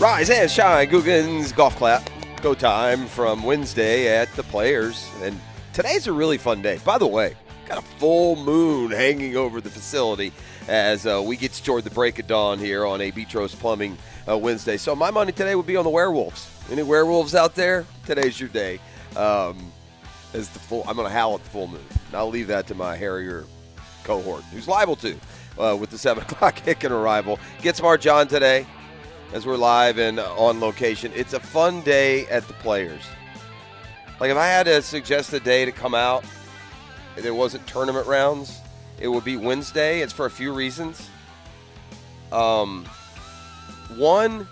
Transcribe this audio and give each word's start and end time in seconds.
Rise 0.00 0.30
and 0.30 0.50
shine, 0.50 0.88
Googans 0.88 1.52
golf 1.52 1.76
clap. 1.76 2.08
Go 2.40 2.54
time 2.54 3.06
from 3.06 3.42
Wednesday 3.42 4.08
at 4.08 4.32
the 4.32 4.42
Players, 4.42 5.06
and 5.20 5.38
today's 5.74 6.06
a 6.06 6.12
really 6.14 6.38
fun 6.38 6.62
day. 6.62 6.80
By 6.86 6.96
the 6.96 7.06
way, 7.06 7.36
got 7.68 7.76
a 7.76 7.82
full 7.82 8.36
moon 8.36 8.92
hanging 8.92 9.36
over 9.36 9.60
the 9.60 9.68
facility 9.68 10.32
as 10.68 11.04
uh, 11.04 11.22
we 11.22 11.36
get 11.36 11.52
toward 11.52 11.84
the 11.84 11.90
break 11.90 12.18
of 12.18 12.26
dawn 12.26 12.58
here 12.58 12.86
on 12.86 13.02
a 13.02 13.12
Betros 13.12 13.54
Plumbing 13.54 13.98
uh, 14.26 14.38
Wednesday. 14.38 14.78
So 14.78 14.96
my 14.96 15.10
money 15.10 15.32
today 15.32 15.54
would 15.54 15.66
be 15.66 15.76
on 15.76 15.84
the 15.84 15.90
werewolves. 15.90 16.48
Any 16.70 16.82
werewolves 16.82 17.34
out 17.34 17.54
there? 17.54 17.84
Today's 18.06 18.40
your 18.40 18.48
day. 18.48 18.80
Um, 19.16 19.70
as 20.32 20.48
the 20.48 20.60
full, 20.60 20.82
I'm 20.88 20.96
going 20.96 21.08
to 21.08 21.12
howl 21.12 21.34
at 21.34 21.44
the 21.44 21.50
full 21.50 21.66
moon. 21.66 21.84
And 22.06 22.16
I'll 22.16 22.30
leave 22.30 22.46
that 22.46 22.66
to 22.68 22.74
my 22.74 22.96
Harrier 22.96 23.44
cohort, 24.04 24.44
who's 24.44 24.66
liable 24.66 24.96
to, 24.96 25.14
uh, 25.58 25.76
with 25.78 25.90
the 25.90 25.98
seven 25.98 26.22
o'clock 26.30 26.56
kick 26.56 26.84
and 26.84 26.94
arrival. 26.94 27.38
Get 27.60 27.76
smart, 27.76 28.00
John, 28.00 28.28
today 28.28 28.64
as 29.32 29.46
we're 29.46 29.56
live 29.56 29.98
and 29.98 30.18
on 30.18 30.60
location. 30.60 31.12
It's 31.14 31.32
a 31.32 31.40
fun 31.40 31.82
day 31.82 32.26
at 32.26 32.46
the 32.48 32.54
Players. 32.54 33.02
Like 34.18 34.30
if 34.30 34.36
I 34.36 34.46
had 34.46 34.66
to 34.66 34.82
suggest 34.82 35.32
a 35.32 35.40
day 35.40 35.64
to 35.64 35.72
come 35.72 35.94
out, 35.94 36.24
there 37.16 37.34
wasn't 37.34 37.66
tournament 37.66 38.06
rounds. 38.06 38.60
It 39.00 39.08
would 39.08 39.24
be 39.24 39.36
Wednesday. 39.36 40.00
It's 40.00 40.12
for 40.12 40.26
a 40.26 40.30
few 40.30 40.52
reasons. 40.52 41.08
Um, 42.32 42.84
one, 43.96 44.46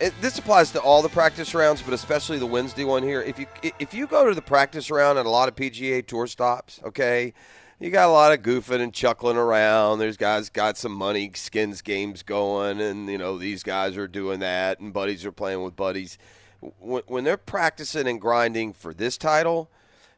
it, 0.00 0.12
this 0.20 0.38
applies 0.38 0.70
to 0.72 0.80
all 0.80 1.02
the 1.02 1.08
practice 1.08 1.54
rounds, 1.54 1.82
but 1.82 1.94
especially 1.94 2.38
the 2.38 2.46
Wednesday 2.46 2.84
one 2.84 3.02
here. 3.02 3.22
If 3.22 3.38
you 3.38 3.46
if 3.78 3.92
you 3.92 4.06
go 4.06 4.28
to 4.28 4.34
the 4.34 4.42
practice 4.42 4.90
round 4.90 5.18
at 5.18 5.26
a 5.26 5.30
lot 5.30 5.48
of 5.48 5.56
PGA 5.56 6.06
Tour 6.06 6.26
stops, 6.26 6.80
okay, 6.84 7.34
you 7.82 7.90
got 7.90 8.08
a 8.08 8.12
lot 8.12 8.32
of 8.32 8.42
goofing 8.42 8.80
and 8.80 8.94
chuckling 8.94 9.36
around. 9.36 9.98
There's 9.98 10.16
guys 10.16 10.48
got 10.50 10.76
some 10.76 10.92
money 10.92 11.32
skins 11.34 11.82
games 11.82 12.22
going, 12.22 12.80
and 12.80 13.08
you 13.08 13.18
know 13.18 13.38
these 13.38 13.64
guys 13.64 13.96
are 13.96 14.06
doing 14.06 14.38
that, 14.40 14.78
and 14.78 14.92
buddies 14.92 15.26
are 15.26 15.32
playing 15.32 15.62
with 15.62 15.74
buddies. 15.74 16.16
When, 16.60 17.02
when 17.08 17.24
they're 17.24 17.36
practicing 17.36 18.06
and 18.06 18.20
grinding 18.20 18.72
for 18.72 18.94
this 18.94 19.18
title, 19.18 19.68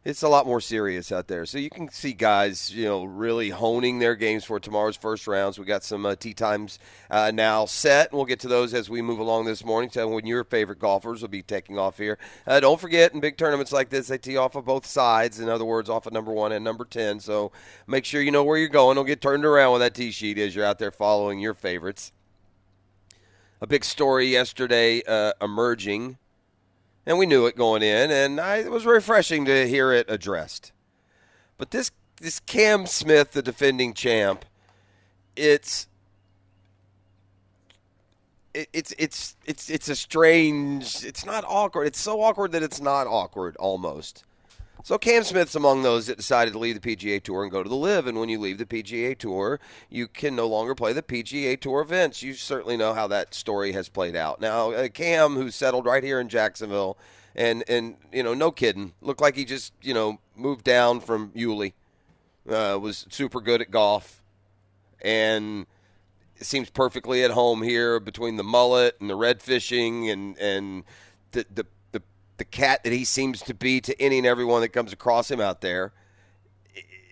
it's 0.05 0.23
a 0.23 0.29
lot 0.29 0.47
more 0.47 0.61
serious 0.61 1.11
out 1.11 1.29
there. 1.29 1.47
So 1.47 1.57
you 1.57 1.71
can 1.71 1.89
see 1.89 2.13
guys, 2.13 2.71
you 2.75 2.85
know, 2.85 3.05
really 3.05 3.49
honing 3.49 3.99
their 3.99 4.15
games 4.15 4.45
for 4.45 4.61
tomorrow's 4.61 4.97
first 4.97 5.27
rounds. 5.27 5.59
We 5.59 5.65
got 5.65 5.83
some 5.83 6.05
uh, 6.05 6.15
tee 6.15 6.35
times 6.35 6.79
uh, 7.11 7.31
now 7.33 7.65
set, 7.65 8.11
and 8.11 8.19
we'll 8.19 8.27
get 8.27 8.41
to 8.41 8.49
those 8.49 8.75
as 8.75 8.91
we 8.91 9.01
move 9.01 9.19
along 9.19 9.47
this 9.47 9.65
morning. 9.65 9.89
Tell 9.89 10.11
when 10.11 10.27
your 10.27 10.45
favorite 10.45 10.79
golfers 10.79 11.23
will 11.23 11.29
be 11.29 11.43
taking 11.43 11.79
off 11.79 11.97
here. 11.97 12.19
Uh, 12.47 12.61
don't 12.61 12.81
forget, 12.81 13.15
in 13.15 13.21
big 13.21 13.39
tournaments 13.39 13.73
like 13.73 13.89
this, 13.89 14.09
they 14.09 14.19
tee 14.19 14.37
off 14.37 14.55
of 14.57 14.67
both 14.67 14.85
sides. 14.85 15.41
In 15.41 15.49
other 15.49 15.65
words, 15.65 15.89
off 15.89 16.07
of 16.07 16.13
number 16.13 16.33
one 16.33 16.53
and 16.53 16.63
number 16.63 16.85
ten. 16.85 17.19
So 17.19 17.51
make 17.87 18.05
sure 18.05 18.21
you 18.21 18.31
know 18.31 18.45
where 18.45 18.59
you're 18.59 18.69
going. 18.69 18.97
Don't 18.97 19.07
get 19.07 19.23
turned 19.23 19.47
around 19.47 19.73
with 19.73 19.81
that 19.81 19.95
tee 19.95 20.11
sheet 20.11 20.37
as 20.37 20.55
you're 20.55 20.67
out 20.67 20.79
there 20.79 20.91
following 20.91 21.41
your 21.41 21.55
favorites. 21.55 22.13
A 23.63 23.67
big 23.67 23.85
story 23.85 24.27
yesterday 24.27 25.03
uh, 25.07 25.33
emerging 25.41 26.19
and 27.07 27.19
we 27.19 27.27
knew 27.27 27.47
it 27.47 27.57
going 27.57 27.83
in, 27.83 28.11
and 28.11 28.41
I, 28.41 28.57
it 28.59 28.71
was 28.71 28.87
refreshing 28.87 29.45
to 29.45 29.69
hear 29.69 29.93
it 29.93 30.07
addressed. 30.09 30.73
But 31.59 31.71
this 31.71 31.91
this 32.21 32.41
Cam 32.41 32.87
Smith, 32.87 33.33
the 33.33 33.43
defending 33.43 33.95
champ, 33.95 34.45
it's 35.37 35.89
it, 38.55 38.69
it's 38.73 38.95
it's 38.99 39.37
it's 39.45 39.69
it's 39.69 39.89
a 39.89 39.97
strange. 39.97 41.05
It's 41.05 41.27
not 41.27 41.45
awkward. 41.47 41.87
It's 41.87 42.01
so 42.01 42.23
awkward 42.23 42.53
that 42.53 42.63
it's 42.63 42.81
not 42.81 43.07
awkward 43.07 43.57
almost. 43.57 44.25
So 44.85 44.99
Cam 44.99 45.25
Smith's 45.25 45.55
among 45.55 45.83
those 45.83 46.09
that 46.09 46.19
decided 46.19 46.53
to 46.53 46.59
leave 46.59 46.79
the 46.79 46.97
PGA 46.97 47.23
Tour 47.23 47.43
and 47.43 47.51
go 47.51 47.63
to 47.63 47.69
the 47.71 47.75
LIV. 47.75 48.07
And 48.07 48.21
when 48.21 48.29
you 48.29 48.39
leave 48.39 48.59
the 48.59 48.67
PGA 48.67 49.17
Tour, 49.17 49.59
you 49.89 50.07
can 50.07 50.37
no 50.37 50.47
longer 50.47 50.75
play 50.75 50.93
the 50.93 51.03
PGA 51.03 51.59
Tour 51.59 51.81
events. 51.81 52.23
You 52.23 52.35
certainly 52.35 52.77
know 52.77 52.93
how 52.93 53.07
that 53.07 53.33
story 53.33 53.73
has 53.73 53.89
played 53.89 54.15
out. 54.15 54.43
Now, 54.43 54.73
uh, 54.73 54.89
Cam, 54.89 55.37
who 55.37 55.51
settled 55.51 55.87
right 55.87 56.05
here 56.05 56.21
in 56.21 56.29
Jacksonville, 56.29 56.99
and 57.35 57.65
and 57.67 57.97
you 58.13 58.23
know, 58.23 58.35
no 58.35 58.51
kidding, 58.51 58.93
looked 59.01 59.23
like 59.23 59.37
he 59.37 59.47
just 59.47 59.73
you 59.81 59.95
know 59.95 60.19
moved 60.37 60.65
down 60.65 61.01
from 61.01 61.33
Yulee. 61.35 61.73
Uh, 62.47 62.79
was 62.79 63.07
super 63.09 63.41
good 63.41 63.63
at 63.63 63.71
golf, 63.71 64.23
and 65.01 65.65
seems 66.43 66.69
perfectly 66.69 67.25
at 67.25 67.31
home 67.31 67.63
here 67.63 67.99
between 67.99 68.37
the 68.37 68.45
mullet 68.45 68.99
and 69.01 69.09
the 69.09 69.17
red 69.17 69.41
fishing 69.41 70.11
and 70.11 70.37
and 70.37 70.85
the 71.33 71.47
the 71.55 71.65
the 72.37 72.45
cat 72.45 72.83
that 72.85 72.93
he 72.93 73.05
seems 73.05 73.43
to 73.43 73.55
be 73.55 73.81
to 73.81 74.01
any 74.01 74.19
and 74.19 74.27
everyone 74.27 74.61
that 74.63 74.71
comes 74.71 74.93
across 74.93 75.31
him 75.31 75.41
out 75.41 75.61
there. 75.61 75.93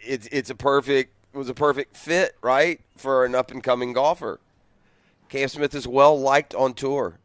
It's 0.05 0.29
it's 0.33 0.51
a 0.51 0.55
perfect 0.55 1.15
it 1.33 1.39
was 1.39 1.49
a 1.49 1.55
perfect 1.55 1.97
fit, 1.97 2.37
right, 2.43 2.81
for 2.97 3.25
an 3.25 3.35
up 3.35 3.51
and 3.51 3.63
coming 3.63 3.93
golfer. 3.93 4.41
Cam 5.29 5.49
Smith 5.49 5.75
is 5.75 5.87
well 5.87 6.19
liked 6.19 6.55
on 6.55 6.75
tour. 6.75 7.19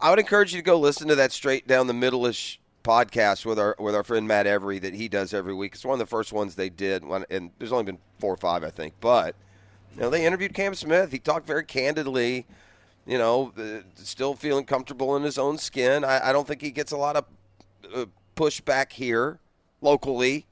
I 0.00 0.10
would 0.10 0.18
encourage 0.18 0.52
you 0.52 0.60
to 0.60 0.64
go 0.64 0.78
listen 0.78 1.08
to 1.08 1.14
that 1.14 1.32
straight 1.32 1.66
down 1.66 1.86
the 1.86 1.94
middle 1.94 2.26
ish 2.26 2.60
podcast 2.84 3.46
with 3.46 3.58
our 3.58 3.74
with 3.78 3.94
our 3.94 4.04
friend 4.04 4.28
Matt 4.28 4.46
Every 4.46 4.78
that 4.80 4.94
he 4.94 5.08
does 5.08 5.32
every 5.32 5.54
week. 5.54 5.74
It's 5.74 5.84
one 5.84 5.94
of 5.94 5.98
the 5.98 6.06
first 6.06 6.32
ones 6.32 6.54
they 6.54 6.68
did, 6.68 7.02
and 7.02 7.50
there's 7.58 7.72
only 7.72 7.84
been 7.84 7.98
four 8.18 8.34
or 8.34 8.36
five, 8.36 8.62
I 8.62 8.70
think. 8.70 8.94
But 9.00 9.34
you 9.94 10.02
know, 10.02 10.10
they 10.10 10.26
interviewed 10.26 10.54
Cam 10.54 10.74
Smith. 10.74 11.12
He 11.12 11.18
talked 11.18 11.46
very 11.46 11.64
candidly 11.64 12.46
you 13.06 13.18
know, 13.18 13.52
uh, 13.56 13.82
still 13.94 14.34
feeling 14.34 14.64
comfortable 14.64 15.16
in 15.16 15.22
his 15.22 15.38
own 15.38 15.58
skin. 15.58 16.04
I, 16.04 16.30
I 16.30 16.32
don't 16.32 16.46
think 16.46 16.60
he 16.60 16.70
gets 16.70 16.92
a 16.92 16.96
lot 16.96 17.16
of 17.16 17.24
uh, 17.94 18.06
pushback 18.34 18.92
here 18.92 19.38
locally. 19.80 20.46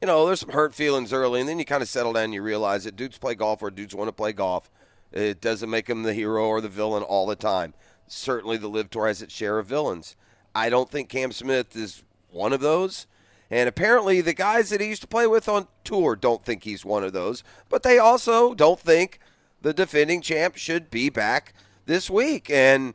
You 0.00 0.06
know, 0.06 0.26
there's 0.26 0.40
some 0.40 0.50
hurt 0.50 0.74
feelings 0.74 1.12
early, 1.12 1.40
and 1.40 1.48
then 1.48 1.58
you 1.58 1.64
kind 1.64 1.82
of 1.82 1.88
settle 1.88 2.12
down 2.12 2.24
and 2.24 2.34
you 2.34 2.42
realize 2.42 2.84
that 2.84 2.96
dudes 2.96 3.16
play 3.16 3.34
golf 3.34 3.62
or 3.62 3.70
dudes 3.70 3.94
want 3.94 4.08
to 4.08 4.12
play 4.12 4.32
golf. 4.32 4.70
It 5.12 5.40
doesn't 5.40 5.70
make 5.70 5.88
him 5.88 6.02
the 6.02 6.12
hero 6.12 6.46
or 6.46 6.60
the 6.60 6.68
villain 6.68 7.02
all 7.02 7.26
the 7.26 7.36
time. 7.36 7.72
Certainly, 8.06 8.58
the 8.58 8.68
LIV 8.68 8.90
Tour 8.90 9.06
has 9.06 9.22
its 9.22 9.32
share 9.32 9.58
of 9.58 9.66
villains. 9.66 10.14
I 10.54 10.68
don't 10.68 10.90
think 10.90 11.08
Cam 11.08 11.32
Smith 11.32 11.74
is 11.74 12.02
one 12.30 12.52
of 12.52 12.60
those. 12.60 13.06
And 13.50 13.68
apparently, 13.68 14.20
the 14.20 14.34
guys 14.34 14.70
that 14.70 14.80
he 14.80 14.88
used 14.88 15.02
to 15.02 15.08
play 15.08 15.26
with 15.26 15.48
on 15.48 15.68
tour 15.84 16.16
don't 16.16 16.44
think 16.44 16.64
he's 16.64 16.84
one 16.84 17.04
of 17.04 17.12
those. 17.12 17.44
But 17.68 17.82
they 17.82 17.98
also 17.98 18.52
don't 18.52 18.80
think 18.80 19.20
the 19.62 19.72
defending 19.72 20.20
champ 20.20 20.56
should 20.56 20.90
be 20.90 21.08
back 21.08 21.54
this 21.86 22.10
week, 22.10 22.50
and 22.50 22.94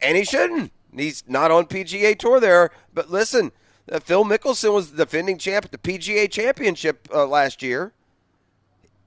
and 0.00 0.16
he 0.16 0.24
shouldn't. 0.24 0.72
He's 0.94 1.24
not 1.26 1.50
on 1.50 1.66
PGA 1.66 2.18
Tour 2.18 2.40
there. 2.40 2.70
But 2.92 3.10
listen, 3.10 3.52
uh, 3.90 4.00
Phil 4.00 4.24
Mickelson 4.24 4.72
was 4.72 4.90
the 4.90 5.04
defending 5.04 5.38
champ 5.38 5.66
at 5.66 5.72
the 5.72 5.78
PGA 5.78 6.30
Championship 6.30 7.08
uh, 7.12 7.26
last 7.26 7.62
year, 7.62 7.92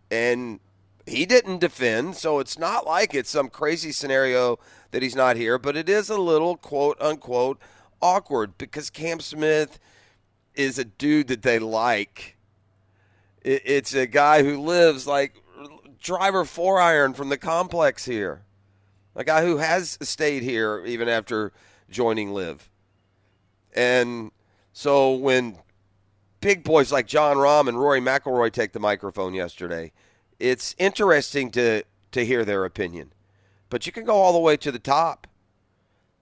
and 0.10 0.60
he 1.06 1.26
didn't 1.26 1.60
defend. 1.60 2.16
So 2.16 2.40
it's 2.40 2.58
not 2.58 2.86
like 2.86 3.14
it's 3.14 3.30
some 3.30 3.50
crazy 3.50 3.92
scenario 3.92 4.60
that 4.92 5.02
he's 5.02 5.16
not 5.16 5.38
here. 5.38 5.58
But 5.58 5.76
it 5.76 5.90
is 5.90 6.10
a 6.10 6.18
little 6.18 6.58
quote 6.58 7.02
unquote 7.02 7.60
awkward 8.02 8.58
because 8.58 8.90
Cam 8.90 9.20
Smith 9.20 9.80
is 10.56 10.78
a 10.78 10.86
dude 10.86 11.28
that 11.28 11.42
they 11.42 11.60
like. 11.60 12.38
It's 13.44 13.96
a 13.96 14.06
guy 14.06 14.44
who 14.44 14.62
lives 14.62 15.08
like 15.08 15.42
driver 16.00 16.46
four 16.46 16.80
iron 16.80 17.14
from 17.14 17.30
the 17.30 17.38
complex 17.38 18.06
here 18.06 18.44
a 19.16 19.24
guy 19.24 19.44
who 19.44 19.58
has 19.58 19.98
stayed 20.02 20.44
here 20.44 20.84
even 20.86 21.08
after 21.10 21.52
joining 21.90 22.32
LIV. 22.34 22.70
And 23.74 24.32
so 24.74 25.14
when 25.14 25.58
big 26.40 26.64
boys 26.64 26.92
like 26.92 27.08
Jon 27.08 27.38
Rahm 27.38 27.68
and 27.68 27.80
Rory 27.80 28.02
McIlroy 28.02 28.52
take 28.52 28.74
the 28.74 28.80
microphone 28.80 29.34
yesterday, 29.34 29.92
it's 30.40 30.76
interesting 30.78 31.52
to 31.52 31.84
to 32.12 32.26
hear 32.26 32.44
their 32.44 32.66
opinion. 32.66 33.14
But 33.70 33.86
you 33.86 33.92
can 33.94 34.04
go 34.04 34.16
all 34.16 34.34
the 34.34 34.40
way 34.40 34.58
to 34.58 34.72
the 34.72 34.80
top. 34.80 35.28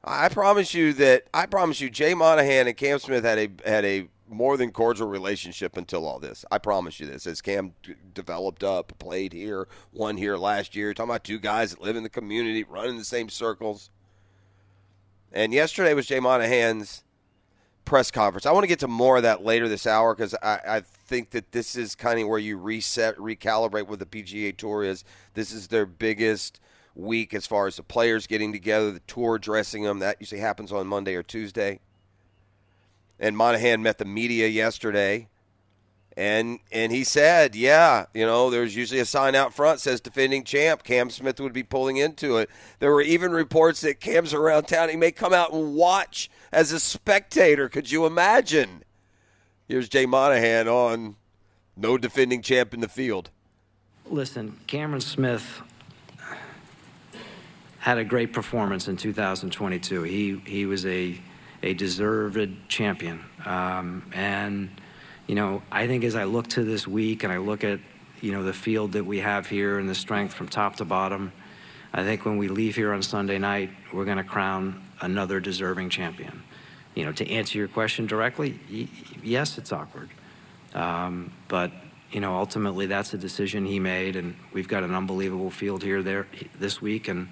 I 0.04 0.30
promise 0.30 0.74
you 0.74 0.94
that 0.94 1.24
I 1.34 1.46
promise 1.46 1.82
you 1.82 1.90
Jay 1.90 2.14
Monahan 2.14 2.68
and 2.68 2.78
Cam 2.78 3.00
Smith 3.00 3.24
had 3.24 3.38
a 3.38 3.50
had 3.70 3.86
a 3.86 4.08
more 4.30 4.58
than 4.58 4.72
cordial 4.72 5.08
relationship 5.08 5.76
until 5.76 6.06
all 6.06 6.20
this. 6.20 6.46
I 6.52 6.60
promise 6.60 7.00
you 7.00 7.08
this. 7.08 7.26
As 7.26 7.42
Cam 7.42 7.74
d- 7.84 7.96
developed 8.14 8.64
up, 8.64 8.98
played 9.00 9.34
here, 9.34 9.68
won 9.92 10.18
here 10.18 10.38
last 10.38 10.76
year, 10.76 10.94
talking 10.94 11.10
about 11.10 11.24
two 11.24 11.40
guys 11.40 11.72
that 11.72 11.82
live 11.82 11.96
in 11.96 12.04
the 12.04 12.10
community, 12.10 12.64
running 12.64 12.98
the 12.98 13.04
same 13.04 13.30
circles. 13.30 13.90
And 15.32 15.54
yesterday 15.54 15.94
was 15.94 16.06
Jay 16.06 16.20
Monahan's 16.20 17.04
press 17.86 18.12
conference. 18.12 18.46
I 18.46 18.52
want 18.52 18.64
to 18.64 18.68
get 18.68 18.80
to 18.80 18.88
more 18.88 19.18
of 19.18 19.24
that 19.24 19.44
later 19.44 19.68
this 19.68 19.88
hour 19.88 20.14
because 20.14 20.36
I, 20.36 20.60
I, 20.68 20.82
think 20.82 21.32
that 21.32 21.52
this 21.52 21.76
is 21.76 21.96
kind 21.96 22.20
of 22.20 22.28
where 22.28 22.38
you 22.38 22.56
reset, 22.56 23.18
recalibrate 23.18 23.88
what 23.88 23.98
the 23.98 24.06
PGA 24.06 24.56
Tour 24.56 24.84
is. 24.84 25.04
This 25.34 25.52
is 25.52 25.70
their 25.70 25.88
biggest 25.88 26.60
week 26.94 27.34
as 27.34 27.48
far 27.48 27.66
as 27.66 27.78
the 27.78 27.84
players 27.84 28.28
getting 28.28 28.52
together, 28.52 28.92
the 28.92 29.00
tour 29.02 29.40
dressing 29.40 29.84
them. 29.84 30.00
That 30.00 30.18
usually 30.20 30.42
happens 30.42 30.72
on 30.72 30.86
Monday 30.86 31.16
or 31.16 31.24
Tuesday 31.24 31.80
and 33.20 33.36
Monahan 33.36 33.84
met 33.84 33.98
the 33.98 34.06
media 34.06 34.48
yesterday, 34.48 35.28
and 36.16 36.60
and 36.72 36.92
he 36.92 37.04
said, 37.04 37.56
yeah, 37.56 38.06
you 38.14 38.26
know, 38.26 38.50
there's 38.50 38.76
usually 38.76 39.00
a 39.00 39.06
sign 39.06 39.36
out 39.36 39.54
front 39.54 39.80
says 39.80 40.02
defending 40.02 40.44
champ. 40.44 40.84
Cam 40.84 41.10
Smith 41.10 41.40
would 41.40 41.54
be 41.54 41.64
pulling 41.64 41.98
into 41.98 42.38
it. 42.38 42.50
There 42.80 42.92
were 42.92 43.02
even 43.02 43.32
reports 43.32 43.82
that 43.82 44.00
Cam's 44.00 44.34
around 44.34 44.68
town. 44.68 44.90
He 44.90 44.96
may 44.96 45.12
come 45.12 45.34
out 45.34 45.54
and 45.54 45.76
watch 45.76 46.30
as 46.52 46.72
a 46.72 46.80
spectator. 46.80 47.70
Could 47.70 47.92
you 47.92 48.06
imagine? 48.06 48.84
Here's 49.68 49.88
Jay 49.88 50.06
Monahan 50.06 50.68
on 50.68 51.16
no 51.78 51.98
defending 51.98 52.42
champ 52.42 52.74
in 52.74 52.82
the 52.82 52.90
field. 52.90 53.30
Listen, 54.06 54.60
Cameron 54.68 55.02
Smith 55.02 55.62
had 57.80 57.98
a 57.98 58.04
great 58.04 58.34
performance 58.34 58.88
in 58.88 58.98
2022. 58.98 60.04
He 60.04 60.42
he 60.46 60.66
was 60.66 60.86
a 60.86 61.20
a 61.62 61.74
deserved 61.74 62.70
champion, 62.70 63.24
um, 63.46 64.10
and 64.14 64.70
you 65.28 65.36
know 65.36 65.62
I 65.72 65.88
think 65.88 66.04
as 66.04 66.16
I 66.16 66.24
look 66.24 66.48
to 66.50 66.64
this 66.64 66.88
week 66.88 67.24
and 67.24 67.34
I 67.34 67.38
look 67.38 67.64
at 67.64 67.80
you 68.22 68.32
know 68.32 68.44
the 68.44 68.54
field 68.54 68.94
that 68.94 69.06
we 69.06 69.20
have 69.20 69.48
here 69.48 69.80
and 69.80 69.90
the 69.90 69.96
strength 69.96 70.34
from 70.34 70.48
top 70.48 70.78
to 70.78 70.86
bottom, 70.86 71.32
I 71.94 72.04
think 72.04 72.26
when 72.26 72.38
we 72.38 72.48
leave 72.48 72.76
here 72.76 72.94
on 72.94 73.02
Sunday 73.02 73.38
night, 73.38 73.72
we're 73.94 74.06
going 74.06 74.18
to 74.18 74.24
crown 74.24 74.82
another 75.02 75.40
deserving 75.40 75.90
champion. 75.90 76.44
You 76.96 77.06
know, 77.06 77.12
to 77.14 77.30
answer 77.30 77.58
your 77.58 77.68
question 77.68 78.08
directly, 78.08 78.60
yes, 79.24 79.58
it's 79.58 79.72
awkward, 79.72 80.10
um, 80.74 81.32
but 81.48 81.72
you 82.12 82.20
know 82.20 82.36
ultimately 82.36 82.86
that's 82.86 83.14
a 83.14 83.18
decision 83.18 83.66
he 83.66 83.80
made, 83.80 84.16
and 84.16 84.36
we've 84.54 84.68
got 84.68 84.84
an 84.84 84.96
unbelievable 84.96 85.52
field 85.52 85.84
here 85.84 86.02
there 86.02 86.28
this 86.58 86.82
week 86.82 87.08
and 87.08 87.28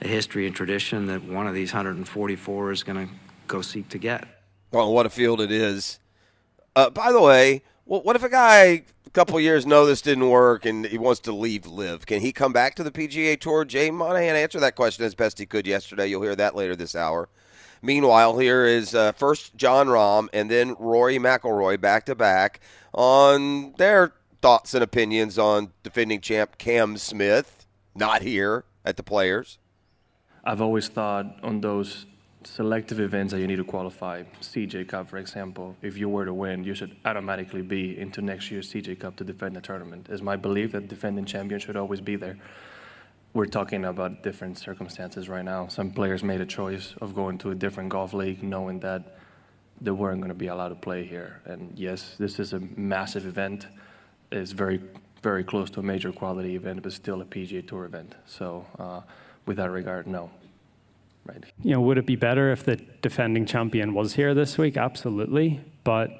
a 0.00 0.08
history 0.08 0.46
and 0.46 0.54
tradition 0.54 1.06
that 1.06 1.24
one 1.24 1.46
of 1.46 1.54
these 1.54 1.72
144 1.72 2.72
is 2.72 2.82
going 2.82 3.08
to 3.08 3.14
go 3.46 3.62
seek 3.62 3.88
to 3.90 3.98
get. 3.98 4.26
Well, 4.72 4.92
what 4.92 5.06
a 5.06 5.10
field 5.10 5.40
it 5.40 5.50
is. 5.50 5.98
Uh, 6.74 6.90
by 6.90 7.12
the 7.12 7.20
way, 7.20 7.62
what 7.84 8.16
if 8.16 8.22
a 8.22 8.28
guy 8.28 8.82
a 9.06 9.10
couple 9.12 9.38
years 9.40 9.64
know 9.64 9.86
this 9.86 10.02
didn't 10.02 10.28
work 10.28 10.66
and 10.66 10.84
he 10.84 10.98
wants 10.98 11.20
to 11.20 11.32
leave 11.32 11.66
LIV 11.66 12.04
Can 12.04 12.20
he 12.20 12.32
come 12.32 12.52
back 12.52 12.74
to 12.74 12.82
the 12.82 12.90
PGA 12.90 13.38
Tour? 13.38 13.64
Jay 13.64 13.90
Monahan 13.90 14.36
answered 14.36 14.60
that 14.60 14.74
question 14.74 15.04
as 15.04 15.14
best 15.14 15.38
he 15.38 15.46
could 15.46 15.66
yesterday. 15.66 16.08
You'll 16.08 16.22
hear 16.22 16.36
that 16.36 16.56
later 16.56 16.76
this 16.76 16.96
hour. 16.96 17.28
Meanwhile, 17.82 18.38
here 18.38 18.64
is 18.66 18.94
uh, 18.94 19.12
first 19.12 19.56
Jon 19.56 19.86
Rahm 19.86 20.28
and 20.32 20.50
then 20.50 20.74
Rory 20.78 21.18
McIlroy 21.18 21.80
back 21.80 22.06
to 22.06 22.14
back 22.14 22.60
on 22.92 23.72
their 23.78 24.12
thoughts 24.42 24.74
and 24.74 24.82
opinions 24.82 25.38
on 25.38 25.72
defending 25.82 26.20
champ 26.20 26.58
Cam 26.58 26.96
Smith, 26.96 27.66
not 27.94 28.22
here 28.22 28.64
at 28.84 28.96
the 28.96 29.02
Players. 29.02 29.58
I've 30.44 30.60
always 30.60 30.88
thought 30.88 31.26
on 31.42 31.60
those 31.60 32.06
selective 32.46 33.00
events 33.00 33.32
that 33.32 33.40
you 33.40 33.46
need 33.46 33.56
to 33.56 33.64
qualify, 33.64 34.22
CJ 34.40 34.88
Cup, 34.88 35.08
for 35.08 35.18
example, 35.18 35.76
if 35.82 35.96
you 35.96 36.08
were 36.08 36.24
to 36.24 36.32
win, 36.32 36.64
you 36.64 36.74
should 36.74 36.96
automatically 37.04 37.62
be 37.62 37.98
into 37.98 38.22
next 38.22 38.50
year's 38.50 38.72
CJ 38.72 39.00
Cup 39.00 39.16
to 39.16 39.24
defend 39.24 39.56
the 39.56 39.60
tournament. 39.60 40.06
It's 40.10 40.22
my 40.22 40.36
belief 40.36 40.72
that 40.72 40.88
defending 40.88 41.24
champion 41.24 41.60
should 41.60 41.76
always 41.76 42.00
be 42.00 42.16
there. 42.16 42.38
We're 43.34 43.46
talking 43.46 43.84
about 43.84 44.22
different 44.22 44.58
circumstances 44.58 45.28
right 45.28 45.44
now. 45.44 45.68
Some 45.68 45.90
players 45.90 46.22
made 46.22 46.40
a 46.40 46.46
choice 46.46 46.94
of 47.00 47.14
going 47.14 47.36
to 47.38 47.50
a 47.50 47.54
different 47.54 47.90
golf 47.90 48.14
league 48.14 48.42
knowing 48.42 48.80
that 48.80 49.18
they 49.80 49.90
weren't 49.90 50.20
going 50.20 50.30
to 50.30 50.34
be 50.34 50.46
allowed 50.46 50.70
to 50.70 50.74
play 50.74 51.04
here. 51.04 51.42
And 51.44 51.78
yes, 51.78 52.14
this 52.18 52.38
is 52.38 52.54
a 52.54 52.60
massive 52.76 53.26
event. 53.26 53.66
It's 54.32 54.52
very, 54.52 54.80
very 55.22 55.44
close 55.44 55.68
to 55.70 55.80
a 55.80 55.82
major 55.82 56.12
quality 56.12 56.56
event, 56.56 56.82
but 56.82 56.92
still 56.92 57.20
a 57.20 57.26
PGA 57.26 57.66
Tour 57.66 57.84
event. 57.84 58.14
So, 58.24 58.64
uh, 58.78 59.02
with 59.44 59.58
that 59.58 59.70
regard, 59.70 60.06
no. 60.06 60.30
Right. 61.26 61.44
You 61.62 61.72
know, 61.72 61.80
would 61.80 61.98
it 61.98 62.06
be 62.06 62.14
better 62.14 62.52
if 62.52 62.64
the 62.64 62.76
defending 62.76 63.46
champion 63.46 63.94
was 63.94 64.14
here 64.14 64.32
this 64.32 64.56
week? 64.56 64.76
Absolutely, 64.76 65.60
but 65.82 66.10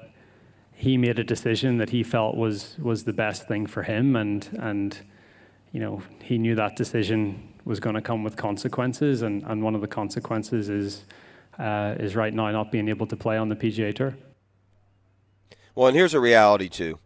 he 0.73 0.97
made 0.97 1.17
a 1.17 1.23
decision 1.23 1.77
that 1.77 1.91
he 1.91 2.03
felt 2.03 2.35
was 2.35 2.75
was 2.77 3.05
the 3.05 3.13
best 3.13 3.47
thing 3.47 3.67
for 3.67 3.83
him, 3.83 4.17
and 4.17 4.49
and 4.59 4.99
you 5.71 5.79
know 5.79 6.03
he 6.21 6.37
knew 6.37 6.55
that 6.55 6.75
decision 6.75 7.53
was 7.63 7.79
going 7.79 7.95
to 7.95 8.01
come 8.01 8.23
with 8.23 8.35
consequences, 8.35 9.21
and 9.21 9.43
and 9.43 9.63
one 9.63 9.75
of 9.75 9.81
the 9.81 9.87
consequences 9.87 10.67
is 10.67 11.05
uh, 11.57 11.95
is 11.99 12.15
right 12.15 12.33
now 12.33 12.51
not 12.51 12.71
being 12.71 12.89
able 12.89 13.07
to 13.07 13.15
play 13.15 13.37
on 13.37 13.47
the 13.47 13.55
PGA 13.55 13.95
Tour. 13.95 14.17
Well, 15.73 15.87
and 15.87 15.95
here's 15.95 16.13
a 16.13 16.19
reality 16.19 16.67
too. 16.67 16.99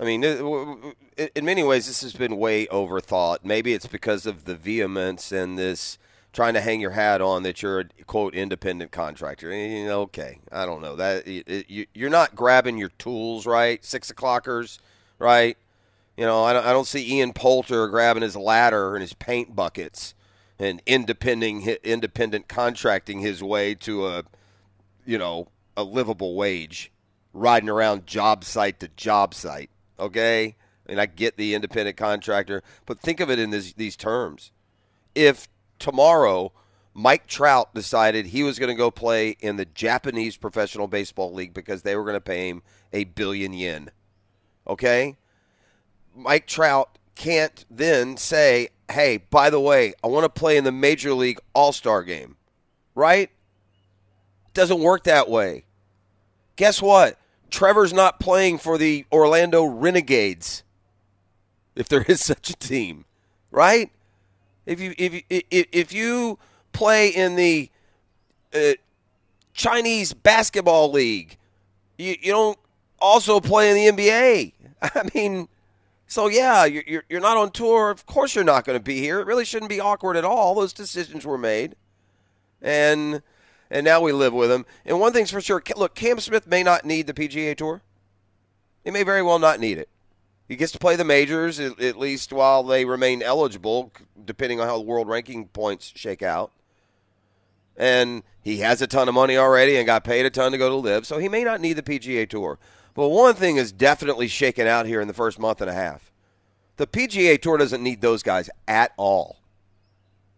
I 0.00 0.04
mean, 0.04 0.24
in 0.24 1.44
many 1.44 1.62
ways, 1.62 1.86
this 1.86 2.02
has 2.02 2.12
been 2.12 2.36
way 2.36 2.66
overthought. 2.66 3.38
Maybe 3.44 3.72
it's 3.72 3.86
because 3.86 4.26
of 4.26 4.46
the 4.46 4.56
vehemence 4.56 5.30
and 5.30 5.56
this 5.56 5.98
trying 6.34 6.54
to 6.54 6.60
hang 6.60 6.80
your 6.80 6.90
hat 6.90 7.22
on 7.22 7.44
that 7.44 7.62
you're 7.62 7.80
a 7.80 7.84
quote 8.06 8.34
independent 8.34 8.90
contractor. 8.90 9.50
Eh, 9.50 9.88
okay, 9.88 10.40
I 10.52 10.66
don't 10.66 10.82
know 10.82 10.96
that 10.96 11.26
you're 11.94 12.10
not 12.10 12.34
grabbing 12.34 12.76
your 12.76 12.90
tools 12.98 13.46
right, 13.46 13.82
six 13.84 14.10
o'clockers, 14.10 14.78
right? 15.18 15.56
You 16.16 16.26
know, 16.26 16.44
I 16.44 16.52
don't, 16.52 16.66
I 16.66 16.72
don't 16.72 16.86
see 16.86 17.18
Ian 17.18 17.32
Poulter 17.32 17.88
grabbing 17.88 18.22
his 18.22 18.36
ladder 18.36 18.94
and 18.94 19.00
his 19.00 19.14
paint 19.14 19.56
buckets 19.56 20.14
and 20.58 20.82
independent 20.86 21.66
independent 21.84 22.48
contracting 22.48 23.20
his 23.20 23.42
way 23.42 23.74
to 23.76 24.06
a, 24.06 24.24
you 25.06 25.18
know, 25.18 25.48
a 25.76 25.84
livable 25.84 26.34
wage, 26.34 26.92
riding 27.32 27.68
around 27.68 28.06
job 28.06 28.44
site 28.44 28.80
to 28.80 28.88
job 28.88 29.34
site. 29.34 29.70
Okay, 30.00 30.56
I 30.86 30.90
mean 30.90 30.98
I 30.98 31.06
get 31.06 31.36
the 31.36 31.54
independent 31.54 31.96
contractor, 31.96 32.62
but 32.86 32.98
think 32.98 33.20
of 33.20 33.30
it 33.30 33.38
in 33.38 33.50
this, 33.50 33.72
these 33.72 33.96
terms. 33.96 34.50
If 35.14 35.48
tomorrow 35.84 36.50
Mike 36.94 37.26
Trout 37.26 37.74
decided 37.74 38.24
he 38.24 38.42
was 38.42 38.58
going 38.58 38.70
to 38.70 38.74
go 38.74 38.90
play 38.90 39.36
in 39.40 39.56
the 39.56 39.66
Japanese 39.66 40.34
Professional 40.34 40.88
Baseball 40.88 41.34
League 41.34 41.52
because 41.52 41.82
they 41.82 41.94
were 41.94 42.04
going 42.04 42.14
to 42.14 42.22
pay 42.22 42.48
him 42.48 42.62
a 42.90 43.04
billion 43.04 43.52
yen. 43.52 43.90
Okay? 44.66 45.18
Mike 46.16 46.46
Trout 46.46 46.96
can't 47.14 47.66
then 47.70 48.16
say, 48.16 48.70
hey, 48.90 49.18
by 49.28 49.50
the 49.50 49.60
way, 49.60 49.92
I 50.02 50.06
want 50.06 50.24
to 50.24 50.30
play 50.30 50.56
in 50.56 50.64
the 50.64 50.72
Major 50.72 51.12
League 51.12 51.38
All 51.52 51.72
Star 51.72 52.02
game. 52.02 52.36
Right? 52.94 53.30
Doesn't 54.54 54.80
work 54.80 55.04
that 55.04 55.28
way. 55.28 55.66
Guess 56.56 56.80
what? 56.80 57.18
Trevor's 57.50 57.92
not 57.92 58.20
playing 58.20 58.56
for 58.56 58.78
the 58.78 59.04
Orlando 59.12 59.64
Renegades, 59.64 60.62
if 61.76 61.88
there 61.90 62.04
is 62.08 62.20
such 62.24 62.48
a 62.48 62.54
team. 62.54 63.04
Right? 63.50 63.90
If 64.66 64.80
you 64.80 64.94
if 64.96 65.14
you, 65.14 65.22
if 65.50 65.92
you 65.92 66.38
play 66.72 67.08
in 67.08 67.36
the 67.36 67.70
uh, 68.54 68.72
Chinese 69.52 70.12
basketball 70.12 70.90
league, 70.90 71.36
you, 71.98 72.16
you 72.20 72.32
don't 72.32 72.58
also 72.98 73.40
play 73.40 73.70
in 73.70 73.96
the 73.96 74.02
NBA. 74.02 74.52
I 74.82 75.08
mean, 75.14 75.48
so 76.06 76.28
yeah, 76.28 76.64
you're 76.64 77.04
you're 77.08 77.20
not 77.20 77.36
on 77.36 77.50
tour. 77.50 77.90
Of 77.90 78.06
course, 78.06 78.34
you're 78.34 78.44
not 78.44 78.64
going 78.64 78.78
to 78.78 78.82
be 78.82 79.00
here. 79.00 79.20
It 79.20 79.26
really 79.26 79.44
shouldn't 79.44 79.68
be 79.68 79.80
awkward 79.80 80.16
at 80.16 80.24
all. 80.24 80.54
Those 80.54 80.72
decisions 80.72 81.26
were 81.26 81.38
made, 81.38 81.76
and 82.62 83.22
and 83.70 83.84
now 83.84 84.00
we 84.00 84.12
live 84.12 84.32
with 84.32 84.48
them. 84.48 84.64
And 84.86 84.98
one 84.98 85.12
thing's 85.12 85.30
for 85.30 85.40
sure: 85.40 85.62
look, 85.76 85.94
Cam 85.94 86.20
Smith 86.20 86.46
may 86.46 86.62
not 86.62 86.84
need 86.84 87.06
the 87.06 87.14
PGA 87.14 87.56
Tour. 87.56 87.82
He 88.82 88.90
may 88.90 89.02
very 89.02 89.22
well 89.22 89.38
not 89.38 89.60
need 89.60 89.78
it. 89.78 89.88
He 90.46 90.56
gets 90.56 90.72
to 90.72 90.78
play 90.78 90.96
the 90.96 91.04
majors 91.04 91.58
at, 91.58 91.80
at 91.80 91.98
least 91.98 92.32
while 92.32 92.62
they 92.62 92.84
remain 92.84 93.22
eligible, 93.22 93.92
depending 94.24 94.60
on 94.60 94.66
how 94.66 94.76
the 94.76 94.84
world 94.84 95.08
ranking 95.08 95.48
points 95.48 95.92
shake 95.94 96.22
out. 96.22 96.52
And 97.76 98.22
he 98.42 98.58
has 98.58 98.82
a 98.82 98.86
ton 98.86 99.08
of 99.08 99.14
money 99.14 99.36
already 99.36 99.76
and 99.76 99.86
got 99.86 100.04
paid 100.04 100.26
a 100.26 100.30
ton 100.30 100.52
to 100.52 100.58
go 100.58 100.68
to 100.68 100.76
LIV, 100.76 101.06
so 101.06 101.18
he 101.18 101.28
may 101.28 101.44
not 101.44 101.60
need 101.60 101.74
the 101.74 101.82
PGA 101.82 102.28
Tour. 102.28 102.58
But 102.94 103.08
one 103.08 103.34
thing 103.34 103.56
is 103.56 103.72
definitely 103.72 104.28
shaken 104.28 104.66
out 104.66 104.86
here 104.86 105.00
in 105.00 105.08
the 105.08 105.14
first 105.14 105.38
month 105.38 105.60
and 105.60 105.70
a 105.70 105.74
half. 105.74 106.12
The 106.76 106.86
PGA 106.86 107.40
Tour 107.40 107.56
doesn't 107.56 107.82
need 107.82 108.00
those 108.00 108.22
guys 108.22 108.50
at 108.68 108.92
all. 108.96 109.38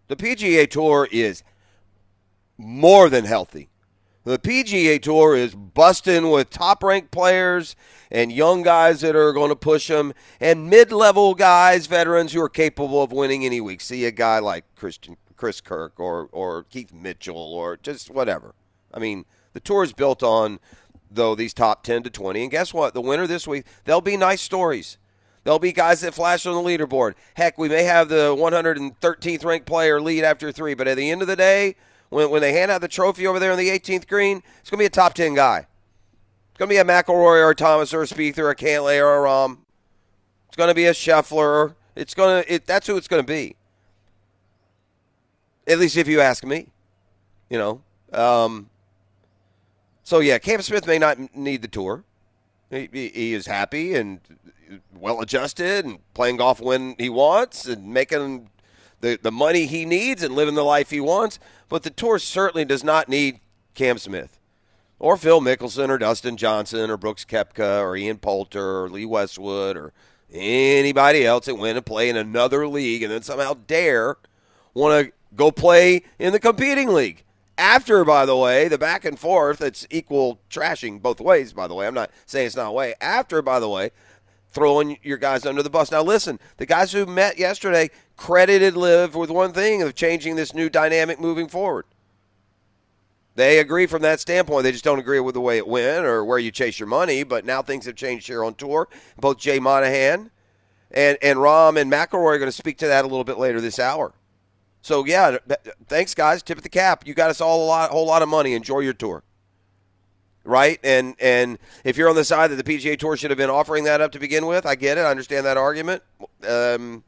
The 0.08 0.16
PGA 0.16 0.70
Tour 0.70 1.08
is 1.10 1.42
more 2.56 3.08
than 3.08 3.24
healthy. 3.24 3.68
The 4.26 4.40
PGA 4.40 5.00
Tour 5.00 5.36
is 5.36 5.54
busting 5.54 6.28
with 6.30 6.50
top 6.50 6.82
ranked 6.82 7.12
players 7.12 7.76
and 8.10 8.32
young 8.32 8.64
guys 8.64 9.00
that 9.02 9.14
are 9.14 9.32
going 9.32 9.50
to 9.50 9.56
push 9.56 9.86
them, 9.86 10.12
and 10.40 10.68
mid 10.68 10.90
level 10.90 11.32
guys, 11.36 11.86
veterans 11.86 12.32
who 12.32 12.42
are 12.42 12.48
capable 12.48 13.00
of 13.00 13.12
winning 13.12 13.44
any 13.44 13.60
week. 13.60 13.80
See 13.80 14.04
a 14.04 14.10
guy 14.10 14.40
like 14.40 14.64
Christian, 14.74 15.16
Chris 15.36 15.60
Kirk 15.60 16.00
or, 16.00 16.28
or 16.32 16.64
Keith 16.64 16.92
Mitchell 16.92 17.36
or 17.36 17.76
just 17.76 18.10
whatever. 18.10 18.56
I 18.92 18.98
mean, 18.98 19.26
the 19.52 19.60
tour 19.60 19.84
is 19.84 19.92
built 19.92 20.24
on, 20.24 20.58
though, 21.08 21.36
these 21.36 21.54
top 21.54 21.84
10 21.84 22.02
to 22.02 22.10
20. 22.10 22.42
And 22.42 22.50
guess 22.50 22.74
what? 22.74 22.94
The 22.94 23.00
winner 23.00 23.28
this 23.28 23.46
week, 23.46 23.64
there'll 23.84 24.00
be 24.00 24.16
nice 24.16 24.40
stories. 24.40 24.98
There'll 25.44 25.60
be 25.60 25.70
guys 25.70 26.00
that 26.00 26.14
flash 26.14 26.46
on 26.46 26.54
the 26.56 26.68
leaderboard. 26.68 27.14
Heck, 27.34 27.58
we 27.58 27.68
may 27.68 27.84
have 27.84 28.08
the 28.08 28.34
113th 28.34 29.44
ranked 29.44 29.66
player 29.66 30.00
lead 30.00 30.24
after 30.24 30.50
three, 30.50 30.74
but 30.74 30.88
at 30.88 30.96
the 30.96 31.12
end 31.12 31.22
of 31.22 31.28
the 31.28 31.36
day, 31.36 31.76
when, 32.16 32.30
when 32.30 32.40
they 32.40 32.54
hand 32.54 32.70
out 32.70 32.80
the 32.80 32.88
trophy 32.88 33.26
over 33.26 33.38
there 33.38 33.52
on 33.52 33.58
the 33.58 33.68
18th 33.68 34.08
green, 34.08 34.42
it's 34.60 34.70
going 34.70 34.78
to 34.78 34.82
be 34.82 34.86
a 34.86 34.88
top 34.88 35.12
10 35.12 35.34
guy. 35.34 35.58
It's 35.58 36.58
going 36.58 36.70
to 36.70 36.74
be 36.74 36.78
a 36.78 36.84
McIlroy 36.84 37.44
or 37.44 37.50
a 37.50 37.54
Thomas 37.54 37.92
or 37.92 38.00
a 38.00 38.06
Spieth 38.06 38.38
or 38.38 38.48
a 38.48 38.56
Cantlay 38.56 38.98
or 39.02 39.26
a 39.26 39.28
Rahm. 39.28 39.58
It's 40.48 40.56
going 40.56 40.70
to 40.70 40.74
be 40.74 40.86
a 40.86 40.92
Scheffler. 40.92 41.74
It's 41.94 42.14
going 42.14 42.42
to. 42.42 42.54
It, 42.54 42.66
that's 42.66 42.86
who 42.86 42.96
it's 42.96 43.06
going 43.06 43.22
to 43.22 43.26
be. 43.26 43.56
At 45.66 45.78
least 45.78 45.98
if 45.98 46.08
you 46.08 46.22
ask 46.22 46.42
me, 46.42 46.68
you 47.50 47.58
know. 47.58 47.82
Um, 48.14 48.70
so 50.02 50.20
yeah, 50.20 50.38
Cam 50.38 50.62
Smith 50.62 50.86
may 50.86 50.98
not 50.98 51.36
need 51.36 51.60
the 51.60 51.68
tour. 51.68 52.02
He, 52.70 52.88
he 52.92 53.34
is 53.34 53.46
happy 53.46 53.94
and 53.94 54.20
well 54.98 55.20
adjusted 55.20 55.84
and 55.84 55.98
playing 56.14 56.38
golf 56.38 56.62
when 56.62 56.94
he 56.98 57.10
wants 57.10 57.66
and 57.66 57.92
making 57.92 58.48
the, 59.00 59.18
the 59.20 59.32
money 59.32 59.66
he 59.66 59.84
needs 59.84 60.22
and 60.22 60.34
living 60.34 60.54
the 60.54 60.62
life 60.62 60.90
he 60.90 61.00
wants. 61.00 61.38
But 61.68 61.82
the 61.82 61.90
tour 61.90 62.18
certainly 62.18 62.64
does 62.64 62.84
not 62.84 63.08
need 63.08 63.40
Cam 63.74 63.98
Smith 63.98 64.38
or 64.98 65.16
Phil 65.16 65.40
Mickelson 65.40 65.88
or 65.88 65.98
Dustin 65.98 66.36
Johnson 66.36 66.90
or 66.90 66.96
Brooks 66.96 67.24
Koepka 67.24 67.80
or 67.82 67.96
Ian 67.96 68.18
Poulter 68.18 68.84
or 68.84 68.88
Lee 68.88 69.04
Westwood 69.04 69.76
or 69.76 69.92
anybody 70.32 71.24
else 71.24 71.46
that 71.46 71.56
went 71.56 71.76
and 71.76 71.86
play 71.86 72.08
in 72.08 72.16
another 72.16 72.66
league 72.66 73.02
and 73.02 73.12
then 73.12 73.22
somehow 73.22 73.54
dare 73.66 74.16
want 74.74 75.06
to 75.06 75.12
go 75.34 75.50
play 75.50 76.02
in 76.18 76.32
the 76.32 76.40
competing 76.40 76.88
league. 76.88 77.22
After, 77.58 78.04
by 78.04 78.26
the 78.26 78.36
way, 78.36 78.68
the 78.68 78.76
back 78.76 79.06
and 79.06 79.18
forth, 79.18 79.62
it's 79.62 79.86
equal 79.90 80.40
trashing 80.50 81.00
both 81.00 81.20
ways, 81.20 81.54
by 81.54 81.66
the 81.66 81.74
way. 81.74 81.86
I'm 81.86 81.94
not 81.94 82.10
saying 82.26 82.48
it's 82.48 82.56
not 82.56 82.68
a 82.68 82.72
way. 82.72 82.94
After, 83.00 83.40
by 83.40 83.60
the 83.60 83.68
way, 83.68 83.92
throwing 84.50 84.98
your 85.02 85.16
guys 85.16 85.46
under 85.46 85.62
the 85.62 85.70
bus. 85.70 85.90
Now, 85.90 86.02
listen, 86.02 86.38
the 86.58 86.66
guys 86.66 86.92
who 86.92 87.06
met 87.06 87.38
yesterday 87.38 87.90
credited 88.16 88.76
LIV 88.76 89.14
with 89.14 89.30
one 89.30 89.52
thing 89.52 89.82
of 89.82 89.94
changing 89.94 90.36
this 90.36 90.54
new 90.54 90.68
dynamic 90.68 91.20
moving 91.20 91.48
forward. 91.48 91.86
They 93.34 93.58
agree 93.58 93.86
from 93.86 94.00
that 94.02 94.18
standpoint. 94.18 94.64
They 94.64 94.72
just 94.72 94.84
don't 94.84 94.98
agree 94.98 95.20
with 95.20 95.34
the 95.34 95.42
way 95.42 95.58
it 95.58 95.68
went 95.68 96.06
or 96.06 96.24
where 96.24 96.38
you 96.38 96.50
chase 96.50 96.80
your 96.80 96.88
money. 96.88 97.22
But 97.22 97.44
now 97.44 97.60
things 97.60 97.84
have 97.84 97.94
changed 97.94 98.26
here 98.26 98.42
on 98.42 98.54
tour. 98.54 98.88
Both 99.18 99.38
Jay 99.38 99.58
Monahan 99.58 100.30
and, 100.90 101.18
and 101.20 101.38
Rahm 101.38 101.78
and 101.78 101.92
McIlroy 101.92 102.34
are 102.34 102.38
going 102.38 102.48
to 102.48 102.52
speak 102.52 102.78
to 102.78 102.86
that 102.86 103.04
a 103.04 103.08
little 103.08 103.24
bit 103.24 103.38
later 103.38 103.60
this 103.60 103.78
hour. 103.78 104.14
So 104.80 105.04
yeah, 105.04 105.36
thanks 105.86 106.14
guys. 106.14 106.42
Tip 106.42 106.58
of 106.58 106.62
the 106.62 106.70
cap. 106.70 107.06
You 107.06 107.12
got 107.12 107.28
us 107.28 107.40
all 107.40 107.64
a 107.64 107.66
lot, 107.66 107.90
whole 107.90 108.06
lot 108.06 108.22
of 108.22 108.28
money. 108.28 108.54
Enjoy 108.54 108.80
your 108.80 108.94
tour. 108.94 109.22
Right, 110.44 110.78
and 110.84 111.16
and 111.18 111.58
if 111.82 111.96
you're 111.96 112.08
on 112.08 112.14
the 112.14 112.22
side 112.22 112.52
that 112.52 112.54
the 112.54 112.62
PGA 112.62 112.96
Tour 112.96 113.16
should 113.16 113.32
have 113.32 113.36
been 113.36 113.50
offering 113.50 113.82
that 113.82 114.00
up 114.00 114.12
to 114.12 114.20
begin 114.20 114.46
with, 114.46 114.64
I 114.64 114.76
get 114.76 114.96
it. 114.96 115.00
I 115.00 115.10
understand 115.10 115.44
that 115.44 115.56
argument. 115.56 116.04
Um, 116.48 117.02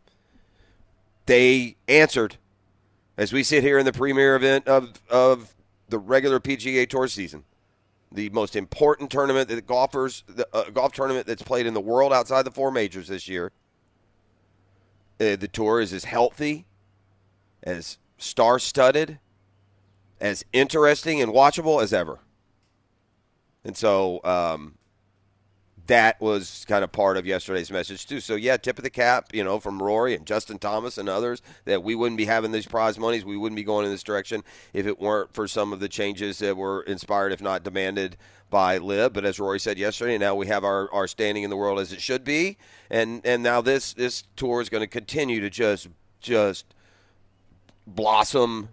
they 1.28 1.76
answered 1.86 2.38
as 3.18 3.34
we 3.34 3.42
sit 3.42 3.62
here 3.62 3.78
in 3.78 3.84
the 3.84 3.92
premier 3.92 4.34
event 4.34 4.66
of 4.66 5.00
of 5.10 5.54
the 5.88 5.98
regular 5.98 6.40
PGA 6.40 6.88
Tour 6.88 7.06
season, 7.06 7.44
the 8.10 8.30
most 8.30 8.56
important 8.56 9.10
tournament 9.10 9.48
that 9.48 9.66
golfers, 9.66 10.24
the 10.26 10.48
uh, 10.52 10.70
golf 10.70 10.92
tournament 10.92 11.26
that's 11.26 11.42
played 11.42 11.66
in 11.66 11.74
the 11.74 11.80
world 11.80 12.12
outside 12.12 12.42
the 12.42 12.50
four 12.50 12.70
majors 12.70 13.08
this 13.08 13.28
year. 13.28 13.52
Uh, 15.20 15.36
the 15.36 15.48
tour 15.48 15.80
is 15.80 15.92
as 15.92 16.04
healthy 16.04 16.64
as 17.62 17.98
star 18.16 18.58
studded, 18.58 19.18
as 20.20 20.44
interesting 20.52 21.20
and 21.20 21.32
watchable 21.32 21.82
as 21.82 21.92
ever. 21.92 22.20
And 23.64 23.76
so 23.76 24.20
um, 24.24 24.77
that 25.88 26.20
was 26.20 26.64
kind 26.68 26.84
of 26.84 26.92
part 26.92 27.16
of 27.16 27.26
yesterday's 27.26 27.70
message 27.70 28.06
too. 28.06 28.20
So 28.20 28.36
yeah, 28.36 28.56
tip 28.58 28.78
of 28.78 28.84
the 28.84 28.90
cap, 28.90 29.34
you 29.34 29.42
know, 29.42 29.58
from 29.58 29.82
Rory 29.82 30.14
and 30.14 30.26
Justin 30.26 30.58
Thomas 30.58 30.98
and 30.98 31.08
others 31.08 31.42
that 31.64 31.82
we 31.82 31.94
wouldn't 31.94 32.18
be 32.18 32.26
having 32.26 32.52
these 32.52 32.66
prize 32.66 32.98
monies, 32.98 33.24
we 33.24 33.38
wouldn't 33.38 33.56
be 33.56 33.64
going 33.64 33.86
in 33.86 33.90
this 33.90 34.02
direction 34.02 34.44
if 34.74 34.86
it 34.86 35.00
weren't 35.00 35.32
for 35.32 35.48
some 35.48 35.72
of 35.72 35.80
the 35.80 35.88
changes 35.88 36.38
that 36.38 36.56
were 36.56 36.82
inspired, 36.82 37.32
if 37.32 37.40
not 37.40 37.64
demanded, 37.64 38.18
by 38.50 38.76
LIV. 38.76 39.14
But 39.14 39.24
as 39.24 39.40
Rory 39.40 39.58
said 39.58 39.78
yesterday, 39.78 40.18
now 40.18 40.34
we 40.34 40.46
have 40.46 40.62
our, 40.62 40.92
our 40.92 41.08
standing 41.08 41.42
in 41.42 41.50
the 41.50 41.56
world 41.56 41.80
as 41.80 41.92
it 41.92 42.02
should 42.02 42.22
be, 42.22 42.58
and 42.90 43.22
and 43.24 43.42
now 43.42 43.62
this 43.62 43.94
this 43.94 44.24
tour 44.36 44.60
is 44.60 44.68
going 44.68 44.82
to 44.82 44.86
continue 44.86 45.40
to 45.40 45.48
just 45.48 45.88
just 46.20 46.66
blossom 47.86 48.68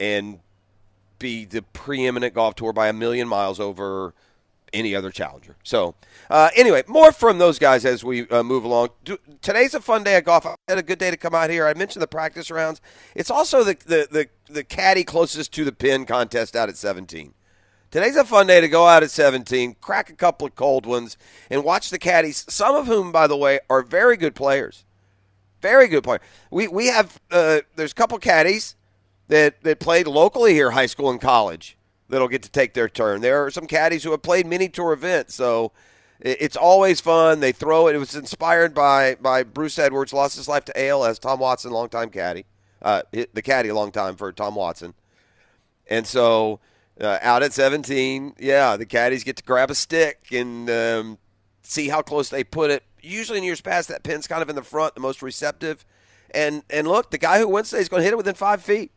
and 0.00 0.40
be 1.18 1.44
the 1.44 1.60
preeminent 1.60 2.34
golf 2.34 2.54
tour 2.54 2.72
by 2.72 2.88
a 2.88 2.92
million 2.92 3.28
miles 3.28 3.60
over 3.60 4.14
any 4.74 4.94
other 4.94 5.10
challenger. 5.10 5.56
So, 5.62 5.94
uh, 6.28 6.50
anyway, 6.54 6.82
more 6.86 7.12
from 7.12 7.38
those 7.38 7.58
guys 7.58 7.84
as 7.84 8.04
we 8.04 8.28
uh, 8.28 8.42
move 8.42 8.64
along. 8.64 8.90
Do, 9.04 9.18
today's 9.40 9.72
a 9.72 9.80
fun 9.80 10.04
day 10.04 10.16
at 10.16 10.24
golf. 10.24 10.44
I 10.44 10.56
had 10.68 10.78
a 10.78 10.82
good 10.82 10.98
day 10.98 11.10
to 11.10 11.16
come 11.16 11.34
out 11.34 11.48
here. 11.48 11.66
I 11.66 11.72
mentioned 11.72 12.02
the 12.02 12.08
practice 12.08 12.50
rounds. 12.50 12.80
It's 13.14 13.30
also 13.30 13.64
the, 13.64 13.76
the, 13.86 14.08
the, 14.10 14.52
the 14.52 14.64
caddy 14.64 15.04
closest 15.04 15.52
to 15.54 15.64
the 15.64 15.72
pin 15.72 16.04
contest 16.04 16.54
out 16.54 16.68
at 16.68 16.76
17. 16.76 17.32
Today's 17.90 18.16
a 18.16 18.24
fun 18.24 18.48
day 18.48 18.60
to 18.60 18.68
go 18.68 18.88
out 18.88 19.04
at 19.04 19.10
17, 19.12 19.76
crack 19.80 20.10
a 20.10 20.14
couple 20.14 20.48
of 20.48 20.56
cold 20.56 20.84
ones, 20.84 21.16
and 21.48 21.62
watch 21.62 21.90
the 21.90 21.98
caddies, 21.98 22.44
some 22.48 22.74
of 22.74 22.88
whom, 22.88 23.12
by 23.12 23.28
the 23.28 23.36
way, 23.36 23.60
are 23.70 23.82
very 23.82 24.16
good 24.16 24.34
players. 24.34 24.84
Very 25.62 25.86
good 25.86 26.02
player. 26.02 26.20
We 26.50 26.68
we 26.68 26.88
have 26.88 27.20
uh, 27.30 27.60
there's 27.76 27.92
a 27.92 27.94
couple 27.94 28.18
caddies 28.18 28.76
that 29.28 29.62
that 29.62 29.78
played 29.78 30.06
locally 30.06 30.52
here, 30.52 30.72
high 30.72 30.86
school 30.86 31.08
and 31.08 31.20
college, 31.20 31.78
that'll 32.14 32.28
get 32.28 32.42
to 32.42 32.50
take 32.50 32.74
their 32.74 32.88
turn. 32.88 33.20
There 33.20 33.44
are 33.44 33.50
some 33.50 33.66
caddies 33.66 34.04
who 34.04 34.12
have 34.12 34.22
played 34.22 34.46
mini 34.46 34.68
tour 34.68 34.92
events, 34.92 35.34
so 35.34 35.72
it's 36.20 36.56
always 36.56 37.00
fun. 37.00 37.40
They 37.40 37.52
throw 37.52 37.88
it. 37.88 37.94
It 37.94 37.98
was 37.98 38.14
inspired 38.14 38.74
by 38.74 39.16
by 39.16 39.42
Bruce 39.42 39.78
Edwards, 39.78 40.12
lost 40.12 40.36
his 40.36 40.48
life 40.48 40.64
to 40.66 40.86
ALS. 40.86 41.18
Tom 41.18 41.40
Watson, 41.40 41.70
longtime 41.70 42.10
caddy, 42.10 42.46
uh, 42.80 43.02
the 43.12 43.42
caddy, 43.42 43.70
long 43.72 43.92
time 43.92 44.16
for 44.16 44.32
Tom 44.32 44.54
Watson, 44.54 44.94
and 45.88 46.06
so. 46.06 46.60
Uh, 47.00 47.18
out 47.22 47.42
at 47.42 47.52
17, 47.52 48.36
yeah, 48.38 48.76
the 48.76 48.86
caddies 48.86 49.24
get 49.24 49.34
to 49.34 49.42
grab 49.42 49.68
a 49.68 49.74
stick 49.74 50.28
and 50.30 50.70
um, 50.70 51.18
see 51.60 51.88
how 51.88 52.00
close 52.00 52.28
they 52.28 52.44
put 52.44 52.70
it 52.70 52.84
usually 53.04 53.38
in 53.38 53.44
years 53.44 53.60
past, 53.60 53.88
that 53.88 54.02
pin's 54.02 54.26
kind 54.26 54.42
of 54.42 54.48
in 54.48 54.56
the 54.56 54.62
front, 54.62 54.94
the 54.94 55.00
most 55.00 55.22
receptive. 55.22 55.84
And 56.30 56.62
and 56.70 56.88
look, 56.88 57.10
the 57.10 57.18
guy 57.18 57.38
who 57.38 57.48
wins 57.48 57.70
today 57.70 57.82
is 57.82 57.88
going 57.88 58.00
to 58.00 58.04
hit 58.04 58.12
it 58.12 58.16
within 58.16 58.34
five 58.34 58.62
feet. 58.62 58.90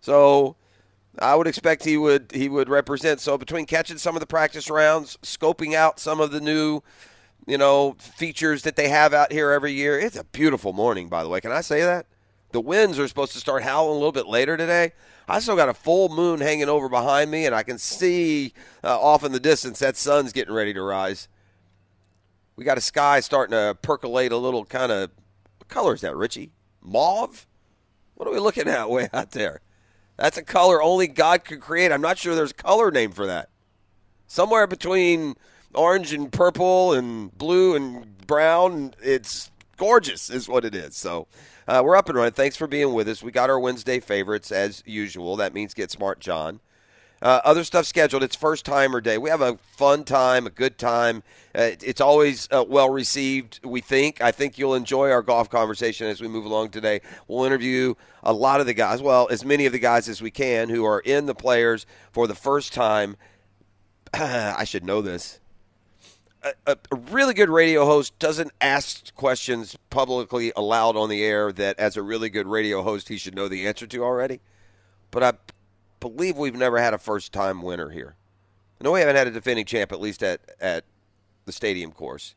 So 0.00 0.56
I 1.18 1.34
would 1.36 1.46
expect 1.46 1.84
he 1.84 1.96
would 1.96 2.32
he 2.32 2.48
would 2.48 2.68
represent. 2.68 3.20
So 3.20 3.38
between 3.38 3.66
catching 3.66 3.98
some 3.98 4.16
of 4.16 4.20
the 4.20 4.26
practice 4.26 4.68
rounds, 4.68 5.16
scoping 5.22 5.74
out 5.74 6.00
some 6.00 6.20
of 6.20 6.30
the 6.30 6.40
new, 6.40 6.82
you 7.46 7.58
know, 7.58 7.96
features 7.98 8.62
that 8.62 8.76
they 8.76 8.88
have 8.88 9.14
out 9.14 9.32
here 9.32 9.50
every 9.50 9.72
year, 9.72 9.98
it's 9.98 10.16
a 10.16 10.24
beautiful 10.24 10.72
morning. 10.72 11.08
By 11.08 11.22
the 11.22 11.28
way, 11.28 11.40
can 11.40 11.52
I 11.52 11.60
say 11.60 11.82
that? 11.82 12.06
The 12.52 12.60
winds 12.60 12.98
are 12.98 13.08
supposed 13.08 13.32
to 13.32 13.38
start 13.38 13.64
howling 13.64 13.90
a 13.90 13.94
little 13.94 14.12
bit 14.12 14.26
later 14.26 14.56
today. 14.56 14.92
I 15.26 15.40
still 15.40 15.56
got 15.56 15.68
a 15.68 15.74
full 15.74 16.08
moon 16.08 16.40
hanging 16.40 16.68
over 16.68 16.88
behind 16.88 17.30
me, 17.30 17.46
and 17.46 17.54
I 17.54 17.62
can 17.62 17.78
see 17.78 18.52
uh, 18.82 19.00
off 19.00 19.24
in 19.24 19.32
the 19.32 19.40
distance 19.40 19.78
that 19.80 19.96
sun's 19.96 20.32
getting 20.32 20.54
ready 20.54 20.74
to 20.74 20.82
rise. 20.82 21.28
We 22.56 22.64
got 22.64 22.78
a 22.78 22.82
sky 22.82 23.20
starting 23.20 23.52
to 23.52 23.76
percolate 23.82 24.32
a 24.32 24.36
little 24.36 24.64
kind 24.64 24.92
of. 24.92 25.10
What 25.58 25.68
color 25.68 25.94
is 25.94 26.02
that, 26.02 26.14
Richie? 26.14 26.52
Mauve? 26.80 27.46
What 28.14 28.28
are 28.28 28.32
we 28.32 28.38
looking 28.38 28.68
at 28.68 28.90
way 28.90 29.08
out 29.12 29.32
there? 29.32 29.60
That's 30.16 30.38
a 30.38 30.42
color 30.42 30.82
only 30.82 31.08
God 31.08 31.44
could 31.44 31.60
create. 31.60 31.92
I'm 31.92 32.00
not 32.00 32.18
sure 32.18 32.34
there's 32.34 32.52
a 32.52 32.54
color 32.54 32.90
name 32.90 33.12
for 33.12 33.26
that. 33.26 33.48
Somewhere 34.26 34.66
between 34.66 35.34
orange 35.74 36.12
and 36.12 36.30
purple 36.32 36.92
and 36.92 37.36
blue 37.36 37.74
and 37.74 38.16
brown. 38.26 38.94
It's 39.02 39.50
gorgeous, 39.76 40.30
is 40.30 40.48
what 40.48 40.64
it 40.64 40.74
is. 40.74 40.96
So 40.96 41.26
uh, 41.66 41.82
we're 41.84 41.96
up 41.96 42.08
and 42.08 42.16
running. 42.16 42.32
Thanks 42.32 42.56
for 42.56 42.66
being 42.66 42.94
with 42.94 43.08
us. 43.08 43.22
We 43.22 43.32
got 43.32 43.50
our 43.50 43.58
Wednesday 43.58 44.00
favorites 44.00 44.52
as 44.52 44.82
usual. 44.86 45.36
That 45.36 45.54
means 45.54 45.74
Get 45.74 45.90
Smart 45.90 46.20
John. 46.20 46.60
Uh, 47.24 47.40
other 47.42 47.64
stuff 47.64 47.86
scheduled. 47.86 48.22
It's 48.22 48.36
first 48.36 48.66
timer 48.66 49.00
day. 49.00 49.16
We 49.16 49.30
have 49.30 49.40
a 49.40 49.56
fun 49.78 50.04
time, 50.04 50.46
a 50.46 50.50
good 50.50 50.76
time. 50.76 51.22
Uh, 51.54 51.70
it's 51.82 52.02
always 52.02 52.46
uh, 52.52 52.66
well 52.68 52.90
received. 52.90 53.60
We 53.64 53.80
think. 53.80 54.20
I 54.20 54.30
think 54.30 54.58
you'll 54.58 54.74
enjoy 54.74 55.10
our 55.10 55.22
golf 55.22 55.48
conversation 55.48 56.06
as 56.06 56.20
we 56.20 56.28
move 56.28 56.44
along 56.44 56.68
today. 56.68 57.00
We'll 57.26 57.44
interview 57.44 57.94
a 58.22 58.34
lot 58.34 58.60
of 58.60 58.66
the 58.66 58.74
guys, 58.74 59.00
well, 59.00 59.26
as 59.30 59.42
many 59.42 59.64
of 59.64 59.72
the 59.72 59.78
guys 59.78 60.06
as 60.06 60.20
we 60.20 60.30
can, 60.30 60.68
who 60.68 60.84
are 60.84 61.00
in 61.00 61.24
the 61.24 61.34
players 61.34 61.86
for 62.12 62.26
the 62.26 62.34
first 62.34 62.74
time. 62.74 63.16
I 64.12 64.64
should 64.64 64.84
know 64.84 65.00
this. 65.00 65.40
A, 66.42 66.52
a, 66.66 66.96
really 67.10 67.32
good 67.32 67.48
radio 67.48 67.86
host 67.86 68.18
doesn't 68.18 68.52
ask 68.60 69.14
questions 69.14 69.78
publicly 69.88 70.52
aloud 70.54 70.94
on 70.94 71.08
the 71.08 71.24
air 71.24 71.52
that, 71.52 71.78
as 71.78 71.96
a 71.96 72.02
really 72.02 72.28
good 72.28 72.46
radio 72.46 72.82
host, 72.82 73.08
he 73.08 73.16
should 73.16 73.34
know 73.34 73.48
the 73.48 73.66
answer 73.66 73.86
to 73.86 74.04
already. 74.04 74.40
But 75.10 75.22
I 75.22 75.32
believe 76.10 76.36
we've 76.36 76.54
never 76.54 76.78
had 76.78 76.92
a 76.92 76.98
first 76.98 77.32
time 77.32 77.62
winner 77.62 77.88
here. 77.88 78.14
No, 78.80 78.92
we 78.92 79.00
haven't 79.00 79.16
had 79.16 79.26
a 79.26 79.30
defending 79.30 79.64
champ, 79.64 79.90
at 79.90 80.00
least 80.00 80.22
at, 80.22 80.40
at 80.60 80.84
the 81.46 81.52
stadium 81.52 81.92
course. 81.92 82.34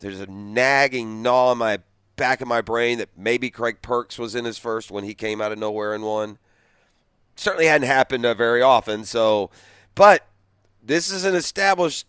There's 0.00 0.20
a 0.20 0.26
nagging 0.26 1.22
gnaw 1.22 1.52
in 1.52 1.58
my 1.58 1.80
back 2.16 2.40
of 2.40 2.48
my 2.48 2.62
brain 2.62 2.98
that 2.98 3.10
maybe 3.16 3.50
Craig 3.50 3.82
Perks 3.82 4.18
was 4.18 4.34
in 4.34 4.46
his 4.46 4.56
first 4.56 4.90
when 4.90 5.04
he 5.04 5.12
came 5.12 5.42
out 5.42 5.52
of 5.52 5.58
nowhere 5.58 5.92
and 5.92 6.02
won. 6.02 6.38
Certainly 7.36 7.66
hadn't 7.66 7.88
happened 7.88 8.24
uh, 8.24 8.32
very 8.32 8.62
often. 8.62 9.04
So, 9.04 9.50
but 9.94 10.26
this 10.82 11.10
is 11.10 11.24
an 11.24 11.34
established, 11.34 12.06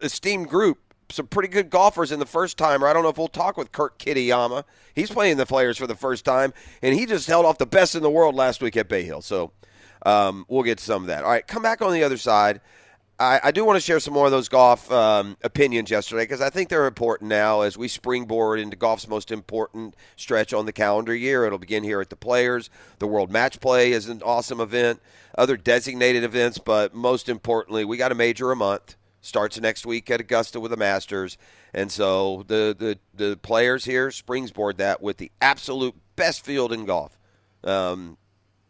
esteemed 0.00 0.48
group. 0.48 0.78
Some 1.10 1.26
pretty 1.26 1.48
good 1.48 1.70
golfers 1.70 2.12
in 2.12 2.18
the 2.18 2.26
first 2.26 2.56
timer. 2.56 2.86
I 2.86 2.92
don't 2.92 3.02
know 3.02 3.10
if 3.10 3.18
we'll 3.18 3.28
talk 3.28 3.56
with 3.56 3.72
Kurt 3.72 3.98
Kitayama. 3.98 4.64
He's 4.94 5.10
playing 5.10 5.36
the 5.36 5.46
players 5.46 5.76
for 5.76 5.86
the 5.86 5.94
first 5.94 6.24
time, 6.24 6.54
and 6.82 6.94
he 6.94 7.06
just 7.06 7.26
held 7.26 7.44
off 7.44 7.58
the 7.58 7.66
best 7.66 7.94
in 7.94 8.02
the 8.02 8.10
world 8.10 8.34
last 8.34 8.62
week 8.62 8.76
at 8.76 8.88
Bay 8.88 9.04
Hill. 9.04 9.20
So 9.20 9.52
um, 10.06 10.44
we'll 10.48 10.62
get 10.62 10.80
some 10.80 11.02
of 11.02 11.08
that. 11.08 11.24
All 11.24 11.30
right, 11.30 11.46
come 11.46 11.62
back 11.62 11.82
on 11.82 11.92
the 11.92 12.02
other 12.02 12.16
side. 12.16 12.60
I, 13.18 13.40
I 13.44 13.50
do 13.52 13.64
want 13.64 13.76
to 13.76 13.80
share 13.80 14.00
some 14.00 14.12
more 14.12 14.26
of 14.26 14.32
those 14.32 14.48
golf 14.48 14.90
um, 14.90 15.36
opinions 15.44 15.88
yesterday 15.88 16.24
because 16.24 16.40
I 16.40 16.50
think 16.50 16.68
they're 16.68 16.86
important 16.86 17.28
now 17.28 17.60
as 17.60 17.78
we 17.78 17.86
springboard 17.86 18.58
into 18.58 18.76
golf's 18.76 19.06
most 19.06 19.30
important 19.30 19.94
stretch 20.16 20.52
on 20.52 20.66
the 20.66 20.72
calendar 20.72 21.14
year. 21.14 21.44
It'll 21.44 21.58
begin 21.58 21.84
here 21.84 22.00
at 22.00 22.10
the 22.10 22.16
Players. 22.16 22.70
The 22.98 23.06
World 23.06 23.30
Match 23.30 23.60
Play 23.60 23.92
is 23.92 24.08
an 24.08 24.20
awesome 24.24 24.60
event, 24.60 25.00
other 25.38 25.56
designated 25.56 26.24
events, 26.24 26.58
but 26.58 26.92
most 26.92 27.28
importantly, 27.28 27.84
we 27.84 27.96
got 27.96 28.10
a 28.10 28.16
major 28.16 28.50
a 28.50 28.56
month. 28.56 28.96
Starts 29.24 29.58
next 29.58 29.86
week 29.86 30.10
at 30.10 30.20
Augusta 30.20 30.60
with 30.60 30.70
the 30.70 30.76
Masters. 30.76 31.38
And 31.72 31.90
so 31.90 32.44
the, 32.46 32.76
the, 32.78 32.98
the 33.14 33.38
players 33.38 33.86
here 33.86 34.10
springboard 34.10 34.76
that 34.76 35.00
with 35.00 35.16
the 35.16 35.32
absolute 35.40 35.94
best 36.14 36.44
field 36.44 36.74
in 36.74 36.84
golf. 36.84 37.18
Um, 37.64 38.18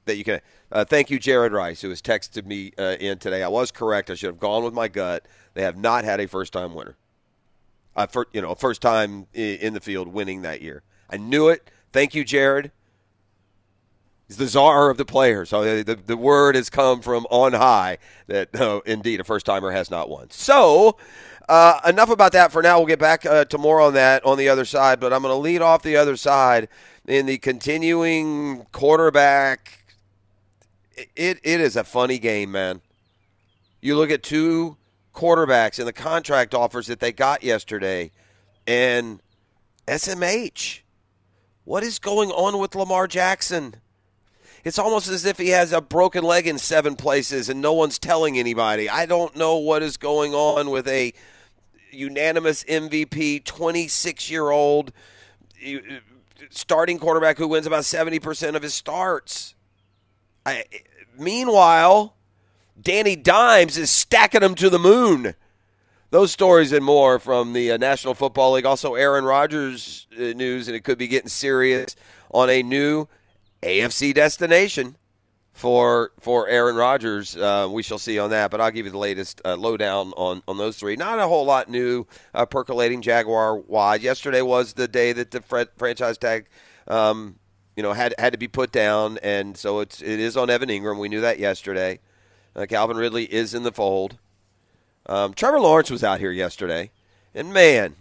that 0.05 0.17
you 0.17 0.23
can. 0.23 0.41
Uh, 0.71 0.85
thank 0.85 1.11
you, 1.11 1.19
Jared 1.19 1.53
Rice, 1.53 1.81
who 1.81 1.89
has 1.89 2.01
texted 2.01 2.47
me 2.47 2.73
uh, 2.79 2.97
in 3.01 3.19
today. 3.19 3.43
I 3.43 3.49
was 3.49 3.73
correct. 3.73 4.11
I 4.11 4.15
should 4.15 4.29
have 4.29 4.39
gone 4.39 4.63
with 4.63 4.75
my 4.75 4.87
gut. 4.87 5.27
They 5.55 5.63
have 5.63 5.77
not 5.77 6.05
had 6.05 6.21
a 6.21 6.29
first-time 6.29 6.73
winner. 6.73 6.97
Uh, 7.97 8.07
for, 8.07 8.29
you 8.33 8.41
know, 8.41 8.55
first 8.55 8.81
time 8.81 9.27
in 9.35 9.75
the 9.75 9.81
field 9.81 10.09
winning 10.09 10.43
that 10.43 10.63
year. 10.63 10.83
I 11.11 11.17
knew 11.17 11.49
it. 11.49 11.69
Thank 11.93 12.15
you, 12.15 12.25
Jared. 12.25 12.71
He's 14.27 14.37
the 14.39 14.47
czar 14.47 14.91
of 14.91 14.97
the 14.97 15.05
players. 15.05 15.51
So 15.51 15.83
the, 15.83 15.95
the 15.95 16.17
word 16.17 16.55
has 16.55 16.71
come 16.71 17.01
from 17.01 17.27
on 17.31 17.53
high 17.53 17.99
that, 18.27 18.55
uh, 18.59 18.81
indeed, 18.87 19.21
a 19.21 19.25
first 19.25 19.45
timer 19.45 19.71
has 19.71 19.91
not 19.91 20.09
won. 20.09 20.31
So, 20.31 20.97
uh, 21.49 21.81
enough 21.87 22.09
about 22.09 22.33
that 22.33 22.51
for 22.51 22.63
now. 22.63 22.79
We'll 22.79 22.87
get 22.87 22.99
back 22.99 23.27
uh, 23.27 23.45
to 23.47 23.59
more 23.59 23.81
on 23.81 23.95
that 23.95 24.25
on 24.25 24.39
the 24.39 24.49
other 24.49 24.65
side, 24.65 24.99
but 24.99 25.13
I'm 25.13 25.23
going 25.23 25.33
to 25.35 25.39
lead 25.39 25.61
off 25.61 25.83
the 25.83 25.97
other 25.97 26.17
side 26.17 26.69
in 27.07 27.27
the 27.27 27.37
continuing 27.37 28.65
quarterback. 28.73 29.95
It, 30.97 31.41
it 31.43 31.61
is 31.61 31.77
a 31.77 31.85
funny 31.85 32.19
game, 32.19 32.53
man. 32.53 32.81
You 33.83 33.97
look 33.97 34.11
at 34.11 34.23
two 34.23 34.79
quarterbacks 35.15 35.79
and 35.79 35.87
the 35.87 35.93
contract 35.93 36.55
offers 36.55 36.87
that 36.87 37.01
they 37.01 37.13
got 37.13 37.43
yesterday, 37.43 38.11
and 38.67 39.21
SMH. 39.87 40.81
What 41.65 41.83
is 41.83 41.99
going 41.99 42.31
on 42.31 42.59
with 42.59 42.75
Lamar 42.75 43.07
Jackson? 43.07 43.77
It's 44.65 44.79
almost 44.79 45.09
as 45.09 45.27
if 45.27 45.37
he 45.37 45.51
has 45.51 45.73
a 45.73 45.83
broken 45.83 46.25
leg 46.25 46.47
in 46.47 46.57
seven 46.59 46.97
places 46.97 47.51
and 47.51 47.61
no 47.61 47.75
one's 47.75 47.99
telling 47.99 48.39
anybody. 48.39 48.89
I 48.89 49.05
don't 49.05 49.37
know 49.37 49.57
what 49.57 49.83
is 49.83 49.99
going 49.99 50.33
on 50.35 50.71
with 50.71 50.89
a 50.89 51.13
unanimous 51.91 52.65
MVP, 52.65 53.45
26 53.45 54.31
year 54.31 54.51
old 54.51 54.91
starting 56.49 56.99
quarterback 56.99 57.37
who 57.37 57.47
wins 57.47 57.67
about 57.67 57.83
70% 57.83 58.55
of 58.55 58.63
his 58.63 58.73
starts. 58.73 59.55
I, 60.47 60.65
meanwhile, 61.19 62.17
Danny 62.81 63.17
Dimes 63.17 63.77
is 63.77 63.91
stacking 63.91 64.41
them 64.41 64.55
to 64.57 64.71
the 64.71 64.79
moon. 64.79 65.35
Those 66.11 66.33
stories 66.33 66.73
and 66.73 66.85
more 66.85 67.19
from 67.19 67.53
the 67.53 67.73
uh, 67.73 67.77
National 67.77 68.15
Football 68.15 68.53
League. 68.53 68.67
Also, 68.67 68.95
Aaron 68.95 69.25
Rodgers 69.25 70.07
uh, 70.17 70.33
news, 70.33 70.69
and 70.69 70.77
it 70.77 70.85
could 70.85 70.97
be 70.97 71.09
getting 71.09 71.29
serious 71.29 71.97
on 72.31 72.49
a 72.49 72.63
new 72.63 73.09
AFC 73.65 74.15
destination 74.15 74.97
for 75.53 76.13
for 76.21 76.49
Aaron 76.49 76.77
Rodgers. 76.77 77.37
Uh, 77.37 77.69
we 77.71 77.83
shall 77.83 77.99
see 77.99 78.19
on 78.19 78.31
that, 78.31 78.51
but 78.51 78.61
I'll 78.61 78.71
give 78.71 78.87
you 78.87 78.93
the 78.93 78.99
latest 78.99 79.41
uh, 79.45 79.57
lowdown 79.57 80.13
on 80.17 80.43
on 80.47 80.59
those 80.59 80.77
three. 80.77 80.97
Not 80.97 81.19
a 81.19 81.27
whole 81.27 81.47
lot 81.47 81.69
new 81.71 82.07
uh, 82.35 82.45
percolating 82.45 83.01
Jaguar 83.01 83.57
wide. 83.57 84.03
Yesterday 84.03 84.43
was 84.43 84.75
the 84.75 84.89
day 84.89 85.13
that 85.13 85.31
the 85.31 85.41
fr- 85.41 85.63
franchise 85.77 86.19
tag. 86.19 86.47
Um, 86.87 87.37
you 87.77 87.83
know, 87.83 87.93
had 87.93 88.15
had 88.19 88.33
to 88.33 88.39
be 88.39 88.49
put 88.49 88.71
down, 88.71 89.19
and 89.19 89.57
so 89.57 89.81
it's 89.81 90.03
it 90.03 90.21
is 90.21 90.37
on 90.37 90.51
Evan 90.51 90.69
Engram. 90.69 90.99
We 90.99 91.09
knew 91.09 91.23
that 91.23 91.39
yesterday. 91.39 92.01
Uh, 92.55 92.67
Calvin 92.67 92.97
Ridley 92.97 93.25
is 93.25 93.55
in 93.55 93.63
the 93.63 93.73
fold. 93.73 94.19
Um, 95.07 95.35
Trevor 95.35 95.61
Lawrence 95.61 95.91
was 95.91 96.05
out 96.05 96.21
here 96.21 96.31
yesterday, 96.31 96.91
and 97.35 97.53
man, 97.53 97.97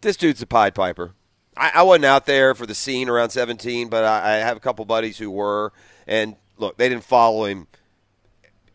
this 0.00 0.16
dude's 0.16 0.42
a 0.42 0.46
Pied 0.46 0.74
Piper. 0.74 1.12
I, 1.56 1.72
I 1.76 1.82
wasn't 1.82 2.06
out 2.06 2.26
there 2.26 2.54
for 2.54 2.66
the 2.66 2.74
scene 2.74 3.08
around 3.08 3.30
17, 3.30 3.88
but 3.88 4.04
I, 4.04 4.34
I 4.34 4.36
have 4.38 4.56
a 4.56 4.60
couple 4.60 4.84
buddies 4.84 5.18
who 5.18 5.30
were, 5.30 5.72
and 6.06 6.36
look, 6.58 6.76
they 6.76 6.88
didn't 6.88 7.04
follow 7.04 7.44
him 7.44 7.66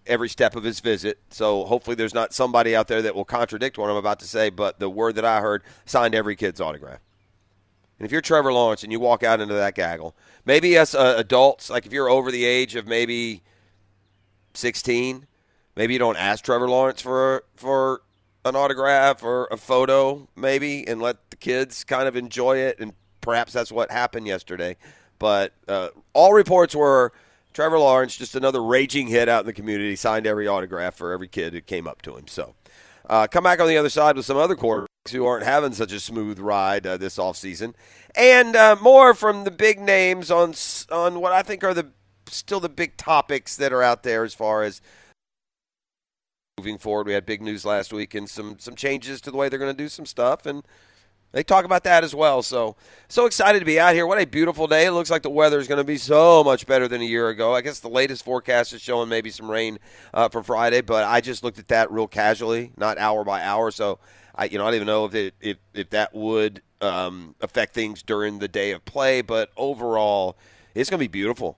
every 0.08 0.30
step 0.30 0.56
of 0.56 0.64
his 0.64 0.80
visit. 0.80 1.20
So 1.30 1.66
hopefully 1.66 1.96
there's 1.96 2.14
not 2.14 2.34
somebody 2.34 2.76
out 2.76 2.88
there 2.88 3.02
that 3.02 3.16
will 3.16 3.26
contradict 3.26 3.78
what 3.78 3.90
I'm 3.90 3.96
about 3.96 4.20
to 4.20 4.28
say, 4.28 4.50
but 4.50 4.80
the 4.80 4.90
word 4.90 5.16
that 5.16 5.26
I 5.26 5.42
heard 5.42 5.64
signed 5.86 6.14
every 6.14 6.36
kid's 6.36 6.62
autograph. 6.62 7.00
And 7.98 8.06
if 8.06 8.12
you're 8.12 8.22
Trevor 8.22 8.52
Lawrence 8.52 8.84
and 8.84 8.92
you 8.92 9.00
walk 9.00 9.24
out 9.24 9.40
into 9.40 9.54
that 9.54 9.74
gaggle, 9.74 10.16
maybe 10.46 10.78
as 10.78 10.94
uh, 10.94 11.16
adults, 11.18 11.70
like 11.70 11.86
if 11.86 11.94
you're 11.94 12.10
over 12.10 12.30
the 12.30 12.46
age 12.46 12.76
of 12.76 12.88
maybe 12.88 13.42
16, 14.54 15.28
maybe 15.76 15.94
you 15.94 16.00
don't 16.00 16.18
ask 16.18 16.44
Trevor 16.44 16.68
Lawrence 16.68 17.02
for 17.02 17.46
for 17.56 18.02
an 18.46 18.56
autograph 18.56 19.24
or 19.24 19.48
a 19.52 19.58
photo, 19.58 20.28
maybe, 20.36 20.88
and 20.88 21.02
let 21.02 21.32
the 21.32 21.36
kids 21.36 21.84
kind 21.84 22.08
of 22.08 22.16
enjoy 22.16 22.58
it. 22.58 22.80
And 22.80 22.94
perhaps 23.20 23.52
that's 23.52 23.72
what 23.72 23.92
happened 23.92 24.28
yesterday. 24.28 24.78
But 25.18 25.54
uh, 25.68 25.90
all 26.14 26.34
reports 26.34 26.76
were 26.76 27.12
Trevor 27.54 27.80
Lawrence, 27.80 28.16
just 28.16 28.36
another 28.36 28.64
raging 28.64 29.08
hit 29.08 29.28
out 29.28 29.42
in 29.42 29.46
the 29.48 29.54
community, 29.54 29.96
signed 29.96 30.28
every 30.28 30.48
autograph 30.48 30.96
for 30.96 31.12
every 31.12 31.28
kid 31.28 31.54
who 31.54 31.62
came 31.62 31.88
up 31.88 32.02
to 32.04 32.16
him. 32.16 32.28
So 32.28 32.54
uh, 33.10 33.28
come 33.28 33.44
back 33.44 33.60
on 33.60 33.68
the 33.68 33.78
other 33.78 33.90
side 33.90 34.16
with 34.16 34.26
some 34.26 34.38
other 34.38 34.56
quarterbacks 34.56 34.88
who 35.12 35.26
aren't 35.26 35.46
having 35.46 35.74
such 35.74 35.92
a 35.92 36.00
smooth 36.00 36.38
ride 36.40 36.86
uh, 36.86 36.98
this 36.98 37.18
offseason. 37.18 37.74
And 38.16 38.56
uh, 38.56 38.76
more 38.82 39.14
from 39.14 39.44
the 39.44 39.52
big 39.52 39.80
names 39.80 40.30
on 40.30 40.54
on 40.92 41.20
what 41.20 41.32
I 41.32 41.42
think 41.42 41.64
are 41.64 41.74
the 41.74 41.88
still 42.28 42.60
the 42.60 42.70
big 42.70 42.98
topics 42.98 43.56
that 43.58 43.74
are 43.74 43.84
out 43.84 44.04
there 44.04 44.24
as 44.24 44.34
far 44.34 44.64
as 44.64 44.82
moving 46.58 46.78
forward. 46.78 47.06
We 47.06 47.12
had 47.12 47.26
big 47.26 47.42
news 47.42 47.66
last 47.66 47.92
week 47.92 48.16
and 48.16 48.30
some 48.30 48.58
some 48.60 48.76
changes 48.76 49.20
to 49.22 49.32
the 49.32 49.36
way 49.36 49.50
they're 49.50 49.60
going 49.60 49.76
to 49.76 49.84
do 49.84 49.90
some 49.90 50.06
stuff, 50.06 50.46
and 50.46 50.64
they 51.34 51.44
talk 51.44 51.66
about 51.66 51.84
that 51.84 52.06
as 52.06 52.16
well. 52.16 52.42
So 52.42 52.78
so 53.10 53.26
excited 53.26 53.60
to 53.60 53.66
be 53.66 53.78
out 53.78 53.94
here. 53.94 54.08
What 54.08 54.22
a 54.22 54.26
beautiful 54.26 54.66
day! 54.66 54.86
It 54.86 54.92
looks 54.92 55.12
like 55.12 55.22
the 55.22 55.30
weather 55.30 55.60
is 55.60 55.68
going 55.68 55.80
to 55.80 55.84
be 55.84 55.98
so 55.98 56.46
much 56.46 56.66
better 56.66 56.88
than 56.88 57.02
a 57.02 57.06
year 57.06 57.28
ago. 57.28 57.54
I 57.54 57.60
guess 57.60 57.82
the 57.82 57.90
latest 57.90 58.24
forecast 58.24 58.72
is 58.72 58.82
showing 58.82 59.10
maybe 59.10 59.32
some 59.32 59.52
rain 59.52 59.80
uh, 60.14 60.30
for 60.30 60.42
Friday, 60.44 60.80
but 60.80 61.04
I 61.04 61.20
just 61.20 61.44
looked 61.44 61.60
at 61.60 61.68
that 61.68 61.92
real 61.92 62.08
casually, 62.08 62.72
not 62.78 62.98
hour 62.98 63.26
by 63.26 63.42
hour. 63.42 63.70
So 63.70 64.00
I 64.34 64.46
you 64.46 64.58
know 64.58 64.64
I 64.64 64.68
don't 64.68 64.76
even 64.76 64.88
know 64.88 65.04
if 65.04 65.14
it, 65.14 65.34
if 65.42 65.58
if 65.74 65.90
that 65.90 66.16
would 66.16 66.62
um, 66.80 67.36
affect 67.42 67.74
things 67.74 68.02
during 68.02 68.40
the 68.40 68.48
day 68.48 68.72
of 68.72 68.86
play, 68.86 69.22
but 69.22 69.52
overall, 69.58 70.38
it's 70.74 70.90
going 70.90 71.00
to 71.00 71.04
be 71.04 71.12
beautiful 71.12 71.58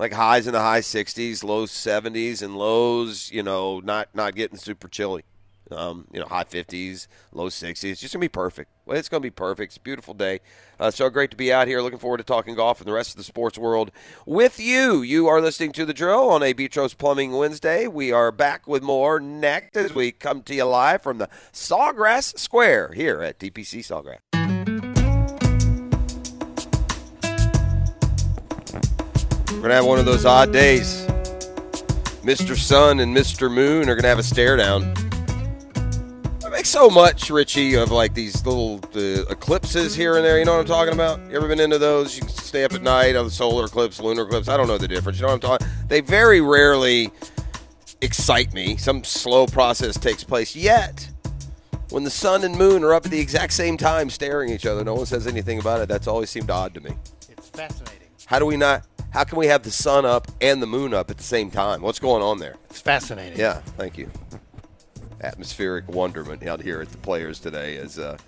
like 0.00 0.14
highs 0.14 0.46
in 0.46 0.54
the 0.54 0.60
high 0.60 0.80
60s, 0.80 1.44
low 1.44 1.66
70s, 1.66 2.40
and 2.40 2.56
lows, 2.56 3.30
you 3.30 3.42
know, 3.42 3.80
not 3.80 4.08
not 4.14 4.34
getting 4.34 4.56
super 4.56 4.88
chilly. 4.88 5.24
Um, 5.70 6.08
you 6.10 6.18
know, 6.18 6.26
high 6.26 6.42
50s, 6.42 7.06
low 7.32 7.46
60s. 7.46 7.84
It's 7.84 8.00
just 8.00 8.12
going 8.12 8.20
to 8.20 8.24
be 8.24 8.28
perfect. 8.28 8.72
Well, 8.86 8.98
it's 8.98 9.08
going 9.08 9.20
to 9.20 9.26
be 9.26 9.30
perfect. 9.30 9.70
It's 9.70 9.76
a 9.76 9.80
beautiful 9.80 10.14
day. 10.14 10.40
Uh, 10.80 10.90
so 10.90 11.08
great 11.10 11.30
to 11.30 11.36
be 11.36 11.52
out 11.52 11.68
here. 11.68 11.80
Looking 11.80 12.00
forward 12.00 12.16
to 12.16 12.24
talking 12.24 12.56
golf 12.56 12.80
and 12.80 12.88
the 12.88 12.92
rest 12.92 13.10
of 13.10 13.18
the 13.18 13.22
sports 13.22 13.56
world 13.56 13.92
with 14.26 14.58
you. 14.58 15.00
You 15.02 15.28
are 15.28 15.40
listening 15.40 15.70
to 15.72 15.84
The 15.84 15.94
Drill 15.94 16.28
on 16.28 16.42
a 16.42 16.54
Betros 16.54 16.98
Plumbing 16.98 17.30
Wednesday. 17.30 17.86
We 17.86 18.10
are 18.10 18.32
back 18.32 18.66
with 18.66 18.82
more 18.82 19.20
next 19.20 19.76
as 19.76 19.94
we 19.94 20.10
come 20.10 20.42
to 20.42 20.54
you 20.56 20.64
live 20.64 21.02
from 21.02 21.18
the 21.18 21.28
Sawgrass 21.52 22.36
Square 22.36 22.94
here 22.94 23.22
at 23.22 23.38
TPC 23.38 23.78
Sawgrass. 23.78 24.29
We're 29.60 29.68
going 29.68 29.72
to 29.72 29.76
have 29.76 29.84
one 29.84 29.98
of 29.98 30.06
those 30.06 30.24
odd 30.24 30.54
days. 30.54 31.04
Mr. 32.24 32.56
Sun 32.56 32.98
and 33.00 33.14
Mr. 33.14 33.52
Moon 33.52 33.90
are 33.90 33.94
going 33.94 34.04
to 34.04 34.08
have 34.08 34.18
a 34.18 34.22
stare 34.22 34.56
down. 34.56 34.94
I 36.42 36.48
make 36.48 36.64
so 36.64 36.88
much, 36.88 37.28
Richie, 37.28 37.74
of 37.74 37.90
like 37.90 38.14
these 38.14 38.46
little 38.46 38.80
uh, 38.96 39.26
eclipses 39.28 39.94
here 39.94 40.16
and 40.16 40.24
there. 40.24 40.38
You 40.38 40.46
know 40.46 40.54
what 40.54 40.60
I'm 40.60 40.66
talking 40.66 40.94
about? 40.94 41.20
You 41.28 41.36
ever 41.36 41.46
been 41.46 41.60
into 41.60 41.76
those? 41.76 42.16
You 42.16 42.22
can 42.22 42.30
stay 42.30 42.64
up 42.64 42.72
at 42.72 42.80
night 42.80 43.16
on 43.16 43.26
the 43.26 43.30
solar 43.30 43.66
eclipse, 43.66 44.00
lunar 44.00 44.22
eclipse. 44.22 44.48
I 44.48 44.56
don't 44.56 44.66
know 44.66 44.78
the 44.78 44.88
difference. 44.88 45.18
You 45.18 45.26
know 45.26 45.34
what 45.34 45.44
I'm 45.44 45.58
talking 45.58 45.66
They 45.88 46.00
very 46.00 46.40
rarely 46.40 47.10
excite 48.00 48.54
me. 48.54 48.78
Some 48.78 49.04
slow 49.04 49.46
process 49.46 49.98
takes 49.98 50.24
place. 50.24 50.56
Yet, 50.56 51.06
when 51.90 52.04
the 52.04 52.10
sun 52.10 52.44
and 52.44 52.56
moon 52.56 52.82
are 52.82 52.94
up 52.94 53.04
at 53.04 53.10
the 53.10 53.20
exact 53.20 53.52
same 53.52 53.76
time 53.76 54.08
staring 54.08 54.52
at 54.52 54.54
each 54.54 54.64
other, 54.64 54.84
no 54.84 54.94
one 54.94 55.04
says 55.04 55.26
anything 55.26 55.58
about 55.58 55.82
it. 55.82 55.88
That's 55.90 56.06
always 56.06 56.30
seemed 56.30 56.48
odd 56.48 56.72
to 56.72 56.80
me. 56.80 56.92
It's 57.28 57.50
fascinating. 57.50 57.99
How 58.30 58.38
do 58.38 58.46
we 58.46 58.56
not? 58.56 58.86
How 59.12 59.24
can 59.24 59.38
we 59.38 59.48
have 59.48 59.64
the 59.64 59.72
sun 59.72 60.06
up 60.06 60.28
and 60.40 60.62
the 60.62 60.66
moon 60.66 60.94
up 60.94 61.10
at 61.10 61.16
the 61.16 61.24
same 61.24 61.50
time? 61.50 61.82
What's 61.82 61.98
going 61.98 62.22
on 62.22 62.38
there? 62.38 62.54
It's 62.66 62.80
fascinating. 62.80 63.36
Yeah, 63.36 63.54
thank 63.76 63.98
you. 63.98 64.08
Atmospheric 65.20 65.88
wonderment 65.88 66.46
out 66.46 66.62
here 66.62 66.80
at 66.80 66.90
the 66.90 66.98
players 66.98 67.40
today 67.40 67.74
is 67.74 67.98
uh, 67.98 68.18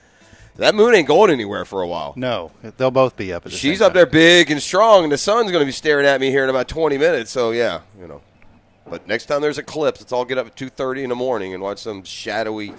that 0.57 0.75
moon 0.75 0.97
ain't 0.97 1.07
going 1.07 1.31
anywhere 1.31 1.65
for 1.65 1.83
a 1.83 1.87
while. 1.87 2.15
No, 2.17 2.51
they'll 2.79 2.91
both 2.91 3.17
be 3.17 3.33
up. 3.33 3.47
At 3.47 3.53
the 3.53 3.57
She's 3.57 3.79
same 3.79 3.87
up 3.87 3.93
time. 3.93 3.99
there 3.99 4.07
big 4.07 4.51
and 4.51 4.61
strong, 4.61 5.05
and 5.05 5.13
the 5.13 5.19
sun's 5.19 5.53
going 5.53 5.63
to 5.63 5.67
be 5.67 5.71
staring 5.71 6.05
at 6.05 6.21
me 6.21 6.31
here 6.31 6.43
in 6.43 6.51
about 6.51 6.67
20 6.67 6.99
minutes. 6.99 7.31
So 7.31 7.53
yeah, 7.53 7.83
you 8.01 8.09
know. 8.09 8.23
But 8.91 9.07
next 9.07 9.27
time 9.27 9.41
there's 9.41 9.59
a 9.59 9.61
eclipse, 9.61 10.01
let's 10.01 10.11
all 10.11 10.25
get 10.25 10.37
up 10.37 10.49
at 10.49 10.57
2:30 10.57 11.05
in 11.05 11.11
the 11.11 11.15
morning 11.15 11.55
and 11.55 11.63
watch 11.63 11.79
some 11.79 12.03
shadowy, 12.03 12.75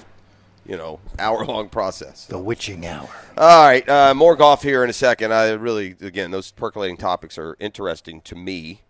you 0.66 0.78
know, 0.78 1.00
hour-long 1.20 1.70
process. 1.70 2.26
The 2.26 2.40
witching 2.40 2.86
hour. 2.86 3.10
All 3.38 3.66
right, 3.66 3.88
uh, 3.88 4.14
more 4.14 4.36
golf 4.36 4.64
here 4.64 4.84
in 4.84 4.90
a 4.90 4.94
second. 4.94 5.34
I 5.34 5.52
really, 5.52 5.96
again, 6.02 6.32
those 6.32 6.52
percolating 6.52 6.98
topics 6.98 7.38
are 7.38 7.58
interesting 7.60 8.22
to 8.22 8.36
me. 8.36 8.82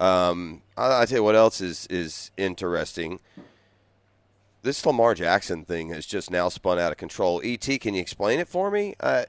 Um, 0.00 0.62
I, 0.76 1.02
I 1.02 1.06
tell 1.06 1.18
you 1.18 1.24
what 1.24 1.36
else 1.36 1.60
is 1.60 1.86
is 1.88 2.30
interesting. 2.36 3.20
This 4.62 4.84
Lamar 4.84 5.14
Jackson 5.14 5.64
thing 5.64 5.88
has 5.90 6.04
just 6.06 6.30
now 6.30 6.48
spun 6.48 6.78
out 6.78 6.92
of 6.92 6.98
control. 6.98 7.40
Et, 7.44 7.80
can 7.80 7.94
you 7.94 8.00
explain 8.00 8.38
it 8.40 8.48
for 8.48 8.70
me? 8.70 8.94
I, 9.00 9.24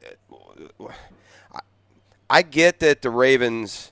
I 2.30 2.42
get 2.42 2.80
that 2.80 3.02
the 3.02 3.10
Ravens 3.10 3.92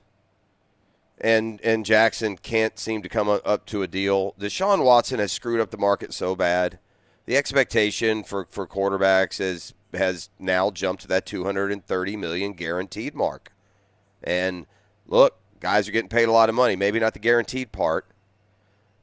and 1.20 1.60
and 1.62 1.86
Jackson 1.86 2.38
can't 2.38 2.78
seem 2.78 3.02
to 3.02 3.10
come 3.10 3.30
up 3.30 3.66
to 3.68 3.82
a 3.82 3.88
deal. 3.88 4.34
Deshaun 4.40 4.84
Watson 4.84 5.20
has 5.20 5.32
screwed 5.32 5.60
up 5.60 5.72
the 5.72 5.78
market 5.78 6.14
so 6.14 6.36
bad. 6.36 6.80
The 7.30 7.38
expectation 7.38 8.24
for, 8.24 8.48
for 8.50 8.66
quarterbacks 8.66 9.40
is 9.40 9.76
has 9.94 10.32
now 10.40 10.72
jumped 10.72 11.04
to 11.04 11.08
that 11.10 11.28
230 11.28 12.16
million 12.16 12.54
guaranteed 12.54 13.14
mark. 13.14 13.52
And 14.24 14.66
look, 15.06 15.38
guys 15.60 15.88
are 15.88 15.92
getting 15.92 16.10
paid 16.10 16.28
a 16.28 16.32
lot 16.32 16.50
of 16.50 16.56
money. 16.56 16.76
Maybe 16.76 17.00
not 17.00 17.14
the 17.14 17.20
guaranteed 17.20 17.72
part, 17.72 18.08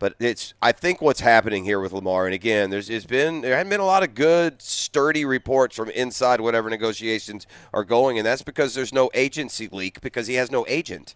but 0.00 0.16
it's. 0.18 0.54
I 0.60 0.72
think 0.72 1.00
what's 1.00 1.20
happening 1.20 1.62
here 1.62 1.78
with 1.78 1.92
Lamar, 1.92 2.24
and 2.24 2.34
again, 2.34 2.70
there's 2.70 2.90
it's 2.90 3.06
been 3.06 3.42
there 3.42 3.56
haven't 3.56 3.70
been 3.70 3.78
a 3.78 3.86
lot 3.86 4.02
of 4.02 4.16
good, 4.16 4.60
sturdy 4.60 5.24
reports 5.24 5.76
from 5.76 5.90
inside 5.90 6.40
whatever 6.40 6.68
negotiations 6.68 7.46
are 7.72 7.84
going, 7.84 8.18
and 8.18 8.26
that's 8.26 8.42
because 8.42 8.74
there's 8.74 8.92
no 8.92 9.08
agency 9.14 9.68
leak 9.70 10.00
because 10.00 10.26
he 10.26 10.34
has 10.34 10.50
no 10.50 10.66
agent. 10.66 11.14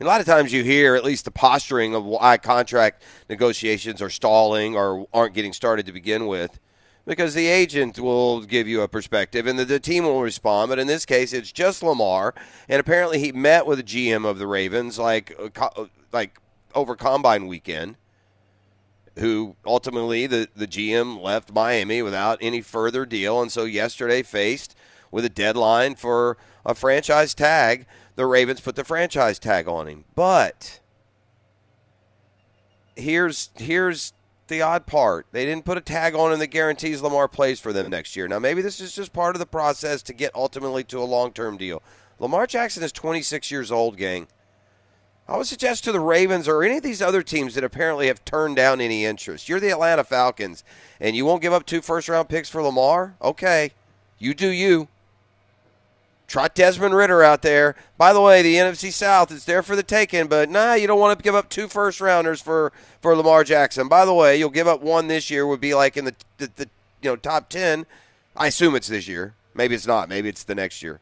A 0.00 0.04
lot 0.04 0.20
of 0.20 0.26
times 0.26 0.52
you 0.52 0.62
hear 0.62 0.94
at 0.94 1.04
least 1.04 1.24
the 1.24 1.32
posturing 1.32 1.92
of 1.92 2.04
why 2.04 2.36
contract 2.36 3.02
negotiations 3.28 4.00
are 4.00 4.10
stalling 4.10 4.76
or 4.76 5.08
aren't 5.12 5.34
getting 5.34 5.52
started 5.52 5.86
to 5.86 5.92
begin 5.92 6.28
with 6.28 6.60
because 7.04 7.34
the 7.34 7.48
agent 7.48 7.98
will 7.98 8.42
give 8.42 8.68
you 8.68 8.82
a 8.82 8.88
perspective 8.88 9.48
and 9.48 9.58
the, 9.58 9.64
the 9.64 9.80
team 9.80 10.04
will 10.04 10.22
respond. 10.22 10.68
But 10.68 10.78
in 10.78 10.86
this 10.86 11.04
case, 11.04 11.32
it's 11.32 11.50
just 11.50 11.82
Lamar. 11.82 12.32
And 12.68 12.78
apparently 12.78 13.18
he 13.18 13.32
met 13.32 13.66
with 13.66 13.78
the 13.78 13.82
GM 13.82 14.24
of 14.24 14.38
the 14.38 14.46
Ravens 14.46 15.00
like, 15.00 15.34
uh, 15.56 15.86
like 16.12 16.38
over 16.76 16.94
Combine 16.94 17.48
weekend 17.48 17.96
who 19.18 19.56
ultimately 19.66 20.28
the, 20.28 20.48
the 20.54 20.68
GM 20.68 21.20
left 21.20 21.52
Miami 21.52 22.02
without 22.02 22.38
any 22.40 22.60
further 22.60 23.04
deal. 23.04 23.42
And 23.42 23.50
so 23.50 23.64
yesterday 23.64 24.22
faced 24.22 24.76
with 25.10 25.24
a 25.24 25.28
deadline 25.28 25.96
for 25.96 26.36
a 26.64 26.74
franchise 26.74 27.34
tag, 27.34 27.86
the 28.18 28.26
Ravens 28.26 28.60
put 28.60 28.74
the 28.74 28.82
franchise 28.82 29.38
tag 29.38 29.68
on 29.68 29.86
him. 29.86 30.04
But 30.16 30.80
here's 32.96 33.50
here's 33.56 34.12
the 34.48 34.60
odd 34.60 34.86
part. 34.86 35.28
They 35.30 35.44
didn't 35.44 35.64
put 35.64 35.78
a 35.78 35.80
tag 35.80 36.16
on 36.16 36.32
him 36.32 36.40
that 36.40 36.48
guarantees 36.48 37.00
Lamar 37.00 37.28
plays 37.28 37.60
for 37.60 37.72
them 37.72 37.88
next 37.90 38.16
year. 38.16 38.26
Now 38.26 38.40
maybe 38.40 38.60
this 38.60 38.80
is 38.80 38.92
just 38.92 39.12
part 39.12 39.36
of 39.36 39.38
the 39.38 39.46
process 39.46 40.02
to 40.02 40.12
get 40.12 40.34
ultimately 40.34 40.82
to 40.84 40.98
a 40.98 41.04
long 41.04 41.30
term 41.30 41.56
deal. 41.56 41.80
Lamar 42.18 42.48
Jackson 42.48 42.82
is 42.82 42.90
26 42.90 43.52
years 43.52 43.70
old, 43.70 43.96
gang. 43.96 44.26
I 45.28 45.36
would 45.36 45.46
suggest 45.46 45.84
to 45.84 45.92
the 45.92 46.00
Ravens 46.00 46.48
or 46.48 46.64
any 46.64 46.78
of 46.78 46.82
these 46.82 47.00
other 47.00 47.22
teams 47.22 47.54
that 47.54 47.62
apparently 47.62 48.08
have 48.08 48.24
turned 48.24 48.56
down 48.56 48.80
any 48.80 49.04
interest. 49.04 49.48
You're 49.48 49.60
the 49.60 49.70
Atlanta 49.70 50.02
Falcons, 50.02 50.64
and 50.98 51.14
you 51.14 51.24
won't 51.24 51.42
give 51.42 51.52
up 51.52 51.66
two 51.66 51.82
first 51.82 52.08
round 52.08 52.28
picks 52.28 52.50
for 52.50 52.62
Lamar? 52.62 53.14
Okay. 53.22 53.70
You 54.18 54.34
do 54.34 54.48
you. 54.48 54.88
Trot 56.28 56.54
Desmond 56.54 56.94
Ridder 56.94 57.22
out 57.22 57.40
there. 57.40 57.74
By 57.96 58.12
the 58.12 58.20
way, 58.20 58.42
the 58.42 58.56
NFC 58.56 58.92
South 58.92 59.32
is 59.32 59.46
there 59.46 59.62
for 59.62 59.74
the 59.74 59.82
taking, 59.82 60.26
but 60.26 60.50
nah, 60.50 60.74
you 60.74 60.86
don't 60.86 61.00
want 61.00 61.18
to 61.18 61.22
give 61.22 61.34
up 61.34 61.48
two 61.48 61.68
first 61.68 62.02
rounders 62.02 62.40
for, 62.40 62.70
for 63.00 63.16
Lamar 63.16 63.44
Jackson. 63.44 63.88
By 63.88 64.04
the 64.04 64.12
way, 64.12 64.38
you'll 64.38 64.50
give 64.50 64.68
up 64.68 64.82
one 64.82 65.08
this 65.08 65.30
year 65.30 65.46
would 65.46 65.60
be 65.60 65.74
like 65.74 65.96
in 65.96 66.04
the, 66.04 66.14
the, 66.36 66.50
the 66.54 66.68
you 67.00 67.10
know 67.10 67.16
top 67.16 67.48
ten. 67.48 67.86
I 68.36 68.48
assume 68.48 68.74
it's 68.76 68.88
this 68.88 69.08
year. 69.08 69.34
Maybe 69.54 69.74
it's 69.74 69.86
not. 69.86 70.10
Maybe 70.10 70.28
it's 70.28 70.44
the 70.44 70.54
next 70.54 70.82
year. 70.82 71.00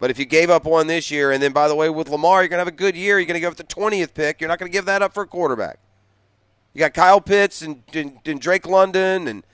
But 0.00 0.10
if 0.10 0.18
you 0.18 0.24
gave 0.24 0.50
up 0.50 0.64
one 0.64 0.88
this 0.88 1.10
year, 1.10 1.30
and 1.30 1.42
then 1.42 1.52
by 1.52 1.68
the 1.68 1.74
way, 1.76 1.88
with 1.88 2.08
Lamar, 2.08 2.42
you're 2.42 2.50
to 2.50 2.56
have 2.56 2.68
a 2.68 2.72
good 2.72 2.96
year. 2.96 3.18
You're 3.18 3.26
to 3.28 3.40
give 3.40 3.52
up 3.52 3.56
the 3.56 3.64
20th 3.64 4.12
pick. 4.12 4.40
You're 4.40 4.48
not 4.48 4.58
to 4.58 4.68
give 4.68 4.84
that 4.86 5.02
up 5.02 5.14
for 5.14 5.22
a 5.22 5.26
quarterback. 5.26 5.78
You 6.74 6.80
got 6.80 6.94
Kyle 6.94 7.20
Pitts 7.20 7.62
and, 7.62 7.82
and, 7.94 8.18
and 8.24 8.40
Drake 8.40 8.66
London 8.66 9.26
and 9.26 9.44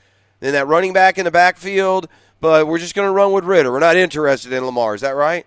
then 0.40 0.52
that 0.52 0.66
running 0.66 0.92
back 0.92 1.18
in 1.18 1.24
the 1.24 1.30
backfield. 1.30 2.08
But 2.44 2.66
we're 2.66 2.78
just 2.78 2.94
going 2.94 3.08
to 3.08 3.10
run 3.10 3.32
with 3.32 3.44
Ridder. 3.44 3.72
We're 3.72 3.78
not 3.78 3.96
interested 3.96 4.52
in 4.52 4.66
Lamar. 4.66 4.94
Is 4.94 5.00
that 5.00 5.16
right? 5.16 5.46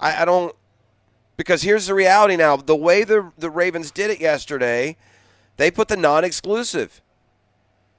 I, 0.00 0.22
I 0.22 0.24
don't. 0.24 0.52
Because 1.36 1.62
here's 1.62 1.86
the 1.86 1.94
reality 1.94 2.34
now. 2.34 2.56
The 2.56 2.74
way 2.74 3.04
the, 3.04 3.30
the 3.38 3.50
Ravens 3.50 3.92
did 3.92 4.10
it 4.10 4.20
yesterday, 4.20 4.96
they 5.58 5.70
put 5.70 5.86
the 5.86 5.96
non 5.96 6.24
exclusive 6.24 7.00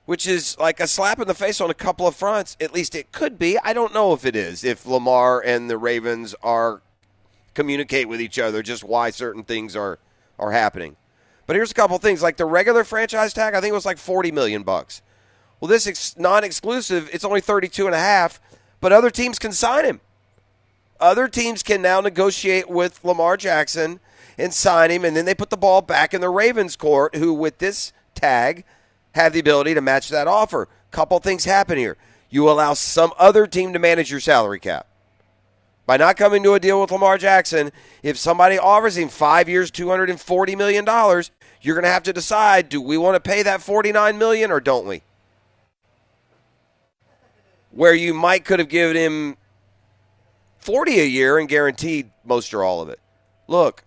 which 0.04 0.28
is 0.28 0.58
like 0.60 0.82
a 0.82 0.88
slap 0.88 1.22
in 1.22 1.28
the 1.30 1.34
face 1.34 1.62
on 1.62 1.70
a 1.70 1.74
couple 1.74 2.06
of 2.06 2.14
fronts. 2.14 2.58
At 2.60 2.74
least 2.74 2.94
it 2.94 3.14
could 3.14 3.40
be. 3.40 3.58
I 3.60 3.72
don't 3.72 3.94
know 3.94 4.12
if 4.12 4.26
it 4.26 4.36
is. 4.36 4.66
If 4.66 4.86
Lamar 4.86 5.40
and 5.40 5.70
the 5.70 5.78
Ravens 5.78 6.36
are 6.44 6.82
communicate 7.54 8.10
with 8.10 8.20
each 8.20 8.38
other, 8.38 8.62
just 8.62 8.84
why 8.84 9.12
certain 9.12 9.46
things 9.46 9.78
are 9.78 9.98
are 10.38 10.52
happening. 10.52 10.98
But 11.46 11.56
here's 11.56 11.72
a 11.72 11.76
couple 11.76 11.98
things. 12.00 12.22
Like 12.22 12.36
the 12.36 12.46
regular 12.46 12.84
franchise 12.84 13.34
tag, 13.34 13.54
I 13.54 13.62
think 13.62 13.72
it 13.72 13.76
was 13.76 13.86
like 13.86 13.98
40 13.98 14.34
million 14.34 14.64
bucks. 14.64 15.02
Well, 15.62 15.70
this 15.70 15.88
ex- 15.88 16.18
non-exclusive, 16.18 17.10
it's 17.14 17.24
only 17.24 17.40
32 17.40 17.86
and 17.86 17.96
a 17.96 18.00
half, 18.00 18.42
but 18.82 18.92
other 18.92 19.10
teams 19.10 19.40
can 19.40 19.54
sign 19.54 19.86
him. 19.86 20.02
Other 21.00 21.30
teams 21.30 21.64
can 21.64 21.82
now 21.82 22.02
negotiate 22.02 22.70
with 22.70 23.04
Lamar 23.06 23.38
Jackson 23.38 24.02
and 24.38 24.54
sign 24.54 24.92
him, 24.92 25.06
and 25.06 25.16
then 25.16 25.24
they 25.24 25.34
put 25.34 25.50
the 25.50 25.58
ball 25.58 25.82
back 25.82 26.14
in 26.14 26.20
the 26.20 26.30
Ravens' 26.30 26.76
court, 26.76 27.16
who 27.16 27.34
with 27.34 27.60
this 27.60 27.94
tag– 28.14 28.66
have 29.14 29.34
the 29.34 29.40
ability 29.40 29.74
to 29.74 29.82
match 29.82 30.10
that 30.10 30.28
offer. 30.28 30.68
Couple 30.92 31.20
things 31.20 31.46
happen 31.46 31.78
here. 31.78 31.98
You 32.30 32.50
allow 32.50 32.74
some 32.74 33.14
other 33.18 33.48
team 33.48 33.74
to 33.74 33.80
manage 33.80 34.12
your 34.12 34.20
salary 34.20 34.60
cap. 34.60 34.88
By 35.86 35.98
not 35.98 36.16
coming 36.16 36.44
to 36.44 36.54
a 36.54 36.60
deal 36.60 36.80
with 36.80 36.92
Lamar 36.92 37.18
Jackson, 37.18 37.72
if 38.04 38.18
somebody 38.18 38.58
offers 38.58 38.98
him 38.98 39.10
five 39.10 39.50
years, 39.50 39.72
$240 39.72 40.58
million, 40.58 40.86
you're 41.62 41.76
going 41.76 41.84
to 41.84 41.90
have 41.90 42.04
to 42.04 42.14
decide 42.14 42.70
do 42.70 42.82
we 42.82 42.98
want 42.98 43.16
to 43.16 43.30
pay 43.30 43.44
that 43.44 43.62
49 43.62 44.18
million 44.18 44.52
or 44.52 44.60
don't 44.60 44.88
we? 44.88 45.02
Where 47.72 47.94
you 47.94 48.14
might 48.14 48.46
could 48.46 48.60
have 48.60 48.70
given 48.70 48.96
him 48.96 49.38
40 50.60 51.00
a 51.00 51.06
year 51.06 51.38
and 51.38 51.48
guaranteed 51.48 52.12
most 52.24 52.54
or 52.54 52.64
all 52.64 52.82
of 52.82 52.90
it. 52.90 53.00
Look, 53.48 53.84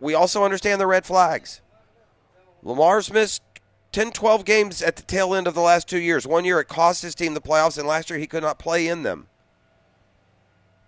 we 0.00 0.14
also 0.14 0.44
understand 0.44 0.80
the 0.80 0.86
red 0.86 1.06
flags. 1.06 1.60
Lamar's 2.62 3.12
missed 3.12 3.42
10, 3.92 4.12
12 4.12 4.44
games 4.44 4.82
at 4.82 4.96
the 4.96 5.02
tail 5.02 5.34
end 5.34 5.46
of 5.46 5.54
the 5.54 5.60
last 5.60 5.88
two 5.88 6.00
years. 6.00 6.26
One 6.26 6.44
year 6.44 6.60
it 6.60 6.68
cost 6.68 7.02
his 7.02 7.14
team 7.14 7.34
the 7.34 7.40
playoffs, 7.40 7.78
and 7.78 7.86
last 7.86 8.10
year 8.10 8.18
he 8.18 8.26
could 8.26 8.42
not 8.42 8.58
play 8.58 8.88
in 8.88 9.02
them. 9.02 9.28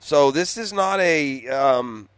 So 0.00 0.30
this 0.30 0.56
is 0.56 0.72
not 0.72 1.00
a 1.00 1.46
um, 1.48 2.08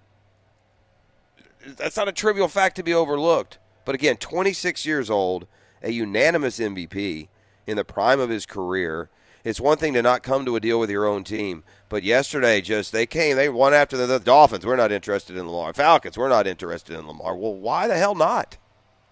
that's 1.76 1.96
not 1.96 2.08
a 2.08 2.12
trivial 2.12 2.48
fact 2.48 2.76
to 2.76 2.82
be 2.82 2.94
overlooked. 2.94 3.58
But 3.84 3.94
again, 3.94 4.16
26 4.16 4.84
years 4.84 5.10
old, 5.10 5.46
a 5.82 5.90
unanimous 5.90 6.58
MVP 6.58 7.28
in 7.66 7.76
the 7.76 7.84
prime 7.84 8.20
of 8.20 8.30
his 8.30 8.46
career. 8.46 9.10
It's 9.44 9.60
one 9.60 9.78
thing 9.78 9.94
to 9.94 10.02
not 10.02 10.22
come 10.22 10.44
to 10.44 10.56
a 10.56 10.60
deal 10.60 10.80
with 10.80 10.90
your 10.90 11.06
own 11.06 11.24
team, 11.24 11.64
but 11.88 12.02
yesterday 12.02 12.60
just 12.60 12.92
they 12.92 13.06
came, 13.06 13.36
they 13.36 13.48
won 13.48 13.72
after 13.72 13.96
the, 13.96 14.06
the 14.06 14.18
Dolphins. 14.18 14.66
We're 14.66 14.76
not 14.76 14.92
interested 14.92 15.36
in 15.36 15.46
Lamar. 15.46 15.72
Falcons, 15.72 16.18
we're 16.18 16.28
not 16.28 16.46
interested 16.46 16.98
in 16.98 17.06
Lamar. 17.06 17.36
Well, 17.36 17.54
why 17.54 17.86
the 17.86 17.96
hell 17.96 18.14
not? 18.14 18.56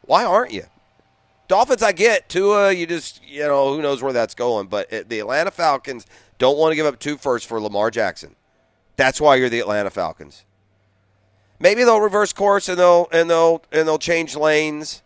Why 0.02 0.24
aren't 0.24 0.52
you? 0.52 0.64
Dolphins, 1.48 1.82
I 1.82 1.92
get. 1.92 2.28
Tua, 2.28 2.72
you 2.72 2.86
just, 2.86 3.24
you 3.24 3.42
know, 3.42 3.74
who 3.74 3.82
knows 3.82 4.02
where 4.02 4.12
that's 4.12 4.34
going. 4.34 4.66
But 4.66 4.92
uh, 4.92 5.04
the 5.06 5.20
Atlanta 5.20 5.50
Falcons 5.50 6.06
don't 6.38 6.58
want 6.58 6.72
to 6.72 6.76
give 6.76 6.86
up 6.86 6.98
two 6.98 7.16
firsts 7.16 7.46
for 7.46 7.60
Lamar 7.60 7.90
Jackson. 7.90 8.34
That's 8.96 9.20
why 9.20 9.36
you're 9.36 9.48
the 9.48 9.60
Atlanta 9.60 9.90
Falcons. 9.90 10.44
Maybe 11.58 11.84
they'll 11.84 12.00
reverse 12.00 12.32
course 12.32 12.68
and 12.68 12.78
they'll 12.78 13.08
and 13.12 13.30
they'll 13.30 13.62
and 13.72 13.86
they'll 13.86 13.98
change 13.98 14.36
lanes. 14.36 15.02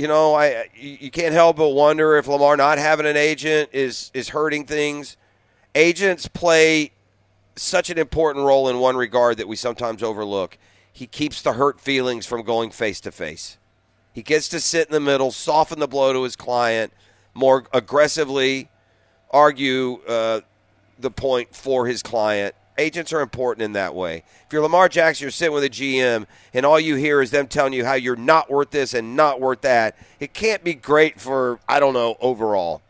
You 0.00 0.08
know, 0.08 0.34
I 0.34 0.70
you 0.74 1.10
can't 1.10 1.34
help 1.34 1.58
but 1.58 1.68
wonder 1.68 2.16
if 2.16 2.26
Lamar 2.26 2.56
not 2.56 2.78
having 2.78 3.04
an 3.04 3.18
agent 3.18 3.68
is 3.74 4.10
is 4.14 4.30
hurting 4.30 4.64
things. 4.64 5.18
Agents 5.74 6.26
play 6.26 6.92
such 7.54 7.90
an 7.90 7.98
important 7.98 8.46
role 8.46 8.70
in 8.70 8.78
one 8.78 8.96
regard 8.96 9.36
that 9.36 9.46
we 9.46 9.56
sometimes 9.56 10.02
overlook. 10.02 10.56
He 10.90 11.06
keeps 11.06 11.42
the 11.42 11.52
hurt 11.52 11.78
feelings 11.78 12.24
from 12.24 12.44
going 12.44 12.70
face 12.70 12.98
to 13.02 13.12
face. 13.12 13.58
He 14.14 14.22
gets 14.22 14.48
to 14.48 14.58
sit 14.58 14.86
in 14.88 14.94
the 14.94 15.00
middle, 15.00 15.32
soften 15.32 15.80
the 15.80 15.86
blow 15.86 16.14
to 16.14 16.22
his 16.22 16.34
client, 16.34 16.94
more 17.34 17.64
aggressively 17.70 18.70
argue 19.30 20.00
uh, 20.08 20.40
the 20.98 21.10
point 21.10 21.54
for 21.54 21.86
his 21.86 22.02
client. 22.02 22.54
Agents 22.78 23.12
are 23.12 23.20
important 23.20 23.62
in 23.62 23.72
that 23.72 23.94
way. 23.94 24.24
If 24.46 24.52
you're 24.52 24.62
Lamar 24.62 24.88
Jackson, 24.88 25.24
you're 25.24 25.30
sitting 25.30 25.54
with 25.54 25.64
a 25.64 25.70
GM, 25.70 26.26
and 26.54 26.64
all 26.64 26.80
you 26.80 26.94
hear 26.96 27.20
is 27.20 27.30
them 27.30 27.46
telling 27.46 27.72
you 27.72 27.84
how 27.84 27.94
you're 27.94 28.16
not 28.16 28.50
worth 28.50 28.70
this 28.70 28.94
and 28.94 29.16
not 29.16 29.40
worth 29.40 29.60
that. 29.62 29.96
It 30.18 30.32
can't 30.32 30.64
be 30.64 30.74
great 30.74 31.20
for, 31.20 31.60
I 31.68 31.78
don't 31.78 31.92
know, 31.92 32.16
overall. 32.20 32.80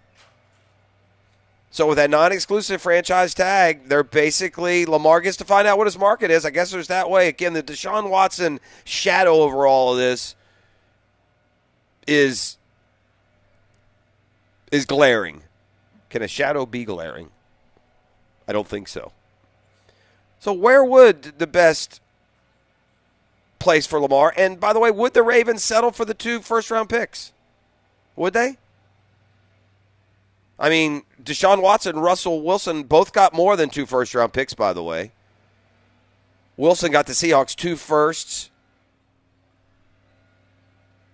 So 1.72 1.86
with 1.86 1.96
that 1.98 2.10
non-exclusive 2.10 2.82
franchise 2.82 3.32
tag, 3.32 3.88
they're 3.88 4.02
basically 4.02 4.86
Lamar 4.86 5.20
gets 5.20 5.36
to 5.38 5.44
find 5.44 5.68
out 5.68 5.78
what 5.78 5.86
his 5.86 5.98
market 5.98 6.30
is. 6.30 6.44
I 6.44 6.50
guess 6.50 6.70
there's 6.72 6.88
that 6.88 7.08
way. 7.08 7.28
Again, 7.28 7.52
the 7.52 7.62
Deshaun 7.62 8.10
Watson 8.10 8.58
shadow 8.84 9.34
over 9.34 9.66
all 9.66 9.92
of 9.92 9.98
this 9.98 10.34
is 12.06 12.58
is 14.72 14.84
glaring. 14.84 15.42
Can 16.10 16.22
a 16.22 16.28
shadow 16.28 16.66
be 16.66 16.84
glaring? 16.84 17.30
I 18.48 18.52
don't 18.52 18.66
think 18.66 18.88
so. 18.88 19.12
So 20.40 20.52
where 20.52 20.82
would 20.82 21.38
the 21.38 21.46
best 21.46 22.00
place 23.58 23.86
for 23.86 24.00
Lamar? 24.00 24.32
And 24.36 24.58
by 24.58 24.72
the 24.72 24.80
way, 24.80 24.90
would 24.90 25.14
the 25.14 25.22
Ravens 25.22 25.62
settle 25.62 25.92
for 25.92 26.04
the 26.04 26.14
two 26.14 26.40
first 26.40 26.70
round 26.70 26.88
picks? 26.88 27.32
Would 28.16 28.32
they? 28.32 28.56
I 30.58 30.68
mean, 30.68 31.02
Deshaun 31.22 31.62
Watson, 31.62 31.98
Russell 31.98 32.42
Wilson 32.42 32.82
both 32.82 33.12
got 33.12 33.32
more 33.32 33.56
than 33.56 33.70
two 33.70 33.86
first 33.86 34.14
round 34.14 34.32
picks, 34.32 34.54
by 34.54 34.72
the 34.72 34.82
way. 34.82 35.12
Wilson 36.56 36.90
got 36.90 37.06
the 37.06 37.12
Seahawks 37.12 37.54
two 37.54 37.76
firsts. 37.76 38.50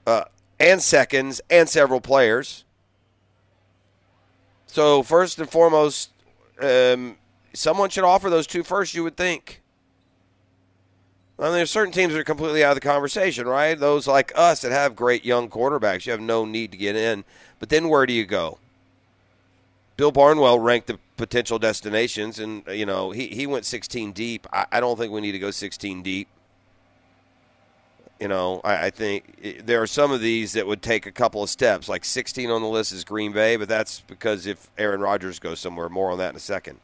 Uh, 0.07 0.25
and 0.59 0.81
seconds 0.81 1.41
and 1.51 1.69
several 1.69 2.01
players. 2.01 2.65
So 4.67 5.03
first 5.03 5.39
and 5.39 5.51
foremost, 5.51 6.11
um, 6.61 7.17
someone 7.57 7.91
should 7.91 8.05
offer 8.05 8.31
those 8.31 8.47
two 8.47 8.63
first. 8.63 8.95
You 8.95 9.03
would 9.05 9.17
think. 9.17 9.63
I 11.39 11.45
mean, 11.45 11.53
there's 11.53 11.71
certain 11.71 11.93
teams 11.93 12.13
that 12.13 12.19
are 12.19 12.25
completely 12.25 12.65
out 12.65 12.71
of 12.71 12.77
the 12.77 12.89
conversation, 12.89 13.47
right? 13.47 13.79
Those 13.79 14.07
like 14.07 14.33
us 14.37 14.63
that 14.63 14.73
have 14.73 14.97
great 14.97 15.25
young 15.25 15.51
quarterbacks, 15.51 16.07
you 16.07 16.13
have 16.13 16.21
no 16.21 16.45
need 16.45 16.73
to 16.73 16.79
get 16.79 16.97
in. 16.97 17.25
But 17.59 17.69
then 17.69 17.89
where 17.89 18.07
do 18.07 18.13
you 18.13 18.25
go? 18.25 18.59
Bill 19.97 20.13
Barnwell 20.13 20.59
ranked 20.59 20.87
the 20.89 20.99
potential 21.17 21.59
destinations, 21.59 22.39
and 22.39 22.63
you 22.69 22.87
know 22.87 23.11
he 23.11 23.29
he 23.29 23.47
went 23.47 23.65
16 23.65 24.13
deep. 24.13 24.47
I, 24.53 24.67
I 24.73 24.81
don't 24.81 24.99
think 24.99 25.13
we 25.13 25.21
need 25.21 25.33
to 25.33 25.39
go 25.39 25.51
16 25.51 26.03
deep. 26.03 26.29
You 28.21 28.29
know, 28.29 28.63
I, 28.65 28.87
I 28.87 28.91
think 28.91 29.25
i 29.45 29.61
there 29.63 29.83
are 29.83 29.87
some 29.87 30.11
of 30.11 30.21
these 30.21 30.53
that 30.53 30.67
would 30.67 30.81
take 30.81 31.05
a 31.07 31.13
couple 31.13 31.43
of 31.43 31.51
steps. 31.51 31.89
Like 31.89 32.05
16 32.05 32.51
on 32.51 32.63
the 32.63 32.69
list 32.69 32.93
is 32.93 33.05
Green 33.05 33.33
Bay, 33.33 33.57
but 33.57 33.69
that's 33.69 34.01
because 34.01 34.47
if 34.47 34.71
Aaron 34.79 35.01
Rodgers 35.01 35.39
goes 35.39 35.61
somewhere, 35.61 35.89
more 35.89 36.11
on 36.11 36.19
that 36.19 36.31
in 36.31 36.37
a 36.37 36.41
second. 36.41 36.79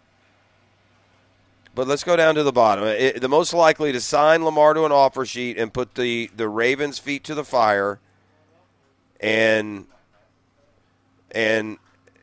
But 1.75 1.89
let's 1.89 2.05
go 2.05 2.17
down 2.17 2.35
to 2.35 2.43
the 2.43 2.53
bottom. 2.53 2.85
It, 2.85 3.21
the 3.21 3.29
most 3.29 3.55
likely 3.55 3.93
to 3.93 4.01
sign 4.01 4.45
Lamar 4.45 4.75
to 4.75 4.85
an 4.85 4.93
offer 4.93 5.25
sheet 5.25 5.57
and 5.57 5.73
put 5.73 5.95
the, 5.95 6.31
the 6.37 6.49
Ravens' 6.49 6.99
feet 6.99 7.25
to 7.25 7.35
the 7.35 7.45
fire, 7.45 7.99
and 9.21 9.87
and 11.31 11.79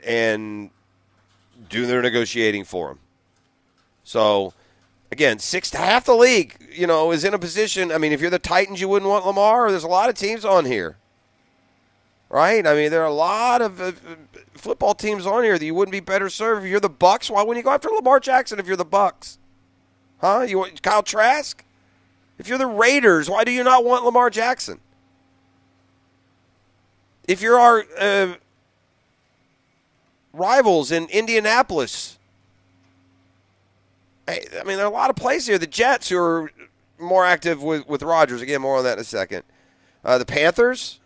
and 0.06 0.70
do 1.68 1.88
their 1.88 2.02
negotiating 2.02 2.64
for 2.64 2.92
him. 2.92 3.00
So 4.04 4.54
again, 5.12 5.40
six 5.40 5.74
half 5.74 6.06
the 6.06 6.16
league, 6.16 6.56
you 6.72 6.86
know, 6.86 7.12
is 7.12 7.24
in 7.24 7.34
a 7.34 7.40
position. 7.40 7.92
I 7.92 7.98
mean, 7.98 8.12
if 8.12 8.22
you're 8.22 8.30
the 8.30 8.38
Titans, 8.38 8.80
you 8.80 8.88
wouldn't 8.88 9.10
want 9.10 9.26
Lamar. 9.26 9.72
There's 9.72 9.84
a 9.84 9.88
lot 9.88 10.10
of 10.10 10.16
teams 10.16 10.46
on 10.46 10.66
here, 10.66 10.98
right? 12.30 12.68
I 12.68 12.76
mean, 12.76 12.92
there 12.92 13.02
are 13.02 13.08
a 13.08 13.14
lot 13.14 13.64
of 13.64 13.82
uh, 13.82 13.94
football 14.54 14.94
teams 14.94 15.26
on 15.26 15.44
here 15.44 15.58
that 15.58 15.66
you 15.66 15.74
wouldn't 15.74 15.92
be 15.92 16.02
better 16.02 16.30
served. 16.30 16.66
If 16.66 16.70
you're 16.70 16.80
the 16.80 16.90
Bucs, 16.90 17.32
why 17.32 17.42
wouldn't 17.42 17.58
you 17.58 17.64
go 17.64 17.74
after 17.74 17.90
Lamar 17.90 18.20
Jackson 18.20 18.60
if 18.60 18.68
you're 18.68 18.78
the 18.78 18.86
Bucs? 18.86 19.38
Huh? 20.22 20.42
You 20.42 20.60
want 20.60 20.82
Kyle 20.82 21.04
Trask? 21.04 21.64
If 22.38 22.48
you're 22.48 22.58
the 22.58 22.68
Raiders, 22.68 23.30
why 23.30 23.44
do 23.44 23.52
you 23.52 23.64
not 23.64 23.84
want 23.84 24.06
Lamar 24.06 24.30
Jackson? 24.30 24.80
If 27.28 27.42
you're 27.42 27.60
our 27.60 27.86
uh, 27.98 28.36
rivals 30.34 30.92
in 30.92 31.06
Indianapolis, 31.10 32.18
I 34.28 34.40
mean, 34.66 34.78
there 34.78 34.86
are 34.86 34.90
a 34.90 34.90
lot 34.90 35.10
of 35.10 35.16
plays 35.16 35.48
here. 35.48 35.58
The 35.58 35.68
Jets, 35.68 36.10
who 36.10 36.18
are 36.18 36.52
more 37.00 37.26
active 37.26 37.64
with, 37.64 37.88
with 37.88 38.04
Rodgers. 38.04 38.42
Again, 38.42 38.62
more 38.62 38.78
on 38.78 38.84
that 38.84 38.94
in 38.94 39.00
a 39.00 39.04
second. 39.04 39.44
Uh, 40.04 40.18
the 40.18 40.26
Panthers 40.26 41.00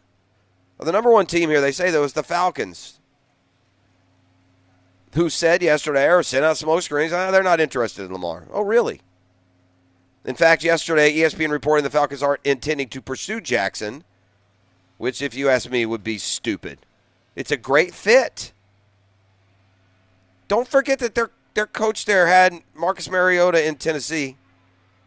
the 0.83 0.91
number 0.91 1.11
one 1.11 1.25
team 1.25 1.49
here. 1.49 1.61
They 1.61 1.71
say, 1.71 1.91
though, 1.91 2.03
is 2.03 2.13
the 2.13 2.23
Falcons, 2.23 2.99
who 5.13 5.29
said 5.29 5.61
yesterday 5.61 6.09
or 6.09 6.23
sent 6.23 6.45
out 6.45 6.57
smoke 6.57 6.81
screens, 6.81 7.13
oh, 7.13 7.31
they're 7.31 7.43
not 7.43 7.59
interested 7.59 8.05
in 8.05 8.13
Lamar. 8.13 8.45
Oh, 8.51 8.63
really? 8.63 9.01
In 10.25 10.35
fact, 10.35 10.63
yesterday, 10.63 11.13
ESPN 11.13 11.51
reporting 11.51 11.83
the 11.83 11.89
Falcons 11.89 12.23
aren't 12.23 12.45
intending 12.45 12.89
to 12.89 13.01
pursue 13.01 13.41
Jackson, 13.41 14.03
which, 14.97 15.21
if 15.21 15.35
you 15.35 15.49
ask 15.49 15.69
me, 15.69 15.85
would 15.85 16.03
be 16.03 16.17
stupid. 16.17 16.79
It's 17.35 17.51
a 17.51 17.57
great 17.57 17.93
fit. 17.93 18.53
Don't 20.47 20.67
forget 20.67 20.99
that 20.99 21.15
their 21.15 21.31
their 21.53 21.67
coach 21.67 22.05
there 22.05 22.27
had 22.27 22.61
Marcus 22.73 23.09
Mariota 23.09 23.65
in 23.65 23.75
Tennessee. 23.75 24.37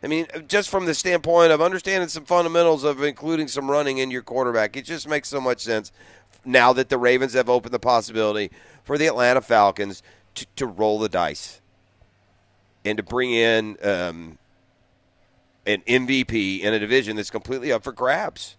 I 0.03 0.07
mean, 0.07 0.27
just 0.47 0.69
from 0.69 0.87
the 0.87 0.95
standpoint 0.95 1.51
of 1.51 1.61
understanding 1.61 2.09
some 2.09 2.25
fundamentals 2.25 2.85
of 2.85 3.03
including 3.03 3.49
some 3.49 3.71
running 3.71 3.99
in 3.99 4.11
your 4.11 4.23
quarterback, 4.23 4.77
it 4.77 4.85
just 4.85 5.09
makes 5.09 5.29
so 5.29 5.41
much 5.41 5.61
sense 5.61 5.91
now 6.45 6.73
that 6.75 6.89
the 6.89 6.99
Ravens 6.99 7.33
have 7.33 7.49
opened 7.49 7.75
the 7.75 7.81
possibility 7.81 8.51
for 8.87 8.97
the 8.97 9.07
Atlanta 9.07 9.43
Falcons 9.43 10.03
to, 10.37 10.47
to 10.57 10.67
roll 10.67 10.99
the 10.99 11.09
dice 11.09 11.61
and 12.85 12.97
to 12.97 13.03
bring 13.03 13.33
in 13.33 13.77
um, 13.83 14.39
an 15.67 15.83
MVP 15.87 16.61
in 16.61 16.73
a 16.73 16.79
division 16.79 17.17
that's 17.17 17.31
completely 17.31 17.73
up 17.73 17.83
for 17.83 17.93
grabs. 17.93 18.57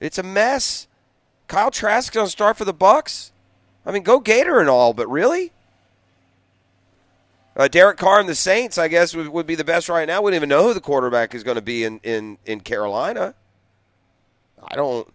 It's 0.00 0.18
a 0.18 0.22
mess. 0.22 0.88
Kyle 1.46 1.70
Trask 1.70 2.12
to 2.14 2.26
start 2.26 2.56
for 2.56 2.64
the 2.64 2.74
Bucs. 2.74 3.30
I 3.84 3.92
mean, 3.92 4.02
go 4.02 4.18
Gator 4.18 4.58
and 4.58 4.68
all, 4.68 4.94
but 4.94 5.08
really? 5.08 5.52
Uh, 7.54 7.68
Derek 7.68 7.98
Carr 7.98 8.18
and 8.18 8.28
the 8.28 8.34
Saints, 8.34 8.78
I 8.78 8.88
guess, 8.88 9.14
would, 9.14 9.28
would 9.28 9.46
be 9.46 9.54
the 9.54 9.64
best 9.64 9.88
right 9.88 10.06
now. 10.06 10.22
We 10.22 10.30
don't 10.30 10.36
even 10.36 10.48
know 10.48 10.64
who 10.64 10.74
the 10.74 10.80
quarterback 10.80 11.34
is 11.34 11.42
going 11.42 11.54
to 11.54 11.62
be 11.62 11.84
in, 11.84 12.00
in, 12.02 12.38
in 12.46 12.60
Carolina. 12.60 13.34
I 14.62 14.74
don't. 14.74 15.08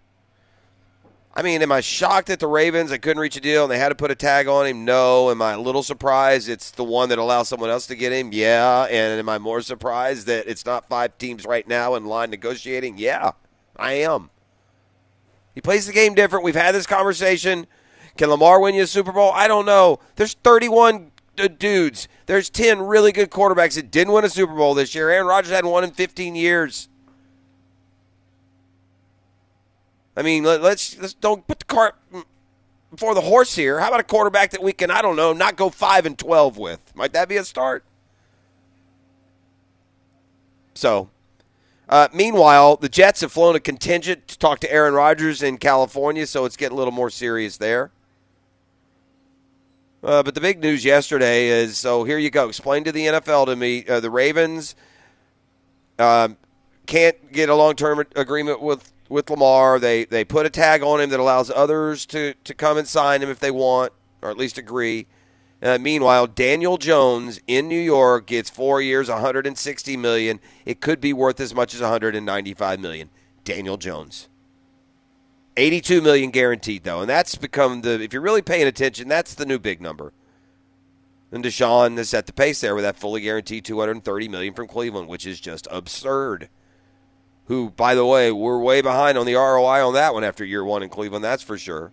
I 1.33 1.43
mean, 1.43 1.61
am 1.61 1.71
I 1.71 1.79
shocked 1.79 2.27
that 2.27 2.39
the 2.39 2.47
Ravens 2.47 2.91
I 2.91 2.97
couldn't 2.97 3.21
reach 3.21 3.37
a 3.37 3.41
deal 3.41 3.63
and 3.63 3.71
they 3.71 3.77
had 3.77 3.89
to 3.89 3.95
put 3.95 4.11
a 4.11 4.15
tag 4.15 4.47
on 4.47 4.67
him? 4.67 4.83
No. 4.83 5.31
Am 5.31 5.41
I 5.41 5.53
a 5.53 5.59
little 5.59 5.83
surprised 5.83 6.49
it's 6.49 6.71
the 6.71 6.83
one 6.83 7.07
that 7.09 7.19
allows 7.19 7.47
someone 7.47 7.69
else 7.69 7.87
to 7.87 7.95
get 7.95 8.11
him? 8.11 8.31
Yeah. 8.33 8.83
And 8.89 9.17
am 9.17 9.29
I 9.29 9.37
more 9.37 9.61
surprised 9.61 10.27
that 10.27 10.47
it's 10.47 10.65
not 10.65 10.89
five 10.89 11.17
teams 11.17 11.45
right 11.45 11.65
now 11.65 11.95
in 11.95 12.05
line 12.05 12.31
negotiating? 12.31 12.97
Yeah, 12.97 13.31
I 13.77 13.93
am. 13.93 14.29
He 15.55 15.61
plays 15.61 15.87
the 15.87 15.93
game 15.93 16.15
different. 16.15 16.43
We've 16.43 16.55
had 16.55 16.75
this 16.75 16.85
conversation. 16.85 17.65
Can 18.17 18.29
Lamar 18.29 18.59
win 18.59 18.75
you 18.75 18.83
a 18.83 18.87
Super 18.87 19.13
Bowl? 19.13 19.31
I 19.33 19.47
don't 19.47 19.65
know. 19.65 19.99
There's 20.17 20.33
31 20.33 21.11
uh, 21.39 21.47
dudes. 21.47 22.09
There's 22.25 22.49
10 22.49 22.81
really 22.81 23.13
good 23.13 23.31
quarterbacks 23.31 23.75
that 23.75 23.89
didn't 23.89 24.13
win 24.13 24.25
a 24.25 24.29
Super 24.29 24.53
Bowl 24.53 24.73
this 24.73 24.93
year. 24.93 25.09
Aaron 25.09 25.27
Rodgers 25.27 25.51
hadn't 25.51 25.69
won 25.69 25.85
in 25.85 25.91
15 25.91 26.35
years. 26.35 26.89
I 30.21 30.23
mean, 30.23 30.43
let, 30.43 30.61
us 30.61 30.95
let's 31.01 31.15
don't 31.15 31.47
put 31.47 31.57
the 31.57 31.65
cart 31.65 31.95
before 32.91 33.15
the 33.15 33.21
horse 33.21 33.55
here. 33.55 33.79
How 33.79 33.87
about 33.87 34.01
a 34.01 34.03
quarterback 34.03 34.51
that 34.51 34.61
we 34.61 34.71
can, 34.71 34.91
I 34.91 35.01
don't 35.01 35.15
know, 35.15 35.33
not 35.33 35.55
go 35.55 35.71
5 35.71 36.05
and 36.05 36.15
12 36.15 36.59
with? 36.59 36.95
Might 36.95 37.11
that 37.13 37.27
be 37.27 37.37
a 37.37 37.43
start? 37.43 37.83
So, 40.75 41.09
uh, 41.89 42.07
meanwhile, 42.13 42.75
the 42.75 42.87
Jets 42.87 43.21
have 43.21 43.31
flown 43.31 43.55
a 43.55 43.59
contingent 43.59 44.27
to 44.27 44.37
talk 44.37 44.59
to 44.59 44.71
Aaron 44.71 44.93
Rodgers 44.93 45.41
in 45.41 45.57
California, 45.57 46.27
so 46.27 46.45
it's 46.45 46.55
getting 46.55 46.75
a 46.75 46.77
little 46.77 46.93
more 46.93 47.09
serious 47.09 47.57
there. 47.57 47.89
Uh, 50.03 50.21
but 50.21 50.35
the 50.35 50.41
big 50.41 50.59
news 50.59 50.85
yesterday 50.85 51.47
is 51.47 51.79
so 51.79 52.03
here 52.03 52.19
you 52.19 52.29
go. 52.29 52.47
Explain 52.47 52.83
to 52.83 52.91
the 52.91 53.07
NFL 53.07 53.47
to 53.47 53.55
me 53.55 53.87
uh, 53.87 53.99
the 53.99 54.11
Ravens 54.11 54.75
um, 55.97 56.37
can't 56.85 57.31
get 57.31 57.49
a 57.49 57.55
long 57.55 57.75
term 57.75 58.05
agreement 58.15 58.61
with, 58.61 58.93
with 59.11 59.29
Lamar. 59.29 59.77
They 59.77 60.05
they 60.05 60.23
put 60.25 60.45
a 60.45 60.49
tag 60.49 60.81
on 60.81 61.01
him 61.01 61.09
that 61.11 61.19
allows 61.19 61.51
others 61.51 62.05
to, 62.07 62.33
to 62.43 62.53
come 62.53 62.77
and 62.77 62.87
sign 62.87 63.21
him 63.21 63.29
if 63.29 63.39
they 63.39 63.51
want, 63.51 63.93
or 64.21 64.31
at 64.31 64.37
least 64.37 64.57
agree. 64.57 65.07
Uh, 65.61 65.77
meanwhile, 65.77 66.25
Daniel 66.25 66.77
Jones 66.77 67.39
in 67.45 67.67
New 67.67 67.79
York 67.79 68.25
gets 68.25 68.49
four 68.49 68.81
years, 68.81 69.09
160 69.09 69.95
million. 69.97 70.39
It 70.65 70.81
could 70.81 70.99
be 70.99 71.13
worth 71.13 71.39
as 71.39 71.53
much 71.53 71.75
as 71.75 71.81
195 71.81 72.79
million. 72.79 73.11
Daniel 73.43 73.77
Jones. 73.77 74.27
82 75.57 76.01
million 76.01 76.31
guaranteed 76.31 76.83
though, 76.83 77.01
and 77.01 77.09
that's 77.09 77.35
become 77.35 77.81
the 77.81 78.01
if 78.01 78.13
you're 78.13 78.21
really 78.21 78.41
paying 78.41 78.67
attention, 78.67 79.07
that's 79.07 79.35
the 79.35 79.45
new 79.45 79.59
big 79.59 79.81
number. 79.81 80.13
And 81.31 81.43
Deshaun 81.43 81.97
has 81.97 82.09
set 82.09 82.25
the 82.25 82.33
pace 82.33 82.59
there 82.61 82.75
with 82.75 82.83
that 82.83 82.97
fully 82.97 83.21
guaranteed 83.21 83.63
230 83.63 84.27
million 84.27 84.53
from 84.53 84.67
Cleveland, 84.67 85.07
which 85.07 85.25
is 85.25 85.39
just 85.39 85.67
absurd. 85.71 86.49
Who, 87.51 87.69
by 87.71 87.95
the 87.95 88.05
way, 88.05 88.31
we're 88.31 88.59
way 88.59 88.79
behind 88.79 89.17
on 89.17 89.25
the 89.25 89.33
ROI 89.33 89.85
on 89.85 89.93
that 89.95 90.13
one 90.13 90.23
after 90.23 90.45
year 90.45 90.63
one 90.63 90.83
in 90.83 90.87
Cleveland, 90.87 91.21
that's 91.21 91.43
for 91.43 91.57
sure. 91.57 91.91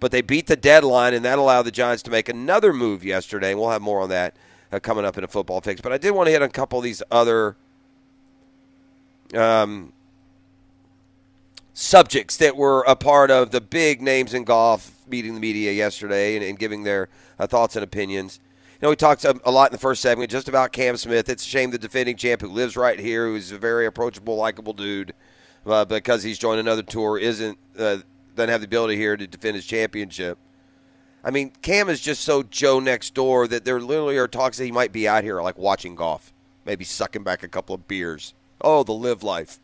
But 0.00 0.10
they 0.10 0.22
beat 0.22 0.46
the 0.46 0.56
deadline, 0.56 1.12
and 1.12 1.22
that 1.26 1.38
allowed 1.38 1.64
the 1.64 1.70
Giants 1.70 2.02
to 2.04 2.10
make 2.10 2.30
another 2.30 2.72
move 2.72 3.04
yesterday. 3.04 3.50
And 3.50 3.60
we'll 3.60 3.68
have 3.68 3.82
more 3.82 4.00
on 4.00 4.08
that 4.08 4.34
uh, 4.72 4.80
coming 4.80 5.04
up 5.04 5.18
in 5.18 5.24
a 5.24 5.28
football 5.28 5.60
fix. 5.60 5.82
But 5.82 5.92
I 5.92 5.98
did 5.98 6.12
want 6.12 6.28
to 6.28 6.30
hit 6.30 6.40
on 6.40 6.48
a 6.48 6.50
couple 6.50 6.78
of 6.78 6.84
these 6.84 7.02
other 7.10 7.56
um, 9.34 9.92
subjects 11.74 12.38
that 12.38 12.56
were 12.56 12.82
a 12.88 12.96
part 12.96 13.30
of 13.30 13.50
the 13.50 13.60
big 13.60 14.00
names 14.00 14.32
in 14.32 14.44
golf 14.44 14.92
meeting 15.06 15.34
the 15.34 15.40
media 15.40 15.72
yesterday 15.72 16.36
and, 16.36 16.44
and 16.46 16.58
giving 16.58 16.84
their 16.84 17.10
uh, 17.38 17.46
thoughts 17.46 17.76
and 17.76 17.84
opinions. 17.84 18.40
You 18.80 18.86
know, 18.86 18.90
we 18.90 18.96
talked 18.96 19.26
a, 19.26 19.38
a, 19.44 19.50
lot 19.50 19.70
in 19.70 19.72
the 19.72 19.78
first 19.78 20.00
segment 20.00 20.30
just 20.30 20.48
about 20.48 20.72
Cam 20.72 20.96
Smith. 20.96 21.28
It's 21.28 21.44
a 21.44 21.48
shame 21.48 21.70
the 21.70 21.76
defending 21.76 22.16
champ 22.16 22.40
who 22.40 22.48
lives 22.48 22.78
right 22.78 22.98
here, 22.98 23.26
who's 23.26 23.52
a 23.52 23.58
very 23.58 23.84
approachable, 23.84 24.36
likable 24.36 24.72
dude, 24.72 25.12
uh, 25.66 25.84
because 25.84 26.22
he's 26.22 26.38
joined 26.38 26.60
another 26.60 26.82
tour, 26.82 27.18
isn't 27.18 27.58
uh, 27.78 27.98
doesn't 28.34 28.48
have 28.48 28.62
the 28.62 28.66
ability 28.66 28.96
here 28.96 29.18
to 29.18 29.26
defend 29.26 29.56
his 29.56 29.66
championship. 29.66 30.38
I 31.22 31.30
mean, 31.30 31.52
Cam 31.60 31.90
is 31.90 32.00
just 32.00 32.22
so 32.22 32.42
Joe 32.42 32.80
next 32.80 33.12
door 33.12 33.46
that 33.48 33.66
there 33.66 33.80
literally 33.80 34.16
are 34.16 34.26
talks 34.26 34.56
that 34.56 34.64
he 34.64 34.72
might 34.72 34.92
be 34.92 35.06
out 35.06 35.24
here 35.24 35.42
like 35.42 35.58
watching 35.58 35.94
golf, 35.94 36.32
maybe 36.64 36.86
sucking 36.86 37.22
back 37.22 37.42
a 37.42 37.48
couple 37.48 37.74
of 37.74 37.86
beers. 37.86 38.32
Oh, 38.62 38.82
the 38.82 38.92
LIV 38.92 39.22
life. 39.22 39.60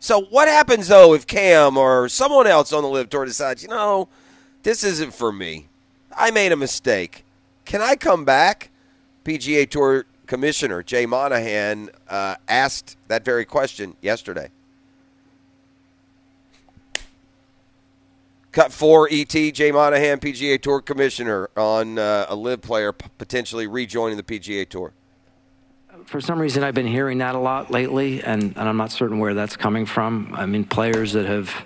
So 0.00 0.22
what 0.22 0.48
happens 0.48 0.88
though 0.88 1.14
if 1.14 1.24
Cam 1.28 1.76
or 1.76 2.08
someone 2.08 2.48
else 2.48 2.72
on 2.72 2.82
the 2.82 2.88
LIV 2.88 3.10
tour 3.10 3.24
decides, 3.26 3.62
you 3.62 3.68
know, 3.68 4.08
this 4.64 4.82
isn't 4.82 5.14
for 5.14 5.30
me. 5.30 5.68
I 6.16 6.32
made 6.32 6.50
a 6.50 6.56
mistake. 6.56 7.24
Can 7.64 7.80
I 7.80 7.96
come 7.96 8.24
back? 8.24 8.70
PGA 9.24 9.68
Tour 9.68 10.04
Commissioner 10.26 10.82
Jay 10.82 11.06
Monahan 11.06 11.90
uh, 12.08 12.36
asked 12.48 12.96
that 13.08 13.24
very 13.24 13.44
question 13.44 13.96
yesterday. 14.00 14.50
Cut 18.52 18.72
four 18.72 19.08
ET 19.10 19.28
Jay 19.28 19.72
Monahan, 19.72 20.20
PGA 20.20 20.60
Tour 20.60 20.80
Commissioner, 20.80 21.50
on 21.56 21.98
uh, 21.98 22.26
a 22.28 22.36
LIV 22.36 22.62
player 22.62 22.92
potentially 22.92 23.66
rejoining 23.66 24.16
the 24.16 24.22
PGA 24.22 24.68
Tour 24.68 24.92
for 26.06 26.20
some 26.20 26.38
reason, 26.38 26.62
I've 26.62 26.74
been 26.74 26.86
hearing 26.86 27.18
that 27.18 27.34
a 27.34 27.38
lot 27.38 27.70
lately, 27.70 28.22
and, 28.22 28.42
and 28.56 28.68
I'm 28.68 28.76
not 28.76 28.92
certain 28.92 29.18
where 29.18 29.34
that's 29.34 29.56
coming 29.56 29.86
from. 29.86 30.34
I 30.36 30.46
mean, 30.46 30.64
players 30.64 31.12
that 31.14 31.26
have 31.26 31.64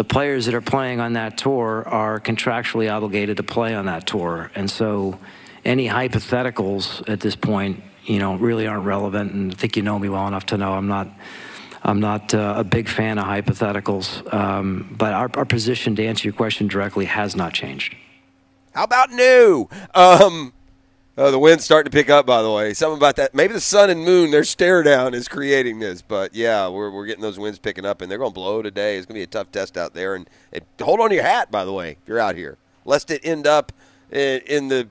the 0.00 0.04
players 0.04 0.46
that 0.46 0.54
are 0.54 0.62
playing 0.62 0.98
on 0.98 1.12
that 1.12 1.36
tour 1.36 1.86
are 1.86 2.18
contractually 2.20 2.90
obligated 2.90 3.36
to 3.36 3.42
play 3.42 3.74
on 3.74 3.84
that 3.84 4.06
tour. 4.06 4.50
And 4.54 4.70
so 4.70 5.18
any 5.62 5.88
hypotheticals 5.88 7.06
at 7.06 7.20
this 7.20 7.36
point, 7.36 7.82
you 8.06 8.18
know, 8.18 8.36
really 8.36 8.66
aren't 8.66 8.86
relevant. 8.86 9.32
And 9.32 9.52
I 9.52 9.54
think 9.54 9.76
you 9.76 9.82
know 9.82 9.98
me 9.98 10.08
well 10.08 10.26
enough 10.26 10.46
to 10.46 10.56
know 10.56 10.72
I'm 10.72 10.88
not. 10.88 11.08
I'm 11.82 12.00
not 12.00 12.34
uh, 12.34 12.54
a 12.58 12.64
big 12.64 12.88
fan 12.88 13.18
of 13.18 13.24
hypotheticals, 13.24 14.32
um, 14.34 14.94
but 14.98 15.14
our, 15.14 15.30
our 15.34 15.46
position, 15.46 15.96
to 15.96 16.06
answer 16.06 16.28
your 16.28 16.34
question 16.34 16.66
directly, 16.68 17.06
has 17.06 17.34
not 17.34 17.54
changed. 17.54 17.94
How 18.74 18.84
about 18.84 19.10
new? 19.10 19.66
Um, 19.94 20.52
oh, 21.20 21.30
the 21.30 21.38
wind's 21.38 21.64
starting 21.64 21.90
to 21.90 21.94
pick 21.94 22.08
up, 22.08 22.24
by 22.24 22.42
the 22.42 22.50
way. 22.50 22.72
Something 22.72 22.96
about 22.96 23.16
that. 23.16 23.34
Maybe 23.34 23.52
the 23.52 23.60
sun 23.60 23.90
and 23.90 24.04
moon, 24.04 24.30
their 24.30 24.42
stare 24.42 24.82
down 24.82 25.12
is 25.12 25.28
creating 25.28 25.78
this. 25.78 26.02
But 26.02 26.34
yeah, 26.34 26.68
we're, 26.68 26.90
we're 26.90 27.06
getting 27.06 27.22
those 27.22 27.38
winds 27.38 27.58
picking 27.58 27.84
up, 27.84 28.00
and 28.00 28.10
they're 28.10 28.18
going 28.18 28.30
to 28.30 28.34
blow 28.34 28.62
today. 28.62 28.96
It's 28.96 29.06
going 29.06 29.16
to 29.16 29.18
be 29.18 29.24
a 29.24 29.26
tough 29.26 29.52
test 29.52 29.76
out 29.76 29.92
there. 29.92 30.14
And, 30.14 30.28
and 30.52 30.64
hold 30.80 31.00
on 31.00 31.10
to 31.10 31.14
your 31.14 31.24
hat, 31.24 31.50
by 31.50 31.64
the 31.64 31.72
way, 31.72 31.92
if 32.02 32.08
you're 32.08 32.18
out 32.18 32.36
here, 32.36 32.56
lest 32.84 33.10
it 33.10 33.20
end 33.22 33.46
up 33.46 33.72
in, 34.10 34.40
in 34.46 34.68
the 34.68 34.88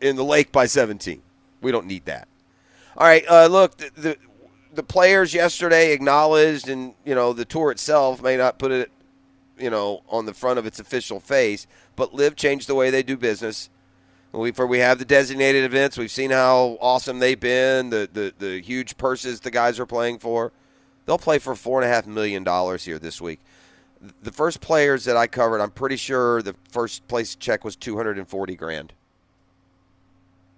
in 0.00 0.16
the 0.16 0.24
lake 0.24 0.50
by 0.50 0.64
17. 0.64 1.20
We 1.60 1.70
don't 1.70 1.86
need 1.86 2.06
that. 2.06 2.26
All 2.96 3.06
right, 3.06 3.24
uh, 3.28 3.46
look, 3.46 3.76
the, 3.76 3.90
the 3.96 4.16
the 4.72 4.82
players 4.82 5.34
yesterday 5.34 5.92
acknowledged, 5.92 6.68
and 6.68 6.94
you 7.04 7.14
know 7.14 7.32
the 7.32 7.44
tour 7.44 7.70
itself 7.70 8.22
may 8.22 8.36
not 8.36 8.58
put 8.58 8.72
it, 8.72 8.90
you 9.58 9.68
know, 9.68 10.02
on 10.08 10.24
the 10.24 10.32
front 10.32 10.58
of 10.58 10.64
its 10.64 10.80
official 10.80 11.20
face, 11.20 11.66
but 11.96 12.14
LIV 12.14 12.36
changed 12.36 12.66
the 12.66 12.74
way 12.74 12.88
they 12.88 13.02
do 13.02 13.16
business. 13.16 13.68
We 14.32 14.52
for 14.52 14.66
we 14.66 14.78
have 14.78 14.98
the 14.98 15.04
designated 15.04 15.64
events. 15.64 15.98
We've 15.98 16.10
seen 16.10 16.30
how 16.30 16.78
awesome 16.80 17.18
they've 17.18 17.38
been. 17.38 17.90
The 17.90 18.08
the 18.12 18.34
the 18.38 18.60
huge 18.60 18.96
purses 18.96 19.40
the 19.40 19.50
guys 19.50 19.80
are 19.80 19.86
playing 19.86 20.20
for. 20.20 20.52
They'll 21.06 21.18
play 21.18 21.38
for 21.38 21.56
four 21.56 21.82
and 21.82 21.90
a 21.90 21.92
half 21.92 22.06
million 22.06 22.44
dollars 22.44 22.84
here 22.84 22.98
this 22.98 23.20
week. 23.20 23.40
The 24.22 24.30
first 24.32 24.60
players 24.60 25.04
that 25.04 25.16
I 25.16 25.26
covered, 25.26 25.60
I'm 25.60 25.70
pretty 25.70 25.96
sure 25.96 26.42
the 26.42 26.54
first 26.70 27.06
place 27.08 27.34
check 27.34 27.64
was 27.64 27.76
240 27.76 28.54
grand. 28.54 28.92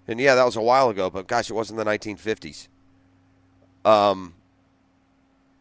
And 0.07 0.21
yeah, 0.21 0.35
that 0.35 0.45
was 0.45 0.57
a 0.57 0.61
while 0.61 0.91
ago, 0.91 1.11
but 1.11 1.27
gosh, 1.27 1.51
it 1.51 1.55
wasn't 1.55 1.79
the 1.79 1.85
1950s. 1.85 2.69
Um, 3.85 4.35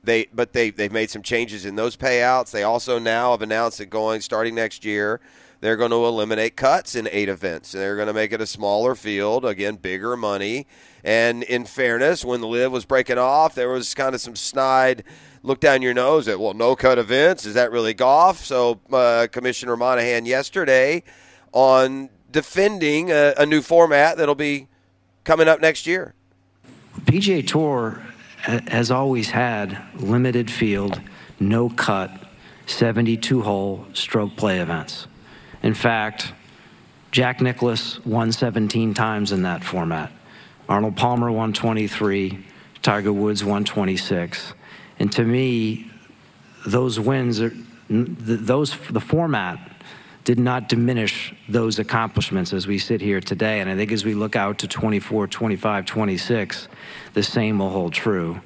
they 0.04 0.28
but 0.34 0.54
they 0.54 0.69
they've 0.71 0.91
made 0.91 1.10
some 1.10 1.21
changes 1.21 1.65
in 1.65 1.76
those 1.76 1.95
payouts. 1.95 2.52
They 2.52 2.63
also 2.63 3.00
now 3.00 3.32
have 3.32 3.41
announced 3.41 3.78
that 3.78 3.89
going 3.89 4.21
starting 4.21 4.56
next 4.56 4.84
year, 4.84 5.21
they're 5.62 5.78
going 5.78 5.91
to 5.91 6.06
eliminate 6.06 6.58
cuts 6.58 6.95
in 6.95 7.08
eight 7.12 7.30
events. 7.30 7.71
They're 7.71 7.95
going 7.95 8.08
to 8.08 8.13
make 8.13 8.34
it 8.34 8.41
a 8.41 8.47
smaller 8.47 8.95
field, 8.95 9.45
again, 9.45 9.76
bigger 9.76 10.17
money. 10.17 10.67
And 11.04 11.43
in 11.43 11.65
fairness, 11.65 12.26
when 12.26 12.41
the 12.41 12.47
LIV 12.47 12.71
was 12.71 12.86
breaking 12.86 13.19
off, 13.19 13.56
there 13.56 13.69
was 13.69 13.93
kind 13.93 14.13
of 14.13 14.21
some 14.21 14.36
snide 14.36 15.04
look 15.43 15.60
down 15.60 15.82
your 15.82 15.93
nose 15.93 16.28
at 16.28 16.39
well, 16.39 16.54
no 16.54 16.76
cut 16.76 16.97
events. 16.97 17.45
Is 17.45 17.54
that 17.54 17.71
really 17.71 17.93
golf? 17.93 18.43
So 18.43 18.80
uh, 18.91 19.28
Commissioner 19.32 19.78
Monahan 19.78 20.26
yesterday 20.26 21.04
on 21.52 22.10
defending 22.32 23.12
a, 23.12 23.34
a 23.38 23.45
new 23.45 23.62
format 23.62 24.17
that'll 24.17 24.36
be 24.36 24.67
coming 25.24 25.47
up 25.47 25.62
next 25.62 25.86
year. 25.86 26.15
PGA 27.06 27.45
Tour 27.45 28.02
has 28.41 28.89
always 28.89 29.30
had 29.30 29.82
limited 29.95 30.50
field, 30.50 31.00
no 31.39 31.69
cut, 31.69 32.12
72 32.65 33.41
hole 33.41 33.86
stroke 33.93 34.36
play 34.36 34.60
events. 34.60 35.08
In 35.63 35.74
fact, 35.74 36.34
Jack 37.12 37.41
Nicklaus 37.41 38.04
won 38.06 38.32
17 38.32 38.93
times 38.93 39.32
in 39.32 39.43
that 39.43 39.63
format. 39.63 40.12
Arnold 40.69 40.95
Palmer 40.95 41.32
won 41.32 41.54
23, 41.54 42.45
Tiger 42.82 43.13
Woods 43.13 43.43
won 43.43 43.65
26. 43.65 44.54
And 45.00 45.12
to 45.12 45.24
me, 45.24 45.89
those 46.65 47.00
wins 47.00 47.41
are 47.41 47.52
those 47.89 48.78
the 48.89 49.02
format 49.02 49.60
did 50.24 50.39
not 50.39 50.69
diminish 50.69 51.34
those 51.50 51.80
accomplishments 51.80 52.54
as 52.54 52.67
we 52.67 52.78
sit 52.78 53.02
here 53.02 53.19
today. 53.19 53.60
And 53.60 53.69
I 53.69 53.76
think 53.76 53.91
as 53.91 54.06
we 54.06 54.13
look 54.13 54.36
out 54.36 54.60
to 54.60 54.67
24, 54.67 55.28
25, 55.28 55.86
26, 55.86 56.67
the 57.13 57.24
same 57.24 57.60
will 57.60 57.69
hold 57.69 57.93
true. 57.93 58.39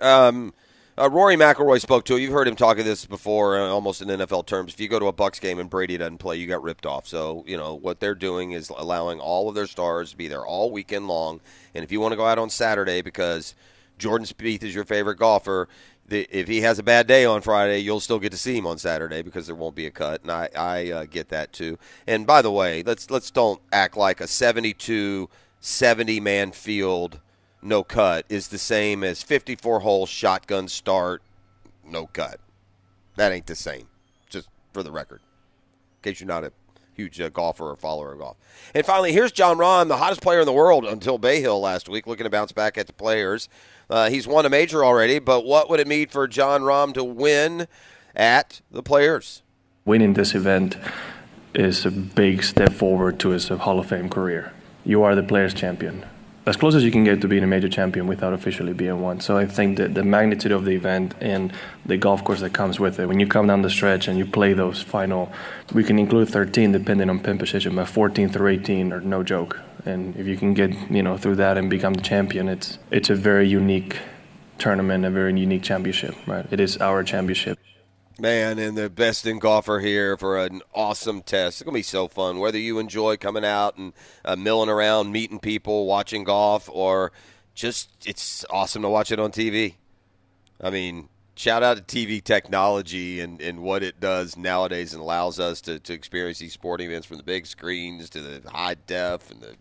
Um, 0.00 0.52
uh, 0.98 1.10
Rory 1.10 1.36
McIlroy 1.36 1.80
spoke 1.80 2.04
to. 2.06 2.16
You've 2.16 2.32
heard 2.32 2.48
him 2.48 2.56
talk 2.56 2.78
of 2.78 2.84
this 2.84 3.04
before, 3.04 3.58
uh, 3.58 3.68
almost 3.68 4.00
in 4.00 4.08
NFL 4.08 4.46
terms. 4.46 4.72
If 4.72 4.80
you 4.80 4.88
go 4.88 4.98
to 4.98 5.06
a 5.06 5.12
Bucs 5.12 5.40
game 5.40 5.58
and 5.58 5.68
Brady 5.68 5.98
doesn't 5.98 6.18
play, 6.18 6.36
you 6.36 6.46
got 6.46 6.62
ripped 6.62 6.86
off. 6.86 7.06
So 7.06 7.44
you 7.46 7.56
know 7.56 7.74
what 7.74 8.00
they're 8.00 8.14
doing 8.14 8.52
is 8.52 8.70
allowing 8.70 9.20
all 9.20 9.48
of 9.48 9.54
their 9.54 9.66
stars 9.66 10.12
to 10.12 10.16
be 10.16 10.28
there 10.28 10.46
all 10.46 10.70
weekend 10.70 11.06
long. 11.06 11.40
And 11.74 11.84
if 11.84 11.92
you 11.92 12.00
want 12.00 12.12
to 12.12 12.16
go 12.16 12.24
out 12.24 12.38
on 12.38 12.48
Saturday 12.48 13.02
because 13.02 13.54
Jordan 13.98 14.26
Spieth 14.26 14.62
is 14.62 14.74
your 14.74 14.84
favorite 14.84 15.18
golfer, 15.18 15.68
the, 16.08 16.26
if 16.30 16.48
he 16.48 16.60
has 16.60 16.78
a 16.78 16.82
bad 16.82 17.06
day 17.06 17.24
on 17.24 17.42
Friday, 17.42 17.80
you'll 17.80 18.00
still 18.00 18.18
get 18.18 18.32
to 18.32 18.38
see 18.38 18.56
him 18.56 18.66
on 18.66 18.78
Saturday 18.78 19.22
because 19.22 19.46
there 19.46 19.56
won't 19.56 19.74
be 19.74 19.86
a 19.86 19.90
cut, 19.90 20.22
and 20.22 20.30
I, 20.30 20.48
I 20.56 20.90
uh, 20.90 21.04
get 21.04 21.28
that 21.30 21.52
too. 21.52 21.78
And 22.06 22.26
by 22.26 22.42
the 22.42 22.52
way, 22.52 22.82
let's 22.84 23.10
let's 23.10 23.30
don't 23.30 23.60
act 23.72 23.96
like 23.96 24.20
a 24.20 24.26
72, 24.26 25.28
70 25.60 26.20
man 26.20 26.52
field 26.52 27.20
no 27.66 27.82
cut 27.82 28.24
is 28.28 28.48
the 28.48 28.58
same 28.58 29.02
as 29.02 29.22
54 29.22 29.80
hole 29.80 30.06
shotgun 30.06 30.68
start 30.68 31.22
no 31.84 32.06
cut. 32.06 32.40
That 33.16 33.32
ain't 33.32 33.46
the 33.46 33.56
same. 33.56 33.88
Just 34.28 34.48
for 34.72 34.82
the 34.82 34.92
record, 34.92 35.20
in 35.22 36.10
case 36.10 36.20
you're 36.20 36.28
not 36.28 36.44
a 36.44 36.52
huge 36.94 37.20
uh, 37.20 37.28
golfer 37.28 37.70
or 37.70 37.76
follower 37.76 38.12
of 38.12 38.18
golf. 38.18 38.36
And 38.74 38.84
finally, 38.86 39.12
here's 39.12 39.32
Jon 39.32 39.58
Rahm, 39.58 39.88
the 39.88 39.98
hottest 39.98 40.22
player 40.22 40.40
in 40.40 40.46
the 40.46 40.52
world 40.52 40.84
until 40.84 41.18
Bay 41.18 41.40
Hill 41.40 41.60
last 41.60 41.88
week, 41.88 42.06
looking 42.06 42.24
to 42.24 42.30
bounce 42.30 42.52
back 42.52 42.78
at 42.78 42.86
the 42.86 42.92
players. 42.92 43.48
Uh, 43.88 44.10
he's 44.10 44.26
won 44.26 44.46
a 44.46 44.50
major 44.50 44.84
already, 44.84 45.18
but 45.18 45.44
what 45.44 45.68
would 45.68 45.78
it 45.78 45.86
mean 45.86 46.08
for 46.08 46.26
Jon 46.26 46.62
Rahm 46.62 46.94
to 46.94 47.04
win 47.04 47.68
at 48.14 48.60
the 48.70 48.82
Players? 48.82 49.42
Winning 49.84 50.14
this 50.14 50.34
event 50.34 50.76
is 51.54 51.86
a 51.86 51.90
big 51.90 52.42
step 52.42 52.72
forward 52.72 53.20
to 53.20 53.28
his 53.28 53.48
Hall 53.48 53.78
of 53.78 53.86
Fame 53.86 54.08
career. 54.08 54.52
You 54.84 55.02
are 55.04 55.14
the 55.14 55.22
Players 55.22 55.54
champion. 55.54 56.04
As 56.46 56.56
close 56.56 56.76
as 56.76 56.84
you 56.84 56.92
can 56.92 57.02
get 57.02 57.20
to 57.22 57.28
being 57.28 57.42
a 57.42 57.46
major 57.46 57.68
champion 57.68 58.06
without 58.06 58.32
officially 58.32 58.72
being 58.72 59.00
one. 59.00 59.20
So 59.20 59.36
I 59.36 59.46
think 59.46 59.78
that 59.78 59.94
the 59.94 60.04
magnitude 60.04 60.52
of 60.52 60.64
the 60.64 60.72
event 60.72 61.14
and 61.20 61.52
the 61.84 61.96
golf 61.96 62.22
course 62.22 62.40
that 62.40 62.52
comes 62.52 62.78
with 62.78 63.00
it, 63.00 63.06
when 63.06 63.18
you 63.18 63.26
come 63.26 63.48
down 63.48 63.62
the 63.62 63.70
stretch 63.70 64.06
and 64.06 64.16
you 64.16 64.24
play 64.24 64.52
those 64.52 64.80
final, 64.80 65.32
we 65.74 65.82
can 65.82 65.98
include 65.98 66.28
13 66.28 66.70
depending 66.70 67.10
on 67.10 67.18
pin 67.18 67.36
position, 67.36 67.74
but 67.74 67.88
14 67.88 68.28
through 68.28 68.48
18 68.48 68.92
are 68.92 69.00
no 69.00 69.24
joke 69.24 69.58
and 69.86 70.16
if 70.16 70.26
you 70.26 70.36
can 70.36 70.52
get 70.52 70.72
you 70.90 71.02
know 71.02 71.16
through 71.16 71.36
that 71.36 71.56
and 71.56 71.70
become 71.70 71.94
the 71.94 72.02
champion, 72.02 72.48
it's 72.48 72.78
it's 72.90 73.08
a 73.08 73.14
very 73.14 73.48
unique 73.48 73.98
tournament, 74.58 75.04
a 75.04 75.10
very 75.10 75.38
unique 75.38 75.62
championship. 75.62 76.14
Right? 76.26 76.46
It 76.50 76.60
is 76.60 76.76
our 76.78 77.02
championship. 77.04 77.58
Man, 78.18 78.58
and 78.58 78.78
the 78.78 78.88
best 78.88 79.26
in 79.26 79.38
golfer 79.38 79.78
here 79.78 80.16
for 80.16 80.38
an 80.38 80.62
awesome 80.74 81.20
test. 81.20 81.60
It's 81.60 81.62
gonna 81.64 81.74
be 81.74 81.82
so 81.82 82.08
fun. 82.08 82.38
Whether 82.38 82.58
you 82.58 82.78
enjoy 82.78 83.18
coming 83.18 83.44
out 83.44 83.76
and 83.76 83.92
uh, 84.24 84.36
milling 84.36 84.70
around, 84.70 85.12
meeting 85.12 85.38
people, 85.38 85.84
watching 85.84 86.24
golf, 86.24 86.70
or 86.72 87.12
just 87.54 87.90
it's 88.06 88.44
awesome 88.48 88.80
to 88.82 88.88
watch 88.88 89.12
it 89.12 89.20
on 89.20 89.32
TV. 89.32 89.74
I 90.62 90.70
mean, 90.70 91.10
shout 91.34 91.62
out 91.62 91.76
to 91.76 91.82
TV 91.82 92.24
technology 92.24 93.20
and, 93.20 93.38
and 93.42 93.60
what 93.60 93.82
it 93.82 94.00
does 94.00 94.34
nowadays 94.34 94.94
and 94.94 95.02
allows 95.02 95.38
us 95.38 95.60
to, 95.62 95.78
to 95.80 95.92
experience 95.92 96.38
these 96.38 96.54
sporting 96.54 96.88
events 96.88 97.06
from 97.06 97.18
the 97.18 97.22
big 97.22 97.46
screens 97.46 98.08
to 98.10 98.22
the 98.22 98.50
high 98.50 98.76
def 98.86 99.30
and 99.30 99.42
the 99.42 99.56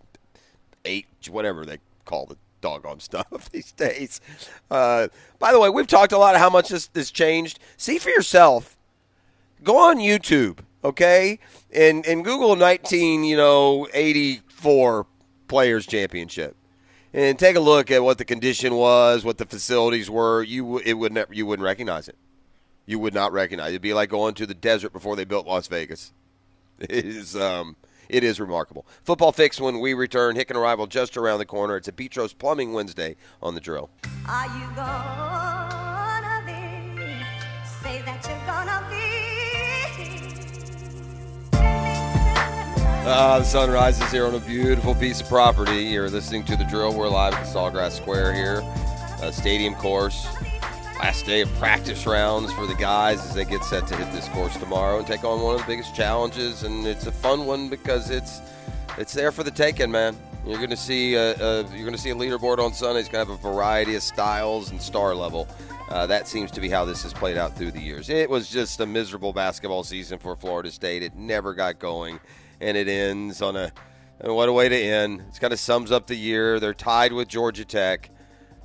eight, 0.85 1.07
whatever 1.29 1.65
they 1.65 1.79
call 2.05 2.25
the 2.25 2.37
doggone 2.61 2.99
stuff 2.99 3.49
these 3.51 3.71
days. 3.71 4.21
Uh, 4.69 5.07
by 5.39 5.51
the 5.51 5.59
way, 5.59 5.69
we've 5.69 5.87
talked 5.87 6.11
a 6.11 6.17
lot 6.17 6.35
of 6.35 6.41
how 6.41 6.49
much 6.49 6.69
this 6.69 6.89
has 6.95 7.11
changed. 7.11 7.59
See 7.77 7.97
for 7.97 8.09
yourself. 8.09 8.77
Go 9.63 9.77
on 9.77 9.97
YouTube, 9.97 10.59
okay, 10.83 11.39
and 11.73 12.05
and 12.05 12.23
Google 12.23 12.55
nineteen, 12.55 13.23
you 13.23 13.37
know, 13.37 13.87
eighty 13.93 14.41
four 14.47 15.07
Players 15.47 15.85
Championship, 15.87 16.55
and 17.13 17.39
take 17.39 17.55
a 17.55 17.59
look 17.59 17.89
at 17.89 18.03
what 18.03 18.17
the 18.17 18.25
condition 18.25 18.75
was, 18.75 19.23
what 19.23 19.37
the 19.37 19.45
facilities 19.45 20.09
were. 20.09 20.43
You 20.43 20.77
it 20.79 20.93
would 20.93 21.13
never 21.13 21.33
you 21.33 21.45
wouldn't 21.45 21.65
recognize 21.65 22.07
it. 22.07 22.17
You 22.85 22.99
would 22.99 23.13
not 23.13 23.31
recognize 23.31 23.69
it. 23.69 23.75
It'd 23.75 23.81
be 23.81 23.93
like 23.93 24.09
going 24.09 24.35
to 24.35 24.45
the 24.45 24.53
desert 24.53 24.93
before 24.93 25.15
they 25.15 25.25
built 25.25 25.47
Las 25.47 25.67
Vegas. 25.67 26.13
It 26.77 27.05
is 27.05 27.37
um, 27.37 27.77
it 28.09 28.23
is 28.23 28.39
remarkable. 28.39 28.85
Football 29.03 29.31
fix 29.31 29.59
when 29.59 29.79
we 29.79 29.93
return. 29.93 30.35
Hicken 30.35 30.55
arrival 30.55 30.87
just 30.87 31.17
around 31.17 31.39
the 31.39 31.45
corner. 31.45 31.77
It's 31.77 31.87
a 31.87 31.91
Betros 31.91 32.37
Plumbing 32.37 32.73
Wednesday 32.73 33.15
on 33.41 33.55
the 33.55 33.61
drill. 33.61 33.89
Are 34.27 34.45
you 34.45 34.67
gonna 34.75 36.43
be? 36.45 36.53
Say 37.83 38.01
that 38.03 38.25
you're 38.27 38.45
gonna 38.45 38.87
be. 38.89 38.95
Ah, 43.07 43.37
the 43.37 43.45
sun 43.45 43.69
rises 43.69 44.11
here 44.11 44.25
on 44.25 44.33
a 44.33 44.39
beautiful 44.39 44.95
piece 44.95 45.21
of 45.21 45.27
property. 45.27 45.83
You're 45.83 46.09
listening 46.09 46.43
to 46.45 46.55
the 46.55 46.63
drill. 46.63 46.91
We're 46.95 47.07
live 47.07 47.35
at 47.35 47.45
the 47.45 47.51
Sawgrass 47.51 47.91
Square 47.91 48.33
here, 48.33 48.61
uh, 49.21 49.29
stadium 49.29 49.75
course. 49.75 50.25
Last 50.99 51.25
day 51.25 51.41
of 51.41 51.53
practice 51.55 52.05
rounds 52.07 52.53
for 52.53 52.65
the 52.65 52.73
guys 52.73 53.19
as 53.19 53.35
they 53.35 53.43
get 53.45 53.63
set 53.63 53.85
to 53.87 53.95
hit 53.95 54.11
this 54.13 54.29
course 54.29 54.55
tomorrow 54.57 54.97
and 54.97 55.05
take 55.05 55.23
on 55.23 55.41
one 55.41 55.55
of 55.55 55.61
the 55.61 55.67
biggest 55.67 55.93
challenges. 55.93 56.63
And 56.63 56.87
it's 56.87 57.05
a 57.05 57.11
fun 57.11 57.45
one 57.45 57.69
because 57.69 58.09
it's 58.09 58.41
it's 58.97 59.13
there 59.13 59.31
for 59.31 59.43
the 59.43 59.51
taking, 59.51 59.91
man. 59.91 60.17
You're 60.45 60.57
going 60.57 60.69
to 60.69 60.77
see 60.77 61.15
a, 61.15 61.33
a, 61.35 61.61
you're 61.73 61.85
going 61.85 61.91
to 61.91 61.97
see 61.97 62.11
a 62.11 62.15
leaderboard 62.15 62.59
on 62.59 62.73
Sunday. 62.73 63.01
It's 63.01 63.09
going 63.09 63.25
to 63.25 63.31
have 63.31 63.39
a 63.39 63.51
variety 63.51 63.95
of 63.95 64.03
styles 64.03 64.71
and 64.71 64.81
star 64.81 65.13
level. 65.13 65.47
Uh, 65.89 66.07
that 66.07 66.27
seems 66.27 66.49
to 66.51 66.61
be 66.61 66.69
how 66.69 66.85
this 66.85 67.03
has 67.03 67.13
played 67.13 67.37
out 67.37 67.55
through 67.55 67.71
the 67.71 67.81
years. 67.81 68.09
It 68.09 68.29
was 68.29 68.49
just 68.49 68.79
a 68.79 68.85
miserable 68.85 69.33
basketball 69.33 69.83
season 69.83 70.17
for 70.17 70.35
Florida 70.35 70.71
State. 70.71 71.03
It 71.03 71.15
never 71.15 71.53
got 71.53 71.77
going, 71.77 72.19
and 72.61 72.77
it 72.77 72.87
ends 72.87 73.41
on 73.41 73.55
a 73.55 73.71
and 74.21 74.33
what 74.33 74.47
a 74.47 74.53
way 74.53 74.69
to 74.69 74.75
end. 74.75 75.21
It 75.27 75.39
kind 75.41 75.51
of 75.51 75.59
sums 75.59 75.91
up 75.91 76.07
the 76.07 76.15
year. 76.15 76.59
They're 76.59 76.73
tied 76.73 77.11
with 77.11 77.27
Georgia 77.27 77.65
Tech. 77.65 78.09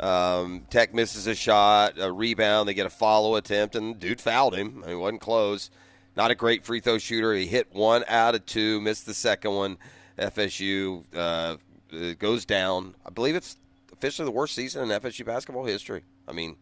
Um, 0.00 0.66
Tech 0.70 0.94
misses 0.94 1.26
a 1.26 1.34
shot, 1.34 1.94
a 2.00 2.10
rebound. 2.10 2.68
They 2.68 2.74
get 2.74 2.86
a 2.86 2.90
follow 2.90 3.36
attempt, 3.36 3.76
and 3.76 3.98
dude 4.00 4.20
fouled 4.20 4.54
him. 4.54 4.82
It 4.88 4.94
wasn't 4.94 5.20
close. 5.20 5.70
Not 6.16 6.30
a 6.30 6.34
great 6.34 6.64
free 6.64 6.80
throw 6.80 6.98
shooter. 6.98 7.34
He 7.34 7.46
hit 7.46 7.72
one 7.72 8.04
out 8.08 8.34
of 8.34 8.46
two, 8.46 8.80
missed 8.80 9.06
the 9.06 9.14
second 9.14 9.52
one. 9.52 9.78
FSU 10.18 11.04
uh, 11.14 11.56
goes 12.18 12.44
down. 12.44 12.94
I 13.06 13.10
believe 13.10 13.36
it's 13.36 13.56
officially 13.92 14.24
the 14.24 14.32
worst 14.32 14.54
season 14.54 14.90
in 14.90 15.00
FSU 15.00 15.24
basketball 15.24 15.64
history. 15.64 16.02
I 16.26 16.32
mean, 16.32 16.56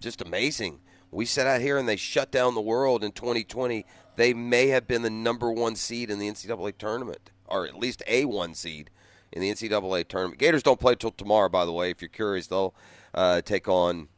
just 0.00 0.22
amazing. 0.22 0.78
We 1.10 1.24
sat 1.24 1.46
out 1.46 1.60
here 1.60 1.78
and 1.78 1.88
they 1.88 1.96
shut 1.96 2.30
down 2.30 2.54
the 2.54 2.60
world 2.60 3.02
in 3.02 3.12
2020. 3.12 3.84
They 4.16 4.32
may 4.32 4.68
have 4.68 4.86
been 4.86 5.02
the 5.02 5.10
number 5.10 5.50
one 5.50 5.76
seed 5.76 6.10
in 6.10 6.18
the 6.18 6.28
NCAA 6.28 6.78
tournament, 6.78 7.30
or 7.46 7.66
at 7.66 7.76
least 7.76 8.02
a 8.06 8.24
one 8.24 8.54
seed 8.54 8.90
in 9.32 9.42
the 9.42 9.50
NCAA 9.50 10.08
tournament. 10.08 10.38
Gators 10.38 10.62
don't 10.62 10.80
play 10.80 10.94
till 10.94 11.10
tomorrow, 11.10 11.48
by 11.48 11.64
the 11.64 11.72
way. 11.72 11.90
If 11.90 12.00
you're 12.00 12.08
curious, 12.08 12.46
they'll 12.46 12.74
uh, 13.14 13.40
take 13.42 13.68
on 13.68 14.08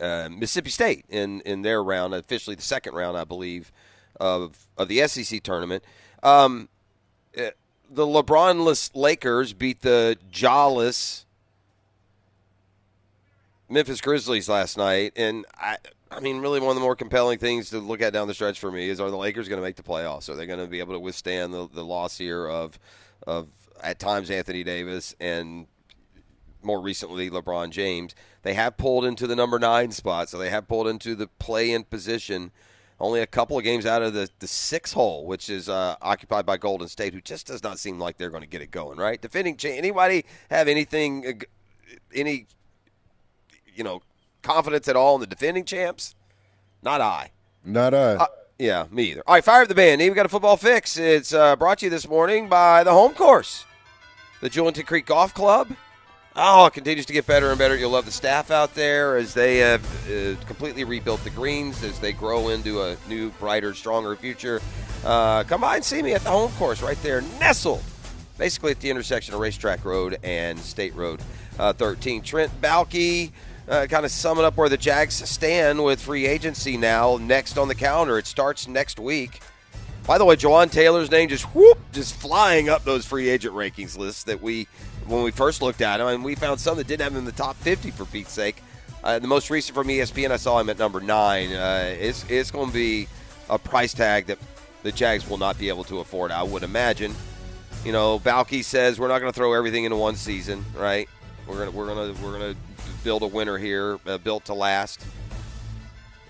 uh, 0.00 0.28
Mississippi 0.30 0.70
State 0.70 1.04
in, 1.08 1.40
in 1.42 1.62
their 1.62 1.82
round, 1.82 2.14
officially 2.14 2.56
the 2.56 2.62
second 2.62 2.94
round, 2.94 3.16
I 3.16 3.24
believe, 3.24 3.72
of 4.18 4.66
of 4.78 4.88
the 4.88 5.06
SEC 5.06 5.42
tournament. 5.42 5.84
Um, 6.22 6.68
uh, 7.36 7.50
the 7.90 8.06
LeBronless 8.06 8.90
Lakers 8.94 9.52
beat 9.52 9.82
the 9.82 10.16
jawless 10.30 11.26
Memphis 13.68 14.00
Grizzlies 14.00 14.48
last 14.48 14.76
night, 14.76 15.12
and 15.16 15.44
I, 15.56 15.76
I 16.10 16.20
mean, 16.20 16.38
really 16.38 16.60
one 16.60 16.70
of 16.70 16.76
the 16.76 16.80
more 16.80 16.96
compelling 16.96 17.38
things 17.38 17.70
to 17.70 17.78
look 17.78 18.00
at 18.00 18.12
down 18.12 18.28
the 18.28 18.34
stretch 18.34 18.60
for 18.60 18.70
me 18.70 18.88
is: 18.88 19.00
Are 19.00 19.10
the 19.10 19.16
Lakers 19.16 19.48
going 19.48 19.60
to 19.60 19.66
make 19.66 19.76
the 19.76 19.82
playoffs? 19.82 20.28
Are 20.28 20.36
they 20.36 20.46
going 20.46 20.60
to 20.60 20.66
be 20.66 20.78
able 20.78 20.94
to 20.94 21.00
withstand 21.00 21.52
the, 21.52 21.68
the 21.72 21.84
loss 21.84 22.16
here 22.16 22.46
of, 22.46 22.78
of 23.26 23.48
at 23.82 23.98
times 23.98 24.30
Anthony 24.30 24.64
Davis 24.64 25.14
and 25.20 25.66
more 26.62 26.80
recently 26.80 27.30
LeBron 27.30 27.70
James? 27.70 28.14
They 28.42 28.54
have 28.54 28.76
pulled 28.76 29.04
into 29.04 29.26
the 29.26 29.36
number 29.36 29.58
nine 29.58 29.90
spot, 29.92 30.28
so 30.28 30.38
they 30.38 30.50
have 30.50 30.68
pulled 30.68 30.88
into 30.88 31.14
the 31.14 31.26
play-in 31.26 31.84
position. 31.84 32.52
Only 32.98 33.20
a 33.20 33.26
couple 33.26 33.58
of 33.58 33.64
games 33.64 33.84
out 33.84 34.02
of 34.02 34.14
the, 34.14 34.30
the 34.38 34.46
six 34.46 34.92
hole, 34.94 35.26
which 35.26 35.50
is 35.50 35.68
uh, 35.68 35.96
occupied 36.00 36.46
by 36.46 36.56
Golden 36.56 36.88
State, 36.88 37.12
who 37.12 37.20
just 37.20 37.46
does 37.46 37.62
not 37.62 37.78
seem 37.78 37.98
like 37.98 38.16
they're 38.16 38.30
going 38.30 38.42
to 38.42 38.48
get 38.48 38.62
it 38.62 38.70
going. 38.70 38.98
Right? 38.98 39.20
Defending 39.20 39.56
cha- 39.56 39.68
anybody 39.68 40.24
have 40.50 40.66
anything, 40.66 41.42
any 42.14 42.46
you 43.76 43.84
know, 43.84 44.00
confidence 44.42 44.88
at 44.88 44.96
all 44.96 45.14
in 45.14 45.20
the 45.20 45.26
defending 45.26 45.64
champs? 45.64 46.14
Not 46.82 47.00
I. 47.00 47.32
Not 47.64 47.94
I. 47.94 48.14
Uh, 48.14 48.26
yeah, 48.58 48.86
me 48.90 49.04
either. 49.10 49.22
All 49.26 49.34
right, 49.34 49.44
fire 49.44 49.62
up 49.62 49.68
the 49.68 49.74
band. 49.74 50.00
We 50.00 50.10
got 50.10 50.26
a 50.26 50.30
football 50.30 50.56
fix. 50.56 50.96
It's 50.96 51.32
uh, 51.32 51.56
brought 51.56 51.78
to 51.78 51.86
you 51.86 51.90
this 51.90 52.08
morning 52.08 52.48
by 52.48 52.84
the 52.84 52.92
home 52.92 53.14
course, 53.14 53.64
the 54.40 54.50
Julington 54.50 54.86
Creek 54.86 55.06
Golf 55.06 55.34
Club. 55.34 55.68
Oh, 56.38 56.66
it 56.66 56.74
continues 56.74 57.06
to 57.06 57.14
get 57.14 57.26
better 57.26 57.48
and 57.48 57.58
better. 57.58 57.76
You'll 57.76 57.90
love 57.90 58.04
the 58.04 58.12
staff 58.12 58.50
out 58.50 58.74
there 58.74 59.16
as 59.16 59.32
they 59.32 59.56
have 59.58 59.82
uh, 60.10 60.36
completely 60.44 60.84
rebuilt 60.84 61.24
the 61.24 61.30
greens 61.30 61.82
as 61.82 61.98
they 61.98 62.12
grow 62.12 62.50
into 62.50 62.82
a 62.82 62.96
new, 63.08 63.30
brighter, 63.32 63.72
stronger 63.72 64.14
future. 64.16 64.60
Uh, 65.02 65.44
come 65.44 65.62
by 65.62 65.76
and 65.76 65.84
see 65.84 66.02
me 66.02 66.12
at 66.12 66.22
the 66.22 66.30
home 66.30 66.52
course 66.52 66.82
right 66.82 67.00
there, 67.02 67.22
nestled 67.40 67.82
basically 68.38 68.70
at 68.70 68.80
the 68.80 68.90
intersection 68.90 69.34
of 69.34 69.40
Racetrack 69.40 69.84
Road 69.84 70.18
and 70.22 70.58
State 70.58 70.94
Road 70.94 71.22
uh, 71.58 71.72
13. 71.72 72.22
Trent 72.22 72.60
Baalke 72.60 73.32
uh, 73.68 73.86
kind 73.86 74.04
of 74.04 74.10
summing 74.10 74.44
up 74.44 74.56
where 74.56 74.68
the 74.68 74.76
Jags 74.76 75.28
stand 75.28 75.82
with 75.84 76.00
free 76.00 76.26
agency 76.26 76.76
now. 76.76 77.18
Next 77.20 77.58
on 77.58 77.68
the 77.68 77.74
calendar, 77.74 78.18
it 78.18 78.26
starts 78.26 78.68
next 78.68 78.98
week. 78.98 79.40
By 80.06 80.18
the 80.18 80.24
way, 80.24 80.36
Jawaan 80.36 80.70
Taylor's 80.70 81.10
name 81.10 81.28
just 81.28 81.44
whoop, 81.54 81.78
just 81.92 82.14
flying 82.14 82.68
up 82.68 82.84
those 82.84 83.04
free 83.04 83.28
agent 83.28 83.54
rankings 83.54 83.98
lists 83.98 84.22
that 84.24 84.40
we, 84.40 84.68
when 85.06 85.24
we 85.24 85.32
first 85.32 85.62
looked 85.62 85.80
at 85.80 86.00
him, 86.00 86.06
and 86.06 86.24
we 86.24 86.36
found 86.36 86.60
some 86.60 86.76
that 86.76 86.86
didn't 86.86 87.02
have 87.02 87.12
him 87.12 87.18
in 87.18 87.24
the 87.24 87.32
top 87.32 87.56
50 87.56 87.90
for 87.90 88.04
Pete's 88.04 88.32
sake. 88.32 88.62
Uh, 89.02 89.18
the 89.18 89.26
most 89.26 89.50
recent 89.50 89.74
from 89.74 89.88
ESPN, 89.88 90.30
I 90.30 90.36
saw 90.36 90.60
him 90.60 90.70
at 90.70 90.78
number 90.78 91.00
nine. 91.00 91.52
Uh, 91.52 91.94
it's 91.98 92.24
it's 92.28 92.50
going 92.50 92.68
to 92.68 92.72
be 92.72 93.08
a 93.48 93.58
price 93.58 93.94
tag 93.94 94.26
that 94.26 94.38
the 94.82 94.92
Jags 94.92 95.28
will 95.28 95.38
not 95.38 95.58
be 95.58 95.68
able 95.68 95.84
to 95.84 95.98
afford, 95.98 96.30
I 96.30 96.42
would 96.42 96.62
imagine. 96.62 97.14
You 97.84 97.92
know, 97.92 98.18
Baalke 98.18 98.64
says 98.64 98.98
we're 98.98 99.08
not 99.08 99.20
going 99.20 99.32
to 99.32 99.36
throw 99.36 99.52
everything 99.52 99.84
into 99.84 99.96
one 99.96 100.16
season, 100.16 100.64
right? 100.76 101.08
We're 101.46 101.58
gonna 101.58 101.70
we're 101.70 101.86
gonna 101.86 102.14
we're 102.20 102.32
gonna 102.32 102.56
build 103.06 103.22
a 103.22 103.26
winner 103.28 103.56
here, 103.56 104.00
uh, 104.04 104.18
built 104.18 104.46
to 104.46 104.52
last. 104.52 105.06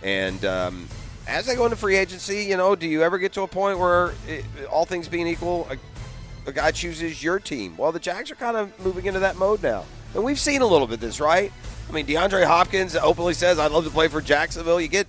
And 0.02 0.44
um, 0.44 0.86
as 1.26 1.46
they 1.46 1.54
go 1.54 1.64
into 1.64 1.74
free 1.74 1.96
agency, 1.96 2.44
you 2.44 2.58
know, 2.58 2.76
do 2.76 2.86
you 2.86 3.02
ever 3.02 3.16
get 3.16 3.32
to 3.32 3.42
a 3.42 3.48
point 3.48 3.78
where, 3.78 4.12
it, 4.28 4.44
all 4.70 4.84
things 4.84 5.08
being 5.08 5.26
equal, 5.26 5.66
a, 5.70 6.50
a 6.50 6.52
guy 6.52 6.72
chooses 6.72 7.22
your 7.22 7.38
team? 7.40 7.78
Well, 7.78 7.92
the 7.92 7.98
Jags 7.98 8.30
are 8.30 8.34
kind 8.34 8.58
of 8.58 8.78
moving 8.84 9.06
into 9.06 9.20
that 9.20 9.36
mode 9.36 9.62
now, 9.62 9.86
and 10.14 10.22
we've 10.22 10.38
seen 10.38 10.60
a 10.60 10.66
little 10.66 10.86
bit 10.86 10.96
of 10.96 11.00
this, 11.00 11.18
right? 11.18 11.50
I 11.88 11.92
mean, 11.92 12.04
DeAndre 12.04 12.44
Hopkins 12.44 12.94
openly 12.94 13.32
says, 13.32 13.58
"I'd 13.58 13.72
love 13.72 13.84
to 13.84 13.90
play 13.90 14.08
for 14.08 14.20
Jacksonville." 14.20 14.78
You 14.78 14.88
get, 14.88 15.06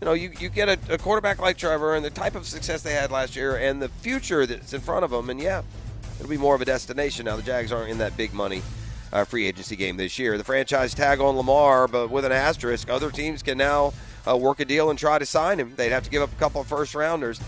you 0.00 0.06
know, 0.06 0.12
you, 0.12 0.32
you 0.40 0.48
get 0.48 0.68
a, 0.68 0.94
a 0.94 0.98
quarterback 0.98 1.38
like 1.38 1.56
Trevor 1.56 1.94
and 1.94 2.04
the 2.04 2.10
type 2.10 2.34
of 2.34 2.46
success 2.46 2.82
they 2.82 2.94
had 2.94 3.12
last 3.12 3.36
year, 3.36 3.54
and 3.56 3.80
the 3.80 3.90
future 3.90 4.44
that's 4.44 4.72
in 4.72 4.80
front 4.80 5.04
of 5.04 5.12
them, 5.12 5.30
and 5.30 5.38
yeah, 5.38 5.62
it'll 6.18 6.28
be 6.28 6.36
more 6.36 6.56
of 6.56 6.62
a 6.62 6.64
destination 6.64 7.26
now. 7.26 7.36
The 7.36 7.42
Jags 7.42 7.70
aren't 7.70 7.90
in 7.90 7.98
that 7.98 8.16
big 8.16 8.34
money 8.34 8.60
uh, 9.12 9.24
free 9.24 9.46
agency 9.46 9.76
game 9.76 9.96
this 9.96 10.18
year. 10.18 10.36
The 10.38 10.44
franchise 10.44 10.94
tag 10.94 11.20
on 11.20 11.36
Lamar, 11.36 11.88
but 11.88 12.10
with 12.10 12.24
an 12.24 12.32
asterisk, 12.32 12.90
other 12.90 13.10
teams 13.10 13.42
can 13.42 13.58
now 13.58 13.92
uh, 14.28 14.36
work 14.36 14.60
a 14.60 14.64
deal 14.64 14.90
and 14.90 14.98
try 14.98 15.18
to 15.18 15.26
sign 15.26 15.58
him. 15.58 15.74
They'd 15.76 15.92
have 15.92 16.04
to 16.04 16.10
give 16.10 16.22
up 16.22 16.32
a 16.32 16.36
couple 16.36 16.60
of 16.60 16.66
first 16.66 16.94
rounders. 16.94 17.40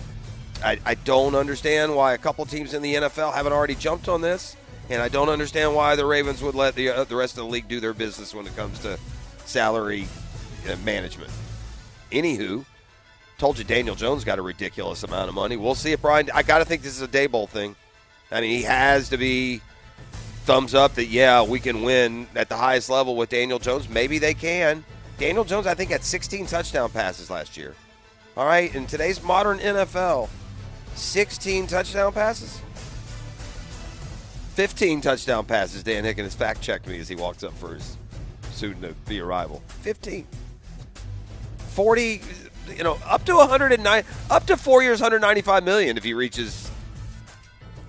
I, 0.65 0.79
I 0.85 0.95
don't 0.95 1.35
understand 1.35 1.95
why 1.95 2.15
a 2.15 2.19
couple 2.19 2.45
teams 2.47 2.75
in 2.75 2.83
the 2.83 2.95
NFL 2.95 3.35
haven't 3.35 3.53
already 3.53 3.75
jumped 3.75 4.09
on 4.09 4.21
this, 4.21 4.57
and 4.91 5.01
I 5.01 5.09
don't 5.09 5.29
understand 5.29 5.75
why 5.75 5.95
the 5.95 6.05
Ravens 6.05 6.43
would 6.43 6.55
let 6.55 6.75
the 6.75 6.89
uh, 6.89 7.05
the 7.05 7.17
rest 7.17 7.35
of 7.35 7.45
the 7.45 7.51
league 7.51 7.69
do 7.69 7.81
their 7.81 7.95
business 7.95 8.35
when 8.35 8.47
it 8.47 8.57
comes 8.57 8.79
to 8.81 8.99
salary 9.45 10.09
uh, 10.69 10.77
management. 10.85 11.31
Anywho, 12.11 12.65
told 13.39 13.59
you 13.59 13.65
Daniel 13.65 13.95
Jones 13.95 14.25
got 14.25 14.39
a 14.39 14.43
ridiculous 14.43 15.05
amount 15.05 15.29
of 15.29 15.35
money. 15.35 15.57
We'll 15.57 15.77
see 15.77 15.93
if 15.93 16.03
Brian. 16.03 16.29
I 16.35 16.43
got 16.43 16.59
to 16.59 16.65
think 16.65 16.83
this 16.83 16.97
is 16.97 17.03
a 17.03 17.09
Daboll 17.09 17.49
thing. 17.49 17.77
I 18.31 18.41
mean, 18.41 18.51
he 18.51 18.63
has 18.63 19.11
to 19.11 19.17
be 19.17 19.63
thumbs 20.49 20.75
up 20.75 20.95
that 20.95 21.09
yeah 21.09 21.43
we 21.43 21.61
can 21.61 21.83
win 21.83 22.27
at 22.35 22.49
the 22.49 22.57
highest 22.57 22.89
level 22.89 23.17
with 23.17 23.29
Daniel 23.29 23.59
Jones. 23.59 23.87
Maybe 23.87 24.19
they 24.19 24.33
can. 24.33 24.83
Daniel 25.19 25.45
Jones, 25.45 25.67
I 25.67 25.75
think, 25.75 25.91
had 25.91 26.03
16 26.03 26.47
touchdown 26.47 26.89
passes 26.89 27.29
last 27.29 27.59
year. 27.59 27.75
All 28.35 28.47
right, 28.47 28.75
in 28.75 28.87
today's 28.87 29.23
modern 29.23 29.59
NFL, 29.59 30.31
16 30.95 31.67
touchdown 31.67 32.15
passes. 32.15 32.63
15 34.55 35.03
touchdown 35.03 35.45
passes. 35.45 35.83
Dan 35.83 36.05
Hicken 36.05 36.07
Higgins 36.07 36.35
fact 36.35 36.63
checked 36.63 36.87
me 36.87 36.99
as 36.99 37.11
he 37.11 37.15
walks 37.15 37.45
up 37.45 37.53
for 37.59 37.75
his 37.75 37.99
soon 38.51 38.81
to 38.81 38.95
be 39.07 39.21
arrival. 39.21 39.63
15. 39.83 40.27
40, 41.59 42.23
you 42.75 42.85
know, 42.85 42.99
up 43.05 43.23
to 43.27 43.35
109, 43.35 44.05
up 44.31 44.47
to 44.47 44.57
four 44.57 44.83
years, 44.83 44.99
195 44.99 45.63
million 45.63 45.99
if 45.99 46.05
he 46.05 46.15
reaches, 46.15 46.68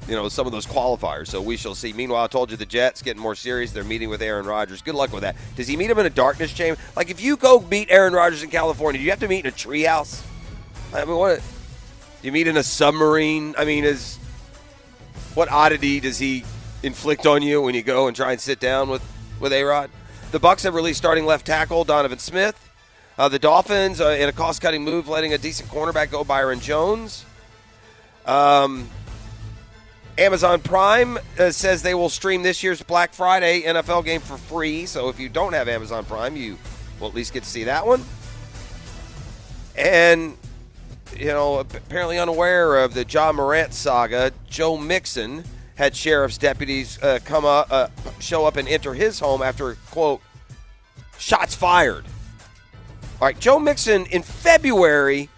you 0.10 0.16
know, 0.16 0.28
some 0.28 0.46
of 0.46 0.52
those 0.52 0.66
qualifiers. 0.66 1.28
So 1.28 1.42
we 1.42 1.56
shall 1.56 1.76
see. 1.76 1.94
Meanwhile, 1.94 2.24
I 2.24 2.28
told 2.28 2.52
you 2.52 2.58
the 2.58 2.66
Jets 2.66 3.02
getting 3.02 3.22
more 3.22 3.36
serious. 3.36 3.72
They're 3.72 3.84
meeting 3.84 4.10
with 4.10 4.22
Aaron 4.22 4.46
Rodgers. 4.46 4.82
Good 4.82 4.96
luck 4.96 5.14
with 5.14 5.22
that. 5.22 5.36
Does 5.56 5.68
he 5.68 5.78
meet 5.78 5.90
him 5.90 6.00
in 6.00 6.06
a 6.06 6.10
darkness 6.10 6.52
chamber? 6.52 6.82
Like 6.96 7.10
if 7.10 7.22
you 7.22 7.38
go 7.38 7.60
meet 7.62 7.90
Aaron 7.92 8.14
Rodgers 8.14 8.44
in 8.44 8.50
California, 8.50 9.00
do 9.00 9.06
you 9.06 9.12
have 9.12 9.20
to 9.20 9.28
meet 9.28 9.46
in 9.46 9.52
a 9.52 9.56
treehouse? 9.56 10.24
I 10.94 11.06
mean, 11.06 11.16
what? 11.16 11.38
Do 12.22 12.28
you 12.28 12.32
meet 12.32 12.48
in 12.48 12.58
a 12.58 12.64
submarine? 12.64 13.56
I 13.58 13.66
mean, 13.66 13.86
is 13.86 14.18
what 15.36 15.50
oddity 15.52 16.00
does 16.00 16.18
he 16.18 16.44
inflict 16.82 17.26
on 17.26 17.42
you 17.42 17.62
when 17.62 17.76
you 17.76 17.84
go 17.84 18.08
and 18.08 18.16
try 18.16 18.32
and 18.32 18.42
sit 18.42 18.60
down 18.60 18.90
with 18.90 19.04
with 19.40 19.54
A 19.54 19.64
Rod? 19.64 19.92
The 20.32 20.40
Bucs 20.40 20.64
have 20.64 20.76
released 20.76 20.98
starting 20.98 21.26
left 21.26 21.46
tackle 21.46 21.84
Donovan 21.84 22.20
Smith. 22.20 22.56
Uh, 23.18 23.28
the 23.28 23.40
Dolphins, 23.40 24.00
uh, 24.00 24.10
in 24.10 24.30
a 24.30 24.32
cost-cutting 24.32 24.82
move, 24.82 25.10
letting 25.10 25.34
a 25.34 25.38
decent 25.38 25.70
cornerback 25.70 26.10
go, 26.10 26.24
Byron 26.24 26.62
Jones. 26.62 27.26
Um, 28.26 28.88
Amazon 30.20 30.60
Prime 30.60 31.18
uh, 31.40 31.50
says 31.50 31.82
they 31.82 31.96
will 31.96 32.10
stream 32.10 32.44
this 32.44 32.62
year's 32.62 32.84
Black 32.84 33.14
Friday 33.14 33.62
NFL 33.62 34.04
game 34.04 34.20
for 34.20 34.38
free. 34.38 34.86
So 34.86 35.08
if 35.08 35.18
you 35.18 35.30
don't 35.30 35.54
have 35.54 35.70
Amazon 35.70 36.04
Prime, 36.04 36.36
you 36.36 36.58
will 37.00 37.08
at 37.08 37.16
least 37.16 37.32
get 37.32 37.44
to 37.44 37.50
see 37.50 37.64
that 37.64 37.88
one. 37.88 38.04
And 39.78 40.36
you 41.16 41.28
know, 41.28 41.60
apparently 41.60 42.20
unaware 42.20 42.78
of 42.78 42.94
the 42.94 43.06
Ja 43.06 43.32
Morant 43.32 43.74
saga, 43.74 44.34
Joe 44.50 44.78
Mixon 44.78 45.46
had 45.76 45.96
sheriff's 45.96 46.38
deputies 46.38 47.02
uh, 47.02 47.20
come 47.24 47.46
up, 47.46 47.68
uh, 47.72 47.88
show 48.20 48.46
up 48.46 48.58
and 48.58 48.68
enter 48.68 48.94
his 48.94 49.20
home 49.20 49.42
after 49.42 49.76
quote 49.90 50.22
shots 51.18 51.56
fired. 51.56 52.04
All 53.22 53.28
right, 53.28 53.40
Joe 53.40 53.58
Mixon 53.58 54.06
in 54.08 54.24
February 54.24 55.30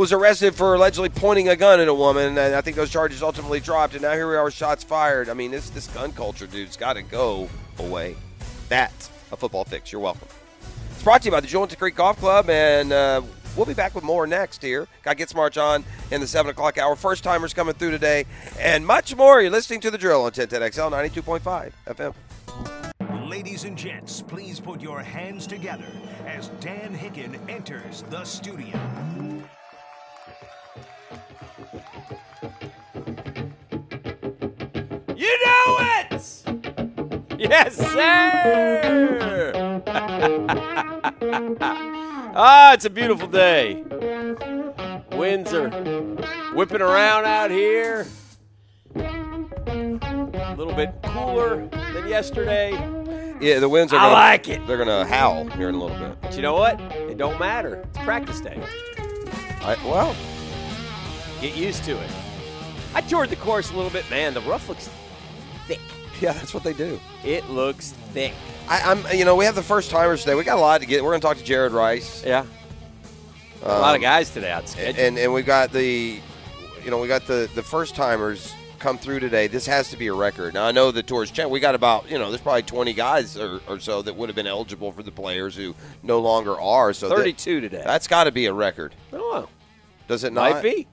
was 0.00 0.12
arrested 0.12 0.54
for 0.54 0.74
allegedly 0.74 1.10
pointing 1.10 1.50
a 1.50 1.54
gun 1.54 1.78
at 1.78 1.86
a 1.86 1.92
woman, 1.92 2.38
and 2.38 2.54
I 2.54 2.62
think 2.62 2.74
those 2.74 2.88
charges 2.88 3.22
ultimately 3.22 3.60
dropped. 3.60 3.92
And 3.92 4.00
now 4.00 4.12
here 4.12 4.30
we 4.30 4.34
are, 4.34 4.50
shots 4.50 4.82
fired. 4.82 5.28
I 5.28 5.34
mean, 5.34 5.50
this 5.50 5.68
this 5.68 5.88
gun 5.88 6.12
culture, 6.12 6.46
dude's 6.46 6.78
got 6.78 6.94
to 6.94 7.02
go 7.02 7.50
away. 7.78 8.16
That's 8.70 9.10
a 9.30 9.36
football 9.36 9.64
fix. 9.64 9.92
You're 9.92 10.00
welcome. 10.00 10.26
It's 10.92 11.02
brought 11.02 11.20
to 11.20 11.26
you 11.26 11.32
by 11.32 11.40
the 11.40 11.46
Julington 11.46 11.76
Creek 11.76 11.96
Golf 11.96 12.16
Club, 12.16 12.48
and 12.48 12.94
uh, 12.94 13.20
we'll 13.54 13.66
be 13.66 13.74
back 13.74 13.94
with 13.94 14.02
more 14.02 14.26
next 14.26 14.62
here. 14.62 14.88
Got 15.02 15.18
Get 15.18 15.34
March 15.34 15.58
on 15.58 15.84
in 16.10 16.22
the 16.22 16.26
7 16.26 16.50
o'clock 16.50 16.78
hour. 16.78 16.96
First 16.96 17.22
timers 17.22 17.52
coming 17.52 17.74
through 17.74 17.90
today, 17.90 18.24
and 18.58 18.86
much 18.86 19.14
more. 19.14 19.42
You're 19.42 19.50
listening 19.50 19.80
to 19.80 19.90
The 19.90 19.98
Drill 19.98 20.24
on 20.24 20.32
1010XL 20.32 21.12
92.5 21.12 21.72
FM. 21.88 23.28
Ladies 23.28 23.64
and 23.64 23.76
gents, 23.76 24.22
please 24.22 24.60
put 24.60 24.80
your 24.80 25.00
hands 25.00 25.46
together 25.46 25.92
as 26.26 26.48
Dan 26.58 26.96
Hicken 26.96 27.38
enters 27.50 28.02
the 28.08 28.24
studio. 28.24 28.80
You 35.30 35.46
know 35.46 35.78
it! 35.80 36.06
Yes, 37.38 37.76
sir! 37.76 39.82
ah, 42.34 42.74
it's 42.74 42.84
a 42.84 42.90
beautiful 42.90 43.28
day. 43.28 43.82
Winds 45.12 45.54
are 45.54 45.70
whipping 46.52 46.82
around 46.82 47.24
out 47.26 47.50
here. 47.50 48.06
A 48.96 50.54
little 50.58 50.74
bit 50.74 50.92
cooler 51.04 51.66
than 51.94 52.08
yesterday. 52.08 52.72
Yeah, 53.40 53.60
the 53.60 53.68
winds 53.68 53.92
are. 53.92 54.00
I 54.00 54.02
gonna, 54.02 54.14
like 54.14 54.48
it. 54.48 54.66
They're 54.66 54.76
gonna 54.76 55.06
howl 55.06 55.46
here 55.50 55.68
in 55.68 55.76
a 55.76 55.78
little 55.78 55.96
bit. 55.96 56.20
But 56.20 56.34
you 56.36 56.42
know 56.42 56.54
what? 56.54 56.80
It 56.80 57.16
don't 57.16 57.38
matter. 57.38 57.84
It's 57.88 57.98
practice 57.98 58.40
day. 58.40 58.60
I, 59.62 59.76
well, 59.86 60.14
Get 61.40 61.56
used 61.56 61.84
to 61.84 61.98
it. 61.98 62.10
I 62.94 63.00
toured 63.00 63.30
the 63.30 63.36
course 63.36 63.70
a 63.70 63.74
little 63.74 63.90
bit. 63.90 64.08
Man, 64.10 64.34
the 64.34 64.42
rough 64.42 64.68
looks 64.68 64.90
thick. 65.74 65.80
yeah, 66.20 66.32
that's 66.32 66.52
what 66.54 66.62
they 66.64 66.72
do. 66.72 66.98
It 67.24 67.48
looks 67.50 67.92
thick. 68.12 68.32
I, 68.68 68.80
I'm, 68.92 69.04
you 69.16 69.24
know, 69.24 69.34
we 69.36 69.44
have 69.44 69.54
the 69.54 69.62
first 69.62 69.90
timers 69.90 70.20
today. 70.20 70.34
We 70.34 70.44
got 70.44 70.58
a 70.58 70.60
lot 70.60 70.80
to 70.80 70.86
get. 70.86 71.02
We're 71.02 71.10
gonna 71.10 71.20
talk 71.20 71.36
to 71.38 71.44
Jared 71.44 71.72
Rice. 71.72 72.22
Yeah. 72.24 72.44
a 73.62 73.68
lot 73.68 73.90
of 73.90 73.94
Um, 73.96 74.00
guys 74.02 74.30
today 74.30 74.52
on 74.52 74.66
schedule. 74.66 75.00
and 75.04 75.18
and 75.18 75.32
we 75.32 75.42
got 75.42 75.72
the, 75.72 76.20
you 76.84 76.90
know, 76.90 76.98
we 76.98 77.08
got 77.08 77.26
the 77.26 77.48
the 77.54 77.62
first 77.62 77.94
timers 77.94 78.54
come 78.78 78.96
through 78.96 79.20
today. 79.20 79.46
This 79.46 79.66
has 79.66 79.90
to 79.90 79.96
be 79.98 80.06
a 80.06 80.14
record. 80.14 80.54
Now 80.54 80.64
I 80.66 80.72
know 80.72 80.90
the 80.90 81.02
tour's 81.02 81.30
check. 81.30 81.48
We 81.50 81.60
got 81.60 81.74
about 81.74 82.10
you 82.10 82.18
know, 82.18 82.30
there's 82.30 82.40
probably 82.40 82.62
20 82.62 82.92
guys 82.94 83.36
or, 83.36 83.60
or 83.68 83.78
so 83.78 84.00
that 84.02 84.14
would 84.16 84.28
have 84.28 84.36
been 84.36 84.46
eligible 84.46 84.92
for 84.92 85.02
the 85.02 85.10
players 85.10 85.54
who 85.56 85.74
no 86.02 86.18
longer 86.20 86.58
are. 86.58 86.92
So 86.94 87.08
that- 87.10 87.16
32 87.16 87.60
today. 87.60 87.82
that's 87.84 88.06
got 88.06 88.24
to 88.24 88.32
be 88.32 88.46
a 88.46 88.52
record, 88.52 88.94
oh, 89.12 89.48
does 90.08 90.24
it 90.24 90.32
not? 90.32 90.50
might 90.52 90.62
be. 90.62 90.86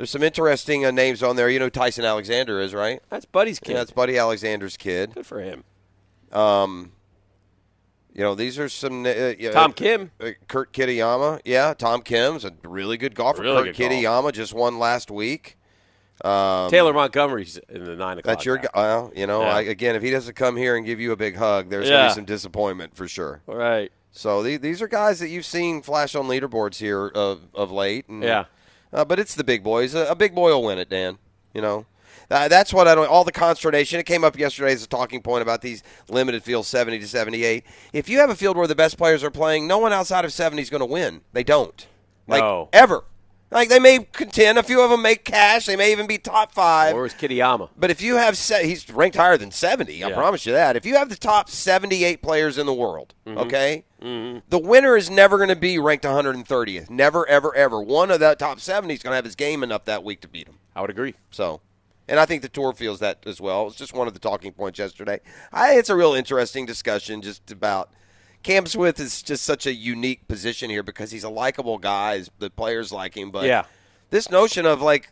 There's 0.00 0.08
some 0.08 0.22
interesting 0.22 0.86
uh, 0.86 0.90
names 0.90 1.22
on 1.22 1.36
there. 1.36 1.50
You 1.50 1.58
know, 1.58 1.66
who 1.66 1.70
Tyson 1.70 2.06
Alexander 2.06 2.58
is 2.58 2.72
right. 2.72 3.02
That's 3.10 3.26
Buddy's 3.26 3.60
kid. 3.60 3.72
Yeah, 3.72 3.78
that's 3.80 3.90
Buddy 3.90 4.16
Alexander's 4.16 4.78
kid. 4.78 5.12
Good 5.12 5.26
for 5.26 5.42
him. 5.42 5.62
Um, 6.32 6.92
you 8.14 8.22
know, 8.22 8.34
these 8.34 8.58
are 8.58 8.70
some. 8.70 9.04
Uh, 9.04 9.34
yeah, 9.38 9.50
Tom 9.50 9.74
Kim. 9.74 10.10
uh, 10.18 10.30
Kurt 10.48 10.72
Kitayama. 10.72 11.40
Yeah, 11.44 11.74
Tom 11.74 12.00
Kim's 12.00 12.46
a 12.46 12.52
really 12.62 12.96
good 12.96 13.14
golfer. 13.14 13.42
Really 13.42 13.64
Kurt 13.64 13.76
good 13.76 13.90
Kitayama 13.90 14.32
just 14.32 14.54
won 14.54 14.78
last 14.78 15.10
week. 15.10 15.58
Um, 16.24 16.70
Taylor 16.70 16.94
Montgomery's 16.94 17.58
in 17.68 17.84
the 17.84 17.94
nine 17.94 18.16
o'clock. 18.18 18.24
That's 18.36 18.46
your 18.46 18.56
guy. 18.56 18.70
Well, 18.74 19.12
you 19.14 19.26
know, 19.26 19.42
Yeah. 19.42 19.54
I, 19.56 19.60
again, 19.64 19.96
if 19.96 20.02
he 20.02 20.10
doesn't 20.10 20.34
come 20.34 20.56
here 20.56 20.76
and 20.76 20.86
give 20.86 20.98
you 20.98 21.12
a 21.12 21.16
big 21.16 21.36
hug, 21.36 21.68
there's 21.68 21.90
going 21.90 22.04
to 22.04 22.08
be 22.08 22.14
some 22.14 22.24
disappointment 22.24 22.96
for 22.96 23.06
sure. 23.06 23.42
All 23.46 23.54
right. 23.54 23.92
So 24.12 24.42
the, 24.42 24.56
these 24.56 24.80
are 24.80 24.88
guys 24.88 25.18
that 25.20 25.28
you've 25.28 25.44
seen 25.44 25.82
flash 25.82 26.14
on 26.14 26.26
leaderboards 26.26 26.76
here 26.78 27.06
of, 27.08 27.42
of 27.54 27.70
late. 27.70 28.08
And, 28.08 28.22
Yeah. 28.22 28.46
Uh, 28.92 29.04
but 29.04 29.18
it's 29.18 29.34
the 29.34 29.44
big 29.44 29.62
boys. 29.62 29.94
A, 29.94 30.06
a 30.06 30.14
big 30.14 30.34
boy 30.34 30.50
will 30.50 30.64
win 30.64 30.78
it, 30.78 30.88
Dan. 30.88 31.18
You 31.54 31.62
know, 31.62 31.86
uh, 32.30 32.48
that's 32.48 32.72
what 32.72 32.88
I 32.88 32.94
don't. 32.94 33.08
All 33.08 33.24
the 33.24 33.32
consternation. 33.32 33.98
It 34.00 34.06
came 34.06 34.24
up 34.24 34.38
yesterday 34.38 34.72
as 34.72 34.82
a 34.84 34.88
talking 34.88 35.22
point 35.22 35.42
about 35.42 35.62
these 35.62 35.82
limited 36.08 36.42
fields, 36.42 36.68
seventy 36.68 36.98
to 36.98 37.06
seventy-eight. 37.06 37.64
If 37.92 38.08
you 38.08 38.18
have 38.18 38.30
a 38.30 38.36
field 38.36 38.56
where 38.56 38.66
the 38.66 38.74
best 38.74 38.96
players 38.98 39.22
are 39.24 39.30
playing, 39.30 39.66
no 39.66 39.78
one 39.78 39.92
outside 39.92 40.24
of 40.24 40.32
seventy 40.32 40.62
is 40.62 40.70
going 40.70 40.80
to 40.80 40.86
win. 40.86 41.22
They 41.32 41.44
don't. 41.44 41.86
Like 42.26 42.42
No. 42.42 42.68
ever. 42.72 43.04
Like 43.52 43.68
they 43.68 43.78
may 43.80 44.06
contend. 44.12 44.58
A 44.58 44.62
few 44.62 44.80
of 44.82 44.90
them 44.90 45.02
make 45.02 45.24
cash. 45.24 45.66
They 45.66 45.74
may 45.76 45.90
even 45.92 46.06
be 46.06 46.18
top 46.18 46.52
five. 46.52 46.94
Or 46.94 47.02
was 47.02 47.14
Kitayama? 47.14 47.70
But 47.76 47.90
if 47.90 48.00
you 48.00 48.16
have, 48.16 48.36
se- 48.36 48.66
he's 48.68 48.88
ranked 48.88 49.16
higher 49.16 49.36
than 49.36 49.50
70. 49.50 50.04
I 50.04 50.12
promise 50.12 50.46
you 50.46 50.52
that. 50.52 50.76
If 50.76 50.86
you 50.86 50.94
have 50.96 51.08
the 51.08 51.16
top 51.16 51.50
78 51.50 52.22
players 52.22 52.58
in 52.58 52.66
the 52.66 52.74
world, 52.74 53.14
Mm-hmm. 53.26 53.38
okay, 53.38 53.84
the 54.00 54.58
winner 54.58 54.96
is 54.96 55.10
never 55.10 55.36
going 55.36 55.48
to 55.50 55.56
be 55.56 55.78
ranked 55.78 56.04
130th. 56.04 56.88
Never, 56.90 57.26
ever, 57.28 57.54
ever. 57.54 57.80
One 57.80 58.10
of 58.10 58.20
that 58.20 58.38
top 58.38 58.58
70 58.60 58.94
is 58.94 59.02
going 59.02 59.12
to 59.12 59.16
have 59.16 59.24
his 59.24 59.34
game 59.36 59.62
enough 59.62 59.84
that 59.84 60.02
week 60.04 60.20
to 60.22 60.28
beat 60.28 60.46
him. 60.48 60.58
I 60.74 60.80
would 60.80 60.90
agree. 60.90 61.14
So, 61.30 61.60
and 62.08 62.18
I 62.18 62.26
think 62.26 62.42
the 62.42 62.48
tour 62.48 62.72
feels 62.72 62.98
that 63.00 63.18
as 63.26 63.40
well. 63.40 63.66
It's 63.66 63.76
just 63.76 63.92
one 63.94 64.08
of 64.08 64.14
the 64.14 64.20
talking 64.20 64.52
points 64.52 64.78
yesterday. 64.78 65.20
I, 65.52 65.74
it's 65.74 65.90
a 65.90 65.94
real 65.96 66.14
interesting 66.14 66.66
discussion 66.66 67.20
just 67.20 67.50
about. 67.50 67.90
Cam 68.42 68.66
Smith 68.66 68.98
is 68.98 69.22
just 69.22 69.44
such 69.44 69.66
a 69.66 69.74
unique 69.74 70.26
position 70.28 70.70
here 70.70 70.82
because 70.82 71.10
he's 71.10 71.24
a 71.24 71.28
likable 71.28 71.78
guy. 71.78 72.22
The 72.38 72.50
players 72.50 72.90
like 72.92 73.16
him, 73.16 73.30
but 73.30 73.44
Yeah. 73.44 73.64
this 74.10 74.30
notion 74.30 74.64
of 74.66 74.80
like, 74.80 75.10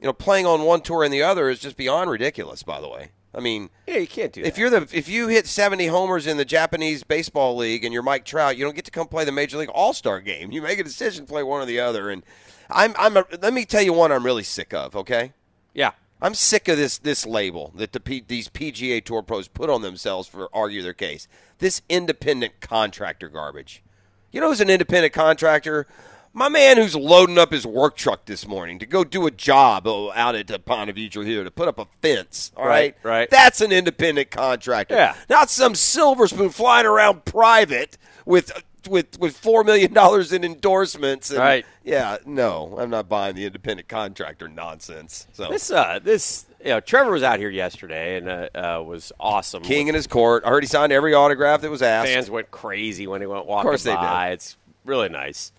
you 0.00 0.06
know, 0.06 0.12
playing 0.12 0.46
on 0.46 0.62
one 0.62 0.80
tour 0.82 1.02
and 1.04 1.12
the 1.12 1.22
other 1.22 1.48
is 1.48 1.58
just 1.58 1.76
beyond 1.76 2.10
ridiculous. 2.10 2.62
By 2.62 2.80
the 2.80 2.88
way, 2.88 3.10
I 3.34 3.40
mean, 3.40 3.70
Yeah, 3.86 3.98
you 3.98 4.06
can't 4.06 4.32
do 4.32 4.42
that. 4.42 4.48
if 4.48 4.58
you're 4.58 4.70
the 4.70 4.88
if 4.92 5.08
you 5.08 5.28
hit 5.28 5.46
70 5.46 5.86
homers 5.86 6.26
in 6.26 6.36
the 6.36 6.44
Japanese 6.44 7.02
baseball 7.02 7.56
league 7.56 7.84
and 7.84 7.92
you're 7.92 8.02
Mike 8.02 8.24
Trout, 8.24 8.56
you 8.56 8.64
don't 8.64 8.76
get 8.76 8.84
to 8.84 8.90
come 8.92 9.08
play 9.08 9.24
the 9.24 9.32
Major 9.32 9.58
League 9.58 9.70
All 9.70 9.92
Star 9.92 10.20
game. 10.20 10.52
You 10.52 10.62
make 10.62 10.78
a 10.78 10.84
decision, 10.84 11.26
play 11.26 11.42
one 11.42 11.60
or 11.60 11.66
the 11.66 11.80
other. 11.80 12.08
And 12.10 12.22
I'm 12.70 12.94
I'm 12.98 13.16
a, 13.16 13.24
let 13.40 13.52
me 13.52 13.64
tell 13.64 13.82
you 13.82 13.92
one 13.92 14.12
I'm 14.12 14.24
really 14.24 14.44
sick 14.44 14.72
of. 14.72 14.94
Okay, 14.96 15.32
yeah. 15.74 15.90
I'm 16.22 16.34
sick 16.34 16.68
of 16.68 16.76
this 16.76 16.98
this 16.98 17.26
label 17.26 17.72
that 17.74 17.92
the 17.92 17.98
P, 17.98 18.24
these 18.26 18.48
PGA 18.48 19.04
Tour 19.04 19.22
pros 19.22 19.48
put 19.48 19.68
on 19.68 19.82
themselves 19.82 20.28
for 20.28 20.48
argue 20.54 20.80
their 20.80 20.92
case. 20.92 21.26
This 21.58 21.82
independent 21.88 22.60
contractor 22.60 23.28
garbage. 23.28 23.82
You 24.30 24.40
know 24.40 24.48
who's 24.48 24.60
an 24.60 24.70
independent 24.70 25.12
contractor? 25.12 25.86
My 26.32 26.48
man 26.48 26.78
who's 26.78 26.94
loading 26.94 27.36
up 27.38 27.52
his 27.52 27.66
work 27.66 27.96
truck 27.96 28.24
this 28.24 28.46
morning 28.46 28.78
to 28.78 28.86
go 28.86 29.04
do 29.04 29.26
a 29.26 29.30
job 29.30 29.86
oh, 29.86 30.12
out 30.14 30.34
at 30.34 30.46
the 30.46 30.58
Ponte 30.58 30.94
Vedra 30.94 31.26
here 31.26 31.44
to 31.44 31.50
put 31.50 31.68
up 31.68 31.78
a 31.78 31.86
fence. 32.00 32.52
All 32.56 32.66
right, 32.66 32.94
Right, 33.02 33.10
right. 33.10 33.30
That's 33.30 33.60
an 33.60 33.70
independent 33.70 34.30
contractor. 34.30 34.94
Yeah. 34.94 35.14
Not 35.28 35.50
some 35.50 35.74
silver 35.74 36.28
spoon 36.28 36.48
flying 36.48 36.86
around 36.86 37.26
private 37.26 37.98
with 38.24 38.50
with 38.88 39.18
with 39.18 39.36
four 39.36 39.64
million 39.64 39.92
dollars 39.92 40.32
in 40.32 40.44
endorsements. 40.44 41.30
And, 41.30 41.38
Right. 41.38 41.66
Yeah. 41.84 42.18
No, 42.26 42.76
I'm 42.78 42.90
not 42.90 43.08
buying 43.08 43.34
the 43.34 43.44
independent 43.46 43.88
contractor 43.88 44.48
nonsense. 44.48 45.26
So 45.32 45.48
This, 45.48 45.70
uh, 45.70 45.98
this, 46.02 46.46
you 46.60 46.70
know, 46.70 46.80
Trevor 46.80 47.10
was 47.12 47.22
out 47.22 47.38
here 47.38 47.50
yesterday 47.50 48.16
and 48.18 48.28
uh, 48.28 48.48
uh, 48.54 48.82
was 48.82 49.12
awesome. 49.18 49.62
King 49.62 49.88
in 49.88 49.94
his 49.94 50.06
court. 50.06 50.44
I 50.46 50.50
heard 50.50 50.62
he 50.62 50.68
signed 50.68 50.92
every 50.92 51.14
autograph 51.14 51.60
that 51.62 51.70
was 51.70 51.82
asked. 51.82 52.08
fans 52.08 52.30
went 52.30 52.50
crazy 52.50 53.06
when 53.06 53.20
he 53.20 53.26
went 53.26 53.46
walking 53.46 53.68
course 53.68 53.82
they 53.82 53.94
by. 53.94 54.28
did. 54.30 54.34
It's 54.34 54.56
really 54.84 55.08
nice. 55.08 55.52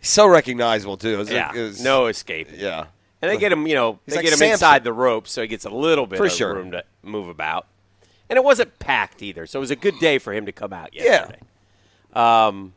so 0.00 0.26
recognizable 0.26 0.96
too. 0.96 1.20
It 1.20 1.30
Yeah, 1.30 1.52
was- 1.52 1.82
no 1.82 2.06
escape. 2.06 2.48
Yeah. 2.54 2.86
And 3.22 3.30
they 3.30 3.38
get 3.38 3.50
him, 3.50 3.66
you 3.66 3.74
know, 3.74 3.98
He's 4.04 4.12
they 4.12 4.18
like 4.18 4.24
get 4.24 4.32
him 4.34 4.38
Samson. 4.38 4.52
inside 4.52 4.84
the 4.84 4.92
rope, 4.92 5.26
so 5.26 5.40
he 5.42 5.48
gets 5.48 5.64
a 5.64 5.70
little 5.70 6.06
bit 6.06 6.18
For 6.18 6.26
of 6.26 6.32
sure. 6.32 6.54
room 6.54 6.70
to 6.72 6.84
move 7.02 7.28
about. 7.28 7.66
And 8.28 8.36
it 8.36 8.44
wasn't 8.44 8.78
packed 8.78 9.22
either, 9.22 9.46
so 9.46 9.58
it 9.58 9.60
was 9.60 9.70
a 9.70 9.76
good 9.76 9.98
day 10.00 10.18
for 10.18 10.32
him 10.34 10.46
to 10.46 10.52
come 10.52 10.72
out 10.72 10.90
Yeah. 10.92 11.30
Um, 12.16 12.72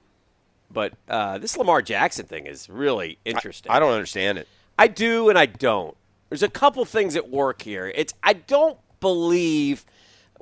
but 0.72 0.94
uh, 1.08 1.38
this 1.38 1.58
Lamar 1.58 1.82
Jackson 1.82 2.26
thing 2.26 2.46
is 2.46 2.70
really 2.70 3.18
interesting. 3.26 3.72
I 3.72 3.80
don't 3.80 3.94
understand 3.94 4.38
it. 4.38 4.48
I 4.78 4.88
do 4.88 5.30
and 5.30 5.38
I 5.38 5.46
don't. 5.46 5.96
There's 6.30 6.44
a 6.44 6.50
couple 6.50 6.86
things 6.86 7.16
at 7.16 7.30
work 7.30 7.62
here. 7.62 7.92
It's 7.96 8.14
I 8.22 8.34
don't 8.34 8.78
believe 9.00 9.86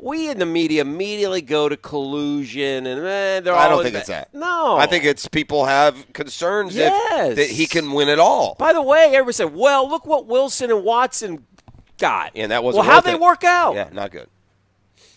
we 0.01 0.29
in 0.29 0.37
the 0.37 0.45
media 0.45 0.81
immediately 0.81 1.41
go 1.41 1.69
to 1.69 1.77
collusion 1.77 2.85
and 2.85 3.01
eh, 3.01 3.39
they're 3.39 3.55
I 3.55 3.65
all 3.65 3.69
don't 3.77 3.83
think 3.83 3.95
it's 3.95 4.07
that. 4.09 4.33
No, 4.33 4.77
I 4.77 4.85
think 4.85 5.05
it's 5.05 5.27
people 5.27 5.65
have 5.65 6.11
concerns 6.13 6.75
that, 6.75 6.91
Yes. 6.91 7.35
that 7.37 7.49
he 7.49 7.65
can 7.65 7.91
win 7.93 8.09
it 8.09 8.19
all. 8.19 8.55
By 8.59 8.73
the 8.73 8.81
way, 8.81 9.05
everybody 9.13 9.33
said, 9.33 9.55
"Well, 9.55 9.89
look 9.89 10.05
what 10.05 10.27
Wilson 10.27 10.69
and 10.71 10.83
Watson 10.83 11.45
got." 11.97 12.31
and 12.35 12.51
that 12.51 12.63
wasn't 12.63 12.85
well. 12.85 12.93
How 12.95 13.01
they 13.01 13.15
work 13.15 13.43
out? 13.43 13.75
Yeah, 13.75 13.89
not 13.91 14.11
good. 14.11 14.27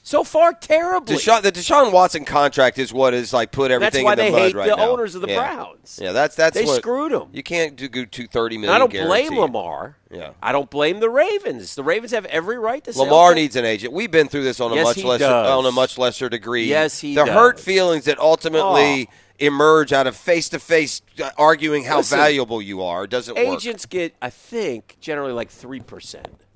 So 0.03 0.25
far, 0.25 0.55
terribly. 0.55 1.17
Deshaun, 1.17 1.43
the 1.43 1.53
Deshaun 1.53 1.93
Watson 1.93 2.25
contract 2.25 2.79
is 2.79 2.93
what 2.93 3.13
has 3.13 3.33
like 3.35 3.53
put 3.53 3.69
That's 3.69 3.83
everything 3.97 4.05
why 4.07 4.13
in 4.13 4.19
the 4.19 4.23
they 4.25 4.31
mud 4.31 4.41
hate 4.41 4.55
right 4.55 4.69
the 4.71 4.77
now. 4.77 4.89
owners 4.91 5.15
of 5.15 5.21
the 5.21 5.29
Yeah. 5.29 5.37
Browns. 5.41 5.99
Yeah, 6.03 6.13
that's 6.13 6.35
that's 6.35 6.55
They 6.57 6.65
what, 6.65 6.77
screwed 6.79 7.13
'em. 7.13 7.29
You 7.33 7.43
can't 7.43 7.77
do 7.77 8.07
two 8.07 8.27
thirty 8.27 8.57
And. 8.57 8.71
I 8.71 8.79
don't 8.79 8.91
blame. 8.91 9.39
Lamar. 9.39 9.97
Yeah. 10.11 10.31
I 10.43 10.53
don't 10.53 10.71
blame 10.71 11.01
the 11.01 11.11
Ravens. 11.11 11.75
The 11.75 11.85
Ravens 11.85 12.13
have 12.13 12.25
every 12.27 12.59
right 12.59 12.83
to. 12.85 12.99
Lamar 12.99 13.35
needs 13.35 13.57
an 13.57 13.65
agent. 13.67 13.93
We've 13.93 14.11
been 14.11 14.27
through 14.29 14.45
this 14.45 14.59
on 14.59 14.73
a 14.73 14.77
Yes, 14.77 14.85
much 14.97 15.05
lesser 15.05 15.25
does. 15.27 15.51
on 15.51 15.67
a 15.67 15.73
much 15.73 15.99
lesser 15.99 16.29
degree. 16.31 16.65
Yes, 16.65 17.01
he 17.01 17.15
the 17.15 17.27
does. 17.27 17.35
hurt 17.35 17.61
feelings 17.61 18.07
that 18.07 18.19
ultimately 18.19 19.07
Oh. 19.11 19.15
emerge 19.39 19.93
out 19.93 20.07
of 20.07 20.17
face 20.17 20.49
to 20.49 20.59
face 20.59 21.03
arguing 21.37 21.85
how 21.85 21.99
Listen, 21.99 22.19
valuable 22.19 22.61
you 22.61 22.83
are 22.83 23.07
doesn't 23.07 23.37
work. 23.37 23.47
agents 23.47 23.85
get, 23.87 24.15
I 24.21 24.31
think, 24.31 24.97
generally 25.01 25.33
like 25.33 25.51
three 25.51 25.81
percent, 25.81 26.47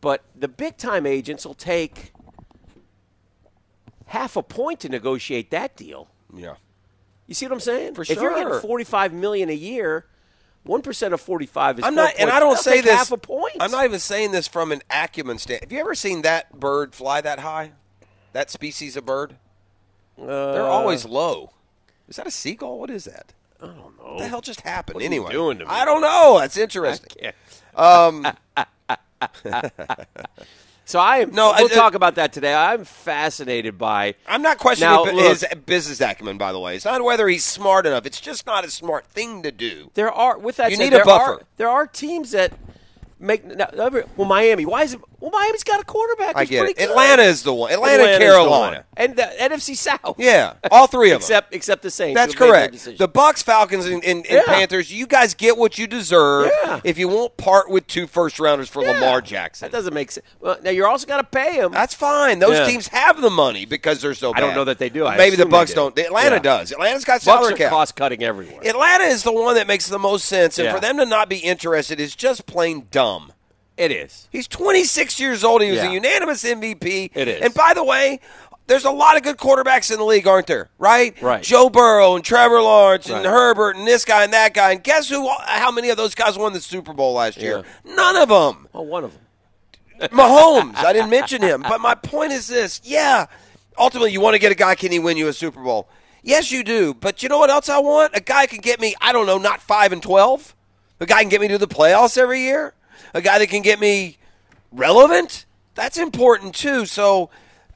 but 0.00 0.22
the 0.34 0.48
big 0.48 0.76
time 0.78 1.04
agents 1.04 1.44
will 1.44 1.54
take 1.54 2.12
half 4.14 4.36
a 4.36 4.42
point 4.42 4.80
to 4.80 4.88
negotiate 4.88 5.50
that 5.50 5.76
deal. 5.76 6.08
Yeah. 6.34 6.54
You 7.26 7.34
see 7.34 7.46
what 7.46 7.52
I'm 7.52 7.60
saying? 7.60 7.94
For 7.94 8.04
sure. 8.04 8.16
If 8.16 8.22
you're 8.22 8.34
getting 8.34 8.60
45 8.60 9.12
million 9.12 9.48
a 9.50 9.54
year, 9.54 10.06
One 10.62 10.80
percent 10.80 11.12
of 11.12 11.20
forty-five 11.20 11.78
is. 11.78 11.84
I'm 11.84 11.94
not, 11.94 12.14
and. 12.18 12.30
I 12.30 12.40
don't 12.40 12.58
say 12.58 12.80
this. 12.80 12.90
half 12.90 13.12
a 13.12 13.18
point. 13.18 13.56
I'm 13.60 13.70
not 13.70 13.84
even 13.84 13.98
saying 13.98 14.32
this 14.32 14.48
from 14.48 14.72
an 14.72 14.80
acumen 14.88 15.36
stand. 15.36 15.60
Have 15.60 15.70
you 15.70 15.78
ever 15.78 15.94
seen 15.94 16.22
that 16.22 16.58
bird 16.58 16.94
fly 16.94 17.20
that 17.20 17.40
high? 17.40 17.72
That 18.32 18.50
species 18.50 18.96
of 18.96 19.04
bird? 19.04 19.36
Uh, 20.18 20.52
They're 20.52 20.62
always 20.62 21.04
low. 21.04 21.52
Is 22.08 22.16
that 22.16 22.26
a 22.26 22.30
seagull? 22.30 22.78
What 22.78 22.88
is 22.88 23.04
that? 23.04 23.34
I 23.60 23.66
don't 23.66 23.98
know. 23.98 24.14
What 24.14 24.18
the 24.20 24.28
hell 24.28 24.40
just 24.40 24.62
happened? 24.62 24.94
What 24.94 25.02
are 25.02 25.04
you 25.04 25.10
anyway, 25.10 25.32
doing 25.32 25.58
to 25.58 25.66
me? 25.66 25.70
I 25.70 25.84
don't 25.84 26.00
know. 26.00 26.38
That's 26.40 26.56
interesting. 26.56 27.12
Yeah. 27.20 27.32
so 30.84 30.98
I 30.98 31.18
am. 31.18 31.30
No, 31.32 31.52
we'll 31.56 31.66
I- 31.70 31.74
talk 31.74 31.94
about 31.94 32.14
that 32.16 32.32
today. 32.32 32.54
I'm 32.54 32.84
fascinated 32.84 33.78
by. 33.78 34.14
I'm 34.26 34.42
not 34.42 34.58
questioning 34.58 34.92
Now, 34.92 35.04
look- 35.04 35.14
his 35.14 35.44
business 35.66 36.00
acumen, 36.00 36.38
by 36.38 36.52
the 36.52 36.60
way. 36.60 36.76
It's 36.76 36.84
not 36.84 37.02
whether 37.02 37.28
he's 37.28 37.44
smart 37.44 37.86
enough. 37.86 38.06
It's 38.06 38.20
just 38.20 38.46
not 38.46 38.64
a 38.64 38.70
smart 38.70 39.06
thing 39.06 39.42
to 39.42 39.50
do. 39.52 39.90
There 39.94 40.12
are 40.12 40.38
with 40.38 40.56
that 40.56 40.70
You 40.70 40.76
said, 40.76 40.82
need 40.84 40.88
a 40.92 40.96
there 40.96 41.04
buffer. 41.04 41.32
Are, 41.32 41.42
there 41.56 41.68
are 41.68 41.86
teams 41.86 42.32
that 42.32 42.52
make 43.18 43.44
now, 43.44 43.68
well 44.16 44.28
Miami. 44.28 44.66
Why 44.66 44.82
is 44.82 44.94
it? 44.94 45.00
Well, 45.24 45.30
Miami's 45.30 45.64
got 45.64 45.80
a 45.80 45.84
quarterback. 45.84 46.36
I 46.36 46.44
get 46.44 46.68
it. 46.68 46.76
good. 46.76 46.90
Atlanta 46.90 47.22
is 47.22 47.42
the 47.44 47.54
one. 47.54 47.72
Atlanta, 47.72 47.94
and 47.94 48.02
Atlanta's 48.02 48.18
the 48.18 48.24
Carolina. 48.34 48.76
one. 48.76 48.84
and 48.98 49.16
the 49.16 49.22
NFC 49.22 49.74
South. 49.74 50.16
Yeah, 50.18 50.52
all 50.70 50.86
three 50.86 51.12
of 51.12 51.14
them. 51.14 51.24
except 51.24 51.54
except 51.54 51.82
the 51.82 51.90
Saints. 51.90 52.14
That's 52.20 52.34
who 52.34 52.40
made 52.44 52.52
their 52.52 52.68
correct. 52.68 52.98
The 52.98 53.08
Bucs, 53.08 53.42
Falcons, 53.42 53.86
and, 53.86 54.04
and, 54.04 54.26
and 54.26 54.26
Yeah. 54.26 54.42
Panthers. 54.44 54.92
You 54.92 55.06
guys 55.06 55.32
get 55.32 55.56
what 55.56 55.78
you 55.78 55.86
deserve. 55.86 56.50
Yeah. 56.64 56.80
If 56.84 56.98
you 56.98 57.08
won't 57.08 57.38
part 57.38 57.70
with 57.70 57.86
two 57.86 58.06
first 58.06 58.38
rounders 58.38 58.68
for 58.68 58.82
Yeah. 58.84 58.90
Lamar 58.92 59.22
Jackson, 59.22 59.64
That 59.70 59.72
doesn't 59.74 59.94
make 59.94 60.10
sense. 60.10 60.26
Well, 60.40 60.58
now 60.62 60.70
you're 60.70 60.88
also 60.88 61.06
got 61.06 61.16
to 61.16 61.24
pay 61.24 61.54
him. 61.54 61.72
that's 61.72 61.94
fine. 61.94 62.38
Those 62.38 62.58
Yeah. 62.58 62.66
teams 62.66 62.88
have 62.88 63.22
the 63.22 63.30
money 63.30 63.64
because 63.64 64.02
they're 64.02 64.12
so. 64.14 64.34
Bad. 64.34 64.42
I 64.42 64.46
don't 64.46 64.54
know 64.54 64.64
that 64.64 64.78
they 64.78 64.90
do. 64.90 65.06
I 65.06 65.16
Maybe 65.16 65.36
the 65.36 65.44
Bucs 65.44 65.68
do. 65.68 65.74
don't. 65.76 65.98
Atlanta 65.98 66.36
Yeah. 66.36 66.40
does. 66.40 66.70
Atlanta's 66.72 67.04
got 67.06 67.20
Bucs 67.20 67.24
salary 67.24 67.54
are 67.54 67.56
cap. 67.56 67.70
cost 67.70 67.96
cutting 67.96 68.22
everywhere. 68.22 68.60
Atlanta 68.62 69.04
is 69.04 69.22
the 69.22 69.32
one 69.32 69.54
that 69.54 69.66
makes 69.66 69.86
the 69.88 69.98
most 69.98 70.26
sense, 70.26 70.58
and 70.58 70.66
Yeah. 70.66 70.74
for 70.74 70.80
them 70.80 70.98
to 70.98 71.06
not 71.06 71.30
be 71.30 71.38
interested 71.38 71.98
is 71.98 72.14
just 72.14 72.44
plain 72.46 72.88
dumb. 72.90 73.32
It 73.76 73.90
is. 73.90 74.28
He's 74.30 74.46
26 74.46 75.18
years 75.18 75.42
old. 75.42 75.62
He 75.62 75.70
was 75.70 75.78
Yeah. 75.80 75.90
a 75.90 75.92
unanimous 75.92 76.44
MVP. 76.44 77.10
It 77.14 77.26
is. 77.28 77.40
And 77.42 77.52
by 77.54 77.74
the 77.74 77.82
way, 77.82 78.20
there's 78.68 78.84
a 78.84 78.90
lot 78.90 79.16
of 79.16 79.22
good 79.24 79.36
quarterbacks 79.36 79.90
in 79.90 79.98
the 79.98 80.04
league, 80.04 80.26
aren't 80.28 80.46
there? 80.46 80.70
Right? 80.78 81.20
Right. 81.20 81.42
Joe 81.42 81.68
Burrow 81.68 82.14
and 82.14 82.24
Trevor 82.24 82.62
Lawrence 82.62 83.06
and 83.06 83.24
Right. 83.24 83.26
Herbert 83.26 83.76
and 83.76 83.86
this 83.86 84.04
guy 84.04 84.22
and 84.24 84.32
that 84.32 84.54
guy. 84.54 84.72
And 84.72 84.82
guess 84.82 85.08
who? 85.08 85.28
How 85.28 85.70
many 85.72 85.90
of 85.90 85.96
those 85.96 86.14
guys 86.14 86.38
won 86.38 86.52
the 86.52 86.60
Super 86.60 86.92
Bowl 86.92 87.14
last 87.14 87.36
year? 87.38 87.64
None 87.84 88.16
of 88.16 88.28
them. 88.28 88.68
Well, 88.72 88.86
one 88.86 89.04
of 89.04 89.12
them. 89.12 90.10
Mahomes. 90.10 90.76
I 90.76 90.92
didn't 90.92 91.10
mention 91.10 91.42
him. 91.42 91.62
But 91.62 91.80
my 91.80 91.94
point 91.94 92.32
is 92.32 92.46
this: 92.46 92.80
Yeah, 92.84 93.26
ultimately, 93.78 94.12
you 94.12 94.20
want 94.20 94.34
to 94.34 94.38
get 94.40 94.52
a 94.52 94.56
guy. 94.56 94.74
Can 94.74 94.92
he 94.92 94.98
win 94.98 95.16
you 95.16 95.28
a 95.28 95.32
Super 95.32 95.62
Bowl? 95.62 95.88
Yes, 96.22 96.50
you 96.50 96.62
do. 96.64 96.94
But 96.94 97.22
you 97.22 97.28
know 97.28 97.38
what 97.38 97.50
else 97.50 97.68
I 97.68 97.78
want? 97.78 98.12
A 98.16 98.20
guy 98.20 98.46
can 98.46 98.60
get 98.60 98.80
me. 98.80 98.94
I 99.00 99.12
don't 99.12 99.26
know, 99.26 99.38
not 99.38 99.60
five 99.60 99.92
and 99.92 100.02
twelve. 100.02 100.54
A 101.00 101.06
guy 101.06 101.20
can 101.20 101.28
get 101.28 101.40
me 101.40 101.48
to 101.48 101.58
the 101.58 101.68
playoffs 101.68 102.16
every 102.16 102.40
year. 102.40 102.72
A 103.14 103.20
guy 103.20 103.38
that 103.38 103.48
can 103.48 103.62
get 103.62 103.80
me 103.80 104.18
relevant. 104.72 105.46
That's 105.74 105.98
important 105.98 106.54
too. 106.54 106.86
So. 106.86 107.30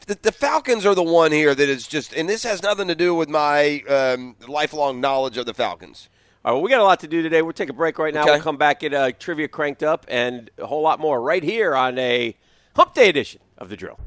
The, 0.07 0.15
the 0.23 0.33
Falcons 0.33 0.87
are 0.87 0.95
the 0.95 1.03
one 1.03 1.33
here 1.33 1.55
that 1.55 1.69
is 1.69 1.87
just, 1.87 2.15
and 2.15 2.27
this 2.27 2.43
has 2.43 2.63
nothing 2.63 2.89
to 2.89 2.95
do 2.95 3.15
with 3.15 3.29
my 3.29 3.83
um, 3.83 4.37
lifelong 4.47 5.03
knowledge 5.03 5.37
of 5.37 5.45
the 5.45 5.53
Falcons. 5.53 6.09
All 6.47 6.53
right, 6.53 6.55
well, 6.55 6.63
we 6.63 6.71
got 6.71 6.81
a 6.81 6.85
lot 6.85 7.01
to 7.01 7.09
do 7.09 7.21
today. 7.21 7.43
We'll 7.43 7.53
take 7.53 7.69
a 7.69 7.75
break 7.75 7.99
right 7.99 8.15
now. 8.15 8.23
Okay. 8.23 8.31
We'll 8.31 8.41
come 8.41 8.57
back 8.57 8.83
at 8.83 8.95
uh, 8.95 9.13
trivia 9.19 9.49
cranked 9.49 9.83
up 9.83 10.07
and 10.09 10.51
a 10.57 10.67
whole 10.67 10.81
lot 10.81 10.99
more 10.99 11.21
right 11.21 11.43
here 11.43 11.77
on 11.77 11.99
a 11.99 12.35
Hump 12.75 12.95
Day 12.95 13.11
edition 13.11 13.43
of 13.59 13.69
the 13.69 13.77
Drill. 13.77 13.99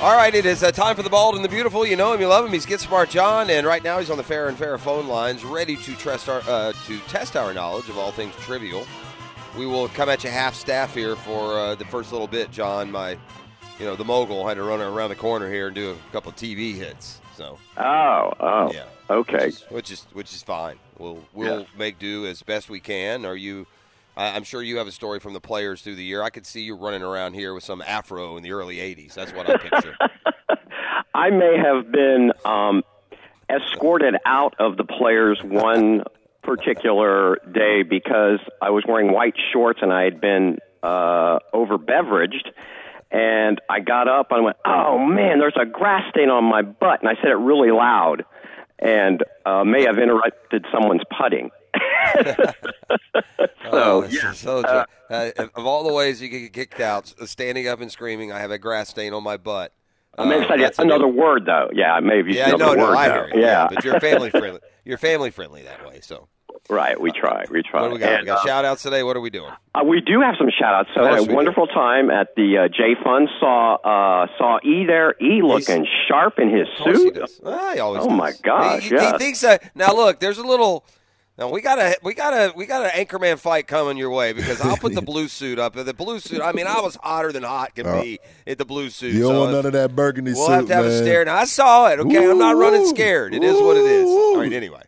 All 0.00 0.16
right, 0.16 0.32
it 0.32 0.46
is 0.46 0.62
uh, 0.62 0.70
time 0.70 0.94
for 0.94 1.02
the 1.02 1.10
bald 1.10 1.34
and 1.34 1.44
the 1.44 1.48
beautiful. 1.48 1.84
You 1.84 1.96
know 1.96 2.12
him, 2.12 2.20
you 2.20 2.28
love 2.28 2.44
him. 2.46 2.52
He's 2.52 2.64
Get 2.64 2.78
Smart 2.78 3.10
John, 3.10 3.50
and 3.50 3.66
right 3.66 3.82
now 3.82 3.98
he's 3.98 4.10
on 4.10 4.16
the 4.16 4.22
fair 4.22 4.46
and 4.46 4.56
fair 4.56 4.78
phone 4.78 5.08
lines, 5.08 5.44
ready 5.44 5.74
to 5.76 5.94
test 5.96 6.28
our 6.28 6.40
uh, 6.46 6.72
to 6.86 6.98
test 7.08 7.34
our 7.34 7.52
knowledge 7.52 7.88
of 7.88 7.98
all 7.98 8.12
things 8.12 8.32
trivial. 8.36 8.86
We 9.56 9.66
will 9.66 9.88
come 9.88 10.08
at 10.08 10.22
you 10.22 10.30
half 10.30 10.54
staff 10.54 10.94
here 10.94 11.16
for 11.16 11.58
uh, 11.58 11.74
the 11.74 11.84
first 11.86 12.12
little 12.12 12.28
bit. 12.28 12.52
John, 12.52 12.92
my, 12.92 13.10
you 13.80 13.86
know, 13.86 13.96
the 13.96 14.04
mogul 14.04 14.46
had 14.46 14.54
to 14.54 14.62
run 14.62 14.80
around 14.80 15.08
the 15.08 15.16
corner 15.16 15.50
here 15.50 15.66
and 15.66 15.74
do 15.74 15.90
a 15.90 16.12
couple 16.12 16.30
TV 16.30 16.74
hits. 16.76 17.20
So 17.36 17.58
Oh, 17.76 18.32
oh, 18.38 18.70
yeah, 18.72 18.84
okay. 19.10 19.46
which 19.46 19.50
is 19.56 19.62
which 19.70 19.90
is, 19.90 20.06
which 20.12 20.32
is 20.32 20.44
fine. 20.44 20.78
We'll 20.98 21.24
we'll 21.32 21.60
Yeah. 21.60 21.66
make 21.76 21.98
do 21.98 22.24
as 22.26 22.40
best 22.44 22.70
we 22.70 22.78
can. 22.78 23.26
Are 23.26 23.36
you? 23.36 23.66
I'm 24.18 24.42
sure 24.42 24.62
you 24.62 24.78
have 24.78 24.88
a 24.88 24.92
story 24.92 25.20
from 25.20 25.32
the 25.32 25.40
players 25.40 25.80
through 25.82 25.94
the 25.94 26.04
year. 26.04 26.22
I 26.22 26.30
could 26.30 26.44
see 26.44 26.62
you 26.62 26.74
running 26.74 27.02
around 27.02 27.34
here 27.34 27.54
with 27.54 27.62
some 27.62 27.80
afro 27.80 28.36
in 28.36 28.42
the 28.42 28.50
early 28.50 28.76
'80s. 28.76 29.14
That's 29.14 29.32
what 29.32 29.48
I 29.48 29.56
picture. 29.56 29.96
I 31.14 31.30
may 31.30 31.56
have 31.56 31.90
been 31.92 32.32
um, 32.44 32.82
escorted 33.48 34.16
out 34.26 34.56
of 34.58 34.76
the 34.76 34.84
players 34.84 35.40
one 35.42 36.02
particular 36.42 37.36
day 37.52 37.82
because 37.82 38.40
I 38.60 38.70
was 38.70 38.84
wearing 38.86 39.12
white 39.12 39.34
shorts 39.52 39.80
and 39.82 39.92
I 39.92 40.02
had 40.02 40.20
been 40.20 40.58
uh, 40.82 41.38
over 41.52 41.78
beveraged. 41.78 42.50
And 43.10 43.60
I 43.70 43.80
got 43.80 44.08
up 44.08 44.32
and 44.32 44.40
I 44.40 44.44
went, 44.44 44.56
"Oh 44.66 44.98
man, 44.98 45.38
there's 45.38 45.56
a 45.58 45.64
grass 45.64 46.10
stain 46.10 46.28
on 46.28 46.44
my 46.44 46.62
butt," 46.62 47.00
and 47.00 47.08
I 47.08 47.14
said 47.22 47.30
it 47.30 47.38
really 47.38 47.70
loud, 47.70 48.24
and 48.78 49.22
uh, 49.46 49.64
may 49.64 49.84
have 49.84 49.98
interrupted 49.98 50.66
someone's 50.72 51.04
putting. 51.18 51.50
Oh, 53.70 54.00
so 54.00 54.02
it's 54.02 54.14
yeah, 54.14 54.32
so 54.32 54.60
uh, 55.10 55.30
of 55.54 55.66
all 55.66 55.84
the 55.86 55.92
ways 55.92 56.22
you 56.22 56.30
could 56.30 56.40
get 56.40 56.52
kicked 56.54 56.80
out, 56.80 57.12
standing 57.28 57.68
up 57.68 57.80
and 57.82 57.92
screaming, 57.92 58.32
"I 58.32 58.38
have 58.40 58.50
a 58.50 58.58
grass 58.58 58.88
stain 58.88 59.12
on 59.12 59.22
my 59.22 59.36
butt." 59.36 59.72
I 60.16 60.24
may 60.24 60.36
have 60.40 60.44
Uh, 60.44 60.48
said 60.48 60.60
that's 60.60 60.78
another 60.78 61.04
good- 61.04 61.14
word 61.16 61.44
though. 61.44 61.68
Yeah, 61.74 61.92
I 61.92 62.00
may 62.00 62.16
have 62.16 62.26
used 62.26 62.38
Yeah, 62.38 62.48
another 62.54 62.64
no, 62.64 62.74
no, 62.74 62.88
word 62.88 62.96
I 62.96 63.08
though. 63.08 63.14
hear 63.26 63.30
you. 63.34 63.40
Yeah, 63.42 63.68
but 63.70 63.84
you're 63.84 64.00
family 64.00 64.30
friendly. 64.30 64.60
You're 64.86 64.96
family 64.98 65.30
friendly 65.30 65.62
that 65.64 65.86
way. 65.86 66.00
So, 66.00 66.28
right. 66.70 66.98
We 66.98 67.10
try. 67.12 67.44
We 67.50 67.62
try. 67.62 67.82
what 67.82 67.88
do 67.88 67.94
we 67.94 68.00
got? 68.00 68.08
And, 68.12 68.22
we 68.22 68.26
got 68.26 68.38
uh, 68.38 68.46
shout 68.46 68.64
outs 68.64 68.82
today. 68.82 69.02
What 69.02 69.16
are 69.18 69.20
we 69.20 69.30
doing? 69.30 69.52
Uh, 69.74 69.84
we 69.84 70.00
do 70.00 70.20
have 70.22 70.36
some 70.38 70.48
shout 70.58 70.72
outs. 70.74 70.88
So 70.96 71.04
I 71.04 71.10
had 71.10 71.18
we 71.20 71.24
a 71.26 71.28
do. 71.28 71.34
wonderful 71.34 71.66
time 71.66 72.10
at 72.10 72.34
the 72.36 72.56
uh, 72.56 72.68
J 72.68 72.94
Fun. 73.04 73.28
Saw 73.38 73.74
uh, 73.74 74.26
saw 74.38 74.58
E 74.64 74.86
there. 74.86 75.14
E 75.20 75.42
looking 75.42 75.86
sharp 76.08 76.38
in 76.38 76.48
his 76.56 76.66
Of 76.78 76.84
course 76.84 76.96
he 76.98 77.02
suit. 77.04 77.14
does. 77.14 77.40
Ah, 77.44 77.72
he 77.74 77.80
always 77.80 78.02
Oh, 78.02 78.08
does. 78.08 78.16
my 78.18 78.32
gosh, 78.42 78.84
He, 78.84 78.88
he, 78.88 78.94
yes. 78.94 79.12
he 79.12 79.18
thinks 79.18 79.40
that. 79.42 79.76
Now 79.76 79.92
look, 79.94 80.20
there's 80.20 80.38
a 80.38 80.46
little. 80.46 80.86
Now 81.38 81.48
we 81.50 81.60
got 81.60 81.78
a 81.78 81.96
we 82.02 82.14
got 82.14 82.32
a 82.32 82.52
we 82.56 82.66
got 82.66 82.84
an 82.84 82.90
Anchorman 82.90 83.38
fight 83.38 83.68
coming 83.68 83.96
your 83.96 84.10
way 84.10 84.32
because 84.32 84.60
I'll 84.60 84.76
put 84.76 84.94
the 84.94 85.02
blue 85.12 85.28
suit 85.28 85.58
up. 85.60 85.74
The 85.74 85.94
blue 85.94 86.18
suit. 86.18 86.40
I 86.42 86.50
mean, 86.52 86.66
I 86.66 86.80
was 86.80 86.96
hotter 87.00 87.30
than 87.30 87.44
hot 87.44 87.76
can 87.76 87.86
Oh. 87.86 87.90
Uh, 87.98 88.02
be 88.02 88.18
at 88.46 88.58
the 88.58 88.64
blue 88.64 88.90
suit. 88.90 89.14
You 89.14 89.20
don't 89.20 89.32
so 89.34 89.40
want 89.42 89.52
none 89.52 89.66
of 89.66 89.72
that 89.74 89.94
burgundy 89.94 90.32
We'll 90.32 90.46
suit, 90.46 90.52
have 90.52 90.66
to 90.66 90.74
have 90.74 90.84
man. 90.86 90.94
a 90.94 90.98
stare. 90.98 91.24
Now 91.24 91.36
I 91.36 91.44
saw 91.44 91.86
it. 91.88 92.00
Okay, 92.00 92.28
I'm 92.28 92.38
not 92.38 92.56
running 92.56 92.82
Ooh. 92.82 92.88
scared. 92.88 93.34
It 93.34 93.44
is 93.44 93.54
what 93.60 93.76
it 93.76 93.84
is. 93.84 94.04
All 94.06 94.38
right, 94.38 94.52
Anyway, 94.52 94.82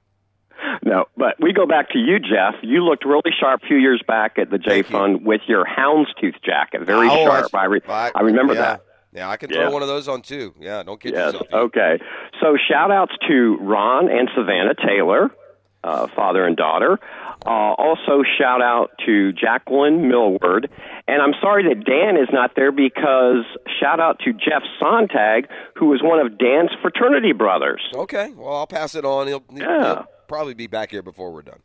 No, 0.82 1.04
but 1.16 1.36
we 1.40 1.52
go 1.52 1.66
back 1.66 1.90
to 1.90 1.98
you, 1.98 2.18
Jeff. 2.18 2.54
You 2.62 2.84
looked 2.84 3.04
really 3.04 3.30
sharp 3.38 3.62
a 3.62 3.66
few 3.66 3.76
years 3.76 4.02
back 4.06 4.36
at 4.38 4.50
the 4.50 4.58
J 4.58 4.82
Thank 4.82 4.90
you. 4.90 5.20
With 5.24 5.42
your 5.46 5.64
houndstooth 5.64 6.42
jacket. 6.44 6.82
Very 6.82 7.08
Oh, 7.08 7.26
sharp. 7.26 7.54
I, 7.54 7.58
I, 7.60 7.64
re- 7.66 7.80
I 7.88 8.20
remember 8.22 8.54
yeah. 8.54 8.60
that. 8.60 8.80
Yeah, 9.12 9.28
I 9.30 9.36
can 9.36 9.50
Yeah. 9.50 9.62
throw 9.62 9.70
one 9.72 9.82
of 9.82 9.88
those 9.88 10.08
on 10.08 10.22
too. 10.22 10.54
Yeah, 10.58 10.82
don't 10.82 11.00
kid 11.00 11.12
Yes. 11.14 11.32
yourself. 11.34 11.46
Okay. 11.52 11.98
So 12.40 12.56
shout 12.68 12.90
outs 12.90 13.12
to 13.28 13.56
Ron 13.60 14.08
and 14.10 14.28
Savannah 14.36 14.74
Taylor, 14.74 15.30
uh, 15.84 16.06
father 16.14 16.44
and 16.44 16.56
daughter. 16.56 16.98
Uh, 17.46 17.50
also 17.78 18.22
shout 18.38 18.60
out 18.60 18.90
to 19.06 19.32
Jacqueline 19.32 20.08
Millward. 20.08 20.70
And 21.08 21.22
I'm 21.22 21.32
sorry 21.40 21.62
that 21.72 21.84
Dan 21.84 22.16
is 22.16 22.28
not 22.32 22.52
there 22.54 22.70
because 22.72 23.44
shout 23.80 23.98
out 23.98 24.18
to 24.20 24.32
Jeff 24.32 24.62
Sontag, 24.78 25.48
who 25.74 25.92
is 25.94 26.02
one 26.02 26.20
of 26.24 26.38
Dan's 26.38 26.70
fraternity 26.82 27.32
brothers. 27.32 27.80
Okay, 27.94 28.30
well 28.36 28.54
I'll 28.56 28.66
pass 28.66 28.94
it 28.94 29.04
on. 29.04 29.26
He'll, 29.26 29.42
he'll- 29.50 29.58
Yeah. 29.58 29.84
he'll 29.94 30.06
probably 30.28 30.54
be 30.54 30.66
back 30.66 30.90
here 30.90 31.02
before 31.02 31.32
we're 31.32 31.42
done. 31.42 31.60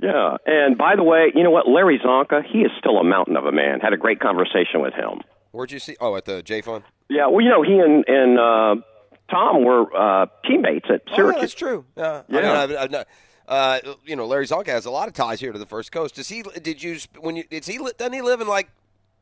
Yeah. 0.00 0.36
And 0.46 0.78
by 0.78 0.94
the 0.96 1.02
way, 1.02 1.32
you 1.34 1.42
know 1.42 1.50
what? 1.50 1.68
Larry 1.68 1.98
Csonka, 1.98 2.42
he 2.44 2.60
is 2.60 2.70
still 2.78 2.98
a 2.98 3.04
mountain 3.04 3.36
of 3.36 3.44
a 3.46 3.52
man. 3.52 3.80
Had 3.80 3.92
a 3.92 3.96
great 3.96 4.20
conversation 4.20 4.80
with 4.80 4.94
him. 4.94 5.20
Where'd 5.50 5.72
you 5.72 5.78
see? 5.80 5.96
Oh, 6.00 6.14
at 6.16 6.24
the 6.24 6.42
J 6.42 6.60
Fun. 6.62 6.84
Yeah. 7.10 7.26
Well, 7.26 7.40
you 7.40 7.48
know, 7.50 7.62
he 7.62 7.78
and, 7.78 8.04
and 8.06 8.38
uh, 8.38 8.76
Tom 9.30 9.64
were 9.64 9.86
uh, 9.96 10.26
teammates 10.46 10.86
at 10.88 11.02
Oh, 11.10 11.16
Syracuse. 11.16 11.40
that's 11.40 11.54
true. 11.54 11.84
Yeah, 11.96 12.22
Yeah. 12.28 12.38
I 12.38 12.42
mean, 12.42 12.76
I've, 12.76 12.82
I've 12.84 12.90
not, 12.92 13.08
uh, 13.48 13.80
you 14.04 14.14
know, 14.14 14.26
Larry 14.26 14.46
Csonka 14.46 14.68
has 14.68 14.84
a 14.84 14.90
lot 14.90 15.08
of 15.08 15.14
ties 15.14 15.40
here 15.40 15.52
to 15.52 15.58
the 15.58 15.66
First 15.66 15.90
Coast. 15.90 16.14
Does 16.14 16.28
he? 16.28 16.42
Did 16.42 16.82
you? 16.82 16.98
When 17.18 17.34
you? 17.36 17.44
Is 17.50 17.66
he? 17.66 17.78
Doesn't 17.78 18.12
he 18.12 18.22
live 18.22 18.40
in 18.40 18.46
like 18.46 18.68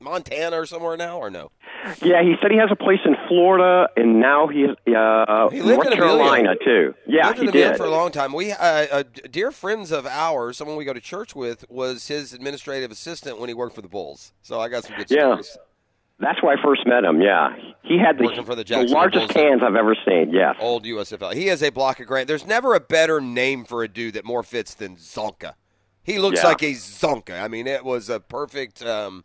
Montana 0.01 0.61
or 0.61 0.66
somewhere 0.66 0.97
now, 0.97 1.18
or 1.18 1.31
no? 1.31 1.51
Yeah, 2.03 2.20
he 2.22 2.35
said 2.43 2.51
he 2.51 2.57
has 2.59 2.70
a 2.72 2.77
place 2.77 2.99
in 3.05 3.14
Florida, 3.29 3.89
and 3.97 4.18
now 4.20 4.49
he's 4.49 4.70
uh, 4.93 5.49
He 5.51 5.62
lived 5.62 5.85
North 5.85 5.87
in 5.87 5.93
Carolina 5.93 6.55
too. 6.64 6.95
Yeah, 7.07 7.33
he 7.33 7.43
in 7.43 7.49
Amelia 7.49 7.68
did. 7.70 7.77
for 7.77 7.85
a 7.85 7.91
long 7.91 8.11
time. 8.11 8.33
We, 8.33 8.51
uh, 8.51 8.57
uh, 8.59 9.03
dear 9.31 9.53
friends 9.53 9.93
of 9.93 10.05
ours, 10.05 10.57
someone 10.57 10.77
we 10.77 10.85
go 10.85 10.93
to 10.93 11.01
church 11.01 11.37
with, 11.37 11.64
was 11.70 12.09
his 12.09 12.33
administrative 12.33 12.91
assistant 12.91 13.39
when 13.39 13.49
he 13.49 13.55
worked 13.55 13.77
for 13.77 13.83
the 13.83 13.89
Bulls. 13.89 14.33
So 14.43 14.61
I 14.61 14.68
got 14.68 14.83
some 14.85 14.97
good 14.97 15.09
Yeah. 15.11 15.41
stories. 15.41 15.57
That's 16.19 16.43
where 16.43 16.57
I 16.59 16.62
first 16.62 16.87
met 16.87 17.05
him. 17.05 17.21
Yeah, 17.21 17.55
he 17.83 17.99
had 17.99 18.17
the, 18.19 18.29
the 18.29 18.64
the 18.64 18.87
largest 18.89 19.27
Bulls. 19.29 19.33
cans 19.33 19.62
I've 19.62 19.75
ever 19.77 19.95
seen. 20.07 20.31
Yes. 20.33 20.57
Old 20.61 20.85
USFL. 20.85 21.35
He 21.35 21.47
has 21.49 21.62
a 21.62 21.71
block 21.71 22.01
of 22.01 22.07
granite. 22.07 22.27
There's 22.27 22.47
never 22.47 22.75
a 22.75 22.81
better 22.81 23.21
name 23.21 23.64
for 23.64 23.83
a 23.83 23.89
dude 23.89 24.14
that 24.14 24.25
more 24.25 24.43
fits 24.43 24.75
than 24.75 24.97
Csonka. 24.97 25.53
He 26.03 26.19
looks 26.19 26.41
Yeah. 26.43 26.49
like 26.49 26.62
a 26.62 26.73
Csonka. 26.73 27.43
I 27.43 27.49
mean, 27.49 27.67
it 27.67 27.85
was 27.85 28.09
a 28.09 28.19
perfect. 28.21 28.83
Um, 28.85 29.25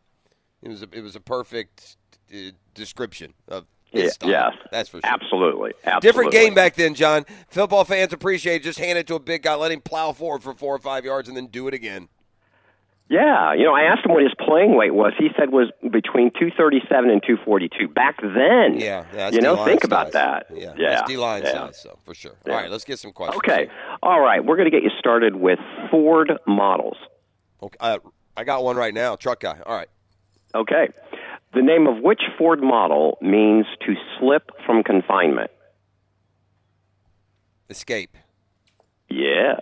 it 0.62 0.68
was 0.70 0.84
a, 0.84 0.88
it 0.92 1.02
was 1.02 1.16
a 1.16 1.22
perfect 1.22 1.96
uh, 2.34 2.52
description 2.74 3.34
of 3.48 3.66
his 3.86 4.18
Yeah, 4.22 4.28
yes. 4.30 4.54
that's 4.72 4.90
for 4.90 4.98
sure. 4.98 5.02
Absolutely. 5.06 5.72
Absolutely. 5.86 6.08
Different 6.08 6.32
game 6.32 6.54
back 6.54 6.76
then, 6.76 6.94
John. 6.94 7.26
Football 7.50 7.86
fans 7.86 8.12
appreciate 8.14 8.64
just 8.64 8.80
hand 8.80 8.98
it 9.00 9.08
to 9.08 9.16
a 9.16 9.20
big 9.20 9.44
guy, 9.44 9.56
let 9.56 9.72
him 9.72 9.80
plow 9.82 10.12
forward 10.12 10.44
for 10.44 10.54
four 10.54 10.76
or 10.76 10.80
five 10.80 11.06
yards, 11.06 11.28
and 11.30 11.38
then 11.38 11.48
do 11.48 11.68
it 11.68 11.74
again. 11.74 12.10
Yeah, 13.12 13.54
you 13.54 13.66
know, 13.66 13.74
I 13.74 13.82
asked 13.82 14.06
him 14.06 14.14
what 14.14 14.24
his 14.24 14.32
playing 14.40 14.78
weight 14.78 14.94
was. 14.94 15.12
He 15.20 15.28
said 15.38 15.52
was 15.52 15.70
between 15.82 16.32
237 16.32 17.10
and 17.10 17.22
242. 17.22 17.90
Back 17.90 18.22
then. 18.22 18.80
Yeah, 18.80 19.04
yeah. 19.14 19.30
You 19.32 19.42
know, 19.42 19.66
think 19.66 19.84
about 19.84 20.14
that. 20.14 20.48
Yeah, 20.50 20.74
yeah. 20.78 20.90
that's 20.92 21.10
D 21.10 21.18
line 21.18 21.44
yeah. 21.44 21.52
size, 21.52 21.82
so 21.82 22.00
for 22.06 22.14
sure. 22.14 22.36
Yeah. 22.46 22.54
All 22.54 22.62
right, 22.62 22.72
let's 22.72 22.86
get 22.86 23.00
some 23.00 23.12
questions. 23.12 23.44
Okay. 23.44 23.68
All 24.02 24.22
right, 24.22 24.46
we're 24.46 24.56
going 24.56 24.72
to 24.72 24.72
get 24.72 24.82
you 24.82 24.92
started 24.98 25.36
with 25.36 25.60
Ford 25.90 26.32
models. 26.48 26.96
Okay, 27.62 27.76
uh, 27.82 27.98
I 28.38 28.46
got 28.46 28.64
one 28.64 28.78
right 28.78 28.94
now. 28.94 29.18
Truck 29.18 29.42
guy. 29.42 29.60
All 29.66 29.76
right. 29.76 29.90
Okay. 30.56 30.88
The 31.54 31.62
name 31.62 31.88
of 31.88 32.02
which 32.02 32.22
Ford 32.38 32.64
model 32.64 33.18
means 33.22 33.66
to 33.86 33.94
slip 34.18 34.52
from 34.66 34.84
confinement? 34.84 35.52
Escape. 37.70 38.16
Yeah. 39.10 39.56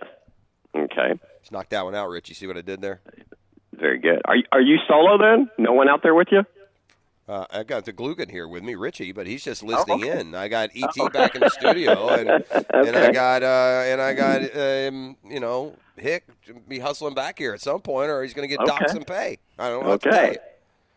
Okay. 0.72 1.18
Just 1.40 1.50
knocked 1.50 1.70
that 1.70 1.84
one 1.84 1.96
out, 1.96 2.08
Rich. 2.10 2.28
You 2.28 2.36
see 2.36 2.46
what 2.46 2.56
I 2.56 2.60
did 2.60 2.80
there? 2.80 3.00
Very 3.80 3.98
good. 3.98 4.20
Are 4.26 4.36
you, 4.36 4.44
are 4.52 4.60
you 4.60 4.76
solo 4.86 5.16
then? 5.18 5.50
No 5.58 5.72
one 5.72 5.88
out 5.88 6.02
there 6.02 6.14
with 6.14 6.28
you? 6.30 6.42
Uh, 7.26 7.46
I 7.50 7.62
got 7.62 7.84
the 7.84 7.92
Glugan 7.92 8.28
here 8.28 8.48
with 8.48 8.64
me, 8.64 8.74
Richie, 8.74 9.12
but 9.12 9.26
he's 9.26 9.44
just 9.44 9.62
listening 9.62 10.02
okay. 10.02 10.20
in. 10.20 10.34
I 10.34 10.48
got 10.48 10.70
ET 10.74 11.12
back 11.12 11.34
in 11.36 11.40
the 11.42 11.50
studio, 11.50 12.08
and 12.08 12.28
and 12.74 12.96
I 12.96 13.12
got 13.12 13.42
uh, 13.44 13.82
and 13.86 14.00
I 14.00 14.14
got 14.14 14.42
um, 14.56 15.16
you 15.24 15.38
know 15.38 15.76
Hick 15.96 16.24
be 16.68 16.80
hustling 16.80 17.14
back 17.14 17.38
here 17.38 17.54
at 17.54 17.60
some 17.60 17.80
point, 17.80 18.10
or 18.10 18.22
he's 18.24 18.34
going 18.34 18.48
to 18.48 18.56
get 18.56 18.66
docked 18.66 18.82
Okay. 18.82 18.92
some 18.92 19.04
pay. 19.04 19.38
I 19.60 19.68
don't 19.68 19.84
know. 19.84 19.90
What 19.90 20.02
to 20.02 20.10
tell 20.10 20.18
Okay. 20.18 20.38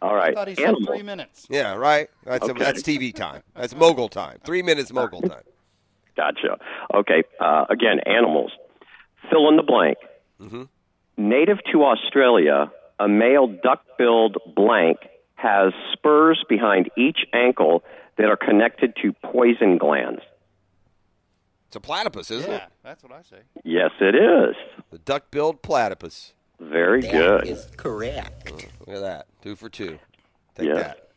All 0.02 0.16
right. 0.16 0.34
All 0.36 0.42
I 0.42 0.46
thought 0.46 0.48
he 0.48 0.56
said 0.56 0.66
Animal. 0.66 0.88
three 0.88 1.04
minutes. 1.04 1.46
Yeah, 1.50 1.76
right. 1.76 2.10
That's 2.26 2.50
Okay. 2.50 2.60
that's 2.60 2.82
TV 2.82 3.14
time. 3.14 3.44
That's 3.56 3.76
mogul 3.76 4.10
time. 4.10 4.40
Three 4.44 4.64
minutes 4.64 4.92
mogul 4.92 5.22
time. 5.34 5.44
Gotcha. 6.18 6.58
Okay. 6.96 7.24
Uh, 7.40 7.66
again, 7.70 8.00
animals. 8.08 8.52
Fill 9.30 9.50
in 9.50 9.56
the 9.56 9.64
blank. 9.64 9.98
Mm-hmm. 10.42 10.64
Native 11.18 11.60
to 11.72 11.84
Australia, 11.84 12.72
a 13.00 13.08
male 13.08 13.48
duck-billed 13.48 14.38
blank 14.56 14.98
has 15.36 15.74
spurs 15.92 16.44
behind 16.50 16.90
each 16.98 17.26
ankle 17.34 17.84
that 18.18 18.26
are 18.30 18.38
connected 18.38 18.96
to 19.02 19.14
poison 19.14 19.78
glands. 19.78 20.22
It's 21.68 21.76
a 21.76 21.80
platypus, 21.80 22.30
isn't 22.32 22.50
Yeah, 22.50 22.58
it? 22.58 22.64
that's 22.84 23.04
what 23.04 23.12
I 23.12 23.22
say. 23.24 23.40
Yes, 23.64 23.92
it 24.00 24.16
is. 24.16 24.56
The 24.92 25.00
duck-billed 25.00 25.62
platypus. 25.64 26.34
Very 26.60 27.02
good. 27.02 27.42
That 27.42 27.48
is 27.48 27.68
correct. 27.78 28.52
Oh, 28.52 28.56
look 28.86 28.96
at 28.98 29.02
that. 29.02 29.26
Two 29.42 29.56
for 29.56 29.70
two. 29.70 30.00
Take 30.56 30.68
Yeah. 30.70 30.76
that. 30.76 31.10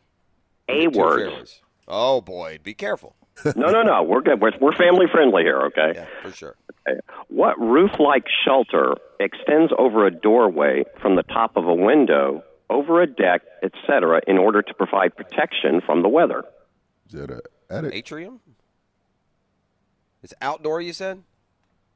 A 0.67 0.85
Two 0.89 0.99
word. 0.99 1.29
fairways. 1.29 1.61
Oh 1.87 2.19
boy, 2.21 2.59
be 2.61 2.73
careful. 2.73 3.15
no, 3.55 3.69
no, 3.71 3.83
no. 3.83 4.01
We're 4.03 4.21
good. 4.21 4.41
We're, 4.41 4.51
we're 4.59 4.75
family 4.75 5.05
friendly 5.09 5.43
here. 5.43 5.59
Okay. 5.67 5.91
Yeah, 5.95 6.05
for 6.23 6.31
sure. 6.31 6.55
Okay. 6.87 6.99
What 7.27 7.59
roof-like 7.59 8.25
shelter 8.45 8.95
extends 9.19 9.71
over 9.77 10.05
a 10.05 10.11
doorway 10.11 10.83
from 11.01 11.15
the 11.15 11.23
top 11.23 11.57
of 11.57 11.65
a 11.65 11.73
window, 11.73 12.43
over 12.69 13.01
a 13.01 13.07
deck, 13.07 13.41
etc., 13.63 14.21
in 14.27 14.37
order 14.37 14.61
to 14.61 14.73
provide 14.73 15.15
protection 15.15 15.81
from 15.85 16.01
the 16.01 16.09
weather? 16.09 16.43
Is 17.07 17.13
that 17.13 17.29
a 17.31 17.41
attic? 17.69 17.93
Atrium. 17.93 18.39
It's 20.23 20.33
outdoor. 20.41 20.81
You 20.81 20.93
said. 20.93 21.23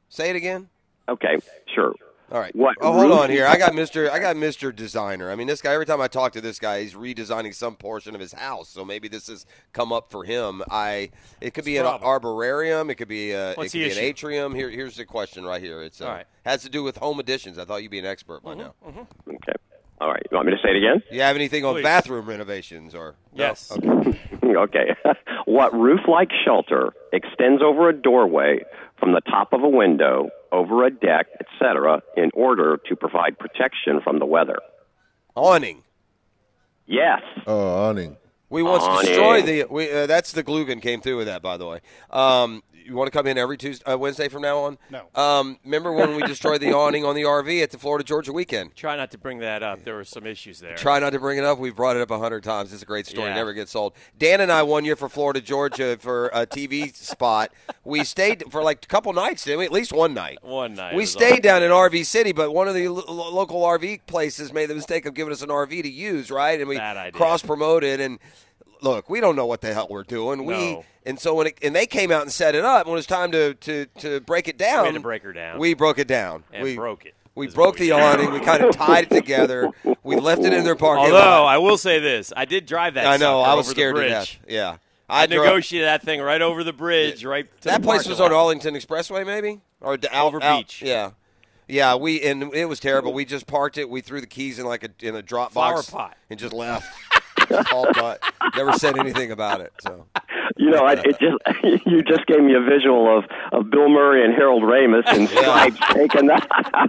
Say 0.09 0.29
it 0.29 0.35
again. 0.35 0.69
Okay, 1.07 1.39
sure. 1.73 1.93
All 2.31 2.39
right. 2.39 2.55
What 2.55 2.77
Oh, 2.79 2.93
hold 2.93 3.11
on 3.11 3.29
here. 3.29 3.45
I 3.45 3.57
got 3.57 3.75
Mister. 3.75 4.09
I 4.09 4.19
got 4.19 4.37
Mister 4.37 4.71
Designer. 4.71 5.29
I 5.29 5.35
mean, 5.35 5.47
this 5.47 5.61
guy. 5.61 5.73
Every 5.73 5.85
time 5.85 5.99
I 5.99 6.07
talk 6.07 6.31
to 6.33 6.41
this 6.41 6.59
guy, 6.59 6.81
he's 6.81 6.93
redesigning 6.93 7.53
some 7.53 7.75
portion 7.75 8.15
of 8.15 8.21
his 8.21 8.31
house. 8.31 8.69
So 8.69 8.85
maybe 8.85 9.09
this 9.09 9.27
has 9.27 9.45
come 9.73 9.91
up 9.91 10.11
for 10.11 10.23
him. 10.23 10.63
I. 10.71 11.11
It 11.41 11.53
could 11.53 11.65
be 11.65 11.75
an 11.77 11.83
problem? 11.83 12.07
arboretum. 12.09 12.89
It 12.89 12.95
could 12.95 13.09
be 13.09 13.31
a. 13.31 13.53
What's 13.55 13.75
it 13.75 13.79
could 13.79 13.91
the 13.91 13.95
be 13.95 13.99
an 13.99 14.05
atrium. 14.05 14.55
Here, 14.55 14.69
here's 14.69 14.95
the 14.95 15.05
question 15.05 15.43
right 15.43 15.61
here. 15.61 15.81
It's 15.81 15.99
uh, 15.99 16.05
All 16.05 16.11
right. 16.13 16.25
has 16.45 16.61
to 16.63 16.69
do 16.69 16.83
with 16.83 16.97
home 16.97 17.19
additions. 17.19 17.57
I 17.57 17.65
thought 17.65 17.83
you'd 17.83 17.91
be 17.91 17.99
an 17.99 18.05
expert 18.05 18.43
by 18.43 18.53
now. 18.53 18.75
Okay. 18.85 19.53
All 19.99 20.09
right. 20.09 20.25
You 20.31 20.35
want 20.35 20.47
me 20.47 20.53
to 20.53 20.61
say 20.63 20.69
it 20.71 20.77
again? 20.77 21.03
Do 21.09 21.15
you 21.15 21.21
have 21.21 21.35
anything 21.35 21.65
on 21.65 21.75
Please. 21.75 21.83
bathroom 21.83 22.25
renovations 22.25 22.95
or? 22.95 23.15
No? 23.35 23.43
Yes. 23.43 23.71
Okay. 23.71 24.19
okay. 24.55 24.95
what 25.45 25.73
roof-like 25.73 26.29
shelter 26.45 26.93
extends 27.13 27.61
over 27.61 27.89
a 27.89 27.93
doorway 27.93 28.63
from 29.01 29.11
the 29.11 29.21
top 29.21 29.51
of 29.51 29.63
a 29.63 29.67
window, 29.69 30.29
over 30.53 30.85
a 30.85 30.91
deck, 30.91 31.27
etc., 31.41 32.01
in 32.15 32.29
order 32.33 32.79
to 32.87 32.95
provide 32.95 33.37
protection 33.37 33.99
from 34.01 34.19
the 34.19 34.25
weather? 34.25 34.59
Awning. 35.35 35.83
Yes. 36.85 37.21
Oh, 37.47 37.89
awning. 37.89 38.17
We 38.49 38.63
once 38.63 38.83
Awning. 38.83 39.07
destroyed 39.07 39.45
the. 39.45 39.65
We, 39.69 39.89
uh, 39.89 40.07
that's 40.07 40.33
the 40.33 40.43
Glugan 40.43 40.81
came 40.81 40.99
through 41.01 41.17
with 41.17 41.27
that, 41.27 41.41
by 41.41 41.55
the 41.57 41.65
way. 41.65 41.79
Um, 42.09 42.61
you 42.85 42.95
want 42.95 43.11
to 43.11 43.17
come 43.17 43.27
in 43.27 43.37
every 43.37 43.57
Tuesday, 43.57 43.83
uh, 43.85 43.97
Wednesday 43.97 44.27
from 44.27 44.41
now 44.41 44.59
on? 44.59 44.77
No. 44.89 45.07
Um, 45.15 45.59
remember 45.63 45.91
when 45.91 46.15
we 46.15 46.23
destroyed 46.23 46.61
the 46.61 46.73
awning 46.73 47.05
on 47.05 47.15
the 47.15 47.23
RV 47.23 47.61
at 47.63 47.71
the 47.71 47.77
Florida 47.77 48.03
Georgia 48.03 48.33
weekend? 48.33 48.75
Try 48.75 48.95
not 48.95 49.11
to 49.11 49.17
bring 49.17 49.39
that 49.39 49.63
up. 49.63 49.83
There 49.83 49.95
were 49.95 50.03
some 50.03 50.25
issues 50.25 50.59
there. 50.59 50.75
Try 50.75 50.99
not 50.99 51.11
to 51.11 51.19
bring 51.19 51.37
it 51.37 51.43
up. 51.43 51.59
We've 51.59 51.75
brought 51.75 51.95
it 51.95 52.01
up 52.01 52.11
a 52.11 52.19
hundred 52.19 52.43
times. 52.43 52.73
It's 52.73 52.83
a 52.83 52.85
great 52.85 53.07
story. 53.07 53.29
Yeah. 53.29 53.35
Never 53.35 53.53
gets 53.53 53.75
old. 53.75 53.93
Dan 54.17 54.41
and 54.41 54.51
I 54.51 54.63
one 54.63 54.85
year 54.85 54.95
for 54.95 55.09
Florida 55.09 55.41
Georgia 55.41 55.97
for 55.99 56.27
a 56.27 56.45
TV 56.45 56.95
spot. 56.95 57.51
We 57.83 58.03
stayed 58.03 58.43
for 58.49 58.63
like 58.63 58.83
a 58.83 58.87
couple 58.87 59.13
nights, 59.13 59.45
didn't 59.45 59.59
we? 59.59 59.65
At 59.65 59.71
least 59.71 59.93
one 59.93 60.13
night. 60.13 60.39
One 60.41 60.75
night. 60.75 60.95
We 60.95 61.05
stayed 61.05 61.31
awesome. 61.31 61.41
down 61.41 61.63
in 61.63 61.71
RV 61.71 62.05
City, 62.05 62.31
but 62.31 62.53
one 62.53 62.67
of 62.67 62.75
the 62.75 62.87
lo- 62.87 63.03
lo- 63.07 63.33
local 63.33 63.61
RV 63.61 64.01
places 64.07 64.53
made 64.53 64.67
the 64.67 64.75
mistake 64.75 65.05
of 65.05 65.13
giving 65.13 65.31
us 65.31 65.41
an 65.41 65.49
RV 65.49 65.81
to 65.83 65.89
use, 65.89 66.29
right? 66.31 66.59
And 66.59 66.69
we 66.69 66.79
cross 67.11 67.41
promoted. 67.41 67.99
And 67.99 68.19
look, 68.81 69.09
we 69.09 69.19
don't 69.21 69.35
know 69.35 69.45
what 69.45 69.61
the 69.61 69.73
hell 69.73 69.87
we're 69.89 70.03
doing. 70.03 70.45
We 70.45 70.53
No. 70.73 70.85
and 71.05 71.19
so 71.19 71.33
when 71.35 71.47
it, 71.47 71.57
and 71.61 71.75
they 71.75 71.85
came 71.85 72.11
out 72.11 72.21
and 72.23 72.31
set 72.31 72.55
it 72.55 72.63
up 72.65 72.85
when 72.85 72.93
it 72.93 72.95
was 72.95 73.05
time 73.07 73.31
to 73.31 73.53
to, 73.55 73.85
to 73.99 74.19
break 74.21 74.47
it 74.47 74.57
down. 74.57 74.81
We 74.81 74.87
had 74.87 74.93
to 74.95 74.99
break 75.01 75.23
her 75.23 75.33
down. 75.33 75.59
We 75.59 75.73
broke 75.73 75.99
it 75.99 76.07
down. 76.07 76.43
And 76.53 76.63
we 76.63 76.75
broke 76.75 77.05
it, 77.05 77.13
We 77.35 77.47
broke 77.47 77.79
we 77.79 77.87
the 77.87 77.91
awning. 77.93 78.31
We 78.31 78.39
kind 78.41 78.63
of 78.63 78.75
tied 78.75 79.05
it 79.05 79.09
together. 79.15 79.69
We 80.03 80.15
left 80.17 80.43
it 80.43 80.53
in 80.53 80.63
their 80.63 80.75
parking 80.75 81.05
Although 81.05 81.15
lot. 81.43 81.45
I 81.45 81.57
will 81.59 81.77
say 81.77 81.99
this, 81.99 82.33
I 82.35 82.45
did 82.45 82.65
drive 82.65 82.95
that. 82.95 83.05
I 83.07 83.17
know. 83.17 83.41
I 83.41 83.53
was 83.53 83.67
scared 83.67 83.95
to 83.95 84.07
death. 84.07 84.37
Yeah. 84.47 84.77
I, 85.09 85.27
drove- 85.27 85.43
negotiated 85.45 85.87
that 85.87 86.03
thing 86.03 86.21
right 86.21 86.41
over 86.41 86.63
the 86.63 86.71
bridge, 86.71 87.25
right. 87.25 87.45
To 87.61 87.67
That 87.67 87.83
place 87.83 88.07
was 88.07 88.21
on 88.21 88.31
lot. 88.31 88.37
Arlington 88.39 88.75
Expressway, 88.75 89.25
maybe, 89.25 89.59
or 89.81 89.97
d- 89.97 90.07
out, 90.09 90.27
Over 90.27 90.41
out- 90.41 90.59
Beach. 90.59 90.81
Yeah, 90.81 91.11
yeah. 91.67 91.95
We 91.95 92.21
and 92.21 92.53
it 92.53 92.63
was 92.69 92.79
terrible. 92.79 93.11
We 93.11 93.25
just 93.25 93.45
parked 93.45 93.77
it. 93.77 93.89
We 93.89 93.99
threw 93.99 94.21
the 94.21 94.27
keys 94.27 94.57
in 94.57 94.65
like 94.65 94.85
a 94.85 95.05
in 95.05 95.17
a 95.17 95.21
drop 95.21 95.51
Flower 95.51 95.73
box 95.75 95.89
pot. 95.89 96.15
and 96.29 96.39
just 96.39 96.53
left. 96.53 96.87
All 97.73 97.87
but 97.93 98.21
never 98.55 98.73
said 98.73 98.97
anything 98.97 99.31
about 99.31 99.61
it. 99.61 99.71
So 99.81 100.05
You 100.57 100.69
know, 100.71 100.85
I, 100.85 100.93
it 100.93 101.17
just 101.19 101.85
you 101.85 102.01
just 102.03 102.25
gave 102.27 102.41
me 102.41 102.53
a 102.55 102.61
visual 102.61 103.17
of, 103.17 103.25
of 103.51 103.69
Bill 103.69 103.89
Murray 103.89 104.23
and 104.25 104.33
Harold 104.33 104.63
Ramis 104.63 105.03
and 105.07 105.27
Stripes 105.29 105.77
taking 105.93 106.27
that. 106.27 106.47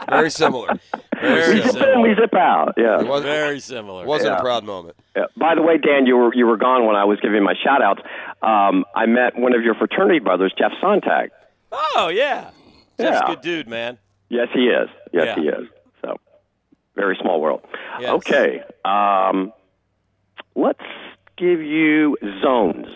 very 0.09 0.31
similar. 0.31 0.79
Very 1.21 1.63
zip 1.63 1.77
in, 1.77 2.03
we 2.03 2.11
similar. 2.11 2.15
zip 2.17 2.35
out. 2.35 2.75
Yeah. 2.77 3.01
It 3.01 3.07
wasn't, 3.07 3.31
Very 3.31 3.61
similar. 3.61 4.05
wasn't 4.07 4.33
Yeah. 4.33 4.39
a 4.39 4.43
proud 4.43 4.65
moment. 4.65 4.97
Yeah. 5.17 5.27
By 5.37 5.55
the 5.55 5.63
way, 5.63 5.79
Dan, 5.79 6.07
you 6.07 6.17
were 6.17 6.35
you 6.35 6.47
were 6.47 6.57
gone 6.57 6.87
when 6.87 6.97
I 6.97 7.05
was 7.05 7.21
giving 7.21 7.43
my 7.45 7.55
shout 7.63 7.83
outs. 7.83 8.03
Um, 8.43 8.85
I 8.95 9.07
met 9.07 9.39
one 9.39 9.55
of 9.55 9.63
your 9.63 9.75
fraternity 9.75 10.19
brothers, 10.19 10.53
Jeff 10.59 10.73
Sontag. 10.81 11.31
Oh 11.73 12.09
yeah. 12.09 12.51
Jeff's 12.99 13.21
Yeah. 13.21 13.25
a 13.25 13.27
good 13.35 13.41
dude, 13.43 13.69
man. 13.69 13.99
Yes, 14.29 14.49
he 14.53 14.67
is. 14.67 14.89
Yes, 15.13 15.27
Yeah. 15.27 15.35
he 15.43 15.49
is. 15.49 15.69
So, 16.03 16.17
very 16.97 17.17
small 17.21 17.41
world. 17.41 17.63
Yes. 18.01 18.11
Okay. 18.15 18.63
Um, 18.85 19.53
let's 20.55 20.81
give 21.37 21.61
you 21.61 22.17
zones. 22.43 22.87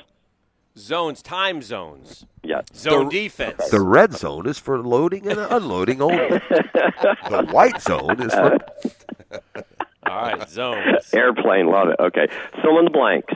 Zones, 0.78 1.22
time 1.22 1.62
zones, 1.62 2.26
Yeah. 2.42 2.60
zone 2.74 3.08
defense. 3.08 3.70
The 3.70 3.80
red 3.80 4.12
zone 4.12 4.46
is 4.46 4.58
for 4.58 4.78
loading 4.82 5.26
and 5.26 5.38
unloading 5.40 6.02
only. 6.02 6.16
the 6.28 7.48
white 7.50 7.80
zone 7.80 8.20
is 8.20 8.34
for 8.34 8.58
All 10.06 10.22
right, 10.22 10.48
zones. 10.48 11.12
Airplane, 11.14 11.66
love 11.68 11.88
it. 11.88 11.96
Okay. 11.98 12.28
Fill 12.62 12.78
in 12.78 12.84
the 12.84 12.90
blanks. 12.90 13.34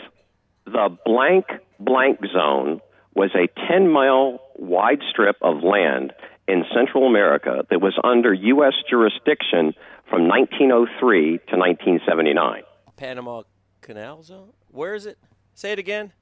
The 0.66 0.96
blank 1.04 1.46
blank 1.80 2.20
zone 2.32 2.80
was 3.14 3.30
a 3.34 3.48
10 3.68 3.90
mile 3.90 4.40
wide 4.56 5.00
strip 5.10 5.36
of 5.42 5.62
land 5.64 6.12
in 6.46 6.64
Central 6.74 7.06
America 7.06 7.64
that 7.70 7.80
was 7.80 7.98
under 8.04 8.32
U.S. 8.32 8.74
jurisdiction 8.88 9.72
from 10.08 10.28
1903 10.28 11.38
to 11.48 11.56
1979. 11.56 12.62
Panama 12.96 13.42
Canal 13.80 14.22
zone. 14.22 14.52
Where 14.70 14.94
is 14.94 15.06
it? 15.06 15.18
Say 15.54 15.72
it 15.72 15.78
again. 15.78 16.12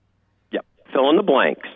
Yep. 0.52 0.64
Fill 0.92 1.10
in 1.10 1.16
the 1.16 1.22
blanks. 1.22 1.68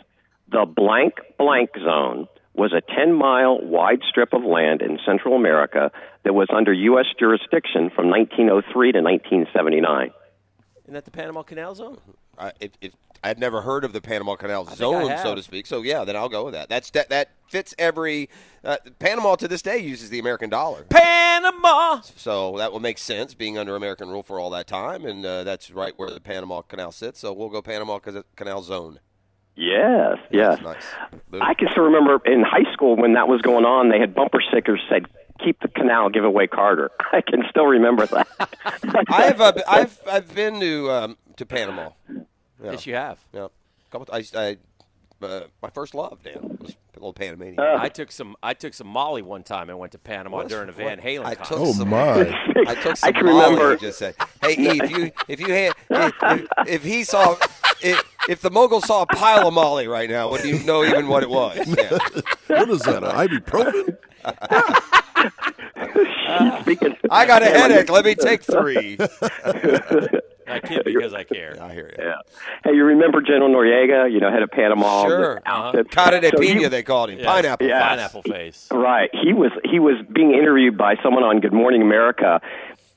The 0.51 0.67
blank 0.67 1.15
blank 1.39 1.71
zone 1.83 2.29
was 2.55 2.73
a 2.73 2.83
10 2.95 3.15
mile 3.15 3.61
wide 3.61 4.01
strip 4.09 4.33
of 4.33 4.45
land 4.45 4.83
in 4.83 4.99
Central 5.07 5.35
America 5.35 5.91
that 6.25 6.35
was 6.35 6.49
under 6.55 6.73
U.S. 6.73 7.07
jurisdiction 7.19 7.91
from 7.95 8.09
1903 8.11 8.93
to 8.93 9.01
1979. 9.01 10.11
Isn't 10.85 10.95
that 10.95 11.05
the 11.05 11.11
Panama 11.11 11.43
Canal 11.43 11.75
zone? 11.75 11.99
I, 12.39 12.53
if, 12.61 12.73
if, 12.81 12.93
I 13.23 13.29
had 13.29 13.39
never 13.39 13.63
heard 13.63 13.85
of 13.85 13.93
the 13.93 14.01
Panama 14.01 14.35
Canal 14.35 14.69
I 14.69 14.75
Zone, 14.75 15.19
so 15.23 15.35
to 15.35 15.43
speak. 15.43 15.67
So 15.67 15.83
yeah, 15.83 16.05
then 16.05 16.17
I'll 16.17 16.29
go 16.29 16.45
with 16.45 16.55
that. 16.55 16.69
That's 16.69 16.91
that 16.91 17.09
that 17.11 17.31
fits 17.49 17.75
every. 17.79 18.29
Uh, 18.65 18.77
Panama 18.99 19.35
to 19.37 19.49
this 19.49 19.63
day 19.63 19.79
uses 19.79 20.11
the 20.11 20.19
American 20.19 20.51
dollar, 20.51 20.85
Panama. 20.85 22.01
so 22.01 22.57
that 22.59 22.73
will 22.73 22.81
make 22.81 22.99
sense 22.99 23.35
being 23.35 23.59
under 23.59 23.77
American 23.77 24.09
rule 24.09 24.23
for 24.23 24.39
all 24.39 24.51
that 24.51 24.67
time, 24.67 25.05
and 25.05 25.25
uh, 25.25 25.45
that's 25.45 25.71
right 25.71 25.93
where 25.97 26.11
the 26.11 26.21
Panama 26.21 26.63
Canal 26.63 26.93
sits. 26.93 27.21
So 27.21 27.33
we'll 27.33 27.49
go 27.49 27.63
Panama 27.63 27.99
Canal 28.37 28.63
Zone. 28.63 29.01
Yes, 29.55 30.19
yes. 30.31 30.59
That's 30.63 30.63
nice. 30.63 31.41
I 31.43 31.55
can 31.55 31.69
still 31.71 31.85
remember 31.85 32.21
in 32.25 32.43
high 32.43 32.73
school 32.73 32.97
when 32.97 33.15
that 33.15 33.29
was 33.29 33.43
going 33.43 33.65
on, 33.65 33.91
they 33.91 33.99
had 33.99 34.15
bumper 34.15 34.41
stickers 34.41 34.81
said 34.89 35.07
"Keep 35.45 35.61
the 35.61 35.69
canal, 35.69 36.09
give 36.09 36.25
away 36.25 36.47
Carter." 36.47 36.91
I 37.13 37.21
can 37.21 37.43
still 37.51 37.67
remember 37.67 38.07
that. 38.07 38.29
I 39.09 39.23
have 39.25 39.41
uh, 39.41 39.53
I've 39.69 40.01
I've 40.11 40.35
been 40.35 40.59
to 40.61 40.91
um, 40.91 41.19
to 41.37 41.47
Panama. 41.47 41.91
Yeah. 42.63 42.71
Yes, 42.73 42.87
you 42.87 42.95
have. 42.95 43.19
Yeah, 43.33 43.49
couple. 43.91 44.15
I, 44.15 44.25
I 44.35 44.57
uh, 45.23 45.45
my 45.63 45.71
first 45.71 45.95
love, 45.95 46.19
Dan, 46.25 46.59
was 46.61 46.71
a 46.73 46.99
little 46.99 47.13
Panamanian. 47.13 47.61
I 47.61 47.89
took 47.89 48.11
some. 48.11 48.35
I 48.43 48.55
took 48.55 48.75
some 48.75 48.89
Molly 48.89 49.23
one 49.23 49.43
time 49.45 49.71
and 49.71 49.79
went 49.79 49.93
to 49.93 49.99
Panama 49.99 50.39
What? 50.39 50.49
during 50.49 50.69
a 50.69 50.73
Van 50.73 50.99
What? 50.99 51.07
Halen 51.07 51.25
I 51.25 51.35
concert. 51.37 51.55
took 51.55 51.63
Oh 51.67 51.73
some, 51.73 51.89
my! 51.91 52.65
I 52.67 52.75
took 52.75 52.97
some 52.99 53.09
I 53.09 53.13
can 53.13 53.27
Molly, 53.27 53.53
remember- 53.55 53.77
Just 53.77 53.99
said, 53.99 54.15
"Hey, 54.43 54.53
E, 54.59 54.81
if 54.83 54.91
you 54.91 55.11
if 55.29 55.41
you 55.41 55.47
had 55.47 55.73
if, 55.91 56.47
if 56.67 56.83
he 56.85 57.05
saw 57.05 57.37
if, 57.83 58.03
if 58.29 58.41
the 58.41 58.51
mogul 58.51 58.81
saw 58.81 59.03
a 59.03 59.07
pile 59.07 59.47
of 59.49 59.55
Molly 59.55 59.87
right 59.87 60.11
now, 60.11 60.31
would 60.31 60.45
you 60.45 60.59
know 60.65 60.85
even 60.85 61.07
what 61.09 61.23
it 61.23 61.31
was?" 61.31 61.57
Yeah. 61.67 61.99
What 62.49 62.69
is 62.71 62.81
that? 62.83 63.03
An 63.05 63.93
ibuprofen? 65.77 66.61
Speaking, 66.63 66.97
I 67.11 67.27
got 67.27 67.43
a 67.43 67.47
headache. 67.47 67.91
Let 67.91 68.05
me 68.05 68.15
take 68.15 68.43
three. 68.43 68.97
I 70.49 70.59
kid 70.61 70.83
because 70.85 71.15
I 71.15 71.25
care. 71.25 71.57
I 71.63 71.73
hear 71.73 71.95
you. 71.97 72.05
Yeah. 72.05 72.15
Hey, 72.65 72.75
you 72.75 72.85
remember 72.85 73.21
General 73.23 73.49
Noriega? 73.49 74.11
You 74.13 74.21
know, 74.21 74.31
head 74.31 74.43
of 74.43 74.51
Panama. 74.51 75.05
Sure. 75.07 75.37
Uh-huh. 75.47 75.73
the 75.73 75.79
outfit? 75.79 75.91
Cara 75.91 76.21
de 76.21 76.31
So 76.31 76.41
he- 76.41 76.55
pina, 76.55 76.69
they 76.69 76.83
called 76.83 77.11
him. 77.11 77.19
Yes. 77.19 77.27
Pineapple. 77.27 77.67
Yeah. 77.69 77.89
Pineapple 77.89 78.23
face. 78.23 78.69
Right. 78.71 79.09
He 79.13 79.33
was 79.33 79.53
he 79.65 79.79
was 79.79 79.97
being 80.13 80.33
interviewed 80.33 80.77
by 80.77 80.97
someone 81.03 81.23
on 81.23 81.41
Good 81.41 81.53
Morning 81.53 81.81
America, 81.81 82.41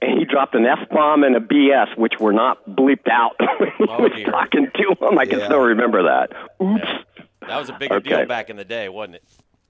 and 0.01 0.17
he 0.19 0.25
dropped 0.25 0.55
an 0.55 0.65
f 0.65 0.89
bomb 0.89 1.23
and 1.23 1.35
a 1.35 1.39
BS, 1.39 1.97
which 1.97 2.13
were 2.19 2.33
not 2.33 2.65
bleeped 2.67 3.07
out 3.09 3.35
when 3.59 3.69
he 3.77 3.85
Oh, 3.87 4.01
was 4.03 4.11
dear. 4.15 4.25
talking 4.25 4.67
to 4.73 5.07
him. 5.07 5.17
I 5.19 5.25
can 5.25 5.39
Yeah. 5.39 5.45
still 5.45 5.59
remember 5.61 6.03
that. 6.03 6.31
Oops. 6.61 6.81
Yeah. 6.83 7.23
That 7.47 7.59
was 7.59 7.69
a 7.69 7.73
bigger 7.73 7.95
Okay. 7.95 8.09
deal 8.09 8.25
back 8.25 8.49
in 8.49 8.57
the 8.57 8.65
day, 8.65 8.89
wasn't 8.89 9.15
it? 9.17 9.23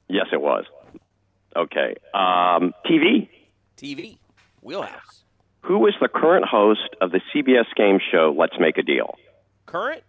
Yes, 0.08 0.28
it 0.32 0.40
was. 0.40 0.66
Okay. 1.56 1.96
Um, 2.14 2.74
TV. 2.86 3.30
TV, 3.78 4.18
wheelhouse, 4.62 5.24
Who 5.62 5.86
is 5.88 5.94
the 6.00 6.08
current 6.08 6.46
host 6.46 6.96
of 7.02 7.12
the 7.12 7.20
CBS 7.34 7.66
game 7.76 8.00
show 8.12 8.34
Let's 8.38 8.58
Make 8.60 8.78
a 8.78 8.84
Deal? 8.84 9.18
current. 9.66 10.04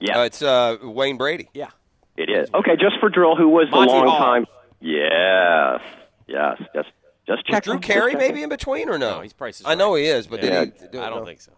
Yeah, 0.00 0.20
Uh, 0.20 0.24
it's 0.24 0.42
uh, 0.42 0.76
Wayne 0.82 1.16
Brady. 1.16 1.48
Yeah, 1.54 1.68
it 2.16 2.28
is. 2.30 2.48
Okay, 2.54 2.76
just 2.76 2.98
for 3.00 3.08
drill, 3.08 3.36
who 3.36 3.48
was 3.48 3.68
Monty 3.70 3.92
the 3.92 3.98
long 3.98 4.08
Hall. 4.08 4.18
time? 4.18 4.46
Yes, 4.80 5.80
yes, 6.26 6.58
just 6.74 6.88
just 7.26 7.46
check. 7.46 7.64
Drew 7.64 7.78
Carey 7.78 8.14
maybe 8.16 8.42
in 8.42 8.48
between 8.48 8.88
or 8.88 8.98
no? 8.98 9.16
No, 9.16 9.20
he's 9.20 9.32
Price 9.32 9.60
is 9.60 9.66
I 9.66 9.74
know 9.74 9.94
he 9.94 10.04
is, 10.06 10.26
but 10.26 10.42
Yeah. 10.42 10.64
did 10.66 10.72
he? 10.92 10.98
I 10.98 11.08
don't 11.10 11.20
no. 11.20 11.24
think 11.26 11.40
so. 11.40 11.52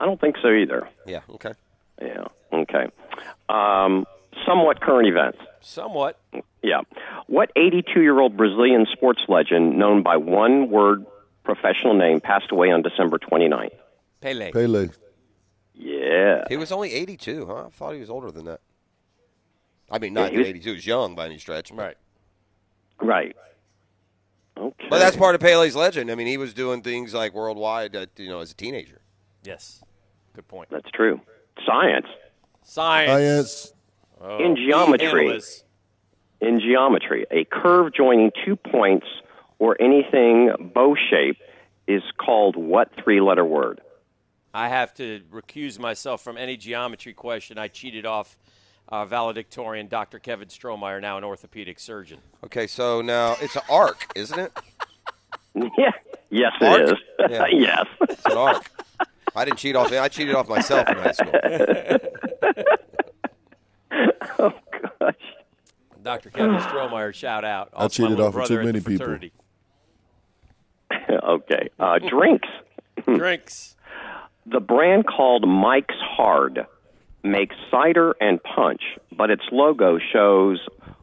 I 0.00 0.04
don't 0.06 0.20
think 0.20 0.36
so 0.42 0.48
either. 0.52 0.88
Yeah. 1.06 1.20
Okay. 1.30 1.52
Yeah. 2.00 2.24
Okay. 2.52 2.86
Um, 3.48 4.06
somewhat 4.46 4.80
current 4.80 5.06
events. 5.08 5.38
Somewhat. 5.62 6.18
Yeah. 6.62 6.80
What 7.26 7.50
82 7.56 8.00
year 8.02 8.18
old 8.20 8.36
Brazilian 8.36 8.86
sports 8.92 9.22
legend, 9.28 9.78
known 9.78 10.02
by 10.02 10.16
one 10.16 10.70
word 10.70 11.06
professional 11.44 11.94
name, 11.94 12.20
passed 12.20 12.50
away 12.50 12.70
on 12.70 12.82
December 12.82 13.18
29th? 13.18 13.70
Pele. 14.20 14.52
Pele. 14.52 14.88
Yeah. 15.74 16.44
He 16.48 16.56
was 16.56 16.70
only 16.72 16.92
82, 16.92 17.46
huh? 17.46 17.64
I 17.66 17.68
thought 17.70 17.94
he 17.94 18.00
was 18.00 18.10
older 18.10 18.30
than 18.30 18.44
that. 18.44 18.60
I 19.90 19.98
mean, 19.98 20.14
Yeah, 20.14 20.22
not 20.22 20.32
he 20.32 20.38
was- 20.38 20.46
82 20.48 20.72
is 20.74 20.86
young 20.86 21.14
by 21.14 21.26
any 21.26 21.38
stretch. 21.38 21.70
but- 21.74 21.76
Right. 21.82 21.96
Right. 23.00 23.36
Okay. 24.56 24.86
But 24.90 24.98
that's 25.00 25.16
part 25.16 25.34
of 25.34 25.40
Pele's 25.40 25.74
legend. 25.74 26.10
I 26.10 26.14
mean, 26.14 26.26
he 26.28 26.36
was 26.36 26.54
doing 26.54 26.82
things 26.82 27.14
like 27.14 27.32
worldwide, 27.34 27.96
uh, 27.96 28.06
you 28.16 28.28
know, 28.28 28.40
as 28.40 28.52
a 28.52 28.54
teenager. 28.54 29.00
Yes. 29.42 29.82
Good 30.34 30.46
point. 30.46 30.68
That's 30.70 30.90
true. 30.92 31.20
Science. 31.66 32.06
Science. 32.62 33.10
Science. 33.10 33.74
Oh, 34.22 34.38
In 34.38 34.56
geometry. 34.56 35.40
In 36.40 36.60
geometry, 36.60 37.26
a 37.30 37.44
curve 37.44 37.92
joining 37.94 38.30
two 38.44 38.56
points 38.56 39.06
or 39.58 39.80
anything 39.80 40.50
bow 40.74 40.94
shape 41.10 41.38
is 41.86 42.02
called 42.18 42.56
what 42.56 42.90
three 43.02 43.20
letter 43.20 43.44
word? 43.44 43.80
I 44.54 44.68
have 44.68 44.92
to 44.94 45.22
recuse 45.32 45.78
myself 45.78 46.22
from 46.22 46.36
any 46.36 46.56
geometry 46.56 47.12
question. 47.12 47.58
I 47.58 47.68
cheated 47.68 48.06
off 48.06 48.36
uh, 48.88 49.04
valedictorian 49.06 49.88
Dr. 49.88 50.18
Kevin 50.18 50.48
Strohmeyer, 50.48 51.00
now 51.00 51.16
an 51.16 51.24
orthopedic 51.24 51.78
surgeon. 51.78 52.18
Okay, 52.44 52.66
so 52.66 53.00
now 53.00 53.36
it's 53.40 53.56
an 53.56 53.62
arc, 53.70 54.06
isn't 54.14 54.38
it? 54.38 54.52
Yeah. 55.54 55.90
Yes, 56.30 56.52
Arc? 56.62 56.80
it 56.80 56.92
is. 56.92 56.98
Yeah. 57.30 57.44
yes. 57.52 57.84
It's 58.08 58.24
an 58.24 58.38
arc. 58.38 58.70
I 59.36 59.44
didn't 59.44 59.58
cheat 59.58 59.76
off. 59.76 59.92
I 59.92 60.08
cheated 60.08 60.34
off 60.34 60.48
myself 60.48 60.88
in 60.88 60.96
high 60.96 61.12
school. 61.12 61.30
oh, 64.38 64.52
gosh. 64.98 65.14
Dr. 66.02 66.30
Kevin 66.50 66.56
Strohmeyer, 66.68 67.14
shout 67.14 67.44
out. 67.44 67.70
I 67.74 67.88
cheated 67.88 68.20
off 68.20 68.34
of 68.36 68.46
too 68.46 68.54
brother 68.56 68.60
in 68.60 68.66
the 68.66 68.72
many 68.72 68.80
people. 68.80 69.18
okay. 71.24 71.68
Uh, 71.78 71.98
drinks. 72.08 72.48
Drinks. 73.06 73.76
The 74.44 74.58
brand 74.58 75.06
called 75.06 75.46
Mike's 75.46 75.94
Hard 76.00 76.66
makes 77.22 77.54
cider 77.70 78.16
and 78.20 78.42
punch, 78.42 78.82
but 79.16 79.30
its 79.30 79.44
logo 79.52 80.00
shows 80.12 80.58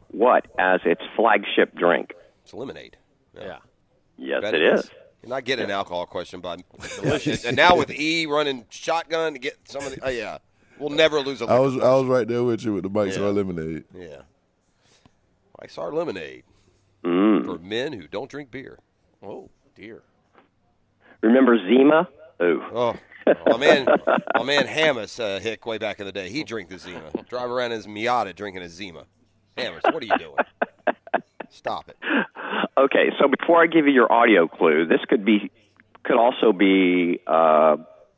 what 0.08 0.46
as 0.58 0.80
its 0.84 1.00
flagship 1.16 1.74
drink? 1.74 2.12
It's 2.44 2.52
lemonade. 2.52 2.98
Yeah. 3.34 3.60
Yes, 4.18 4.42
Bet 4.42 4.52
it 4.54 4.62
is. 4.62 4.90
You're 5.22 5.30
not 5.30 5.44
getting 5.46 5.64
an 5.64 5.70
alcohol 5.70 6.04
question, 6.04 6.40
but 6.40 6.60
delicious. 7.02 7.46
and 7.46 7.56
now 7.56 7.76
with 7.78 7.90
E 7.90 8.26
running 8.26 8.66
shotgun 8.68 9.32
to 9.32 9.38
get 9.38 9.56
some 9.64 9.84
of 9.86 9.94
the. 9.94 10.04
Oh, 10.04 10.10
yeah. 10.10 10.36
We'll 10.78 10.90
never 10.90 11.20
lose 11.20 11.40
a 11.40 11.46
I 11.46 11.58
liquor 11.58 11.76
was 11.76 11.82
I 11.82 11.94
was 11.94 12.04
right 12.04 12.28
there 12.28 12.44
with 12.44 12.62
you 12.62 12.74
with 12.74 12.82
the 12.82 12.90
Mike's 12.90 13.16
Yeah. 13.16 13.22
Hard 13.22 13.36
Lemonade. 13.36 13.84
Yeah. 13.98 14.20
Mike's 15.60 15.76
Hard 15.76 15.94
Lemonade 15.94 16.44
Mm. 17.04 17.46
for 17.46 17.58
men 17.58 17.94
who 17.94 18.06
don't 18.06 18.30
drink 18.30 18.50
beer. 18.50 18.78
Oh, 19.22 19.48
dear. 19.74 20.02
Remember 21.22 21.56
Zima? 21.66 22.06
Ooh. 22.42 22.62
Oh, 22.74 22.94
my 23.46 23.56
man, 23.56 23.86
my 24.36 24.42
man 24.42 24.66
Hamas 24.66 25.18
uh, 25.18 25.40
Hick 25.40 25.64
way 25.64 25.78
back 25.78 25.98
in 26.00 26.04
the 26.06 26.12
day. 26.12 26.28
He 26.28 26.44
drink 26.44 26.68
the 26.68 26.78
Zima. 26.78 27.10
Drive 27.28 27.50
around 27.50 27.72
in 27.72 27.76
his 27.78 27.86
Miata 27.86 28.34
drinking 28.36 28.62
a 28.62 28.68
Zima. 28.68 29.04
Hammers, 29.56 29.82
what 29.84 30.02
are 30.02 30.06
you 30.06 30.18
doing? 30.18 30.36
Stop 31.48 31.88
it. 31.88 31.96
Okay, 32.76 33.10
so 33.18 33.28
before 33.28 33.62
I 33.62 33.66
give 33.66 33.86
you 33.86 33.92
your 33.92 34.10
audio 34.12 34.46
clue, 34.46 34.84
this 34.86 35.00
could 35.08 35.24
be 35.24 35.50
could 36.04 36.16
also 36.18 36.52
be 36.52 37.20
uh, 37.26 37.76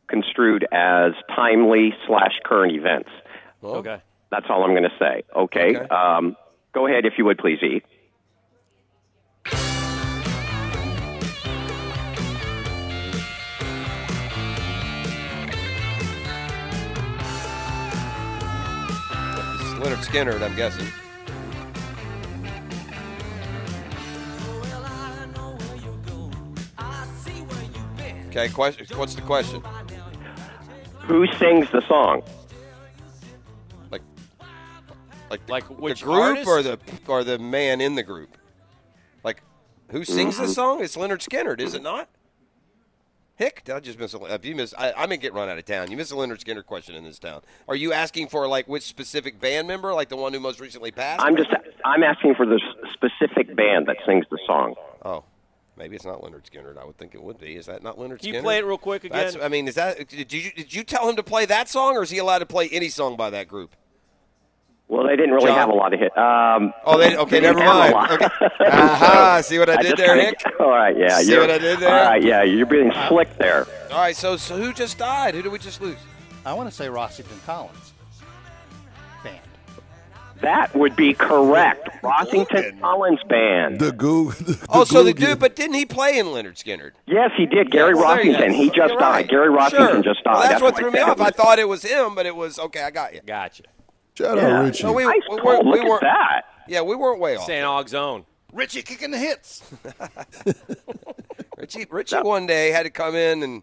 construed 0.09 0.66
as 0.72 1.12
timely 1.34 1.95
slash 2.07 2.32
current 2.45 2.74
events. 2.76 3.11
Okay. 3.62 4.01
That's 4.30 4.47
all 4.49 4.62
I'm 4.64 4.70
going 4.70 4.84
to 4.84 4.97
say. 4.99 5.22
Okay. 5.36 5.76
Okay. 5.76 5.88
Um, 5.88 6.36
go 6.73 6.87
ahead, 6.87 7.07
if 7.07 7.14
you 7.18 7.25
would, 7.25 7.39
please, 7.39 7.59
E. 7.62 7.83
Lynyrd 19.83 20.05
Skynyrd, 20.05 20.43
I'm 20.43 20.55
guessing. 20.55 20.87
Okay, 28.29 28.49
question. 28.49 28.87
What's 28.97 29.14
the 29.14 29.23
question? 29.23 29.62
Who 31.01 31.27
sings 31.39 31.68
the 31.70 31.83
song? 31.87 32.23
Like, 35.33 35.47
the, 35.47 35.53
Like 35.53 35.64
which 35.64 36.01
the 36.01 36.05
group 36.07 36.20
artist? 36.20 36.47
or 36.49 36.62
the 36.62 36.78
or 37.09 37.24
the 37.24 37.39
man 37.39 37.80
in 37.80 37.95
the 37.95 38.03
group? 38.03 38.37
Like, 39.24 39.43
who 39.91 40.05
sings 40.05 40.35
Mm-hmm. 40.35 40.45
the 40.45 40.49
song? 40.51 40.85
It's 40.85 40.95
Lynyrd 40.95 41.26
Skynyrd, 41.26 41.59
is 41.59 41.72
it 41.74 41.83
not? 41.83 42.11
Hick, 43.37 43.62
did 43.64 43.74
I 43.74 43.80
just 43.80 43.99
miss 43.99 44.12
a? 44.12 44.18
Have 44.28 44.45
you 44.45 44.55
miss? 44.55 44.74
I, 44.76 44.93
I 44.93 45.07
may 45.07 45.16
get 45.16 45.33
run 45.33 45.49
out 45.49 45.57
of 45.57 45.64
town. 45.64 45.91
You 45.91 45.97
missed 45.97 46.12
a 46.12 46.14
Lynyrd 46.14 46.45
Skynyrd 46.45 46.66
question 46.66 46.95
in 46.95 47.03
this 47.05 47.18
town. 47.18 47.41
Are 47.66 47.74
you 47.74 47.95
asking 47.95 48.28
for 48.28 48.47
like 48.47 48.68
which 48.68 48.83
specific 48.83 49.41
band 49.41 49.66
member, 49.66 49.95
like 49.95 50.11
the 50.11 50.16
one 50.16 50.35
who 50.35 50.39
most 50.39 50.61
recently 50.61 50.91
passed? 50.91 51.24
I'm 51.24 51.35
just 51.37 51.49
I'm 51.85 52.03
asking 52.03 52.35
for 52.35 52.45
the 52.45 52.61
specific 52.93 53.57
band 53.57 53.87
that 53.87 53.97
sings 54.07 54.26
the 54.30 54.39
song. 54.47 54.74
Oh, 55.03 55.24
maybe 55.78 55.97
it's 55.97 56.05
not 56.05 56.20
Lynyrd 56.20 56.45
Skynyrd. 56.45 56.76
I 56.76 56.85
would 56.85 56.99
think 56.99 57.14
it 57.14 57.22
would 57.22 57.39
be. 57.39 57.57
Is 57.57 57.66
that 57.66 57.83
not 57.83 57.99
Leonard 57.99 58.20
Can 58.20 58.28
you 58.28 58.33
Skinner? 58.35 58.43
play 58.45 58.59
it 58.59 58.66
real 58.66 58.76
quick 58.78 59.05
again? 59.05 59.16
That's, 59.18 59.37
I 59.43 59.49
mean, 59.49 59.66
is 59.66 59.76
that 59.76 60.07
did 60.09 60.30
you 60.30 60.53
did 60.53 60.74
you 60.74 60.85
tell 60.85 61.09
him 61.09 61.16
to 61.16 61.22
play 61.22 61.47
that 61.47 61.70
song, 61.70 61.97
or 61.97 62.03
is 62.03 62.11
he 62.11 62.18
allowed 62.18 62.41
to 62.41 62.47
play 62.47 62.68
any 62.68 62.91
song 62.91 63.16
by 63.16 63.30
that 63.30 63.49
group? 63.49 63.74
Well, 64.93 65.07
they 65.07 65.16
didn't 65.16 65.32
really 65.32 65.47
John? 65.47 65.57
have 65.59 65.68
a 65.70 65.74
lot 65.74 65.95
of 65.95 66.01
hit. 66.01 66.16
Um, 66.18 66.74
Oh, 66.84 66.99
they 66.99 67.16
okay. 67.16 67.40
didn't 67.40 67.57
Never 67.57 67.62
have 67.62 67.74
a 67.76 67.78
mind. 67.78 67.93
lot. 67.95 68.12
Okay. 68.12 68.26
Aha! 68.66 69.40
See 69.43 69.59
what 69.59 69.70
I 69.70 69.76
did 69.76 69.84
just 69.84 69.97
there, 69.97 70.09
kinda- 70.09 70.24
Nick? 70.32 70.43
All 70.61 70.68
right, 70.68 70.95
yeah. 70.97 71.18
See 71.20 71.30
you're- 71.30 71.40
what 71.40 71.51
I 71.51 71.57
did 71.57 71.78
there? 71.80 71.99
All 71.99 72.05
right, 72.11 72.22
yeah. 72.22 72.43
You're 72.43 72.66
being 72.66 72.93
slick 73.09 73.34
there. 73.38 73.66
All 73.90 73.99
right. 73.99 74.14
So 74.14 74.36
so 74.36 74.57
who 74.59 74.72
just 74.74 74.99
died? 74.99 75.34
Who 75.34 75.40
did 75.40 75.51
we 75.51 75.59
just 75.59 75.80
lose? 75.80 75.97
I 76.45 76.53
want 76.53 76.68
to 76.68 76.74
say 76.74 76.88
Rossington 76.88 77.43
Collins. 77.47 77.93
Band. 79.24 79.40
That 80.43 80.74
would 80.74 80.95
be 80.97 81.14
correct. 81.14 81.88
Rossington 82.03 82.78
Collins 82.80 83.20
Band. 83.28 83.78
The 83.80 83.93
goo. 83.93 84.32
oh, 84.68 84.84
so 84.84 85.03
the 85.05 85.14
dude, 85.14 85.38
but 85.38 85.57
didn't 85.57 85.74
he 85.76 85.86
play 85.86 86.18
in 86.18 86.26
Lynyrd 86.26 86.57
Skynyrd? 86.62 86.93
Yes, 87.07 87.30
he 87.36 87.47
did. 87.47 87.70
Gary 87.70 87.95
Well, 87.95 88.14
there 88.16 88.26
you 88.26 88.34
Rossington. 88.34 88.53
He 88.55 88.66
just 88.66 88.76
You're 88.76 88.88
died. 89.01 89.11
right. 89.11 89.28
Gary 89.28 89.49
Rossington 89.49 89.70
Sure. 89.70 90.03
just 90.03 90.24
died. 90.24 90.34
Well, 90.34 90.43
that's, 90.49 90.61
what 90.62 90.76
threw 90.76 90.90
me 90.90 90.99
off. 91.01 91.18
I 91.20 91.30
thought 91.30 91.59
it 91.59 91.68
was 91.68 91.82
him, 91.82 92.14
but 92.14 92.26
it 92.26 92.36
was 92.36 92.59
okay. 92.59 92.82
I 92.82 92.90
got 92.90 93.14
you. 93.14 93.20
Gotcha. 93.24 93.62
Shout 94.16 94.36
Yeah. 94.36 94.58
out 94.58 94.64
Richie. 94.64 94.84
No, 94.84 94.92
we, 94.92 95.04
Nice 95.04 95.14
we 95.30 95.36
call. 95.38 95.46
weren't. 95.46 95.64
Look 95.66 95.74
we 95.74 95.80
at 95.80 95.86
weren't. 95.88 96.02
that. 96.02 96.42
Yeah, 96.68 96.82
we 96.82 96.94
weren't 96.96 97.18
way 97.20 97.36
off. 97.36 97.46
St. 97.46 97.64
Aug's 97.64 97.94
own. 97.94 98.24
Richie 98.52 98.82
kicking 98.82 99.10
the 99.10 99.18
hits. 99.18 99.62
Richie, 101.56 101.86
Richie 101.90 102.16
one 102.20 102.46
day 102.46 102.70
had 102.70 102.82
to 102.84 102.90
come 102.90 103.14
in 103.14 103.42
and 103.42 103.62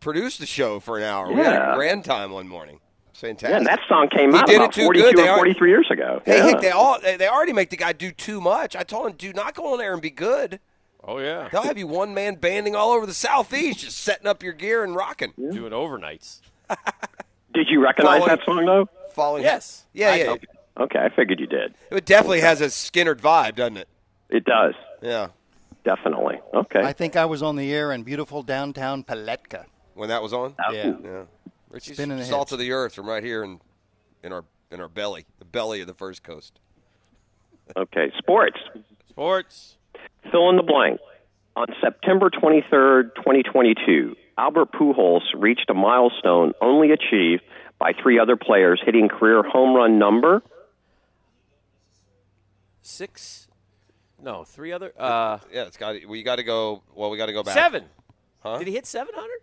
produce 0.00 0.38
the 0.38 0.46
show 0.46 0.80
for 0.80 0.98
an 0.98 1.04
hour. 1.04 1.28
We 1.28 1.34
had 1.36 1.52
Yeah. 1.54 1.72
a 1.72 1.76
grand 1.76 2.04
time 2.04 2.32
one 2.32 2.48
morning. 2.48 2.80
It's 3.10 3.20
fantastic. 3.20 3.50
Yeah, 3.50 3.56
and 3.58 3.66
that 3.66 3.80
song 3.88 4.08
came 4.08 4.32
He 4.32 4.38
out 4.38 4.46
did 4.46 4.56
about 4.56 4.70
it 4.70 4.72
too 4.72 4.84
42 4.84 5.04
good. 5.10 5.16
They 5.18 5.28
or 5.28 5.32
are- 5.32 5.36
43 5.36 5.70
years 5.70 5.88
ago. 5.90 6.22
Hey, 6.24 6.38
yeah. 6.38 6.46
Hick, 6.48 6.60
they 6.60 6.70
all 6.70 6.98
they 7.00 7.16
they 7.16 7.28
already 7.28 7.52
make 7.52 7.70
the 7.70 7.76
guy 7.76 7.92
do 7.92 8.10
too 8.10 8.40
much. 8.40 8.74
I 8.76 8.82
told 8.82 9.06
him, 9.08 9.12
do 9.16 9.32
not 9.32 9.54
go 9.54 9.72
on 9.72 9.78
there 9.78 9.92
and 9.92 10.00
be 10.02 10.10
good. 10.10 10.58
Oh 11.04 11.18
yeah. 11.18 11.48
They'll 11.50 11.62
have 11.62 11.78
you 11.78 11.86
one 11.86 12.14
man 12.14 12.36
banding 12.36 12.74
all 12.76 12.90
over 12.92 13.06
the 13.06 13.14
southeast, 13.14 13.80
just 13.80 13.98
setting 13.98 14.26
up 14.26 14.42
your 14.42 14.52
gear 14.52 14.84
and 14.84 14.94
rocking. 14.94 15.32
Doing 15.36 15.72
overnights. 15.72 16.40
Did 17.54 17.68
you 17.68 17.82
recognize 17.82 18.20
Following- 18.20 18.36
that 18.36 18.44
song, 18.44 18.64
though? 18.64 18.88
Falling. 19.12 19.42
Yes. 19.42 19.84
Yeah, 19.92 20.10
I 20.10 20.16
yeah. 20.16 20.24
know. 20.24 20.36
Okay, 20.80 20.98
I 20.98 21.08
figured 21.14 21.40
you 21.40 21.46
did. 21.46 21.74
It 21.90 22.04
definitely 22.04 22.40
has 22.40 22.60
a 22.60 22.66
Skynyrd 22.66 23.20
vibe, 23.20 23.56
doesn't 23.56 23.76
it? 23.76 23.88
It 24.30 24.44
does. 24.44 24.74
Yeah. 25.02 25.28
Definitely. 25.84 26.38
Okay. 26.54 26.80
I 26.80 26.92
think 26.92 27.16
I 27.16 27.24
was 27.24 27.42
on 27.42 27.56
the 27.56 27.72
air 27.72 27.92
in 27.92 28.02
beautiful 28.02 28.42
downtown 28.42 29.02
Palatka. 29.02 29.66
When 29.94 30.08
that 30.08 30.22
was 30.22 30.32
on. 30.32 30.54
Yeah. 30.72 30.94
Yeah. 31.02 31.22
Richie's 31.70 31.96
Spinning 31.96 32.18
the 32.18 32.24
salt 32.24 32.48
hits. 32.48 32.52
of 32.52 32.58
the 32.58 32.72
earth 32.72 32.94
from 32.94 33.08
right 33.08 33.22
here 33.22 33.44
in 33.44 33.60
in 34.22 34.32
our 34.32 34.44
in 34.70 34.80
our 34.80 34.88
belly, 34.88 35.26
the 35.38 35.44
belly 35.44 35.80
of 35.80 35.86
the 35.86 35.94
first 35.94 36.22
coast. 36.22 36.58
Okay, 37.76 38.12
sports. 38.18 38.58
Sports. 39.08 39.76
Fill 40.30 40.50
in 40.50 40.56
the 40.56 40.62
blank. 40.62 41.00
On 41.56 41.66
September 41.80 42.30
23rd, 42.30 43.14
2022, 43.16 44.16
Albert 44.38 44.72
Pujols 44.72 45.22
reached 45.36 45.68
a 45.68 45.74
milestone 45.74 46.52
only 46.60 46.90
achieved 46.92 47.42
by 47.80 47.92
three 48.00 48.20
other 48.20 48.36
players 48.36 48.80
hitting 48.84 49.08
career 49.08 49.42
home 49.42 49.74
run 49.74 49.98
number. 49.98 50.42
Six. 52.82 53.48
No, 54.22 54.44
three 54.44 54.70
other. 54.72 54.92
Uh, 54.98 55.38
Yeah, 55.52 55.62
it's 55.64 55.76
got. 55.76 55.96
We 56.06 56.22
got 56.22 56.36
to 56.36 56.42
go. 56.42 56.82
Well, 56.94 57.10
we 57.10 57.16
got 57.18 57.26
to 57.26 57.32
go 57.32 57.42
back. 57.42 57.54
seven. 57.54 57.84
Huh? 58.40 58.58
Did 58.58 58.68
he 58.68 58.74
hit 58.74 58.86
seven 58.86 59.14
hundred? 59.16 59.40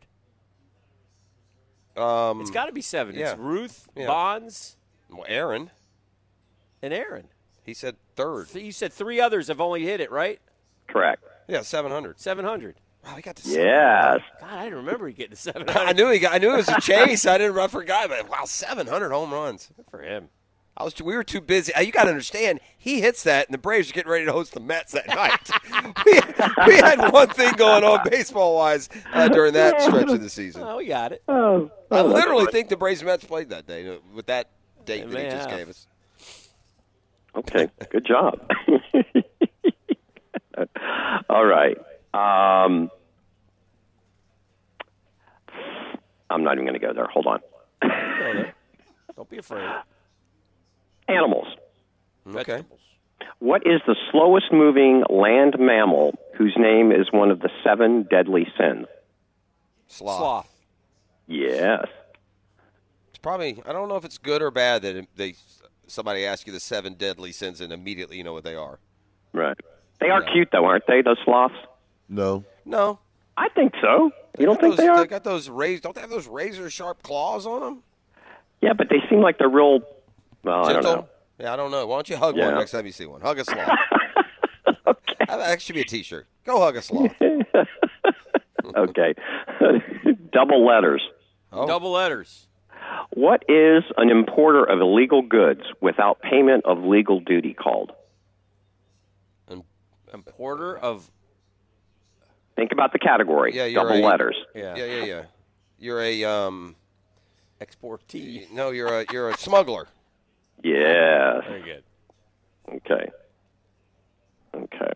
Um, 2.01 2.41
It's 2.41 2.51
got 2.51 2.67
to 2.67 2.71
be 2.71 2.81
seven. 2.81 3.15
yeah. 3.15 3.31
It's 3.31 3.39
Ruth, 3.39 3.87
Yeah. 3.95 4.05
Bonds, 4.05 4.77
well, 5.09 5.25
Aaron. 5.27 5.71
and 6.83 6.93
Aaron. 6.93 7.27
He 7.63 7.73
said 7.73 7.95
third. 8.15 8.47
So 8.49 8.59
you 8.59 8.71
said 8.71 8.93
three 8.93 9.19
others 9.19 9.47
have 9.47 9.59
only 9.59 9.83
hit 9.83 9.99
it, 9.99 10.11
right? 10.11 10.39
Correct. 10.87 11.23
Yeah, 11.47 11.61
seven 11.61 11.91
hundred. 11.91 12.19
Seven 12.19 12.45
hundred. 12.45 12.75
Wow, 13.05 13.15
he 13.15 13.21
got 13.21 13.35
to. 13.37 13.49
Yes. 13.49 14.19
God, 14.41 14.49
I 14.51 14.63
didn't 14.65 14.79
remember 14.79 15.07
he 15.07 15.13
getting 15.13 15.35
to 15.35 15.41
seven 15.41 15.63
I 15.69 15.93
knew 15.93 16.09
he 16.09 16.19
got. 16.19 16.33
I 16.33 16.37
knew 16.39 16.53
it 16.53 16.57
was 16.57 16.67
a 16.69 16.81
chase. 16.81 17.25
I 17.25 17.37
didn't. 17.37 17.57
I 17.57 17.67
forgot. 17.67 18.09
But 18.09 18.29
wow, 18.29 18.43
seven 18.45 18.87
hundred 18.87 19.11
home 19.11 19.33
runs. 19.33 19.69
for 19.89 20.01
him. 20.01 20.29
I 20.75 20.83
was. 20.83 21.01
We 21.01 21.15
were 21.15 21.23
too 21.23 21.41
busy. 21.41 21.73
Uh, 21.73 21.79
You 21.81 21.91
got 21.91 22.03
to 22.03 22.09
understand. 22.09 22.59
He 22.77 23.01
hits 23.01 23.23
that, 23.23 23.47
and 23.47 23.53
the 23.53 23.57
Braves 23.57 23.89
are 23.89 23.93
getting 23.93 24.11
ready 24.11 24.25
to 24.25 24.31
host 24.33 24.53
the 24.53 24.59
Mets 24.59 24.91
that 24.91 25.07
night. 25.07 25.49
we, 26.05 26.13
we 26.67 26.75
had 26.79 27.11
one 27.11 27.29
thing 27.29 27.53
going 27.53 27.83
on 27.83 28.01
baseball 28.09 28.55
wise 28.55 28.87
uh, 29.13 29.27
during 29.29 29.53
that 29.53 29.81
stretch 29.81 30.09
of 30.09 30.21
the 30.21 30.29
season. 30.29 30.63
Oh, 30.63 30.77
we 30.77 30.85
got 30.87 31.13
it. 31.13 31.23
Oh, 31.27 31.71
I 31.89 32.01
literally 32.01 32.45
think 32.51 32.69
the 32.69 32.77
Braves 32.77 33.03
Mets 33.03 33.23
played 33.23 33.49
that 33.49 33.65
day 33.65 33.87
uh, 33.87 33.97
with 34.13 34.27
that 34.27 34.49
date 34.85 35.09
They 35.09 35.13
that 35.15 35.23
he 35.23 35.29
just 35.31 35.49
have. 35.49 35.57
gave 35.57 35.69
us. 35.69 35.87
Okay, 37.35 37.69
good 37.89 38.05
job. 38.05 38.39
All 41.29 41.45
right. 41.45 41.77
Um, 42.17 42.89
I'm 46.29 46.43
not 46.43 46.53
even 46.53 46.65
going 46.65 46.79
to 46.79 46.85
go 46.85 46.93
there. 46.93 47.05
Hold 47.05 47.27
on. 47.27 47.39
There. 47.81 48.53
Don't 49.15 49.29
be 49.29 49.37
afraid. 49.37 49.69
Animals. 51.07 51.47
Okay. 52.27 52.63
What 53.39 53.67
is 53.67 53.81
the 53.85 53.95
slowest 54.11 54.51
moving 54.51 55.03
land 55.09 55.55
mammal 55.59 56.17
whose 56.35 56.55
name 56.57 56.91
is 56.91 57.07
one 57.11 57.29
of 57.29 57.39
the 57.39 57.49
seven 57.63 58.03
deadly 58.09 58.47
sins? 58.57 58.87
Sloth. 59.87 60.17
Sloth. 60.17 60.55
Yes. 61.27 61.85
It's 63.09 63.19
probably. 63.19 63.61
I 63.65 63.73
don't 63.73 63.89
know 63.89 63.95
if 63.95 64.05
it's 64.05 64.17
good 64.17 64.41
or 64.41 64.49
bad 64.49 64.81
that 64.81 65.07
they 65.15 65.35
somebody 65.85 66.25
asks 66.25 66.47
you 66.47 66.53
the 66.53 66.59
seven 66.59 66.95
deadly 66.95 67.31
sins 67.31 67.61
and 67.61 67.71
immediately 67.71 68.17
you 68.17 68.23
know 68.23 68.33
what 68.33 68.43
they 68.43 68.55
are. 68.55 68.79
Right. 69.33 69.57
They 69.99 70.09
are 70.09 70.21
cute, 70.21 70.49
though, 70.51 70.65
aren't 70.65 70.87
they, 70.87 71.01
those 71.01 71.17
sloths? 71.23 71.55
No. 72.09 72.43
No. 72.65 72.99
I 73.35 73.49
think 73.49 73.73
so. 73.81 74.11
You 74.39 74.45
don't 74.45 74.59
think 74.59 74.75
those, 74.75 74.77
they 74.77 74.87
are? 74.87 74.97
They 74.99 75.07
got 75.07 75.23
those 75.23 75.49
razor. 75.49 75.81
Don't 75.81 75.95
they 75.95 76.01
have 76.01 76.09
those 76.09 76.27
razor 76.27 76.69
sharp 76.69 77.03
claws 77.03 77.45
on 77.45 77.61
them? 77.61 77.83
Yeah, 78.61 78.73
but 78.73 78.89
they 78.89 79.01
seem 79.09 79.21
like 79.21 79.37
they're 79.37 79.49
real. 79.49 79.79
Well, 80.43 80.65
I 80.65 80.73
don't 80.73 80.83
Gentle. 80.83 80.95
know. 81.03 81.09
Yeah, 81.39 81.53
I 81.53 81.55
don't 81.55 81.69
know. 81.71 81.85
Why 81.85 81.97
don't 81.97 82.09
you 82.09 82.17
hug 82.17 82.35
Yeah. 82.35 82.45
one 82.47 82.55
next 82.55 82.71
time 82.71 82.85
you 82.85 82.91
see 82.91 83.05
one? 83.05 83.21
Hug 83.21 83.39
a 83.39 83.43
sloth. 83.45 83.69
That 85.27 85.61
should 85.61 85.75
be 85.75 85.81
a 85.81 85.85
T-shirt. 85.85 86.25
Go 86.45 86.59
hug 86.59 86.77
a 86.77 86.81
sloth. 86.81 87.11
okay. 88.75 89.13
Double 90.31 90.65
letters. 90.65 91.01
Oh. 91.51 91.67
Double 91.67 91.91
letters. 91.91 92.47
What 93.11 93.43
is 93.49 93.83
an 93.97 94.09
importer 94.09 94.63
of 94.63 94.79
illegal 94.79 95.21
goods 95.21 95.61
without 95.81 96.21
payment 96.21 96.65
of 96.65 96.79
legal 96.79 97.19
duty 97.19 97.53
called? 97.53 97.91
Importer 100.13 100.77
of. 100.77 101.11
Think 102.57 102.71
about 102.71 102.91
the 102.91 102.99
category. 102.99 103.55
Yeah, 103.55 103.65
you're 103.65 103.83
Double 103.83 104.03
a- 104.03 104.05
letters. 104.05 104.35
Yeah. 104.55 104.75
Yeah, 104.75 104.85
yeah, 104.85 105.03
yeah. 105.05 105.23
You're 105.79 106.01
a 106.01 106.23
um. 106.25 106.75
Exportee. 107.61 108.51
No, 108.51 108.71
you're 108.71 109.01
a 109.01 109.05
you're 109.11 109.29
a 109.29 109.37
smuggler. 109.37 109.87
Yes. 110.63 111.43
Very 111.47 111.61
good. 111.61 111.83
Okay. 112.67 113.11
Okay. 114.55 114.91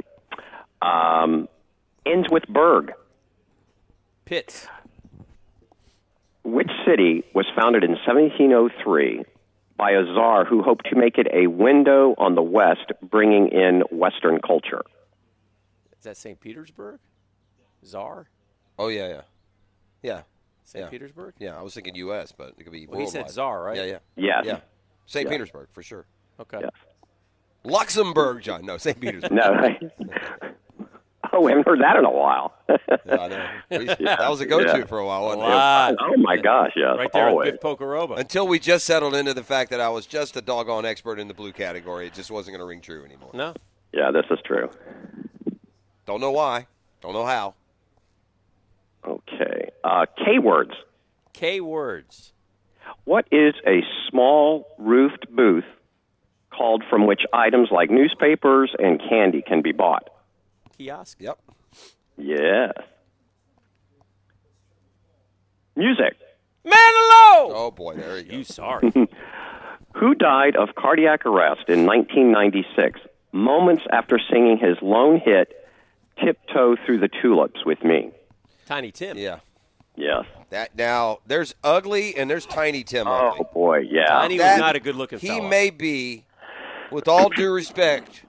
Um, 0.82 1.47
ends 2.05 2.28
with 2.32 2.47
Berg. 2.47 2.93
Pitts. 4.26 4.68
Which 6.43 6.72
city 6.86 7.24
was 7.36 7.45
founded 7.55 7.84
in 7.84 7.91
1703 7.91 9.24
by 9.78 9.91
a 9.91 10.03
czar 10.16 10.45
who 10.45 10.64
hoped 10.64 10.88
to 10.89 10.95
make 10.95 11.20
it 11.20 11.28
a 11.32 11.45
window 11.47 12.16
on 12.18 12.34
the 12.34 12.41
West, 12.41 12.91
bringing 13.03 13.49
in 13.49 13.84
Western 13.91 14.39
culture? 14.41 14.82
Is 15.99 16.05
that 16.05 16.18
St. 16.18 16.39
Petersburg? 16.39 16.99
Czar? 17.86 18.27
Oh 18.79 18.88
yeah, 18.88 19.07
yeah, 19.07 19.21
yeah. 20.01 20.21
St. 20.63 20.86
Yeah. 20.86 20.89
Petersburg? 20.89 21.34
Yeah, 21.39 21.57
I 21.57 21.61
was 21.61 21.73
thinking 21.73 21.95
U.S., 21.95 22.32
but 22.32 22.53
it 22.57 22.63
could 22.63 22.71
be 22.71 22.88
Well, 22.88 22.99
he 23.01 23.07
said 23.07 23.29
czar, 23.29 23.61
right? 23.63 23.75
Yeah, 23.77 23.84
yeah, 23.84 23.97
Yes. 24.15 24.43
yeah. 24.45 24.59
St. 25.05 25.25
Yeah. 25.25 25.32
Petersburg 25.32 25.67
for 25.73 25.84
sure. 25.84 26.05
Okay. 26.39 26.59
Yes. 26.61 26.71
Luxembourg, 27.63 28.41
John. 28.41 28.65
No, 28.65 28.77
St. 28.77 28.99
Petersburg. 28.99 29.32
No. 29.34 29.51
oh, 31.34 31.41
we 31.41 31.51
haven't 31.51 31.67
heard 31.67 31.82
that 31.82 31.97
in 31.97 32.05
a 32.05 32.09
while. 32.11 32.53
Yeah, 32.69 33.17
I 33.19 33.27
know. 33.27 33.47
That 33.99 34.29
was 34.29 34.39
a 34.41 34.45
go-to 34.45 34.79
Yeah. 34.79 34.86
for 34.86 34.99
a 34.99 35.05
while, 35.05 35.23
wasn't 35.25 35.43
A 35.43 35.47
lot. 35.47 35.95
Oh 35.99 36.17
my 36.17 36.38
gosh, 36.38 36.71
yes, 36.75 36.95
Right 36.97 37.11
there 37.11 37.27
always. 37.29 37.51
with 37.51 37.61
Biff 37.61 37.77
Pocoroba. 37.79 38.17
Until 38.17 38.47
we 38.47 38.57
just 38.57 38.86
settled 38.86 39.13
into 39.13 39.34
the 39.34 39.43
fact 39.43 39.69
that 39.71 39.82
I 39.82 39.89
was 39.89 40.05
just 40.05 40.38
a 40.38 40.41
doggone 40.41 40.86
expert 40.86 41.19
in 41.19 41.27
the 41.27 41.34
blue 41.34 41.51
category. 41.51 42.07
It 42.07 42.13
just 42.13 42.32
wasn't 42.32 42.53
going 42.55 42.61
to 42.61 42.65
ring 42.69 42.82
true 42.82 43.03
anymore. 43.05 43.32
No. 43.34 43.53
Yeah, 43.93 44.11
this 44.11 44.25
is 44.32 44.39
true. 44.45 44.69
Don't 46.05 46.21
know 46.21 46.32
why. 46.32 46.67
Don't 47.01 47.13
know 47.13 47.25
how. 47.25 47.55
Okay. 49.06 49.70
Uh, 49.84 50.06
K 50.18 50.39
words. 50.39 50.72
K 51.34 51.60
words. 51.62 52.34
What 53.06 53.28
is 53.32 53.54
a 53.66 53.82
small 54.10 54.68
roofed 54.78 55.28
booth 55.34 55.66
called 56.52 56.84
from 56.89 57.08
which 57.08 57.22
items 57.34 57.70
like 57.72 57.89
newspapers 57.89 58.72
and 58.78 58.99
candy 58.99 59.41
can 59.41 59.62
be 59.62 59.72
bought? 59.72 60.10
Kiosk. 60.78 61.20
Yep. 61.22 61.39
Yes. 62.18 62.74
Music. 65.76 66.18
Manilow! 66.66 67.52
Oh 67.54 67.72
boy, 67.76 67.95
there 67.95 68.20
you 68.20 68.24
go. 68.24 68.38
You 68.38 68.43
sorry. 68.43 68.91
Who 69.95 70.16
died 70.16 70.56
of 70.56 70.76
cardiac 70.76 71.26
arrest 71.26 71.68
in 71.68 71.86
1996, 71.86 72.99
moments 73.32 73.84
after 73.91 74.20
singing 74.32 74.58
his 74.58 74.78
lone 74.82 75.20
hit, 75.24 75.54
Tiptoe 76.24 76.76
Through 76.86 76.99
the 76.99 77.10
Tulips 77.10 77.66
with 77.66 77.84
Me? 77.84 78.12
Tiny 78.72 78.89
Tim. 78.91 79.17
Yeah. 79.17 79.39
Yes. 79.97 80.24
That 80.49 80.78
now 80.78 81.19
there's 81.28 81.53
ugly 81.61 82.15
and 82.15 82.30
there's 82.30 82.45
Tiny 82.45 82.86
Tim 82.86 83.05
Oh, 83.05 83.32
ugly. 83.34 83.45
boy, 83.53 83.78
yeah. 83.80 84.05
Tiny 84.05 84.39
was 84.39 84.57
not 84.59 84.78
a 84.78 84.80
good 84.80 84.95
looking 84.95 85.19
He 85.19 85.28
fella. 85.28 85.49
may 85.49 85.72
be, 85.72 86.24
with 86.89 87.09
all 87.09 87.28
due 87.28 87.51
respect, 87.51 88.24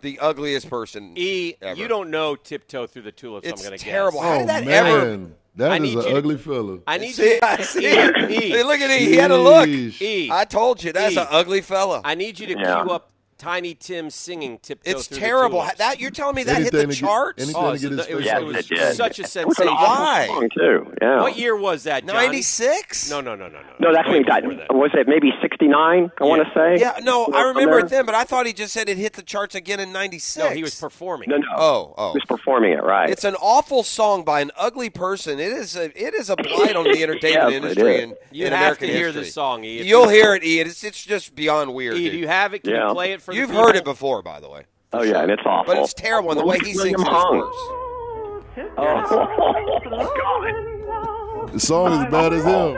the 0.00 0.18
ugliest 0.20 0.70
person. 0.70 1.12
E, 1.16 1.52
ever. 1.60 1.78
you 1.78 1.86
don't 1.86 2.08
know 2.10 2.34
Tiptoe 2.34 2.86
Through 2.86 3.02
the 3.02 3.12
Tulips, 3.12 3.46
It's 3.46 3.60
I'm 3.60 3.68
going 3.68 3.78
to 3.78 3.84
get. 3.84 3.90
terrible. 3.90 4.20
guess. 4.20 4.28
How 4.28 4.34
Oh 4.36 4.38
did 4.38 4.48
that 4.48 4.66
ever? 4.86 5.06
man. 5.18 5.34
That 5.56 5.72
I 5.72 5.76
is 5.76 5.94
an 6.06 6.16
ugly 6.16 6.38
fella. 6.38 6.78
I 6.86 6.96
need 6.96 7.12
See, 7.12 7.34
you. 7.34 7.38
I 7.42 7.62
see. 7.62 7.86
E, 7.86 7.90
E, 7.90 8.50
Hey, 8.52 8.62
look 8.62 8.80
at 8.80 8.90
E. 8.90 9.04
He 9.04 9.16
had 9.16 9.30
a 9.30 9.36
look. 9.36 9.68
Sheesh. 9.68 10.00
E. 10.00 10.30
I 10.32 10.46
told 10.46 10.82
you 10.82 10.92
that's 10.94 11.14
E. 11.14 11.18
an 11.18 11.26
ugly 11.30 11.60
fella. 11.60 12.00
I 12.04 12.14
need 12.14 12.38
you 12.40 12.46
to 12.46 12.54
Yeah. 12.58 12.82
cue 12.82 12.90
up 12.90 13.10
Tiny 13.38 13.74
Tim 13.74 14.10
singing 14.10 14.58
"Tiptoe 14.58 14.90
It's 14.90 15.06
Through 15.08 15.18
terrible. 15.18 15.62
The 15.62 15.74
That 15.78 16.00
you're 16.00 16.10
telling 16.10 16.36
me 16.36 16.44
that 16.44 16.62
hit 16.62 16.72
the 16.72 16.82
to 16.82 16.86
get- 16.88 16.96
charts? 16.96 17.52
Oh, 17.54 17.72
to 17.72 17.78
so 17.78 17.88
get 17.90 17.98
his 17.98 18.06
it 18.06 18.14
was, 18.14 18.24
face 18.24 18.26
Yes, 18.26 18.40
it 18.40 18.44
was 18.44 18.56
it 18.56 18.68
did. 18.68 18.96
such 18.96 19.18
a 19.18 19.22
It 19.22 19.24
was 19.24 19.36
an 19.36 19.42
sensation. 19.54 19.74
Why? 19.74 20.26
song 20.28 20.48
too. 20.56 20.94
Yeah. 21.02 21.20
What 21.20 21.36
year 21.36 21.56
was 21.56 21.82
that, 21.84 22.04
Ninety 22.04 22.42
six. 22.42 23.10
No, 23.10 23.20
no, 23.20 23.34
no, 23.34 23.48
no, 23.48 23.58
no. 23.60 23.64
No, 23.80 23.92
that's 23.92 24.06
Way 24.08 24.14
when 24.14 24.22
he 24.24 24.28
died. 24.28 24.42
before 24.44 24.56
that. 24.58 24.74
Was 24.74 24.90
it 24.94 25.08
maybe 25.08 25.32
'69? 25.42 26.10
I 26.18 26.24
want 26.24 26.46
to 26.46 26.50
say. 26.54 26.78
Yeah, 26.80 26.94
no, 27.02 27.26
I 27.26 27.42
remember 27.48 27.78
it 27.80 27.88
then, 27.88 28.06
but 28.06 28.14
I 28.14 28.24
thought 28.24 28.46
he 28.46 28.52
just 28.52 28.72
said 28.72 28.88
it 28.88 28.96
hit 28.96 29.14
the 29.14 29.22
charts 29.22 29.54
again 29.54 29.80
in 29.80 29.92
'96. 29.92 30.36
No, 30.44 30.50
he 30.54 30.62
was 30.62 30.74
performing. 30.78 31.28
No, 31.28 31.36
no. 31.38 31.46
Oh, 31.56 31.94
oh. 31.98 32.12
He 32.12 32.16
was 32.18 32.24
performing 32.26 32.72
it 32.72 32.82
right. 32.82 33.10
It's 33.10 33.24
an 33.24 33.34
awful 33.36 33.82
song 33.82 34.24
by 34.24 34.40
an 34.40 34.50
ugly 34.56 34.90
person. 34.90 35.38
It 35.40 35.52
is 35.52 35.76
a 35.76 35.84
it 36.00 36.14
is 36.14 36.30
a 36.30 36.36
blight 36.36 36.76
on 36.76 36.84
the 36.84 36.90
entertainment 37.02 37.22
Yes, 37.24 37.52
industry 37.52 37.94
is. 37.96 38.02
in, 38.04 38.16
You 38.30 38.46
in 38.46 38.52
have 38.52 38.60
American 38.62 38.88
to 38.88 38.92
hear 38.94 39.06
history. 39.06 39.22
this 39.24 39.34
song, 39.34 39.64
E. 39.64 39.82
You'll 39.82 40.08
hear 40.08 40.34
it, 40.34 40.44
Ian. 40.44 40.68
It's 40.68 40.84
it's 40.84 41.02
just 41.04 41.34
beyond 41.34 41.74
weird. 41.74 41.96
E, 41.96 42.10
do 42.10 42.16
you 42.16 42.28
have 42.28 42.54
it? 42.54 42.62
Can 42.62 42.74
you 42.74 42.92
play 42.92 43.12
it 43.12 43.20
for 43.24 43.32
You've 43.32 43.48
people? 43.50 43.64
heard 43.66 43.76
it 43.76 43.84
before, 43.84 44.22
by 44.22 44.38
the 44.40 44.48
way. 44.50 44.62
oh 44.92 45.02
yeah, 45.02 45.22
and 45.22 45.30
it's 45.30 45.42
awful. 45.46 45.74
But 45.74 45.82
it's 45.82 45.94
terrible, 45.94 46.30
and 46.32 46.40
the 46.40 46.44
way 46.46 46.58
he 46.58 46.74
sings 46.74 46.84
it 46.94 47.00
is 47.00 47.06
Hung. 47.06 47.38
worse. 47.38 47.54
Oh, 48.76 49.02
God. 51.38 51.50
The 51.52 51.60
song 51.60 51.92
is 51.92 51.98
as 52.04 52.10
bad 52.10 52.32
as 52.32 52.44
him. 52.44 52.76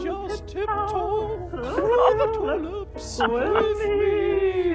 Just 0.00 0.48
tiptoe 0.48 1.48
through 1.50 2.18
the 2.18 2.26
tulips 2.34 3.18
with 3.20 3.78
me. 3.78 4.73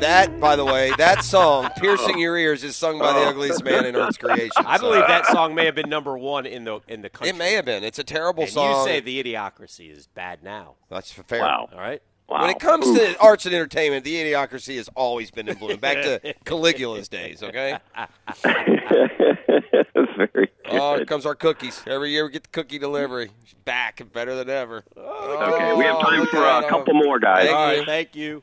That, 0.00 0.38
by 0.38 0.54
the 0.54 0.64
way, 0.64 0.92
that 0.96 1.24
song, 1.24 1.70
"Piercing 1.78 2.18
Your 2.18 2.36
Ears," 2.36 2.62
is 2.62 2.76
sung 2.76 2.98
by 2.98 3.12
the 3.12 3.18
oh. 3.20 3.30
ugliest 3.30 3.64
man 3.64 3.84
in 3.84 3.96
Earth's 3.96 4.16
creation. 4.16 4.64
I 4.64 4.76
so- 4.76 4.84
believe 4.84 5.06
that 5.06 5.26
song 5.26 5.54
may 5.54 5.64
have 5.66 5.74
been 5.74 5.90
number 5.90 6.16
one 6.16 6.46
in 6.46 6.64
the 6.64 6.80
in 6.86 7.02
the 7.02 7.10
country. 7.10 7.30
it 7.30 7.36
may 7.36 7.54
have 7.54 7.64
been. 7.64 7.82
It's 7.82 7.98
a 7.98 8.04
terrible 8.04 8.44
and 8.44 8.52
song. 8.52 8.80
you 8.80 8.84
say 8.84 9.00
the 9.00 9.22
idiocracy 9.22 9.90
is 9.90 10.06
bad 10.06 10.44
now. 10.44 10.76
That's 10.88 11.10
fair. 11.10 11.40
Wow. 11.40 11.68
All 11.72 11.78
right. 11.78 12.00
Wow. 12.28 12.42
When 12.42 12.50
it 12.50 12.60
comes 12.60 12.84
to 12.84 13.18
arts 13.20 13.46
and 13.46 13.54
entertainment, 13.54 14.04
the 14.04 14.14
idiocracy 14.14 14.76
has 14.76 14.88
always 14.94 15.30
been 15.30 15.48
in 15.48 15.56
bloom. 15.56 15.78
Back 15.78 16.02
to 16.02 16.34
Caligula's 16.44 17.08
days, 17.08 17.42
okay? 17.42 17.78
Very 18.44 20.28
good. 20.34 20.48
Oh, 20.66 20.96
here 20.96 21.06
comes 21.06 21.24
our 21.24 21.34
cookies. 21.34 21.82
Every 21.86 22.10
year 22.10 22.26
we 22.26 22.32
get 22.32 22.42
the 22.42 22.50
cookie 22.50 22.78
delivery. 22.78 23.30
It's 23.42 23.54
back 23.64 24.00
and 24.00 24.12
better 24.12 24.34
than 24.36 24.50
ever. 24.50 24.84
Oh. 24.94 25.54
okay, 25.54 25.72
we 25.74 25.84
have 25.84 25.96
oh, 25.96 26.02
time 26.02 26.26
for 26.26 26.44
a 26.44 26.68
couple 26.68 26.92
more, 26.92 27.18
guys. 27.18 27.46
Thank 27.46 27.56
All 27.56 27.72
you. 27.72 27.78
right. 27.78 27.86
Thank 27.86 28.14
you. 28.14 28.42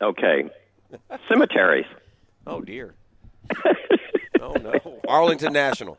Okay. 0.00 0.50
Cemeteries. 1.28 1.86
Oh 2.46 2.60
dear. 2.60 2.94
oh 4.40 4.52
no. 4.54 5.00
Arlington 5.08 5.52
National. 5.52 5.98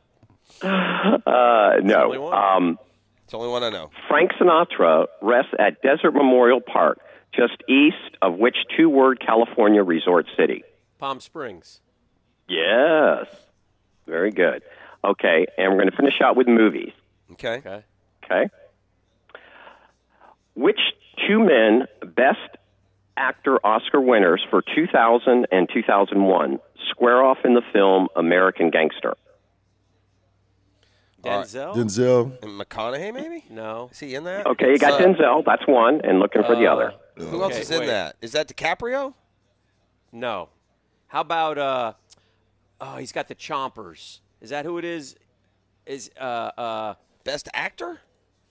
Uh, 0.62 1.18
only 1.28 1.84
no. 1.84 2.22
one. 2.22 2.34
Um, 2.34 2.80
It's 3.24 3.32
the 3.32 3.38
only 3.38 3.50
one 3.50 3.64
I 3.64 3.70
know. 3.70 3.90
Frank 4.08 4.32
Sinatra 4.40 5.08
rests 5.22 5.54
at 5.60 5.82
Desert 5.82 6.12
Memorial 6.14 6.62
Park, 6.62 7.00
just 7.34 7.56
east 7.68 8.18
of 8.22 8.36
which 8.38 8.56
two 8.78 8.90
word 8.90 9.20
California 9.26 9.84
resort 9.84 10.28
city? 10.38 10.64
Palm 11.00 11.20
Springs. 11.20 11.82
Yes. 12.48 13.26
Very 14.08 14.32
good. 14.32 14.62
Okay, 15.04 15.46
and 15.58 15.72
we're 15.72 15.80
going 15.80 15.92
to 15.92 15.96
finish 15.98 16.22
out 16.24 16.36
with 16.36 16.48
movies. 16.48 16.92
Okay. 17.34 17.58
Okay. 17.58 17.84
Okay. 18.24 18.50
Which 20.56 20.80
two 21.28 21.40
men, 21.40 21.88
best 22.16 22.40
actor 23.18 23.58
Oscar 23.66 24.00
winners 24.02 24.46
for 24.50 24.62
2000 24.76 25.48
and 25.52 25.70
2001, 25.74 26.60
square 26.92 27.24
off 27.24 27.38
in 27.44 27.54
the 27.54 27.62
film 27.74 28.08
American 28.16 28.70
Gangster? 28.70 29.16
Denzel. 31.24 31.76
Denzel. 31.76 32.44
And 32.44 32.60
McConaughey, 32.60 33.14
maybe? 33.14 33.46
No. 33.50 33.90
Is 33.92 34.00
he 34.00 34.14
in 34.14 34.26
that? 34.26 34.46
Okay, 34.46 34.72
you 34.72 34.78
got 34.78 35.02
Uh, 35.02 35.06
Denzel. 35.06 35.44
That's 35.44 35.66
one, 35.68 36.02
and 36.04 36.20
looking 36.20 36.44
for 36.44 36.56
the 36.56 36.68
uh, 36.68 36.74
other. 36.74 36.94
Who 37.18 37.42
else 37.42 37.54
Okay, 37.54 37.62
is 37.62 37.72
in 37.72 37.80
wait. 37.80 37.86
that? 37.88 38.16
Is 38.22 38.32
that 38.34 38.48
DiCaprio? 38.48 39.14
No. 40.12 40.50
How 41.08 41.22
about 41.22 41.58
uh? 41.58 41.94
Oh, 42.80 42.98
he's 42.98 43.12
got 43.12 43.28
the 43.28 43.36
chompers. 43.36 44.20
Is 44.42 44.50
that 44.52 44.66
who 44.66 44.78
it 44.78 44.86
is? 44.86 45.16
Is 45.88 46.12
uh 46.20 46.24
uh? 46.24 46.94
Best 47.24 47.50
actor? 47.54 48.02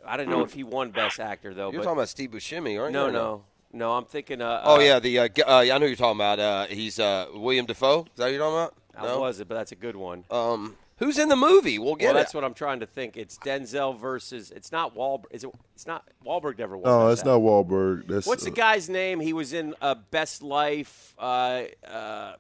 I 0.07 0.17
don't 0.17 0.29
know 0.29 0.43
if 0.43 0.53
he 0.53 0.65
won 0.65 0.91
Best 0.91 1.19
Actor 1.21 1.55
though. 1.55 1.71
You're 1.71 1.81
but 1.81 1.85
talking 1.85 1.99
about 1.99 2.09
Steve 2.09 2.31
Buscemi, 2.33 2.79
aren't 2.79 2.93
you? 2.93 3.01
no, 3.01 3.07
you? 3.07 3.13
no, 3.13 3.45
no. 3.75 3.93
I'm 3.93 4.05
thinking. 4.05 4.41
Uh, 4.41 4.63
Oh 4.65 4.77
uh, 4.77 4.79
yeah, 4.81 4.99
the 4.99 5.19
uh, 5.19 5.29
uh, 5.47 5.59
I 5.59 5.67
know 5.67 5.81
who 5.81 5.87
you're 5.87 5.97
talking 5.97 6.17
about. 6.19 6.39
Uh, 6.39 6.67
he's 6.67 6.99
uh, 6.99 7.27
William 7.35 7.67
Dafoe. 7.67 8.01
Is 8.03 8.07
that 8.17 8.25
what 8.25 8.33
you're 8.33 8.39
talking 8.41 8.57
about? 8.57 8.75
How 8.97 9.05
No. 9.15 9.21
was 9.21 9.41
it? 9.41 9.49
But 9.49 9.55
that's 9.57 9.73
a 9.73 9.77
good 9.77 9.97
one. 9.97 10.25
Um, 10.31 10.77
who's 10.99 11.19
in 11.19 11.29
the 11.29 11.37
movie? 11.37 11.79
We'll 11.79 11.97
get 11.97 12.07
well, 12.07 12.17
it. 12.17 12.19
that's 12.21 12.35
what 12.35 12.45
I'm 12.45 12.55
trying 12.55 12.81
to 12.81 12.87
think. 12.87 13.17
It's 13.17 13.37
Denzel 13.39 13.99
versus. 13.99 14.51
It's 14.51 14.71
not 14.73 14.95
Wahlberg. 14.95 15.25
Is 15.33 15.45
it? 15.45 15.51
It's 15.75 15.87
not 15.87 16.09
Wahlberg. 16.25 16.59
Never 16.59 16.77
won. 16.77 16.85
No, 16.91 17.09
Best 17.09 17.25
that's 17.25 17.27
not 17.27 17.41
Wahlberg. 17.41 18.07
That's 18.07 18.27
What's 18.27 18.45
the 18.45 18.51
guy's 18.51 18.89
name? 18.89 19.21
He 19.21 19.33
was 19.33 19.53
in 19.53 19.75
uh, 19.83 19.97
Best 20.11 20.43
Life. 20.43 21.15
Uh, 21.19 21.65
uh, 21.87 22.35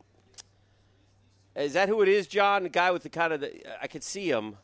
is 1.56 1.74
that 1.74 1.88
who 1.88 2.02
it 2.02 2.08
is, 2.08 2.26
John? 2.26 2.64
The 2.64 2.68
guy 2.68 2.90
with 2.90 3.02
the 3.02 3.08
kind 3.08 3.32
of 3.32 3.40
the. 3.40 3.82
I 3.82 3.86
could 3.86 4.02
see 4.02 4.28
him. 4.30 4.56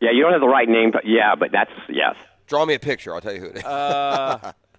Yeah, 0.00 0.12
you 0.12 0.22
don't 0.22 0.32
have 0.32 0.40
the 0.40 0.48
right 0.48 0.68
name, 0.68 0.90
but 0.90 1.06
yeah, 1.06 1.34
but 1.34 1.52
that's 1.52 1.72
yes. 1.88 2.16
Draw 2.46 2.64
me 2.64 2.74
a 2.74 2.78
picture. 2.78 3.14
I'll 3.14 3.20
tell 3.20 3.34
you 3.34 3.40
who 3.40 3.46
it 3.46 3.56
is. 3.58 3.62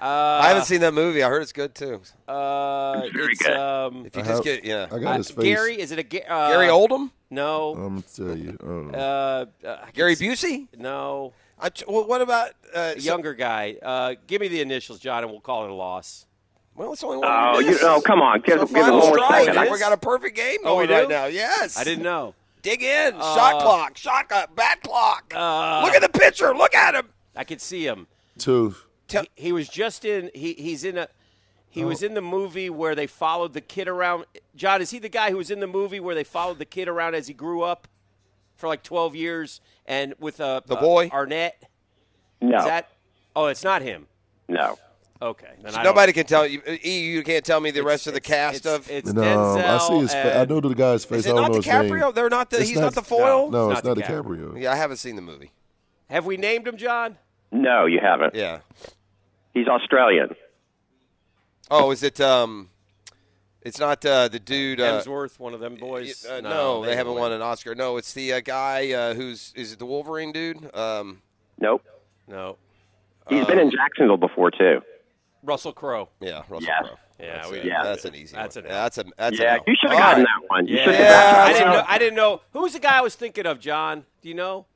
Uh, 0.00 0.40
I 0.42 0.48
haven't 0.48 0.64
seen 0.64 0.80
that 0.80 0.94
movie. 0.94 1.22
I 1.22 1.28
heard 1.28 1.42
it's 1.42 1.52
good 1.52 1.74
too. 1.74 2.00
uh, 2.28 3.00
very 3.12 3.32
it's 3.32 3.42
good. 3.42 3.56
um, 3.56 4.06
If 4.06 4.14
you 4.16 4.22
I 4.22 4.24
just 4.24 4.36
have- 4.36 4.44
get 4.44 4.64
yeah, 4.64 4.86
I 4.92 4.98
got 4.98 5.16
his 5.16 5.30
face. 5.30 5.44
Gary. 5.44 5.80
Is 5.80 5.90
it 5.92 5.98
a 5.98 6.32
uh, 6.32 6.50
Gary 6.50 6.66
Oldman, 6.68 7.10
No. 7.30 7.74
I'm 7.74 7.88
gonna 7.88 8.02
tell 8.02 8.36
you. 8.36 8.56
I 8.62 8.64
don't 8.66 8.90
know. 8.92 8.98
Uh, 8.98 9.66
uh, 9.66 9.86
Gary 9.94 10.14
Busey. 10.16 10.68
No. 10.76 11.32
I, 11.60 11.70
well, 11.88 12.06
what 12.06 12.20
about 12.22 12.50
uh, 12.74 12.92
A 12.96 13.00
so- 13.00 13.04
younger 13.10 13.34
guy. 13.34 13.76
Uh, 13.82 14.14
give 14.28 14.40
me 14.40 14.48
the 14.48 14.60
initials, 14.60 15.00
John, 15.00 15.22
and 15.24 15.32
we'll 15.32 15.40
call 15.40 15.64
it 15.64 15.70
a 15.70 15.74
loss. 15.74 16.26
well, 16.76 16.92
it's 16.92 17.02
only 17.02 17.16
one. 17.18 17.26
Oh, 17.28 17.58
you 17.58 17.76
oh, 17.82 18.00
come 18.04 18.20
on, 18.20 18.40
give, 18.42 18.60
So 18.60 18.66
give 18.66 18.76
it 18.76 18.80
one 18.82 18.92
more 18.92 19.14
strike. 19.18 19.44
second. 19.46 19.72
We 19.72 19.78
got 19.80 19.92
a 19.92 19.96
perfect 19.96 20.36
game 20.36 20.58
Oh, 20.64 20.76
we 20.76 20.86
going 20.86 21.00
right 21.00 21.08
now. 21.08 21.24
Yes, 21.26 21.76
I 21.76 21.82
didn't 21.82 22.04
know. 22.04 22.34
Dig 22.62 22.82
in. 22.82 23.12
shot 23.14 23.54
Uh, 23.56 23.60
clock. 23.60 23.96
Shot 23.96 24.28
clock. 24.28 24.54
Bat 24.54 24.82
clock. 24.82 25.32
Uh, 25.34 25.82
Look 25.84 25.94
at 25.94 26.02
the 26.02 26.08
pitcher. 26.18 26.54
Look 26.56 26.74
at 26.74 26.94
him. 26.94 27.08
I 27.34 27.42
can 27.44 27.58
see 27.58 27.84
him. 27.86 28.06
Two. 28.38 28.74
Tell- 29.08 29.24
He, 29.34 29.44
he 29.46 29.52
was 29.52 29.68
just 29.68 30.04
in. 30.04 30.30
He, 30.34 30.52
he's 30.54 30.84
in 30.84 30.98
a. 30.98 31.08
He 31.70 31.84
was 31.84 32.02
in 32.02 32.14
the 32.14 32.22
movie 32.22 32.70
where 32.70 32.94
they 32.94 33.06
followed 33.06 33.52
the 33.52 33.60
kid 33.60 33.88
around. 33.88 34.24
John, 34.56 34.80
is 34.80 34.90
he 34.90 34.98
the 34.98 35.08
guy 35.08 35.30
who 35.30 35.36
was 35.36 35.50
in 35.50 35.60
the 35.60 35.66
movie 35.66 36.00
where 36.00 36.14
they 36.14 36.24
followed 36.24 36.58
the 36.58 36.64
kid 36.64 36.88
around 36.88 37.14
as 37.14 37.26
he 37.28 37.34
grew 37.34 37.62
up 37.62 37.86
for 38.56 38.68
like 38.68 38.82
twelve 38.82 39.14
years 39.14 39.60
and 39.86 40.14
with 40.18 40.40
uh, 40.40 40.60
The 40.66 40.76
uh, 40.76 40.80
boy? 40.80 41.08
Arnett? 41.12 41.62
No, 42.40 42.58
Is 42.58 42.64
that? 42.64 42.88
Oh, 43.36 43.46
it's 43.46 43.62
not 43.64 43.82
him. 43.82 44.06
no. 44.48 44.78
Okay. 45.20 45.48
Then 45.62 45.74
I 45.74 45.82
Nobody 45.82 46.12
can 46.12 46.26
tell 46.26 46.46
you. 46.46 46.62
E, 46.84 47.00
you 47.10 47.24
can't 47.24 47.44
tell 47.44 47.58
me 47.60 47.72
the 47.72 47.80
it's- 47.80 47.86
rest 47.92 48.06
of 48.06 48.14
the 48.14 48.20
cast 48.20 48.64
it's- 48.66 48.74
of. 48.74 48.88
It's 48.90 49.12
No, 49.12 49.20
Denzel. 49.22 49.64
I 49.64 49.78
see 49.88 49.98
his. 49.98 50.12
Fa- 50.12 50.38
I 50.38 50.44
know 50.44 50.60
the 50.60 50.74
guy's 50.76 51.04
face. 51.04 51.18
Is 51.20 51.26
I 51.26 51.30
it 51.30 51.32
don't 51.32 51.42
not 51.42 51.50
know 51.50 51.56
his 51.56 51.64
DiCaprio? 51.66 52.00
name. 52.04 52.12
They're 52.14 52.28
not 52.30 52.50
the. 52.50 52.58
It's 52.60 52.68
he's 52.68 52.76
not, 52.78 52.84
not- 52.84 52.94
the 52.94 53.02
foil. 53.02 53.50
No, 53.50 53.70
It's 53.70 53.80
it's 53.80 53.86
not 53.88 53.96
not 53.98 54.06
DiCaprio. 54.06 54.52
DiCaprio. 54.54 54.62
Yeah, 54.62 54.72
I 54.72 54.76
haven't 54.76 54.98
seen 54.98 55.16
the 55.16 55.22
movie. 55.22 55.50
Have 56.08 56.24
we 56.24 56.36
named 56.36 56.68
him, 56.68 56.76
John? 56.76 57.18
No, 57.50 57.84
you 57.86 57.98
haven't. 58.00 58.34
Yeah. 58.36 58.60
He's 59.58 59.66
Australian. 59.68 60.36
Oh, 61.70 61.90
is 61.90 62.02
it? 62.02 62.20
Um, 62.20 62.70
it's 63.62 63.78
not 63.80 64.04
uh, 64.06 64.28
the 64.28 64.38
dude. 64.38 64.80
Uh, 64.80 65.00
Hemsworth, 65.02 65.38
one 65.38 65.52
of 65.52 65.60
them 65.60 65.74
boys. 65.74 66.24
uh, 66.24 66.40
no, 66.40 66.84
they, 66.84 66.94
haven't 66.94 67.12
didn't 67.12 67.20
won 67.20 67.32
an 67.32 67.42
Oscar. 67.42 67.74
No, 67.74 67.96
it's 67.96 68.12
the 68.12 68.34
uh, 68.34 68.40
guy 68.40 68.92
uh, 68.92 69.14
who's 69.14 69.52
is 69.56 69.72
it 69.72 69.78
the 69.78 69.86
Wolverine 69.86 70.32
dude? 70.32 70.74
Um, 70.74 71.22
Nope. 71.60 71.82
No. 72.28 72.56
He's 73.28 73.44
been 73.46 73.58
in 73.58 73.70
Jacksonville 73.70 74.16
before 74.16 74.50
too. 74.52 74.80
Russell 75.42 75.72
Crowe. 75.72 76.08
yeah, 76.20 76.42
Russell 76.48 76.62
Yeah. 76.68 76.80
Crowe. 76.82 76.98
Yeah, 77.20 77.34
That's, 77.38 77.50
we 77.50 77.58
a- 77.58 77.64
Yeah. 77.64 77.82
that's 77.82 78.04
an 78.04 78.14
easy. 78.14 78.36
That's 78.36 78.54
one. 78.56 78.64
an 78.64 78.70
Yeah, 78.70 78.76
that's 78.82 78.98
a 78.98 79.04
that's 79.16 79.38
yeah, 79.40 79.54
a 79.54 79.56
no. 79.58 79.62
you 79.66 79.74
should 79.80 79.90
have 79.90 79.98
gotten 79.98 80.24
right. 80.24 80.28
that 80.42 80.48
one. 80.48 80.66
You 80.68 80.76
Yeah, 80.76 80.90
Yeah, 80.92 81.08
gotten 81.10 81.42
I 81.42 81.52
didn't 81.58 81.72
know. 81.72 81.84
I 81.88 81.98
didn't 81.98 82.14
know 82.14 82.40
who's 82.52 82.72
the 82.74 82.78
guy 82.78 82.98
I 82.98 83.00
was 83.00 83.16
thinking 83.16 83.44
of. 83.44 83.58
John, 83.58 84.04
do 84.22 84.28
you 84.28 84.34
know? 84.36 84.66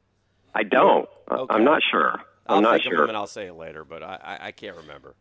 I 0.55 0.65
don't. 0.65 1.09
Okay. 1.31 1.55
I'm 1.55 1.65
not 1.65 1.83
sure. 1.89 2.21
I'll 2.47 2.57
I'm 2.59 2.63
not 2.63 2.73
think 2.81 2.87
of 2.87 2.97
sure. 2.99 3.05
and 3.07 3.17
I'll 3.17 3.27
say 3.27 3.47
it 3.47 3.55
later, 3.55 3.85
but 3.85 4.03
I, 4.03 4.19
I, 4.41 4.47
I 4.49 4.53
can't 4.53 4.77
remember. 4.77 5.15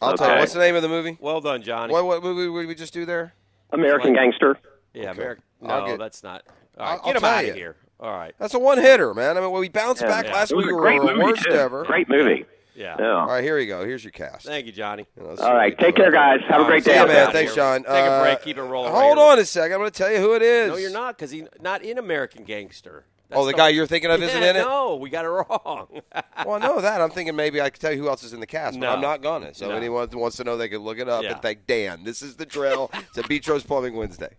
I'll 0.00 0.16
tell 0.16 0.26
you. 0.26 0.32
Okay. 0.32 0.40
What's 0.40 0.52
the 0.54 0.58
name 0.60 0.74
of 0.74 0.82
the 0.82 0.88
movie? 0.88 1.16
Well 1.20 1.40
done, 1.40 1.62
Johnny. 1.62 1.92
What, 1.92 2.04
what 2.06 2.22
movie 2.22 2.60
did 2.62 2.68
we 2.68 2.74
just 2.74 2.92
do 2.94 3.04
there? 3.04 3.34
American 3.72 4.14
Gangster. 4.14 4.56
yeah, 4.94 5.10
American. 5.12 5.44
No, 5.60 5.86
get- 5.86 5.98
that's 5.98 6.22
not. 6.22 6.42
All 6.78 6.84
I'll- 6.84 6.90
right, 6.92 7.00
I'll 7.04 7.12
get 7.12 7.16
him 7.16 7.24
out 7.24 7.44
you. 7.44 7.50
of 7.50 7.56
here. 7.56 7.76
All 8.00 8.10
right. 8.12 8.34
That's 8.38 8.54
a 8.54 8.58
one 8.58 8.78
hitter, 8.78 9.14
man. 9.14 9.36
I 9.38 9.40
mean, 9.40 9.52
we 9.52 9.68
bounced 9.68 10.02
Yeah. 10.02 10.08
back 10.08 10.24
Yeah. 10.26 10.32
last 10.34 10.54
week. 10.56 10.64
a 10.66 10.68
We 10.68 10.72
were 10.74 11.02
movie 11.04 11.22
worst 11.22 11.44
too. 11.44 11.50
ever. 11.52 11.84
Great 11.84 12.08
movie. 12.08 12.46
Yeah. 12.74 12.96
Yeah. 12.98 13.06
All 13.12 13.26
right, 13.26 13.44
here 13.44 13.58
you 13.58 13.66
go. 13.66 13.84
Here's 13.84 14.02
your 14.02 14.10
cast. 14.10 14.46
Thank 14.46 14.66
you, 14.66 14.72
Johnny. 14.72 15.06
You 15.16 15.22
know, 15.22 15.28
that's 15.28 15.42
All 15.42 15.50
what 15.50 15.56
right. 15.56 15.78
we 15.78 15.84
Take 15.84 15.94
care, 15.94 16.10
guys. 16.10 16.40
Have 16.48 16.62
a 16.62 16.64
great 16.64 16.82
day. 16.84 16.94
Yeah, 16.94 17.02
you, 17.02 17.08
man. 17.08 17.30
Thanks, 17.30 17.54
John. 17.54 17.82
Take 17.82 17.90
a 17.90 17.92
Uh, 17.92 18.22
break. 18.24 18.42
Keep 18.42 18.56
it 18.58 18.62
rolling. 18.62 18.90
Hold 18.92 19.18
right 19.18 19.32
on 19.34 19.38
a 19.38 19.44
second. 19.44 19.74
I'm 19.74 19.80
going 19.80 19.90
to 19.90 19.96
tell 19.96 20.10
you 20.10 20.18
who 20.18 20.34
it 20.34 20.42
is. 20.42 20.70
No, 20.70 20.76
you're 20.78 20.90
not, 20.90 21.16
because 21.16 21.30
he's 21.30 21.44
not 21.60 21.82
in 21.82 21.98
American 21.98 22.44
Gangster. 22.44 23.04
Oh, 23.34 23.46
the 23.46 23.52
guy 23.52 23.68
you're 23.70 23.86
thinking 23.86 24.10
of 24.10 24.22
isn't 24.22 24.42
Yeah, 24.42 24.50
in 24.50 24.56
it? 24.56 24.60
No, 24.60 24.96
we 24.96 25.10
got 25.10 25.24
it 25.24 25.28
wrong. 25.28 26.00
Well, 26.44 26.56
I 26.56 26.58
know 26.58 26.80
that. 26.80 27.00
I'm 27.00 27.10
thinking 27.10 27.36
maybe 27.36 27.60
I 27.60 27.70
could 27.70 27.80
tell 27.80 27.92
you 27.92 27.98
who 27.98 28.08
else 28.08 28.24
is 28.24 28.32
in 28.32 28.40
the 28.40 28.46
cast, 28.46 28.78
but 28.80 28.86
No. 28.86 28.92
I'm 28.92 29.00
not 29.00 29.22
gonna. 29.22 29.54
So 29.54 29.68
No. 29.68 29.76
anyone 29.76 30.08
who 30.10 30.18
wants 30.18 30.36
to 30.38 30.44
know, 30.44 30.56
they 30.56 30.68
can 30.68 30.80
look 30.80 30.98
it 30.98 31.08
up 31.08 31.22
Yeah. 31.22 31.32
and 31.34 31.42
thank 31.42 31.66
Dan. 31.66 32.02
This 32.04 32.20
is 32.20 32.34
the 32.36 32.44
drill. 32.46 32.90
it's 32.94 33.18
a 33.18 33.22
Beatrice 33.22 33.62
Plumbing 33.62 33.94
Wednesday. 33.94 34.30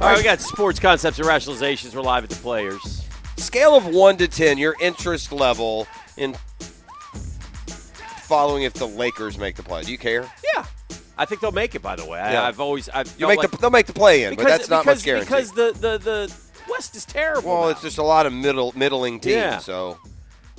All 0.00 0.08
right, 0.08 0.16
we 0.16 0.24
got 0.24 0.40
sports 0.40 0.80
concepts 0.80 1.18
and 1.18 1.28
rationalizations. 1.28 1.94
We're 1.94 2.00
live 2.02 2.24
at 2.24 2.30
the 2.30 2.36
players. 2.36 3.02
Scale 3.36 3.76
of 3.76 3.86
one 3.86 4.16
to 4.18 4.26
ten, 4.28 4.58
your 4.58 4.74
interest 4.80 5.30
level 5.32 5.86
in 6.16 6.34
following 8.26 8.62
if 8.64 8.72
the 8.74 8.86
Lakers 8.88 9.36
make 9.38 9.54
the 9.56 9.62
play. 9.62 9.82
Do 9.82 9.92
you 9.92 9.98
care? 9.98 10.30
Yeah, 10.54 10.64
I 11.18 11.24
think 11.26 11.40
they'll 11.40 11.52
make 11.52 11.74
it. 11.74 11.82
By 11.82 11.94
the 11.96 12.06
way, 12.06 12.18
Yeah. 12.18 12.42
I, 12.42 12.48
I've 12.48 12.60
always 12.60 12.88
I've 12.88 13.12
You 13.18 13.28
make 13.28 13.38
like, 13.38 13.50
the, 13.50 13.56
they'll 13.58 13.70
make 13.70 13.86
the 13.86 13.92
play 13.92 14.24
in, 14.24 14.30
because, 14.30 14.44
but 14.44 14.50
that's 14.50 14.68
not 14.70 14.84
because, 14.84 14.98
much 15.00 15.04
guarantee. 15.04 15.26
because 15.26 15.52
the, 15.52 15.72
the 15.78 15.98
the 15.98 16.34
West 16.70 16.94
is 16.96 17.04
terrible. 17.04 17.50
well, 17.50 17.62
now. 17.62 17.68
it's 17.68 17.82
just 17.82 17.98
a 17.98 18.02
lot 18.02 18.26
of 18.26 18.32
middle 18.32 18.72
middling 18.76 19.20
teams. 19.20 19.36
Yeah. 19.36 19.58
So, 19.58 19.98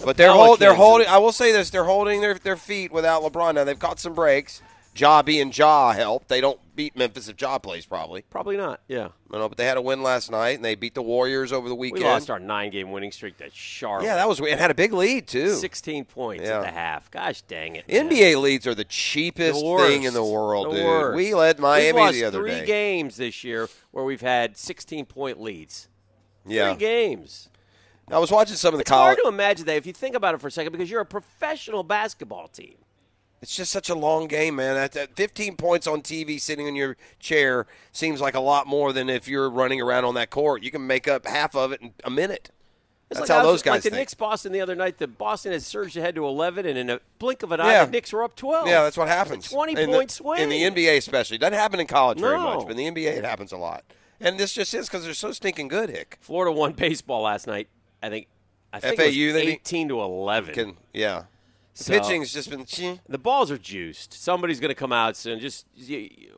but 0.03 0.17
they're 0.17 0.31
hold, 0.31 0.59
they're 0.59 0.73
holding. 0.73 1.07
I 1.07 1.17
will 1.17 1.31
say 1.31 1.51
this: 1.51 1.69
they're 1.69 1.83
holding 1.83 2.21
their 2.21 2.35
their 2.35 2.57
feet 2.57 2.91
without 2.91 3.21
LeBron. 3.23 3.55
Now 3.55 3.63
they've 3.63 3.79
caught 3.79 3.99
some 3.99 4.13
breaks. 4.13 4.61
Ja 4.97 5.21
being 5.21 5.51
Ja 5.53 5.91
helped. 5.91 6.29
They 6.29 6.39
don't 6.39 6.57
beat 6.73 6.95
Memphis 6.95 7.27
if 7.27 7.39
Ja 7.41 7.57
plays 7.57 7.85
probably. 7.85 8.21
probably 8.29 8.55
not. 8.55 8.79
Yeah, 8.87 9.09
I 9.29 9.37
know, 9.37 9.49
but 9.49 9.57
they 9.57 9.65
had 9.65 9.75
a 9.75 9.81
win 9.81 10.01
last 10.03 10.31
night 10.31 10.55
and 10.55 10.63
they 10.63 10.75
beat 10.75 10.93
the 10.95 11.01
Warriors 11.01 11.51
over 11.51 11.67
the 11.67 11.75
weekend. 11.75 12.03
we 12.05 12.09
lost 12.09 12.29
our 12.29 12.39
nine-game 12.39 12.89
winning 12.93 13.11
streak 13.11 13.35
to 13.39 13.49
Charlotte. 13.51 14.05
yeah, 14.05 14.15
that 14.15 14.29
was 14.29 14.39
it. 14.39 14.57
Had 14.57 14.71
a 14.71 14.73
big 14.73 14.93
lead 14.93 15.27
too. 15.27 15.53
sixteen 15.55 16.05
points 16.05 16.45
Yeah. 16.45 16.59
at 16.59 16.61
the 16.61 16.71
half. 16.71 17.11
Gosh 17.11 17.41
dang 17.41 17.75
it! 17.75 17.85
man. 17.89 18.07
NBA 18.09 18.41
leads 18.41 18.65
are 18.67 18.73
the 18.73 18.85
cheapest 18.85 19.59
The 19.59 19.77
thing 19.85 20.03
in 20.03 20.13
the 20.13 20.23
world, 20.23 20.67
The 20.71 20.77
dude. 20.77 20.85
worst. 20.85 21.15
We 21.17 21.33
led 21.33 21.59
Miami 21.59 21.99
lost 21.99 22.13
the 22.13 22.23
other 22.23 22.39
three 22.39 22.51
day. 22.51 22.65
games 22.65 23.17
this 23.17 23.43
year 23.43 23.67
where 23.91 24.05
we've 24.05 24.21
had 24.21 24.55
16 24.55 25.05
point 25.07 25.41
leads. 25.41 25.89
Yeah, 26.45 26.71
Three 26.73 26.79
games. 26.79 27.49
I 28.09 28.19
was 28.19 28.29
watching 28.31 28.55
some 28.55 28.73
of 28.73 28.77
the 28.77 28.81
It's 28.81 28.89
hard 28.91 29.17
college. 29.17 29.23
to 29.23 29.27
imagine 29.29 29.65
that 29.65 29.77
if 29.77 29.85
you 29.87 29.93
think 29.93 30.15
about 30.15 30.35
it 30.35 30.41
for 30.41 30.47
a 30.47 30.51
second 30.51 30.71
because 30.73 30.91
you're 30.91 31.01
a 31.01 31.05
professional 31.05 31.81
basketball 31.83 32.47
team. 32.47 32.75
It's 33.41 33.55
just 33.55 33.71
such 33.71 33.89
a 33.89 33.95
long 33.95 34.27
game, 34.27 34.55
man. 34.55 34.75
That, 34.75 34.91
that 34.93 35.15
15 35.15 35.55
points 35.57 35.87
on 35.87 36.01
TV 36.01 36.39
sitting 36.39 36.67
in 36.67 36.75
your 36.75 36.97
chair 37.19 37.65
seems 37.91 38.21
like 38.21 38.33
a 38.35 38.39
lot 38.39 38.65
more 38.67 38.93
than 38.93 39.09
if 39.09 39.27
you're 39.27 39.49
running 39.49 39.81
around 39.81 40.05
on 40.05 40.13
that 40.15 40.29
court. 40.29 40.63
You 40.63 40.71
can 40.71 40.85
make 40.87 41.07
up 41.07 41.25
half 41.27 41.55
of 41.55 41.71
it 41.71 41.81
in 41.81 41.93
a 42.03 42.09
minute. 42.09 42.51
It's 43.11 43.19
That's 43.19 43.29
like 43.29 43.37
how 43.39 43.43
was- 43.45 43.53
those 43.55 43.61
guys 43.63 43.71
Like 43.73 43.83
the 43.83 43.89
think. 43.91 43.99
Knicks 44.01 44.13
Boston 44.15 44.51
the 44.51 44.61
other 44.61 44.73
night, 44.75 44.97
the 44.97 45.07
Boston 45.07 45.51
had 45.51 45.61
surged 45.61 45.95
ahead 45.97 46.15
to 46.15 46.25
11, 46.25 46.65
and 46.65 46.77
in 46.77 46.89
a 46.89 46.99
blink 47.19 47.43
of 47.43 47.51
an 47.51 47.59
eye, 47.59 47.71
Yeah. 47.73 47.85
the 47.85 47.91
Knicks 47.91 48.11
were 48.13 48.23
up 48.23 48.35
12. 48.35 48.67
Yeah, 48.67 48.83
that's 48.83 48.97
what 48.97 49.07
happens. 49.07 49.47
20 49.49 49.79
in 49.79 49.89
point 49.91 50.09
the, 50.09 50.15
swing. 50.15 50.41
in 50.41 50.49
the 50.49 50.63
NBA, 50.63 50.97
especially. 50.97 51.35
It 51.35 51.39
doesn't 51.39 51.53
happen 51.53 51.79
in 51.79 51.85
college 51.87 52.19
very 52.19 52.37
much, 52.39 52.61
but 52.67 52.71
in 52.71 52.77
the 52.77 52.85
NBA, 53.03 53.15
it 53.17 53.23
happens 53.25 53.51
a 53.51 53.57
lot. 53.57 53.83
And 54.19 54.39
this 54.39 54.53
just 54.53 54.73
is 54.73 54.87
because 54.87 55.03
they're 55.03 55.13
so 55.13 55.31
stinking 55.31 55.67
good, 55.67 55.89
Hick. 55.89 56.17
Florida 56.21 56.51
won 56.51 56.73
baseball 56.73 57.23
last 57.23 57.47
night. 57.47 57.67
I 58.01 58.09
think. 58.09 58.27
I 58.71 58.79
think 58.79 58.99
it 58.99 59.25
was 59.27 59.33
they 59.33 59.47
18 59.53 59.87
to 59.89 60.01
11. 60.01 60.53
Can, 60.53 60.77
yeah. 60.93 61.23
So- 61.73 61.93
pitching's 61.93 62.33
just 62.33 62.49
been. 62.49 62.99
The 63.07 63.17
balls 63.17 63.51
are 63.51 63.57
juiced. 63.57 64.13
Somebody's 64.13 64.59
going 64.59 64.69
to 64.69 64.75
come 64.75 64.91
out 64.91 65.15
soon. 65.15 65.39
Just 65.39 65.65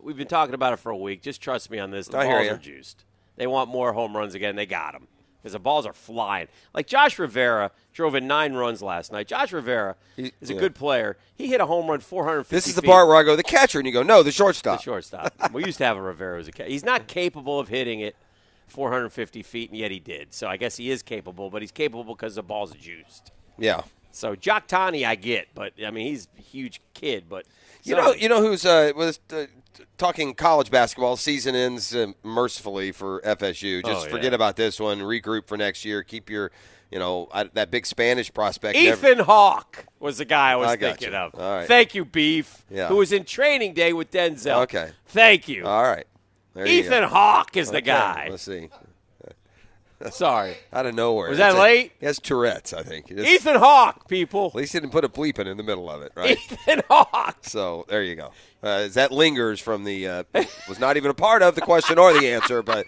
we've 0.02 0.18
been 0.18 0.28
talking 0.28 0.54
about 0.54 0.74
it 0.74 0.78
for 0.78 0.92
a 0.92 0.98
week. 0.98 1.22
Just 1.22 1.42
trust 1.42 1.72
me 1.72 1.80
on 1.80 1.92
this. 1.92 2.08
The 2.08 2.18
I 2.18 2.26
balls 2.26 2.48
are 2.48 2.58
juiced. 2.58 3.06
They 3.38 3.48
want 3.48 3.70
more 3.70 3.94
home 3.94 4.16
runs 4.16 4.36
again. 4.36 4.56
They 4.56 4.66
got 4.66 4.94
them 4.94 5.08
because 5.42 5.54
the 5.54 5.60
balls 5.60 5.86
are 5.86 5.94
flying. 5.94 6.48
Like 6.74 6.88
Josh 6.88 7.18
Rivera 7.20 7.72
drove 7.94 8.16
in 8.16 8.28
nine 8.28 8.54
runs 8.54 8.82
last 8.82 9.12
night. 9.12 9.28
Josh 9.28 9.52
Rivera 9.54 9.96
He- 10.16 10.34
is 10.42 10.50
a 10.50 10.54
yeah. 10.54 10.60
good 10.60 10.76
player. 10.76 11.18
He 11.36 11.48
hit 11.48 11.62
a 11.62 11.66
home 11.66 11.88
run 11.90 12.00
450. 12.00 12.56
This 12.56 12.68
is 12.68 12.76
the 12.76 12.82
feet. 12.82 12.88
part 12.90 13.08
where 13.08 13.18
I 13.18 13.24
go, 13.24 13.36
the 13.36 13.44
catcher, 13.44 13.80
and 13.80 13.86
you 13.88 13.94
go, 13.94 14.04
no, 14.04 14.24
the 14.24 14.32
shortstop. 14.32 14.80
The 14.80 14.84
shortstop. 14.84 15.34
we 15.54 15.64
used 15.66 15.78
to 15.80 15.86
have 15.86 15.98
a 15.98 16.02
Rivera 16.02 16.40
as 16.40 16.48
a 16.48 16.52
catcher. 16.52 16.70
He's 16.70 16.86
not 16.86 17.08
capable 17.08 17.60
of 17.60 17.68
hitting 17.70 18.00
it 18.00 18.16
450 18.68 19.44
feet, 19.44 19.70
and 19.70 19.80
yet 19.80 19.92
he 19.92 20.00
did. 20.00 20.34
So 20.34 20.48
I 20.48 20.58
guess 20.58 20.78
he 20.78 20.92
is 20.92 21.02
capable, 21.02 21.50
but 21.50 21.62
he's 21.62 21.72
capable 21.72 22.04
because 22.16 22.36
the 22.36 22.44
balls 22.44 22.74
are 22.74 22.78
juiced. 22.78 23.32
Yeah. 23.58 23.82
So 24.12 24.36
Jock 24.36 24.68
Tani, 24.68 25.06
I 25.06 25.16
get, 25.16 25.48
but 25.54 25.74
I 25.86 25.92
mean 25.92 26.08
he's 26.08 26.28
a 26.38 26.42
huge 26.42 26.82
kid, 26.94 27.26
but 27.30 27.46
You 27.84 27.96
know, 27.96 28.14
you 28.14 28.28
know 28.28 28.42
who's 28.42 28.66
uh, 28.66 28.92
was 28.96 29.20
uh, 29.32 29.46
talking 29.98 30.34
college 30.34 30.70
basketball. 30.72 31.18
Season 31.18 31.56
ends 31.56 31.96
uh, 31.96 32.08
mercifully 32.24 32.92
for 32.92 33.22
FSU. 33.22 33.84
Just 33.86 34.02
Oh, 34.02 34.04
yeah. 34.06 34.10
forget 34.12 34.34
about 34.34 34.56
this 34.56 34.80
one. 34.80 35.00
Regroup 35.00 35.48
for 35.48 35.58
next 35.58 35.84
year. 35.86 36.04
Keep 36.04 36.30
your, 36.30 36.52
you 36.92 37.00
know, 37.00 37.28
I, 37.34 37.46
that 37.54 37.72
big 37.72 37.86
Spanish 37.86 38.34
prospect. 38.34 38.78
never- 38.78 39.08
Ethan 39.10 39.26
Hawke 39.26 39.86
was 40.00 40.18
the 40.18 40.26
guy 40.26 40.52
I 40.52 40.56
was 40.56 40.70
I 40.70 40.78
thinking 40.78 41.12
you. 41.12 41.18
of. 41.18 41.36
All 41.36 41.56
right. 41.58 41.68
Thank 41.68 41.96
you, 41.96 42.06
Beef. 42.06 42.64
Yeah. 42.70 42.88
Who 42.88 42.98
was 42.98 43.12
in 43.12 43.24
training 43.26 43.74
day 43.74 43.94
with 43.94 44.12
Denzel. 44.12 44.64
Okay. 44.64 44.90
Thank 45.08 45.48
you. 45.48 45.66
All 45.66 45.84
right. 45.84 46.06
There 46.54 46.66
Ethan. 46.66 47.04
Hawke 47.04 47.56
is 47.58 47.70
the 47.72 47.82
guy. 47.82 48.28
Let's 48.32 48.44
see. 48.44 48.70
Sorry. 50.12 50.56
Out 50.72 50.86
of 50.86 50.94
nowhere. 50.94 51.30
Was 51.30 51.40
that 51.40 51.54
That's 51.54 51.60
late? 51.60 51.92
He 52.00 52.06
has 52.06 52.20
Tourette's, 52.20 52.72
I 52.72 52.84
think. 52.84 53.10
It's- 53.10 53.28
Ethan 53.28 53.56
Hawke, 53.56 54.08
people. 54.08 54.48
At 54.48 54.56
least 54.56 54.74
he 54.74 54.80
didn't 54.80 54.92
put 54.92 55.04
a 55.04 55.10
bleeping 55.10 55.40
in 55.42 55.48
in 55.48 55.58
the 55.58 55.64
middle 55.64 55.90
of 55.90 56.04
it, 56.04 56.12
right? 56.16 56.32
Ethan 56.52 56.82
Hawke. 56.88 57.38
So 57.42 57.84
there 57.90 58.04
you 58.04 58.16
go. 58.16 58.32
Uh, 58.64 58.88
that 58.90 59.12
lingers 59.12 59.60
from 59.60 59.84
the 59.84 60.08
uh, 60.08 60.24
was 60.68 60.80
not 60.80 60.98
even 60.98 61.12
a 61.12 61.14
part 61.14 61.42
of 61.44 61.56
the 61.56 61.62
question 61.62 62.00
or 62.00 62.12
the 62.14 62.28
answer, 62.28 62.64
but 62.64 62.88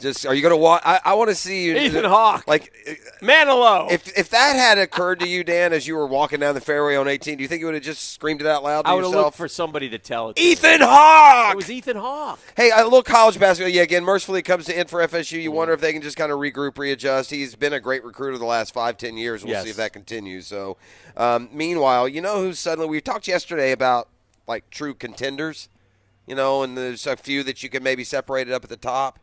just 0.00 0.24
are 0.24 0.32
you 0.32 0.42
going 0.42 0.52
to 0.52 0.56
watch? 0.56 0.80
I, 0.84 1.00
I 1.04 1.14
want 1.14 1.28
to 1.30 1.34
see 1.34 1.64
you, 1.64 1.76
Ethan 1.76 2.04
Hawke. 2.04 2.46
Like 2.46 2.72
Manilow. 3.20 3.90
if 3.90 4.16
if 4.16 4.30
that 4.30 4.54
had 4.54 4.78
occurred 4.78 5.18
to 5.20 5.28
you, 5.28 5.42
Dan, 5.42 5.72
as 5.72 5.86
you 5.88 5.96
were 5.96 6.06
walking 6.06 6.38
down 6.38 6.54
the 6.54 6.60
fairway 6.60 6.94
on 6.94 7.08
18, 7.08 7.36
do 7.36 7.42
you 7.42 7.48
think 7.48 7.60
you 7.60 7.66
would 7.66 7.74
have 7.74 7.82
just 7.82 8.12
screamed 8.12 8.40
it 8.40 8.46
out 8.46 8.62
loud 8.62 8.86
I 8.86 8.94
would 8.94 9.02
have 9.04 9.12
looked 9.12 9.36
for 9.36 9.48
somebody 9.48 9.88
to 9.90 9.98
tell 9.98 10.30
it. 10.30 10.38
Ethan. 10.38 10.80
Hawke. 10.82 11.52
It 11.52 11.56
was 11.56 11.70
Ethan 11.70 11.96
Hawke. 11.96 12.38
Hey, 12.56 12.70
a 12.74 12.84
little 12.84 13.02
college 13.02 13.40
basketball. 13.40 13.72
Yeah, 13.72 13.82
again, 13.82 14.04
mercifully 14.04 14.38
it 14.40 14.44
comes 14.44 14.66
to 14.66 14.78
end 14.78 14.88
for 14.88 15.06
FSU. 15.06 15.42
You 15.42 15.50
wonder 15.50 15.74
if 15.74 15.80
they 15.80 15.92
can 15.92 16.02
just 16.02 16.16
kind 16.16 16.30
of 16.30 16.38
regroup, 16.38 16.78
readjust. 16.78 17.30
He's 17.30 17.56
been 17.56 17.72
a 17.72 17.80
great 17.80 18.04
recruiter 18.04 18.38
the 18.38 18.44
last 18.44 18.72
five, 18.72 18.96
ten 18.96 19.16
years. 19.16 19.42
We'll 19.42 19.54
Yes. 19.54 19.64
see 19.64 19.70
if 19.70 19.76
that 19.76 19.92
continues. 19.92 20.46
So, 20.46 20.76
um, 21.16 21.48
meanwhile, 21.52 22.08
you 22.08 22.20
know 22.20 22.40
who 22.40 22.52
suddenly 22.52 22.88
we 22.88 23.00
talked 23.00 23.26
yesterday 23.26 23.72
about 23.72 24.08
like 24.48 24.70
true 24.70 24.94
contenders, 24.94 25.68
you 26.26 26.34
know, 26.34 26.62
and 26.62 26.76
there's 26.76 27.06
a 27.06 27.16
few 27.16 27.42
that 27.44 27.62
you 27.62 27.68
can 27.68 27.82
maybe 27.82 28.02
separate 28.02 28.48
it 28.48 28.52
up 28.52 28.64
at 28.64 28.70
the 28.70 28.76
top. 28.76 29.20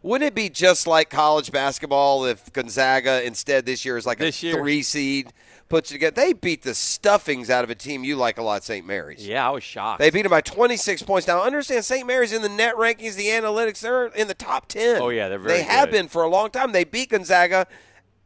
Wouldn't 0.00 0.28
it 0.28 0.34
be 0.34 0.48
just 0.48 0.86
like 0.86 1.10
college 1.10 1.50
basketball 1.50 2.24
if 2.24 2.52
Gonzaga 2.52 3.24
instead 3.26 3.66
this 3.66 3.84
year 3.84 3.96
is 3.96 4.06
like 4.06 4.18
This 4.18 4.40
a 4.44 4.46
year? 4.46 4.56
three 4.56 4.82
seed 4.82 5.32
puts 5.68 5.90
it 5.90 5.94
together? 5.94 6.14
They 6.14 6.32
beat 6.34 6.62
the 6.62 6.74
stuffings 6.74 7.50
out 7.50 7.64
of 7.64 7.70
a 7.70 7.74
team 7.74 8.04
you 8.04 8.14
like 8.14 8.38
a 8.38 8.42
lot, 8.42 8.62
St. 8.62 8.86
Mary's. 8.86 9.26
Yeah, 9.26 9.48
I 9.48 9.50
was 9.50 9.64
shocked. 9.64 9.98
They 9.98 10.10
beat 10.10 10.22
them 10.22 10.30
by 10.30 10.40
26 10.40 11.02
points. 11.02 11.26
Now, 11.26 11.42
understand 11.42 11.84
St. 11.84 12.06
Mary's 12.06 12.32
in 12.32 12.42
the 12.42 12.48
net 12.48 12.76
rankings, 12.76 13.16
the 13.16 13.26
analytics, 13.26 13.80
they're 13.80 14.06
in 14.06 14.28
the 14.28 14.34
top 14.34 14.68
10. 14.68 15.02
Oh, 15.02 15.08
yeah, 15.08 15.28
they're 15.28 15.38
very 15.40 15.58
They 15.58 15.62
have 15.64 15.90
been 15.90 16.06
for 16.06 16.22
a 16.22 16.28
long 16.28 16.50
time. 16.50 16.70
They 16.70 16.84
beat 16.84 17.10
Gonzaga, 17.10 17.66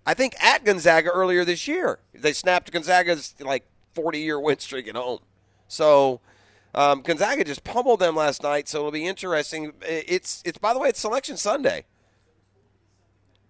I 0.05 0.13
think, 0.13 0.35
at 0.45 0.67
Gonzaga 0.67 1.09
earlier 1.09 1.43
this 1.43 1.67
year. 1.67 2.01
They 2.13 2.35
snapped 2.35 2.71
Gonzaga's 2.71 3.35
like 3.41 3.65
40 3.95 4.19
year 4.21 4.39
win 4.39 4.59
streak 4.59 4.89
at 4.89 4.97
home. 4.97 5.21
So. 5.69 6.21
Um, 6.75 7.03
Gonzaga 7.03 7.45
just 7.45 7.65
pummeled 7.65 8.01
them 8.01 8.17
last 8.17 8.43
night, 8.43 8.69
so 8.69 8.79
it'll 8.79 8.91
be 8.91 9.07
interesting. 9.07 9.73
It's 9.83 10.43
it's 10.45 10.59
by 10.59 10.73
the 10.73 10.81
way, 10.81 10.89
it's 10.89 11.01
Selection 11.01 11.37
Sunday. 11.37 11.85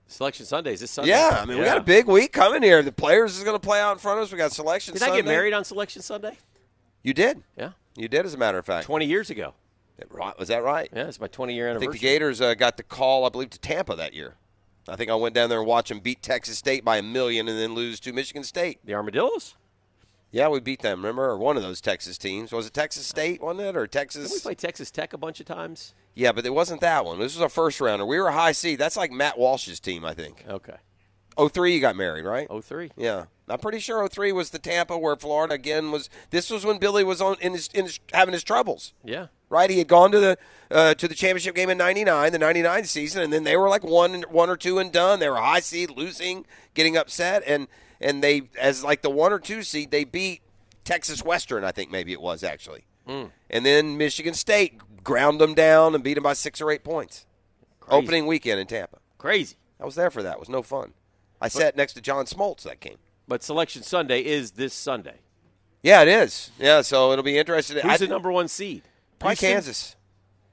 Selection 0.08 0.44
Sunday 0.44 0.74
is 0.74 0.80
this 0.80 0.90
Sunday. 0.90 1.10
Yeah, 1.10 1.38
I 1.40 1.44
mean 1.46 1.58
we 1.58 1.64
got 1.64 1.78
a 1.78 1.82
big 1.82 2.06
week 2.06 2.32
coming 2.32 2.62
here. 2.62 2.82
The 2.82 2.92
players 2.92 3.38
is 3.38 3.44
going 3.44 3.56
to 3.56 3.64
play 3.64 3.80
out 3.80 3.92
in 3.92 3.98
front 3.98 4.18
of 4.18 4.24
us. 4.24 4.32
We 4.32 4.38
got 4.38 4.52
Selection 4.52 4.92
Did 4.92 5.00
Sunday. 5.00 5.14
I 5.14 5.16
get 5.16 5.24
married 5.24 5.52
on 5.52 5.64
Selection 5.64 6.02
Sunday? 6.02 6.36
You 7.02 7.14
did. 7.14 7.42
Yeah. 7.56 7.70
You 7.96 8.08
did, 8.08 8.26
as 8.26 8.34
a 8.34 8.38
matter 8.38 8.58
of 8.58 8.66
fact. 8.66 8.86
20 8.86 9.06
years 9.06 9.30
ago. 9.30 9.54
Right, 10.10 10.36
Was 10.38 10.48
that 10.48 10.64
right? 10.64 10.90
Yeah, 10.92 11.06
it's 11.06 11.20
my 11.20 11.28
20 11.28 11.54
year 11.54 11.68
anniversary. 11.68 11.88
I 11.88 11.92
think 11.92 12.00
the 12.00 12.06
Gators 12.06 12.40
uh, 12.40 12.54
got 12.54 12.76
the 12.76 12.82
call, 12.82 13.24
I 13.24 13.28
believe, 13.28 13.50
to 13.50 13.58
Tampa 13.58 13.94
that 13.96 14.14
year. 14.14 14.34
I 14.88 14.96
think 14.96 15.10
I 15.10 15.14
went 15.14 15.34
down 15.34 15.48
there 15.48 15.58
and 15.58 15.66
watched 15.66 15.90
them 15.90 16.00
beat 16.00 16.22
Texas 16.22 16.58
State 16.58 16.84
by 16.84 16.96
a 16.96 17.02
million 17.02 17.46
and 17.46 17.56
then 17.56 17.74
lose 17.74 18.00
to 18.00 18.12
Michigan 18.12 18.42
State. 18.42 18.80
The 18.84 18.94
Armadillos? 18.94 19.54
Yeah, 20.32 20.48
we 20.48 20.60
beat 20.60 20.80
them. 20.80 21.00
Remember, 21.00 21.24
or 21.26 21.38
one 21.38 21.56
of 21.58 21.62
those 21.62 21.80
Texas 21.82 22.16
teams 22.18 22.50
was 22.52 22.66
it 22.66 22.72
Texas 22.72 23.06
State, 23.06 23.42
wasn't 23.42 23.60
it, 23.60 23.76
or 23.76 23.86
Didn't 23.86 24.30
we 24.32 24.40
played 24.40 24.58
Texas 24.58 24.90
Tech 24.90 25.12
a 25.12 25.18
bunch 25.18 25.38
of 25.40 25.46
times? 25.46 25.94
Yeah, 26.14 26.32
but 26.32 26.44
it 26.46 26.54
wasn't 26.54 26.80
that 26.80 27.04
one. 27.04 27.18
This 27.18 27.36
was 27.36 27.42
a 27.42 27.48
first 27.50 27.80
rounder. 27.80 28.04
We 28.06 28.18
were 28.18 28.28
a 28.28 28.32
high 28.32 28.52
seed. 28.52 28.78
That's 28.78 28.96
like 28.96 29.12
Matt 29.12 29.38
Walsh's 29.38 29.78
team, 29.78 30.04
I 30.04 30.14
think. 30.14 30.44
Okay. 30.48 30.76
Oh 31.36 31.48
three, 31.48 31.74
you 31.74 31.80
got 31.80 31.96
married, 31.96 32.24
right? 32.26 32.46
03. 32.50 32.90
Yeah, 32.96 33.24
I'm 33.48 33.58
pretty 33.58 33.78
sure 33.78 34.06
03 34.06 34.32
was 34.32 34.50
the 34.50 34.58
Tampa 34.58 34.98
where 34.98 35.16
Florida 35.16 35.54
again 35.54 35.90
was. 35.90 36.10
This 36.30 36.50
was 36.50 36.64
when 36.66 36.78
Billy 36.78 37.04
was 37.04 37.22
on 37.22 37.36
in 37.40 37.52
his, 37.52 37.68
in 37.72 37.84
his 37.86 38.00
having 38.12 38.32
his 38.34 38.44
troubles. 38.44 38.92
Yeah. 39.04 39.28
right? 39.48 39.70
He 39.70 39.78
had 39.78 39.88
gone 39.88 40.12
to 40.12 40.20
the 40.20 40.38
uh, 40.70 40.92
to 40.94 41.08
the 41.08 41.14
championship 41.14 41.54
game 41.54 41.70
in 41.70 41.78
'99, 41.78 42.32
the 42.32 42.38
'99 42.38 42.84
season, 42.84 43.22
and 43.22 43.32
then 43.32 43.44
they 43.44 43.56
were 43.56 43.68
like 43.70 43.82
one 43.84 44.22
one 44.28 44.50
or 44.50 44.56
two 44.58 44.78
and 44.78 44.92
done. 44.92 45.20
They 45.20 45.28
were 45.30 45.36
high 45.36 45.60
seed, 45.60 45.90
losing, 45.90 46.44
getting 46.74 46.98
upset, 46.98 47.42
and 47.46 47.66
and 48.02 48.22
they 48.22 48.42
as 48.58 48.82
like 48.84 49.02
the 49.02 49.10
one 49.10 49.32
or 49.32 49.38
two 49.38 49.62
seed, 49.62 49.90
they 49.90 50.04
beat 50.04 50.42
Texas 50.84 51.24
Western, 51.24 51.64
I 51.64 51.72
think 51.72 51.90
maybe 51.90 52.12
it 52.12 52.20
was 52.20 52.42
actually, 52.42 52.84
Mm. 53.08 53.30
and 53.50 53.64
then 53.66 53.96
Michigan 53.96 54.34
State 54.34 54.80
ground 55.04 55.40
them 55.40 55.54
down 55.54 55.94
and 55.94 56.02
beat 56.04 56.14
them 56.14 56.22
by 56.24 56.32
six 56.34 56.60
or 56.60 56.70
eight 56.70 56.84
points. 56.84 57.26
Opening 57.88 58.26
weekend 58.26 58.60
in 58.60 58.66
Tampa, 58.66 58.98
Crazy. 59.18 59.56
I 59.80 59.84
was 59.84 59.96
there 59.96 60.10
for 60.10 60.22
that. 60.22 60.34
It 60.34 60.40
was 60.40 60.48
no 60.48 60.62
fun. 60.62 60.92
I 61.40 61.48
sat 61.48 61.76
next 61.76 61.94
to 61.94 62.00
John 62.00 62.24
Smoltz 62.26 62.62
that 62.62 62.78
game. 62.80 62.98
But 63.26 63.42
Selection 63.42 63.82
Sunday 63.82 64.20
is 64.24 64.52
this 64.52 64.72
Sunday. 64.72 65.16
Yeah, 65.82 66.02
it 66.02 66.08
is. 66.08 66.50
Yeah, 66.58 66.82
so 66.82 67.10
it'll 67.12 67.24
be 67.24 67.36
interesting. 67.38 67.78
Who's 67.78 67.90
I- 67.92 67.96
the 67.96 68.06
number 68.08 68.30
one 68.30 68.46
seed? 68.48 68.82
Probably 69.18 69.32
Houston? 69.34 69.50
Kansas. 69.52 69.96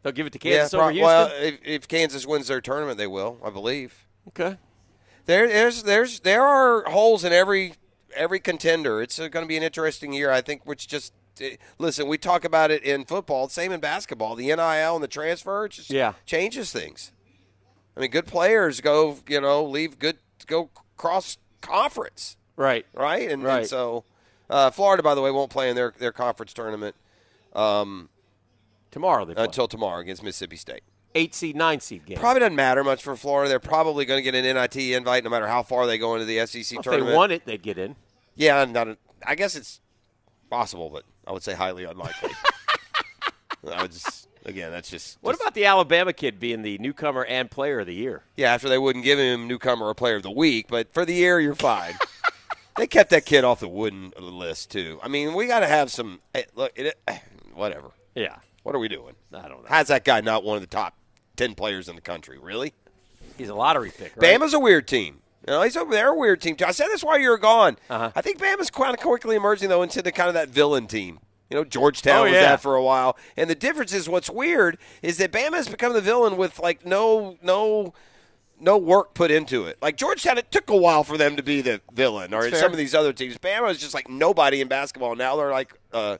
They'll 0.01 0.13
give 0.13 0.25
it 0.27 0.33
to 0.33 0.39
Kansas 0.39 0.73
yeah, 0.73 0.79
over 0.79 0.85
prob- 0.87 0.93
Houston? 0.95 1.05
Well, 1.05 1.31
if, 1.43 1.59
if 1.63 1.87
Kansas 1.87 2.25
wins 2.25 2.47
their 2.47 2.61
tournament, 2.61 2.97
they 2.97 3.07
will, 3.07 3.37
I 3.43 3.49
believe. 3.51 4.05
okay. 4.29 4.57
There, 5.29 5.47
there's, 5.47 5.83
there's, 5.83 6.21
there 6.21 6.41
are 6.41 6.89
holes 6.89 7.23
in 7.23 7.31
every 7.31 7.75
every 8.15 8.39
contender. 8.39 8.99
It's 8.99 9.19
going 9.19 9.31
to 9.31 9.45
be 9.45 9.57
an 9.57 9.61
interesting 9.61 10.11
year, 10.11 10.31
I 10.31 10.41
think. 10.41 10.65
Which 10.65 10.87
just 10.87 11.13
eh, 11.39 11.57
listen, 11.77 12.07
we 12.07 12.17
talk 12.17 12.43
about 12.45 12.71
it 12.71 12.81
in 12.81 13.05
football, 13.05 13.47
same 13.47 13.71
in 13.71 13.79
basketball. 13.79 14.33
The 14.33 14.47
NIL 14.47 14.95
and 14.95 15.03
the 15.03 15.07
transfer 15.07 15.67
just 15.67 15.91
Yeah. 15.91 16.13
changes 16.25 16.71
things. 16.73 17.11
I 17.95 17.99
mean, 17.99 18.09
good 18.09 18.25
players 18.25 18.81
go, 18.81 19.19
you 19.27 19.39
know, 19.39 19.63
leave 19.63 19.99
good 19.99 20.17
go 20.47 20.71
cross 20.97 21.37
conference, 21.61 22.35
Right. 22.55 22.87
right? 22.95 23.21
And, 23.21 23.31
and 23.33 23.43
Right. 23.43 23.67
so 23.67 24.05
uh, 24.49 24.71
Florida, 24.71 25.03
by 25.03 25.13
the 25.13 25.21
way, 25.21 25.29
won't 25.29 25.51
play 25.51 25.69
in 25.69 25.75
their 25.75 25.93
their 25.99 26.11
conference 26.11 26.53
tournament 26.53 26.95
um, 27.53 28.09
Tomorrow 28.89 29.25
they 29.25 29.35
play. 29.35 29.43
until 29.43 29.67
tomorrow 29.67 29.99
against 29.99 30.23
Mississippi 30.23 30.55
State. 30.55 30.81
Eight 31.15 31.33
seed, 31.35 31.55
nine 31.55 31.79
seed 31.79 32.05
game. 32.05 32.17
Probably 32.17 32.39
doesn't 32.41 32.55
matter 32.55 32.83
much 32.83 33.03
for 33.03 33.15
Florida. 33.15 33.49
They're 33.49 33.59
probably 33.59 34.05
going 34.05 34.17
to 34.17 34.21
get 34.23 34.35
an 34.35 34.43
NIT 34.55 34.75
invite 34.77 35.23
no 35.23 35.29
matter 35.29 35.47
how 35.47 35.63
far 35.63 35.87
they 35.87 35.97
go 35.97 36.13
into 36.15 36.25
the 36.25 36.45
SEC 36.45 36.53
Well, 36.77 36.79
if 36.79 36.85
they 36.85 36.91
tournament. 36.91 37.15
won 37.15 37.31
it, 37.31 37.45
they'd 37.45 37.61
get 37.61 37.77
in. 37.77 37.95
Yeah, 38.35 38.63
not 38.65 38.87
a, 38.87 38.97
I 39.25 39.35
guess 39.35 39.55
it's 39.55 39.81
possible, 40.49 40.89
but 40.89 41.03
I 41.27 41.31
would 41.31 41.43
say 41.43 41.53
highly 41.53 41.83
unlikely. 41.83 42.31
I 43.71 43.81
would 43.81 43.91
just 43.91 44.27
again, 44.45 44.71
that's 44.71 44.89
just 44.89 45.17
What 45.21 45.33
just- 45.33 45.41
about 45.41 45.53
the 45.53 45.65
Alabama 45.65 46.13
kid 46.13 46.39
being 46.39 46.61
the 46.61 46.77
newcomer 46.77 47.25
and 47.25 47.51
player 47.51 47.81
of 47.81 47.87
the 47.87 47.93
year? 47.93 48.23
yeah. 48.37 48.53
After 48.53 48.69
they 48.69 48.77
wouldn't 48.77 49.03
give 49.05 49.19
him 49.19 49.47
newcomer 49.47 49.87
or 49.87 49.93
player 49.93 50.15
of 50.15 50.23
the 50.23 50.31
week, 50.31 50.67
but 50.69 50.93
for 50.93 51.05
the 51.05 51.13
year, 51.13 51.39
you're 51.39 51.55
fine. 51.55 51.93
they 52.77 52.87
kept 52.87 53.09
that 53.09 53.25
kid 53.25 53.43
off 53.43 53.59
the 53.59 53.67
wooden 53.67 54.13
list 54.17 54.71
too. 54.71 54.99
I 55.03 55.07
mean, 55.09 55.33
we 55.33 55.47
got 55.47 55.59
to 55.59 55.67
have 55.67 55.91
some 55.91 56.21
hey, 56.33 56.45
look. 56.55 56.71
It, 56.75 56.97
eh, 57.07 57.17
whatever. 57.53 57.91
Yeah. 58.15 58.37
What 58.63 58.75
are 58.75 58.79
we 58.79 58.87
doing? 58.87 59.15
I 59.33 59.41
don't 59.47 59.63
know. 59.63 59.67
How's 59.67 59.87
that 59.87 60.03
guy 60.05 60.21
not 60.21 60.43
one 60.43 60.55
of 60.55 60.61
the 60.61 60.67
top 60.67 60.95
ten 61.39 61.55
players 61.55 61.89
in 61.89 61.95
the 61.95 62.01
country? 62.01 62.37
Really? 62.37 62.73
He's 63.37 63.49
a 63.49 63.55
lottery 63.55 63.91
pick, 63.97 64.13
right? 64.17 64.39
Bama's 64.39 64.53
a 64.53 64.59
weird 64.59 64.87
team. 64.87 65.21
You 65.47 65.53
know, 65.53 65.61
he's 65.63 65.77
over 65.77 65.91
there 65.91 66.09
a 66.09 66.15
weird 66.15 66.41
team 66.41 66.55
too. 66.55 66.65
I 66.65 66.71
said 66.71 66.87
this 66.89 67.03
while 67.03 67.17
you 67.17 67.29
were 67.29 67.37
gone. 67.37 67.77
Uh-huh. 67.89 68.11
I 68.15 68.21
think 68.21 68.37
Bama's 68.39 68.69
kind 68.69 68.93
of 68.93 68.99
quickly 68.99 69.35
emerging 69.35 69.69
though 69.69 69.81
into 69.81 70.01
the 70.01 70.11
kind 70.11 70.27
of 70.27 70.33
that 70.35 70.49
villain 70.49 70.87
team. 70.87 71.19
You 71.49 71.57
know, 71.57 71.63
Georgetown 71.63 72.19
Oh, 72.19 72.23
was 72.25 72.33
yeah. 72.33 72.41
that 72.41 72.61
for 72.61 72.75
a 72.75 72.83
while, 72.83 73.17
and 73.35 73.49
the 73.49 73.55
difference 73.55 73.91
is 73.93 74.07
what's 74.07 74.29
weird 74.29 74.77
is 75.01 75.17
that 75.17 75.31
Bama 75.31 75.53
has 75.53 75.67
become 75.67 75.93
the 75.93 76.01
villain 76.01 76.37
with 76.37 76.59
like 76.59 76.85
no 76.85 77.37
no 77.41 77.93
no 78.59 78.77
work 78.77 79.13
put 79.13 79.31
into 79.31 79.65
it. 79.65 79.77
Like 79.81 79.95
Georgetown, 79.95 80.37
it 80.37 80.51
took 80.51 80.69
a 80.69 80.75
while 80.77 81.03
for 81.05 81.17
them 81.17 81.37
to 81.37 81.41
be 81.41 81.61
the 81.61 81.81
villain, 81.93 82.33
or 82.33 82.51
some 82.51 82.71
of 82.71 82.77
these 82.77 82.93
other 82.93 83.13
teams. 83.13 83.37
Bama 83.37 83.71
is 83.71 83.79
just 83.79 83.93
like 83.93 84.09
nobody 84.09 84.59
in 84.61 84.67
basketball. 84.67 85.15
Now 85.15 85.37
they're 85.37 85.51
like, 85.51 85.73
uh, 85.93 86.17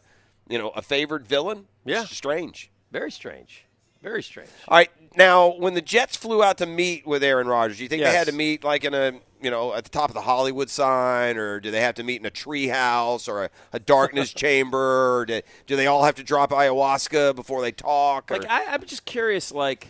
you 0.48 0.58
know, 0.58 0.70
a 0.70 0.82
favored 0.82 1.28
villain. 1.28 1.66
Yeah. 1.86 2.04
It's 2.04 2.16
strange. 2.16 2.72
Very 2.92 3.12
strange. 3.12 3.66
Very 4.02 4.24
strange. 4.24 4.50
All 4.68 4.78
right, 4.78 4.90
now 5.18 5.50
when 5.58 5.74
the 5.74 5.82
Jets 5.82 6.16
flew 6.16 6.42
out 6.42 6.58
to 6.60 6.66
meet 6.66 7.06
with 7.06 7.22
Aaron 7.24 7.48
Rodgers, 7.48 7.78
do 7.78 7.84
you 7.84 7.90
think 7.90 8.00
Yes. 8.02 8.12
they 8.14 8.18
had 8.18 8.28
to 8.28 8.34
meet 8.34 8.64
like 8.64 8.86
in 8.86 8.94
a 8.94 9.14
you 9.42 9.52
know 9.52 9.74
at 9.74 9.84
the 9.84 9.90
top 9.90 10.10
of 10.10 10.14
the 10.14 10.22
Hollywood 10.22 10.70
sign, 10.70 11.38
or 11.38 11.60
do 11.60 11.70
they 11.70 11.82
have 11.82 11.96
to 11.96 12.04
meet 12.04 12.22
in 12.22 12.26
a 12.26 12.30
tree 12.32 12.68
house 12.68 13.28
or 13.28 13.46
a, 13.46 13.50
a 13.74 13.80
darkness 13.80 14.32
chamber? 14.34 15.18
Or 15.20 15.26
do, 15.26 15.42
do 15.68 15.76
they 15.76 15.88
all 15.88 16.04
have 16.06 16.16
to 16.16 16.24
drop 16.24 16.52
ayahuasca 16.52 17.36
before 17.36 17.62
they 17.62 17.74
talk? 17.74 18.32
Or, 18.32 18.38
Like 18.38 18.50
I, 18.50 18.68
I'm 18.74 18.86
just 18.86 19.04
curious, 19.04 19.52
like, 19.52 19.88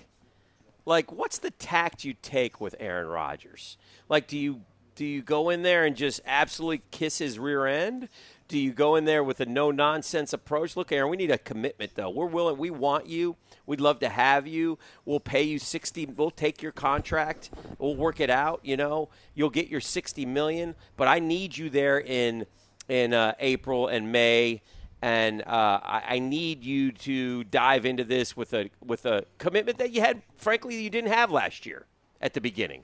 like 0.85 1.11
what's 1.11 1.37
the 1.37 1.51
tact 1.51 2.03
you 2.03 2.15
take 2.21 2.59
with 2.59 2.75
Aaron 2.79 3.07
Rodgers? 3.07 3.77
Like, 4.07 4.27
do 4.27 4.37
you 4.39 4.61
do 4.95 5.05
you 5.05 5.21
go 5.21 5.49
in 5.49 5.61
there 5.61 5.85
and 5.85 5.95
just 5.95 6.19
absolutely 6.25 6.81
kiss 6.91 7.19
his 7.19 7.37
rear 7.39 7.65
end? 7.67 8.09
Do 8.49 8.57
you 8.57 8.73
go 8.73 8.95
in 8.95 9.05
there 9.05 9.23
with 9.23 9.39
a 9.39 9.45
no 9.45 9.69
nonsense 9.69 10.33
approach? 10.33 10.75
Look, 10.75 10.91
Aaron, 10.91 11.11
we 11.11 11.17
need 11.17 11.29
a 11.29 11.37
commitment 11.37 11.93
though. 11.93 12.09
We're 12.09 12.25
willing. 12.25 12.57
We 12.57 12.71
want 12.71 13.05
you. 13.05 13.35
We'd 13.67 13.79
love 13.79 13.99
to 13.99 14.09
have 14.09 14.47
you. 14.47 14.79
We'll 15.05 15.19
pay 15.19 15.43
you 15.43 15.59
sixty. 15.59 16.07
We'll 16.07 16.31
take 16.31 16.61
your 16.61 16.71
contract. 16.71 17.51
We'll 17.77 17.95
work 17.95 18.19
it 18.19 18.31
out. 18.31 18.59
You 18.63 18.75
know, 18.75 19.09
you'll 19.35 19.51
get 19.51 19.67
your 19.67 19.81
sixty 19.81 20.25
million. 20.25 20.73
But 20.97 21.07
I 21.07 21.19
need 21.19 21.57
you 21.57 21.69
there 21.69 22.01
in 22.01 22.47
in 22.87 23.13
uh, 23.13 23.35
April 23.39 23.87
and 23.87 24.11
May 24.11 24.61
and 25.01 25.41
uh, 25.43 25.79
I, 25.81 26.03
I 26.09 26.19
need 26.19 26.63
you 26.63 26.91
to 26.91 27.43
dive 27.45 27.85
into 27.85 28.03
this 28.03 28.35
with 28.35 28.53
a 28.53 28.69
with 28.83 29.05
a 29.05 29.25
commitment 29.37 29.77
that 29.77 29.91
you 29.91 30.01
had, 30.01 30.21
frankly, 30.37 30.81
you 30.81 30.89
didn't 30.89 31.11
have 31.11 31.31
last 31.31 31.65
year 31.65 31.85
at 32.19 32.33
the 32.33 32.41
beginning. 32.41 32.83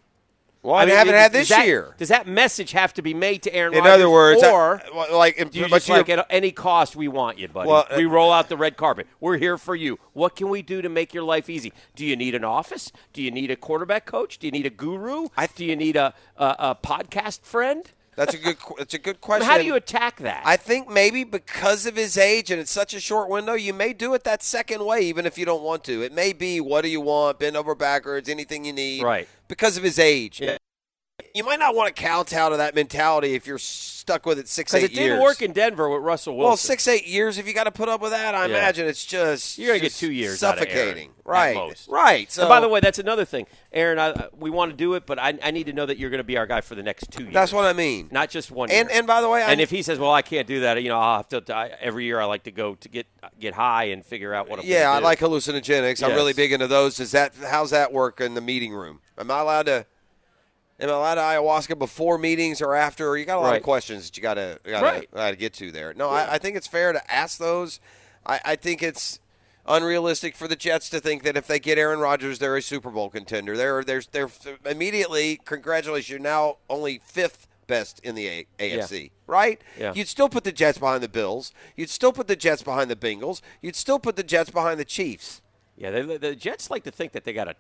Well, 0.66 0.76
I, 0.76 0.86
mean, 0.86 0.96
haven't 0.96 1.14
does- 1.14 1.22
had 1.22 1.32
this 1.34 1.50
that- 1.50 1.66
year. 1.66 1.94
Does 1.98 2.10
that 2.10 2.28
message 2.28 2.72
have 2.72 2.94
to 2.96 3.02
be 3.02 3.14
made 3.14 3.44
to 3.44 3.54
Aaron 3.54 3.74
In 3.74 3.80
Rodgers? 3.80 3.94
other 3.94 4.10
words, 4.10 4.44
I- 4.44 4.52
or 4.52 4.82
well, 4.94 5.18
like, 5.18 5.38
do 5.52 5.60
you 5.60 5.68
just 5.68 5.88
like 5.90 6.10
at 6.10 6.26
any 6.30 6.52
cost 6.52 6.96
we 6.96 7.08
want 7.08 7.38
you, 7.38 7.48
buddy? 7.48 7.70
Well, 7.70 7.86
uh, 7.90 7.96
we 7.98 8.06
roll 8.06 8.32
out 8.32 8.50
the 8.50 8.58
red 8.58 8.76
carpet. 8.76 9.08
We're 9.20 9.38
here 9.38 9.58
for 9.58 9.76
you. 9.76 10.00
What 10.14 10.36
can 10.36 10.50
we 10.50 10.62
do 10.62 10.82
to 10.82 10.90
make 10.90 11.14
your 11.14 11.24
life 11.24 11.50
easy? 11.50 11.72
Do 11.96 12.06
you 12.06 12.16
need 12.16 12.36
an 12.36 12.44
office? 12.44 12.92
Do 13.14 13.22
you 13.22 13.32
need 13.32 13.52
a 13.52 13.56
quarterback 13.56 14.06
coach? 14.06 14.40
Do 14.40 14.48
you 14.48 14.52
need 14.52 14.66
a 14.66 14.70
guru? 14.72 15.28
do 15.56 15.64
you 15.66 15.76
need 15.76 15.96
a 15.96 16.14
a, 16.38 16.56
a 16.60 16.76
podcast 16.82 17.42
friend? 17.44 17.92
That's 18.16 18.34
a 18.34 18.38
good. 18.38 18.56
That's 18.78 18.94
a 18.94 18.98
good 18.98 19.18
I 19.22 19.26
question. 19.26 19.46
how 19.46 19.58
do 19.58 19.66
you 19.66 19.76
attack 19.76 20.20
that? 20.22 20.42
I 20.46 20.56
think 20.56 20.90
maybe 20.90 21.26
because 21.26 21.86
of 21.86 21.98
his 21.98 22.18
age 22.18 22.50
and 22.50 22.62
it's 22.62 22.72
such 22.72 22.94
a 22.94 23.00
short 23.02 23.30
window, 23.30 23.56
you 23.56 23.74
may 23.74 23.92
do 23.92 24.14
it 24.14 24.24
that 24.24 24.42
second 24.42 24.86
way, 24.86 25.02
even 25.02 25.26
if 25.26 25.38
you 25.38 25.46
don't 25.46 25.62
want 25.64 25.84
to. 25.84 26.02
It 26.02 26.14
may 26.14 26.32
be, 26.32 26.62
what 26.62 26.84
do 26.84 26.88
you 26.90 27.02
want? 27.02 27.40
Bend 27.40 27.58
over 27.58 27.76
backwards, 27.76 28.30
anything 28.30 28.64
you 28.64 28.72
need. 28.72 29.04
Right. 29.04 29.28
Because 29.47 29.77
of 29.77 29.84
his 29.84 29.99
age. 29.99 30.41
Yeah. 30.41 30.57
You 31.36 31.44
might 31.44 31.60
not 31.60 31.76
want 31.76 31.94
to 31.94 32.02
kowtow 32.02 32.48
to 32.49 32.57
that 32.57 32.76
mentality 32.76 33.34
if 33.34 33.45
you're 33.45 33.57
stuck 33.57 34.26
with 34.26 34.40
it 34.40 34.48
six, 34.48 34.74
eight 34.74 34.86
it 34.86 34.94
didn't 34.94 35.22
work 35.22 35.41
in 35.41 35.52
Denver 35.52 35.90
with 35.90 36.02
Russell 36.02 36.38
Wilson. 36.38 36.48
well, 36.48 36.56
six, 36.56 36.88
eight 36.88 37.06
years, 37.06 37.38
if 37.38 37.45
you 37.45 37.53
got 37.53 37.66
to 37.66 37.72
put 37.72 37.90
up 37.90 37.99
with 37.99 38.12
that, 38.12 38.34
I 38.34 38.45
Yeah. 38.45 38.57
imagine 38.57 38.88
it's 38.88 39.03
just 39.03 39.57
You're 39.57 39.68
gonna 39.70 39.82
get 39.82 39.91
two 39.91 40.14
years 40.14 40.41
of 40.41 40.48
Aaron, 40.56 40.60
suffocating. 40.60 41.12
right. 41.26 41.86
Right. 41.90 42.32
So 42.32 42.44
and 42.44 42.49
by 42.49 42.62
the 42.62 42.70
way, 42.70 42.80
that's 42.80 42.99
another 42.99 43.26
thing, 43.26 43.48
Aaron. 43.74 43.99
I, 43.99 44.30
we 44.38 44.49
want 44.49 44.72
to 44.72 44.78
do 44.78 44.94
it, 44.94 45.06
but 45.06 45.20
I, 45.20 45.38
I 45.44 45.52
need 45.52 45.66
to 45.66 45.74
know 45.74 45.86
that 45.86 45.98
you're 45.98 46.10
going 46.10 46.20
to 46.20 46.24
be 46.24 46.38
our 46.38 46.48
guy 46.48 46.62
for 46.62 46.76
the 46.76 46.84
next 46.84 47.12
two 47.12 47.24
years. 47.24 47.34
that's 47.34 47.52
what 47.52 47.66
I 47.66 47.74
mean. 47.74 48.07
not 48.12 48.30
just 48.30 48.49
one. 48.49 48.72
And 48.72 48.88
year. 48.88 48.99
and 48.99 49.06
by 49.06 49.20
the 49.20 49.28
way, 49.28 49.41
and 49.44 49.60
I, 49.60 49.62
if 49.64 49.70
he 49.72 49.82
says, 49.82 49.99
"Well, 49.99 50.14
I 50.14 50.22
can't 50.22 50.48
do 50.48 50.62
that," 50.62 50.82
you 50.82 50.88
know, 50.88 50.98
I'll 50.99 51.18
have 51.18 51.45
to. 51.45 51.53
I, 51.53 51.72
every 51.82 52.06
year, 52.06 52.22
I 52.22 52.24
like 52.26 52.44
to 52.44 52.52
go 52.52 52.76
to 52.76 52.88
get 52.88 53.07
get 53.41 53.56
high 53.56 53.86
and 53.86 54.06
figure 54.06 54.34
out 54.34 54.48
what 54.48 54.60
I'm. 54.60 54.66
yeah, 54.66 54.90
I 54.90 54.99
do. 54.99 55.03
like 55.03 55.20
hallucinogenics. 55.20 56.02
I'm 56.02 56.14
really 56.16 56.32
big 56.32 56.53
into 56.53 56.68
those. 56.68 56.95
Does 56.95 57.12
that 57.12 57.34
how's 57.45 57.72
that 57.72 57.91
work 57.91 58.22
in 58.22 58.36
the 58.36 58.41
meeting 58.41 58.74
room? 58.74 59.02
Am 59.18 59.30
I 59.30 59.40
allowed 59.40 59.66
to? 59.66 59.86
I 60.80 60.84
allowed 60.85 61.15
to 61.15 61.22
ayahuasca 61.22 61.80
before 61.80 62.18
meetings 62.18 62.61
or 62.61 62.76
after? 62.76 63.18
You 63.18 63.26
got 63.26 63.38
a 63.38 63.41
lot 63.41 63.49
Right. 63.52 63.57
of 63.57 63.64
questions 63.64 64.06
that 64.06 64.18
you 64.18 64.23
got 64.23 64.34
to 64.35 64.60
got 64.65 64.84
Right. 64.84 65.10
to 65.31 65.35
get 65.35 65.53
to 65.56 65.72
there. 65.72 65.93
No, 65.93 66.10
I, 66.10 66.34
I 66.34 66.38
think 66.38 66.57
it's 66.57 66.68
fair 66.68 66.91
to 66.93 67.11
ask 67.11 67.38
those. 67.38 67.80
I, 68.26 68.39
I 68.43 68.56
think 68.56 68.84
it's 68.84 69.19
unrealistic 69.68 70.35
for 70.35 70.47
the 70.47 70.56
Jets 70.56 70.89
to 70.89 70.99
think 70.99 71.23
that 71.23 71.35
if 71.38 71.47
they 71.47 71.60
get 71.60 71.77
Aaron 71.77 71.99
Rodgers, 71.99 72.39
they're 72.39 72.57
a 72.57 72.61
Super 72.61 72.89
Bowl 72.91 73.10
contender. 73.10 73.56
They're 73.57 73.84
they're 73.84 74.03
they're 74.11 74.30
immediately 74.65 75.39
congratulations. 75.45 76.10
You're 76.10 76.19
now 76.19 76.57
only 76.69 76.99
fifth 77.03 77.47
best 77.68 77.99
in 78.03 78.14
the 78.14 78.27
a- 78.27 78.45
AFC, 78.60 79.11
right? 79.26 79.60
Yeah. 79.80 79.91
You'd 79.95 80.07
still 80.07 80.30
put 80.30 80.43
the 80.43 80.52
Jets 80.52 80.77
behind 80.77 81.02
the 81.02 81.10
Bills. 81.10 81.52
You'd 81.76 81.89
still 81.89 82.14
put 82.14 82.27
the 82.27 82.35
Jets 82.35 82.61
behind 82.61 82.91
the 82.91 82.95
Bengals. 82.95 83.41
You'd 83.61 83.76
still 83.76 83.97
put 83.97 84.15
the 84.18 84.23
Jets 84.23 84.52
behind 84.52 84.80
the 84.80 84.85
Chiefs. 84.85 85.41
Yeah, 85.76 85.89
they, 85.89 86.18
the 86.18 86.35
Jets 86.35 86.69
like 86.69 86.84
to 86.84 86.91
think 86.91 87.11
that 87.14 87.23
they 87.23 87.34
got 87.34 87.47
a, 87.47 87.56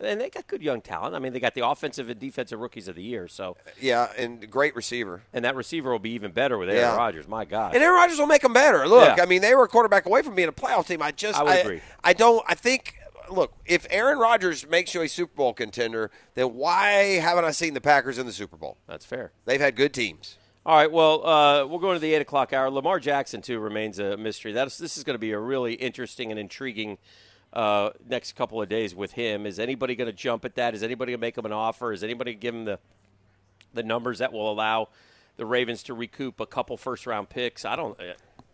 and 0.00 0.20
they 0.20 0.30
got 0.30 0.46
good 0.46 0.62
young 0.62 0.80
talent. 0.80 1.14
I 1.14 1.18
mean, 1.18 1.32
they 1.32 1.40
got 1.40 1.54
the 1.54 1.66
offensive 1.66 2.08
and 2.08 2.18
defensive 2.20 2.58
rookies 2.60 2.88
of 2.88 2.96
the 2.96 3.02
year. 3.02 3.28
So, 3.28 3.56
Yeah, 3.80 4.10
and 4.16 4.50
great 4.50 4.74
receiver. 4.76 5.22
and 5.32 5.44
that 5.44 5.54
receiver 5.54 5.90
will 5.90 5.98
be 5.98 6.10
even 6.10 6.32
better 6.32 6.58
with 6.58 6.68
Aaron 6.68 6.80
Yeah. 6.82 6.96
Rodgers. 6.96 7.26
My 7.28 7.44
God. 7.44 7.74
And 7.74 7.82
Aaron 7.82 7.96
Rodgers 7.96 8.18
will 8.18 8.26
make 8.26 8.42
them 8.42 8.52
better. 8.52 8.86
Look, 8.88 9.16
Yeah. 9.16 9.22
I 9.22 9.26
mean, 9.26 9.40
they 9.42 9.54
were 9.54 9.64
a 9.64 9.68
quarterback 9.68 10.06
away 10.06 10.22
from 10.22 10.34
being 10.34 10.48
a 10.48 10.52
playoff 10.52 10.86
team. 10.86 11.00
I 11.02 11.12
just, 11.12 11.38
I 11.38 11.42
would 11.42 11.58
agree. 11.58 11.80
I 12.04 12.12
don't. 12.12 12.44
I 12.48 12.54
think. 12.54 12.94
Look, 13.30 13.52
if 13.66 13.86
Aaron 13.90 14.18
Rodgers 14.18 14.66
makes 14.66 14.94
you 14.94 15.02
a 15.02 15.08
Super 15.08 15.34
Bowl 15.36 15.52
contender, 15.52 16.10
then 16.34 16.54
why 16.54 17.16
haven't 17.20 17.44
I 17.44 17.50
seen 17.50 17.74
the 17.74 17.80
Packers 17.80 18.16
in 18.16 18.24
the 18.24 18.32
Super 18.32 18.56
Bowl? 18.56 18.78
That's 18.86 19.04
fair. 19.04 19.32
They've 19.44 19.60
had 19.60 19.76
good 19.76 19.92
teams. 19.92 20.38
All 20.64 20.74
right, 20.76 20.90
well, 20.90 21.26
uh, 21.26 21.66
we're 21.66 21.78
going 21.78 21.94
to 21.94 22.00
the 22.00 22.14
eight 22.14 22.22
o'clock 22.22 22.54
hour. 22.54 22.70
Lamar 22.70 22.98
Jackson 22.98 23.42
too 23.42 23.58
remains 23.58 23.98
a 23.98 24.16
mystery. 24.16 24.52
That's 24.52 24.78
this 24.78 24.96
is 24.96 25.04
going 25.04 25.12
to 25.14 25.18
be 25.18 25.32
a 25.32 25.38
really 25.38 25.74
interesting 25.74 26.30
and 26.30 26.38
intriguing 26.40 26.96
uh, 27.58 27.90
next 28.08 28.36
couple 28.36 28.62
of 28.62 28.68
days 28.68 28.94
with 28.94 29.12
him. 29.12 29.44
Is 29.44 29.58
anybody 29.58 29.96
going 29.96 30.06
to 30.06 30.12
jump 30.12 30.44
at 30.44 30.54
that? 30.54 30.74
Is 30.74 30.84
anybody 30.84 31.10
going 31.10 31.18
to 31.18 31.26
make 31.26 31.36
him 31.36 31.44
an 31.44 31.52
offer? 31.52 31.92
Is 31.92 32.04
anybody 32.04 32.34
going 32.34 32.38
to 32.38 32.40
give 32.40 32.54
him 32.54 32.64
the 32.64 32.78
the 33.74 33.82
numbers 33.82 34.20
that 34.20 34.32
will 34.32 34.50
allow 34.50 34.88
the 35.36 35.44
Ravens 35.44 35.82
to 35.82 35.94
recoup 35.94 36.38
a 36.38 36.46
couple 36.46 36.76
first 36.76 37.04
round 37.04 37.28
picks? 37.28 37.64
I 37.64 37.74
don't. 37.74 37.98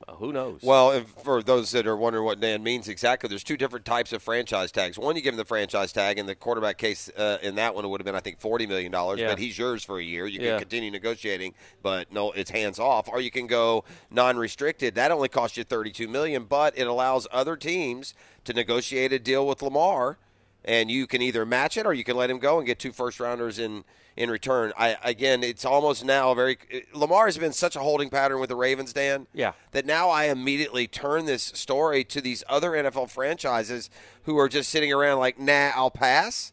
Uh, 0.06 0.14
who 0.16 0.32
knows? 0.32 0.60
Well, 0.62 1.02
for 1.22 1.42
those 1.42 1.70
that 1.70 1.86
are 1.86 1.96
wondering 1.96 2.24
what 2.24 2.40
Dan 2.40 2.62
means 2.62 2.88
exactly, 2.88 3.28
there's 3.28 3.44
two 3.44 3.56
different 3.56 3.84
types 3.84 4.12
of 4.12 4.22
franchise 4.22 4.70
tags. 4.70 4.98
One, 4.98 5.16
you 5.16 5.22
give 5.22 5.32
him 5.32 5.38
the 5.38 5.44
franchise 5.44 5.92
tag, 5.92 6.18
and 6.18 6.28
the 6.28 6.34
quarterback 6.34 6.78
case 6.78 7.08
uh, 7.16 7.38
in 7.42 7.54
that 7.54 7.74
one 7.74 7.84
it 7.84 7.88
would 7.88 8.00
have 8.00 8.04
been, 8.04 8.14
I 8.14 8.20
think, 8.20 8.38
forty 8.38 8.66
million 8.66 8.92
dollars. 8.92 9.20
Yeah. 9.20 9.28
But 9.28 9.38
he's 9.38 9.56
yours 9.58 9.82
for 9.82 9.98
a 9.98 10.02
year. 10.02 10.26
You 10.26 10.40
Yeah. 10.40 10.50
can 10.52 10.60
continue 10.60 10.90
negotiating, 10.90 11.54
but 11.82 12.12
no, 12.12 12.32
it's 12.32 12.50
hands 12.50 12.78
off. 12.78 13.08
Or 13.08 13.20
you 13.20 13.30
can 13.30 13.46
go 13.46 13.84
non-restricted. 14.10 14.94
That 14.94 15.10
only 15.10 15.28
costs 15.28 15.56
you 15.56 15.64
thirty-two 15.64 16.08
million, 16.08 16.44
but 16.44 16.76
it 16.76 16.86
allows 16.86 17.26
other 17.32 17.56
teams 17.56 18.14
to 18.44 18.52
negotiate 18.52 19.12
a 19.12 19.18
deal 19.18 19.46
with 19.46 19.62
Lamar, 19.62 20.18
and 20.64 20.90
you 20.90 21.06
can 21.06 21.22
either 21.22 21.46
match 21.46 21.78
it 21.78 21.86
or 21.86 21.94
you 21.94 22.04
can 22.04 22.16
let 22.16 22.28
him 22.28 22.38
go 22.38 22.58
and 22.58 22.66
get 22.66 22.78
two 22.78 22.92
first 22.92 23.20
rounders 23.20 23.58
in 23.58 23.84
in 24.16 24.30
return. 24.30 24.72
I 24.78 24.96
again, 25.02 25.42
it's 25.42 25.64
almost 25.64 26.04
now 26.04 26.32
very. 26.34 26.58
Lamar 26.92 27.26
has 27.26 27.38
been 27.38 27.52
such 27.52 27.76
a 27.76 27.80
holding 27.80 28.10
pattern 28.10 28.40
with 28.40 28.48
the 28.48 28.56
Ravens, 28.56 28.92
Dan 28.92 29.26
yeah. 29.32 29.52
that 29.72 29.86
now 29.86 30.08
I 30.10 30.24
immediately 30.24 30.86
turn 30.86 31.26
this 31.26 31.42
story 31.42 32.04
to 32.04 32.20
these 32.20 32.44
other 32.48 32.72
NFL 32.72 33.10
franchises 33.10 33.90
who 34.24 34.38
are 34.38 34.48
just 34.48 34.70
sitting 34.70 34.92
around 34.92 35.18
like, 35.18 35.38
nah, 35.38 35.72
I'll 35.74 35.90
pass. 35.90 36.52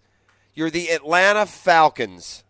You're 0.54 0.70
the 0.70 0.90
Atlanta 0.90 1.46
Falcons. 1.46 2.44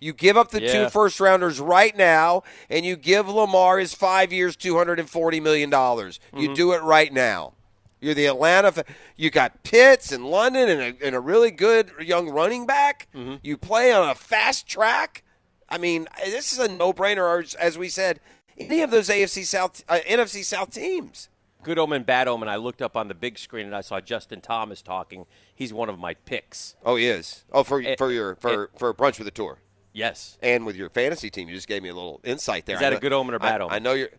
You 0.00 0.12
give 0.12 0.36
up 0.36 0.50
the 0.50 0.62
Yeah. 0.62 0.72
two 0.84 0.90
first 0.90 1.18
rounders 1.18 1.58
right 1.58 1.96
now, 1.96 2.44
and 2.70 2.86
you 2.86 2.94
give 2.94 3.28
Lamar 3.28 3.78
his 3.78 3.94
five 3.94 4.32
years, 4.32 4.56
$240 4.56 5.40
million. 5.42 5.70
You 5.70 5.74
mm-hmm. 5.74 6.54
do 6.54 6.72
it 6.72 6.82
right 6.82 7.12
now. 7.12 7.54
You're 8.00 8.14
the 8.14 8.26
Atlanta. 8.26 8.84
You 9.16 9.30
got 9.30 9.62
Pitts 9.64 10.12
and 10.12 10.26
London 10.26 10.68
and 10.68 10.80
a, 10.80 11.06
and 11.06 11.14
a 11.16 11.20
really 11.20 11.50
good 11.50 11.90
young 12.00 12.28
running 12.30 12.66
back. 12.66 13.08
Mm-hmm. 13.14 13.36
You 13.42 13.56
play 13.56 13.92
on 13.92 14.08
a 14.08 14.14
fast 14.14 14.66
track. 14.68 15.24
I 15.68 15.78
mean, 15.78 16.06
this 16.24 16.52
is 16.52 16.58
a 16.58 16.68
no-brainer. 16.68 17.42
As- 17.42 17.54
As 17.54 17.76
we 17.76 17.88
said, 17.88 18.20
any 18.56 18.80
of 18.82 18.90
those 18.90 19.08
AFC 19.08 19.44
South, 19.44 19.84
uh, 19.88 19.98
NFC 20.08 20.44
South 20.44 20.70
teams. 20.72 21.28
Good 21.64 21.78
omen, 21.78 22.04
bad 22.04 22.28
omen. 22.28 22.48
I 22.48 22.56
looked 22.56 22.80
up 22.80 22.96
on 22.96 23.08
the 23.08 23.14
big 23.14 23.36
screen 23.38 23.66
and 23.66 23.74
I 23.74 23.80
saw 23.80 24.00
Justin 24.00 24.40
Thomas 24.40 24.80
talking. 24.80 25.26
He's 25.54 25.72
one 25.72 25.88
of 25.88 25.98
my 25.98 26.14
picks. 26.14 26.76
Oh, 26.84 26.94
he 26.96 27.06
is. 27.08 27.44
Oh, 27.52 27.64
for 27.64 27.82
Eh, 27.82 27.96
for 27.98 28.12
your 28.12 28.36
for 28.36 28.64
eh. 28.64 28.78
for 28.78 28.94
brunch 28.94 29.18
with 29.18 29.24
the 29.26 29.32
tour. 29.32 29.58
Yes. 29.92 30.38
and 30.40 30.64
with 30.64 30.76
your 30.76 30.88
fantasy 30.88 31.28
team. 31.30 31.48
You 31.48 31.56
just 31.56 31.66
gave 31.66 31.82
me 31.82 31.88
a 31.88 31.94
little 31.94 32.20
insight 32.22 32.66
there. 32.66 32.76
Is 32.76 32.80
that 32.80 32.92
a 32.92 32.98
good 33.00 33.12
omen 33.12 33.34
or 33.34 33.40
bad 33.40 33.60
I, 33.60 33.64
omen? 33.64 33.74
I 33.74 33.78
know 33.80 33.94
you're. 33.94 34.10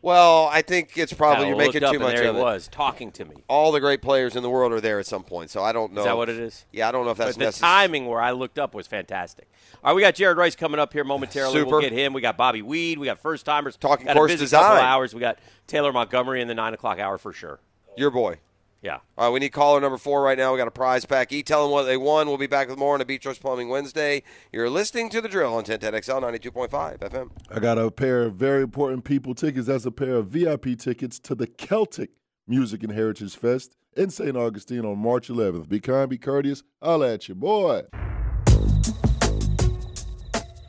Well, 0.00 0.46
I 0.46 0.62
think 0.62 0.96
it's 0.96 1.12
probably 1.12 1.46
I 1.46 1.48
you're 1.48 1.56
making 1.56 1.80
too 1.80 1.98
much 1.98 2.14
there 2.14 2.28
of 2.28 2.36
he 2.36 2.40
it. 2.40 2.44
was 2.44 2.68
talking 2.68 3.10
to 3.12 3.24
me. 3.24 3.36
All 3.48 3.72
the 3.72 3.80
great 3.80 4.00
players 4.00 4.36
in 4.36 4.42
the 4.44 4.50
world 4.50 4.72
are 4.72 4.80
there 4.80 5.00
at 5.00 5.06
some 5.06 5.24
point, 5.24 5.50
so 5.50 5.62
I 5.62 5.72
don't 5.72 5.92
know. 5.92 6.02
Is 6.02 6.06
that 6.06 6.16
what 6.16 6.28
it 6.28 6.38
is? 6.38 6.66
Yeah, 6.72 6.88
I 6.88 6.92
don't 6.92 7.04
know 7.04 7.10
if 7.10 7.18
that's 7.18 7.32
but 7.36 7.38
the 7.40 7.44
necessary. 7.46 7.68
timing 7.68 8.06
where 8.06 8.20
I 8.20 8.30
looked 8.30 8.58
up 8.60 8.74
was 8.74 8.86
fantastic. 8.86 9.48
All 9.82 9.90
right, 9.90 9.96
we 9.96 10.02
got 10.02 10.14
Jared 10.14 10.38
Rice 10.38 10.54
coming 10.54 10.78
up 10.78 10.92
here 10.92 11.02
momentarily. 11.04 11.52
Super. 11.52 11.70
We'll 11.70 11.80
get 11.80 11.92
him. 11.92 12.12
We 12.12 12.20
got 12.20 12.36
Bobby 12.36 12.62
Weed. 12.62 12.98
We 12.98 13.06
got 13.06 13.18
first 13.18 13.44
timers. 13.44 13.76
Talking 13.76 14.06
got 14.06 14.14
course 14.16 14.30
a 14.32 14.34
busy 14.34 14.46
couple 14.54 14.68
design. 14.68 14.84
of 14.84 14.88
hours. 14.88 15.14
We 15.14 15.20
got 15.20 15.38
Taylor 15.66 15.92
Montgomery 15.92 16.42
in 16.42 16.48
the 16.48 16.54
nine 16.54 16.74
o'clock 16.74 16.98
hour 17.00 17.18
for 17.18 17.32
sure. 17.32 17.58
Your 17.96 18.10
boy. 18.10 18.38
Yeah. 18.80 18.98
All 19.16 19.26
right, 19.26 19.32
we 19.32 19.40
need 19.40 19.50
caller 19.50 19.80
number 19.80 19.98
four 19.98 20.22
right 20.22 20.38
now. 20.38 20.52
We 20.52 20.58
got 20.58 20.68
a 20.68 20.72
prize 20.72 21.04
pack. 21.04 21.32
E 21.32 21.42
tell 21.42 21.62
them 21.62 21.72
what 21.72 21.82
they 21.84 21.96
won. 21.96 22.28
We'll 22.28 22.38
be 22.38 22.46
back 22.46 22.68
with 22.68 22.78
more 22.78 22.94
on 22.94 23.00
a 23.00 23.04
Beach 23.04 23.22
Trust 23.22 23.40
Plumbing 23.40 23.68
Wednesday. 23.68 24.22
You're 24.52 24.70
listening 24.70 25.10
to 25.10 25.20
the 25.20 25.28
drill 25.28 25.54
on 25.54 25.64
1010XL 25.64 26.22
92.5 26.22 26.98
FM. 26.98 27.30
I 27.50 27.58
got 27.58 27.76
a 27.78 27.90
pair 27.90 28.22
of 28.22 28.34
very 28.34 28.62
important 28.62 29.04
people 29.04 29.34
tickets. 29.34 29.66
That's 29.66 29.84
a 29.84 29.90
pair 29.90 30.14
of 30.14 30.28
VIP 30.28 30.78
tickets 30.78 31.18
to 31.20 31.34
the 31.34 31.48
Celtic 31.48 32.10
Music 32.46 32.84
and 32.84 32.92
Heritage 32.92 33.34
Fest 33.34 33.74
in 33.96 34.10
St. 34.10 34.36
Augustine 34.36 34.84
on 34.84 34.98
March 34.98 35.28
11th. 35.28 35.68
Be 35.68 35.80
kind, 35.80 36.08
be 36.08 36.18
courteous. 36.18 36.62
I'll 36.80 37.02
at 37.02 37.28
you, 37.28 37.34
boy. 37.34 37.82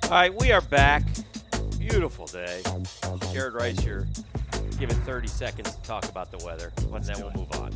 All 0.04 0.10
right, 0.10 0.34
we 0.34 0.52
are 0.52 0.62
back. 0.62 1.04
Beautiful 1.78 2.26
day. 2.26 2.64
Jared 3.32 3.54
Rice, 3.54 3.78
you're 4.80 4.88
given 4.88 5.04
30 5.04 5.28
seconds 5.28 5.76
to 5.76 5.82
talk 5.82 6.06
about 6.08 6.32
the 6.32 6.44
weather, 6.46 6.72
and 6.94 7.04
then 7.04 7.20
we'll 7.20 7.34
move 7.34 7.52
on. 7.54 7.74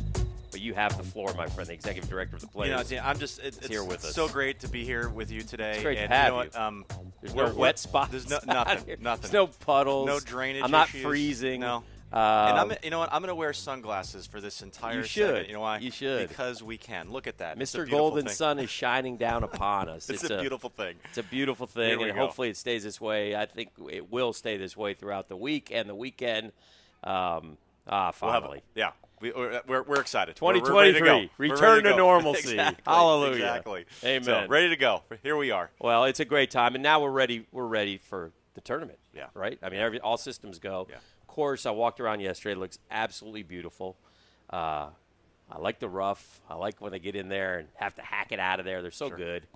But 0.50 0.60
you 0.60 0.72
have 0.74 0.96
the 0.96 1.02
floor, 1.02 1.34
my 1.36 1.46
friend, 1.46 1.68
the 1.68 1.74
executive 1.74 2.08
director 2.08 2.36
of 2.36 2.42
the 2.42 2.48
You 2.64 2.70
know, 2.70 2.82
Players. 2.82 3.02
I'm 3.04 3.18
just 3.18 3.40
it, 3.40 3.56
it's 3.58 3.66
here 3.66 3.84
with 3.84 4.04
us. 4.04 4.14
so 4.14 4.28
great 4.28 4.60
to 4.60 4.68
be 4.68 4.84
here 4.84 5.08
with 5.08 5.30
you 5.30 5.42
today. 5.42 5.72
It's 5.72 5.82
great 5.82 5.96
to 5.98 6.06
have 6.08 6.26
you 6.26 6.30
know 6.30 6.36
what? 6.36 6.56
Um, 6.56 6.84
There's 7.20 7.34
we're- 7.34 7.48
no 7.50 7.54
wet 7.56 7.78
spots. 7.78 8.12
There's 8.12 8.30
no, 8.30 8.38
nothing. 8.46 8.96
Nothing. 9.02 9.20
There's 9.22 9.32
no 9.32 9.48
puddles. 9.48 10.06
No 10.06 10.20
drainage. 10.20 10.62
I'm 10.62 10.70
not 10.70 10.88
issues. 10.88 11.02
freezing. 11.02 11.60
No. 11.60 11.76
Um, 12.12 12.20
and 12.20 12.58
I'm, 12.58 12.72
you 12.84 12.90
know 12.90 13.00
what? 13.00 13.12
I'm 13.12 13.20
going 13.22 13.28
to 13.30 13.34
wear 13.34 13.52
sunglasses 13.52 14.24
for 14.26 14.40
this 14.40 14.62
entire 14.62 14.98
You 14.98 15.02
should. 15.02 15.26
segment. 15.26 15.48
You 15.48 15.54
know 15.54 15.60
why? 15.60 15.78
You 15.78 15.90
should. 15.90 16.28
Because 16.28 16.62
we 16.62 16.78
can. 16.78 17.10
Look 17.10 17.26
at 17.26 17.38
that. 17.38 17.58
Mr. 17.58 17.90
Golden 17.90 18.26
thing. 18.26 18.34
Sun 18.34 18.60
is 18.60 18.70
shining 18.70 19.16
down 19.16 19.42
upon 19.42 19.88
us. 19.88 20.08
It's 20.08 20.22
a 20.30 20.38
beautiful 20.38 20.70
thing. 20.70 20.94
It's 21.08 21.18
a 21.18 21.24
beautiful 21.24 21.66
thing, 21.66 22.00
and 22.00 22.12
go. 22.12 22.18
hopefully 22.18 22.50
it 22.50 22.56
stays 22.56 22.84
this 22.84 23.00
way. 23.00 23.34
I 23.34 23.46
think 23.46 23.70
it 23.90 24.12
will 24.12 24.32
stay 24.32 24.56
this 24.56 24.76
way 24.76 24.94
throughout 24.94 25.28
the 25.28 25.36
week 25.36 25.72
and 25.74 25.88
the 25.88 25.94
weekend. 25.94 26.52
Um, 27.04 27.56
ah, 27.86 28.12
We'll 28.20 28.32
have 28.32 28.42
finally. 28.42 28.58
a- 28.74 28.78
yeah. 28.78 28.90
We, 29.20 29.30
we're, 29.32 29.62
we're, 29.66 29.82
we're 29.84 30.00
excited. 30.00 30.38
We're- 30.40 30.60
we're 30.60 30.74
ready 30.74 30.92
to 30.94 30.98
2023, 30.98 31.48
go. 31.48 31.54
Return 31.54 31.84
to 31.84 31.90
to 31.90 31.96
normalcy. 31.96 32.50
Exactly. 32.50 32.82
Hallelujah. 32.86 33.34
Exactly. 33.34 33.84
Amen. 34.04 34.22
So, 34.24 34.46
ready 34.48 34.68
to 34.70 34.76
go. 34.76 35.02
Here 35.22 35.36
we 35.36 35.50
are. 35.50 35.70
Well, 35.80 36.04
it's 36.04 36.20
a 36.20 36.24
great 36.24 36.50
time, 36.50 36.74
and 36.74 36.82
now 36.82 37.00
we're 37.02 37.10
ready. 37.10 37.46
We're 37.52 37.66
ready 37.66 37.98
for 37.98 38.32
the 38.54 38.60
tournament. 38.60 38.98
Yeah. 39.14 39.26
Right. 39.34 39.58
I 39.62 39.68
mean, 39.70 39.80
every, 39.80 40.00
all 40.00 40.16
systems 40.18 40.58
go. 40.58 40.86
Yeah. 40.90 40.96
Of 40.96 41.26
course. 41.28 41.64
I 41.66 41.70
walked 41.70 42.00
around 42.00 42.20
yesterday. 42.20 42.52
It 42.52 42.58
looks 42.58 42.78
absolutely 42.90 43.42
beautiful. 43.44 43.96
Uh, 44.50 44.88
I 45.50 45.58
like 45.58 45.78
the 45.78 45.88
rough. 45.88 46.40
I 46.48 46.54
like 46.54 46.80
when 46.80 46.90
they 46.92 46.98
get 46.98 47.14
in 47.16 47.28
there 47.28 47.58
and 47.58 47.68
have 47.76 47.94
to 47.96 48.02
hack 48.02 48.32
it 48.32 48.40
out 48.40 48.58
of 48.60 48.64
there. 48.66 48.82
They're 48.82 48.90
so 48.90 49.08
good. 49.10 49.46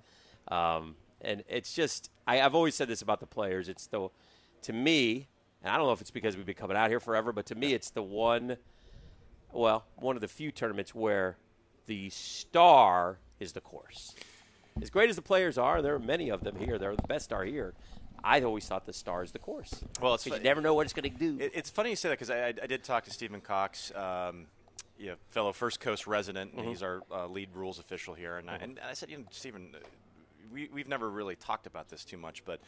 Um, 0.49 0.95
and 1.21 1.43
it's 1.49 1.73
just 1.75 2.11
I, 2.27 2.41
I've 2.41 2.55
always 2.55 2.75
said 2.75 2.89
this 2.89 3.03
about 3.03 3.21
the 3.21 3.27
players. 3.27 3.69
It's 3.69 3.87
the 3.87 4.09
to 4.63 4.73
me, 4.73 5.29
and 5.63 5.73
I 5.73 5.77
don't 5.77 5.87
know 5.87 5.93
if 5.93 6.01
it's 6.01 6.11
because 6.11 6.37
we've 6.37 6.47
been 6.47 6.55
coming 6.55 6.77
out 6.77 6.89
here 6.91 7.01
forever, 7.01 7.33
but 7.33 7.47
to 7.47 7.55
me, 7.55 7.75
it's 7.75 7.91
the 7.91 8.03
one. 8.03 8.57
Well, 9.53 9.85
one 9.97 10.17
of 10.17 10.21
the 10.21 10.29
few 10.29 10.51
tournaments 10.53 10.95
where 10.95 11.37
the 11.87 12.11
star 12.11 13.19
is 13.41 13.53
the 13.53 13.61
course. 13.61 14.15
As 14.81 14.91
great 14.91 15.11
as 15.11 15.17
the 15.17 15.23
players 15.23 15.59
are, 15.59 15.81
there 15.83 15.95
are 15.95 15.99
many 15.99 16.29
of 16.29 16.43
them 16.45 16.57
here. 16.57 16.79
They're 16.79 16.95
the 16.95 17.03
best 17.09 17.33
are 17.33 17.45
here. 17.45 17.75
I 18.23 18.41
always 18.43 18.67
thought 18.67 18.85
the 18.85 18.93
star 18.93 19.23
is 19.23 19.33
the 19.33 19.39
course. 19.39 19.83
Well, 20.03 20.15
it's 20.15 20.25
fu- 20.25 20.35
you 20.35 20.41
never 20.41 20.61
know 20.61 20.75
what 20.75 20.85
it's 20.85 20.93
going 20.93 21.11
to 21.11 21.19
do. 21.19 21.39
It, 21.43 21.53
it's 21.55 21.71
funny 21.71 21.91
you 21.91 21.97
say 21.97 22.09
that 22.11 22.19
because 22.19 22.31
I, 22.31 22.49
I, 22.49 22.55
I 22.63 22.67
did 22.67 22.85
talk 22.85 23.05
to 23.05 23.11
Stephen 23.11 23.41
Cox, 23.41 23.93
um, 23.95 24.47
you 24.99 25.07
know, 25.07 25.15
fellow 25.31 25.53
First 25.53 25.81
Coast 25.81 26.07
resident, 26.07 26.53
and 26.55 26.67
Mhm. 26.67 26.69
he's 26.69 26.83
our 26.83 27.01
uh, 27.11 27.27
lead 27.27 27.49
rules 27.55 27.79
official 27.79 28.15
here. 28.15 28.37
And, 28.37 28.51
I, 28.51 28.57
and 28.57 28.79
I 28.89 28.93
said, 28.95 29.11
you 29.11 29.19
know, 29.19 29.25
Stephen, 29.31 29.71
uh, 29.75 29.79
we, 30.53 30.69
we've 30.73 30.89
never 30.89 31.09
really 31.09 31.37
talked 31.37 31.67
about 31.67 31.89
this 31.89 32.05
too 32.05 32.17
much, 32.19 32.45
but 32.45 32.61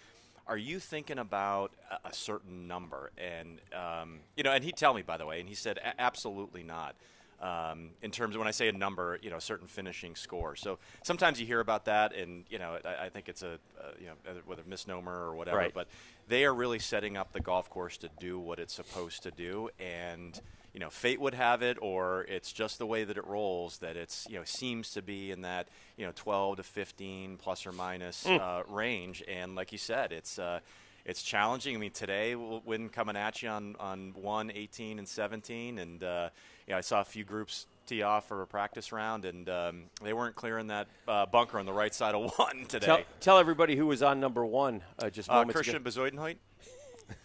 are 0.46 0.56
you 0.56 0.78
thinking 0.78 1.18
about 1.18 1.72
a, 2.04 2.12
certain 2.12 2.66
number? 2.66 3.10
And 3.16 3.60
um, 3.74 4.20
you 4.36 4.42
know, 4.42 4.52
and 4.52 4.64
he'd 4.64 4.76
tell 4.76 4.94
me, 4.94 5.02
by 5.02 5.16
the 5.16 5.26
way, 5.26 5.40
and 5.40 5.48
he 5.48 5.54
said, 5.54 5.78
absolutely 5.98 6.62
not. 6.62 6.94
Um, 7.40 7.90
in 8.02 8.10
terms 8.10 8.34
of 8.34 8.38
when 8.38 8.48
I 8.48 8.50
say 8.50 8.68
a 8.68 8.72
number, 8.72 9.18
you 9.22 9.30
know, 9.30 9.36
a 9.36 9.40
certain 9.40 9.66
finishing 9.66 10.14
score. 10.14 10.56
So 10.56 10.78
sometimes 11.02 11.40
you 11.40 11.46
hear 11.46 11.60
about 11.60 11.86
that, 11.86 12.14
and 12.14 12.44
you 12.50 12.58
know, 12.58 12.78
I, 12.84 13.06
I 13.06 13.08
think 13.08 13.30
it's 13.30 13.42
a, 13.42 13.52
uh, 13.80 13.92
you 13.98 14.06
know, 14.08 14.12
whether 14.44 14.62
misnomer 14.66 15.14
or 15.14 15.34
whatever. 15.34 15.56
Right. 15.56 15.72
But 15.72 15.88
they 16.28 16.44
are 16.44 16.52
really 16.52 16.78
setting 16.78 17.16
up 17.16 17.32
the 17.32 17.40
golf 17.40 17.70
course 17.70 17.96
to 17.98 18.10
do 18.18 18.38
what 18.38 18.58
it's 18.58 18.74
supposed 18.74 19.22
to 19.22 19.30
do, 19.30 19.70
and 19.78 20.38
you 20.72 20.80
know, 20.80 20.90
fate 20.90 21.20
would 21.20 21.34
have 21.34 21.62
it, 21.62 21.78
or 21.80 22.22
it's 22.28 22.52
just 22.52 22.78
the 22.78 22.86
way 22.86 23.04
that 23.04 23.16
it 23.16 23.26
rolls 23.26 23.78
that 23.78 23.96
it's 23.96 24.26
you 24.30 24.36
know 24.38 24.44
seems 24.44 24.90
to 24.92 25.02
be 25.02 25.30
in 25.30 25.42
that 25.42 25.68
you 25.96 26.06
know 26.06 26.12
12 26.14 26.58
to 26.58 26.62
15 26.62 27.36
plus 27.38 27.66
or 27.66 27.72
minus 27.72 28.24
Mm. 28.24 28.40
uh, 28.40 28.62
range. 28.72 29.22
And 29.28 29.54
like 29.56 29.72
you 29.72 29.78
said, 29.78 30.12
it's 30.12 30.38
uh, 30.38 30.60
it's 31.04 31.22
challenging. 31.22 31.74
I 31.74 31.78
mean, 31.78 31.90
today 31.90 32.34
we'll 32.36 32.62
win 32.64 32.88
coming 32.88 33.16
at 33.16 33.42
you 33.42 33.48
on 33.48 33.74
on 33.80 34.12
one, 34.14 34.52
18, 34.54 34.98
and 34.98 35.08
17, 35.08 35.78
and 35.78 36.04
uh, 36.04 36.28
yeah, 36.68 36.76
I 36.76 36.82
saw 36.82 37.00
a 37.00 37.04
few 37.04 37.24
groups 37.24 37.66
tee 37.86 38.02
off 38.02 38.28
for 38.28 38.42
a 38.42 38.46
practice 38.46 38.92
round, 38.92 39.24
and 39.24 39.48
um, 39.48 39.82
they 40.04 40.12
weren't 40.12 40.36
clearing 40.36 40.68
that 40.68 40.86
uh, 41.08 41.26
bunker 41.26 41.58
on 41.58 41.66
the 41.66 41.72
right 41.72 41.92
side 41.92 42.14
of 42.14 42.30
one 42.38 42.66
today. 42.68 42.86
Tell, 42.86 43.00
tell 43.18 43.38
everybody 43.38 43.74
who 43.74 43.86
was 43.86 44.02
on 44.04 44.20
number 44.20 44.44
one 44.46 44.82
uh, 45.00 45.10
just 45.10 45.28
uh, 45.28 45.34
moments 45.34 45.54
Christian 45.54 45.76
ago. 45.76 45.90
Bezuidenhout. 45.90 46.36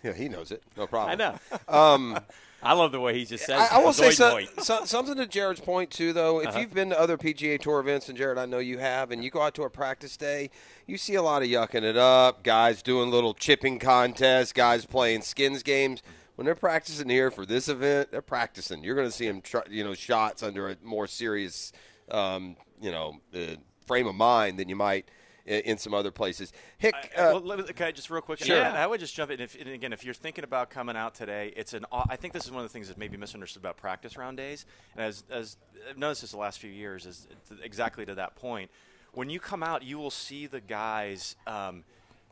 Yeah, 0.04 0.14
he 0.14 0.30
knows 0.30 0.50
it. 0.52 0.64
No 0.76 0.88
problem. 0.88 1.12
I 1.12 1.16
know. 1.16 1.60
Um, 1.68 2.20
I 2.64 2.74
love 2.74 2.92
the 2.92 3.00
way 3.00 3.14
he 3.18 3.26
just 3.26 3.46
says. 3.46 3.70
I, 3.72 3.78
I 3.78 3.84
will 3.84 3.94
say 3.94 4.12
so, 4.12 4.40
so, 4.60 4.86
something 4.86 5.16
to 5.16 5.28
Jared's 5.28 5.60
point 5.62 5.92
too, 5.92 6.14
though. 6.14 6.40
If 6.42 6.48
Uh-huh. 6.48 6.60
you've 6.60 6.74
been 6.74 6.90
to 6.90 7.00
other 7.00 7.18
PGA 7.18 7.60
Tour 7.60 7.80
events, 7.80 8.10
and 8.10 8.18
Jared, 8.18 8.38
I 8.40 8.46
know 8.46 8.58
you 8.60 8.80
have, 8.80 9.12
and 9.12 9.24
you 9.24 9.30
go 9.30 9.42
out 9.42 9.54
to 9.56 9.64
a 9.64 9.70
practice 9.70 10.18
day, 10.18 10.50
you 10.88 10.98
see 10.98 11.14
a 11.16 11.22
lot 11.22 11.44
of 11.44 11.48
yucking 11.48 11.84
it 11.84 11.96
up, 11.98 12.44
guys 12.44 12.82
doing 12.82 13.12
little 13.12 13.34
chipping 13.36 13.78
contests, 13.78 14.52
guys 14.52 14.86
playing 14.86 15.22
skins 15.22 15.62
games. 15.64 16.02
When 16.36 16.46
they're 16.46 16.56
practicing 16.56 17.08
here 17.08 17.30
for 17.32 17.46
this 17.46 17.70
event, 17.70 18.12
they're 18.12 18.22
practicing. 18.22 18.84
You're 18.84 18.96
going 18.96 19.08
to 19.08 19.12
see 19.12 19.28
them, 19.28 19.42
try, 19.42 19.62
you 19.70 19.84
know, 19.84 19.94
shots 19.94 20.42
under 20.44 20.70
a 20.70 20.76
more 20.84 21.08
serious, 21.08 21.72
um, 22.12 22.56
you 22.82 22.92
know, 22.92 23.20
uh, 23.34 23.56
frame 23.86 24.08
of 24.08 24.16
mind 24.16 24.60
than 24.60 24.68
you 24.68 24.76
might 24.76 25.08
in, 25.46 25.78
some 25.78 25.94
other 25.94 26.12
places. 26.12 26.52
Hick, 26.78 26.96
I- 27.16 27.22
uh, 27.22 27.34
well, 27.34 27.42
let 27.42 27.60
me, 27.60 27.66
can 27.74 27.88
I 27.88 27.92
just 27.92 28.10
real 28.10 28.22
quick? 28.22 28.40
Sure. 28.40 28.56
Yeah, 28.56 28.74
I 28.74 28.88
would 28.88 29.00
just 29.00 29.16
jump 29.16 29.32
in. 29.32 29.40
If, 29.40 29.60
and 29.60 29.70
again, 29.70 29.94
if 29.94 30.04
you're 30.04 30.14
thinking 30.14 30.44
about 30.44 30.70
coming 30.70 30.96
out 30.96 31.16
today, 31.16 31.54
it's 31.56 31.74
an. 31.74 31.86
I 31.92 32.16
think 32.16 32.34
this 32.34 32.46
is 32.46 32.52
one 32.52 32.64
of 32.64 32.70
the 32.70 32.74
things 32.74 32.88
that 32.88 32.98
may 32.98 33.08
be 33.08 33.18
misunderstood 33.18 33.62
about 33.62 33.78
practice 33.78 34.18
round 34.18 34.38
days. 34.38 34.66
And 34.96 35.06
as 35.06 35.24
as 35.30 35.58
I've 35.90 35.98
noticed 35.98 36.22
this 36.22 36.32
the 36.32 36.38
last 36.38 36.60
few 36.60 36.72
years, 36.72 37.06
is 37.06 37.28
exactly 37.64 38.06
to 38.06 38.16
that 38.16 38.36
point. 38.36 38.72
When 39.14 39.30
you 39.30 39.40
come 39.40 39.64
out, 39.64 39.84
you 39.84 39.98
will 39.98 40.12
see 40.12 40.48
the 40.48 40.60
guys. 40.62 41.36
Um, 41.48 41.84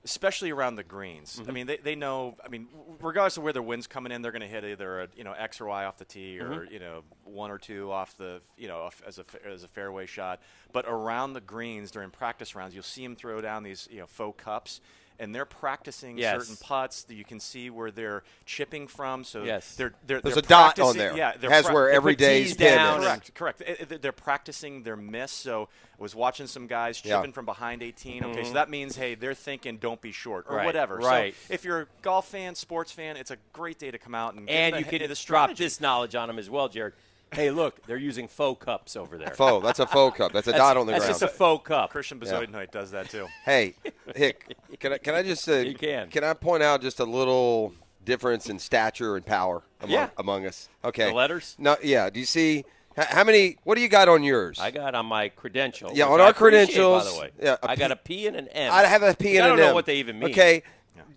Especially 0.05 0.51
around 0.51 0.75
the 0.75 0.83
greens. 0.83 1.39
I 1.39 1.43
Mhm. 1.49 1.53
mean, 1.53 1.67
they, 1.67 1.77
they 1.77 1.95
know. 1.95 2.35
I 2.43 2.49
mean, 2.49 2.67
regardless 2.99 3.37
of 3.37 3.43
where 3.43 3.53
their 3.53 3.61
wind's 3.61 3.87
coming 3.87 4.11
in, 4.11 4.21
they're 4.21 4.33
going 4.33 4.41
to 4.41 4.47
hit 4.49 4.65
either 4.65 5.03
a 5.03 5.07
you 5.15 5.23
know 5.23 5.31
X 5.31 5.61
or 5.61 5.67
Y 5.67 5.85
off 5.85 5.97
the 5.97 6.03
tee, 6.03 6.39
or 6.41 6.65
Mhm. 6.65 6.71
you 6.71 6.79
know 6.79 7.03
one 7.23 7.49
or 7.49 7.57
two 7.57 7.89
off 7.89 8.17
the 8.17 8.41
you 8.57 8.67
know 8.67 8.81
off- 8.81 9.01
as 9.07 9.17
a 9.17 9.25
as 9.45 9.63
a 9.63 9.69
fairway 9.69 10.05
shot. 10.05 10.41
But 10.73 10.83
around 10.87 11.33
the 11.33 11.41
greens 11.41 11.89
during 11.89 12.09
practice 12.11 12.53
rounds, 12.53 12.73
you'll 12.73 12.83
see 12.83 13.03
them 13.03 13.15
throw 13.15 13.39
down 13.39 13.63
these 13.63 13.87
you 13.89 13.99
know 13.99 14.07
faux 14.07 14.43
cups, 14.43 14.81
and 15.19 15.33
they're 15.33 15.45
practicing 15.45 16.17
Yes. 16.17 16.39
certain 16.41 16.57
putts 16.57 17.03
that 17.03 17.15
you 17.15 17.23
can 17.23 17.39
see 17.39 17.69
where 17.69 17.91
they're 17.91 18.23
chipping 18.45 18.87
from. 18.87 19.23
So 19.23 19.43
Yes. 19.43 19.75
they're 19.75 19.93
they're 20.05 20.21
There's 20.21 20.35
they're 20.35 20.43
a 20.43 20.47
dot 20.47 20.79
on 20.79 20.97
there. 20.97 21.15
Yeah, 21.15 21.33
they're 21.37 21.49
Has 21.49 21.69
where 21.69 21.89
they 21.89 21.95
every 21.95 22.13
put 22.13 22.19
day's 22.19 22.47
tees 22.49 22.57
pin 22.57 22.75
down. 22.75 22.99
is. 23.01 23.05
Correct, 23.05 23.33
correct. 23.35 23.61
It- 23.61 23.91
it- 23.91 24.01
they're 24.01 24.11
practicing 24.11 24.83
their 24.83 24.95
miss. 24.95 25.31
So 25.31 25.69
I 25.97 26.01
was 26.01 26.15
watching 26.15 26.47
some 26.47 26.67
guys 26.67 27.01
Yeah. 27.03 27.17
chipping 27.17 27.31
from 27.33 27.45
behind 27.45 27.83
18. 27.83 28.23
Okay, 28.23 28.41
Mhm. 28.41 28.47
so 28.47 28.53
that 28.53 28.69
means 28.69 28.95
hey, 28.95 29.15
they're 29.15 29.33
thinking 29.33 29.77
don't 29.77 30.01
be 30.01 30.11
short 30.11 30.45
or 30.49 30.57
Right, 30.57 30.65
whatever. 30.65 30.97
right. 30.97 31.35
So 31.47 31.53
if 31.53 31.63
you're 31.63 31.81
a 31.81 31.87
golf 32.01 32.27
fan, 32.27 32.55
sports 32.55 32.91
fan, 32.91 33.15
it's 33.17 33.31
a 33.31 33.37
great 33.53 33.79
day 33.79 33.91
to 33.91 33.97
come 33.97 34.15
out 34.15 34.33
and 34.33 34.47
get 34.47 34.53
and 34.53 34.75
the- 34.75 34.79
you 34.79 34.85
could 34.85 35.01
the 35.09 35.23
drop 35.25 35.55
this 35.55 35.79
knowledge 35.79 36.15
on 36.15 36.27
them 36.27 36.39
as 36.39 36.49
well, 36.49 36.67
Jared. 36.69 36.93
Hey, 37.33 37.51
look, 37.51 37.85
they're 37.85 37.97
using 37.97 38.27
faux 38.27 38.63
cups 38.63 38.95
over 38.95 39.17
there. 39.17 39.33
faux. 39.35 39.63
That's 39.65 39.79
a 39.79 39.87
faux 39.87 40.17
cup. 40.17 40.31
That's 40.31 40.47
a 40.47 40.51
dot 40.53 40.77
on 40.77 40.85
the 40.85 40.93
that's 40.93 41.05
ground. 41.05 41.19
just 41.19 41.23
a 41.23 41.35
faux 41.35 41.67
cup. 41.67 41.89
Christian 41.91 42.21
Yeah. 42.23 42.65
Does 42.71 42.91
that 42.91 43.09
too. 43.09 43.27
Hey, 43.45 43.75
Hick, 44.15 44.55
can 44.79 44.93
I, 44.93 44.97
can 44.97 45.15
I 45.15 45.23
just 45.23 45.47
uh, 45.49 45.53
You 45.57 45.73
can. 45.75 46.09
Can 46.09 46.23
I 46.23 46.33
point 46.33 46.63
out 46.63 46.81
just 46.81 46.99
a 46.99 47.05
little 47.05 47.73
difference 48.05 48.49
in 48.49 48.59
stature 48.59 49.15
and 49.15 49.25
power 49.25 49.63
among, 49.81 49.91
Yeah. 49.93 50.09
among 50.17 50.45
us? 50.45 50.69
Okay. 50.83 51.09
The 51.09 51.15
letters? 51.15 51.55
No, 51.59 51.75
yeah. 51.83 52.09
Do 52.09 52.19
you 52.19 52.25
see? 52.25 52.65
How 52.95 53.23
many? 53.23 53.57
What 53.63 53.73
do 53.73 53.81
you 53.81 53.89
got 53.89 54.07
on 54.07 54.21
yours? 54.23 54.59
I 54.59 54.69
got 54.69 54.93
on 54.93 55.07
my 55.07 55.29
credential. 55.29 55.89
Yeah, 55.95 56.05
on 56.05 56.21
I 56.21 56.25
our 56.25 56.29
appreciate, 56.29 56.67
credentials, 56.67 57.05
By 57.05 57.11
the 57.11 57.19
way, 57.21 57.31
yeah, 57.41 57.57
a 57.63 57.71
I 57.71 57.75
got 57.75 57.91
a 57.91 57.95
P 57.95 58.27
and 58.27 58.35
an 58.35 58.47
M. 58.49 58.71
I 58.71 58.83
have 58.83 59.01
a 59.01 59.15
P 59.15 59.37
and 59.37 59.45
I 59.45 59.47
don't 59.47 59.57
an 59.57 59.63
know 59.63 59.69
M. 59.69 59.73
what 59.73 59.87
they 59.87 59.95
even 59.95 60.19
mean. 60.19 60.29
Okay. 60.29 60.61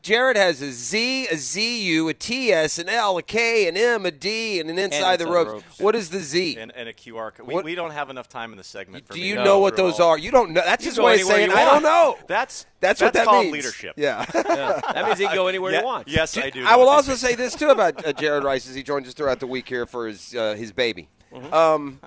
Jared 0.03 0.37
has 0.37 0.63
a 0.63 0.71
Z, 0.71 1.27
a 1.29 1.37
ZU, 1.37 2.09
a 2.09 2.15
TS, 2.15 2.79
an 2.79 2.89
L, 2.89 3.19
a 3.19 3.23
K, 3.23 3.67
an 3.67 3.77
M, 3.77 4.07
a 4.07 4.11
D, 4.13 4.61
and 4.61 4.71
an 4.71 4.79
inside, 4.79 5.19
the 5.19 5.25
inside 5.25 5.35
ropes. 5.35 5.51
ropes. 5.53 5.81
What 5.81 5.97
is 5.97 6.11
the 6.11 6.21
Z? 6.21 6.57
And, 6.59 6.71
and 6.77 6.89
a 6.89 6.93
QR 6.93 7.35
code. 7.35 7.49
We, 7.49 7.61
we 7.63 7.75
don't 7.75 7.91
have 7.91 8.09
enough 8.09 8.29
time 8.29 8.53
in 8.53 8.59
the 8.59 8.63
segment. 8.63 9.07
For 9.09 9.15
Do 9.15 9.21
me 9.21 9.27
you 9.27 9.35
to 9.37 9.43
know 9.45 9.59
what 9.59 9.77
those 9.77 9.99
all- 9.99 10.11
are? 10.11 10.19
You 10.19 10.31
don't 10.31 10.53
know. 10.53 10.63
That's 10.65 10.85
You 10.85 10.91
his 10.91 10.99
go 10.99 11.07
way 11.07 11.21
of 11.21 11.27
saying 11.27 11.51
I 11.51 11.65
don't 11.65 11.83
know. 11.83 12.17
That's 12.29 12.67
That's 12.79 13.01
what 13.01 13.15
that 13.15 13.25
called 13.27 13.45
means. 13.47 13.55
leadership. 13.55 13.95
Yeah. 13.97 14.25
That 14.27 15.07
means 15.07 15.19
he 15.19 15.27
can 15.27 15.35
go 15.35 15.49
anywhere 15.49 15.73
Yeah, 15.73 15.81
he 15.81 15.85
wants. 15.85 16.13
Yes, 16.13 16.37
I 16.39 16.51
do. 16.51 16.65
I 16.65 16.77
will 16.77 16.89
also 16.89 17.15
say 17.17 17.35
this 17.35 17.57
too 17.57 17.71
about 17.71 18.07
uh, 18.07 18.13
Jared 18.13 18.45
Rice 18.45 18.69
as 18.69 18.77
he 18.77 18.85
joins 18.85 19.09
us 19.09 19.15
throughout 19.15 19.41
the 19.41 19.47
week 19.49 19.69
here 19.69 19.87
for 19.87 20.07
his 20.07 20.35
uh, 20.37 20.55
his 20.55 20.71
baby. 20.71 21.09
Mm-hmm. 21.33 21.53
Um, 21.53 22.01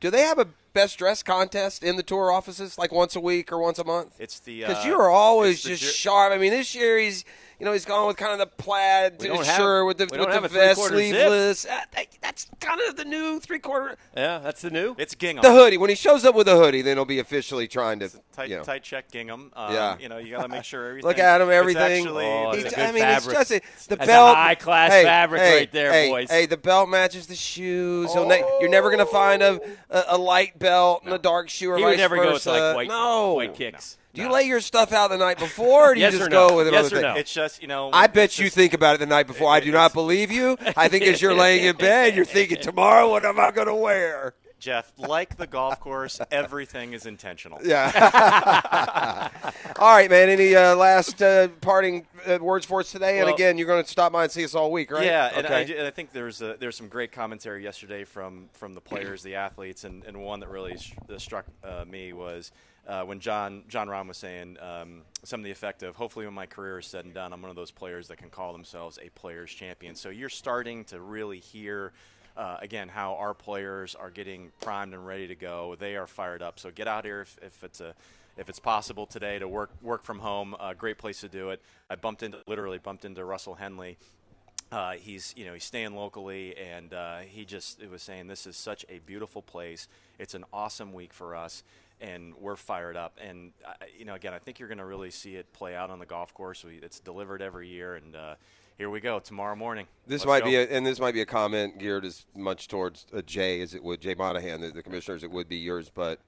do 0.00 0.10
they 0.10 0.22
have 0.22 0.38
a 0.38 0.46
best 0.72 0.98
dress 0.98 1.22
contest 1.22 1.82
in 1.82 1.96
the 1.96 2.02
tour 2.02 2.30
offices, 2.30 2.78
like 2.78 2.92
once 2.92 3.16
a 3.16 3.20
week 3.20 3.52
or 3.52 3.58
once 3.58 3.78
a 3.78 3.84
month? 3.84 4.14
It's 4.18 4.40
the 4.40 4.60
Because 4.60 4.84
uh, 4.84 4.88
you 4.88 4.94
are 4.94 5.10
always 5.10 5.62
just 5.62 5.82
sharp. 5.82 6.32
I 6.32 6.38
mean, 6.38 6.50
this 6.50 6.74
year 6.74 6.98
he's 6.98 7.24
you 7.58 7.64
know 7.66 7.72
he's 7.72 7.84
gone 7.84 8.06
with 8.06 8.16
kind 8.16 8.32
of 8.32 8.38
the 8.38 8.46
plaid 8.46 9.16
We 9.20 9.28
don't 9.28 9.44
have- 9.44 9.56
shirt 9.56 9.86
with 9.86 9.98
the 9.98 10.04
with 10.10 10.42
the 10.42 10.48
vest 10.48 10.82
sleeveless. 10.84 11.64
Uh, 11.66 11.80
that- 11.94 12.06
that's 12.20 12.46
kind 12.60 12.80
of 12.88 12.96
the 12.96 13.04
new 13.04 13.40
three 13.40 13.58
quarter. 13.58 13.96
Yeah, 14.16 14.38
that's 14.38 14.60
the 14.62 14.70
new. 14.70 14.94
It's 14.98 15.14
gingham. 15.14 15.42
The 15.42 15.52
hoodie. 15.52 15.76
When 15.78 15.90
he 15.90 15.96
shows 15.96 16.24
up 16.24 16.34
with 16.34 16.46
a 16.48 16.56
hoodie, 16.56 16.82
then 16.82 16.96
he'll 16.96 17.04
be 17.04 17.18
officially 17.18 17.66
trying 17.68 17.98
to. 18.00 18.10
Tight, 18.32 18.50
you 18.50 18.56
know. 18.58 18.62
tight 18.62 18.82
check 18.84 19.10
gingham. 19.10 19.50
Um, 19.56 19.72
Yeah. 19.74 19.96
You 19.98 20.08
know, 20.08 20.18
you 20.18 20.30
got 20.36 20.42
to 20.42 20.48
make 20.48 20.64
sure 20.64 20.86
everything. 20.88 21.08
Look 21.08 21.18
at 21.18 21.40
him, 21.40 21.48
it's 21.48 21.54
everything. 21.56 21.82
actually- 22.06 22.26
Oh, 22.26 22.50
it's 22.52 22.72
a 22.72 22.80
I 22.80 22.86
good 22.86 22.94
mean, 22.94 23.02
fabric. 23.02 23.38
it's 23.38 23.50
just 23.50 23.50
a, 23.50 23.88
the 23.88 23.96
That's 23.96 24.08
a 24.08 24.12
belt. 24.12 24.36
high-class 24.36 24.92
hey, 24.92 25.04
fabric 25.04 25.40
hey, 25.42 25.56
right 25.58 25.72
there, 25.72 25.92
hey, 25.92 26.08
boys. 26.10 26.30
Hey, 26.30 26.46
the 26.46 26.56
belt 26.56 26.88
matches 26.88 27.26
the 27.26 27.34
shoes. 27.34 28.12
He'll 28.12 28.26
ne- 28.26 28.44
you're 28.60 28.68
never 28.70 28.88
going 28.90 28.98
to 29.00 29.06
find 29.06 29.42
a, 29.42 29.60
a, 29.90 30.04
a 30.10 30.18
light 30.18 30.58
belt 30.58 31.02
and 31.04 31.12
a 31.12 31.18
dark 31.18 31.48
shoe 31.48 31.70
or 31.70 31.76
He 31.78 31.82
vice 31.82 31.90
would 31.92 31.98
never 31.98 32.16
go 32.16 32.32
with 32.32 32.44
versa. 32.44 32.50
like 32.52 32.76
white, 32.76 32.88
no. 32.88 33.34
white 33.34 33.54
kicks. 33.54 33.97
Do 34.14 34.22
you 34.22 34.32
lay 34.32 34.44
your 34.44 34.60
stuff 34.60 34.92
out 34.92 35.10
the 35.10 35.18
night 35.18 35.38
before, 35.38 35.92
or 35.92 35.94
do 35.94 36.00
Yes 36.00 36.12
you 36.14 36.18
just 36.20 36.30
no? 36.30 36.48
go 36.48 36.56
with 36.56 36.66
Yes 36.66 36.72
another 36.72 36.86
or 36.86 37.00
thing? 37.02 37.14
no? 37.14 37.20
It's 37.20 37.32
just 37.32 37.60
you 37.62 37.68
know. 37.68 37.90
I 37.92 38.04
it's 38.04 38.14
bet 38.14 38.38
you 38.38 38.46
just- 38.46 38.56
think 38.56 38.74
about 38.74 38.94
it 38.94 38.98
the 38.98 39.06
night 39.06 39.26
before. 39.26 39.50
I 39.50 39.60
do 39.60 39.70
not 39.70 39.92
believe 40.00 40.30
you. 40.32 40.56
I 40.76 40.88
think 40.88 41.04
as 41.04 41.20
you're 41.22 41.34
laying 41.34 41.64
in 41.64 41.76
bed, 41.76 42.16
you're 42.16 42.24
thinking, 42.24 42.58
tomorrow, 42.60 43.08
what 43.10 43.24
am 43.24 43.38
I 43.38 43.50
going 43.50 43.68
to 43.68 43.74
wear? 43.74 44.34
Jeff, 44.58 44.92
like 44.98 45.36
the 45.36 45.46
golf 45.46 45.78
course, 45.78 46.20
everything 46.32 46.92
is 46.92 47.06
intentional. 47.06 47.60
Yeah. 47.62 49.30
all 49.78 49.94
right, 49.94 50.10
man. 50.10 50.28
Any 50.28 50.54
uh, 50.56 50.74
last 50.74 51.22
uh, 51.22 51.48
parting 51.60 52.06
uh, 52.26 52.38
words 52.40 52.66
for 52.66 52.80
us 52.80 52.90
today? 52.90 53.20
and 53.20 53.28
again, 53.30 53.56
you're 53.56 53.68
going 53.68 53.84
to 53.84 53.88
stop 53.88 54.12
by 54.12 54.24
and 54.24 54.32
see 54.32 54.44
us 54.44 54.54
all 54.56 54.72
week, 54.72 54.90
right? 54.90 55.04
Yeah, 55.04 55.30
and, 55.32 55.46
I, 55.46 55.62
Okay. 55.62 55.78
and 55.78 55.86
I 55.86 55.90
think 55.90 56.12
there's 56.12 56.42
a, 56.42 56.56
there's 56.58 56.76
some 56.76 56.88
great 56.88 57.12
commentary 57.12 57.62
yesterday 57.62 58.02
from 58.04 58.48
from 58.52 58.74
the 58.74 58.80
players, 58.80 59.22
the 59.22 59.36
athletes, 59.36 59.84
and, 59.84 60.02
and 60.04 60.20
one 60.20 60.40
that 60.40 60.48
really 60.48 60.76
sh- 60.76 60.94
that 61.06 61.20
struck 61.20 61.46
uh, 61.62 61.84
me 61.88 62.12
was 62.12 62.50
uh, 62.88 63.04
when 63.04 63.20
Jon 63.20 63.62
Jon 63.68 63.86
Rahm 63.86 64.08
was 64.08 64.16
saying 64.16 64.56
um, 64.60 65.02
some 65.22 65.38
of 65.38 65.44
the 65.44 65.52
effect 65.52 65.84
of 65.84 65.94
hopefully 65.94 66.24
when 66.24 66.34
my 66.34 66.46
career 66.46 66.80
is 66.80 66.86
said 66.86 67.04
and 67.04 67.14
done, 67.14 67.32
I'm 67.32 67.42
one 67.42 67.50
of 67.50 67.56
those 67.56 67.70
players 67.70 68.08
that 68.08 68.16
can 68.18 68.28
call 68.30 68.52
themselves 68.52 68.98
a 69.00 69.08
players 69.10 69.52
champion. 69.52 69.94
So 69.94 70.08
you're 70.08 70.28
starting 70.28 70.84
to 70.86 71.00
really 71.00 71.38
hear. 71.38 71.92
Uh, 72.38 72.56
again, 72.62 72.88
how 72.88 73.16
our 73.16 73.34
players 73.34 73.94
are 73.94 74.10
getting 74.10 74.52
primed 74.60 74.94
and 74.94 75.04
ready 75.04 75.26
to 75.26 75.34
go. 75.34 75.76
They 75.78 75.96
are 75.96 76.06
fired 76.06 76.40
up. 76.40 76.58
So 76.58 76.70
get 76.70 76.88
out 76.88 77.04
here 77.04 77.20
if, 77.20 77.36
if 77.42 77.64
it's 77.64 77.80
a 77.80 77.94
if 78.38 78.48
it's 78.48 78.60
possible 78.60 79.04
today 79.04 79.40
to 79.40 79.48
work 79.48 79.70
work 79.82 80.04
from 80.04 80.20
home. 80.20 80.54
A 80.60 80.74
great 80.74 80.98
place 80.98 81.20
to 81.22 81.28
do 81.28 81.50
it. 81.50 81.60
I 81.90 81.96
bumped 81.96 82.22
into 82.22 82.38
literally 82.46 82.78
bumped 82.78 83.04
into 83.04 83.24
Russell 83.24 83.56
Henley 83.56 83.98
uh, 84.70 84.92
he's 84.92 85.32
you 85.36 85.46
know 85.46 85.54
he's 85.54 85.64
staying 85.64 85.94
locally, 85.94 86.54
and 86.56 86.92
uh, 86.92 87.18
he 87.18 87.44
just 87.44 87.84
was 87.88 88.02
saying 88.02 88.26
this 88.26 88.46
is 88.46 88.56
such 88.56 88.84
a 88.88 88.98
beautiful 89.00 89.42
place. 89.42 89.88
It's 90.18 90.34
an 90.34 90.44
awesome 90.52 90.92
week 90.92 91.12
for 91.12 91.34
us, 91.34 91.62
and 92.00 92.34
we're 92.38 92.56
fired 92.56 92.96
up. 92.96 93.18
And 93.22 93.52
uh, 93.66 93.72
you 93.96 94.04
know 94.04 94.14
again, 94.14 94.34
I 94.34 94.38
think 94.38 94.58
you're 94.58 94.68
going 94.68 94.78
to 94.78 94.84
really 94.84 95.10
see 95.10 95.36
it 95.36 95.50
play 95.52 95.74
out 95.74 95.90
on 95.90 95.98
the 95.98 96.06
golf 96.06 96.34
course. 96.34 96.64
We, 96.64 96.80
it's 96.82 97.00
delivered 97.00 97.40
every 97.40 97.68
year, 97.68 97.94
and 97.96 98.14
uh, 98.14 98.34
here 98.78 98.88
we 98.88 99.00
go 99.00 99.18
tomorrow 99.18 99.56
morning. 99.56 99.86
This 100.06 100.24
Let's 100.24 100.26
might 100.26 100.44
go. 100.44 100.50
be, 100.50 100.56
a, 100.56 100.62
and 100.62 100.86
this 100.86 101.00
might 101.00 101.12
be 101.12 101.20
a 101.20 101.26
comment 101.26 101.78
geared 101.78 102.04
as 102.04 102.24
much 102.34 102.68
towards 102.68 103.06
uh, 103.12 103.20
Jay 103.22 103.60
as 103.60 103.74
it 103.74 103.82
would 103.82 104.00
Jay 104.00 104.14
Monahan, 104.14 104.60
the, 104.60 104.70
the 104.70 104.82
commissioner, 104.84 105.16
as 105.16 105.24
it 105.24 105.30
would 105.32 105.48
be 105.48 105.56
yours. 105.56 105.90
But 105.92 106.20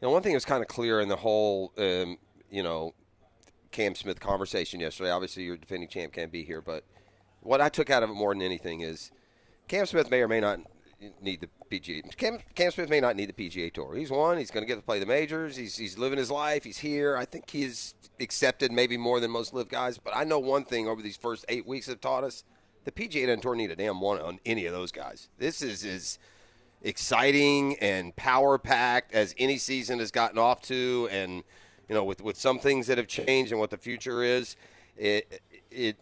you 0.00 0.06
know, 0.06 0.10
one 0.12 0.22
thing 0.22 0.32
that 0.32 0.36
was 0.36 0.44
kind 0.44 0.62
of 0.62 0.68
clear 0.68 1.00
in 1.00 1.08
the 1.08 1.16
whole, 1.16 1.72
um, 1.76 2.16
you 2.50 2.62
know, 2.62 2.94
Cam 3.72 3.96
Smith 3.96 4.20
conversation 4.20 4.78
yesterday. 4.78 5.10
Obviously, 5.10 5.42
your 5.42 5.56
defending 5.56 5.88
champ 5.88 6.12
can't 6.12 6.30
be 6.30 6.44
here, 6.44 6.60
but 6.60 6.84
what 7.40 7.60
I 7.60 7.68
took 7.68 7.90
out 7.90 8.04
of 8.04 8.10
it 8.10 8.14
more 8.14 8.32
than 8.32 8.42
anything 8.42 8.80
is 8.80 9.10
Cam 9.66 9.84
Smith 9.84 10.08
may 10.08 10.22
or 10.22 10.28
may 10.28 10.40
not 10.40 10.60
need 11.20 11.40
the 11.40 11.48
PGA. 11.70 12.16
Cam, 12.16 12.38
Cam 12.54 12.70
Smith 12.70 12.90
may 12.90 13.00
not 13.00 13.16
need 13.16 13.34
the 13.34 13.48
PGA 13.48 13.72
Tour. 13.72 13.94
He's 13.94 14.10
won. 14.10 14.38
He's 14.38 14.50
going 14.50 14.64
to 14.64 14.66
get 14.66 14.76
to 14.76 14.82
play 14.82 14.98
the 14.98 15.06
majors. 15.06 15.56
He's 15.56 15.76
he's 15.76 15.98
living 15.98 16.18
his 16.18 16.30
life. 16.30 16.64
He's 16.64 16.78
here. 16.78 17.16
I 17.16 17.24
think 17.24 17.50
he's 17.50 17.94
accepted 18.20 18.72
maybe 18.72 18.96
more 18.96 19.20
than 19.20 19.30
most 19.30 19.54
LIV 19.54 19.68
guys. 19.68 19.98
But 19.98 20.16
I 20.16 20.24
know 20.24 20.38
one 20.38 20.64
thing 20.64 20.88
over 20.88 21.02
these 21.02 21.16
first 21.16 21.44
eight 21.48 21.66
weeks 21.66 21.86
have 21.86 22.00
taught 22.00 22.24
us: 22.24 22.44
the 22.84 22.92
PGA 22.92 23.40
tour 23.40 23.54
need 23.54 23.70
a 23.70 23.76
damn 23.76 24.00
one 24.00 24.20
on 24.20 24.40
any 24.44 24.66
of 24.66 24.72
those 24.72 24.92
guys. 24.92 25.28
This 25.38 25.62
is 25.62 25.84
as 25.84 26.18
exciting 26.82 27.76
and 27.80 28.14
power 28.16 28.56
packed 28.58 29.12
as 29.12 29.34
any 29.38 29.58
season 29.58 29.98
has 29.98 30.10
gotten 30.10 30.38
off 30.38 30.62
to, 30.62 31.08
and 31.10 31.44
you 31.88 31.94
know, 31.94 32.04
with 32.04 32.22
with 32.22 32.36
some 32.36 32.58
things 32.58 32.86
that 32.88 32.98
have 32.98 33.08
changed 33.08 33.52
and 33.52 33.60
what 33.60 33.70
the 33.70 33.78
future 33.78 34.22
is, 34.22 34.56
it 34.96 35.42
it 35.70 35.96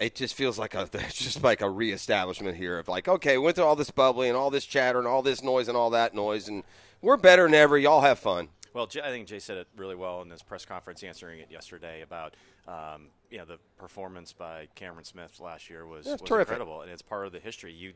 it 0.00 0.14
just 0.14 0.34
feels 0.34 0.58
like 0.58 0.74
a 0.74 0.88
just 1.10 1.42
like 1.44 1.60
a 1.60 1.70
reestablishment 1.70 2.56
here 2.56 2.78
of 2.78 2.88
like 2.88 3.06
okay, 3.06 3.38
we 3.38 3.44
went 3.44 3.56
through 3.56 3.66
all 3.66 3.76
this 3.76 3.90
bubbly 3.90 4.28
and 4.28 4.36
all 4.36 4.50
this 4.50 4.64
chatter 4.64 4.98
and 4.98 5.06
all 5.06 5.22
this 5.22 5.42
noise 5.42 5.68
and 5.68 5.76
all 5.76 5.90
that 5.90 6.14
noise, 6.14 6.48
and 6.48 6.64
we're 7.00 7.16
better 7.16 7.44
than 7.44 7.54
ever. 7.54 7.78
Y'all 7.78 8.00
have 8.00 8.18
fun. 8.18 8.48
Well, 8.72 8.88
I 9.02 9.08
think 9.10 9.26
Jay 9.26 9.40
said 9.40 9.56
it 9.56 9.66
really 9.76 9.96
well 9.96 10.22
in 10.22 10.30
his 10.30 10.42
press 10.42 10.64
conference, 10.64 11.02
answering 11.02 11.40
it 11.40 11.50
yesterday 11.50 12.02
about 12.02 12.34
um, 12.68 13.08
you 13.30 13.38
know 13.38 13.44
the 13.44 13.58
performance 13.78 14.32
by 14.32 14.68
Cameron 14.74 15.04
Smith 15.04 15.40
last 15.40 15.68
year 15.68 15.86
was, 15.86 16.06
That's 16.06 16.22
was 16.22 16.30
incredible, 16.30 16.82
and 16.82 16.90
it's 16.90 17.02
part 17.02 17.26
of 17.26 17.32
the 17.32 17.40
history. 17.40 17.72
You, 17.72 17.92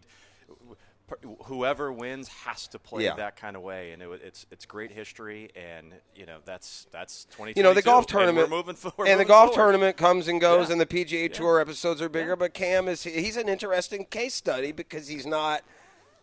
whoever 1.44 1.92
wins 1.92 2.28
has 2.28 2.66
to 2.68 2.78
play 2.78 3.04
Yeah. 3.04 3.14
that 3.16 3.36
kind 3.36 3.56
of 3.56 3.62
way, 3.62 3.92
and 3.92 4.02
it, 4.02 4.08
it's 4.24 4.46
it's 4.50 4.64
great 4.66 4.90
history, 4.90 5.50
and 5.54 5.92
you 6.16 6.26
know 6.26 6.38
that's 6.44 6.86
that's 6.90 7.26
twenty. 7.26 7.52
You 7.56 7.62
know 7.62 7.74
the 7.74 7.82
golf 7.82 8.06
tournament 8.06 8.50
we're 8.50 8.56
moving 8.56 8.74
forward, 8.76 9.08
and 9.08 9.20
the 9.20 9.24
golf 9.24 9.50
forward. 9.54 9.56
tournament 9.72 9.96
comes 9.96 10.28
and 10.28 10.40
goes, 10.40 10.68
Yeah. 10.68 10.72
and 10.72 10.80
the 10.80 10.86
PGA 10.86 11.32
Tour 11.32 11.60
episodes 11.60 12.00
are 12.00 12.08
bigger. 12.08 12.36
But 12.36 12.54
Cam 12.54 12.88
is 12.88 13.02
he's 13.04 13.36
an 13.36 13.48
interesting 13.48 14.06
case 14.06 14.34
study 14.34 14.72
because 14.72 15.08
he's 15.08 15.26
not 15.26 15.62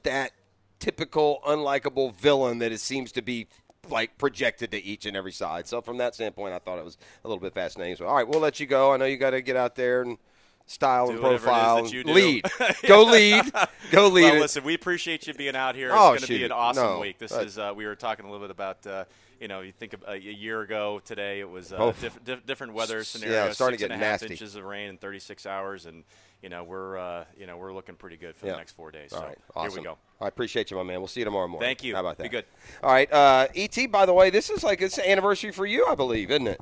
that 0.03 0.31
typical 0.79 1.41
unlikable 1.45 2.15
villain 2.15 2.57
that 2.59 2.71
it 2.71 2.79
seems 2.79 3.11
to 3.11 3.21
be 3.21 3.47
like 3.89 4.17
projected 4.17 4.71
to 4.71 4.83
each 4.83 5.05
and 5.05 5.15
every 5.15 5.31
side. 5.31 5.67
So 5.67 5.81
from 5.81 5.97
that 5.97 6.15
standpoint, 6.15 6.53
I 6.53 6.59
thought 6.59 6.79
it 6.79 6.85
was 6.85 6.97
a 7.23 7.27
little 7.27 7.41
bit 7.41 7.53
fascinating. 7.53 7.95
So 7.97 8.07
all 8.07 8.15
right, 8.15 8.27
we'll 8.27 8.39
let 8.39 8.59
you 8.59 8.65
go. 8.65 8.91
I 8.93 8.97
know 8.97 9.05
you 9.05 9.17
got 9.17 9.31
to 9.31 9.41
get 9.41 9.55
out 9.55 9.75
there 9.75 10.01
and 10.01 10.17
style 10.65 11.07
Do 11.07 11.13
and 11.13 11.21
whatever 11.21 11.33
it 11.33 11.37
is 11.37 11.43
profile, 11.43 11.83
that 11.83 11.93
you 11.93 12.03
do. 12.03 12.13
lead, 12.13 12.45
go 12.87 13.03
lead, 13.03 13.51
go 13.91 14.07
lead. 14.07 14.23
Well, 14.23 14.35
it. 14.35 14.39
listen, 14.41 14.63
we 14.63 14.73
appreciate 14.73 15.27
you 15.27 15.33
being 15.33 15.55
out 15.55 15.75
here. 15.75 15.87
It's 15.89 15.97
Oh, 15.97 16.09
going 16.09 16.19
to 16.21 16.27
be 16.27 16.43
an 16.45 16.51
awesome 16.51 16.83
No, 16.85 16.99
week. 16.99 17.17
This 17.17 17.31
is 17.31 17.57
uh, 17.57 17.73
we 17.75 17.85
were 17.85 17.95
talking 17.95 18.25
a 18.25 18.31
little 18.31 18.45
bit 18.45 18.51
about. 18.51 18.85
Uh, 18.85 19.05
you 19.39 19.47
know, 19.47 19.61
you 19.61 19.71
think 19.71 19.93
of 19.93 20.03
a, 20.07 20.11
a 20.11 20.17
year 20.17 20.61
ago 20.61 21.01
today, 21.03 21.39
it 21.39 21.49
was 21.49 21.73
uh, 21.73 21.77
Oh. 21.79 21.95
diff- 21.99 22.23
diff- 22.23 22.45
different 22.45 22.73
weather 22.73 22.99
S- 22.99 23.23
yeah, 23.25 23.51
starting 23.53 23.79
to 23.79 23.85
get 23.85 23.91
and 23.91 23.99
a 23.99 24.05
half 24.05 24.21
nasty. 24.21 24.33
inches 24.35 24.55
of 24.55 24.63
rain 24.63 24.87
in 24.87 24.97
36 24.97 25.47
hours, 25.47 25.87
and 25.87 26.03
you 26.43 26.49
know 26.49 26.63
we're 26.63 26.95
uh, 26.99 27.25
you 27.35 27.47
know 27.47 27.57
we're 27.57 27.73
looking 27.73 27.95
pretty 27.95 28.17
good 28.17 28.35
for 28.35 28.45
Yeah. 28.45 28.51
the 28.51 28.57
next 28.59 28.73
four 28.73 28.91
days. 28.91 29.11
All 29.13 29.19
so 29.21 29.25
right, 29.25 29.37
here 29.71 29.79
we 29.79 29.83
go. 29.83 29.97
I 30.21 30.27
appreciate 30.27 30.69
you, 30.69 30.77
my 30.77 30.83
man. 30.83 30.99
We'll 30.99 31.07
see 31.07 31.21
you 31.21 31.25
tomorrow 31.25 31.47
morning. 31.47 31.67
Thank 31.67 31.83
you. 31.83 31.95
How 31.95 32.01
about 32.01 32.17
that? 32.17 32.23
Be 32.23 32.29
good. 32.29 32.45
All 32.83 32.91
right, 32.91 33.11
uh, 33.11 33.47
Et. 33.55 33.91
By 33.91 34.05
the 34.05 34.13
way, 34.13 34.29
this 34.29 34.51
is 34.51 34.63
like 34.63 34.79
it's 34.79 34.99
an 34.99 35.05
anniversary 35.05 35.51
for 35.51 35.65
you, 35.65 35.87
I 35.87 35.95
believe, 35.95 36.29
isn't 36.29 36.45
it? 36.47 36.61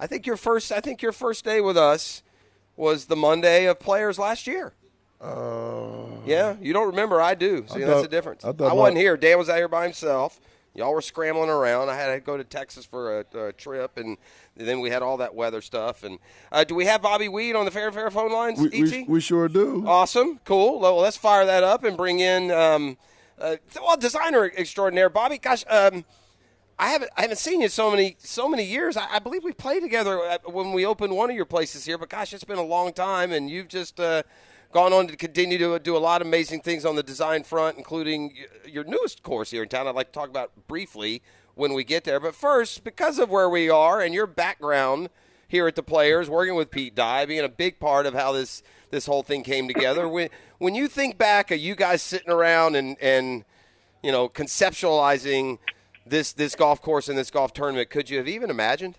I 0.00 0.06
think 0.06 0.26
your 0.26 0.38
first. 0.38 0.72
I 0.72 0.80
think 0.80 1.02
your 1.02 1.12
first 1.12 1.44
day 1.44 1.60
with 1.60 1.76
us 1.76 2.22
was 2.76 3.06
the 3.06 3.16
Monday 3.16 3.66
of 3.66 3.78
players 3.78 4.18
last 4.18 4.46
year. 4.46 4.72
Uh, 5.20 6.06
Yeah, 6.26 6.56
you 6.60 6.72
don't 6.72 6.88
remember. 6.88 7.20
I 7.20 7.34
do. 7.34 7.64
I 7.70 7.74
See, 7.74 7.84
that's 7.84 8.02
the 8.02 8.08
difference. 8.08 8.44
I 8.44 8.48
I, 8.48 8.72
wasn't 8.72 8.98
here. 8.98 9.16
Dan 9.16 9.38
was 9.38 9.48
out 9.48 9.56
here 9.56 9.68
by 9.68 9.84
himself. 9.84 10.40
Y'all 10.74 10.92
were 10.92 11.02
scrambling 11.02 11.50
around. 11.50 11.90
I 11.90 11.96
had 11.96 12.14
to 12.14 12.20
go 12.20 12.36
to 12.38 12.44
Texas 12.44 12.86
for 12.86 13.20
a, 13.20 13.38
a 13.48 13.52
trip, 13.52 13.98
and 13.98 14.16
then 14.56 14.80
we 14.80 14.88
had 14.88 15.02
all 15.02 15.18
that 15.18 15.34
weather 15.34 15.60
stuff. 15.60 16.02
And 16.02 16.18
uh, 16.50 16.64
do 16.64 16.74
we 16.74 16.86
have 16.86 17.02
Bobby 17.02 17.28
Weed 17.28 17.54
on 17.54 17.66
the 17.66 17.70
Fair 17.70 17.92
Fair 17.92 18.10
phone 18.10 18.32
lines? 18.32 18.58
we, 18.58 18.82
we, 18.82 19.02
we 19.06 19.20
sure 19.20 19.48
do. 19.48 19.84
Awesome, 19.86 20.40
cool. 20.44 20.80
Well, 20.80 20.96
let's 20.96 21.18
fire 21.18 21.44
that 21.44 21.62
up 21.62 21.84
and 21.84 21.94
bring 21.96 22.20
in 22.20 22.50
um, 22.50 22.96
uh, 23.38 23.56
well 23.82 23.98
designer 23.98 24.50
extraordinaire 24.56 25.10
Bobby. 25.10 25.36
Gosh, 25.36 25.64
um, 25.68 26.06
I 26.78 26.90
haven't 26.90 27.10
I 27.16 27.22
haven't 27.22 27.38
seen 27.38 27.60
you 27.60 27.68
so 27.68 27.90
many 27.90 28.16
so 28.18 28.48
many 28.48 28.64
years. 28.64 28.96
I, 28.96 29.14
I 29.14 29.18
believe 29.18 29.44
we 29.44 29.52
played 29.52 29.82
together 29.82 30.38
when 30.44 30.72
we 30.72 30.84
opened 30.86 31.14
one 31.14 31.30
of 31.30 31.36
your 31.36 31.44
places 31.44 31.84
here. 31.84 31.98
But 31.98 32.08
gosh, 32.08 32.32
it's 32.32 32.44
been 32.44 32.58
a 32.58 32.64
long 32.64 32.92
time, 32.92 33.32
and 33.32 33.48
you've 33.48 33.68
just 33.68 34.00
uh, 34.00 34.22
gone 34.72 34.92
on 34.92 35.06
to 35.08 35.16
continue 35.16 35.58
to 35.58 35.78
do 35.78 35.96
a 35.96 35.98
lot 35.98 36.20
of 36.20 36.26
amazing 36.26 36.60
things 36.60 36.84
on 36.84 36.96
the 36.96 37.02
design 37.02 37.44
front, 37.44 37.76
including 37.76 38.34
your 38.66 38.84
newest 38.84 39.22
course 39.22 39.50
here 39.50 39.62
in 39.62 39.68
town. 39.68 39.86
I'd 39.86 39.94
like 39.94 40.12
to 40.12 40.18
talk 40.18 40.28
about 40.28 40.50
briefly 40.66 41.22
when 41.54 41.74
we 41.74 41.84
get 41.84 42.04
there. 42.04 42.18
But 42.18 42.34
first, 42.34 42.82
because 42.84 43.18
of 43.18 43.30
where 43.30 43.48
we 43.48 43.68
are 43.68 44.00
and 44.00 44.14
your 44.14 44.26
background 44.26 45.10
here 45.46 45.68
at 45.68 45.76
the 45.76 45.82
Players, 45.82 46.30
working 46.30 46.54
with 46.54 46.70
Pete 46.70 46.94
Dye, 46.94 47.26
being 47.26 47.44
a 47.44 47.48
big 47.48 47.78
part 47.78 48.06
of 48.06 48.14
how 48.14 48.32
this 48.32 48.62
this 48.90 49.06
whole 49.06 49.22
thing 49.22 49.42
came 49.42 49.68
together. 49.68 50.08
when 50.08 50.28
when 50.58 50.74
you 50.74 50.88
think 50.88 51.18
back, 51.18 51.50
are 51.50 51.56
you 51.56 51.74
guys 51.74 52.02
sitting 52.02 52.30
around 52.30 52.76
and 52.76 52.96
and 53.00 53.44
you 54.02 54.10
know 54.10 54.28
conceptualizing 54.28 55.58
this 56.06 56.32
this 56.32 56.54
golf 56.54 56.80
course 56.82 57.08
and 57.08 57.16
this 57.16 57.30
golf 57.30 57.52
tournament? 57.52 57.90
Could 57.90 58.10
you 58.10 58.18
have 58.18 58.28
even 58.28 58.50
imagined? 58.50 58.98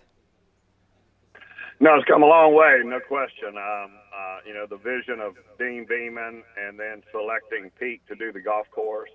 No, 1.80 1.96
it's 1.96 2.06
come 2.06 2.22
a 2.22 2.26
long 2.26 2.54
way, 2.54 2.80
no 2.84 3.00
question. 3.00 3.58
Um, 3.58 3.90
uh, 4.14 4.38
you 4.46 4.54
know, 4.54 4.64
the 4.64 4.76
vision 4.76 5.20
of 5.20 5.34
Deane 5.58 5.86
Beman 5.88 6.42
and 6.56 6.78
then 6.78 7.02
selecting 7.10 7.70
Pete 7.80 8.00
to 8.08 8.14
do 8.14 8.32
the 8.32 8.40
golf 8.40 8.70
course, 8.70 9.10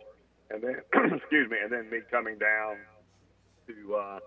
and 0.50 0.62
then 0.62 0.76
excuse 1.16 1.50
me, 1.50 1.58
and 1.64 1.72
then 1.72 1.90
me 1.90 2.00
coming 2.12 2.38
down 2.38 2.78
to 3.68 3.96
uh, 3.96 4.20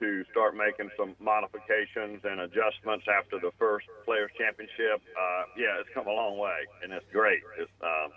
to 0.00 0.24
start 0.30 0.56
making 0.56 0.90
some 0.98 1.14
modifications 1.18 2.20
and 2.24 2.40
adjustments 2.40 3.06
after 3.06 3.38
the 3.38 3.52
first 3.58 3.86
Players 4.04 4.30
Championship. 4.36 5.00
Uh, 5.14 5.44
yeah, 5.56 5.80
it's 5.80 5.88
come 5.94 6.06
a 6.06 6.12
long 6.12 6.38
way, 6.38 6.66
and 6.82 6.92
it's 6.92 7.06
great. 7.12 7.40
It's, 7.58 7.70
um, 7.82 8.10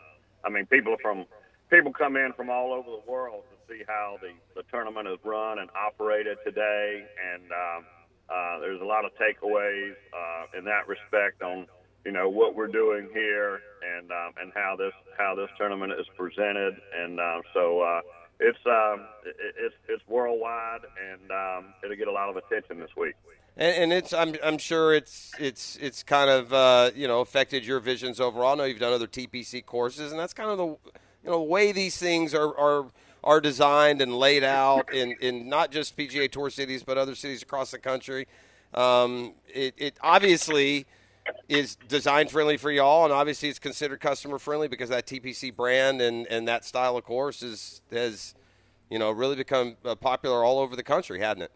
I 0.44 0.50
mean, 0.50 0.66
people 0.66 0.98
from 1.02 1.26
people 1.70 1.94
come 1.94 2.18
in 2.18 2.34
from 2.34 2.50
all 2.50 2.74
over 2.74 2.90
the 2.90 3.10
world 3.10 3.44
see 3.68 3.84
how 3.88 4.18
the 4.22 4.32
the 4.56 4.64
tournament 4.72 5.08
is 5.08 5.20
run 5.24 5.60
and 5.60 5.70
operated 5.76 6.38
today, 6.46 7.04
and 7.34 7.44
um, 7.52 7.86
uh, 8.30 8.60
there's 8.60 8.82
a 8.82 8.86
lot 8.86 9.06
of 9.06 9.12
takeaways 9.16 9.94
uh, 10.14 10.58
in 10.58 10.66
that 10.66 10.88
respect 10.88 11.42
on 11.42 11.68
you 12.06 12.12
know 12.12 12.30
what 12.30 12.56
we're 12.56 12.68
doing 12.68 13.10
here 13.14 13.62
and 13.98 14.12
um, 14.12 14.34
and 14.42 14.52
how 14.54 14.76
this 14.78 14.94
how 15.18 15.36
this 15.36 15.50
tournament 15.58 15.94
is 16.00 16.08
presented, 16.18 16.76
and 16.98 17.20
uh, 17.20 17.42
so. 17.54 17.82
Uh, 17.82 18.02
it's 18.38 18.60
um, 18.66 19.08
it, 19.26 19.56
it's 19.58 19.76
it's 19.88 20.04
worldwide, 20.10 20.82
and 21.12 21.32
um, 21.32 21.74
it'll 21.82 21.96
get 21.96 22.10
a 22.10 22.12
lot 22.12 22.30
of 22.30 22.36
attention 22.36 22.82
this 22.82 22.90
week. 22.98 23.16
And, 23.58 23.94
it's 23.94 24.12
I'm 24.12 24.36
I'm 24.44 24.58
sure 24.58 24.94
it's 24.94 25.32
it's 25.40 25.78
it's 25.78 26.04
kind 26.04 26.30
of 26.30 26.54
uh, 26.54 26.92
you 26.94 27.08
know 27.08 27.22
affected 27.22 27.66
your 27.66 27.80
visions 27.80 28.20
overall. 28.20 28.52
I 28.52 28.56
know 28.56 28.64
you've 28.66 28.80
done 28.80 28.92
other 28.92 29.08
TPC 29.08 29.66
courses, 29.66 30.12
and 30.12 30.20
that's 30.20 30.34
kind 30.34 30.50
of 30.50 30.58
the 30.58 30.66
you 30.66 31.30
know 31.30 31.42
way 31.42 31.72
these 31.72 31.98
things 31.98 32.34
are 32.34 32.58
are 32.58 32.88
are 33.26 33.42
designed 33.42 34.02
and 34.02 34.16
laid 34.16 34.44
out 34.44 34.94
in, 34.94 35.16
in 35.20 35.50
not 35.50 35.72
just 35.72 35.98
PGA 35.98 36.32
Tour 36.32 36.50
cities 36.50 36.84
but 36.84 36.98
other 36.98 37.16
cities 37.16 37.42
across 37.42 37.72
the 37.72 37.80
country. 37.80 38.28
Um, 38.74 39.34
it, 39.48 39.74
it 39.78 39.98
obviously 40.02 40.86
is 41.50 41.76
design 41.88 42.28
friendly 42.28 42.58
for 42.58 42.72
y'all, 42.72 43.04
and 43.04 43.12
obviously 43.12 43.50
it's 43.50 43.60
considered 43.60 44.00
customer 44.00 44.38
friendly 44.38 44.68
because 44.68 44.90
that 44.90 45.08
TPC 45.08 45.56
brand 45.56 46.02
and, 46.02 46.28
and 46.28 46.48
that 46.48 46.64
style 46.64 46.98
of 46.98 47.04
course 47.04 47.42
is 47.42 47.82
has 47.92 48.36
you 48.90 49.00
know 49.00 49.10
really 49.12 49.36
become 49.36 49.76
uh, 49.84 49.96
popular 49.96 50.44
all 50.44 50.60
over 50.60 50.76
the 50.76 50.84
country, 50.84 51.20
hasn't 51.20 51.44
it? 51.44 51.52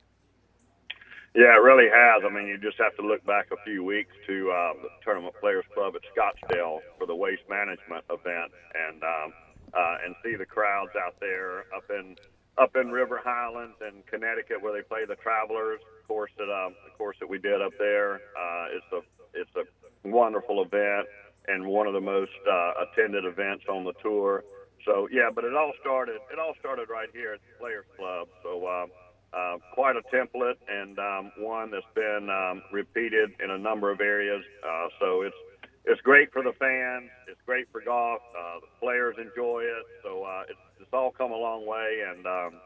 Yeah, 1.36 1.54
it 1.56 1.62
really 1.62 1.88
has. 1.88 2.24
I 2.26 2.34
mean, 2.34 2.48
you 2.48 2.58
just 2.58 2.78
have 2.80 2.96
to 2.96 3.04
look 3.06 3.24
back 3.24 3.48
a 3.52 3.64
few 3.64 3.84
weeks 3.84 4.12
to 4.26 4.50
uh, 4.50 4.74
the 4.82 4.90
Tournament 5.04 5.36
Players 5.40 5.66
Club 5.76 5.94
at 5.96 6.02
Scottsdale 6.10 6.80
for 6.98 7.06
the 7.06 7.16
waste 7.16 7.44
management 7.48 8.04
event, 8.10 8.52
and 8.74 9.04
um, 9.04 9.34
uh, 9.74 9.98
and 10.06 10.16
see 10.24 10.36
the 10.36 10.46
crowds 10.46 10.92
out 10.96 11.16
there 11.20 11.60
up 11.76 11.90
in 11.90 12.16
up 12.58 12.76
in 12.76 12.92
River 12.92 13.22
Highlands 13.24 13.78
and 13.82 14.06
Connecticut 14.06 14.62
where 14.62 14.74
they 14.74 14.86
play 14.86 15.06
the 15.08 15.16
Travelers 15.16 15.80
course 16.10 16.32
that 16.38 16.50
um, 16.50 16.74
the 16.84 16.92
course 16.98 17.16
that 17.22 17.30
we 17.30 17.38
did 17.38 17.62
up 17.62 17.72
there. 17.78 18.16
Uh, 18.16 18.66
it's 18.74 18.92
a 18.92 19.02
it's 19.34 19.56
a 19.56 20.08
wonderful 20.08 20.62
event 20.64 21.08
and 21.48 21.66
one 21.66 21.88
of 21.88 21.94
the 21.94 22.02
most 22.02 22.32
uh, 22.50 22.72
attended 22.84 23.26
events 23.26 23.64
on 23.70 23.84
the 23.84 23.94
tour. 24.02 24.44
So 24.86 25.08
yeah, 25.12 25.30
but 25.34 25.44
it 25.44 25.56
all 25.56 25.72
started 25.80 26.18
it 26.34 26.40
all 26.40 26.54
started 26.60 26.90
right 26.90 27.10
here 27.14 27.34
at 27.34 27.40
the 27.40 27.60
Players 27.60 27.86
Club. 27.96 28.28
So 28.44 28.66
uh, 28.66 28.86
uh, 29.32 29.58
quite 29.74 29.96
a 29.96 30.02
template 30.14 30.58
and 30.68 30.98
um, 30.98 31.32
one 31.38 31.70
that's 31.70 31.86
been 31.94 32.28
um, 32.30 32.64
repeated 32.74 33.30
in 33.44 33.52
a 33.52 33.58
number 33.58 33.92
of 33.92 34.02
areas. 34.02 34.44
Uh, 34.66 34.88
so 35.00 35.22
it's 35.22 35.36
it's 35.86 36.02
great 36.02 36.32
for 36.32 36.44
the 36.44 36.54
fans. 36.54 37.10
It's 37.28 37.42
great 37.46 37.68
for 37.72 37.82
golf. 37.82 38.22
Uh, 38.38 38.60
the 38.62 38.68
players 38.80 39.16
enjoy 39.18 39.62
it. 39.62 39.86
So 40.04 40.24
uh, 40.24 40.44
it's, 40.50 40.60
it's 40.80 40.94
all 40.94 41.12
come 41.12 41.32
a 41.32 41.38
long 41.38 41.66
way, 41.66 42.04
and 42.08 42.26
um, 42.26 42.62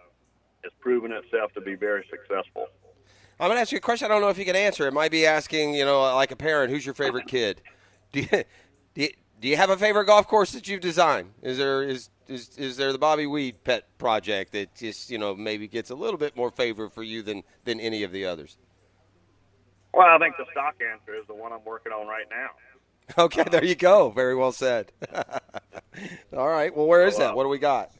it's 0.63 0.75
proven 0.79 1.11
itself 1.11 1.53
to 1.53 1.61
be 1.61 1.75
very 1.75 2.05
successful. 2.09 2.67
I'm 3.39 3.47
going 3.47 3.57
to 3.57 3.61
ask 3.61 3.71
you 3.71 3.77
a 3.77 3.81
question. 3.81 4.05
I 4.05 4.09
don't 4.09 4.21
know 4.21 4.29
if 4.29 4.37
you 4.37 4.45
can 4.45 4.55
answer. 4.55 4.87
It 4.87 4.93
might 4.93 5.11
be 5.11 5.25
asking, 5.25 5.73
you 5.73 5.85
know, 5.85 6.01
like 6.15 6.31
a 6.31 6.35
parent, 6.35 6.71
who's 6.71 6.85
your 6.85 6.95
favorite 6.95 7.27
kid? 7.27 7.61
Do 8.11 8.21
you, 8.21 8.27
do 8.93 9.01
you, 9.01 9.09
do 9.41 9.47
you 9.47 9.57
have 9.57 9.71
a 9.71 9.77
favorite 9.77 10.05
golf 10.05 10.27
course 10.27 10.51
that 10.51 10.67
you've 10.67 10.81
designed? 10.81 11.31
Is 11.41 11.57
there 11.57 11.81
is, 11.81 12.09
is 12.27 12.55
is 12.57 12.77
there 12.77 12.91
the 12.91 12.99
Bobby 12.99 13.25
Weed 13.25 13.63
pet 13.63 13.85
project 13.97 14.51
that 14.51 14.75
just 14.75 15.09
you 15.09 15.17
know 15.17 15.35
maybe 15.35 15.67
gets 15.67 15.89
a 15.89 15.95
little 15.95 16.19
bit 16.19 16.37
more 16.37 16.51
favor 16.51 16.89
for 16.89 17.01
you 17.01 17.23
than 17.23 17.43
than 17.65 17.79
any 17.79 18.03
of 18.03 18.11
the 18.11 18.23
others? 18.25 18.57
Well, 19.93 20.07
I 20.07 20.17
think 20.19 20.37
the 20.37 20.45
stock 20.51 20.75
answer 20.79 21.15
is 21.15 21.25
the 21.27 21.33
one 21.33 21.51
I'm 21.51 21.65
working 21.65 21.91
on 21.91 22.07
right 22.07 22.27
now. 22.29 22.49
Okay, 23.17 23.43
there 23.51 23.63
you 23.63 23.75
go. 23.75 24.09
Very 24.09 24.35
well 24.35 24.51
said. 24.51 24.91
All 26.35 26.47
right. 26.47 26.75
Well, 26.75 26.87
where 26.87 27.05
is 27.05 27.17
that? 27.17 27.31
uh, 27.31 27.35
What 27.35 27.43
do 27.43 27.49
we 27.49 27.59
got? 27.59 27.91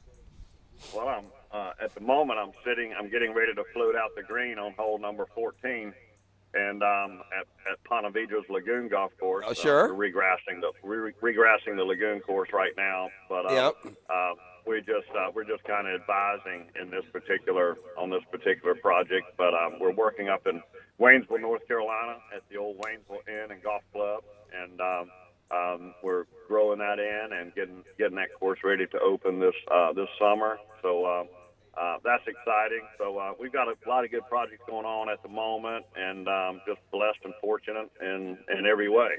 Well, 0.96 1.08
I'm 1.08 1.26
uh, 1.52 1.72
at 1.82 1.94
the 1.94 2.02
moment 2.02 2.40
I'm 2.40 2.52
sitting. 2.66 2.94
I'm 2.98 3.10
getting 3.10 3.34
ready 3.34 3.54
to 3.54 3.64
float 3.74 3.96
out 3.96 4.16
the 4.16 4.24
green 4.24 4.58
on 4.58 4.74
hole 4.74 4.98
number 4.98 5.28
14, 5.36 5.94
and 6.56 6.84
um, 6.84 7.22
at 7.38 7.46
at 7.72 7.84
Ponte 7.84 8.12
Vedra's 8.14 8.50
Lagoon 8.50 8.88
Golf 8.88 9.12
Course. 9.20 9.46
Oh, 9.48 9.54
sure. 9.54 9.92
Uh, 9.92 9.94
we're 9.96 10.12
regrassing 10.12 10.62
the 10.62 10.72
we're 10.84 11.12
regrassing 11.22 11.76
the 11.76 11.84
lagoon 11.84 12.20
course 12.22 12.50
right 12.52 12.74
now, 12.76 13.10
but 13.30 13.46
uh, 13.46 13.54
Yep. 13.86 13.96
uh, 14.10 14.32
we 14.66 14.80
just 14.80 15.10
uh, 15.16 15.30
we're 15.34 15.44
just 15.46 15.64
kind 15.66 15.88
of 15.88 16.00
advising 16.02 16.70
in 16.82 16.90
this 16.90 17.06
particular 17.12 17.78
on 17.98 18.10
this 18.10 18.24
particular 18.32 18.74
project. 18.76 19.28
But 19.38 19.54
um, 19.54 19.74
we're 19.80 19.92
working 19.94 20.30
up 20.30 20.48
in 20.48 20.62
Waynesville, 21.00 21.42
North 21.42 21.68
Carolina, 21.68 22.18
at 22.36 22.44
the 22.50 22.58
old 22.58 22.78
Waynesville 22.78 23.28
Inn 23.28 23.52
and 23.52 23.64
Golf 23.64 23.82
Club, 23.92 24.24
and 24.54 24.80
um, 24.80 25.10
um, 25.52 25.94
we're 26.04 26.26
growing 26.48 26.80
that 26.80 27.00
in 27.00 27.38
and 27.38 27.54
getting 27.56 27.84
getting 27.98 28.16
that 28.16 28.34
course 28.40 28.60
ready 28.64 28.86
to 28.88 29.00
open 29.00 29.40
this 29.40 29.56
uh, 29.72 29.94
this 29.94 30.10
summer. 30.20 30.58
So. 30.82 31.06
Uh, 31.06 31.24
uh, 31.76 31.98
that's 32.04 32.22
exciting. 32.28 32.82
So 33.00 33.18
uh, 33.18 33.34
we've 33.40 33.52
got 33.52 33.68
a 33.68 33.74
lot 33.90 34.06
of 34.06 34.12
good 34.12 34.28
projects 34.30 34.62
going 34.68 34.86
on 34.86 35.10
at 35.10 35.24
the 35.24 35.30
moment, 35.30 35.84
and 35.96 36.28
um, 36.28 36.62
just 36.68 36.80
blessed 36.92 37.18
and 37.24 37.34
fortunate 37.42 37.90
in 38.00 38.38
in 38.56 38.68
every 38.68 38.90
way. 38.90 39.10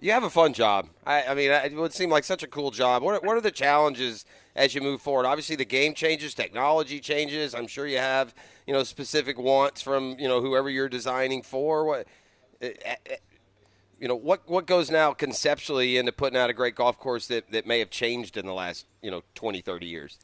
You 0.00 0.12
have 0.12 0.22
a 0.22 0.30
fun 0.30 0.52
job. 0.52 0.88
I, 1.04 1.24
I 1.24 1.34
mean, 1.34 1.50
it 1.50 1.74
would 1.74 1.92
seem 1.92 2.08
like 2.08 2.24
such 2.24 2.42
a 2.42 2.46
cool 2.46 2.70
job. 2.70 3.02
What 3.02 3.22
what 3.24 3.36
are 3.36 3.42
the 3.42 3.50
challenges 3.50 4.24
as 4.58 4.74
you 4.74 4.80
move 4.80 5.00
forward? 5.00 5.24
Obviously, 5.24 5.56
the 5.56 5.64
game 5.64 5.94
changes, 5.94 6.34
technology 6.34 7.00
changes. 7.00 7.54
I'm 7.54 7.68
sure 7.68 7.86
you 7.86 7.98
have, 7.98 8.34
you 8.66 8.74
know, 8.74 8.82
specific 8.82 9.38
wants 9.38 9.80
from 9.80 10.16
you 10.18 10.28
know 10.28 10.40
whoever 10.40 10.68
you're 10.68 10.88
designing 10.88 11.42
for. 11.42 11.84
What, 11.84 12.06
eh, 12.60 12.72
eh, 12.84 12.96
eh, 13.06 13.16
you 14.00 14.08
know, 14.08 14.16
what 14.16 14.48
what 14.48 14.66
goes 14.66 14.90
now 14.90 15.12
conceptually 15.12 15.96
into 15.96 16.12
putting 16.12 16.36
out 16.36 16.50
a 16.50 16.52
great 16.52 16.74
golf 16.74 16.98
course 16.98 17.28
that, 17.28 17.50
that 17.52 17.66
may 17.66 17.78
have 17.78 17.90
changed 17.90 18.36
in 18.36 18.44
the 18.44 18.52
last 18.52 18.86
you 19.00 19.10
know 19.10 19.22
20, 19.36 19.60
30 19.60 19.86
years? 19.86 20.18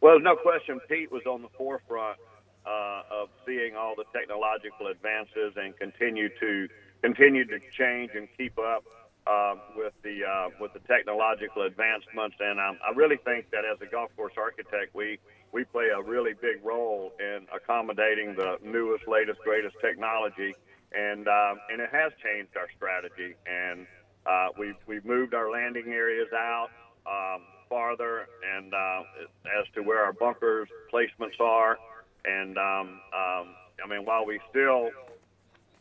Well, 0.00 0.20
no 0.20 0.36
question 0.36 0.80
Pete 0.88 1.10
was 1.10 1.22
on 1.26 1.42
the 1.42 1.48
forefront 1.58 2.18
uh, 2.64 3.02
of 3.10 3.28
seeing 3.44 3.74
all 3.76 3.94
the 3.96 4.04
technological 4.12 4.86
advances 4.86 5.54
and 5.56 5.76
continue 5.76 6.28
to 6.40 6.68
continue 7.02 7.44
to 7.44 7.58
change 7.76 8.12
and 8.14 8.28
keep 8.38 8.58
up 8.58 8.84
uh, 9.26 9.54
with 9.76 9.92
the 10.02 10.24
uh, 10.24 10.48
with 10.60 10.72
the 10.72 10.80
technological 10.80 11.62
advancements. 11.62 12.36
And 12.40 12.60
um, 12.60 12.78
I 12.86 12.94
really 12.94 13.18
think 13.24 13.50
that 13.50 13.64
as 13.64 13.80
a 13.80 13.90
golf 13.90 14.10
course 14.16 14.34
architect, 14.36 14.94
we 14.94 15.18
we 15.52 15.64
play 15.64 15.88
a 15.94 16.02
really 16.02 16.34
big 16.34 16.64
role 16.64 17.12
in 17.18 17.46
accommodating 17.54 18.34
the 18.36 18.58
newest, 18.62 19.08
latest, 19.08 19.40
greatest 19.40 19.76
technology, 19.80 20.54
and 20.92 21.26
um, 21.28 21.58
and 21.70 21.80
it 21.80 21.90
has 21.92 22.12
changed 22.22 22.56
our 22.56 22.68
strategy. 22.76 23.34
And 23.46 23.86
uh, 24.26 24.48
we've 24.58 24.78
we've 24.86 25.04
moved 25.04 25.34
our 25.34 25.50
landing 25.50 25.88
areas 25.88 26.28
out. 26.32 26.68
Um, 27.06 27.42
farther 27.68 28.26
and 28.56 28.72
uh, 28.72 29.02
as 29.58 29.66
to 29.74 29.82
where 29.82 30.02
our 30.04 30.12
bunkers 30.12 30.68
placements 30.92 31.40
are. 31.40 31.78
And 32.24 32.56
um, 32.58 33.00
um, 33.14 33.54
I 33.82 33.88
mean, 33.88 34.04
while 34.04 34.26
we 34.26 34.40
still 34.50 34.90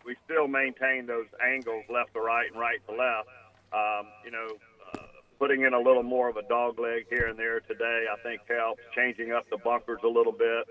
we 0.05 0.15
still 0.23 0.47
maintain 0.47 1.05
those 1.05 1.25
angles 1.41 1.83
left 1.89 2.13
to 2.13 2.21
right 2.21 2.49
and 2.51 2.59
right 2.59 2.79
to 2.87 2.95
left, 2.95 3.27
um, 3.73 4.07
you 4.23 4.31
know, 4.31 4.47
uh, 4.93 5.07
putting 5.39 5.63
in 5.63 5.73
a 5.73 5.79
little 5.79 6.03
more 6.03 6.29
of 6.29 6.37
a 6.37 6.43
dog 6.43 6.79
leg 6.79 7.05
here 7.09 7.27
and 7.27 7.37
there 7.37 7.59
today, 7.61 8.05
I 8.11 8.21
think 8.21 8.41
helps. 8.47 8.81
Changing 8.95 9.31
up 9.31 9.49
the 9.49 9.57
bunkers 9.57 9.99
a 10.03 10.07
little 10.07 10.31
bit. 10.31 10.65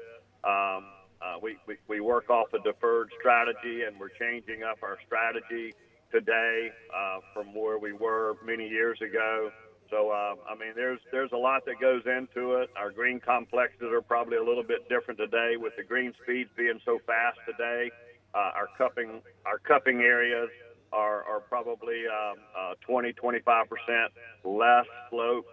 Um, 0.45 0.85
uh, 1.23 1.39
we, 1.41 1.57
we 1.67 1.77
we 1.89 2.01
work 2.01 2.29
off 2.29 2.53
a 2.53 2.59
deferred 2.59 3.11
strategy, 3.19 3.83
and 3.83 3.99
we're 3.99 4.11
changing 4.21 4.63
up 4.63 4.79
our 4.83 4.99
strategy 5.07 5.75
today 6.13 6.71
uh, 6.95 7.19
from 7.33 7.55
where 7.55 7.79
we 7.79 7.93
were 7.93 8.37
many 8.45 8.69
years 8.69 9.01
ago. 9.01 9.51
So 9.91 10.11
uh, 10.11 10.35
I 10.49 10.55
mean, 10.55 10.73
there's 10.77 11.01
there's 11.13 11.33
a 11.33 11.37
lot 11.37 11.65
that 11.67 11.81
goes 11.81 12.03
into 12.07 12.55
it. 12.57 12.71
Our 12.77 12.91
green 12.91 13.21
complexes 13.21 13.91
are 13.93 14.03
probably 14.03 14.37
a 14.37 14.45
little 14.45 14.63
bit 14.63 14.89
different 14.89 15.19
today 15.19 15.57
with 15.57 15.73
the 15.77 15.83
green 15.83 16.13
speeds 16.23 16.51
being 16.57 16.81
so 16.85 17.01
fast 17.07 17.39
today. 17.47 17.91
Uh, 18.35 18.51
our 18.55 18.69
cupping 18.77 19.23
our 19.47 19.59
cupping 19.59 20.01
areas 20.01 20.49
are 20.93 21.23
are 21.25 21.41
probably 21.41 22.03
um, 22.07 22.37
uh, 22.59 22.75
20 22.87 23.13
25 23.13 23.67
percent 23.69 24.13
less 24.45 24.87
slope 25.11 25.47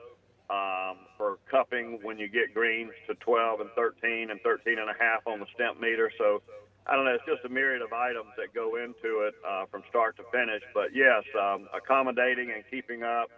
um, 0.49 0.97
for 1.17 1.37
cupping 1.49 1.99
when 2.03 2.19
you 2.19 2.27
get 2.27 2.53
greens 2.53 2.91
to 3.07 3.15
12 3.15 3.61
and 3.61 3.69
13 3.75 4.31
and 4.31 4.39
13 4.41 4.79
and 4.79 4.89
a 4.89 4.97
half 4.99 5.25
on 5.25 5.39
the 5.39 5.45
Stimpmeter. 5.55 6.09
So 6.17 6.41
I 6.87 6.95
don't 6.95 7.05
know. 7.05 7.13
It's 7.13 7.25
just 7.25 7.45
a 7.45 7.49
myriad 7.49 7.81
of 7.81 7.93
items 7.93 8.29
that 8.37 8.53
go 8.53 8.75
into 8.75 9.21
it 9.27 9.35
uh, 9.47 9.65
from 9.71 9.83
start 9.89 10.17
to 10.17 10.23
finish. 10.31 10.61
But 10.73 10.93
yes, 10.93 11.23
um, 11.39 11.67
accommodating 11.73 12.51
and 12.51 12.63
keeping 12.69 13.03
up 13.03 13.29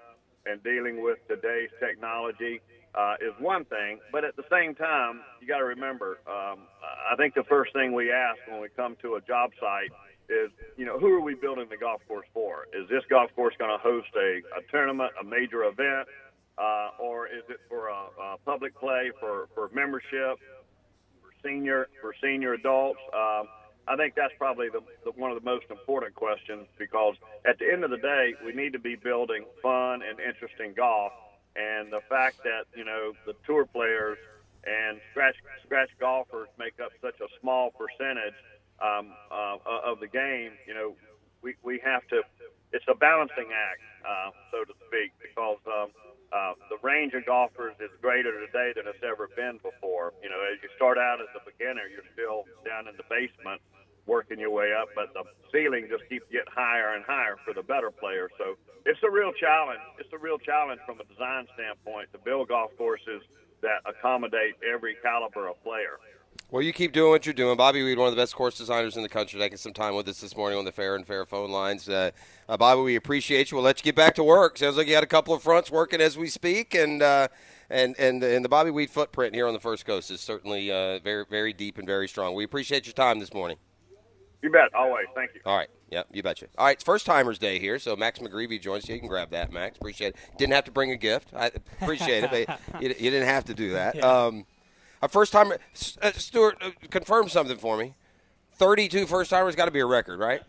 and 0.46 0.64
dealing 0.64 1.04
with 1.04 1.20
today's 1.28 1.70
technology 1.80 2.62
uh, 2.96 3.16
is 3.22 3.34
one 3.40 3.66
thing. 3.66 4.00
But 4.12 4.24
at 4.24 4.36
the 4.36 4.44
same 4.52 4.76
time, 4.76 5.22
you 5.42 5.48
got 5.48 5.58
to 5.58 5.66
remember. 5.66 6.20
Um, 6.28 6.60
I 7.12 7.16
think 7.16 7.34
the 7.34 7.44
first 7.44 7.74
thing 7.74 7.94
we 7.94 8.12
ask 8.12 8.38
when 8.48 8.62
we 8.62 8.70
come 8.76 8.96
to 9.02 9.16
a 9.16 9.22
job 9.22 9.52
site 9.60 9.92
is, 10.30 10.52
you 10.78 10.86
know, 10.86 11.00
who 11.00 11.12
are 11.14 11.22
we 11.22 11.36
building 11.36 11.68
the 11.70 11.78
golf 11.78 12.02
course 12.08 12.28
for? 12.34 12.68
Is 12.74 12.88
this 12.90 13.04
golf 13.10 13.30
course 13.36 13.54
going 13.58 13.72
to 13.72 13.82
host 13.82 14.08
a, 14.16 14.42
a 14.58 14.62
tournament, 14.72 15.12
a 15.20 15.24
major 15.24 15.64
event, 15.64 16.08
uh, 16.58 16.90
or 17.00 17.28
is 17.28 17.44
it 17.50 17.60
for 17.68 17.88
a, 17.90 18.06
a 18.22 18.38
public 18.46 18.78
play, 18.80 19.12
for, 19.20 19.50
for 19.54 19.70
membership, 19.74 20.38
for 21.22 21.32
senior 21.44 21.88
for 22.02 22.14
senior 22.22 22.54
adults? 22.54 23.00
Um, 23.14 23.48
I 23.86 23.98
think 23.98 24.16
that's 24.16 24.34
probably 24.38 24.70
the, 24.70 24.80
the 25.04 25.12
one 25.20 25.32
of 25.32 25.42
the 25.42 25.44
most 25.44 25.66
important 25.70 26.16
questions 26.16 26.68
because 26.80 27.16
at 27.46 27.60
the 27.60 27.66
end 27.72 27.84
of 27.84 27.90
the 27.90 27.98
day, 27.98 28.34
we 28.46 28.54
need 28.54 28.72
to 28.74 28.80
be 28.80 28.96
building 28.96 29.44
fun 29.62 30.02
and 30.08 30.20
interesting 30.20 30.74
golf. 30.76 31.12
And 31.56 31.92
the 31.92 32.02
fact 32.10 32.38
that 32.44 32.66
you 32.76 32.84
know 32.84 33.14
the 33.26 33.36
tour 33.46 33.66
players 33.66 34.18
and 34.66 35.00
scratch 35.12 35.36
scratch 35.64 35.90
golfers 36.00 36.50
make 36.58 36.80
up 36.80 36.92
such 37.02 37.20
a 37.22 37.28
small 37.42 37.72
percentage 37.72 38.34
um, 38.82 39.14
uh, 39.32 39.58
of 39.86 40.00
the 40.00 40.08
game, 40.08 40.52
you 40.68 40.74
know, 40.74 40.96
we 41.42 41.56
we 41.64 41.80
have 41.84 42.08
to. 42.10 42.22
It's 42.74 42.86
a 42.90 42.96
balancing 42.96 43.54
act, 43.54 43.86
uh, 44.02 44.32
so 44.50 44.66
to 44.66 44.74
speak, 44.90 45.14
because 45.22 45.62
um, 45.70 45.94
uh, 46.34 46.58
the 46.74 46.82
range 46.82 47.14
of 47.14 47.24
golfers 47.24 47.78
is 47.78 47.94
greater 48.02 48.34
today 48.34 48.74
than 48.74 48.90
it's 48.90 49.06
ever 49.06 49.30
been 49.38 49.62
before. 49.62 50.14
You 50.26 50.34
know, 50.34 50.42
as 50.42 50.58
you 50.66 50.70
start 50.76 50.98
out 50.98 51.22
as 51.22 51.30
a 51.38 51.44
beginner, 51.46 51.86
you're 51.86 52.10
still 52.18 52.50
down 52.66 52.90
in 52.90 52.98
the 52.98 53.06
basement 53.06 53.62
working 54.06 54.40
your 54.40 54.52
way 54.52 54.74
up, 54.74 54.90
but 54.96 55.14
the 55.14 55.24
ceiling 55.52 55.88
just 55.90 56.08
keeps 56.10 56.26
getting 56.32 56.52
higher 56.54 56.94
and 56.96 57.04
higher 57.06 57.36
for 57.46 57.54
the 57.54 57.64
better 57.64 57.92
players. 57.92 58.32
So 58.38 58.58
it's 58.86 59.00
a 59.04 59.10
real 59.10 59.32
challenge. 59.34 59.80
It's 60.00 60.12
a 60.14 60.18
real 60.18 60.38
challenge 60.38 60.82
from 60.86 61.00
a 61.00 61.06
design 61.06 61.48
standpoint 61.54 62.12
to 62.14 62.20
build 62.20 62.50
golf 62.50 62.72
courses 62.78 63.22
that 63.62 63.80
accommodate 63.86 64.56
every 64.64 64.96
caliber 65.02 65.48
of 65.48 65.62
player. 65.64 66.00
Well, 66.52 66.62
you 66.62 66.74
keep 66.74 66.92
doing 66.92 67.10
what 67.10 67.26
you're 67.26 67.34
doing. 67.34 67.58
Bobby 67.58 67.84
Weed, 67.84 67.98
one 67.98 68.10
of 68.10 68.16
the 68.16 68.22
best 68.22 68.36
course 68.36 68.58
designers 68.58 68.96
in 68.96 69.02
the 69.02 69.10
country, 69.10 69.40
taking 69.40 69.58
some 69.58 69.74
time 69.74 69.96
with 69.96 70.08
us 70.08 70.22
this 70.22 70.38
morning 70.38 70.60
on 70.60 70.66
the 70.66 70.72
Fair 70.72 70.96
and 70.96 71.06
Fair 71.06 71.26
phone 71.26 71.50
lines. 71.50 71.90
Uh, 71.90 72.12
uh, 72.48 72.58
Bobby, 72.58 72.82
we 72.82 72.96
appreciate 72.96 73.50
you. 73.50 73.58
We'll 73.58 73.66
let 73.66 73.80
you 73.80 73.84
get 73.84 73.96
back 73.96 74.14
to 74.16 74.24
work. 74.24 74.58
Sounds 74.58 74.78
like 74.78 74.88
you 74.88 74.94
had 74.94 75.04
a 75.04 75.08
couple 75.08 75.34
of 75.34 75.42
fronts 75.42 75.72
working 75.72 76.00
as 76.00 76.16
we 76.16 76.28
speak, 76.28 76.76
and 76.76 77.02
uh, 77.02 77.30
and 77.72 77.96
and 77.98 78.24
and 78.24 78.46
the 78.46 78.50
Bobby 78.50 78.70
Weed 78.70 78.92
footprint 78.92 79.34
here 79.34 79.48
on 79.48 79.54
the 79.54 79.60
First 79.60 79.86
Coast 79.86 80.12
is 80.12 80.22
certainly 80.22 80.72
uh, 80.72 81.00
very 81.00 81.26
very 81.28 81.54
deep 81.54 81.80
and 81.80 81.88
very 81.88 82.08
strong. 82.08 82.36
We 82.36 82.44
appreciate 82.44 82.86
your 82.86 82.94
time 82.94 83.20
this 83.20 83.34
morning. 83.34 83.58
You 84.44 84.52
bet. 84.52 84.74
Always. 84.76 85.08
Thank 85.16 85.34
you. 85.34 85.42
All 85.46 85.58
right. 85.58 85.70
Yep, 85.90 86.08
you 86.12 86.22
betcha. 86.22 86.48
All 86.58 86.66
right, 86.66 86.74
it's 86.74 86.84
first 86.84 87.06
timers 87.06 87.40
day 87.40 87.60
here, 87.60 87.80
so 87.80 87.96
Max 87.96 88.20
McGreevy 88.20 88.60
joins 88.60 88.90
you. 88.90 88.96
You 88.96 89.00
can 89.00 89.08
grab 89.08 89.30
that, 89.32 89.54
Max. 89.54 89.78
Appreciate 89.78 90.10
it. 90.10 90.16
Didn't 90.38 90.54
have 90.54 90.66
to 90.66 90.72
bring 90.72 90.92
a 90.92 90.98
gift. 90.98 91.30
I 91.34 91.52
appreciate 91.82 92.26
it. 92.26 92.48
But 92.48 92.60
you, 92.82 92.90
you 92.90 93.10
didn't 93.10 93.28
have 93.28 93.46
to 93.46 93.54
do 93.54 93.72
that. 93.72 93.96
Yeah. 93.96 94.02
Um, 94.06 94.46
a 95.02 95.08
first 95.08 95.32
time, 95.32 95.52
uh, 95.52 96.12
Stuart, 96.14 96.58
uh, 96.62 96.72
confirm 96.90 97.30
something 97.30 97.58
for 97.58 97.78
me. 97.78 97.94
32 98.56 99.06
first 99.06 99.30
timers 99.30 99.56
got 99.56 99.66
to 99.66 99.72
be 99.72 99.80
a 99.80 99.86
record, 99.86 100.20
right? 100.20 100.42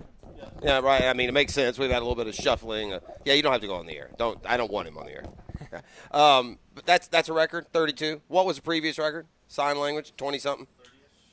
Yeah. 0.63 0.81
right. 0.81 1.05
I 1.05 1.13
mean, 1.13 1.29
it 1.29 1.33
makes 1.33 1.53
sense. 1.53 1.79
We've 1.79 1.91
had 1.91 1.99
a 1.99 2.07
little 2.07 2.17
bit 2.17 2.27
of 2.27 2.35
shuffling. 2.35 2.95
Uh, 2.95 3.01
yeah, 3.25 3.35
you 3.35 3.43
don't 3.43 3.53
have 3.53 3.61
to 3.61 3.67
go 3.67 3.75
on 3.75 3.87
the 3.87 3.97
air. 3.97 4.11
Don't. 4.19 4.39
I 4.47 4.57
don't 4.57 4.73
want 4.73 4.89
him 4.89 4.99
on 4.99 5.07
the 5.07 5.13
air. 5.13 5.25
Yeah. 5.73 5.81
Um, 6.11 6.59
but 6.75 6.87
that's 6.87 7.09
that's 7.09 7.29
a 7.29 7.33
record. 7.33 7.67
32. 7.73 8.23
What 8.29 8.47
was 8.47 8.57
the 8.57 8.63
previous 8.63 8.99
record? 8.99 9.27
Sign 9.49 9.79
language. 9.79 10.13
20 10.17 10.39
something. 10.39 10.67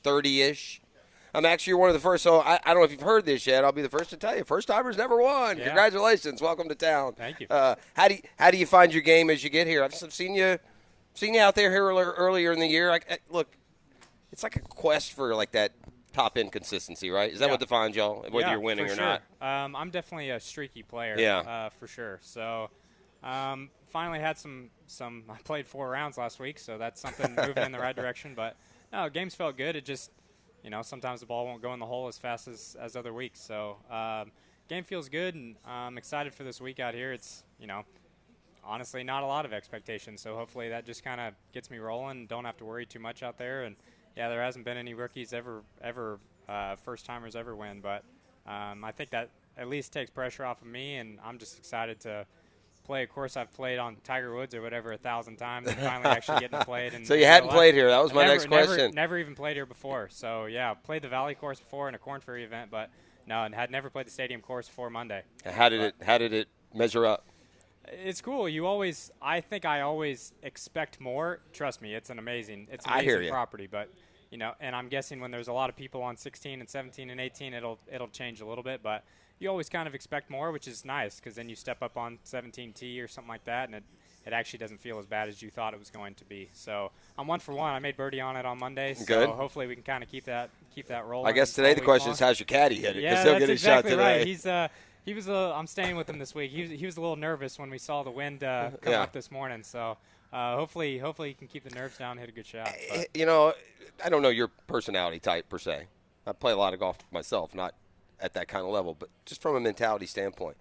30 0.03 0.41
ish. 0.41 0.81
I'm 1.34 1.45
actually 1.45 1.76
one 1.76 1.90
of 1.90 1.94
the 1.94 1.99
first. 1.99 2.24
So 2.24 2.40
I, 2.40 2.60
I 2.64 2.74
don't 2.74 2.78
know 2.78 2.84
if 2.84 2.91
you've 2.91 3.02
heard 3.02 3.26
this 3.26 3.45
yet. 3.48 3.64
I'll 3.64 3.72
be 3.72 3.82
the 3.82 3.90
first 3.90 4.10
to 4.12 4.18
tell 4.18 4.36
you. 4.36 4.44
First 4.44 4.68
timers 4.68 4.98
never 4.98 5.18
won. 5.22 5.58
Yeah. 5.58 5.66
Congratulations. 5.66 6.41
Welcome 6.41 6.68
to 6.70 6.76
town. 6.76 7.14
Thank 7.14 7.40
you. 7.40 7.48
Uh, 7.49 7.76
how 7.94 8.08
do 8.08 8.16
you, 8.16 8.22
how 8.38 8.52
do 8.52 8.58
you 8.58 8.66
find 8.66 8.94
your 8.94 9.02
game 9.02 9.30
as 9.30 9.44
you 9.44 9.49
get 9.49 9.68
here? 9.68 9.84
I've 9.84 9.94
seen 9.94 10.36
you 10.36 10.60
seen 11.14 11.34
you 11.34 11.41
out 11.41 11.56
there 11.56 11.70
here 11.72 11.84
earlier, 11.86 12.12
earlier 12.12 12.52
in 12.52 12.60
the 12.60 12.68
year. 12.68 12.91
I, 12.91 12.99
I, 13.10 13.18
look, 13.30 13.48
it's 14.32 14.44
like 14.44 14.56
a 14.56 14.60
quest 14.62 15.14
for 15.14 15.34
like 15.36 15.52
that 15.52 15.72
top 16.14 16.38
end 16.38 16.52
consistency, 16.52 17.10
right? 17.10 17.32
Is 17.32 17.40
that 17.40 17.45
Yeah. 17.45 17.52
what 17.52 17.60
defines 17.62 17.95
y'all? 17.95 18.22
Whether 18.30 18.40
Yeah, 18.40 18.52
you're 18.52 18.60
winning 18.60 18.86
for 18.88 18.91
or 18.94 18.95
sure. 18.95 19.20
not. 19.41 19.66
Um, 19.66 19.76
I'm 19.76 19.90
definitely 19.90 20.30
a 20.32 20.40
streaky 20.40 20.84
player. 20.84 21.16
Yeah. 21.18 21.40
Uh, 21.40 21.70
for 21.70 21.88
sure. 21.88 22.20
So, 22.22 22.70
um, 23.24 23.70
finally 23.90 24.20
had 24.20 24.38
some 24.38 24.70
some. 24.88 25.24
I 25.30 25.38
played 25.44 25.66
four 25.68 25.90
rounds 25.90 26.18
last 26.18 26.40
week, 26.40 26.60
so 26.60 26.78
that's 26.78 26.99
something 26.99 27.34
moving 27.36 27.64
in 27.64 27.72
the 27.72 27.80
right 27.80 27.95
direction. 27.95 28.34
But 28.36 28.58
no, 28.91 29.10
games 29.10 29.36
felt 29.36 29.56
good. 29.58 29.76
It 29.78 29.86
just, 29.86 30.12
you 30.63 30.69
know, 30.69 30.81
sometimes 30.81 31.19
the 31.19 31.25
ball 31.25 31.45
won't 31.45 31.61
go 31.61 31.73
in 31.73 31.79
the 31.79 31.85
hole 31.85 32.07
as 32.07 32.17
fast 32.17 32.47
as 32.47 32.75
as 32.79 32.95
other 32.95 33.13
weeks. 33.13 33.41
So, 33.41 33.77
um, 33.89 34.31
game 34.67 34.83
feels 34.83 35.09
good, 35.09 35.35
and 35.35 35.55
I'm 35.65 35.97
excited 35.97 36.33
for 36.33 36.43
this 36.43 36.61
week 36.61 36.79
out 36.79 36.93
here. 36.93 37.11
It's 37.13 37.43
you 37.59 37.67
know. 37.67 37.83
Honestly, 38.63 39.03
not 39.03 39.23
a 39.23 39.25
lot 39.25 39.43
of 39.43 39.53
expectations, 39.53 40.21
so 40.21 40.35
hopefully 40.35 40.69
that 40.69 40.85
just 40.85 41.03
kind 41.03 41.19
of 41.19 41.33
gets 41.51 41.71
me 41.71 41.79
rolling. 41.79 42.27
Don't 42.27 42.45
have 42.45 42.57
to 42.57 42.63
worry 42.63 42.85
too 42.85 42.99
much 42.99 43.23
out 43.23 43.39
there, 43.39 43.63
and 43.63 43.75
yeah, 44.15 44.29
there 44.29 44.43
hasn't 44.43 44.65
been 44.65 44.77
any 44.77 44.93
rookies 44.93 45.33
ever, 45.33 45.63
ever 45.81 46.19
uh, 46.47 46.75
first 46.75 47.03
timers 47.03 47.35
ever 47.35 47.55
win, 47.55 47.81
but 47.81 48.03
um, 48.45 48.83
I 48.83 48.91
think 48.91 49.09
that 49.11 49.29
at 49.57 49.67
least 49.67 49.93
takes 49.93 50.11
pressure 50.11 50.45
off 50.45 50.61
of 50.61 50.67
me, 50.67 50.97
and 50.97 51.17
I'm 51.23 51.38
just 51.38 51.57
excited 51.57 51.99
to 52.01 52.25
play 52.91 53.03
a 53.03 53.07
course 53.07 53.38
I've 53.38 53.53
played 53.53 53.80
on 53.80 53.95
Tiger 54.03 54.35
Woods 54.35 54.53
or 54.53 54.61
whatever 54.61 54.91
a 54.91 54.97
thousand 54.97 55.38
times, 55.38 55.69
and 55.69 55.77
finally 55.77 56.09
actually 56.09 56.41
getting 56.41 56.59
to 56.59 56.65
play 56.65 56.88
it. 56.88 56.93
In, 56.93 57.05
So 57.11 57.13
you 57.13 57.26
hadn't 57.26 57.49
played 57.49 57.73
here. 57.73 57.88
That 57.88 58.03
was 58.03 58.13
my 58.13 58.23
Never- 58.23 58.34
next 58.34 58.47
question. 58.47 58.91
Never 58.93 59.18
even 59.18 59.34
played 59.34 59.55
here 59.55 59.65
before, 59.65 60.09
so 60.11 60.45
yeah, 60.45 60.73
played 60.73 61.01
the 61.01 61.07
Valley 61.07 61.34
course 61.34 61.57
before 61.57 61.88
in 61.88 61.95
a 61.95 61.97
Korn 61.97 62.19
Ferry 62.19 62.43
event, 62.43 62.69
but 62.69 62.89
no, 63.26 63.43
and 63.43 63.55
had 63.55 63.72
never 63.72 63.89
played 63.89 64.07
the 64.07 64.11
Stadium 64.11 64.41
course 64.41 64.68
before 64.68 64.89
Monday. 64.89 65.23
How 65.45 65.69
did 65.69 65.80
it 65.80 65.95
How 66.05 66.18
did 66.18 66.34
it 66.34 66.49
measure 66.73 67.05
up? 67.05 67.26
It's 67.88 68.19
cool. 68.19 68.49
You 68.49 68.65
always, 68.65 69.09
I 69.22 69.39
think, 69.39 69.63
I 69.63 69.81
always 69.81 70.34
expect 70.43 70.99
more. 70.99 71.39
Trust 71.53 71.81
me, 71.81 71.95
it's 71.95 72.09
an 72.09 72.19
amazing, 72.19 72.68
it's 72.69 72.85
an 72.85 72.91
amazing 72.91 73.30
property. 73.30 73.68
But 73.72 73.89
you 74.31 74.38
know, 74.38 74.51
and 74.59 74.76
I'm 74.76 74.89
guessing 74.89 75.22
when 75.22 75.31
there's 75.31 75.47
a 75.47 75.53
lot 75.53 75.69
of 75.69 75.77
people 75.77 76.03
on 76.03 76.18
16 76.18 76.59
and 76.59 76.69
17 76.69 77.09
and 77.09 77.22
18, 77.22 77.53
it'll 77.53 77.80
it'll 77.89 78.09
change 78.09 78.41
a 78.41 78.45
little 78.45 78.65
bit. 78.65 78.84
But 78.84 79.05
you 79.41 79.49
always 79.49 79.68
kind 79.69 79.88
of 79.88 79.95
expect 79.95 80.30
more, 80.30 80.51
which 80.51 80.68
is 80.68 80.85
nice 80.85 81.19
because 81.19 81.35
then 81.35 81.49
you 81.49 81.55
step 81.55 81.81
up 81.81 81.97
on 81.97 82.19
17T 82.26 83.03
or 83.03 83.07
something 83.07 83.27
like 83.30 83.43
that, 83.45 83.68
and 83.68 83.76
it 83.76 83.84
it 84.23 84.34
actually 84.34 84.59
doesn't 84.59 84.80
feel 84.80 84.99
as 84.99 85.07
bad 85.07 85.27
as 85.30 85.41
you 85.41 85.49
thought 85.49 85.73
it 85.73 85.80
was 85.80 85.89
going 85.89 86.13
to 86.13 86.23
be. 86.26 86.47
So 86.53 86.91
I'm 87.18 87.26
one 87.26 87.39
for 87.39 87.53
one. 87.55 87.73
I 87.73 87.80
made 87.80 87.97
birdie 87.97 88.22
on 88.22 88.35
it 88.38 88.45
on 88.45 88.59
Monday, 88.59 88.93
so 88.93 89.03
Good. 89.05 89.30
hopefully 89.30 89.65
we 89.65 89.73
can 89.73 89.84
kind 89.84 90.03
of 90.03 90.09
keep 90.11 90.26
that 90.26 90.51
keep 90.76 90.88
that 90.89 91.05
rolling. 91.07 91.27
I 91.27 91.34
guess 91.34 91.53
today 91.53 91.73
the 91.73 91.81
question 91.81 92.09
long. 92.09 92.13
is 92.13 92.19
how's 92.19 92.39
your 92.39 92.45
caddy 92.45 92.76
hit 92.76 92.95
it? 92.97 93.01
Yeah, 93.01 93.15
he'll 93.23 93.34
that's 93.34 93.39
get 93.39 93.49
his 93.49 93.61
shot 93.61 93.69
exactly 93.80 93.91
today. 93.91 94.18
right. 94.19 94.27
He's 94.27 94.45
uh, 94.45 94.68
he 95.03 95.15
was 95.15 95.26
a 95.27 95.31
little, 95.31 95.53
I'm 95.53 95.65
staying 95.65 95.95
with 95.95 96.07
him 96.07 96.19
this 96.19 96.35
week. 96.35 96.51
He 96.51 96.61
was, 96.61 96.69
he 96.72 96.85
was 96.85 96.97
a 96.97 97.01
little 97.01 97.15
nervous 97.15 97.57
when 97.57 97.72
we 97.72 97.80
saw 97.80 98.03
the 98.03 98.11
wind 98.11 98.43
uh, 98.43 98.69
come 98.81 98.93
Yeah. 98.93 99.01
up 99.01 99.11
this 99.11 99.31
morning. 99.31 99.63
So 99.63 99.97
uh, 100.31 100.55
hopefully 100.55 100.99
hopefully 100.99 101.30
he 101.30 101.34
can 101.34 101.47
keep 101.47 101.63
the 101.68 101.73
nerves 101.76 101.97
down, 101.97 102.19
hit 102.19 102.30
a 102.30 102.31
good 102.31 102.45
shot. 102.45 102.72
But 102.91 103.07
you 103.15 103.26
know, 103.26 103.53
I 104.05 104.09
don't 104.09 104.22
know 104.22 104.30
your 104.30 104.49
personality 104.68 105.19
type 105.19 105.49
per 105.49 105.57
se. 105.57 105.85
I 106.27 106.34
play 106.34 106.51
a 106.51 106.57
lot 106.57 106.76
of 106.76 106.80
golf 106.80 106.99
myself, 107.11 107.55
not 107.55 107.73
at 108.22 108.34
that 108.34 108.48
kind 108.48 108.65
of 108.65 108.72
level, 108.72 108.95
but 108.98 109.10
just 109.26 109.41
from 109.41 109.56
a 109.56 109.60
mentality 109.60 110.06
standpoint. 110.06 110.57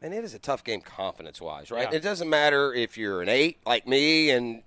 And 0.00 0.12
it 0.12 0.24
is 0.24 0.34
a 0.34 0.38
tough 0.38 0.64
game 0.64 0.80
confidence 0.80 1.40
wise, 1.40 1.70
right? 1.70 1.88
Yeah. 1.90 1.96
It 1.98 2.02
doesn't 2.02 2.28
matter 2.28 2.74
if 2.74 2.98
you're 2.98 3.22
an 3.22 3.28
eight 3.28 3.58
like 3.64 3.86
me 3.86 4.30
and 4.30 4.62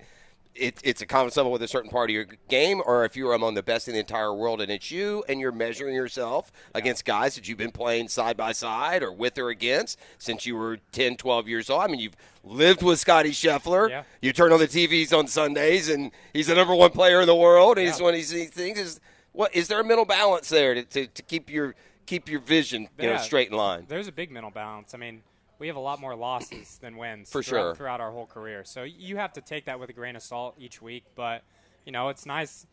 it, 0.53 0.79
it's 0.85 1.01
a 1.01 1.05
confidence 1.05 1.35
level 1.35 1.51
with 1.51 1.61
a 1.63 1.67
certain 1.67 1.89
part 1.89 2.09
of 2.09 2.13
your 2.13 2.25
game, 2.47 2.81
or 2.85 3.03
if 3.03 3.17
you're 3.17 3.33
among 3.33 3.55
the 3.55 3.61
best 3.63 3.89
in 3.89 3.93
the 3.93 3.99
entire 3.99 4.33
world 4.33 4.61
and 4.61 4.71
it's 4.71 4.89
you 4.89 5.25
and 5.27 5.41
you're 5.41 5.51
measuring 5.51 5.93
yourself 5.93 6.53
against 6.73 7.03
guys 7.03 7.35
that 7.35 7.49
you've 7.49 7.57
been 7.57 7.71
playing 7.73 8.07
side 8.07 8.37
by 8.37 8.53
side 8.53 9.03
or 9.03 9.11
with 9.11 9.37
or 9.37 9.49
against 9.49 9.99
since 10.17 10.45
you 10.45 10.55
were 10.55 10.77
10, 10.93 11.17
12 11.17 11.49
years 11.49 11.69
old. 11.69 11.81
I 11.81 11.87
mean, 11.87 11.99
you've 11.99 12.15
lived 12.45 12.81
with 12.83 12.99
Scotty 12.99 13.31
Scheffler. 13.31 13.89
Yeah. 13.89 14.03
You 14.21 14.31
turn 14.31 14.53
on 14.53 14.59
the 14.59 14.67
TVs 14.69 15.11
on 15.11 15.27
Sundays, 15.27 15.89
and 15.89 16.11
he's 16.31 16.47
the 16.47 16.55
number 16.55 16.73
one 16.73 16.91
player 16.91 17.19
in 17.19 17.27
the 17.27 17.35
world. 17.35 17.77
And 17.77 17.85
he's 17.85 17.99
Yeah. 17.99 18.05
one 18.05 18.13
of 18.13 18.19
these 18.21 18.49
things. 18.51 18.79
Is 18.79 19.01
what 19.33 19.53
is 19.53 19.67
there 19.67 19.81
a 19.81 19.83
mental 19.83 20.05
balance 20.05 20.47
there 20.47 20.73
to, 20.75 20.83
to, 20.83 21.07
to 21.07 21.21
keep 21.23 21.49
your 21.49 21.75
keep 22.05 22.29
your 22.29 22.39
vision 22.39 22.87
you 22.99 23.09
know 23.09 23.17
straight 23.17 23.49
in 23.49 23.57
line? 23.57 23.85
There's 23.87 24.07
a 24.07 24.11
big 24.11 24.31
mental 24.31 24.51
balance. 24.51 24.93
I 24.93 24.97
mean, 24.97 25.21
we 25.59 25.67
have 25.67 25.75
a 25.75 25.81
lot 25.81 25.99
more 25.99 26.15
losses 26.15 26.77
than 26.81 26.97
wins 26.97 27.31
For 27.31 27.41
throughout, 27.41 27.61
sure. 27.61 27.75
throughout 27.75 28.01
our 28.01 28.11
whole 28.11 28.25
career. 28.25 28.63
So 28.65 28.83
you 28.83 29.17
have 29.17 29.33
to 29.33 29.41
take 29.41 29.65
that 29.65 29.79
with 29.79 29.89
a 29.89 29.93
grain 29.93 30.15
of 30.15 30.23
salt 30.23 30.55
each 30.59 30.81
week. 30.81 31.03
But 31.15 31.43
you 31.85 31.91
know, 31.91 32.09
it's 32.09 32.25
nice 32.25 32.65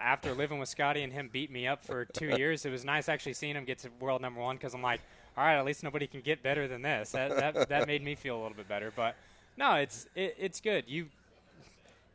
after 0.00 0.32
living 0.32 0.58
with 0.58 0.68
Scotty 0.68 1.02
and 1.02 1.12
him 1.12 1.28
beat 1.32 1.50
me 1.50 1.66
up 1.66 1.84
for 1.84 2.04
two 2.04 2.28
years. 2.36 2.64
It 2.64 2.70
was 2.70 2.84
nice 2.84 3.08
actually 3.08 3.34
seeing 3.34 3.56
him 3.56 3.64
get 3.64 3.78
to 3.80 3.90
world 4.00 4.22
number 4.22 4.40
one 4.40 4.56
because 4.56 4.74
I'm 4.74 4.82
like, 4.82 5.00
all 5.36 5.44
right, 5.44 5.58
at 5.58 5.64
least 5.64 5.82
nobody 5.82 6.06
can 6.06 6.20
get 6.20 6.42
better 6.42 6.68
than 6.68 6.82
this. 6.82 7.10
That 7.12 7.36
that, 7.36 7.68
that 7.68 7.86
made 7.86 8.02
me 8.02 8.14
feel 8.14 8.36
a 8.36 8.40
little 8.42 8.56
bit 8.56 8.68
better. 8.68 8.92
But 8.94 9.16
no, 9.56 9.74
it's 9.74 10.06
it, 10.14 10.36
it's 10.38 10.60
good. 10.60 10.84
You 10.86 11.06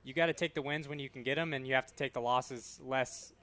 you 0.04 0.14
got 0.14 0.28
to 0.28 0.34
take 0.34 0.54
the 0.54 0.62
wins 0.62 0.88
when 0.88 1.00
you 1.00 1.10
can 1.10 1.24
get 1.24 1.36
them, 1.36 1.54
and 1.54 1.68
you 1.68 1.74
have 1.76 1.88
to 1.88 1.96
take 1.96 2.14
the 2.14 2.22
losses 2.22 2.80
less. 2.86 3.34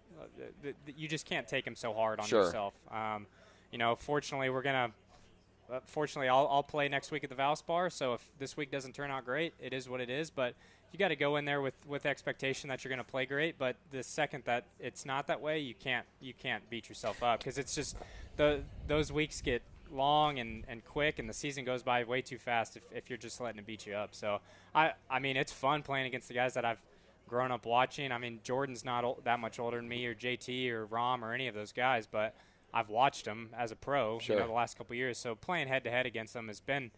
You 0.97 1.09
just 1.09 1.27
can't 1.27 1.47
take 1.47 1.65
them 1.65 1.77
so 1.77 1.93
hard 1.93 2.21
on 2.21 2.27
Sure. 2.27 2.45
yourself. 2.45 2.75
Um, 2.91 3.27
you 3.71 3.79
know, 3.79 3.97
fortunately, 3.97 4.51
we're 4.51 4.63
gonna 4.63 4.93
uh, 5.71 5.81
fortunately, 5.85 6.29
I'll, 6.29 6.49
I'll 6.51 6.63
play 6.63 6.89
next 6.89 7.11
week 7.11 7.25
at 7.25 7.31
the 7.31 7.37
Valspar. 7.37 7.91
So 7.93 8.15
if 8.15 8.23
this 8.39 8.57
week 8.57 8.71
doesn't 8.71 8.95
turn 8.95 9.11
out 9.11 9.25
great, 9.25 9.55
it 9.61 9.73
is 9.73 9.89
what 9.89 10.01
it 10.01 10.11
is. 10.11 10.31
But 10.31 10.55
you 10.93 10.99
got 10.99 11.09
to 11.09 11.17
go 11.17 11.37
in 11.37 11.45
there 11.45 11.61
with 11.61 11.75
with 11.87 12.07
expectation 12.07 12.69
that 12.69 12.85
you're 12.85 12.91
going 12.91 13.05
to 13.05 13.11
play 13.11 13.27
great. 13.27 13.59
But 13.59 13.77
the 13.91 14.03
second 14.03 14.45
that 14.45 14.65
it's 14.79 15.05
not 15.05 15.27
that 15.27 15.41
way, 15.41 15.59
you 15.59 15.75
can't 15.75 16.07
you 16.21 16.35
can't 16.35 16.69
beat 16.71 16.89
yourself 16.89 17.23
up 17.23 17.41
because 17.41 17.59
it's 17.59 17.75
just 17.75 17.97
the 18.37 18.61
those 18.87 19.11
weeks 19.13 19.41
get 19.41 19.63
long 19.91 20.41
and, 20.41 20.65
and 20.67 20.85
quick 20.85 21.21
and 21.21 21.29
the 21.29 21.33
season 21.33 21.65
goes 21.65 21.81
by 21.81 22.03
way 22.03 22.21
too 22.21 22.39
fast 22.39 22.77
if, 22.77 22.83
if 22.91 23.09
you're 23.09 23.17
just 23.17 23.41
letting 23.41 23.61
it 23.61 23.65
beat 23.67 23.87
you 23.87 23.95
up 23.95 24.13
so 24.17 24.41
I, 24.75 24.95
I 25.09 25.21
mean 25.21 25.37
it's 25.37 25.53
fun 25.53 25.83
playing 25.83 26.07
against 26.07 26.27
the 26.27 26.35
guys 26.35 26.55
that 26.55 26.65
I've 26.65 26.81
grown 27.29 27.51
up 27.53 27.67
watching 27.67 28.13
I 28.13 28.19
mean 28.19 28.41
Jordan's 28.43 28.85
not 28.85 29.05
ol- 29.05 29.21
that 29.25 29.41
much 29.41 29.59
older 29.59 29.77
than 29.79 29.89
me 29.89 30.07
or 30.07 30.15
JT 30.15 30.71
or 30.71 30.87
Rahm 30.87 31.23
or 31.23 31.33
any 31.33 31.49
of 31.49 31.55
those 31.55 31.73
guys 31.73 32.07
but 32.07 32.35
I've 32.73 32.89
watched 32.89 33.25
them 33.25 33.51
as 33.57 33.73
a 33.73 33.77
pro 33.77 34.19
Sure. 34.19 34.37
you 34.37 34.41
know 34.43 34.47
the 34.49 34.53
last 34.55 34.77
couple 34.79 34.95
years 34.97 35.19
so 35.19 35.35
playing 35.35 35.69
head 35.69 35.85
to 35.85 35.91
head 35.91 36.07
against 36.07 36.35
them 36.35 36.47
has 36.49 36.61
been 36.61 36.91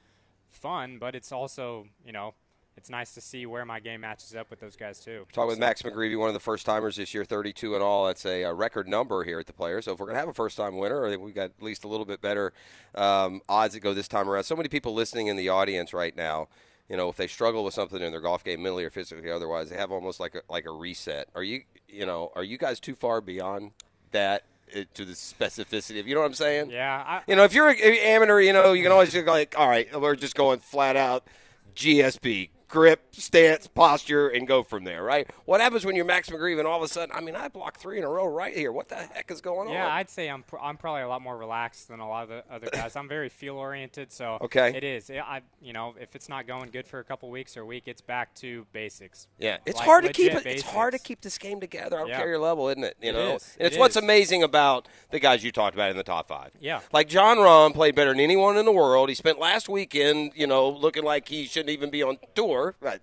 fun 0.50 0.98
but 0.98 1.14
it's 1.14 1.32
also 1.32 1.86
you 2.04 2.12
know 2.12 2.34
it's 2.76 2.88
nice 2.88 3.12
to 3.12 3.20
see 3.20 3.44
where 3.44 3.64
my 3.64 3.80
game 3.80 4.02
matches 4.02 4.36
up 4.36 4.50
with 4.50 4.60
those 4.60 4.76
guys 4.76 5.00
too 5.00 5.26
Talking 5.32 5.48
with 5.48 5.58
Max 5.58 5.82
McGreevy, 5.82 6.16
one 6.16 6.28
of 6.28 6.34
the 6.34 6.38
first 6.40 6.64
timers 6.64 6.94
this 6.94 7.12
year, 7.12 7.24
32 7.24 7.74
and 7.74 7.82
all. 7.82 8.06
That's 8.06 8.24
a, 8.24 8.44
uh 8.44 8.52
record 8.52 8.86
number 8.86 9.24
here 9.24 9.40
at 9.40 9.46
the 9.46 9.52
Players. 9.52 9.86
So 9.86 9.94
if 9.94 9.98
we're 9.98 10.06
going 10.06 10.14
to 10.14 10.20
have 10.20 10.28
a 10.28 10.32
first 10.32 10.56
time 10.56 10.76
winner, 10.76 11.04
I 11.04 11.10
think 11.10 11.20
we've 11.20 11.34
got 11.34 11.46
at 11.58 11.60
least 11.62 11.82
a 11.82 11.88
little 11.88 12.06
bit 12.06 12.20
better 12.20 12.52
um, 12.94 13.40
odds 13.48 13.74
that 13.74 13.80
go 13.80 13.94
this 13.94 14.06
time 14.06 14.28
around. 14.30 14.44
So 14.44 14.54
many 14.54 14.68
people 14.68 14.94
listening 14.94 15.26
in 15.26 15.34
the 15.34 15.48
audience 15.48 15.92
right 15.92 16.16
now. 16.16 16.46
You 16.88 16.96
know, 16.96 17.08
if 17.10 17.16
they 17.16 17.26
struggle 17.26 17.64
with 17.64 17.74
something 17.74 18.00
in 18.00 18.12
their 18.12 18.20
golf 18.20 18.44
game, 18.44 18.62
mentally 18.62 18.84
or 18.84 18.90
physically, 18.90 19.30
otherwise, 19.30 19.68
they 19.68 19.76
have 19.76 19.92
almost 19.92 20.20
like 20.20 20.34
a 20.34 20.40
like 20.48 20.64
a 20.64 20.70
reset. 20.70 21.28
Are 21.34 21.42
you, 21.42 21.62
you 21.88 22.06
know, 22.06 22.32
are 22.34 22.44
you 22.44 22.56
guys 22.56 22.80
too 22.80 22.94
far 22.94 23.20
beyond 23.20 23.72
that 24.12 24.44
uh, 24.74 24.80
to 24.94 25.04
the 25.04 25.12
specificity 25.12 26.00
of, 26.00 26.06
you 26.06 26.14
know 26.14 26.20
what 26.20 26.26
I'm 26.26 26.34
saying? 26.34 26.70
Yeah, 26.70 27.04
I, 27.06 27.22
You 27.26 27.36
know, 27.36 27.44
if 27.44 27.52
you're 27.52 27.68
an 27.68 27.78
amateur, 27.78 28.40
you 28.40 28.52
know, 28.52 28.72
you 28.72 28.82
can 28.82 28.92
always 28.92 29.12
just 29.12 29.26
go 29.26 29.32
like, 29.32 29.54
all 29.58 29.68
right, 29.68 29.88
we're 30.00 30.16
just 30.16 30.34
going 30.34 30.60
flat 30.60 30.96
out 30.96 31.26
GSP, 31.74 32.50
grip, 32.68 33.14
stance, 33.14 33.66
posture, 33.66 34.28
and 34.28 34.46
go 34.46 34.62
from 34.62 34.84
there, 34.84 35.02
right? 35.02 35.28
What 35.46 35.60
happens 35.60 35.84
when 35.86 35.96
you're 35.96 36.04
Max 36.04 36.28
McGreevy 36.28 36.58
and 36.58 36.68
all 36.68 36.76
of 36.76 36.82
a 36.82 36.88
sudden, 36.88 37.14
I 37.14 37.20
mean, 37.20 37.34
I 37.34 37.48
blocked 37.48 37.80
three 37.80 37.98
in 37.98 38.04
a 38.04 38.08
row 38.08 38.26
right 38.26 38.54
here. 38.54 38.70
What 38.72 38.88
the 38.88 38.96
heck 38.96 39.30
is 39.30 39.40
going 39.40 39.68
Yeah, 39.70 39.84
on? 39.84 39.88
Yeah, 39.88 39.94
I'd 39.94 40.10
say 40.10 40.28
I'm 40.28 40.42
pr- 40.42 40.58
I'm 40.58 40.76
probably 40.76 41.02
a 41.02 41.08
lot 41.08 41.22
more 41.22 41.36
relaxed 41.36 41.88
than 41.88 42.00
a 42.00 42.08
lot 42.08 42.24
of 42.24 42.28
the 42.28 42.44
other 42.52 42.68
guys. 42.72 42.94
I'm 42.96 43.08
very 43.08 43.28
feel 43.30 43.56
oriented, 43.56 44.12
so 44.12 44.38
Okay. 44.42 44.72
it 44.76 44.84
is. 44.84 45.10
I 45.10 45.16
I- 45.38 45.42
you 45.62 45.72
know 45.72 45.94
if 46.00 46.14
it's 46.14 46.28
not 46.28 46.46
going 46.46 46.70
good 46.70 46.86
for 46.86 46.98
a 47.00 47.04
couple 47.04 47.30
weeks 47.30 47.56
or 47.56 47.62
a 47.62 47.66
week, 47.66 47.84
it's 47.86 48.00
back 48.02 48.34
to 48.36 48.66
basics. 48.72 49.28
Yeah, 49.38 49.58
it's 49.66 49.76
Like 49.78 49.86
hard 49.86 50.04
to 50.04 50.12
keep 50.12 50.32
it. 50.34 50.46
It's 50.46 50.62
hard 50.62 50.92
to 50.92 50.98
keep 50.98 51.20
this 51.22 51.38
game 51.38 51.60
together. 51.60 51.96
I 51.96 52.00
don't 52.00 52.08
Yeah. 52.08 52.18
care 52.18 52.28
your 52.28 52.38
level, 52.38 52.68
isn't 52.68 52.84
it? 52.84 52.96
You 53.00 53.10
It 53.10 53.12
know, 53.14 53.34
is. 53.36 53.56
and 53.58 53.66
it's 53.66 53.76
It 53.76 53.78
what's 53.80 53.96
amazing 53.96 54.42
about 54.42 54.88
the 55.10 55.18
guys 55.20 55.42
you 55.42 55.52
talked 55.52 55.74
about 55.74 55.90
in 55.90 55.96
the 55.96 56.02
top 56.02 56.28
five. 56.28 56.50
Yeah. 56.60 56.80
like 56.92 57.08
Jon 57.08 57.38
Rahm 57.38 57.72
played 57.74 57.94
better 57.94 58.10
than 58.10 58.20
anyone 58.20 58.56
in 58.56 58.64
the 58.66 58.72
world. 58.72 59.08
He 59.08 59.14
spent 59.14 59.38
last 59.38 59.68
weekend, 59.68 60.32
you 60.34 60.46
know, 60.46 60.68
looking 60.68 61.02
like 61.04 61.28
he 61.28 61.46
shouldn't 61.46 61.70
even 61.70 61.88
be 61.90 62.02
on 62.02 62.18
tour. 62.34 62.57
Right, 62.80 63.00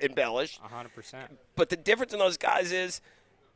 embellished. 0.00 0.58
hundred 0.60 0.94
percent. 0.94 1.38
But 1.56 1.68
the 1.68 1.76
difference 1.76 2.12
in 2.12 2.18
those 2.18 2.36
guys 2.36 2.72
is, 2.72 3.00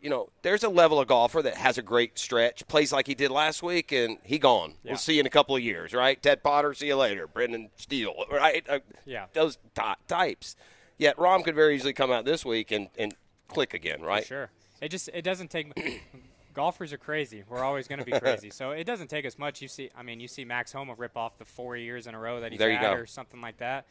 you 0.01 0.11
know, 0.11 0.29
there's 0.43 0.63
a 0.65 0.69
level 0.69 1.01
of 1.01 1.09
golfer 1.09 1.43
that 1.43 1.55
has 1.57 1.79
a 1.79 1.83
great 1.83 2.19
stretch, 2.19 2.67
plays 2.69 2.93
like 2.93 3.07
he 3.07 3.15
did 3.15 3.31
last 3.31 3.63
week, 3.63 3.93
and 3.93 4.19
he 4.23 4.39
gone. 4.39 4.75
Yeah. 4.85 4.93
We'll 4.93 4.99
see 4.99 5.15
you 5.15 5.21
in 5.21 5.27
a 5.27 5.31
couple 5.31 5.57
of 5.57 5.63
years, 5.63 5.93
right? 5.95 6.23
Ted 6.23 6.43
Potter, 6.43 6.75
see 6.75 6.87
you 6.89 6.97
later. 6.97 7.27
Brendan 7.27 7.71
Steele, 7.77 8.15
right? 8.31 8.65
Uh, 8.69 8.81
Yeah. 9.05 9.27
Those 9.33 9.59
ty- 9.75 9.97
types. 10.07 10.55
Yet 10.99 11.17
Rahm 11.17 11.45
could 11.45 11.55
very 11.55 11.75
easily 11.75 11.93
come 11.93 12.11
out 12.11 12.25
this 12.25 12.45
week 12.45 12.71
and, 12.71 12.89
and 12.99 13.15
click 13.49 13.75
again, 13.75 14.03
right? 14.03 14.23
For 14.23 14.29
sure. 14.29 14.51
It 14.81 14.91
just 14.91 15.09
it 15.15 15.23
doesn't 15.23 15.51
take. 15.51 15.73
golfers 16.55 16.93
are 16.93 16.99
crazy. 16.99 17.45
We're 17.49 17.63
always 17.65 17.87
going 17.89 17.99
to 17.99 18.05
be 18.05 18.13
crazy. 18.21 18.51
so 18.51 18.71
it 18.71 18.85
doesn't 18.85 19.09
take 19.09 19.27
us 19.27 19.39
much. 19.39 19.61
You 19.61 19.69
see, 19.69 19.91
I 19.97 20.03
mean, 20.03 20.21
you 20.21 20.29
see 20.29 20.45
Max 20.45 20.73
Homa 20.73 20.95
rip 20.95 21.17
off 21.17 21.37
the 21.39 21.45
four 21.45 21.77
years 21.77 22.07
in 22.07 22.15
a 22.15 22.19
row 22.19 22.41
that 22.41 22.53
he's 22.53 22.59
There 22.59 22.71
you 22.71 22.77
had, 22.79 22.95
go. 22.95 23.01
or 23.01 23.07
something 23.07 23.41
like 23.41 23.59
that. 23.59 23.87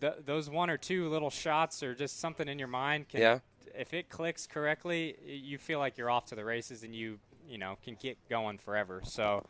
Th- 0.00 0.14
those 0.24 0.48
one 0.48 0.70
or 0.70 0.76
two 0.76 1.08
little 1.08 1.30
shots 1.30 1.82
or 1.82 1.94
just 1.94 2.20
something 2.20 2.48
in 2.48 2.58
your 2.58 2.68
mind 2.68 3.08
can. 3.08 3.20
Yeah. 3.20 3.38
If 3.72 3.94
it 3.94 4.08
clicks 4.08 4.46
correctly, 4.48 5.16
you 5.24 5.56
feel 5.56 5.78
like 5.78 5.96
you're 5.96 6.10
off 6.10 6.26
to 6.26 6.34
the 6.34 6.44
races 6.44 6.82
and 6.82 6.94
you 6.94 7.18
you 7.48 7.58
know 7.58 7.76
can 7.84 7.96
get 8.00 8.18
going 8.28 8.58
forever. 8.58 9.00
So. 9.04 9.44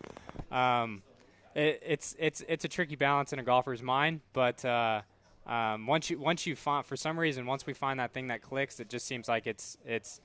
Um, 0.51 1.03
it, 1.55 1.83
it's 1.85 2.17
it's 2.19 2.45
it's 2.49 2.65
a 2.65 2.69
tricky 2.69 2.97
balance 2.97 3.33
in 3.33 3.39
a 3.39 3.43
golfer's 3.43 3.83
mind, 3.83 4.21
but 4.33 4.65
uh, 4.65 5.03
um, 5.47 5.87
once 5.87 6.11
you 6.11 6.19
once 6.19 6.47
you 6.47 6.55
find 6.55 6.85
for 6.87 6.97
some 6.97 7.19
reason 7.19 7.47
once 7.47 7.67
we 7.67 7.73
find 7.73 7.99
that 7.99 8.13
thing 8.13 8.29
that 8.29 8.43
clicks, 8.43 8.79
it 8.81 8.89
just 8.89 9.07
seems 9.07 9.29
like 9.29 9.47
it's 9.47 9.77
it's 9.85 10.21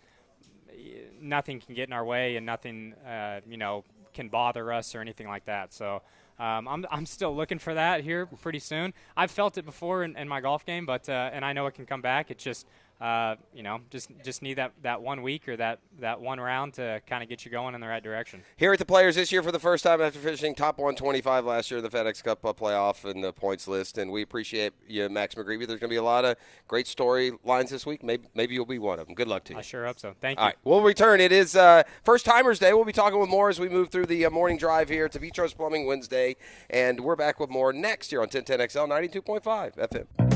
nothing 1.20 1.60
can 1.60 1.74
get 1.74 1.88
in 1.88 1.94
our 1.94 2.06
way 2.06 2.36
and 2.36 2.46
nothing 2.46 2.94
uh, 3.08 3.40
you 3.48 3.58
know 3.58 3.84
can 4.14 4.30
bother 4.30 4.72
us 4.72 4.94
or 4.94 5.02
anything 5.02 5.28
like 5.28 5.46
that. 5.46 5.74
So 5.74 6.02
um, 6.38 6.68
I'm 6.68 6.86
I'm 6.92 7.06
still 7.06 7.36
looking 7.36 7.60
for 7.60 7.74
that 7.74 8.02
here 8.02 8.26
pretty 8.26 8.60
soon. 8.60 8.94
I've 9.16 9.32
felt 9.32 9.58
it 9.58 9.66
before 9.66 10.04
in, 10.04 10.16
in 10.18 10.28
my 10.28 10.42
golf 10.42 10.66
game, 10.66 10.86
but 10.86 11.08
uh, 11.08 11.30
and 11.32 11.46
I 11.46 11.54
know 11.54 11.66
it 11.68 11.76
can 11.76 11.86
come 11.86 12.02
back. 12.02 12.30
It's 12.30 12.44
just 12.44 12.68
uh, 13.02 13.36
you 13.54 13.64
know 13.64 13.82
just 13.90 14.10
just 14.24 14.42
need 14.42 14.56
that, 14.56 14.72
that 14.82 15.02
one 15.02 15.22
week 15.22 15.48
or 15.48 15.58
that, 15.58 15.80
that 16.00 16.22
one 16.22 16.40
round 16.40 16.74
to 16.76 17.02
kind 17.08 17.22
of 17.22 17.30
get 17.30 17.44
you 17.46 17.52
going 17.52 17.76
in 17.76 17.82
the 17.82 17.88
right 17.88 18.04
direction. 18.04 18.42
Here 18.56 18.72
at 18.72 18.80
the 18.80 18.86
Players 18.86 19.16
this 19.16 19.32
year 19.32 19.44
for 19.44 19.52
the 19.52 19.60
first 19.60 19.84
time 19.84 20.02
after 20.02 20.20
finishing 20.20 20.56
top 20.56 20.78
125 20.78 21.46
last 21.46 21.70
year 21.70 21.80
in 21.80 21.84
the 21.84 21.90
FedEx 21.90 22.24
Cup 22.24 22.46
uh, 22.46 22.54
playoff 22.54 23.10
and 23.10 23.24
the 23.24 23.34
points 23.34 23.68
list. 23.68 23.98
And 23.98 24.12
we 24.12 24.22
appreciate 24.22 24.74
you, 24.88 25.10
Max 25.10 25.36
McGreevy. 25.36 25.68
There's 25.68 25.80
going 25.80 25.82
to 25.82 25.88
be 25.90 25.96
a 25.98 26.04
lot 26.04 26.24
of 26.24 26.38
great 26.68 26.86
storylines 26.86 27.70
this 27.70 27.86
week. 27.86 28.04
Maybe 28.04 28.28
maybe 28.34 28.54
you'll 28.54 28.66
be 28.66 28.80
one 28.80 29.00
of 29.00 29.08
them. 29.08 29.16
Good 29.16 29.28
luck 29.28 29.44
to 29.46 29.54
you. 29.54 29.60
I 29.60 29.62
sure 29.62 29.86
hope 29.86 30.00
so. 30.00 30.16
Thank 30.22 30.40
you. 30.40 30.46
right, 30.46 30.56
we'll 30.64 30.82
return. 30.82 31.20
It 31.20 31.32
is 31.32 31.56
uh, 31.56 31.84
First 32.04 32.26
Timers 32.26 32.60
Day. 32.60 32.74
We'll 32.74 32.86
be 32.86 32.94
talking 32.94 33.20
with 33.20 33.30
more 33.30 33.50
as 33.50 33.60
we 33.60 33.70
move 33.70 33.90
through 33.90 34.06
the 34.06 34.26
uh, 34.26 34.30
morning 34.30 34.58
drive 34.58 34.90
here 34.90 35.10
to 35.10 35.20
Vitros 35.20 35.56
Plumbing 35.56 35.86
Wednesday. 35.86 36.36
And 36.70 37.02
we're 37.02 37.16
back 37.16 37.40
with 37.40 37.50
more 37.50 37.74
next 37.74 38.12
year 38.12 38.22
on 38.22 38.30
1010XL 38.30 38.88
92.5 38.88 39.76
FM. 39.76 40.35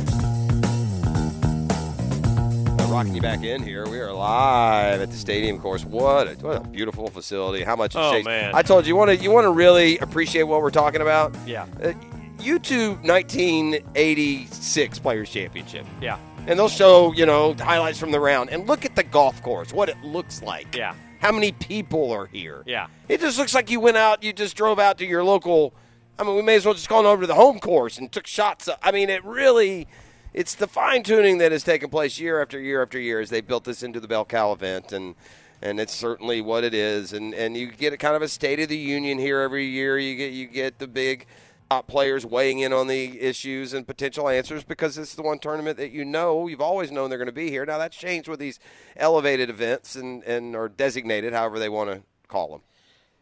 Rocking 2.90 3.14
you 3.14 3.22
back 3.22 3.44
in 3.44 3.62
here. 3.62 3.88
We 3.88 4.00
are 4.00 4.12
live 4.12 5.00
at 5.00 5.12
the 5.12 5.16
stadium 5.16 5.60
course. 5.60 5.86
What 5.86 6.28
a, 6.28 6.32
what 6.44 6.58
a 6.58 6.68
beautiful 6.68 7.08
facility. 7.08 7.64
How 7.64 7.76
much 7.76 7.94
it 7.94 8.00
Oh, 8.00 8.24
man. 8.24 8.56
I 8.56 8.64
told 8.64 8.86
you, 8.86 8.90
you 8.90 8.96
want 8.96 9.12
to 9.12 9.16
you 9.16 9.30
want 9.30 9.46
to 9.46 9.52
really 9.52 10.00
appreciate 10.00 10.42
what 10.44 10.64
we're 10.64 10.72
talking 10.72 11.00
about? 11.02 11.36
Yeah. 11.46 11.68
Uh, 11.84 11.94
YouTube 12.40 13.04
1986 13.08 15.00
Players 15.00 15.30
Championship. 15.30 15.86
Yeah. 16.02 16.18
And 16.48 16.58
they'll 16.58 16.68
show, 16.68 17.14
you 17.14 17.28
know, 17.28 17.54
highlights 17.54 18.00
from 18.00 18.12
the 18.12 18.20
round. 18.20 18.50
And 18.50 18.68
look 18.68 18.86
at 18.86 18.96
the 18.96 19.04
golf 19.04 19.40
course, 19.44 19.72
what 19.72 19.88
it 19.88 20.02
looks 20.04 20.42
like. 20.42 20.76
Yeah. 20.76 20.96
How 21.20 21.32
many 21.32 21.52
people 21.52 22.12
are 22.12 22.26
here? 22.26 22.64
Yeah. 22.66 22.88
It 23.08 23.22
just 23.22 23.38
looks 23.38 23.54
like 23.54 23.70
you 23.70 23.80
went 23.80 23.98
out, 23.98 24.24
you 24.24 24.34
just 24.34 24.58
drove 24.58 24.80
out 24.80 24.98
to 24.98 25.06
your 25.06 25.24
local. 25.24 25.76
I 26.18 26.24
mean, 26.24 26.36
we 26.36 26.42
may 26.42 26.56
as 26.56 26.66
well 26.66 26.74
just 26.74 26.90
gone 26.90 27.06
over 27.06 27.22
to 27.22 27.28
the 27.28 27.36
home 27.36 27.60
course 27.60 28.00
and 28.00 28.12
took 28.12 28.26
shots. 28.26 28.68
I 28.82 28.92
mean, 28.92 29.10
it 29.12 29.24
really, 29.24 29.88
it's 30.34 30.56
the 30.56 30.68
fine 30.68 31.04
tuning 31.04 31.40
that 31.40 31.52
has 31.52 31.64
taken 31.64 31.90
place 31.90 32.20
year 32.20 32.42
after 32.42 32.60
year 32.60 32.82
after 32.82 33.00
year 33.00 33.20
as 33.20 33.30
they 33.30 33.42
built 33.42 33.64
this 33.64 33.84
into 33.84 34.00
the 34.00 34.08
Bell 34.08 34.26
Cal 34.26 34.54
event, 34.54 34.92
and 34.92 35.16
and 35.62 35.80
it's 35.80 35.94
certainly 35.94 36.42
what 36.42 36.64
it 36.64 36.74
is. 36.74 37.14
And 37.14 37.34
and 37.34 37.58
you 37.58 37.72
get 37.72 37.94
a 37.94 37.98
kind 37.98 38.16
of 38.16 38.22
a 38.22 38.28
State 38.28 38.60
of 38.60 38.70
the 38.70 38.78
Union 38.78 39.18
here 39.18 39.40
every 39.40 39.66
year. 39.66 39.98
You 39.98 40.16
get 40.16 40.34
you 40.34 40.48
get 40.48 40.80
the 40.80 40.88
big 40.88 41.26
top 41.70 41.88
players 41.88 42.26
weighing 42.26 42.60
in 42.60 42.74
on 42.74 42.88
the 42.88 43.22
issues 43.22 43.74
and 43.74 43.86
potential 43.86 44.28
answers 44.28 44.64
because 44.64 44.98
it's 44.98 45.14
the 45.16 45.22
one 45.22 45.38
tournament 45.38 45.78
that 45.78 45.92
you 45.92 46.04
know 46.04 46.48
you've 46.48 46.62
always 46.62 46.92
known 46.92 47.10
they're 47.10 47.20
going 47.20 47.28
to 47.28 47.32
be 47.32 47.50
here. 47.50 47.66
Now 47.66 47.78
that's 47.78 47.98
changed 47.98 48.28
with 48.28 48.40
these 48.40 48.60
elevated 48.98 49.50
events 49.50 49.96
and 49.96 50.24
and 50.24 50.56
or 50.56 50.70
designated, 50.70 51.34
however 51.34 51.60
they 51.60 51.70
want 51.70 51.90
to 51.92 52.02
call 52.28 52.50
them. 52.50 52.62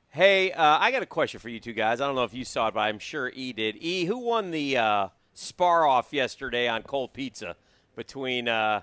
Hey, 0.09 0.51
uh, 0.51 0.77
I 0.79 0.91
got 0.91 1.03
a 1.03 1.07
question 1.07 1.39
for 1.39 1.49
you 1.49 1.59
two 1.59 1.73
guys. 1.73 2.01
I 2.01 2.07
don't 2.07 2.15
know 2.15 2.23
if 2.23 2.33
you 2.33 2.43
saw 2.43 2.69
it, 2.69 2.73
but 2.73 2.79
I'm 2.79 2.97
sure 2.97 3.31
E 3.35 3.53
did. 3.53 3.77
E, 3.79 4.05
who 4.05 4.17
won 4.17 4.51
the 4.51 4.77
uh, 4.77 5.07
spar 5.39 5.85
off 5.87 6.11
yesterday 6.11 6.67
on 6.67 6.81
cold 6.81 7.13
pizza 7.13 7.55
between 7.95 8.47
uh, 8.47 8.81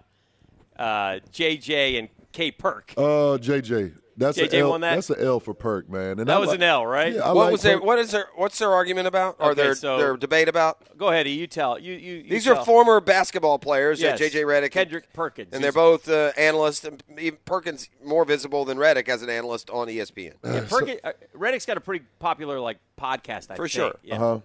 uh, 0.79 1.19
JJ 1.33 1.99
and 1.99 2.09
K 2.33 2.51
Perk? 2.53 2.95
Uh, 2.97 3.37
JJ. 3.39 3.95
That's 4.17 4.39
JJ 4.39 4.53
a 4.53 4.59
L, 4.61 4.71
won 4.71 4.81
that? 4.83 4.95
That's 4.95 5.11
an 5.11 5.17
L 5.27 5.41
for 5.41 5.55
Perk, 5.55 5.91
man. 5.91 6.21
And 6.21 6.29
That 6.29 6.37
I 6.37 6.39
was 6.39 6.51
li- 6.51 6.55
an 6.55 6.63
L, 6.63 6.87
right? 6.87 7.13
Yeah, 7.15 7.27
what 7.33 7.37
like 7.47 7.53
was 7.53 7.63
their 7.63 7.81
what 7.81 7.99
is 7.99 8.13
their 8.13 8.27
what's 8.37 8.57
their 8.61 8.73
argument 8.73 9.09
about 9.09 9.35
or 9.41 9.51
Okay, 9.51 9.63
their 9.63 9.75
so- 9.75 9.99
their 9.99 10.17
debate 10.17 10.47
about? 10.47 10.79
Go 10.97 11.09
ahead, 11.09 11.27
E. 11.27 11.31
You 11.33 11.49
tell. 11.49 11.81
You 11.81 11.95
you. 11.95 12.15
you 12.19 12.31
These 12.31 12.45
tell. 12.45 12.59
are 12.59 12.65
former 12.65 13.01
basketball 13.01 13.59
players, 13.59 14.01
Yes. 14.01 14.21
uh, 14.21 14.23
JJ 14.25 14.45
Redick 14.45 14.71
Kendrick 14.71 15.13
Perkins. 15.13 15.49
and 15.53 15.65
they're 15.65 15.73
both 15.73 16.09
uh, 16.09 16.31
analysts. 16.37 16.85
And 16.85 17.03
Perkins 17.45 17.89
more 18.05 18.25
visible 18.25 18.65
than 18.65 18.79
Redick 18.79 19.09
as 19.09 19.23
an 19.23 19.31
analyst 19.31 19.69
on 19.71 19.89
ESPN. 19.89 20.35
Yeah, 20.45 20.65
Perkins, 20.71 21.01
uh, 21.03 21.11
Redick's 21.37 21.67
got 21.67 21.77
a 21.77 21.81
pretty 21.81 22.05
popular 22.21 22.61
like 22.61 22.79
podcast. 22.97 23.51
I 23.51 23.57
For 23.57 23.65
think. 23.67 23.71
sure. 23.71 23.97
Yeah. 24.05 24.15
Uh-huh. 24.15 24.41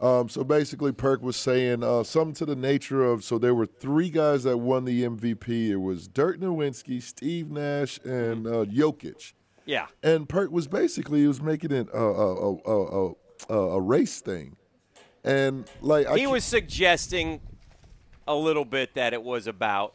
Um, 0.00 0.28
so 0.28 0.44
basically, 0.44 0.92
Perk 0.92 1.22
was 1.22 1.36
saying 1.36 1.82
uh, 1.82 2.04
something 2.04 2.34
to 2.34 2.46
the 2.46 2.54
nature 2.54 3.04
of 3.04 3.24
so 3.24 3.36
there 3.36 3.54
were 3.54 3.66
three 3.66 4.10
guys 4.10 4.44
that 4.44 4.58
won 4.58 4.84
the 4.84 5.02
MVP. 5.02 5.70
It 5.70 5.76
was 5.76 6.06
Dirk 6.06 6.38
Nowitzki, 6.38 7.02
Steve 7.02 7.50
Nash, 7.50 7.98
and 8.04 8.44
mm-hmm. 8.44 8.54
uh, 8.54 8.64
Jokic. 8.64 9.32
Yeah. 9.66 9.86
And 10.02 10.28
Perk 10.28 10.52
was 10.52 10.68
basically 10.68 11.20
he 11.20 11.26
was 11.26 11.42
making 11.42 11.72
it 11.72 11.88
a 11.92 11.98
a, 11.98 12.54
a, 12.54 12.56
a, 12.64 13.12
a, 13.48 13.54
a 13.54 13.80
race 13.80 14.20
thing, 14.20 14.56
and 15.24 15.68
like 15.80 16.06
I 16.06 16.16
he 16.16 16.26
was 16.28 16.44
suggesting 16.44 17.40
a 18.28 18.34
little 18.34 18.64
bit 18.64 18.94
that 18.94 19.12
it 19.12 19.22
was 19.22 19.46
about 19.48 19.94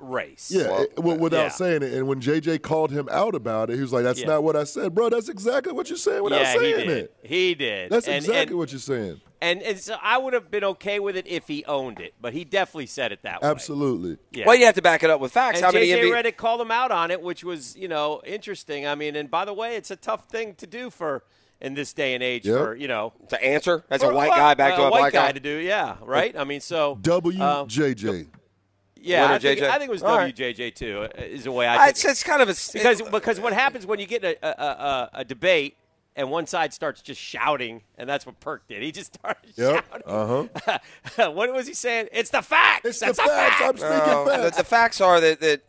race. 0.00 0.50
Yeah, 0.52 0.80
it- 0.82 0.96
w- 0.96 1.16
uh, 1.16 1.18
without 1.18 1.42
yeah. 1.42 1.48
saying 1.48 1.82
it. 1.82 1.92
And 1.92 2.08
when 2.08 2.20
JJ 2.20 2.62
called 2.62 2.90
him 2.90 3.08
out 3.10 3.34
about 3.34 3.70
it, 3.70 3.76
he 3.76 3.82
was 3.82 3.92
like, 3.92 4.04
"That's 4.04 4.20
Yeah. 4.20 4.26
not 4.26 4.42
what 4.42 4.56
I 4.56 4.64
said, 4.64 4.94
bro. 4.94 5.10
That's 5.10 5.28
exactly 5.28 5.72
what 5.72 5.88
you're 5.88 5.96
saying 5.96 6.22
without 6.22 6.40
yeah, 6.40 6.52
he 6.54 6.58
saying 6.58 6.88
did. 6.88 6.98
it. 6.98 7.16
He 7.22 7.54
did. 7.54 7.90
That's 7.90 8.06
And- 8.08 8.16
exactly 8.16 8.52
and, 8.52 8.58
what 8.58 8.72
you're 8.72 8.80
saying. 8.80 9.20
And, 9.40 9.62
and 9.62 9.78
so 9.78 9.96
I 10.02 10.18
would 10.18 10.34
have 10.34 10.50
been 10.50 10.64
okay 10.64 10.98
with 10.98 11.16
it 11.16 11.26
if 11.28 11.46
he 11.46 11.64
owned 11.66 12.00
it, 12.00 12.14
but 12.20 12.32
he 12.32 12.44
definitely 12.44 12.86
said 12.86 13.12
it 13.12 13.22
that 13.22 13.40
way. 13.40 13.48
Absolutely. 13.48 14.18
Yeah. 14.32 14.46
Well, 14.46 14.56
you 14.56 14.66
have 14.66 14.74
to 14.74 14.82
back 14.82 15.02
it 15.04 15.10
up 15.10 15.20
with 15.20 15.30
facts. 15.32 15.58
And 15.58 15.64
How 15.66 15.70
many 15.70 15.86
JJ 15.86 16.02
NBA 16.02 16.22
Redick 16.24 16.36
called 16.36 16.60
him 16.60 16.72
out 16.72 16.90
on 16.90 17.10
it, 17.12 17.22
which 17.22 17.44
was, 17.44 17.76
you 17.76 17.86
know, 17.86 18.20
interesting. 18.26 18.84
I 18.86 18.96
mean, 18.96 19.14
and 19.14 19.30
by 19.30 19.44
the 19.44 19.54
way, 19.54 19.76
it's 19.76 19.92
a 19.92 19.96
tough 19.96 20.28
thing 20.28 20.54
to 20.56 20.66
do 20.66 20.90
for 20.90 21.22
in 21.60 21.74
this 21.74 21.92
day 21.92 22.14
and 22.14 22.22
age 22.22 22.46
Yep. 22.46 22.58
for, 22.58 22.74
you 22.74 22.88
know, 22.88 23.12
to 23.28 23.40
answer 23.44 23.84
as 23.90 24.02
a 24.02 24.12
white 24.12 24.28
well, 24.30 24.38
guy 24.38 24.54
back 24.54 24.74
to 24.76 24.82
a 24.82 24.90
white 24.90 25.00
black 25.00 25.12
guy? 25.12 25.32
to 25.32 25.40
do? 25.40 25.56
Yeah, 25.58 25.96
right. 26.02 26.36
I 26.36 26.42
mean, 26.44 26.60
so 26.60 26.98
WJJ. 27.02 28.26
yeah, 29.00 29.32
I 29.32 29.38
think, 29.38 29.60
I 29.62 29.78
think 29.78 29.88
it 29.88 29.92
was 29.92 30.02
All 30.02 30.16
right. 30.16 30.34
WJJ 30.34 30.74
too. 30.74 31.02
uh, 31.16 31.20
Is 31.22 31.44
the 31.44 31.52
way 31.52 31.66
I. 31.66 31.74
Uh, 31.74 31.78
think 31.86 31.90
it's- 31.98 32.04
it's 32.12 32.22
kind 32.24 32.42
of 32.42 32.48
a 32.48 32.52
s- 32.52 32.72
because 32.72 33.02
because 33.02 33.40
what 33.40 33.52
happens 33.52 33.86
when 33.86 33.98
you 34.00 34.06
get 34.06 34.24
a, 34.24 34.36
a, 34.44 34.50
a, 34.50 35.10
a 35.20 35.24
debate 35.24 35.76
and 36.18 36.30
one 36.30 36.46
side 36.46 36.74
starts 36.74 37.00
just 37.00 37.20
shouting, 37.20 37.80
and 37.96 38.06
that's 38.08 38.26
what 38.26 38.38
Perk 38.40 38.66
did. 38.68 38.82
He 38.82 38.92
just 38.92 39.14
started 39.14 39.52
Yep. 39.56 39.84
shouting. 39.90 40.02
Uh 40.06 40.78
huh. 41.16 41.30
what 41.30 41.50
was 41.54 41.66
he 41.66 41.72
saying? 41.74 42.08
It's 42.12 42.28
the 42.30 42.42
facts. 42.42 42.84
It's 42.86 43.00
That's 43.00 43.16
the 43.18 43.24
a 43.24 43.26
facts. 43.26 43.56
fact. 43.56 43.62
I'm 43.62 43.76
speaking 43.78 43.96
No, 44.12 44.24
the, 44.24 44.30
facts. 44.42 44.56
the 44.58 44.64
facts 44.64 45.00
are 45.00 45.20
that, 45.20 45.40
that 45.40 45.62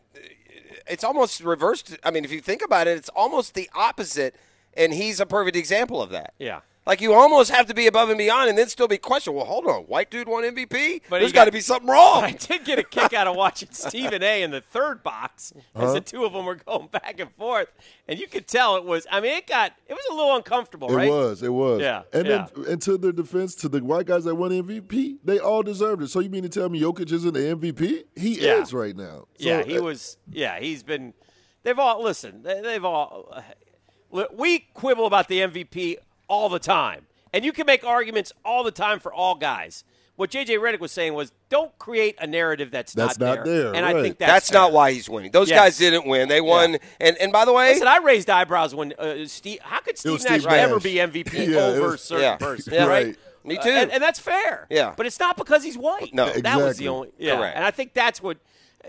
it's 0.87 1.03
almost 1.03 1.41
reversed. 1.41 1.95
I 2.03 2.11
mean, 2.11 2.25
if 2.25 2.31
you 2.31 2.41
think 2.41 2.61
about 2.63 2.87
it, 2.87 2.97
it's 2.97 3.09
almost 3.09 3.53
the 3.53 3.69
opposite, 3.75 4.35
and 4.73 4.91
he's 4.93 5.19
a 5.19 5.25
perfect 5.25 5.55
example 5.55 6.01
of 6.01 6.09
that. 6.09 6.33
Yeah. 6.39 6.61
Like 6.89 7.01
you 7.01 7.13
almost 7.13 7.51
have 7.51 7.67
to 7.67 7.75
be 7.75 7.85
above 7.85 8.09
and 8.09 8.17
beyond, 8.17 8.49
and 8.49 8.57
then 8.57 8.67
still 8.67 8.87
be 8.87 8.97
questioned. 8.97 9.35
Well, 9.35 9.45
hold 9.45 9.67
on, 9.67 9.83
white 9.83 10.09
dude 10.09 10.27
won 10.27 10.43
MVP. 10.43 11.01
But 11.07 11.19
there's 11.19 11.31
got 11.31 11.45
to 11.45 11.51
be 11.51 11.61
something 11.61 11.87
wrong. 11.87 12.23
I 12.23 12.31
did 12.31 12.65
get 12.65 12.79
a 12.79 12.83
kick 12.83 13.13
out 13.13 13.27
of 13.27 13.35
watching 13.35 13.69
Stephen 13.71 14.23
A. 14.23 14.41
in 14.41 14.49
the 14.49 14.61
third 14.61 15.03
box 15.03 15.53
as 15.75 15.83
Huh? 15.83 15.93
the 15.93 16.01
two 16.01 16.25
of 16.25 16.33
them 16.33 16.45
were 16.45 16.55
going 16.55 16.87
back 16.87 17.19
and 17.19 17.29
forth, 17.35 17.67
and 18.07 18.17
you 18.19 18.25
could 18.27 18.47
tell 18.47 18.75
it 18.75 18.85
was. 18.85 19.05
I 19.11 19.21
mean, 19.21 19.35
it 19.37 19.45
got 19.45 19.73
it 19.87 19.93
was 19.93 20.03
a 20.09 20.15
little 20.15 20.35
uncomfortable, 20.35 20.91
It 20.91 20.95
right? 20.95 21.09
was. 21.11 21.43
It 21.43 21.53
was. 21.53 21.79
Yeah, 21.79 22.01
And 22.11 22.25
yeah. 22.27 22.47
then, 22.55 22.65
and 22.65 22.81
to 22.81 22.97
their 22.97 23.11
defense, 23.11 23.53
to 23.55 23.69
the 23.69 23.83
white 23.83 24.07
guys 24.07 24.23
that 24.23 24.33
won 24.33 24.49
MVP, 24.49 25.17
they 25.23 25.37
all 25.37 25.61
deserved 25.61 26.01
it. 26.01 26.07
So 26.07 26.21
you 26.21 26.29
mean 26.31 26.41
to 26.41 26.49
tell 26.49 26.69
me 26.69 26.81
Jokic 26.81 27.11
isn't 27.11 27.33
the 27.35 27.39
MVP? 27.55 28.05
He 28.15 28.41
Yeah. 28.43 28.63
is 28.63 28.73
right 28.73 28.95
now. 28.97 29.27
So, 29.37 29.47
yeah, 29.47 29.61
he 29.61 29.77
uh, 29.77 29.83
was. 29.83 30.17
Yeah, 30.31 30.59
he's 30.59 30.81
been. 30.81 31.13
They've 31.61 31.77
all 31.77 32.01
listen. 32.01 32.41
They, 32.41 32.61
they've 32.61 32.83
all. 32.83 33.27
uh, 33.31 34.23
we 34.33 34.59
quibble 34.73 35.05
about 35.05 35.27
the 35.27 35.41
MVP 35.41 35.97
all 36.29 36.47
the 36.49 36.59
time, 36.59 37.07
and 37.33 37.43
you 37.43 37.51
can 37.51 37.65
make 37.65 37.83
arguments 37.83 38.31
all 38.45 38.63
the 38.63 38.71
time 38.71 38.99
for 38.99 39.11
all 39.13 39.35
guys. 39.35 39.83
What 40.15 40.31
JJ 40.31 40.59
Redick 40.59 40.81
was 40.81 40.91
saying 40.91 41.13
was, 41.13 41.31
don't 41.49 41.77
create 41.79 42.15
a 42.19 42.27
narrative 42.27 42.71
that's, 42.71 42.91
That's 42.91 43.17
not, 43.17 43.37
not 43.37 43.45
there, 43.45 43.73
And 43.73 43.85
I 43.85 43.93
think 44.01 44.17
that's, 44.17 44.31
That's 44.31 44.51
not 44.51 44.73
why 44.73 44.91
he's 44.91 45.09
winning. 45.09 45.31
Those 45.31 45.49
Yes. 45.49 45.57
guys 45.59 45.77
didn't 45.77 46.05
win. 46.07 46.27
They 46.27 46.41
won. 46.41 46.77
And 46.99 47.15
and 47.17 47.31
by 47.31 47.45
the 47.45 47.53
way, 47.53 47.69
Listen, 47.73 47.87
I 47.87 47.97
raised 47.99 48.29
eyebrows 48.29 48.75
when 48.75 48.91
uh, 48.99 49.25
Steve. 49.27 49.59
How 49.61 49.79
could 49.79 49.97
Steve 49.97 50.11
was 50.11 50.25
Nash 50.25 50.41
Steve 50.41 50.51
ever 50.51 50.73
Nash. 50.73 50.83
be 50.83 50.95
MVP 50.95 51.47
Yeah, 51.53 51.59
over 51.67 51.91
was- 51.91 52.01
certain 52.03 52.23
yeah. 52.23 52.35
person? 52.35 52.73
Yeah. 52.73 52.85
right? 52.87 53.05
Right. 53.07 53.17
Me 53.45 53.57
Uh, 53.57 53.61
too. 53.63 53.69
and, 53.69 53.91
and 53.91 54.03
that's 54.03 54.19
fair. 54.19 54.67
Yeah. 54.69 54.93
but 54.97 55.05
it's 55.05 55.21
not 55.21 55.37
because 55.37 55.63
he's 55.63 55.77
white. 55.77 56.13
No. 56.13 56.29
that 56.33 56.57
was 56.57 56.75
the 56.77 56.89
only. 56.89 57.11
Yeah, 57.17 57.37
Correct. 57.37 57.55
and 57.55 57.63
I 57.65 57.71
think 57.71 57.93
that's 57.93 58.21
what. 58.21 58.37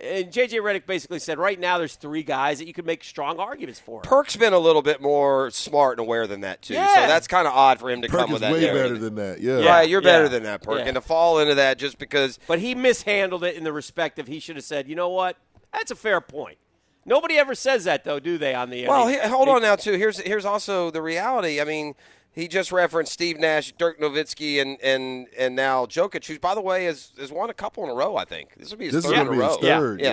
And 0.01 0.27
JJ 0.33 0.61
Redick 0.61 0.87
basically 0.87 1.19
said, 1.19 1.39
right 1.39 1.59
now 1.59 1.77
there's 1.79 1.97
three 1.97 2.23
guys 2.23 2.59
that 2.61 2.67
you 2.67 2.73
could 2.73 2.87
make 2.87 3.03
strong 3.03 3.39
arguments 3.41 3.81
for. 3.81 4.03
Perk's 4.03 4.37
been 4.37 4.53
a 4.53 4.59
little 4.59 4.83
bit 4.83 5.03
more 5.03 5.51
smart 5.51 5.99
and 5.99 6.07
aware 6.07 6.27
than 6.29 6.43
that 6.43 6.63
too. 6.63 6.75
So 6.75 6.81
that's 6.81 7.27
kind 7.27 7.49
of 7.49 7.53
odd 7.53 7.81
for 7.81 7.91
him 7.91 8.01
to 8.03 8.09
Perk 8.09 8.21
come 8.21 8.31
with 8.33 8.43
is 8.43 8.49
that. 8.49 8.53
way 8.53 8.61
narrative. 8.61 8.83
better 8.85 8.99
than 8.99 9.15
that. 9.17 9.41
Yeah. 9.41 9.67
Right, 9.69 9.89
you're 9.89 10.01
better 10.01 10.29
than 10.29 10.45
that, 10.45 10.63
Perk, 10.63 10.79
Yeah. 10.79 10.85
and 10.87 10.95
to 10.95 11.01
fall 11.01 11.41
into 11.41 11.57
that 11.57 11.77
just 11.79 11.99
because. 11.99 12.39
But 12.47 12.61
he 12.61 12.75
mishandled 12.77 13.43
it 13.43 13.57
in 13.57 13.65
the 13.65 13.73
respect 13.73 14.19
of 14.21 14.29
he 14.29 14.39
should 14.39 14.57
have 14.57 14.65
said, 14.65 14.89
you 14.89 14.95
know 14.95 15.09
what, 15.09 15.37
that's 15.73 15.91
a 15.91 15.97
fair 15.97 16.21
point. 16.21 16.59
Nobody 17.05 17.37
ever 17.39 17.55
says 17.57 17.85
that 17.85 18.05
though, 18.05 18.21
do 18.21 18.39
they? 18.39 18.55
On 18.55 18.71
the 18.71 18.87
Well, 18.87 19.09
I 19.09 19.13
he, 19.13 19.19
hold 19.29 19.49
on 19.49 19.63
now 19.63 19.75
too. 19.75 19.95
Here's 19.95 20.19
here's 20.21 20.45
also 20.45 20.91
the 20.91 21.03
reality. 21.03 21.61
I 21.61 21.65
mean, 21.65 21.95
he 22.33 22.47
just 22.49 22.71
referenced 22.73 23.13
Steve 23.13 23.39
Nash, 23.39 23.73
Dirk 23.73 24.01
Nowitzki, 24.01 24.61
and 24.61 24.81
and 24.83 25.27
and 25.37 25.57
now 25.57 25.87
Jokic, 25.87 26.27
who 26.27 26.39
by 26.39 26.55
the 26.55 26.61
way 26.61 26.85
has 26.85 27.13
has 27.19 27.33
won 27.33 27.51
a 27.51 27.55
couple 27.55 27.85
in 27.85 27.91
a 27.91 27.95
row. 27.95 28.17
I 28.17 28.25
think 28.25 28.55
this 28.57 28.71
will 28.71 28.79
be 28.79 28.87
his 28.87 28.95
This 28.95 29.05
is 29.05 29.11
third 29.11 29.19
in 29.21 29.27
gonna 29.27 29.37
a 29.39 29.41
row. 29.41 29.49
his 29.49 29.57
third, 29.59 30.01
yeah. 30.01 30.13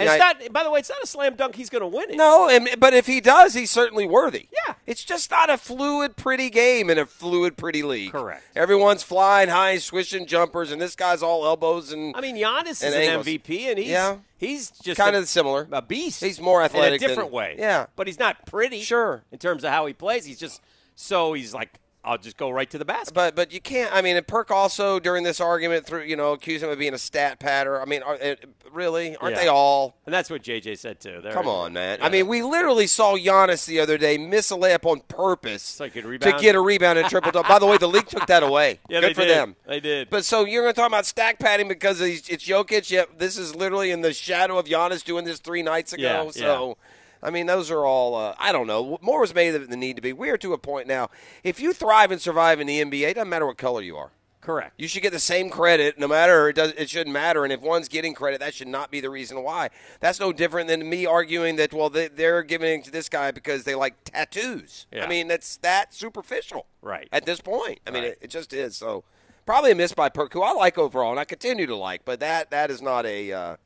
And 0.00 0.06
Yeah, 0.06 0.14
it's 0.14 0.22
I- 0.24 0.32
not. 0.44 0.52
By 0.52 0.62
the 0.62 0.70
way, 0.70 0.78
it's 0.78 0.88
not 0.90 1.02
a 1.02 1.06
slam 1.08 1.34
dunk. 1.34 1.56
He's 1.56 1.68
going 1.70 1.80
to 1.82 1.88
win 1.88 2.10
it. 2.10 2.16
No, 2.16 2.48
and, 2.48 2.68
but 2.78 2.94
if 2.94 3.06
he 3.06 3.20
does, 3.20 3.52
he's 3.54 3.72
certainly 3.72 4.06
worthy. 4.06 4.46
Yeah. 4.68 4.74
It's 4.86 5.02
just 5.02 5.28
not 5.28 5.50
a 5.50 5.58
fluid, 5.58 6.14
pretty 6.16 6.50
game 6.50 6.88
in 6.88 6.98
a 6.98 7.04
fluid, 7.04 7.56
pretty 7.56 7.82
league. 7.82 8.12
Correct. 8.12 8.44
Everyone's 8.54 9.02
flying 9.02 9.48
high, 9.48 9.78
swishing 9.78 10.26
jumpers, 10.26 10.70
and 10.70 10.80
this 10.80 10.94
guy's 10.94 11.20
all 11.20 11.44
elbows 11.44 11.90
and. 11.90 12.14
I 12.14 12.20
mean, 12.20 12.36
Giannis 12.36 12.70
is 12.70 12.82
and 12.84 12.94
an. 12.94 13.20
MVP, 13.24 13.70
and 13.70 13.76
he's 13.76 13.88
Yeah. 13.88 14.18
he's 14.38 14.70
just 14.70 15.00
Kind 15.00 15.16
of 15.16 15.26
similar. 15.28 15.66
a 15.72 15.82
beast. 15.82 16.22
He's 16.22 16.40
more 16.40 16.62
athletic 16.62 17.02
in 17.02 17.06
a 17.06 17.08
different 17.08 17.30
than- 17.30 17.36
way. 17.36 17.56
Yeah. 17.58 17.86
but 17.96 18.06
he's 18.06 18.20
not 18.20 18.46
pretty. 18.46 18.82
Sure. 18.82 19.24
in 19.32 19.38
terms 19.40 19.64
of 19.64 19.70
how 19.70 19.86
he 19.86 19.94
plays, 19.94 20.24
he's 20.26 20.38
just 20.38 20.62
so 21.00 21.32
he's 21.32 21.54
like, 21.54 21.78
I'll 22.04 22.18
just 22.18 22.36
go 22.36 22.48
right 22.50 22.68
to 22.70 22.78
the 22.78 22.84
basket. 22.84 23.12
But 23.14 23.34
but 23.36 23.52
you 23.52 23.60
can't. 23.60 23.92
I 23.94 24.02
mean, 24.02 24.16
and 24.16 24.26
Perk 24.26 24.50
also 24.50 24.98
during 24.98 25.24
this 25.24 25.40
argument 25.40 25.84
through 25.84 26.02
you 26.04 26.16
know 26.16 26.32
accused 26.32 26.64
him 26.64 26.70
of 26.70 26.78
being 26.78 26.94
a 26.94 26.98
stat 26.98 27.38
patter. 27.38 27.80
I 27.80 27.84
mean, 27.84 28.02
are, 28.02 28.14
uh, 28.14 28.34
really, 28.72 29.14
aren't 29.16 29.34
Yeah. 29.36 29.42
they 29.42 29.48
all? 29.48 29.96
And 30.06 30.14
that's 30.14 30.30
what 30.30 30.42
JJ 30.42 30.76
said 30.78 31.00
too. 31.00 31.20
They're- 31.22 31.32
Come 31.32 31.48
on, 31.48 31.72
man. 31.74 31.98
Yeah. 32.00 32.06
I 32.06 32.08
mean, 32.08 32.26
we 32.26 32.42
literally 32.42 32.86
saw 32.86 33.16
Giannis 33.16 33.66
the 33.66 33.78
other 33.80 33.98
day 33.98 34.16
miss 34.16 34.50
a 34.50 34.54
layup 34.54 34.86
on 34.86 35.00
purpose 35.08 35.62
So 35.62 35.88
to 35.88 36.36
get 36.40 36.54
a 36.54 36.60
rebound 36.60 36.98
and 36.98 37.08
triple 37.08 37.30
double. 37.32 37.48
By 37.48 37.58
the 37.58 37.66
way, 37.66 37.76
the 37.78 37.88
league 37.88 38.06
took 38.06 38.26
that 38.26 38.42
away. 38.42 38.78
Yeah, 38.88 39.00
Good 39.00 39.14
for 39.16 39.22
did. 39.22 39.36
them. 39.36 39.56
They 39.66 39.80
did. 39.80 40.08
But 40.08 40.24
so 40.24 40.44
you're 40.46 40.62
going 40.62 40.74
to 40.74 40.80
talk 40.80 40.88
about 40.88 41.04
stack 41.04 41.38
padding 41.38 41.68
because 41.68 42.00
it's 42.00 42.28
it's 42.28 42.46
Jokic. 42.46 42.90
Yet 42.90 43.18
this 43.18 43.36
is 43.36 43.54
literally 43.54 43.90
in 43.90 44.00
the 44.00 44.12
shadow 44.14 44.56
of 44.58 44.66
Giannis 44.66 45.04
doing 45.04 45.24
this 45.24 45.40
three 45.40 45.62
nights 45.62 45.92
ago. 45.92 46.02
Yeah, 46.02 46.30
so. 46.30 46.78
I 47.22 47.30
mean, 47.30 47.46
those 47.46 47.70
are 47.70 47.84
all. 47.84 48.14
Uh, 48.14 48.34
I 48.38 48.52
don't 48.52 48.66
know. 48.66 48.98
More 49.00 49.20
was 49.20 49.34
made 49.34 49.50
than 49.52 49.80
need 49.80 49.96
to 49.96 50.02
be. 50.02 50.12
We 50.12 50.30
are 50.30 50.38
to 50.38 50.52
a 50.52 50.58
point 50.58 50.86
now. 50.86 51.10
If 51.42 51.60
you 51.60 51.72
thrive 51.72 52.10
and 52.10 52.20
survive 52.20 52.60
in 52.60 52.66
the 52.66 52.80
NBA, 52.82 53.10
it 53.10 53.14
doesn't 53.14 53.28
matter 53.28 53.46
what 53.46 53.58
color 53.58 53.80
you 53.82 53.96
are. 53.96 54.12
Correct. 54.40 54.72
You 54.78 54.88
should 54.88 55.02
get 55.02 55.12
the 55.12 55.18
same 55.18 55.50
credit, 55.50 55.98
no 55.98 56.08
matter 56.08 56.48
it 56.48 56.54
does. 56.54 56.72
It 56.72 56.88
shouldn't 56.88 57.12
matter. 57.12 57.44
And 57.44 57.52
if 57.52 57.60
one's 57.60 57.88
getting 57.88 58.14
credit, 58.14 58.40
that 58.40 58.54
should 58.54 58.68
not 58.68 58.90
be 58.90 59.00
the 59.00 59.10
reason 59.10 59.42
why. 59.42 59.68
That's 60.00 60.20
no 60.20 60.32
different 60.32 60.68
than 60.68 60.88
me 60.88 61.04
arguing 61.04 61.56
that 61.56 61.74
well, 61.74 61.90
they, 61.90 62.08
they're 62.08 62.42
giving 62.42 62.82
to 62.84 62.90
this 62.90 63.08
guy 63.10 63.30
because 63.30 63.64
they 63.64 63.74
like 63.74 63.96
tattoos. 64.04 64.86
Yeah. 64.90 65.04
I 65.04 65.08
mean, 65.08 65.28
that's 65.28 65.56
that 65.58 65.92
superficial, 65.92 66.66
Right. 66.80 67.08
At 67.12 67.26
this 67.26 67.40
point, 67.40 67.80
I 67.86 67.90
mean, 67.90 68.04
Right. 68.04 68.12
it, 68.12 68.18
it 68.22 68.30
just 68.30 68.52
is. 68.54 68.76
So 68.76 69.04
probably 69.44 69.72
a 69.72 69.74
miss 69.74 69.92
by 69.92 70.08
Perk, 70.08 70.32
who 70.32 70.42
I 70.42 70.52
like 70.52 70.78
overall, 70.78 71.10
and 71.10 71.20
I 71.20 71.24
continue 71.24 71.66
to 71.66 71.76
like. 71.76 72.04
But 72.06 72.20
that 72.20 72.50
that 72.50 72.70
is 72.70 72.80
not 72.80 73.04
a. 73.04 73.32
Uh, 73.32 73.56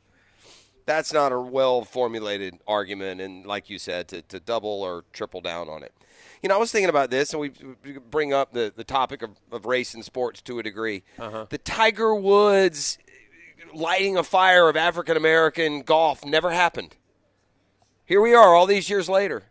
that's 0.87 1.13
not 1.13 1.33
a 1.33 1.39
well 1.39 1.85
formulated 1.85 2.59
argument, 2.67 3.21
and 3.21 3.47
like 3.47 3.71
you 3.71 3.79
said, 3.79 4.09
to, 4.09 4.23
to 4.23 4.41
double 4.41 4.83
or 4.83 5.05
triple 5.13 5.41
down 5.41 5.69
on 5.69 5.83
it. 5.83 5.93
You 6.43 6.49
know, 6.49 6.57
I 6.57 6.59
was 6.59 6.73
thinking 6.73 6.89
about 6.89 7.11
this, 7.11 7.33
and 7.33 7.41
we 7.41 7.51
bring 8.11 8.33
up 8.33 8.53
the, 8.53 8.73
the 8.75 8.85
topic 8.85 9.23
of, 9.23 9.31
of 9.53 9.65
race 9.65 9.95
and 9.95 10.05
sports 10.05 10.43
to 10.43 10.59
a 10.59 10.63
degree. 10.63 11.05
Uh-huh. 11.19 11.47
The 11.49 11.59
Tiger 11.59 12.15
Woods 12.15 12.99
lighting 13.73 14.17
a 14.17 14.23
fire 14.25 14.69
of 14.69 14.77
African 14.77 15.17
American 15.17 15.83
golf 15.83 16.25
never 16.25 16.51
happened. 16.51 16.97
Here 18.05 18.21
we 18.21 18.35
are, 18.35 18.55
all 18.55 18.67
these 18.67 18.91
years 18.91 19.09
later. 19.09 19.45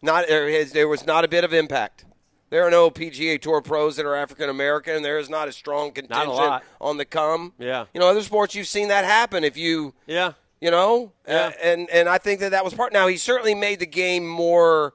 Not 0.00 0.26
there 0.28 0.88
was 0.88 1.06
not 1.06 1.24
a 1.24 1.28
bit 1.28 1.44
of 1.44 1.52
impact. 1.52 2.04
There 2.50 2.64
are 2.64 2.70
no 2.70 2.90
PGA 2.90 3.40
Tour 3.40 3.60
pros 3.60 3.96
that 3.96 4.06
are 4.06 4.14
African 4.14 4.48
American. 4.48 5.02
There 5.02 5.18
is 5.18 5.28
not 5.28 5.48
a 5.48 5.52
strong 5.52 5.92
contingent 5.92 6.28
lot. 6.28 6.64
on 6.80 6.96
the 6.96 7.04
come. 7.04 7.52
Yeah. 7.58 7.86
You 7.92 8.00
know, 8.00 8.08
other 8.08 8.22
sports 8.22 8.54
you've 8.54 8.68
seen 8.68 8.88
that 8.88 9.04
happen. 9.04 9.44
If 9.44 9.56
you 9.56 9.94
Yeah. 10.06 10.32
You 10.60 10.70
know, 10.70 11.12
Yeah. 11.26 11.46
uh, 11.46 11.52
and 11.62 11.88
and 11.90 12.08
I 12.08 12.18
think 12.18 12.40
that 12.40 12.50
that 12.50 12.64
was 12.64 12.74
part. 12.74 12.92
Now 12.92 13.06
he 13.06 13.16
certainly 13.16 13.54
made 13.54 13.80
the 13.80 13.86
game 13.86 14.26
more 14.26 14.94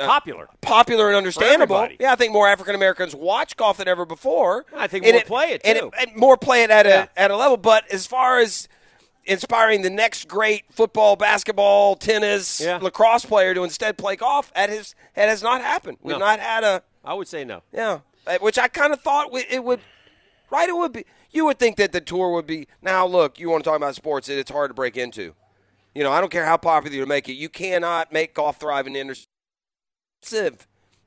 uh, 0.00 0.06
Popular. 0.06 0.48
popular 0.62 1.08
and 1.08 1.16
understandable. 1.16 1.86
Yeah, 2.00 2.12
I 2.12 2.16
think 2.16 2.32
more 2.32 2.48
African 2.48 2.74
Americans 2.74 3.14
watch 3.14 3.56
golf 3.58 3.76
than 3.76 3.88
ever 3.88 4.06
before. 4.06 4.64
I 4.74 4.86
think 4.86 5.04
And 5.04 5.14
more 5.14 5.22
play 5.24 5.50
it, 5.52 5.60
and, 5.64 5.78
too. 5.78 5.90
and 5.98 6.16
more 6.16 6.38
play 6.38 6.62
it 6.62 6.70
at 6.70 6.86
Yeah. 6.86 7.06
a 7.16 7.20
at 7.20 7.30
a 7.30 7.36
level. 7.36 7.58
But 7.58 7.90
as 7.92 8.06
far 8.06 8.38
as 8.38 8.68
inspiring 9.26 9.82
the 9.82 9.90
next 9.90 10.26
great 10.28 10.64
football, 10.72 11.14
basketball, 11.16 11.96
tennis, 11.96 12.58
Yeah. 12.60 12.78
lacrosse 12.80 13.26
player 13.26 13.52
to 13.54 13.64
instead 13.64 13.98
play 13.98 14.16
golf, 14.16 14.50
that 14.54 14.70
has 14.70 14.94
that 15.14 15.28
has 15.28 15.42
not 15.42 15.60
happened. 15.60 15.98
We've 16.00 16.16
No. 16.18 16.24
not 16.24 16.40
had 16.40 16.64
a 16.64 16.82
I 17.04 17.12
would 17.14 17.28
say 17.28 17.44
no. 17.44 17.62
yeah, 17.72 17.98
Uh, 18.26 18.38
which 18.40 18.58
I 18.58 18.68
kind 18.68 18.92
of 18.94 19.02
thought 19.02 19.28
it 19.34 19.62
would. 19.62 19.80
Right, 20.50 20.68
it 20.68 20.76
would 20.76 20.92
be. 20.92 21.04
You 21.32 21.46
would 21.46 21.58
think 21.58 21.76
that 21.76 21.92
the 21.92 22.00
tour 22.00 22.30
would 22.32 22.46
be. 22.46 22.68
Now, 22.82 23.06
look, 23.06 23.40
you 23.40 23.50
want 23.50 23.64
to 23.64 23.70
talk 23.70 23.76
about 23.76 23.94
sports? 23.94 24.28
It, 24.28 24.38
it's 24.38 24.50
hard 24.50 24.70
to 24.70 24.74
break 24.74 24.96
into. 24.96 25.34
You 25.94 26.04
know, 26.04 26.12
I 26.12 26.20
don't 26.20 26.30
care 26.30 26.44
how 26.44 26.56
popular 26.56 26.96
you 26.96 27.06
make 27.06 27.28
it. 27.28 27.34
You 27.34 27.48
cannot 27.48 28.12
make 28.12 28.34
golf 28.34 28.58
thrive 28.58 28.86
in 28.86 28.92
the 28.92 29.00
industry. 29.00 29.28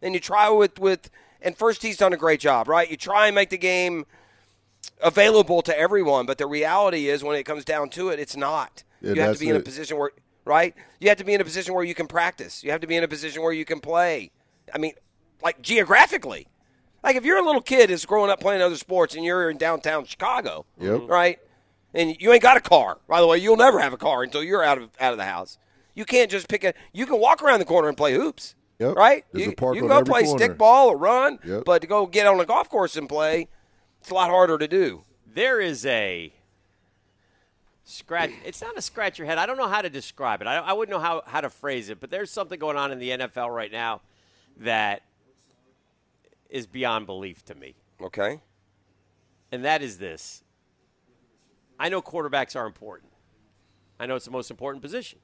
And 0.02 0.14
you 0.14 0.19
try 0.19 0.49
with 0.49 0.80
with. 0.80 1.10
And 1.41 1.56
first, 1.56 1.84
he's 1.84 1.97
done 1.97 2.11
a 2.11 2.18
great 2.18 2.39
job, 2.39 2.68
right? 2.68 2.89
You 2.89 2.97
try 2.97 3.27
and 3.27 3.35
make 3.35 3.49
the 3.49 3.57
game 3.57 4.06
available 5.02 5.61
to 5.64 5.77
everyone, 5.77 6.26
but 6.26 6.38
the 6.38 6.47
reality 6.47 7.07
is, 7.07 7.23
when 7.23 7.35
it 7.35 7.43
comes 7.43 7.64
down 7.65 7.89
to 7.89 8.10
it, 8.10 8.19
it's 8.19 8.35
not. 8.35 8.84
Yeah, 9.02 9.14
you 9.14 9.22
have 9.22 9.34
to 9.35 9.39
be 9.39 9.49
in 9.49 9.56
a 9.56 9.60
position 9.60 9.97
where, 9.97 10.11
right? 10.43 10.73
You 10.99 11.10
have 11.10 11.18
to 11.19 11.23
be 11.23 11.34
in 11.34 11.41
a 11.41 11.43
position 11.43 11.73
where 11.76 11.84
you 11.84 11.93
can 11.93 12.07
practice. 12.07 12.64
You 12.64 12.72
have 12.72 12.81
to 12.81 12.88
be 12.88 12.95
in 12.95 13.03
a 13.03 13.07
position 13.07 13.43
where 13.43 13.53
you 13.53 13.65
can 13.65 13.80
play. 13.80 14.31
I 14.73 14.77
mean, 14.77 14.93
like 15.43 15.61
geographically. 15.61 16.47
Like 17.06 17.15
if 17.15 17.23
you're 17.23 17.38
a 17.38 17.45
little 17.45 17.61
kid 17.61 17.90
that's 17.90 18.06
growing 18.06 18.30
up 18.30 18.41
playing 18.41 18.61
other 18.61 18.76
sports 18.76 19.15
and 19.15 19.23
you're 19.23 19.49
in 19.49 19.57
downtown 19.57 20.03
Chicago, 20.06 20.65
Yep. 20.80 20.90
Mm-hmm. 20.91 21.07
right? 21.07 21.40
and 21.94 22.14
you 22.19 22.34
ain't 22.34 22.41
got 22.41 22.57
a 22.57 22.61
car. 22.61 22.98
By 23.07 23.22
the 23.22 23.27
way, 23.27 23.38
you'll 23.38 23.56
never 23.56 23.80
have 23.80 23.94
a 23.94 23.98
car 23.98 24.23
until 24.23 24.44
you're 24.44 24.61
out 24.64 24.77
of 24.77 24.90
out 24.99 25.14
of 25.14 25.18
the 25.18 25.23
house. 25.23 25.57
You 25.94 26.03
can't 26.03 26.30
just 26.30 26.49
pick 26.49 26.65
a. 26.65 26.73
You 26.91 27.06
can 27.06 27.19
walk 27.22 27.41
around 27.41 27.60
the 27.60 27.65
corner 27.65 27.88
and 27.88 27.95
play 27.95 28.14
hoops, 28.14 28.53
Yep. 28.80 28.95
right? 28.98 29.23
There's 29.32 29.45
you, 29.45 29.52
a 29.53 29.56
park 29.56 29.76
you 29.76 29.82
can 29.84 29.88
go 29.88 30.03
play 30.03 30.23
corner. 30.23 30.38
stick 30.38 30.57
ball 30.57 30.90
or 30.90 30.98
run, 30.98 31.40
Yep. 31.45 31.64
but 31.65 31.82
to 31.84 31.88
go 31.88 32.06
get 32.06 32.27
on 32.27 32.38
a 32.41 32.45
golf 32.45 32.69
course 32.69 32.98
and 32.98 33.07
play, 33.07 33.48
it's 34.02 34.10
a 34.10 34.14
lot 34.14 34.30
harder 34.30 34.57
to 34.57 34.68
do. 34.68 35.03
There 35.26 35.61
is 35.61 35.86
a 35.86 36.34
scratch. 37.86 38.32
It's 38.44 38.61
not 38.61 38.77
a 38.77 38.82
scratch 38.82 39.18
your 39.19 39.27
head. 39.27 39.38
I 39.38 39.45
don't 39.45 39.57
know 39.57 39.68
how 39.68 39.82
to 39.82 39.90
describe 39.90 40.41
it. 40.41 40.48
I, 40.48 40.57
I 40.57 40.73
wouldn't 40.73 40.91
know 40.95 41.02
how, 41.02 41.23
how 41.26 41.41
to 41.41 41.49
phrase 41.49 41.90
it, 41.90 41.99
but 41.99 42.10
there's 42.10 42.32
something 42.32 42.60
going 42.60 42.77
on 42.77 42.91
in 42.91 42.99
the 42.99 43.10
NFL 43.11 43.53
right 43.56 43.72
now 43.72 44.02
that 44.57 45.02
is 46.50 46.68
beyond 46.68 47.06
belief 47.06 47.44
to 47.46 47.56
me. 47.56 47.76
Okay. 48.02 48.42
And 49.52 49.64
that 49.66 49.82
is 49.82 49.98
this. 49.98 50.44
I 51.80 51.90
know 51.90 52.02
quarterbacks 52.02 52.56
are 52.56 52.66
important. 52.66 53.12
I 54.00 54.06
know 54.06 54.16
it's 54.16 54.26
the 54.26 54.32
most 54.32 54.52
important 54.52 54.82
position. 54.82 55.20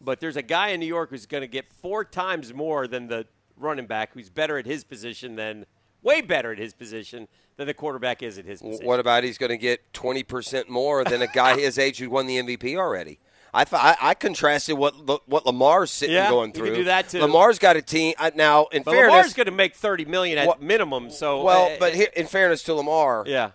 But 0.00 0.20
there's 0.20 0.36
a 0.36 0.42
guy 0.42 0.68
in 0.68 0.80
New 0.80 0.86
York 0.86 1.10
who's 1.10 1.26
going 1.26 1.42
to 1.42 1.48
get 1.48 1.72
four 1.72 2.04
times 2.04 2.52
more 2.52 2.86
than 2.86 3.08
the 3.08 3.26
running 3.56 3.86
back 3.86 4.14
who's 4.14 4.30
better 4.30 4.58
at 4.58 4.66
his 4.66 4.82
position 4.82 5.36
than 5.36 5.66
way 6.02 6.20
better 6.20 6.52
at 6.52 6.58
his 6.58 6.74
position 6.74 7.28
than 7.56 7.66
the 7.66 7.74
quarterback 7.74 8.22
is 8.22 8.38
at 8.38 8.44
his 8.44 8.60
position. 8.60 8.86
What 8.86 8.98
about 8.98 9.22
he's 9.22 9.38
going 9.38 9.50
to 9.50 9.56
get 9.56 9.92
twenty 9.92 10.24
percent 10.24 10.68
more 10.68 11.04
than 11.04 11.22
a 11.22 11.28
guy 11.28 11.58
his 11.58 11.78
age 11.78 11.98
who 11.98 12.10
won 12.10 12.26
the 12.26 12.38
MVP 12.38 12.76
already? 12.76 13.20
I, 13.54 13.64
I, 13.72 13.96
I 14.00 14.14
contrasted 14.14 14.76
what 14.78 14.94
what 15.28 15.44
Lamar's 15.44 15.90
sitting 15.90 16.14
Yeah, 16.14 16.30
going 16.30 16.50
you 16.50 16.54
through. 16.54 16.66
can 16.68 16.74
do 16.74 16.84
that, 16.84 17.08
too. 17.10 17.20
Lamar's 17.20 17.58
got 17.58 17.76
a 17.76 17.82
team 17.82 18.14
uh, 18.18 18.30
now. 18.34 18.66
In 18.72 18.82
But 18.82 18.92
fairness, 18.92 19.10
Lamar's 19.10 19.34
going 19.34 19.46
to 19.46 19.52
make 19.52 19.74
30 19.74 20.06
million 20.06 20.38
at 20.38 20.46
What- 20.46 20.62
minimum, 20.62 21.10
so 21.10 21.42
well, 21.42 21.66
uh, 21.66 21.76
but 21.78 21.94
here, 21.94 22.08
in 22.16 22.26
fairness 22.26 22.62
to 22.64 22.74
Lamar, 22.74 23.24
yeah. 23.26 23.50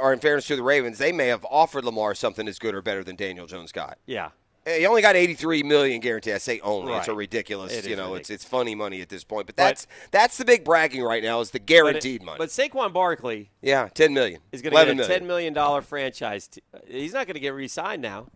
or 0.00 0.12
in 0.12 0.18
fairness 0.18 0.46
to 0.48 0.56
the 0.56 0.62
Ravens, 0.62 0.98
they 0.98 1.12
may 1.12 1.28
have 1.28 1.44
offered 1.48 1.84
Lamar 1.84 2.14
something 2.14 2.48
as 2.48 2.58
good 2.58 2.74
or 2.74 2.82
better 2.82 3.04
than 3.04 3.14
Daniel 3.14 3.46
Jones 3.46 3.70
got. 3.72 3.98
Yeah. 4.06 4.30
He 4.66 4.84
only 4.84 5.00
got 5.00 5.16
83 5.16 5.62
million 5.62 5.98
guaranteed. 6.00 6.34
I 6.34 6.38
say 6.38 6.60
only. 6.60 6.92
It's 6.92 7.08
a 7.08 7.14
ridiculous. 7.14 7.72
It 7.72 7.86
you 7.86 7.96
know, 7.96 8.12
ridiculous. 8.12 8.20
it's 8.20 8.30
it's 8.30 8.44
funny 8.44 8.74
money 8.74 9.00
at 9.00 9.08
this 9.08 9.24
point. 9.24 9.46
But 9.46 9.56
But- 9.56 9.62
that's 9.62 9.86
that's 10.10 10.36
the 10.36 10.44
big 10.44 10.62
bragging 10.62 11.02
right 11.02 11.22
now 11.22 11.40
is 11.40 11.52
the 11.52 11.58
guaranteed 11.58 12.20
but, 12.20 12.26
money. 12.26 12.38
But 12.38 12.48
Saquon 12.50 12.92
Barkley 12.92 13.50
yeah, 13.62 13.88
10 13.94 14.12
million. 14.12 14.40
is 14.52 14.60
going 14.60 14.74
to 14.74 14.84
get 14.84 14.90
a 14.90 14.94
million. 14.94 15.22
$10 15.22 15.54
million 15.54 15.82
franchise. 15.82 16.48
T- 16.48 16.60
he's 16.86 17.14
not 17.14 17.26
going 17.26 17.34
to 17.34 17.40
get 17.40 17.54
re-signed 17.54 18.02
now. 18.02 18.26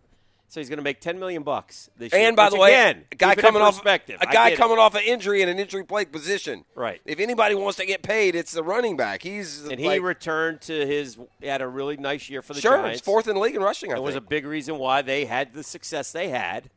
So 0.53 0.59
he's 0.59 0.69
going 0.69 0.77
to 0.77 0.83
make 0.83 1.01
10 1.01 1.17
million 1.17 1.41
bucks 1.41 1.89
this 1.97 2.13
year. 2.13 2.27
And 2.27 2.35
by 2.35 2.51
the 2.51 2.57
way, 2.57 2.73
again, 2.73 3.05
a 3.11 3.15
guy 3.15 3.29
keep 3.29 3.39
it 3.39 3.39
in 3.39 3.45
coming 3.53 3.63
off 3.63 3.79
a 3.83 3.83
guy 3.83 3.97
get 3.97 4.53
it. 4.53 4.57
coming 4.57 4.77
off 4.77 4.93
an 4.93 5.01
injury 5.01 5.41
in 5.41 5.49
an 5.49 5.57
injury 5.57 5.83
plagued 5.83 6.11
position. 6.11 6.63
Right. 6.75 7.01
If 7.05 7.19
anybody 7.19 7.55
wants 7.55 7.79
to 7.79 7.87
get 7.87 8.03
paid, 8.03 8.35
it's 8.35 8.51
the 8.51 8.61
running 8.61 8.95
back. 8.95 9.23
He's 9.23 9.65
and 9.65 9.79
he 9.79 9.97
returned 9.97 10.61
to 10.61 10.85
his. 10.85 11.17
He 11.41 11.47
had 11.47 11.63
a 11.63 11.67
really 11.67 11.97
nice 11.97 12.29
year 12.29 12.43
for 12.43 12.53
the 12.53 12.61
sure, 12.61 12.77
Giants. 12.77 13.01
fourth 13.01 13.27
in 13.27 13.33
the 13.33 13.41
league 13.41 13.55
in 13.55 13.63
rushing. 13.63 13.91
I 13.91 13.95
It 13.95 14.03
was 14.03 14.13
a 14.13 14.21
big 14.21 14.45
reason 14.45 14.77
why 14.77 15.01
they 15.01 15.25
had 15.25 15.55
the 15.55 15.63
success 15.63 16.11
they 16.11 16.29
had. 16.29 16.69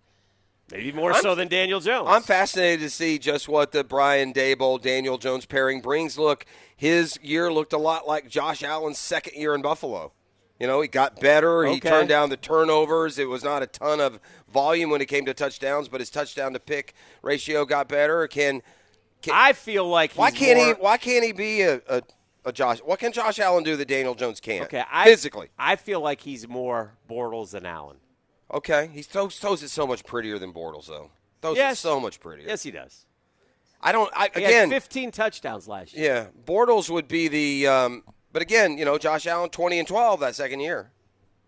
Maybe 0.73 0.90
more 0.93 1.12
I'm- 1.12 1.23
so 1.23 1.35
than 1.35 1.48
Daniel 1.48 1.81
Jones. 1.81 2.09
I'm 2.11 2.23
fascinated 2.23 2.81
to 2.81 2.89
see 2.89 3.19
just 3.19 3.47
what 3.47 3.73
the 3.73 3.85
Brian 3.85 4.32
Daboll 4.32 4.81
Daniel 4.81 5.19
Jones 5.19 5.44
pairing 5.44 5.82
brings. 5.82 6.16
Look, 6.16 6.47
his 6.74 7.19
year 7.23 7.53
looked 7.53 7.74
a 7.74 7.78
lot 7.78 8.09
like 8.09 8.31
Josh 8.31 8.62
Allen's 8.62 8.97
second 8.98 9.39
year 9.39 9.55
in 9.55 9.61
Buffalo. 9.61 10.12
You 10.59 10.66
know, 10.66 10.81
he 10.81 10.89
got 10.89 11.20
better. 11.20 11.65
He 11.66 11.81
turned 11.81 12.09
down 12.09 12.31
the 12.31 12.37
turnovers. 12.37 13.19
It 13.19 13.28
was 13.28 13.45
not 13.45 13.62
a 13.62 13.66
ton 13.66 14.01
of 14.01 14.19
volume 14.51 14.89
when 14.91 15.01
it 15.03 15.07
came 15.07 15.27
to 15.27 15.35
touchdowns, 15.35 15.89
but 15.89 16.01
his 16.01 16.09
touchdown 16.09 16.55
to 16.55 16.61
pick 16.61 16.95
ratio 17.23 17.65
got 17.66 17.89
better. 17.89 18.27
Can, 18.27 18.62
can 19.20 19.35
I 19.37 19.53
feel 19.53 19.87
like 19.87 20.12
why 20.15 20.31
can't 20.31 20.57
more- 20.59 20.66
he? 20.69 20.73
Why 20.73 20.97
can't 20.97 21.24
he 21.24 21.33
be 21.33 21.61
a, 21.61 21.83
a, 21.89 22.03
a 22.47 22.53
Josh? 22.53 22.78
What 22.78 22.99
can 23.01 23.12
Josh 23.12 23.39
Allen 23.39 23.65
do 23.65 23.77
that 23.77 23.87
Daniel 23.89 24.15
Jones 24.15 24.41
can't? 24.41 24.65
Okay, 24.65 24.83
I, 24.91 25.05
physically. 25.05 25.49
I 25.59 25.77
feel 25.77 26.01
like 26.01 26.23
he's 26.23 26.49
more 26.49 26.95
Bortles 27.09 27.51
than 27.51 27.66
Allen. 27.66 27.99
Okay, 28.53 28.89
he 28.95 29.03
throws, 29.03 29.39
throws 29.39 29.62
it 29.62 29.69
so 29.70 29.87
much 29.87 30.05
prettier 30.05 30.39
than 30.39 30.53
Bortles, 30.55 30.87
though. 30.87 31.11
Throws 31.43 31.57
Yes. 31.59 31.74
it 31.74 31.81
so 31.81 32.01
much 32.01 32.19
prettier. 32.20 32.47
Yes, 32.47 32.62
he 32.62 32.70
does. 32.70 33.05
I 33.83 33.93
don't. 33.93 34.11
I, 34.16 34.31
He 34.35 34.43
again, 34.45 34.70
had 34.70 34.83
15 34.83 35.11
touchdowns 35.11 35.69
last 35.69 35.93
year. 35.95 36.05
Yeah, 36.15 36.27
Bortles 36.47 36.89
would 36.89 37.09
be 37.09 37.28
the. 37.28 37.66
Um, 37.66 38.05
but 38.36 38.42
again, 38.42 38.76
you 38.76 38.84
know, 38.84 38.98
Josh 38.98 39.26
Allen 39.26 39.48
twenty 39.48 39.78
and 39.78 39.88
twelve 39.88 40.20
that 40.20 40.34
second 40.34 40.60
year. 40.60 40.90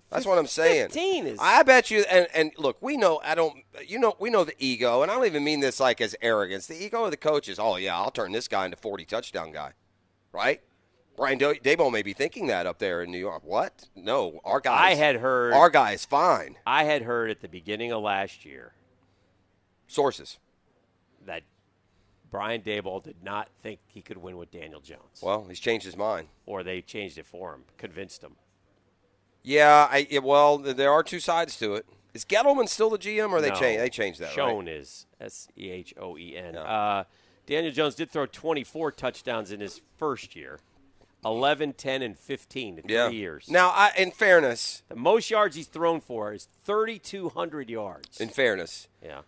That's 0.09 0.25
what 0.25 0.39
I'm 0.39 0.47
saying. 0.47 0.85
15 0.89 1.27
is- 1.27 1.39
I 1.39 1.63
bet 1.63 1.91
you. 1.91 2.01
And, 2.11 2.27
and 2.35 2.51
look, 2.57 2.79
we 2.81 2.97
know. 2.97 3.21
I 3.23 3.35
don't. 3.35 3.59
You 3.87 3.99
know, 3.99 4.17
we 4.19 4.31
know 4.31 4.43
the 4.43 4.55
ego, 4.59 5.03
and 5.03 5.11
I 5.11 5.15
don't 5.15 5.27
even 5.27 5.45
mean 5.45 5.61
this 5.61 5.81
like 5.81 6.01
as 6.01 6.17
arrogance. 6.23 6.67
The 6.67 6.83
ego 6.83 7.05
of 7.05 7.11
the 7.11 7.19
coach 7.19 7.47
is, 7.47 7.59
oh 7.59 7.77
yeah, 7.77 7.95
I'll 7.95 8.11
turn 8.11 8.33
this 8.33 8.49
guy 8.49 8.65
into 8.65 8.79
forty 8.79 9.05
touchdown 9.05 9.53
guy, 9.53 9.73
right? 10.33 10.63
Brian 11.15 11.37
Da- 11.37 11.59
Daboll 11.63 11.93
may 11.93 12.01
be 12.03 12.15
thinking 12.15 12.47
that 12.47 12.65
up 12.65 12.79
there 12.79 13.03
in 13.03 13.11
New 13.11 13.19
York. 13.19 13.43
What? 13.45 13.87
No, 13.95 14.41
our 14.43 14.61
guy. 14.61 14.83
I 14.93 14.95
had 14.95 15.17
heard 15.17 15.53
our 15.53 15.69
guy 15.69 15.93
is 15.93 16.07
fine. 16.07 16.57
I 16.67 16.85
had 16.85 17.03
heard 17.03 17.31
at 17.31 17.43
the 17.43 17.49
beginning 17.49 17.93
of 17.93 18.01
last 18.03 18.47
year 18.47 18.73
Sources. 19.87 20.39
that 21.27 21.43
Brian 22.31 22.61
Daboll 22.63 23.03
did 23.03 23.23
not 23.23 23.49
think 23.63 23.81
he 23.87 24.03
could 24.03 24.19
win 24.19 24.37
with 24.37 24.51
Daniel 24.51 24.81
Jones, 24.81 25.21
Well, 25.23 25.45
he's 25.49 25.61
changed 25.61 25.87
his 25.87 25.97
mind. 25.97 26.29
or 26.47 26.63
they 26.63 26.83
changed 26.83 27.19
it 27.19 27.27
for 27.27 27.55
him, 27.55 27.65
convinced 27.77 28.23
him. 28.23 28.37
Yeah, 29.43 29.89
I, 29.91 30.07
yeah, 30.11 30.19
well, 30.21 30.59
there 30.59 30.93
are 30.93 31.03
two 31.03 31.21
sides 31.21 31.57
to 31.59 31.75
it. 31.75 31.87
Is 32.15 32.25
Gettleman 32.25 32.69
still 32.69 32.91
the 32.91 32.99
GM, 32.99 33.31
or 33.33 33.41
they 33.41 33.49
No. 33.51 33.55
changed? 33.55 33.81
They 33.83 33.89
changed 33.91 34.21
that, 34.21 34.27
right? 34.27 34.35
Schoen 34.35 34.69
is 34.69 35.07
S 35.21 35.49
E 35.57 35.71
H 35.71 35.95
O 35.99 36.19
E 36.19 36.37
N. 36.37 36.57
Uh, 36.57 37.05
Daniel 37.47 37.73
Jones 37.73 37.95
did 37.95 38.11
throw 38.11 38.27
24 38.27 38.93
touchdowns 38.93 39.53
in 39.53 39.61
his 39.61 39.81
first 39.97 40.35
year, 40.37 40.61
11, 41.25 41.73
10, 41.75 42.03
and 42.03 42.19
15 42.19 42.79
in 42.79 42.89
Yeah. 42.89 43.09
three 43.09 43.17
years. 43.19 43.49
Now, 43.49 43.69
I, 43.71 43.93
in 43.97 44.11
fairness, 44.11 44.83
the 44.89 44.97
most 44.97 45.31
yards 45.31 45.57
he's 45.57 45.67
thrown 45.67 46.01
for 46.01 46.33
is 46.33 46.49
3,200 46.65 47.71
yards. 47.71 48.21
in 48.21 48.29
fairness, 48.29 48.89
yeah, 49.03 49.23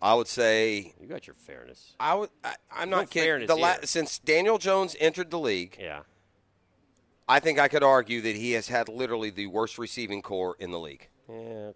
I 0.00 0.14
would 0.14 0.28
say 0.28 0.94
you 1.00 1.06
got 1.08 1.26
your 1.26 1.34
fairness. 1.34 1.94
I 1.98 2.14
would. 2.14 2.30
I, 2.44 2.54
I'm 2.74 2.88
No 2.90 2.98
not 2.98 3.10
kidding. 3.10 3.46
The 3.46 3.56
la- 3.56 3.76
since 3.84 4.18
Daniel 4.18 4.58
Jones 4.58 4.94
entered 5.00 5.30
the 5.30 5.38
league, 5.38 5.76
Yeah. 5.80 6.00
I 7.30 7.40
think 7.40 7.58
I 7.58 7.68
could 7.68 7.82
argue 7.82 8.20
that 8.22 8.36
he 8.36 8.52
has 8.52 8.68
had 8.68 8.88
literally 8.88 9.30
the 9.30 9.48
worst 9.48 9.76
receiving 9.76 10.22
corps 10.22 10.56
in 10.58 10.70
the 10.70 10.78
league. 10.78 11.08
Yeah, 11.28 11.34
okay. 11.34 11.74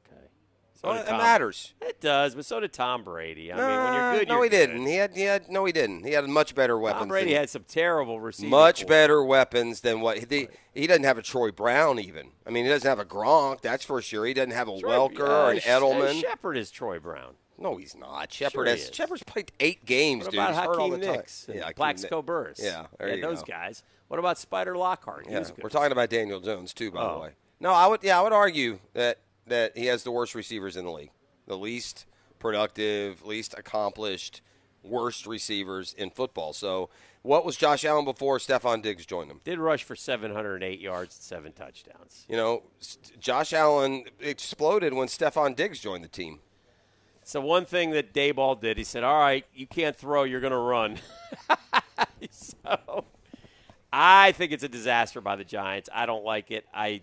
So 0.72 0.88
Well, 0.88 1.02
it 1.02 1.06
Tom- 1.06 1.18
matters. 1.18 1.74
It 1.82 2.00
does, 2.00 2.34
but 2.34 2.46
so 2.46 2.58
did 2.58 2.72
Tom 2.72 3.04
Brady. 3.04 3.52
I 3.52 3.56
no, 3.56 3.68
mean, 3.68 3.84
when 3.84 3.92
you're 3.92 4.18
good, 4.20 4.28
no, 4.28 4.34
you're 4.36 4.44
he 4.44 4.48
good. 4.50 4.56
didn't. 4.68 4.86
He 4.86 4.94
had, 4.96 5.14
he 5.14 5.22
had, 5.22 5.48
no, 5.50 5.64
he 5.66 5.72
didn't. 5.72 6.04
He 6.04 6.12
had 6.12 6.26
much 6.26 6.54
better 6.54 6.78
weapons. 6.78 7.00
Tom 7.02 7.08
Brady 7.08 7.34
had 7.34 7.50
some 7.50 7.64
terrible 7.68 8.18
receiving. 8.20 8.50
much 8.50 8.86
better 8.86 9.22
weapons 9.22 9.80
than 9.80 10.00
what 10.00 10.26
the, 10.28 10.48
he 10.74 10.86
doesn't 10.86 11.04
have 11.04 11.18
a 11.18 11.22
Troy 11.22 11.50
Brown 11.52 11.98
even. 11.98 12.28
I 12.46 12.50
mean, 12.50 12.64
he 12.64 12.70
doesn't 12.70 12.88
have 12.88 12.98
a 12.98 13.04
Gronk, 13.04 13.60
that's 13.60 13.84
for 13.84 14.00
sure. 14.00 14.24
He 14.24 14.32
doesn't 14.34 14.52
have 14.52 14.68
a 14.68 14.80
Troy- 14.80 14.90
Welker 14.92 15.28
uh, 15.28 15.46
or 15.48 15.50
an 15.52 15.58
Edelman. 15.58 16.20
Shepard 16.20 16.56
is 16.56 16.70
Troy 16.70 16.98
Brown. 16.98 17.34
No, 17.58 17.76
he's 17.76 17.94
not. 17.96 18.32
Sure 18.32 18.48
Shepard 18.50 18.66
he 18.68 18.70
has. 18.72 18.90
Shepard's 18.92 19.22
played 19.22 19.52
eight 19.60 19.84
games, 19.84 20.24
What 20.24 20.32
dude. 20.32 20.40
about 20.40 20.54
He's 20.54 20.76
Hakeem. 20.78 21.00
Nicks 21.00 21.46
Yeah, 21.52 21.70
Plaxico 21.72 22.22
Burress? 22.22 22.60
Yeah, 22.62 22.86
Yeah, 23.00 23.16
those 23.20 23.40
go. 23.40 23.46
guys. 23.46 23.82
What 24.08 24.18
about 24.18 24.38
Spider 24.38 24.76
Lockhart? 24.76 25.26
Yeah, 25.28 25.40
good. 25.40 25.62
we're 25.62 25.68
talking 25.70 25.92
about 25.92 26.10
Daniel 26.10 26.40
Jones 26.40 26.74
too, 26.74 26.90
by 26.90 27.02
Oh. 27.02 27.14
the 27.14 27.20
way. 27.20 27.30
No, 27.60 27.70
I 27.72 27.86
would. 27.86 28.02
Yeah, 28.02 28.18
I 28.18 28.22
would 28.22 28.32
argue 28.32 28.80
that 28.94 29.18
that 29.46 29.76
he 29.76 29.86
has 29.86 30.02
the 30.04 30.10
worst 30.10 30.34
receivers 30.34 30.76
in 30.76 30.84
the 30.84 30.90
league, 30.92 31.10
the 31.46 31.56
least 31.56 32.06
productive, 32.38 33.24
least 33.24 33.54
accomplished, 33.56 34.40
worst 34.82 35.26
receivers 35.26 35.94
in 35.94 36.10
football. 36.10 36.52
So, 36.52 36.90
what 37.22 37.44
was 37.44 37.56
Josh 37.56 37.84
Allen 37.84 38.04
before 38.04 38.38
Stefon 38.38 38.82
Diggs 38.82 39.06
joined 39.06 39.30
him? 39.30 39.40
Did 39.44 39.58
rush 39.58 39.84
for 39.84 39.94
708 39.96 40.80
yards 40.80 41.16
and 41.16 41.22
seven 41.22 41.52
touchdowns. 41.52 42.24
You 42.28 42.36
know, 42.36 42.64
Josh 43.18 43.52
Allen 43.52 44.04
exploded 44.20 44.92
when 44.92 45.08
Stefon 45.08 45.54
Diggs 45.56 45.78
joined 45.80 46.02
the 46.04 46.08
team. 46.08 46.40
So 47.24 47.40
one 47.40 47.64
thing 47.64 47.90
that 47.92 48.12
Daboll 48.12 48.60
did, 48.60 48.76
he 48.78 48.84
said, 48.84 49.04
"All 49.04 49.18
right, 49.18 49.44
you 49.54 49.66
can't 49.66 49.96
throw, 49.96 50.24
you're 50.24 50.40
going 50.40 50.52
to 50.52 50.56
run." 50.56 50.98
so 52.30 53.04
I 53.92 54.32
think 54.32 54.52
it's 54.52 54.62
a 54.64 54.68
disaster 54.68 55.20
by 55.20 55.36
the 55.36 55.44
Giants. 55.44 55.88
I 55.92 56.06
don't 56.06 56.24
like 56.24 56.50
it. 56.50 56.66
I 56.74 57.02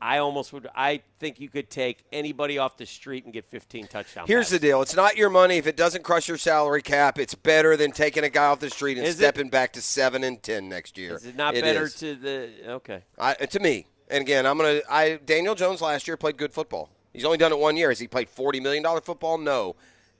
I 0.00 0.18
almost 0.18 0.52
would. 0.52 0.68
I 0.74 1.02
think 1.20 1.38
you 1.40 1.48
could 1.48 1.70
take 1.70 2.04
anybody 2.12 2.58
off 2.58 2.76
the 2.76 2.86
street 2.86 3.24
and 3.24 3.32
get 3.32 3.44
15 3.46 3.86
touchdowns. 3.86 4.28
Here's 4.28 4.50
the 4.50 4.58
deal: 4.58 4.82
it's 4.82 4.96
not 4.96 5.16
your 5.16 5.30
money. 5.30 5.56
If 5.58 5.66
it 5.66 5.76
doesn't 5.76 6.02
crush 6.02 6.28
your 6.28 6.38
salary 6.38 6.82
cap, 6.82 7.18
it's 7.18 7.34
better 7.34 7.76
than 7.76 7.92
taking 7.92 8.24
a 8.24 8.28
guy 8.28 8.46
off 8.46 8.58
the 8.60 8.70
street 8.70 8.98
and 8.98 9.06
Is 9.06 9.14
it? 9.14 9.18
stepping 9.18 9.48
back 9.48 9.72
to 9.74 9.80
seven 9.82 10.24
and 10.24 10.42
ten 10.42 10.68
next 10.68 10.98
year. 10.98 11.14
Is 11.16 11.26
it 11.26 11.36
not 11.36 11.54
It 11.54 11.62
better 11.62 11.84
is. 11.84 11.94
to 11.96 12.14
the 12.16 12.50
okay? 12.68 13.02
I, 13.18 13.34
to 13.34 13.60
me, 13.60 13.86
and 14.08 14.22
again, 14.22 14.44
I'm 14.46 14.58
gonna. 14.58 14.80
I 14.90 15.20
Daniel 15.24 15.54
Jones 15.54 15.80
last 15.80 16.08
year 16.08 16.16
played 16.16 16.36
good 16.36 16.52
football. 16.52 16.88
He's 17.12 17.24
only 17.24 17.38
done 17.38 17.52
it 17.52 17.58
one 17.58 17.76
year. 17.76 17.90
Has 17.90 17.98
he 17.98 18.08
played 18.08 18.28
forty 18.28 18.60
million 18.60 18.82
dollar 18.82 19.00
football? 19.00 19.38
No. 19.38 19.76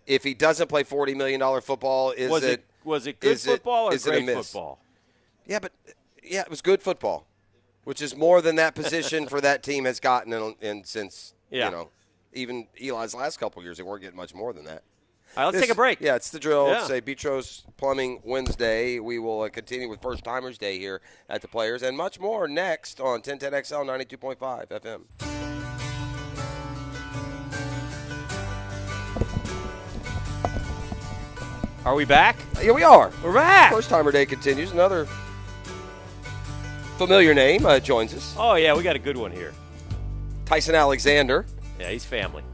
If 0.07 0.25
he 0.25 0.35
doesn't 0.35 0.69
play 0.69 0.83
forty 0.83 1.15
million 1.15 1.41
dollar 1.41 1.61
football, 1.61 2.11
is 2.13 2.31
was 2.31 2.43
it, 2.45 2.51
it 2.61 2.65
was 2.85 3.07
it 3.07 3.21
good 3.21 3.33
is 3.33 3.47
it- 3.47 3.51
football 3.51 3.87
or 3.93 3.97
great 3.99 4.27
football? 4.29 4.79
Yeah, 5.47 5.59
but 5.59 5.73
yeah, 6.23 6.43
it 6.43 6.51
was 6.51 6.61
good 6.63 6.83
football, 6.83 7.27
which 7.85 8.01
is 8.03 8.15
more 8.17 8.41
than 8.43 8.57
that 8.57 8.75
position 8.75 9.27
for 9.27 9.41
that 9.41 9.63
team 9.63 9.85
has 9.85 10.01
gotten 10.01 10.33
in, 10.33 10.55
in 10.61 10.85
since 10.85 11.35
Yeah. 11.51 11.67
you 11.67 11.71
know 11.73 11.89
even 12.35 12.67
Eli's 12.81 13.15
last 13.15 13.39
couple 13.39 13.63
years. 13.63 13.77
They 13.77 13.83
weren't 13.83 14.03
getting 14.03 14.17
much 14.17 14.35
more 14.35 14.53
than 14.53 14.65
that. 14.65 14.83
All 15.37 15.45
right, 15.45 15.45
let's 15.47 15.55
This- 15.57 15.63
take 15.63 15.73
a 15.73 15.75
break. 15.75 16.01
Yeah, 16.01 16.15
it's 16.17 16.31
the 16.31 16.39
drill. 16.39 16.69
Yeah. 16.69 16.81
It's 16.83 16.91
a 16.91 17.01
Betros 17.01 17.63
Plumbing 17.79 18.21
Wednesday. 18.25 18.99
We 18.99 19.19
will 19.19 19.43
uh, 19.43 19.49
continue 19.49 19.89
with 19.89 20.03
First 20.03 20.25
Timers 20.25 20.59
Day 20.59 20.79
here 20.79 21.01
at 21.29 21.41
the 21.43 21.49
Players 21.49 21.83
and 21.83 21.97
much 21.97 22.21
more 22.21 22.47
next 22.49 23.01
on 23.01 23.23
1010XL 23.23 23.85
92.5 23.87 24.69
FM. 24.69 25.52
Are 31.85 31.95
we 31.95 32.05
back? 32.05 32.37
Here 32.59 32.73
we 32.73 32.85
are. 32.85 33.11
We're 33.25 33.33
back. 33.35 33.73
First 33.73 33.89
Timer 33.89 34.13
Day 34.13 34.25
continues. 34.25 34.71
Another 34.71 35.07
familiar 36.97 37.35
name 37.35 37.67
uh, 37.67 37.81
joins 37.81 38.15
us. 38.15 38.35
Oh 38.39 38.55
yeah, 38.55 38.75
we 38.77 38.83
got 38.85 38.95
a 38.95 39.01
good 39.01 39.17
one 39.17 39.33
here. 39.33 39.53
Tyson 40.45 40.75
Alexander 40.75 41.45
Yeah, 41.81 41.89
he's 41.91 42.05
family. 42.05 42.45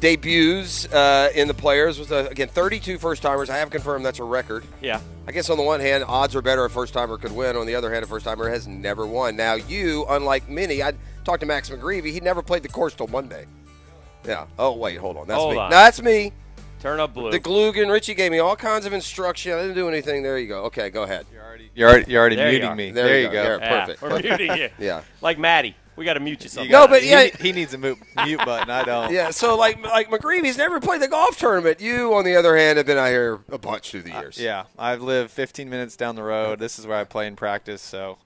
debuts 0.00 0.86
uh, 0.92 1.30
in 1.34 1.48
the 1.48 1.54
Players 1.54 1.98
with 1.98 2.12
uh, 2.12 2.28
again 2.30 2.48
32 2.48 2.96
first 2.98 3.20
timers. 3.22 3.50
I 3.50 3.58
have 3.58 3.68
confirmed 3.68 4.06
that's 4.06 4.20
a 4.20 4.24
record. 4.24 4.64
Yeah. 4.80 5.00
I 5.26 5.32
guess 5.32 5.50
on 5.50 5.58
the 5.58 5.62
one 5.62 5.80
hand, 5.80 6.04
odds 6.08 6.34
are 6.34 6.42
better 6.42 6.64
a 6.64 6.70
first 6.70 6.94
timer 6.94 7.18
could 7.18 7.32
win. 7.32 7.56
On 7.56 7.66
the 7.66 7.74
other 7.74 7.92
hand, 7.92 8.04
a 8.04 8.08
first 8.08 8.24
timer 8.24 8.48
has 8.48 8.66
never 8.66 9.06
won. 9.06 9.36
Now 9.36 9.54
you, 9.54 10.06
unlike 10.08 10.48
many, 10.48 10.82
I 10.82 10.94
talked 11.24 11.40
to 11.40 11.46
Max 11.46 11.68
McGreevy. 11.68 12.10
He 12.10 12.20
never 12.20 12.40
played 12.42 12.62
the 12.62 12.68
course 12.70 12.94
till 12.94 13.08
Monday. 13.08 13.44
Yeah. 14.26 14.46
Oh 14.58 14.72
wait, 14.76 14.96
hold 14.96 15.18
on. 15.18 15.26
That's 15.26 15.38
Hold 15.38 15.52
me. 15.54 15.58
on. 15.60 15.70
No, 15.70 15.76
that's 15.76 16.00
me. 16.00 16.32
Turn 16.82 16.98
up 16.98 17.14
blue. 17.14 17.30
The 17.30 17.38
Glugan. 17.38 17.88
Richie 17.88 18.14
gave 18.14 18.32
me 18.32 18.40
all 18.40 18.56
kinds 18.56 18.86
of 18.86 18.92
instruction. 18.92 19.52
I 19.52 19.62
didn't 19.62 19.76
do 19.76 19.88
anything. 19.88 20.24
There 20.24 20.36
you 20.36 20.48
go. 20.48 20.64
Okay, 20.64 20.90
go 20.90 21.04
ahead. 21.04 21.26
You're 21.32 21.44
already, 21.44 21.70
You're 21.76 21.88
already, 21.88 22.10
you're 22.10 22.20
already 22.20 22.34
There 22.36 22.52
you 22.52 22.58
muting 22.58 22.76
me. 22.76 22.90
There 22.90 23.18
you 23.20 23.26
you 23.26 23.32
go. 23.32 23.58
go. 23.58 23.64
Yeah, 23.64 23.86
perfect. 23.86 24.02
We're 24.02 24.18
muting 24.20 24.56
you. 24.56 24.68
Yeah. 24.80 25.02
Like 25.20 25.38
Maddie. 25.38 25.76
We 25.94 26.04
got 26.04 26.14
to 26.14 26.20
mute 26.20 26.42
you 26.42 26.48
something. 26.48 26.72
No, 26.72 26.88
but 26.88 27.04
yeah, 27.04 27.24
he, 27.24 27.48
he 27.48 27.52
needs 27.52 27.74
a 27.74 27.78
mute, 27.78 27.98
mute 28.24 28.38
button. 28.38 28.70
I 28.70 28.82
don't. 28.82 29.12
yeah. 29.12 29.30
So 29.30 29.56
like 29.56 29.80
like 29.82 30.08
McGreevy's 30.08 30.56
never 30.56 30.80
played 30.80 31.02
the 31.02 31.08
golf 31.08 31.38
tournament. 31.38 31.80
You, 31.80 32.14
on 32.14 32.24
the 32.24 32.34
other 32.34 32.56
hand, 32.56 32.78
have 32.78 32.86
been 32.86 32.96
out 32.98 33.08
here 33.10 33.40
a 33.50 33.58
bunch 33.58 33.90
through 33.90 34.02
the 34.02 34.10
years. 34.10 34.38
Yeah, 34.38 34.64
I've 34.78 35.02
lived 35.02 35.30
15 35.30 35.68
minutes 35.68 35.94
down 35.96 36.16
the 36.16 36.22
road. 36.22 36.58
This 36.58 36.78
is 36.78 36.86
where 36.86 36.96
I 36.96 37.04
play 37.04 37.26
and 37.28 37.36
practice, 37.36 37.82
so 37.82 38.16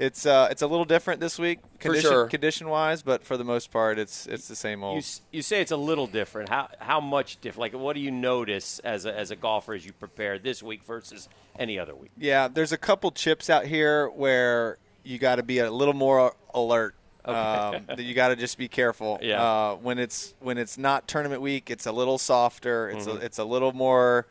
it's 0.00 0.24
uh, 0.24 0.48
it's 0.50 0.62
a 0.62 0.66
little 0.66 0.84
different 0.86 1.20
this 1.20 1.38
week, 1.38 1.58
condition, 1.78 2.10
sure. 2.10 2.26
condition 2.26 2.68
wise, 2.68 3.02
but 3.02 3.22
for 3.24 3.36
the 3.36 3.44
most 3.44 3.70
part, 3.70 3.98
it's 3.98 4.26
it's 4.26 4.48
the 4.48 4.56
same 4.56 4.82
old. 4.82 4.98
s- 4.98 5.20
you 5.30 5.42
say 5.42 5.60
it's 5.60 5.70
a 5.72 5.76
little 5.76 6.06
different. 6.06 6.48
How 6.48 6.68
how 6.78 7.00
much 7.00 7.40
different? 7.40 7.72
Like, 7.74 7.80
what 7.80 7.94
do 7.94 8.00
you 8.00 8.10
notice 8.10 8.78
as 8.80 9.04
a, 9.04 9.16
as 9.16 9.30
a 9.30 9.36
golfer 9.36 9.74
as 9.74 9.84
you 9.84 9.92
prepare 9.92 10.38
this 10.38 10.62
week 10.62 10.82
versus 10.84 11.28
any 11.58 11.78
other 11.78 11.94
week? 11.94 12.10
Yeah, 12.16 12.48
there's 12.48 12.72
a 12.72 12.78
couple 12.78 13.10
chips 13.10 13.50
out 13.50 13.66
here 13.66 14.08
where 14.08 14.78
you 15.04 15.18
got 15.18 15.36
to 15.36 15.42
be 15.42 15.58
a 15.58 15.70
little 15.70 15.94
more 15.94 16.34
alert. 16.54 16.94
Okay. 17.22 17.36
Um, 17.36 17.84
you 17.98 18.14
got 18.14 18.28
to 18.28 18.36
just 18.36 18.56
be 18.56 18.68
careful. 18.68 19.18
Yeah. 19.20 19.42
Uh, 19.42 19.74
when 19.76 19.98
it's 19.98 20.32
when 20.40 20.56
it's 20.56 20.78
not 20.78 21.06
tournament 21.08 21.42
week, 21.42 21.70
it's 21.70 21.84
a 21.86 21.92
little 21.92 22.16
softer. 22.16 22.88
It's 22.88 23.06
Mhm. 23.06 23.20
a, 23.20 23.24
it's 23.26 23.38
a 23.38 23.44
little 23.44 23.72
more. 23.74 24.26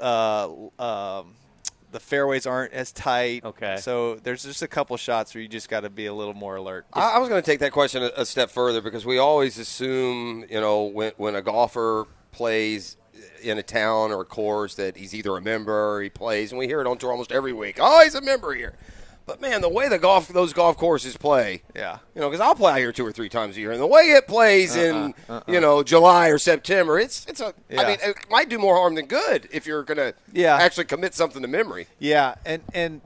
Uh, 0.00 0.48
um, 0.78 1.34
the 1.92 2.00
fairways 2.00 2.46
aren't 2.46 2.72
as 2.72 2.90
tight. 2.90 3.44
Okay. 3.44 3.76
So 3.76 4.16
there's 4.16 4.42
just 4.42 4.62
a 4.62 4.68
couple 4.68 4.96
shots 4.96 5.34
where 5.34 5.42
you 5.42 5.48
just 5.48 5.68
got 5.68 5.80
to 5.80 5.90
be 5.90 6.06
a 6.06 6.14
little 6.14 6.34
more 6.34 6.56
alert. 6.56 6.86
I, 6.92 7.12
I 7.12 7.18
was 7.18 7.28
going 7.28 7.40
to 7.40 7.46
take 7.46 7.60
that 7.60 7.72
question 7.72 8.02
a, 8.02 8.10
a 8.16 8.26
step 8.26 8.50
further 8.50 8.80
because 8.80 9.06
we 9.06 9.18
always 9.18 9.58
assume, 9.58 10.44
you 10.50 10.60
know, 10.60 10.84
when, 10.84 11.12
when 11.16 11.36
a 11.36 11.42
golfer 11.42 12.06
plays 12.32 12.96
in 13.42 13.58
a 13.58 13.62
town 13.62 14.10
or 14.10 14.22
a 14.22 14.24
course 14.24 14.74
that 14.76 14.96
he's 14.96 15.14
either 15.14 15.36
a 15.36 15.40
member 15.40 15.96
or 15.96 16.02
he 16.02 16.10
plays, 16.10 16.50
and 16.50 16.58
we 16.58 16.66
hear 16.66 16.80
it 16.80 16.86
on 16.86 16.98
tour 16.98 17.12
almost 17.12 17.30
every 17.30 17.52
week. 17.52 17.76
Oh, 17.80 18.02
he's 18.02 18.14
a 18.14 18.20
member 18.20 18.54
here. 18.54 18.74
But 19.24 19.40
man, 19.40 19.60
the 19.60 19.68
way 19.68 19.88
the 19.88 19.98
golf 19.98 20.28
those 20.28 20.52
golf 20.52 20.76
courses 20.76 21.16
play, 21.16 21.62
Yeah. 21.76 21.98
you 22.14 22.20
know, 22.20 22.28
because 22.28 22.40
I'll 22.40 22.54
play 22.56 22.72
out 22.72 22.78
here 22.78 22.92
two 22.92 23.06
or 23.06 23.12
three 23.12 23.28
times 23.28 23.56
a 23.56 23.60
year, 23.60 23.70
and 23.72 23.80
the 23.80 23.86
way 23.86 24.10
it 24.12 24.26
plays 24.26 24.74
in 24.74 25.14
Uh-uh, 25.28 25.32
uh-uh. 25.34 25.40
you 25.52 25.60
know 25.60 25.82
July 25.82 26.28
or 26.28 26.38
September, 26.38 26.98
it's 26.98 27.24
it's 27.28 27.40
a. 27.40 27.46
I 27.46 27.52
Yeah. 27.70 27.86
mean, 27.88 27.98
it 28.02 28.16
might 28.30 28.48
do 28.48 28.58
more 28.58 28.74
harm 28.76 28.94
than 28.96 29.06
good 29.06 29.48
if 29.52 29.66
you're 29.66 29.84
going 29.84 29.98
to 29.98 30.14
Yeah. 30.32 30.56
actually 30.56 30.84
commit 30.86 31.14
something 31.14 31.40
to 31.42 31.48
memory. 31.48 31.86
Yeah, 31.98 32.34
and 32.44 32.62
and 32.74 33.00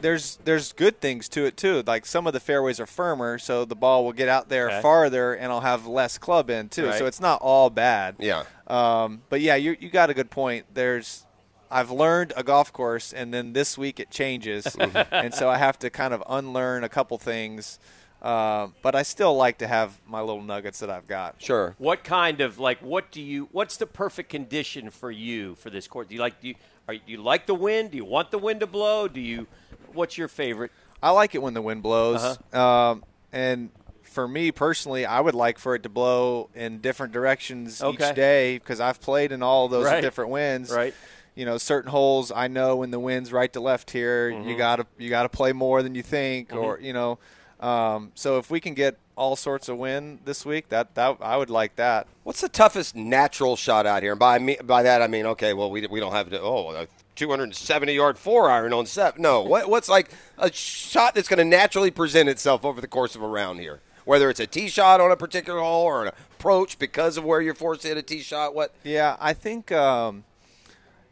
there's 0.00 0.38
there's 0.44 0.72
good 0.72 1.00
things 1.00 1.28
to 1.28 1.44
it 1.46 1.56
too. 1.56 1.84
Like 1.86 2.06
some 2.06 2.26
of 2.26 2.32
the 2.32 2.40
fairways 2.40 2.80
are 2.80 2.86
firmer, 2.86 3.38
so 3.38 3.64
the 3.64 3.76
ball 3.76 4.04
will 4.04 4.12
get 4.12 4.28
out 4.28 4.48
there 4.48 4.68
Okay. 4.68 4.82
farther, 4.82 5.32
and 5.34 5.52
I'll 5.52 5.60
have 5.60 5.86
less 5.86 6.18
club 6.18 6.50
in 6.50 6.70
too. 6.70 6.86
Right. 6.88 6.98
So 6.98 7.06
it's 7.06 7.20
not 7.20 7.40
all 7.40 7.70
bad. 7.70 8.16
Yeah. 8.18 8.42
Um, 8.66 9.22
but 9.28 9.40
yeah, 9.40 9.54
you 9.54 9.76
you 9.78 9.90
got 9.90 10.10
a 10.10 10.14
good 10.14 10.30
point. 10.30 10.66
There's 10.74 11.24
I've 11.72 11.90
learned 11.90 12.32
a 12.36 12.42
golf 12.44 12.72
course, 12.72 13.12
and 13.12 13.32
then 13.32 13.54
this 13.54 13.78
week 13.78 13.98
it 13.98 14.10
changes, 14.10 14.76
and 15.10 15.34
so 15.34 15.48
I 15.48 15.56
have 15.56 15.78
to 15.80 15.90
kind 15.90 16.12
of 16.12 16.22
unlearn 16.28 16.84
a 16.84 16.88
couple 16.88 17.16
things. 17.18 17.78
Um, 18.20 18.74
but 18.82 18.94
I 18.94 19.02
still 19.02 19.34
like 19.34 19.58
to 19.58 19.66
have 19.66 19.98
my 20.06 20.20
little 20.20 20.42
nuggets 20.42 20.78
that 20.78 20.90
I've 20.90 21.08
got. 21.08 21.36
Sure. 21.38 21.74
What 21.78 22.04
kind 22.04 22.40
of 22.40 22.58
like 22.60 22.78
what 22.80 23.10
do 23.10 23.20
you? 23.20 23.48
What's 23.50 23.78
the 23.78 23.86
perfect 23.86 24.28
condition 24.28 24.90
for 24.90 25.10
you 25.10 25.56
for 25.56 25.70
this 25.70 25.88
course? 25.88 26.06
Do 26.06 26.14
you 26.14 26.20
like 26.20 26.40
do 26.40 26.48
you, 26.48 26.54
are, 26.86 26.94
do 26.94 27.00
you 27.06 27.16
like 27.20 27.46
the 27.46 27.54
wind? 27.54 27.90
Do 27.90 27.96
you 27.96 28.04
want 28.04 28.30
the 28.30 28.38
wind 28.38 28.60
to 28.60 28.68
blow? 28.68 29.08
Do 29.08 29.18
you? 29.20 29.48
What's 29.92 30.16
your 30.16 30.28
favorite? 30.28 30.70
I 31.02 31.10
like 31.10 31.34
it 31.34 31.42
when 31.42 31.54
the 31.54 31.62
wind 31.62 31.82
blows. 31.82 32.22
Uh-huh. 32.22 32.90
Um, 32.92 33.04
and 33.32 33.70
for 34.04 34.28
me 34.28 34.52
personally, 34.52 35.04
I 35.04 35.18
would 35.18 35.34
like 35.34 35.58
for 35.58 35.74
it 35.74 35.82
to 35.82 35.88
blow 35.88 36.48
in 36.54 36.78
different 36.78 37.12
directions 37.12 37.82
Okay. 37.82 38.10
each 38.10 38.14
day 38.14 38.58
because 38.58 38.78
I've 38.78 39.00
played 39.00 39.32
in 39.32 39.42
all 39.42 39.66
those 39.66 39.86
Right. 39.86 40.00
different 40.00 40.30
winds. 40.30 40.70
Right. 40.70 40.94
You 41.34 41.46
know, 41.46 41.56
certain 41.58 41.90
holes 41.90 42.30
I 42.34 42.48
know 42.48 42.76
when 42.76 42.90
the 42.90 43.00
wind's 43.00 43.32
right 43.32 43.52
to 43.54 43.60
left 43.60 43.90
here, 43.90 44.28
you 44.28 44.54
Mhm. 44.54 44.58
gotta 44.58 44.86
you 44.98 45.08
gotta 45.08 45.28
play 45.30 45.52
more 45.52 45.82
than 45.82 45.94
you 45.94 46.02
think, 46.02 46.50
Mhm. 46.50 46.62
or 46.62 46.78
you 46.80 46.92
know. 46.92 47.18
Um, 47.60 48.12
so 48.14 48.38
if 48.38 48.50
we 48.50 48.60
can 48.60 48.74
get 48.74 48.96
all 49.16 49.36
sorts 49.36 49.68
of 49.68 49.78
wind 49.78 50.20
this 50.24 50.44
week, 50.44 50.68
that 50.70 50.94
that 50.94 51.16
I 51.20 51.36
would 51.36 51.48
like 51.50 51.76
that. 51.76 52.06
What's 52.24 52.40
the 52.40 52.48
toughest 52.48 52.94
natural 52.96 53.56
shot 53.56 53.86
out 53.86 54.02
here? 54.02 54.12
And 54.12 54.18
by 54.18 54.38
me, 54.38 54.58
by 54.62 54.82
that 54.82 55.00
I 55.00 55.06
mean, 55.06 55.26
okay, 55.26 55.52
well 55.54 55.70
we, 55.70 55.86
we 55.86 56.00
don't 56.00 56.12
have 56.12 56.28
to. 56.30 56.40
Oh, 56.40 56.70
a 56.70 56.86
270 57.14 57.92
yard 57.94 58.18
four 58.18 58.50
iron 58.50 58.72
on 58.72 58.84
seven. 58.86 59.22
No, 59.22 59.42
what, 59.42 59.68
what's 59.68 59.88
like 59.88 60.10
a 60.38 60.50
shot 60.52 61.14
that's 61.14 61.28
going 61.28 61.38
to 61.38 61.44
naturally 61.44 61.90
present 61.90 62.28
itself 62.28 62.64
over 62.64 62.80
the 62.80 62.88
course 62.88 63.14
of 63.14 63.22
a 63.22 63.26
round 63.26 63.60
here? 63.60 63.80
Whether 64.04 64.28
it's 64.30 64.40
a 64.40 64.46
tee 64.46 64.68
shot 64.68 65.00
on 65.00 65.10
a 65.12 65.16
particular 65.16 65.60
hole 65.60 65.84
or 65.84 66.02
an 66.06 66.08
approach 66.08 66.78
because 66.78 67.16
of 67.16 67.24
where 67.24 67.40
you're 67.40 67.54
forced 67.54 67.82
to 67.82 67.88
hit 67.88 67.96
a 67.98 68.02
tee 68.02 68.20
shot. 68.22 68.54
What? 68.54 68.72
Yeah, 68.82 69.16
I 69.20 69.32
think 69.34 69.70
um, 69.70 70.24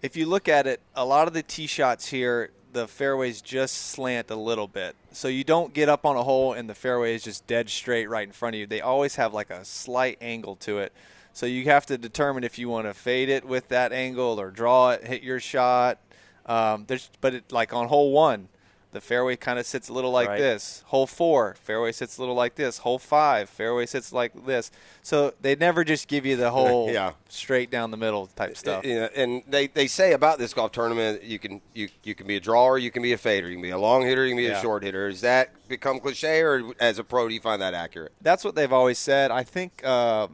if 0.02 0.16
you 0.16 0.26
look 0.26 0.48
at 0.48 0.66
it, 0.66 0.80
a 0.94 1.04
lot 1.04 1.28
of 1.28 1.34
the 1.34 1.42
tee 1.42 1.66
shots 1.66 2.06
here, 2.06 2.50
the 2.72 2.86
fairways 2.86 3.40
just 3.40 3.74
slant 3.90 4.30
a 4.30 4.36
little 4.36 4.68
bit. 4.68 4.94
So 5.12 5.28
you 5.28 5.44
don't 5.44 5.74
get 5.74 5.88
up 5.88 6.06
on 6.06 6.16
a 6.16 6.22
hole 6.22 6.52
and 6.52 6.68
the 6.68 6.74
fairway 6.74 7.14
is 7.14 7.22
just 7.22 7.46
dead 7.46 7.68
straight 7.68 8.08
right 8.08 8.26
in 8.26 8.32
front 8.32 8.54
of 8.54 8.60
you. 8.60 8.66
They 8.66 8.80
always 8.80 9.16
have 9.16 9.34
like 9.34 9.50
a 9.50 9.64
slight 9.64 10.18
angle 10.20 10.56
to 10.56 10.78
it. 10.78 10.92
So 11.32 11.46
you 11.46 11.64
have 11.64 11.86
to 11.86 11.98
determine 11.98 12.44
if 12.44 12.58
you 12.58 12.68
want 12.68 12.86
to 12.86 12.94
fade 12.94 13.28
it 13.28 13.44
with 13.44 13.68
that 13.68 13.92
angle 13.92 14.40
or 14.40 14.50
draw 14.50 14.90
it, 14.90 15.04
hit 15.04 15.22
your 15.22 15.40
shot. 15.40 15.98
Um, 16.46 16.84
there's, 16.86 17.10
but 17.20 17.34
it, 17.34 17.52
like 17.52 17.72
on 17.72 17.88
hole 17.88 18.12
one, 18.12 18.48
the 18.92 19.00
fairway 19.00 19.36
kind 19.36 19.58
of 19.58 19.66
sits 19.66 19.88
a 19.88 19.92
little 19.92 20.10
like 20.10 20.28
Right. 20.28 20.38
this. 20.38 20.82
Hole 20.86 21.06
four, 21.06 21.54
fairway 21.62 21.92
sits 21.92 22.18
a 22.18 22.20
little 22.20 22.34
like 22.34 22.56
this. 22.56 22.78
Hole 22.78 22.98
five, 22.98 23.48
fairway 23.48 23.86
sits 23.86 24.12
like 24.12 24.32
this. 24.46 24.70
So 25.02 25.32
they 25.40 25.54
never 25.54 25.84
just 25.84 26.08
give 26.08 26.26
you 26.26 26.36
the 26.36 26.50
whole 26.50 26.90
Yeah. 26.90 27.12
straight 27.28 27.70
down 27.70 27.90
the 27.92 27.96
middle 27.96 28.26
type 28.28 28.56
stuff. 28.56 28.84
Yeah, 28.84 29.08
and 29.14 29.42
they, 29.48 29.68
they 29.68 29.86
say 29.86 30.12
about 30.12 30.38
this 30.38 30.52
golf 30.52 30.72
tournament, 30.72 31.22
you 31.22 31.38
can 31.38 31.60
you 31.72 31.88
you 32.02 32.14
can 32.14 32.26
be 32.26 32.36
a 32.36 32.40
drawer, 32.40 32.78
you 32.78 32.90
can 32.90 33.02
be 33.02 33.12
a 33.12 33.18
fader, 33.18 33.46
you 33.48 33.54
can 33.54 33.62
be 33.62 33.70
a 33.70 33.78
long 33.78 34.02
hitter, 34.02 34.24
you 34.24 34.30
can 34.30 34.38
be 34.38 34.44
Yeah. 34.44 34.58
a 34.58 34.62
short 34.62 34.82
hitter. 34.82 35.08
Does 35.08 35.20
that 35.20 35.50
become 35.68 36.00
cliche, 36.00 36.40
or 36.42 36.72
as 36.80 36.98
a 36.98 37.04
pro, 37.04 37.28
do 37.28 37.34
you 37.34 37.40
find 37.40 37.62
that 37.62 37.74
accurate? 37.74 38.12
That's 38.20 38.44
what 38.44 38.54
they've 38.56 38.72
always 38.72 38.98
said. 38.98 39.30
I 39.30 39.44
think 39.44 39.82
uh, 39.84 40.26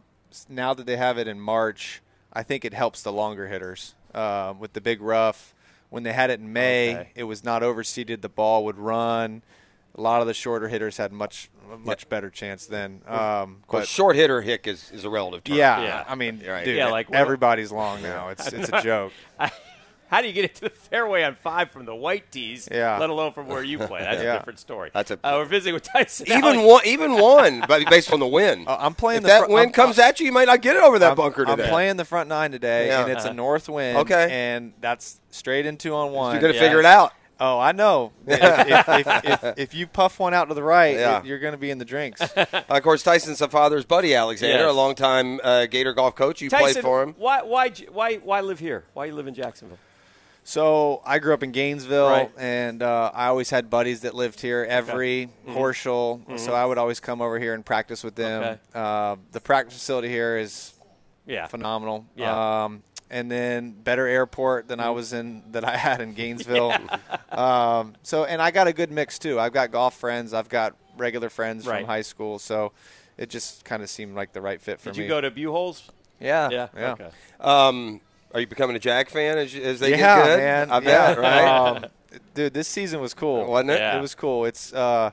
now 0.49 0.73
that 0.73 0.87
they 0.87 0.97
have 0.97 1.19
it 1.19 1.29
in 1.29 1.39
March, 1.41 2.01
I 2.33 2.43
think 2.43 2.65
it 2.65 2.73
helps 2.75 3.03
the 3.03 3.13
longer 3.13 3.49
hitters 3.49 3.95
uh, 4.15 4.55
with 4.59 4.73
the 4.73 4.81
big 4.81 5.03
rough. 5.03 5.53
When 5.91 6.03
they 6.03 6.13
had 6.13 6.31
it 6.31 6.41
in 6.41 6.53
May, 6.53 6.95
Okay. 6.97 7.09
it 7.15 7.25
was 7.25 7.45
not 7.45 7.63
overseeded. 7.63 8.21
The 8.21 8.29
ball 8.29 8.65
would 8.65 8.79
run. 8.79 9.43
A 9.95 10.01
lot 10.01 10.21
of 10.21 10.27
the 10.27 10.35
shorter 10.35 10.69
hitters 10.69 10.97
had 10.99 11.13
much 11.13 11.49
a 11.73 11.79
much 11.79 12.09
better 12.09 12.29
chance 12.31 12.67
then. 12.67 13.01
Um, 13.09 13.59
Of 13.63 13.67
course, 13.67 13.83
but 13.83 13.89
short 13.89 14.15
hitter 14.17 14.41
hick 14.43 14.67
is, 14.69 14.91
is 14.93 15.05
a 15.05 15.11
relative 15.11 15.43
term. 15.45 15.57
yeah, 15.57 15.81
Yeah. 15.83 16.05
I 16.07 16.15
mean, 16.15 16.43
Right. 16.47 16.65
dude, 16.65 16.77
Yeah, 16.77 16.91
like 16.91 17.11
everybody's 17.13 17.73
long 17.73 18.03
now. 18.03 18.29
It's 18.29 18.53
it's 18.53 18.69
a 18.73 18.83
joke. 18.85 19.13
How 20.09 20.21
do 20.23 20.29
you 20.29 20.33
get 20.33 20.45
it 20.45 20.55
to 20.57 20.61
the 20.63 20.71
fairway 20.71 21.23
on 21.25 21.35
five 21.43 21.71
from 21.71 21.85
the 21.85 21.95
white 21.95 22.31
tees? 22.31 22.69
Yeah. 22.71 22.99
Let 22.99 23.11
alone 23.11 23.33
from 23.33 23.49
where 23.49 23.63
you 23.63 23.79
play. 23.79 24.01
That's 24.01 24.23
Yeah. 24.23 24.35
a 24.35 24.39
different 24.39 24.59
story. 24.61 24.91
That's 24.95 25.11
a- 25.11 25.15
Uh, 25.25 25.33
we're 25.39 25.45
visiting 25.47 25.75
with 25.75 25.83
Tyson. 25.83 26.27
Even 26.29 26.45
Alex. 26.45 26.63
one, 26.63 26.87
even 26.87 27.13
one, 27.15 27.65
but 27.69 27.89
based 27.91 28.13
on 28.13 28.21
the 28.21 28.27
wind. 28.27 28.69
Uh, 28.69 28.77
I'm 28.79 28.95
playing 28.95 29.19
if 29.19 29.23
the 29.23 29.29
that 29.29 29.45
fr- 29.47 29.51
wind 29.53 29.67
I'm- 29.67 29.73
comes 29.73 29.99
at 29.99 30.21
you, 30.21 30.27
you 30.27 30.33
might 30.33 30.47
not 30.47 30.63
get 30.63 30.77
it 30.77 30.83
over 30.83 30.99
that 31.01 31.11
I'm, 31.13 31.17
bunker 31.17 31.45
today. 31.45 31.65
I'm 31.65 31.69
playing 31.71 31.97
the 31.97 32.05
front 32.05 32.29
nine 32.29 32.53
today, 32.53 32.87
Yeah. 32.89 33.03
and 33.03 33.11
it's 33.13 33.25
Uh-huh. 33.25 33.31
a 33.33 33.35
north 33.35 33.69
wind. 33.69 33.99
Okay. 33.99 34.29
and 34.31 34.73
that's 34.81 35.21
straight 35.31 35.67
in 35.67 35.77
two 35.77 35.95
on 35.95 36.13
one. 36.13 36.33
You're 36.33 36.41
going 36.41 36.53
to 36.53 36.59
Yeah. 36.59 36.65
figure 36.65 36.79
it 36.81 36.87
out. 36.87 37.13
Oh, 37.39 37.59
I 37.59 37.73
know. 37.73 38.13
if, 38.27 38.41
if, 38.41 38.89
if, 39.09 39.25
if, 39.45 39.59
if 39.59 39.75
you 39.75 39.87
puff 39.87 40.19
one 40.19 40.33
out 40.33 40.49
to 40.49 40.55
the 40.55 40.63
right, 40.63 40.95
Yeah. 40.97 41.19
it- 41.19 41.27
you're 41.27 41.39
going 41.39 41.53
to 41.53 41.59
be 41.59 41.71
in 41.71 41.77
the 41.79 41.85
drinks. 41.85 42.21
of 42.37 42.83
course, 42.83 43.03
Tyson's 43.03 43.41
the 43.41 43.49
father's 43.49 43.85
buddy 43.85 44.15
Alexander, 44.15 44.59
Yes. 44.65 44.71
a 44.71 44.73
longtime 44.73 45.41
uh, 45.45 45.67
Gator 45.67 45.93
golf 45.93 46.15
coach. 46.15 46.41
You 46.41 46.49
Tyson, 46.49 46.73
played 46.75 46.83
for 46.83 47.03
him. 47.03 47.15
Why, 47.19 47.43
why, 47.43 47.71
why, 47.93 48.15
why 48.17 48.41
live 48.41 48.59
here? 48.61 48.85
Why 48.95 49.07
you 49.07 49.15
live 49.15 49.27
in 49.27 49.35
Jacksonville? 49.35 49.79
So 50.49 51.03
I 51.05 51.19
grew 51.19 51.35
up 51.35 51.43
in 51.43 51.51
Gainesville, 51.51 52.09
Right. 52.09 52.31
and 52.39 52.81
uh, 52.81 53.11
I 53.13 53.27
always 53.27 53.51
had 53.51 53.69
buddies 53.69 54.03
that 54.03 54.15
lived 54.15 54.41
here. 54.41 54.65
Every 54.69 55.29
Horschel, 55.49 56.39
so 56.39 56.55
I 56.55 56.65
would 56.65 56.79
always 56.79 57.01
come 57.01 57.21
over 57.21 57.37
here 57.41 57.53
and 57.53 57.67
practice 57.67 58.05
with 58.05 58.15
them. 58.15 58.43
Okay. 58.45 58.59
Uh, 58.73 59.17
the 59.33 59.41
practice 59.41 59.75
facility 59.75 60.09
here 60.09 60.37
is 60.39 60.73
Yeah. 61.27 61.49
phenomenal. 61.49 62.07
Yeah. 62.15 62.65
Um, 62.65 62.85
and 63.11 63.29
then 63.29 63.73
better 63.73 64.07
airport 64.07 64.69
than 64.69 64.79
I 64.79 64.91
was 64.91 65.13
in 65.13 65.43
that 65.51 65.65
I 65.65 65.77
had 65.89 66.01
in 66.01 66.15
Gainesville. 66.15 66.73
um, 67.33 67.95
so, 68.05 68.25
and 68.25 68.41
I 68.41 68.53
got 68.53 68.69
a 68.69 68.73
good 68.73 68.93
mix 68.93 69.19
too. 69.19 69.41
I've 69.41 69.53
got 69.53 69.73
golf 69.73 69.97
friends. 69.97 70.33
I've 70.33 70.49
got 70.49 70.77
regular 70.97 71.29
friends 71.29 71.67
Right. 71.67 71.81
from 71.81 71.87
high 71.89 72.03
school. 72.03 72.39
So, 72.39 72.71
it 73.19 73.31
just 73.31 73.65
kind 73.65 73.83
of 73.83 73.91
seemed 73.91 74.15
like 74.15 74.33
the 74.33 74.41
right 74.41 74.61
fit 74.63 74.79
for 74.79 74.91
Did 74.91 74.99
me. 74.99 74.99
Did 74.99 75.03
you 75.03 75.09
go 75.09 75.21
to 75.23 75.31
Buchholz? 75.33 75.89
Yeah, 76.21 76.51
Yeah. 76.51 76.69
yeah. 76.77 76.93
Okay. 76.93 77.09
Um, 77.41 78.01
are 78.37 78.41
you 78.41 78.47
becoming 78.47 78.77
a 78.77 78.79
Jag 78.79 79.09
fan 79.09 79.39
as, 79.39 79.55
as 79.55 79.81
they 79.81 79.93
yeah, 79.93 79.97
get 79.97 80.25
good? 80.27 80.39
man. 80.39 80.71
I 80.71 80.81
bet, 80.81 81.19
yeah. 81.19 81.23
right? 81.23 81.69
Um, 81.83 81.87
dude, 82.35 82.53
this 82.53 82.69
season 82.69 83.01
was 83.01 83.15
cool, 83.15 83.47
Wasn't 83.47 83.71
it? 83.71 83.79
Yeah. 83.79 83.97
It 83.97 84.01
was 84.03 84.15
cool. 84.15 84.45
It's 84.45 84.75
uh, 84.75 85.13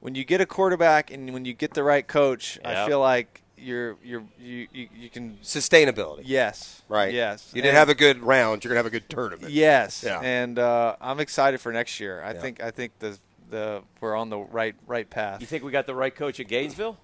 when 0.00 0.14
you 0.14 0.24
get 0.24 0.40
a 0.40 0.46
quarterback 0.46 1.10
and 1.12 1.34
when 1.34 1.44
you 1.44 1.52
get 1.52 1.74
the 1.74 1.82
right 1.82 2.06
coach, 2.06 2.58
I 2.64 2.86
feel 2.86 2.98
like 2.98 3.42
you're 3.58 3.96
you're 4.02 4.24
you 4.40 4.66
you, 4.72 4.88
you 4.96 5.10
can 5.10 5.36
Sustainability. 5.42 6.22
yes, 6.24 6.80
Right. 6.88 7.12
yes. 7.12 7.50
You 7.54 7.60
didn't 7.60 7.76
And- 7.76 7.78
have 7.78 7.90
a 7.90 7.94
good 7.94 8.22
round. 8.22 8.64
You're 8.64 8.70
gonna 8.70 8.78
have 8.78 8.86
a 8.86 8.90
good 8.90 9.08
tournament. 9.10 9.52
Yes, 9.52 10.02
Yeah. 10.02 10.20
and 10.22 10.58
uh, 10.58 10.96
I'm 10.98 11.20
excited 11.20 11.60
for 11.60 11.72
next 11.72 12.00
year. 12.00 12.22
I 12.24 12.32
Yeah. 12.32 12.40
think 12.40 12.62
I 12.62 12.70
think 12.70 12.98
the 13.00 13.18
the 13.50 13.82
we're 14.00 14.16
on 14.16 14.30
the 14.30 14.38
right 14.38 14.74
right 14.86 15.08
path. 15.08 15.42
You 15.42 15.46
think 15.46 15.62
we 15.62 15.70
got 15.72 15.86
the 15.86 15.94
right 15.94 16.14
coach 16.14 16.40
at 16.40 16.48
Gainesville? 16.48 16.96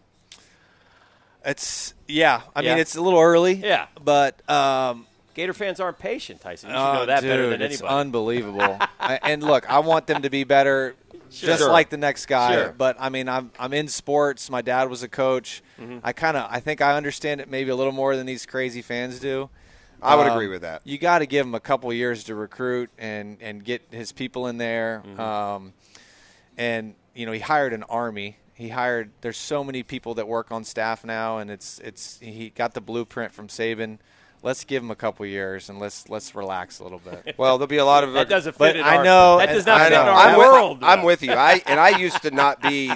It's 1.44 1.94
yeah. 2.08 2.42
I 2.56 2.62
Yeah. 2.62 2.70
mean, 2.70 2.78
it's 2.80 2.96
a 2.96 3.00
little 3.02 3.20
early. 3.20 3.54
Yeah. 3.54 3.86
but 4.02 4.48
um, 4.50 5.06
Gator 5.39 5.52
fans 5.52 5.78
aren't 5.78 6.01
patient, 6.01 6.40
Tyson. 6.40 6.70
You 6.70 6.74
should 6.74 6.82
oh, 6.82 6.94
know 6.94 7.06
that 7.06 7.23
better 7.23 7.51
dude, 7.51 7.60
than 7.60 7.62
it's 7.62 7.81
unbelievable. 7.81 8.77
I, 9.01 9.20
and 9.23 9.40
look, 9.40 9.70
I 9.70 9.78
want 9.78 10.09
them 10.09 10.23
to 10.23 10.31
be 10.31 10.43
better, 10.43 10.97
just 11.31 11.60
Sure. 11.60 11.70
like 11.70 11.90
the 11.90 11.97
next 11.97 12.27
guy. 12.27 12.55
Sure. 12.55 12.74
But 12.77 12.97
I 12.98 13.09
mean, 13.09 13.28
I'm 13.28 13.52
I'm 13.56 13.73
in 13.73 13.86
sports. 13.86 14.51
My 14.51 14.62
dad 14.62 14.90
was 14.90 15.05
a 15.05 15.09
coach. 15.09 15.62
Mm-hmm. 15.81 15.98
I 16.02 16.12
kind 16.12 16.36
of 16.36 16.48
I 16.51 16.59
think 16.59 16.81
I 16.81 16.97
understand 16.97 17.40
it 17.40 17.48
maybe 17.48 17.70
a 17.70 17.77
little 17.77 17.93
more 17.93 18.16
than 18.16 18.27
these 18.27 18.47
crazy 18.47 18.82
fans 18.82 19.20
do. 19.20 19.48
I 20.02 20.16
would 20.16 20.27
Um, 20.27 20.32
agree 20.32 20.48
with 20.48 20.62
that. 20.62 20.82
You 20.85 20.98
got 20.98 21.20
to 21.20 21.27
give 21.27 21.47
him 21.47 21.55
a 21.55 21.60
couple 21.60 21.93
years 21.93 22.24
to 22.24 22.35
recruit 22.35 22.90
and 22.98 23.39
and 23.40 23.65
get 23.65 23.82
his 23.93 24.10
people 24.10 24.48
in 24.48 24.59
there. 24.59 25.05
Mm-hmm. 25.06 25.20
Um, 25.20 25.73
and 26.56 26.97
you 27.15 27.27
know, 27.27 27.32
he 27.32 27.39
hired 27.39 27.73
an 27.73 27.85
army. 27.85 28.39
He 28.55 28.70
hired. 28.70 29.12
There's 29.20 29.39
so 29.39 29.62
many 29.62 29.85
people 29.85 30.15
that 30.15 30.27
work 30.27 30.51
on 30.51 30.65
staff 30.65 31.05
now, 31.05 31.39
and 31.39 31.48
it's 31.48 31.78
it's 31.85 32.19
he 32.20 32.51
got 32.51 32.74
the 32.74 32.81
blueprint 32.81 33.32
from 33.32 33.47
Saban. 33.47 33.98
Let's 34.43 34.62
give 34.65 34.82
him 34.82 34.90
a 34.90 34.97
couple 34.97 35.27
years 35.27 35.69
and 35.69 35.81
let's 35.81 36.09
let's 36.09 36.35
relax 36.35 36.78
a 36.78 36.85
little 36.85 37.01
bit. 37.01 37.35
Well, 37.36 37.59
there'll 37.59 37.66
be 37.66 37.78
a 37.78 37.85
lot 37.85 38.05
of 38.05 38.12
That 38.15 38.28
doesn't 38.28 38.55
fit 38.56 38.77
I 38.77 39.02
know- 39.02 39.39
That 39.39 39.47
does 39.47 39.66
not 39.66 39.81
fit 39.82 39.93
in 39.93 39.98
our 39.98 40.10
I'm 40.10 40.39
world. 40.39 40.78
With, 40.78 40.89
I'm 40.89 41.02
with 41.02 41.23
you. 41.23 41.32
I 41.32 41.60
and 41.66 41.81
I 41.81 41.98
used 41.98 42.23
to 42.23 42.31
not 42.31 42.62
be 42.62 42.93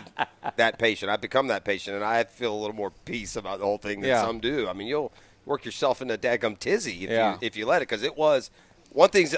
that 0.57 0.79
patient. 0.79 1.11
I've 1.11 1.21
become 1.21 1.49
that 1.49 1.65
patient, 1.65 1.97
and 1.97 2.05
I 2.05 2.25
feel 2.25 2.55
a 2.55 2.61
little 2.61 2.77
more 2.77 2.93
peace 3.05 3.35
about 3.37 3.59
the 3.59 3.65
whole 3.65 3.79
thing 3.79 4.01
than 4.03 4.11
Yeah. 4.11 4.23
some 4.25 4.39
do. 4.39 4.69
I 4.69 4.73
mean, 4.73 4.87
you'll 4.87 5.13
work 5.45 5.65
yourself 5.65 6.01
into 6.01 6.15
a 6.15 6.19
daggum 6.19 6.59
tizzy 6.59 7.05
if 7.05 7.11
Yeah. 7.11 7.33
you 7.33 7.39
if 7.41 7.57
you 7.57 7.67
let 7.67 7.83
it, 7.83 7.89
because 7.89 8.05
it 8.05 8.17
was 8.17 8.51
one 8.91 9.09
thing's 9.11 9.35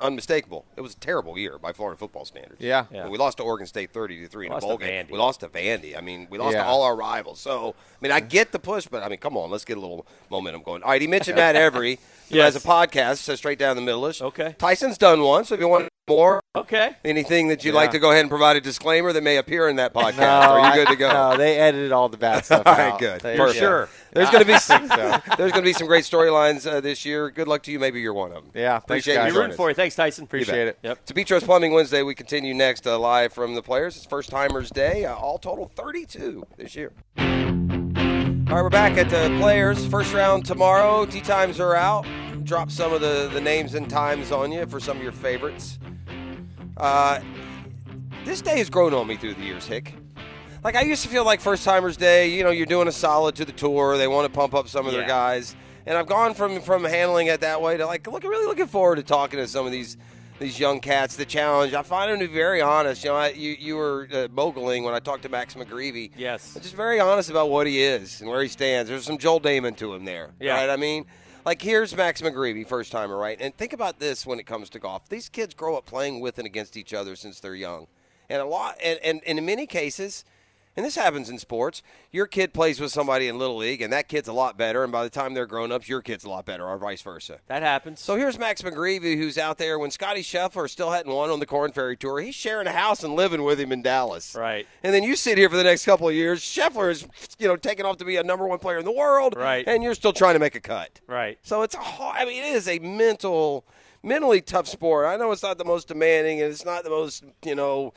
unmistakable. 0.00 0.64
It 0.76 0.80
was 0.80 0.94
a 0.94 0.98
terrible 0.98 1.38
year 1.38 1.58
by 1.58 1.72
Florida 1.72 1.98
football 1.98 2.24
standards. 2.24 2.60
Yeah. 2.60 2.86
Yeah. 2.92 3.08
we 3.08 3.18
lost 3.18 3.38
to 3.38 3.42
Oregon 3.42 3.66
State 3.66 3.92
thirty 3.92 4.20
to 4.20 4.28
three 4.28 4.46
in 4.46 4.52
a 4.52 4.58
bowl 4.58 4.76
game. 4.78 5.06
Vandy. 5.06 5.10
We 5.12 5.18
lost 5.18 5.40
to 5.40 5.48
Vandy. 5.48 5.96
I 5.96 6.00
mean, 6.00 6.26
we 6.30 6.38
lost 6.38 6.52
to 6.54 6.64
all 6.64 6.82
our 6.82 6.94
rivals. 6.96 7.40
So, 7.40 7.74
I 7.78 7.96
mean, 8.00 8.12
I 8.12 8.20
get 8.20 8.52
the 8.52 8.58
push, 8.58 8.86
but 8.86 9.02
I 9.02 9.08
mean, 9.08 9.18
come 9.18 9.36
on, 9.36 9.50
let's 9.50 9.64
get 9.64 9.76
a 9.76 9.80
little 9.80 10.06
momentum 10.30 10.62
going. 10.62 10.82
All 10.82 10.90
right, 10.90 11.00
he 11.00 11.06
mentioned 11.08 11.36
Matt 11.36 11.56
Every, 11.64 11.96
who 12.30 12.36
Yes. 12.36 12.54
has 12.54 12.64
a 12.64 12.66
podcast, 12.66 13.16
so 13.18 13.34
straight 13.34 13.58
down 13.58 13.76
the 13.76 13.82
middle-ish. 13.82 14.20
Okay. 14.22 14.54
Tyson's 14.58 14.98
done 14.98 15.20
one, 15.22 15.44
so 15.44 15.54
if 15.54 15.60
you 15.60 15.68
want 15.68 15.88
more, 16.08 16.40
Okay. 16.56 16.94
anything 17.04 17.48
that 17.48 17.64
you'd 17.64 17.72
Yeah. 17.72 17.80
like 17.80 17.90
to 17.92 17.98
go 17.98 18.10
ahead 18.10 18.20
and 18.20 18.28
provide 18.30 18.56
a 18.56 18.60
disclaimer 18.60 19.12
that 19.12 19.22
may 19.22 19.38
appear 19.38 19.68
in 19.68 19.76
that 19.76 19.94
podcast, 19.94 20.18
are 20.48 20.58
you 20.58 20.64
I- 20.64 20.74
good 20.74 20.88
to 20.88 20.96
go? 20.96 21.10
No, 21.10 21.36
they 21.36 21.56
edited 21.58 21.92
all 21.92 22.08
the 22.10 22.16
bad 22.18 22.44
stuff. 22.44 22.62
All 22.66 22.74
right, 22.74 22.92
out. 22.92 22.98
good. 23.00 23.20
They- 23.22 23.36
Perfect. 23.36 23.58
sure? 23.58 23.88
There's 24.14 24.30
going 24.30 24.44
to 24.44 24.52
be 24.52 24.58
some, 24.58 24.88
so. 24.88 25.20
there's 25.36 25.50
going 25.50 25.64
to 25.64 25.68
be 25.68 25.72
some 25.72 25.88
great 25.88 26.04
storylines 26.04 26.70
uh, 26.70 26.80
this 26.80 27.04
year. 27.04 27.30
Good 27.30 27.48
luck 27.48 27.64
to 27.64 27.72
you. 27.72 27.80
Maybe 27.80 28.00
you're 28.00 28.14
one 28.14 28.30
of 28.30 28.44
them. 28.44 28.52
Yeah, 28.54 28.76
Appreciate 28.76 29.16
guys. 29.16 29.32
you 29.32 29.40
rooting 29.40 29.56
for 29.56 29.68
you. 29.68 29.74
Thanks, 29.74 29.96
Tyson. 29.96 30.24
Appreciate 30.24 30.68
it. 30.68 30.78
Yep. 30.82 31.04
To 31.06 31.14
Petros 31.14 31.42
Plumbing 31.42 31.72
Wednesday, 31.72 32.02
we 32.02 32.14
continue 32.14 32.54
next 32.54 32.86
uh, 32.86 32.96
live 32.98 33.32
from 33.32 33.54
the 33.54 33.62
players. 33.62 33.96
It's 33.96 34.06
First 34.06 34.30
Timers 34.30 34.70
Day, 34.70 35.04
uh, 35.04 35.16
all 35.16 35.38
total 35.38 35.70
32 35.74 36.44
this 36.56 36.76
year. 36.76 36.92
All 37.18 37.24
right, 37.24 38.62
we're 38.62 38.70
back 38.70 38.96
at 38.98 39.10
the 39.10 39.36
players. 39.40 39.84
First 39.86 40.14
round 40.14 40.44
tomorrow. 40.44 41.04
Tee 41.06 41.20
times 41.20 41.58
are 41.58 41.74
out. 41.74 42.06
Drop 42.44 42.70
some 42.70 42.92
of 42.92 43.00
the, 43.00 43.28
the 43.32 43.40
names 43.40 43.74
and 43.74 43.90
times 43.90 44.30
on 44.30 44.52
you 44.52 44.64
for 44.66 44.78
some 44.78 44.96
of 44.98 45.02
your 45.02 45.12
favorites. 45.12 45.78
Uh, 46.76 47.20
this 48.24 48.40
day 48.40 48.58
has 48.58 48.70
grown 48.70 48.94
on 48.94 49.06
me 49.08 49.16
through 49.16 49.34
the 49.34 49.42
years, 49.42 49.66
Hick. 49.66 49.94
Like 50.64 50.76
I 50.76 50.80
used 50.80 51.02
to 51.02 51.10
feel 51.10 51.26
like 51.26 51.42
First 51.42 51.62
Timers 51.62 51.98
Day, 51.98 52.30
you 52.30 52.42
know, 52.42 52.50
you're 52.50 52.64
doing 52.64 52.88
a 52.88 52.92
solid 52.92 53.34
to 53.36 53.44
the 53.44 53.52
tour. 53.52 53.98
They 53.98 54.08
want 54.08 54.32
to 54.32 54.34
pump 54.34 54.54
up 54.54 54.66
some 54.66 54.86
of 54.86 54.94
their 54.94 55.06
guys, 55.06 55.54
and 55.84 55.98
I've 55.98 56.06
gone 56.06 56.32
from 56.32 56.62
from 56.62 56.84
handling 56.84 57.26
it 57.26 57.42
that 57.42 57.60
way 57.60 57.76
to 57.76 57.84
like 57.84 58.06
look 58.06 58.22
really 58.22 58.46
looking 58.46 58.66
forward 58.66 58.96
to 58.96 59.02
talking 59.02 59.38
to 59.38 59.46
some 59.46 59.66
of 59.66 59.72
these 59.72 59.98
these 60.38 60.58
young 60.58 60.80
cats. 60.80 61.16
The 61.16 61.26
challenge, 61.26 61.74
I 61.74 61.82
find 61.82 62.10
them 62.10 62.18
to 62.20 62.28
be 62.28 62.32
very 62.32 62.62
honest. 62.62 63.04
You 63.04 63.10
know, 63.10 63.16
I, 63.16 63.28
you 63.28 63.54
you 63.58 63.76
were 63.76 64.08
uh, 64.10 64.28
moguling 64.28 64.84
when 64.84 64.94
I 64.94 65.00
talked 65.00 65.24
to 65.24 65.28
Max 65.28 65.52
McGreevy. 65.52 66.12
Yes. 66.16 66.54
just 66.54 66.74
very 66.74 66.98
honest 66.98 67.28
about 67.28 67.50
what 67.50 67.66
he 67.66 67.82
is 67.82 68.22
and 68.22 68.30
where 68.30 68.40
he 68.40 68.48
stands. 68.48 68.88
There's 68.88 69.04
some 69.04 69.18
Joel 69.18 69.42
Dahmen 69.42 69.76
to 69.76 69.92
him 69.92 70.06
there. 70.06 70.30
Yeah. 70.40 70.54
right? 70.54 70.70
I 70.70 70.76
mean. 70.76 71.04
Like 71.46 71.60
here's 71.60 71.94
Max 71.94 72.22
McGreevy, 72.22 72.66
first 72.66 72.90
timer, 72.90 73.18
right? 73.18 73.36
And 73.38 73.54
think 73.54 73.74
about 73.74 73.98
this 73.98 74.24
when 74.24 74.38
it 74.38 74.46
comes 74.46 74.70
to 74.70 74.78
golf. 74.78 75.10
These 75.10 75.28
kids 75.28 75.52
grow 75.52 75.76
up 75.76 75.84
playing 75.84 76.20
with 76.20 76.38
and 76.38 76.46
against 76.46 76.74
each 76.74 76.94
other 76.94 77.16
since 77.16 77.38
they're 77.38 77.54
young, 77.54 77.86
and 78.30 78.40
a 78.40 78.46
lot, 78.46 78.76
and, 78.82 78.98
and, 79.04 79.20
and 79.26 79.38
in 79.38 79.44
many 79.44 79.66
cases, 79.66 80.24
and 80.76 80.84
this 80.84 80.96
happens 80.96 81.30
in 81.30 81.38
sports. 81.38 81.82
Your 82.10 82.26
kid 82.26 82.52
plays 82.52 82.80
with 82.80 82.92
somebody 82.92 83.28
in 83.28 83.38
little 83.38 83.56
league, 83.56 83.82
and 83.82 83.92
that 83.92 84.08
kid's 84.08 84.28
a 84.28 84.32
lot 84.32 84.56
better. 84.58 84.82
And 84.82 84.92
by 84.92 85.04
the 85.04 85.10
time 85.10 85.34
they're 85.34 85.46
grown 85.46 85.70
ups, 85.70 85.88
your 85.88 86.02
kid's 86.02 86.24
a 86.24 86.28
lot 86.28 86.44
better, 86.44 86.64
or 86.64 86.76
vice 86.78 87.02
versa. 87.02 87.38
That 87.46 87.62
happens. 87.62 88.00
So 88.00 88.16
here's 88.16 88.38
Max 88.38 88.62
McGreevy, 88.62 89.16
who's 89.16 89.38
out 89.38 89.58
there 89.58 89.78
when 89.78 89.90
Scottie 89.90 90.22
Scheffler 90.22 90.66
is 90.66 90.72
still 90.72 90.90
hadn't 90.90 91.12
won 91.12 91.30
on 91.30 91.40
the 91.40 91.46
Korn 91.46 91.72
Ferry 91.72 91.96
Tour. 91.96 92.20
He's 92.20 92.34
sharing 92.34 92.66
a 92.66 92.72
house 92.72 93.04
and 93.04 93.14
living 93.14 93.44
with 93.44 93.60
him 93.60 93.72
in 93.72 93.82
Dallas. 93.82 94.34
Right. 94.34 94.66
And 94.82 94.92
then 94.92 95.02
you 95.02 95.16
sit 95.16 95.38
here 95.38 95.48
for 95.48 95.56
the 95.56 95.64
next 95.64 95.84
couple 95.84 96.08
of 96.08 96.14
years. 96.14 96.40
Scheffler 96.40 96.90
is, 96.90 97.06
you 97.38 97.48
know, 97.48 97.56
taking 97.56 97.86
off 97.86 97.98
to 97.98 98.04
be 98.04 98.16
a 98.16 98.22
number 98.22 98.46
one 98.46 98.58
player 98.58 98.78
in 98.78 98.84
the 98.84 98.92
world. 98.92 99.34
Right. 99.36 99.66
And 99.66 99.82
you're 99.82 99.94
still 99.94 100.12
trying 100.12 100.34
to 100.34 100.40
make 100.40 100.54
a 100.54 100.60
cut. 100.60 101.00
Right. 101.06 101.38
So 101.42 101.62
it's 101.62 101.74
a 101.74 101.78
hard, 101.78 102.16
I 102.18 102.24
mean, 102.24 102.42
it 102.42 102.54
is 102.54 102.68
a 102.68 102.78
mental, 102.80 103.64
mentally 104.02 104.40
tough 104.40 104.66
sport. 104.66 105.06
I 105.06 105.16
know 105.16 105.30
it's 105.32 105.42
not 105.42 105.58
the 105.58 105.64
most 105.64 105.88
demanding 105.88 106.40
and 106.40 106.50
it's 106.50 106.64
not 106.64 106.84
the 106.84 106.90
most, 106.90 107.24
you 107.44 107.54
know, 107.54 107.94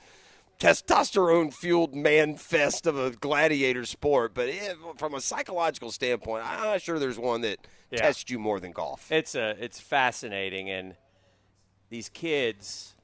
testosterone 0.60 1.54
fueled 1.54 1.94
man 1.96 2.36
fest 2.36 2.88
of 2.88 2.98
a 2.98 3.12
gladiator 3.12 3.86
sport, 3.86 4.34
but 4.34 4.50
it, 4.50 4.76
from 4.98 5.14
a 5.14 5.22
psychological 5.22 5.92
standpoint, 5.92 6.44
I'm 6.46 6.64
not 6.64 6.82
sure 6.82 7.00
there's 7.00 7.20
one 7.20 7.42
that 7.42 7.60
Yeah. 7.92 8.00
tests 8.02 8.30
you 8.30 8.40
more 8.40 8.60
than 8.60 8.72
golf. 8.72 9.12
It's 9.12 9.36
a 9.36 9.56
it's 9.64 9.80
fascinating, 9.80 10.70
and 10.70 10.96
these 11.90 12.10
kids, 12.10 12.96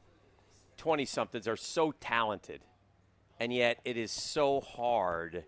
twenty 0.77 1.05
somethings, 1.05 1.47
are 1.47 1.55
so 1.55 1.91
talented, 1.93 2.61
and 3.39 3.53
yet 3.53 3.79
it 3.85 3.95
is 3.97 4.11
so 4.11 4.59
hard 4.59 5.45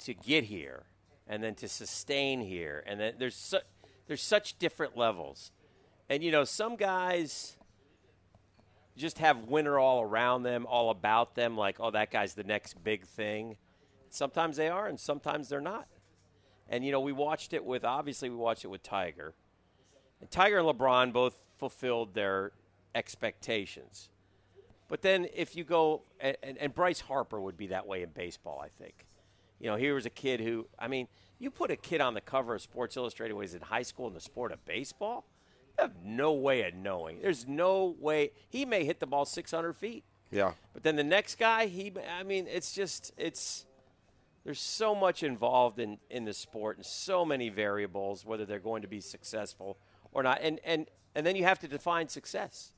to 0.00 0.14
get 0.14 0.44
here, 0.44 0.86
and 1.28 1.42
then 1.42 1.54
to 1.56 1.68
sustain 1.68 2.40
here, 2.40 2.82
and 2.86 2.98
then 2.98 3.14
there's 3.18 3.36
su- 3.36 3.60
there's 4.06 4.22
such 4.22 4.58
different 4.58 4.96
levels, 4.96 5.52
and 6.08 6.24
you 6.24 6.32
know 6.32 6.44
some 6.44 6.76
guys 6.76 7.56
just 8.96 9.18
have 9.18 9.44
winner 9.44 9.78
all 9.78 10.02
around 10.02 10.42
them, 10.44 10.66
all 10.66 10.90
about 10.90 11.34
them, 11.34 11.56
like 11.56 11.76
oh 11.80 11.90
that 11.90 12.10
guy's 12.10 12.34
the 12.34 12.44
next 12.44 12.82
big 12.82 13.04
thing. 13.04 13.56
Sometimes 14.10 14.56
they 14.56 14.68
are, 14.68 14.86
and 14.86 14.98
sometimes 14.98 15.48
they're 15.48 15.60
not. 15.60 15.88
And 16.68 16.84
you 16.84 16.92
know, 16.92 17.00
we 17.00 17.12
watched 17.12 17.52
it 17.52 17.64
with 17.64 17.84
obviously 17.84 18.30
we 18.30 18.36
watched 18.36 18.64
it 18.64 18.68
with 18.68 18.82
Tiger. 18.82 19.34
And 20.20 20.30
Tiger 20.30 20.58
and 20.58 20.68
LeBron 20.68 21.12
both 21.12 21.36
fulfilled 21.58 22.14
their 22.14 22.52
expectations. 22.94 24.08
But 24.88 25.02
then 25.02 25.26
if 25.34 25.56
you 25.56 25.64
go 25.64 26.02
and, 26.20 26.36
and, 26.42 26.74
Bryce 26.74 27.00
Harper 27.00 27.40
would 27.40 27.56
be 27.56 27.68
that 27.68 27.86
way 27.86 28.02
in 28.02 28.10
baseball, 28.10 28.62
I 28.64 28.68
think. 28.68 29.06
You 29.58 29.68
know, 29.68 29.76
here 29.76 29.94
was 29.94 30.06
a 30.06 30.10
kid 30.10 30.40
who 30.40 30.66
I 30.78 30.88
mean, 30.88 31.08
you 31.38 31.50
put 31.50 31.70
a 31.70 31.76
kid 31.76 32.00
on 32.00 32.14
the 32.14 32.20
cover 32.20 32.54
of 32.54 32.62
Sports 32.62 32.96
Illustrated 32.96 33.34
when 33.34 33.44
he's 33.44 33.54
in 33.54 33.62
high 33.62 33.82
school 33.82 34.06
in 34.06 34.14
the 34.14 34.20
sport 34.20 34.52
of 34.52 34.64
baseball, 34.64 35.24
have 35.78 35.92
no 36.04 36.32
way 36.32 36.62
of 36.66 36.74
knowing. 36.74 37.20
There's 37.20 37.46
no 37.46 37.94
way 37.98 38.30
he 38.48 38.64
may 38.64 38.84
hit 38.84 39.00
the 39.00 39.06
ball 39.06 39.24
600 39.24 39.72
feet. 39.74 40.04
Yeah. 40.30 40.52
But 40.72 40.82
then 40.82 40.96
the 40.96 41.04
next 41.04 41.38
guy, 41.38 41.66
he, 41.66 41.92
I 42.18 42.22
mean, 42.22 42.46
it's 42.48 42.72
just, 42.72 43.12
it's, 43.16 43.66
there's 44.44 44.60
so 44.60 44.94
much 44.94 45.22
involved 45.22 45.78
in, 45.78 45.98
in 46.10 46.24
the 46.24 46.34
sport 46.34 46.76
and 46.76 46.84
so 46.84 47.24
many 47.24 47.48
variables, 47.48 48.24
whether 48.26 48.44
they're 48.44 48.58
going 48.58 48.82
to 48.82 48.88
be 48.88 49.00
successful 49.00 49.78
or 50.12 50.22
not. 50.22 50.40
And, 50.42 50.60
and, 50.64 50.86
and 51.14 51.24
then 51.26 51.36
you 51.36 51.44
have 51.44 51.58
to 51.60 51.68
define 51.68 52.08
success. 52.08 52.72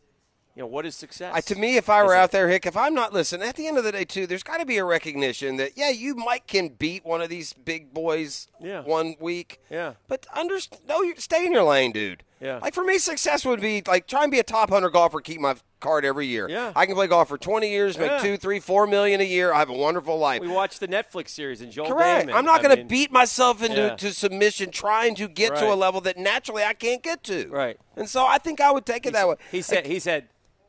You 0.55 0.63
know, 0.63 0.69
what 0.69 0.87
is 0.87 0.95
success? 0.97 1.33
I, 1.35 1.41
to 1.43 1.55
me, 1.55 1.77
if 1.77 1.91
I 1.91 2.03
were 2.03 2.15
Is 2.15 2.19
it- 2.19 2.21
out 2.23 2.31
there, 2.33 2.49
Hick, 2.49 2.65
if 2.65 2.77
I'm 2.79 2.95
not 2.95 3.13
listening, 3.13 3.47
at 3.47 3.57
the 3.57 3.67
end 3.67 3.77
of 3.77 3.85
the 3.85 3.93
day, 3.93 4.05
too, 4.07 4.27
there's 4.27 4.43
got 4.43 4.57
to 4.59 4.65
be 4.65 4.79
a 4.79 4.85
recognition 4.87 5.57
that 5.59 5.73
yeah, 5.77 5.91
you 5.91 6.15
might 6.15 6.47
can 6.47 6.69
beat 6.71 7.05
one 7.05 7.21
of 7.21 7.29
these 7.29 7.53
big 7.53 7.93
boys 7.93 8.49
Yeah. 8.59 8.81
one 8.83 9.17
week. 9.21 9.61
Yeah. 9.71 9.95
But 10.09 10.27
under 10.35 10.57
no, 10.89 11.03
you 11.03 11.15
stay 11.19 11.45
in 11.45 11.53
your 11.53 11.65
lane, 11.65 11.93
dude. 11.93 12.23
Yeah. 12.41 12.59
Like 12.59 12.75
for 12.75 12.85
me, 12.85 12.99
success 12.99 13.45
would 13.45 13.61
be 13.61 13.83
like 13.87 14.07
try 14.07 14.23
and 14.23 14.31
be 14.31 14.39
a 14.39 14.43
top 14.43 14.69
hundred 14.71 14.91
golfer, 14.91 15.21
keep 15.21 15.41
my 15.41 15.57
card 15.81 16.05
every 16.05 16.27
year. 16.27 16.49
Yeah. 16.49 16.73
I 16.77 16.85
can 16.87 16.95
play 16.95 17.07
golf 17.07 17.29
for 17.29 17.39
twenty 17.39 17.71
years, 17.71 17.99
make 17.99 18.11
Yeah. 18.11 18.19
two, 18.19 18.37
three, 18.37 18.61
four 18.61 18.87
million 18.87 19.21
a 19.21 19.25
year. 19.25 19.53
I 19.53 19.59
have 19.59 19.71
a 19.71 19.75
wonderful 19.75 20.19
life. 20.19 20.43
We 20.43 20.49
watched 20.49 20.81
the 20.81 20.89
Netflix 20.89 21.31
series 21.31 21.61
and 21.63 21.73
Joel 21.73 21.89
Correct. 21.89 22.29
Dahmen. 22.29 22.35
I'm 22.35 22.45
not 22.45 22.63
going 22.63 22.77
to 22.77 22.85
beat 22.85 23.11
myself 23.11 23.63
into 23.63 23.77
yeah. 23.77 23.97
to 23.97 24.13
submission 24.13 24.71
trying 24.71 25.15
to 25.15 25.29
get 25.29 25.57
to 25.57 25.73
a 25.73 25.75
level 25.75 26.01
that 26.03 26.19
naturally 26.19 26.63
I 26.63 26.75
can't 26.75 27.03
get 27.03 27.23
to. 27.25 27.49
Right. 27.49 27.79
And 27.97 28.09
so 28.09 28.27
I 28.27 28.39
think 28.39 28.61
I 28.61 28.71
would 28.71 28.85
take 28.85 29.07
it 29.07 29.15
that 29.15 29.27
way. 29.29 29.37
He 29.51 29.63
said, 29.63 29.87
he 29.87 29.99
said, 29.99 30.29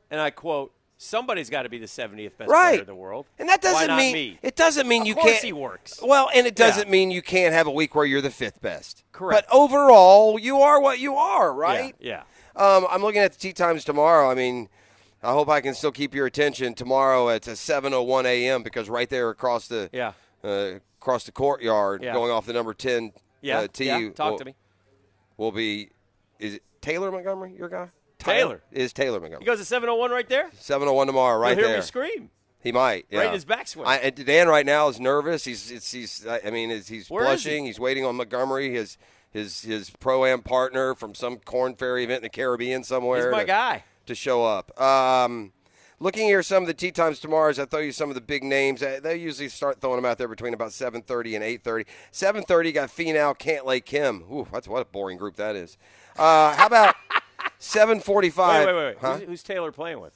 and 0.09 0.21
I 0.21 0.29
quote, 0.29 0.71
"Somebody's 0.97 1.49
got 1.49 1.63
to 1.63 1.69
be 1.69 1.77
the 1.77 1.85
70th 1.87 2.37
best 2.37 2.49
Right. 2.49 2.69
player 2.71 2.81
in 2.81 2.87
the 2.87 2.95
world." 2.95 3.25
And 3.39 3.47
that 3.49 3.61
doesn't 3.61 3.95
mean 3.95 4.13
me? 4.13 4.39
it 4.41 4.55
doesn't 4.55 4.87
mean 4.87 5.03
Of 5.03 5.07
you 5.09 5.15
can't. 5.15 5.43
he 5.43 5.53
works. 5.53 5.99
Well, 6.01 6.29
and 6.33 6.45
it 6.47 6.55
doesn't 6.55 6.89
mean 6.89 7.11
you 7.11 7.21
can't 7.21 7.53
have 7.53 7.67
a 7.67 7.71
week 7.71 7.95
where 7.95 8.05
you're 8.05 8.21
the 8.21 8.31
fifth 8.31 8.61
best. 8.61 9.03
Correct. 9.11 9.47
But 9.47 9.55
overall, 9.55 10.39
you 10.39 10.59
are 10.61 10.81
what 10.81 10.99
you 10.99 11.15
are, 11.15 11.53
right? 11.53 11.95
Yeah. 11.99 12.23
Um, 12.55 12.87
I'm 12.89 13.01
looking 13.01 13.21
at 13.21 13.33
the 13.33 13.37
tee 13.39 13.53
times 13.53 13.83
tomorrow. 13.83 14.29
I 14.31 14.33
mean, 14.35 14.69
I 15.21 15.31
hope 15.33 15.49
I 15.49 15.61
can 15.61 15.73
still 15.75 15.91
keep 15.91 16.13
your 16.15 16.25
attention 16.25 16.73
tomorrow 16.73 17.29
at 17.29 17.43
7:01 17.43 18.25
a.m. 18.25 18.63
because 18.63 18.89
right 18.89 19.09
there 19.09 19.29
across 19.29 19.67
the 19.67 19.89
Yeah. 19.93 20.13
uh, 20.43 20.79
across 20.99 21.23
the 21.25 21.31
courtyard, 21.31 22.03
Yeah. 22.03 22.13
going 22.13 22.31
off 22.31 22.45
the 22.45 22.53
number 22.53 22.73
10 22.73 23.13
Yeah, 23.41 23.59
uh, 23.59 23.67
tee. 23.71 23.85
yeah, 23.85 24.09
talk 24.09 24.31
will, 24.31 24.37
to 24.39 24.45
me. 24.45 24.55
Will 25.37 25.51
be 25.51 25.89
is 26.39 26.55
it 26.55 26.63
Taylor 26.81 27.11
Montgomery? 27.11 27.53
Your 27.57 27.69
guy? 27.69 27.89
Taylor. 28.19 28.61
is 28.71 28.93
Taylor 28.93 29.19
Montgomery. 29.19 29.43
He 29.43 29.45
goes 29.45 29.59
to 29.59 29.65
701 29.65 30.11
right 30.11 30.27
there. 30.27 30.49
7:01 30.59 31.07
tomorrow, 31.07 31.39
right 31.39 31.49
there. 31.49 31.55
You'll 31.55 31.57
hear 31.57 31.67
there. 31.67 31.77
me 31.77 31.85
scream. 31.85 32.29
He 32.59 32.71
might. 32.71 33.05
Yeah. 33.09 33.19
Right 33.19 33.27
in 33.27 33.33
his 33.33 33.45
backswing. 33.45 33.85
I, 33.85 33.97
and 33.97 34.25
Dan 34.25 34.47
right 34.47 34.65
now 34.65 34.89
is 34.89 34.99
nervous. 34.99 35.45
He's 35.45 35.71
it's, 35.71 35.91
he's 35.91 36.25
I 36.27 36.49
mean 36.49 36.69
he's, 36.69 36.87
he's 36.87 37.09
Where 37.09 37.23
is 37.31 37.43
he? 37.43 37.49
blushing. 37.49 37.65
He's 37.65 37.79
waiting 37.79 38.03
on 38.03 38.15
Montgomery, 38.15 38.71
his 38.71 38.97
his 39.31 39.61
his 39.61 39.89
pro 39.89 40.25
am 40.25 40.41
partner 40.41 40.95
from 40.95 41.13
some 41.13 41.37
Korn 41.37 41.75
Ferry 41.75 42.03
event 42.03 42.17
in 42.17 42.23
the 42.23 42.29
Caribbean 42.29 42.83
somewhere. 42.83 43.27
He's 43.27 43.31
my 43.31 43.41
to, 43.41 43.45
guy. 43.47 43.83
to 44.07 44.15
show 44.15 44.43
up. 44.43 44.79
Um, 44.81 45.53
looking 45.99 46.25
here, 46.27 46.41
some 46.43 46.63
of 46.63 46.67
the 46.67 46.73
tee 46.73 46.91
times 46.91 47.19
tomorrow. 47.19 47.49
As 47.49 47.59
I 47.59 47.65
throw 47.65 47.79
you 47.79 47.91
some 47.91 48.09
of 48.09 48.15
the 48.15 48.21
big 48.21 48.43
names, 48.43 48.81
they 48.81 49.15
usually 49.15 49.49
start 49.49 49.79
throwing 49.79 49.97
them 49.97 50.05
out 50.05 50.17
there 50.17 50.27
between 50.27 50.53
about 50.53 50.73
seven 50.73 51.01
thirty 51.03 51.35
and 51.35 51.43
eight 51.43 51.63
thirty. 51.63 51.85
Seven 52.11 52.43
thirty 52.43 52.71
got 52.71 52.89
Finau, 52.89 53.37
Cantlay, 53.37 53.83
Kim. 53.85 54.23
Ooh, 54.31 54.47
that's 54.51 54.67
what 54.67 54.81
a 54.81 54.85
boring 54.85 55.17
group 55.17 55.35
that 55.35 55.55
is. 55.55 55.77
Uh, 56.17 56.55
how 56.55 56.65
about 56.65 56.95
seven 57.59 57.99
forty-five? 57.99 58.65
Wait, 58.65 58.73
wait, 58.75 58.85
wait. 58.85 58.97
Huh? 58.99 59.13
Who's, 59.17 59.27
who's 59.27 59.43
Taylor 59.43 59.71
playing 59.71 59.99
with? 59.99 60.13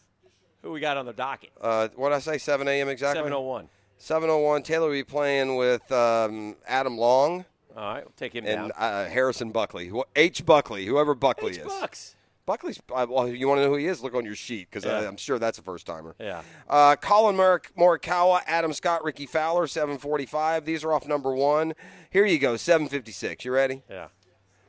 Who 0.63 0.71
we 0.71 0.79
got 0.79 0.97
on 0.97 1.05
the 1.05 1.13
docket? 1.13 1.49
Uh, 1.59 1.87
what 1.95 2.09
did 2.09 2.15
I 2.15 2.19
say? 2.19 2.37
7 2.37 2.67
a.m. 2.67 2.87
exactly? 2.87 3.17
701. 3.19 3.67
701. 3.97 4.61
Taylor 4.63 4.87
will 4.87 4.93
be 4.93 5.03
playing 5.03 5.55
with 5.55 5.91
um, 5.91 6.55
Adam 6.67 6.97
Long 6.99 7.45
All 7.75 7.93
right, 7.93 8.03
we'll 8.05 8.13
take 8.15 8.35
him 8.35 8.45
and 8.45 8.69
down. 8.69 8.71
uh, 8.77 9.07
Harrison 9.09 9.51
Buckley. 9.51 9.87
Who, 9.87 10.03
H. 10.15 10.45
Buckley, 10.45 10.85
whoever 10.85 11.15
Buckley 11.15 11.53
H. 11.53 11.57
is. 11.59 11.65
Bucks. 11.65 12.15
Buckley's, 12.45 12.79
uh, 12.93 13.07
well, 13.09 13.27
you 13.27 13.47
want 13.47 13.57
to 13.59 13.63
know 13.63 13.69
who 13.69 13.77
he 13.77 13.87
is? 13.87 14.03
Look 14.03 14.13
on 14.13 14.23
your 14.25 14.35
sheet 14.35 14.67
because 14.69 14.85
Yeah. 14.85 15.07
I'm 15.07 15.17
sure 15.17 15.39
that's 15.39 15.57
a 15.57 15.63
first 15.63 15.87
timer. 15.87 16.15
Yeah. 16.19 16.41
Uh, 16.69 16.95
Collin 16.95 17.35
Mor- 17.37 17.61
Morikawa, 17.77 18.41
Adam 18.45 18.73
Scott, 18.73 19.03
Rickie 19.03 19.25
Fowler, 19.27 19.65
745. 19.67 20.63
These 20.65 20.83
are 20.83 20.93
off 20.93 21.07
number 21.07 21.33
one. 21.33 21.73
Here 22.11 22.25
you 22.25 22.37
go, 22.37 22.55
756. 22.55 23.45
You 23.45 23.51
ready? 23.51 23.81
Yeah. 23.89 24.07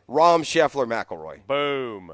Rahm 0.09 0.40
Scheffler, 0.43 0.86
McIlroy. 0.86 1.47
Boom. 1.47 2.12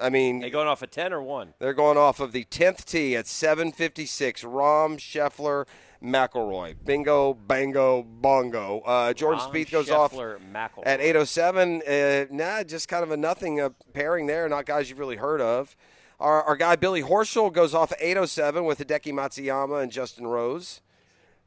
I 0.00 0.08
mean, 0.08 0.40
They 0.40 0.50
going 0.50 0.68
off 0.68 0.82
a 0.82 0.86
10 0.86 1.12
or 1.12 1.22
1? 1.22 1.54
they're 1.58 1.74
going 1.74 1.96
off 1.98 2.18
of 2.20 2.32
the 2.32 2.44
10th 2.46 2.84
tee 2.84 3.14
at 3.16 3.26
756. 3.26 4.42
Rahm 4.42 4.96
Scheffler, 4.98 5.66
McIlroy. 6.02 6.74
Bingo, 6.84 7.34
bango, 7.34 8.02
bongo. 8.02 8.80
Uh, 8.80 9.12
Jordan 9.12 9.40
Rahm 9.40 9.52
Spieth 9.52 9.70
goes 9.70 9.90
off 9.90 10.12
Scheffler, 10.12 10.38
McIlroy. 10.52 10.82
at 10.86 11.00
807. 11.00 11.82
Uh, 11.86 12.24
nah, 12.30 12.62
just 12.64 12.88
kind 12.88 13.04
of 13.04 13.10
a 13.12 13.16
nothing 13.16 13.60
uh, 13.60 13.68
pairing 13.92 14.26
there. 14.26 14.48
Not 14.48 14.66
guys 14.66 14.88
you've 14.88 14.98
really 14.98 15.16
heard 15.16 15.40
of. 15.40 15.76
Our, 16.18 16.42
our 16.44 16.56
guy 16.56 16.76
Billy 16.76 17.02
Horschel 17.02 17.52
goes 17.52 17.74
off 17.74 17.92
at 17.92 17.98
807 18.00 18.64
with 18.64 18.78
Hideki 18.78 19.12
Matsuyama 19.12 19.82
and 19.82 19.92
Justin 19.92 20.26
Rose. 20.26 20.80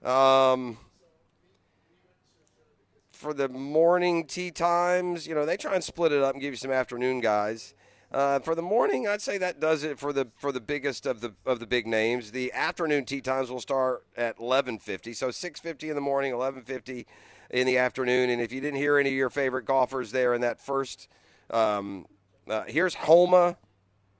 Um, 0.04 0.78
for 3.12 3.34
the 3.34 3.48
morning 3.50 4.28
tee 4.28 4.52
times, 4.52 5.26
you 5.26 5.34
know, 5.34 5.46
they 5.46 5.58
try 5.58 5.74
and 5.76 5.84
split 5.84 6.12
it 6.12 6.22
up 6.22 6.34
and 6.34 6.42
give 6.42 6.52
you 6.54 6.58
some 6.58 6.72
afternoon 6.72 7.22
guys. 7.22 7.74
Uh, 8.16 8.40
for 8.40 8.56
the 8.56 8.62
morning, 8.62 9.06
I'd 9.06 9.22
say 9.22 9.38
that 9.40 9.60
does 9.60 9.84
it 9.84 10.00
for 10.00 10.14
the 10.14 10.30
for 10.38 10.54
the 10.54 10.62
biggest 10.62 11.06
of 11.06 11.20
the 11.20 11.34
of 11.46 11.60
the 11.60 11.68
big 11.68 11.86
names. 11.86 12.32
The 12.32 12.50
afternoon 12.54 13.04
tee 13.04 13.20
times 13.20 13.52
will 13.52 13.60
start 13.60 14.06
at 14.16 14.38
11:50, 14.38 15.14
so 15.14 15.32
6:50 15.32 15.90
in 15.90 15.96
the 15.96 16.02
morning, 16.02 16.32
11:50 16.32 17.06
in 17.50 17.68
the 17.68 17.78
afternoon. 17.78 18.30
And 18.30 18.42
if 18.42 18.54
you 18.54 18.62
didn't 18.62 18.80
hear 18.80 18.98
any 18.98 19.10
of 19.10 19.16
your 19.16 19.30
favorite 19.30 19.66
golfers 19.66 20.14
there 20.14 20.34
in 20.34 20.40
that 20.40 20.62
first, 20.62 21.10
um, 21.50 22.06
uh, 22.48 22.64
here's 22.68 22.94
Homa. 22.94 23.58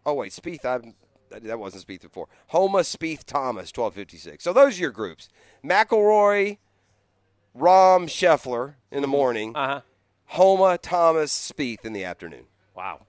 Oh 0.06 0.16
wait, 0.16 0.34
Spieth. 0.34 0.66
I 0.66 0.94
that 1.30 1.58
wasn't 1.58 1.88
Spieth 1.88 2.02
before. 2.02 2.28
Homa, 2.48 2.80
Spieth, 2.80 3.24
Thomas, 3.24 3.72
12:56. 3.72 4.44
So 4.44 4.52
those 4.52 4.78
are 4.78 4.82
your 4.82 4.92
groups. 4.92 5.30
McIlroy, 5.64 6.58
Rahm, 7.58 8.10
Scheffler 8.10 8.74
in 8.92 9.02
the 9.02 9.08
morning. 9.08 9.56
Uh 9.56 9.68
huh. 9.68 9.82
Homa, 10.26 10.78
Thomas, 10.78 11.32
Spieth 11.32 11.86
in 11.86 11.94
the 11.94 12.04
afternoon. 12.04 12.48
Wow. 12.76 13.06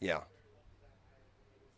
Yeah. 0.00 0.20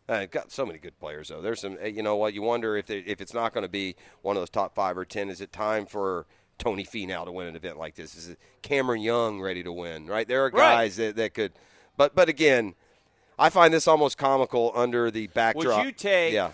Uh, 0.09 0.25
got 0.25 0.51
so 0.51 0.65
many 0.65 0.79
good 0.79 0.97
players 0.99 1.29
though. 1.29 1.41
There's 1.41 1.61
some. 1.61 1.77
uh, 1.81 1.85
You 1.87 2.03
know 2.03 2.15
what? 2.17 2.33
You 2.33 2.41
wonder 2.41 2.75
if 2.75 2.87
they, 2.87 2.99
if 2.99 3.21
it's 3.21 3.33
not 3.33 3.53
going 3.53 3.61
to 3.63 3.69
be 3.69 3.95
one 4.21 4.35
of 4.35 4.41
those 4.41 4.49
top 4.49 4.75
five 4.75 4.97
or 4.97 5.05
ten. 5.05 5.29
Is 5.29 5.39
it 5.41 5.51
time 5.53 5.85
for 5.85 6.25
Tony 6.57 6.83
Finau 6.83 7.25
to 7.25 7.31
win 7.31 7.47
an 7.47 7.55
event 7.55 7.77
like 7.77 7.95
this? 7.95 8.15
Is 8.15 8.29
it 8.29 8.39
Cameron 8.61 9.01
Young 9.01 9.39
ready 9.41 9.63
to 9.63 9.71
win? 9.71 10.07
Right. 10.07 10.27
There 10.27 10.41
are 10.45 10.49
Right. 10.49 10.75
guys 10.75 10.97
that, 10.97 11.15
that 11.15 11.33
could. 11.33 11.53
But 11.95 12.15
but 12.15 12.27
again, 12.27 12.75
I 13.39 13.49
find 13.49 13.73
this 13.73 13.87
almost 13.87 14.17
comical 14.17 14.71
under 14.75 15.09
the 15.09 15.27
backdrop. 15.27 15.77
Would 15.77 15.85
you 15.85 15.91
take- 15.93 16.33
Yeah. 16.33 16.51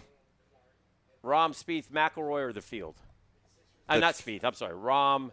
Rahm, 1.23 1.49
Spieth, 1.51 1.89
McIlroy, 1.89 2.47
or 2.49 2.53
the 2.53 2.61
field? 2.61 2.95
Uh, 3.89 3.97
not 3.97 4.13
Spieth. 4.13 4.43
I'm 4.45 4.53
sorry. 4.53 4.73
Rahm, 4.75 5.31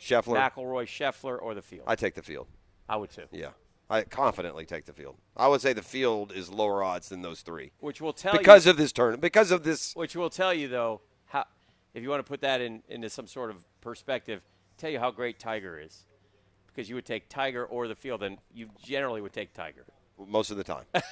Scheffler. 0.00 0.36
McIlroy, 0.50 0.84
Scheffler, 0.86 1.36
or 1.42 1.52
the 1.54 1.60
field? 1.62 1.84
I 1.86 1.94
take 1.96 2.14
the 2.14 2.22
field. 2.22 2.46
I 2.88 2.96
would 2.96 3.10
too. 3.10 3.24
Yeah. 3.32 3.50
I 3.88 4.02
confidently 4.02 4.66
take 4.66 4.84
the 4.84 4.92
field. 4.92 5.16
I 5.36 5.48
would 5.48 5.60
say 5.60 5.72
the 5.72 5.82
field 5.82 6.32
is 6.32 6.50
lower 6.50 6.82
odds 6.82 7.08
than 7.08 7.22
those 7.22 7.40
three. 7.42 7.70
Which 7.78 8.00
will 8.00 8.12
tell 8.12 8.36
because 8.36 8.66
you, 8.66 8.70
of 8.72 8.76
this 8.76 8.92
turn, 8.92 9.20
because 9.20 9.50
of 9.50 9.62
this. 9.62 9.94
Which 9.94 10.16
will 10.16 10.30
tell 10.30 10.52
you 10.52 10.68
though 10.68 11.02
how, 11.26 11.44
if 11.94 12.02
you 12.02 12.08
want 12.08 12.24
to 12.24 12.28
put 12.28 12.40
that 12.40 12.60
in 12.60 12.82
into 12.88 13.08
some 13.08 13.26
sort 13.26 13.50
of 13.50 13.64
perspective, 13.80 14.42
tell 14.76 14.90
you 14.90 14.98
how 14.98 15.10
great 15.10 15.38
Tiger 15.38 15.78
is, 15.78 16.04
because 16.66 16.88
you 16.88 16.96
would 16.96 17.06
take 17.06 17.28
Tiger 17.28 17.64
or 17.64 17.86
the 17.86 17.94
field, 17.94 18.22
and 18.22 18.38
you 18.52 18.68
generally 18.82 19.20
would 19.20 19.32
take 19.32 19.52
Tiger. 19.54 19.84
most 20.26 20.50
of 20.50 20.56
the 20.56 20.64
time. 20.64 20.84
I, 20.94 21.02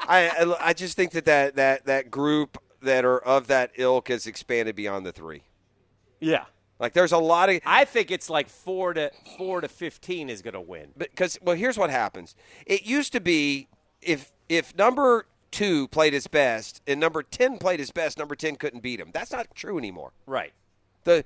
I 0.00 0.56
I 0.60 0.72
just 0.72 0.96
think 0.96 1.12
that, 1.12 1.24
that 1.26 1.54
that 1.56 1.86
that 1.86 2.10
group 2.10 2.58
that 2.82 3.04
are 3.04 3.18
of 3.18 3.46
that 3.46 3.70
ilk 3.76 4.08
has 4.08 4.26
expanded 4.26 4.74
beyond 4.74 5.06
the 5.06 5.12
three. 5.12 5.42
Yeah. 6.18 6.46
Like 6.80 6.94
there's 6.94 7.12
a 7.12 7.18
lot 7.18 7.50
of 7.50 7.60
I 7.64 7.84
think 7.84 8.10
it's 8.10 8.28
like 8.30 8.48
four 8.48 8.94
to 8.94 9.10
four 9.38 9.60
to 9.60 9.68
fifteen 9.68 10.28
is 10.30 10.42
going 10.42 10.54
to 10.54 10.60
win. 10.60 10.88
because 10.96 11.38
well 11.42 11.54
here's 11.56 11.78
what 11.78 11.90
happens. 11.90 12.34
It 12.66 12.82
used 12.84 13.12
to 13.12 13.20
be 13.20 13.68
if 14.02 14.32
if 14.48 14.74
number 14.76 15.26
two 15.50 15.86
played 15.88 16.12
his 16.14 16.26
best 16.26 16.80
and 16.86 16.98
number 16.98 17.22
ten 17.22 17.58
played 17.58 17.78
his 17.80 17.90
best, 17.92 18.18
number 18.18 18.34
ten 18.34 18.56
couldn't 18.56 18.80
beat 18.82 18.98
him. 18.98 19.10
That's 19.12 19.30
not 19.30 19.54
true 19.54 19.76
anymore. 19.78 20.12
Right. 20.26 20.52
The 21.04 21.24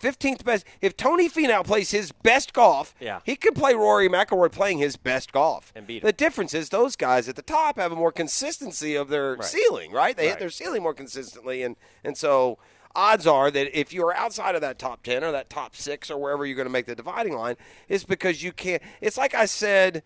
fifteenth 0.00 0.44
best. 0.44 0.64
If 0.82 0.96
Tony 0.96 1.28
Finau 1.28 1.64
plays 1.64 1.90
his 1.90 2.10
best 2.12 2.52
golf, 2.52 2.94
Yeah. 3.00 3.20
he 3.24 3.36
could 3.36 3.54
play 3.54 3.74
Rory 3.74 4.08
McIlroy 4.08 4.50
playing 4.52 4.78
his 4.78 4.96
best 4.96 5.32
golf 5.32 5.72
And 5.74 5.86
beat 5.86 6.02
him. 6.02 6.06
The 6.06 6.12
difference 6.12 6.52
is 6.54 6.68
those 6.70 6.96
guys 6.96 7.28
at 7.28 7.36
the 7.36 7.42
top 7.42 7.78
have 7.78 7.92
a 7.92 7.96
more 7.96 8.12
consistency 8.12 8.94
of 8.96 9.08
their 9.08 9.34
Right. 9.36 9.44
ceiling, 9.44 9.92
right? 9.92 10.16
They 10.16 10.28
hit 10.28 10.38
their 10.38 10.50
ceiling 10.50 10.82
more 10.82 10.94
consistently, 10.94 11.62
and 11.62 11.76
and 12.04 12.16
so 12.18 12.58
odds 12.94 13.26
are 13.26 13.50
that 13.50 13.78
if 13.78 13.92
you're 13.92 14.14
outside 14.14 14.54
of 14.54 14.60
that 14.60 14.78
top 14.78 15.02
ten 15.02 15.24
or 15.24 15.32
that 15.32 15.50
top 15.50 15.76
six 15.76 16.10
or 16.10 16.20
wherever 16.20 16.44
you're 16.44 16.56
going 16.56 16.66
to 16.66 16.72
make 16.72 16.86
the 16.86 16.94
dividing 16.94 17.34
line, 17.34 17.56
is 17.88 18.04
because 18.04 18.42
you 18.42 18.52
can't. 18.52 18.82
It's 19.00 19.16
like 19.16 19.34
I 19.34 19.46
said. 19.46 20.02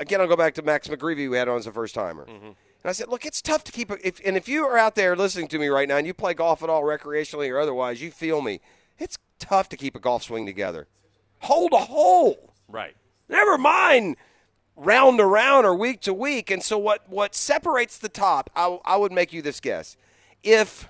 Again, 0.00 0.20
I'll 0.20 0.28
go 0.28 0.36
back 0.36 0.54
to 0.54 0.62
Max 0.62 0.86
McGreevy 0.86 1.28
we 1.28 1.36
had 1.36 1.48
on 1.48 1.58
as 1.58 1.66
a 1.66 1.72
first 1.72 1.92
timer. 1.92 2.24
Mm-hmm. 2.24 2.46
And 2.46 2.56
I 2.84 2.92
said, 2.92 3.08
look, 3.08 3.26
it's 3.26 3.42
tough 3.42 3.64
to 3.64 3.72
keep. 3.72 3.90
A, 3.90 4.06
if, 4.06 4.20
and 4.24 4.36
if 4.36 4.48
you 4.48 4.64
are 4.64 4.78
out 4.78 4.94
there 4.94 5.16
listening 5.16 5.48
to 5.48 5.58
me 5.58 5.66
right 5.66 5.88
now 5.88 5.96
and 5.96 6.06
you 6.06 6.14
play 6.14 6.34
golf 6.34 6.62
at 6.62 6.70
all, 6.70 6.84
recreationally 6.84 7.50
or 7.50 7.58
otherwise, 7.58 8.00
you 8.00 8.12
feel 8.12 8.40
me. 8.40 8.60
It's 8.96 9.18
tough 9.40 9.68
to 9.70 9.76
keep 9.76 9.96
a 9.96 9.98
golf 9.98 10.22
swing 10.22 10.46
together. 10.46 10.86
Hold 11.40 11.72
a 11.72 11.78
hole. 11.78 12.52
Right. 12.68 12.94
Never 13.28 13.58
mind 13.58 14.18
round 14.76 15.18
to 15.18 15.26
round 15.26 15.66
or 15.66 15.74
week 15.74 16.00
to 16.02 16.14
week. 16.14 16.48
And 16.48 16.62
so 16.62 16.78
what, 16.78 17.08
what 17.08 17.34
separates 17.34 17.98
the 17.98 18.08
top, 18.08 18.50
I, 18.54 18.78
I 18.84 18.96
would 18.96 19.10
make 19.10 19.32
you 19.32 19.42
this 19.42 19.58
guess. 19.58 19.96
If, 20.44 20.88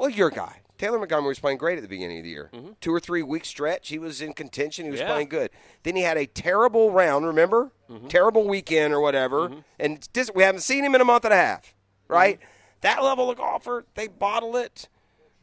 well, 0.00 0.08
your 0.08 0.30
guy, 0.30 0.62
Taylor 0.78 0.98
Montgomery 0.98 1.28
was 1.28 1.38
playing 1.38 1.58
great 1.58 1.76
at 1.76 1.82
the 1.82 1.88
beginning 1.88 2.18
of 2.18 2.24
the 2.24 2.30
year. 2.30 2.50
Two 2.80 2.92
or 2.92 2.98
three 3.00 3.22
week 3.22 3.44
stretch, 3.44 3.88
he 3.90 3.98
was 3.98 4.22
in 4.22 4.32
contention. 4.32 4.86
He 4.86 4.90
was 4.90 5.00
Yeah. 5.00 5.08
playing 5.08 5.28
good. 5.28 5.50
Then 5.82 5.94
he 5.94 6.02
had 6.02 6.16
a 6.16 6.24
terrible 6.26 6.90
round, 6.90 7.26
remember? 7.26 7.70
Terrible 8.08 8.48
weekend 8.48 8.94
or 8.94 9.00
whatever. 9.00 9.52
And 9.78 9.96
it's 9.98 10.06
dis- 10.06 10.30
we 10.34 10.42
haven't 10.42 10.62
seen 10.62 10.84
him 10.84 10.94
in 10.94 11.00
a 11.00 11.04
month 11.04 11.24
and 11.26 11.34
a 11.34 11.36
half, 11.36 11.74
right? 12.08 12.40
That 12.80 13.02
level 13.02 13.30
of 13.30 13.36
golfer, 13.36 13.84
they 13.94 14.08
bottle 14.08 14.56
it. 14.56 14.88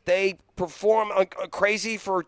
They 0.06 0.40
perform 0.56 1.12
uh, 1.12 1.26
uh, 1.40 1.48
crazy 1.48 1.98
for 1.98 2.26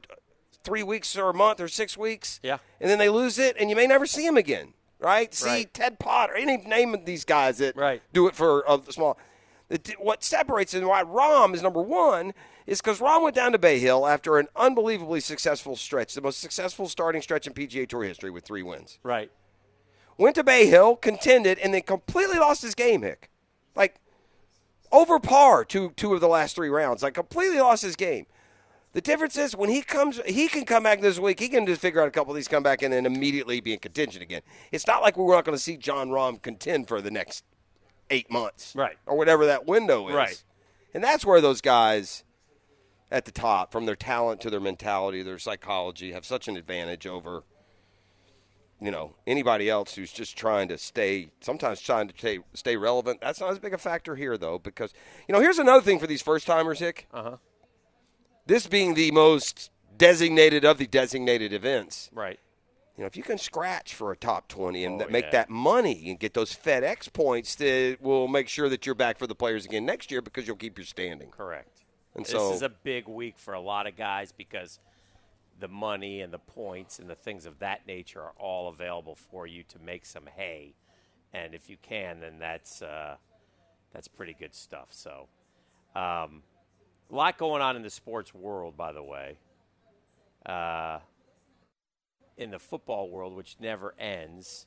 three 0.64 0.84
weeks 0.84 1.18
or 1.18 1.30
a 1.30 1.34
month 1.34 1.60
or 1.60 1.68
six 1.68 1.98
weeks. 1.98 2.40
Yeah. 2.44 2.60
And 2.80 2.90
then 2.92 3.00
they 3.00 3.10
lose 3.10 3.40
it, 3.40 3.56
and 3.60 3.70
you 3.72 3.76
may 3.76 3.88
never 3.88 4.06
see 4.06 4.26
him 4.26 4.38
again. 4.38 4.74
right? 5.02 5.34
See 5.34 5.48
Right. 5.50 5.74
Ted 5.74 5.98
Potter, 5.98 6.36
any 6.36 6.58
name 6.58 6.94
of 6.94 7.06
these 7.06 7.24
guys 7.24 7.60
that 7.60 7.78
Right. 7.78 8.02
do 8.12 8.28
it 8.28 8.36
for 8.36 8.66
a 8.68 8.82
small. 8.92 9.18
What 10.00 10.24
separates 10.24 10.74
and 10.74 10.88
why 10.88 11.04
Rahm 11.04 11.54
is 11.54 11.62
number 11.62 11.82
one 11.82 12.34
is 12.66 12.82
because 12.82 13.00
Rahm 13.00 13.22
went 13.22 13.36
down 13.36 13.52
to 13.52 13.60
Bay 13.60 13.80
Hill 13.80 14.08
after 14.08 14.40
an 14.40 14.48
unbelievably 14.56 15.20
successful 15.20 15.76
stretch, 15.76 16.14
the 16.14 16.22
most 16.22 16.40
successful 16.40 16.88
starting 16.88 17.22
stretch 17.22 17.46
in 17.46 17.54
PGA 17.54 17.88
Tour 17.88 18.04
history 18.04 18.32
with 18.32 18.46
three 18.46 18.64
wins. 18.64 18.98
Right. 19.04 19.32
Went 20.18 20.36
to 20.36 20.44
Bay 20.44 20.66
Hill, 20.66 20.96
contended, 20.96 21.60
and 21.60 21.74
then 21.74 21.84
completely 21.84 22.40
lost 22.40 22.64
his 22.64 22.76
game, 22.76 23.04
Hick. 23.04 23.30
Like 23.76 23.96
over 24.92 25.20
par 25.20 25.64
two 25.66 25.92
two 25.96 26.14
of 26.14 26.22
the 26.22 26.28
last 26.28 26.56
three 26.56 26.70
rounds. 26.70 27.04
Like 27.04 27.14
completely 27.14 27.60
lost 27.60 27.84
his 27.84 27.96
game. 27.96 28.26
The 28.94 29.02
difference 29.02 29.38
is 29.38 29.56
when 29.56 29.70
he 29.70 29.84
comes, 29.84 30.20
he 30.26 30.48
can 30.48 30.66
come 30.66 30.82
back 30.82 31.00
this 31.00 31.20
week. 31.20 31.40
He 31.40 31.48
can 31.48 31.68
just 31.68 31.80
figure 31.80 32.02
out 32.02 32.08
a 32.08 32.12
couple 32.12 32.32
of 32.32 32.36
these, 32.36 32.48
come 32.48 32.64
back, 32.64 32.82
and 32.82 32.92
then 32.92 33.06
immediately 33.06 33.62
be 33.62 33.74
in 33.74 33.80
contention 33.80 34.24
again. 34.24 34.42
It's 34.72 34.88
not 34.88 35.04
like 35.04 35.16
we're 35.16 35.36
not 35.36 35.46
going 35.46 35.56
to 35.56 35.62
see 35.62 35.78
Jon 35.78 36.10
Rahm 36.10 36.42
contend 36.42 36.88
for 36.88 37.00
the 37.00 37.12
next 37.12 37.44
eight 38.10 38.30
months, 38.32 38.74
Right. 38.76 38.98
or 39.06 39.18
whatever 39.18 39.46
that 39.48 39.66
window 39.66 40.08
is. 40.10 40.16
Right. 40.16 40.44
And 40.94 41.04
that's 41.04 41.26
where 41.26 41.42
those 41.42 41.62
guys 41.62 42.24
at 43.12 43.26
the 43.26 43.32
top, 43.32 43.72
from 43.72 43.86
their 43.86 43.96
talent 43.96 44.40
to 44.42 44.50
their 44.50 44.60
mentality, 44.60 45.22
their 45.24 45.40
psychology, 45.40 46.12
have 46.12 46.26
such 46.26 46.48
an 46.48 46.56
advantage 46.58 47.08
over, 47.08 47.44
you 48.80 48.92
know, 48.92 49.16
anybody 49.26 49.70
else 49.70 49.96
who's 49.96 50.12
just 50.12 50.38
trying 50.38 50.68
to 50.68 50.78
stay, 50.78 51.32
sometimes 51.42 51.82
trying 51.82 52.08
to 52.08 52.14
stay, 52.18 52.40
stay 52.54 52.78
relevant. 52.78 53.20
That's 53.22 53.40
not 53.40 53.50
as 53.52 53.60
big 53.60 53.74
a 53.74 53.78
factor 53.80 54.16
here, 54.16 54.38
though, 54.38 54.60
because, 54.60 54.94
you 55.28 55.34
know, 55.34 55.42
here's 55.42 55.58
another 55.60 55.82
thing 55.82 56.00
for 56.00 56.08
these 56.08 56.22
first 56.22 56.46
timers, 56.46 56.80
Hick. 56.80 57.08
Uh 57.14 57.24
huh. 57.24 57.38
This 58.46 58.68
being 58.68 58.94
the 58.94 59.12
most 59.12 59.70
designated 59.98 60.64
of 60.66 60.78
the 60.78 60.88
designated 60.88 61.52
events. 61.54 62.10
Right. 62.14 62.40
You 63.00 63.04
know, 63.04 63.08
if 63.08 63.16
you 63.16 63.24
can 63.24 63.38
scratch 63.38 63.96
for 63.96 64.12
a 64.12 64.18
top 64.18 64.50
20 64.50 64.84
and 64.84 65.02
Oh, 65.02 65.08
make 65.08 65.24
yeah. 65.24 65.32
that 65.32 65.50
money 65.50 66.10
and 66.10 66.20
get 66.20 66.34
those 66.34 66.54
FedEx 66.54 67.14
points 67.14 67.56
that 67.56 67.96
will 68.02 68.28
make 68.28 68.50
sure 68.50 68.68
that 68.68 68.86
you're 68.86 68.94
back 68.94 69.18
for 69.18 69.26
the 69.26 69.34
players 69.34 69.64
again 69.64 69.86
next 69.86 70.12
year 70.12 70.22
because 70.22 70.46
you'll 70.46 70.58
keep 70.58 70.78
your 70.78 70.84
standing. 70.84 71.30
Correct. 71.30 71.86
And 72.14 72.26
this 72.26 72.34
so 72.34 72.52
is 72.52 72.62
a 72.62 72.68
big 72.68 73.08
week 73.08 73.40
for 73.40 73.54
a 73.54 73.62
lot 73.62 73.88
of 73.88 73.96
guys 73.96 74.34
because 74.34 74.82
the 75.62 75.70
money 75.70 76.20
and 76.20 76.34
the 76.34 76.40
points 76.40 77.00
and 77.00 77.10
the 77.10 77.16
things 77.16 77.46
of 77.46 77.60
that 77.60 77.88
nature 77.88 78.20
are 78.20 78.34
all 78.38 78.68
available 78.68 79.16
for 79.16 79.48
you 79.48 79.64
to 79.70 79.80
make 79.80 80.06
some 80.06 80.28
hay. 80.36 80.74
And 81.32 81.56
if 81.56 81.70
you 81.70 81.78
can, 81.82 82.20
then 82.20 82.38
that's 82.38 82.82
uh, 82.82 83.16
that's 83.94 84.10
pretty 84.10 84.36
good 84.38 84.54
stuff. 84.54 84.90
So, 84.92 85.30
um, 85.96 86.44
a 87.10 87.16
lot 87.16 87.38
going 87.38 87.62
on 87.62 87.78
in 87.78 87.82
the 87.82 87.90
sports 87.90 88.34
world, 88.34 88.76
by 88.76 88.92
the 88.92 89.04
way. 89.04 89.38
Uh, 90.46 91.00
in 92.40 92.52
the 92.52 92.60
football 92.60 93.10
world, 93.10 93.36
which 93.36 93.58
never 93.60 93.94
ends, 94.00 94.66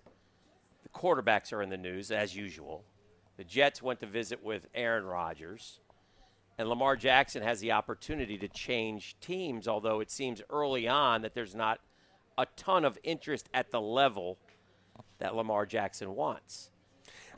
the 0.82 0.88
quarterbacks 0.90 1.52
are 1.52 1.62
in 1.62 1.70
the 1.70 1.76
news 1.76 2.10
as 2.10 2.36
usual. 2.36 2.84
The 3.38 3.44
Jets 3.44 3.82
went 3.82 4.00
to 4.00 4.06
visit 4.06 4.44
with 4.44 4.68
Aaron 4.74 5.04
Rodgers. 5.04 5.80
And 6.58 6.68
Lamar 6.68 6.96
Jackson 6.96 7.42
has 7.42 7.60
the 7.60 7.72
opportunity 7.72 8.36
to 8.38 8.46
change 8.46 9.16
teams, 9.20 9.66
although 9.66 10.00
it 10.00 10.10
seems 10.10 10.42
early 10.50 10.86
on 10.86 11.22
that 11.22 11.34
there's 11.34 11.54
not 11.54 11.80
a 12.36 12.46
ton 12.56 12.84
of 12.84 12.98
interest 13.02 13.48
at 13.54 13.70
the 13.70 13.80
level 13.80 14.38
that 15.18 15.34
Lamar 15.34 15.64
Jackson 15.64 16.14
wants. 16.14 16.70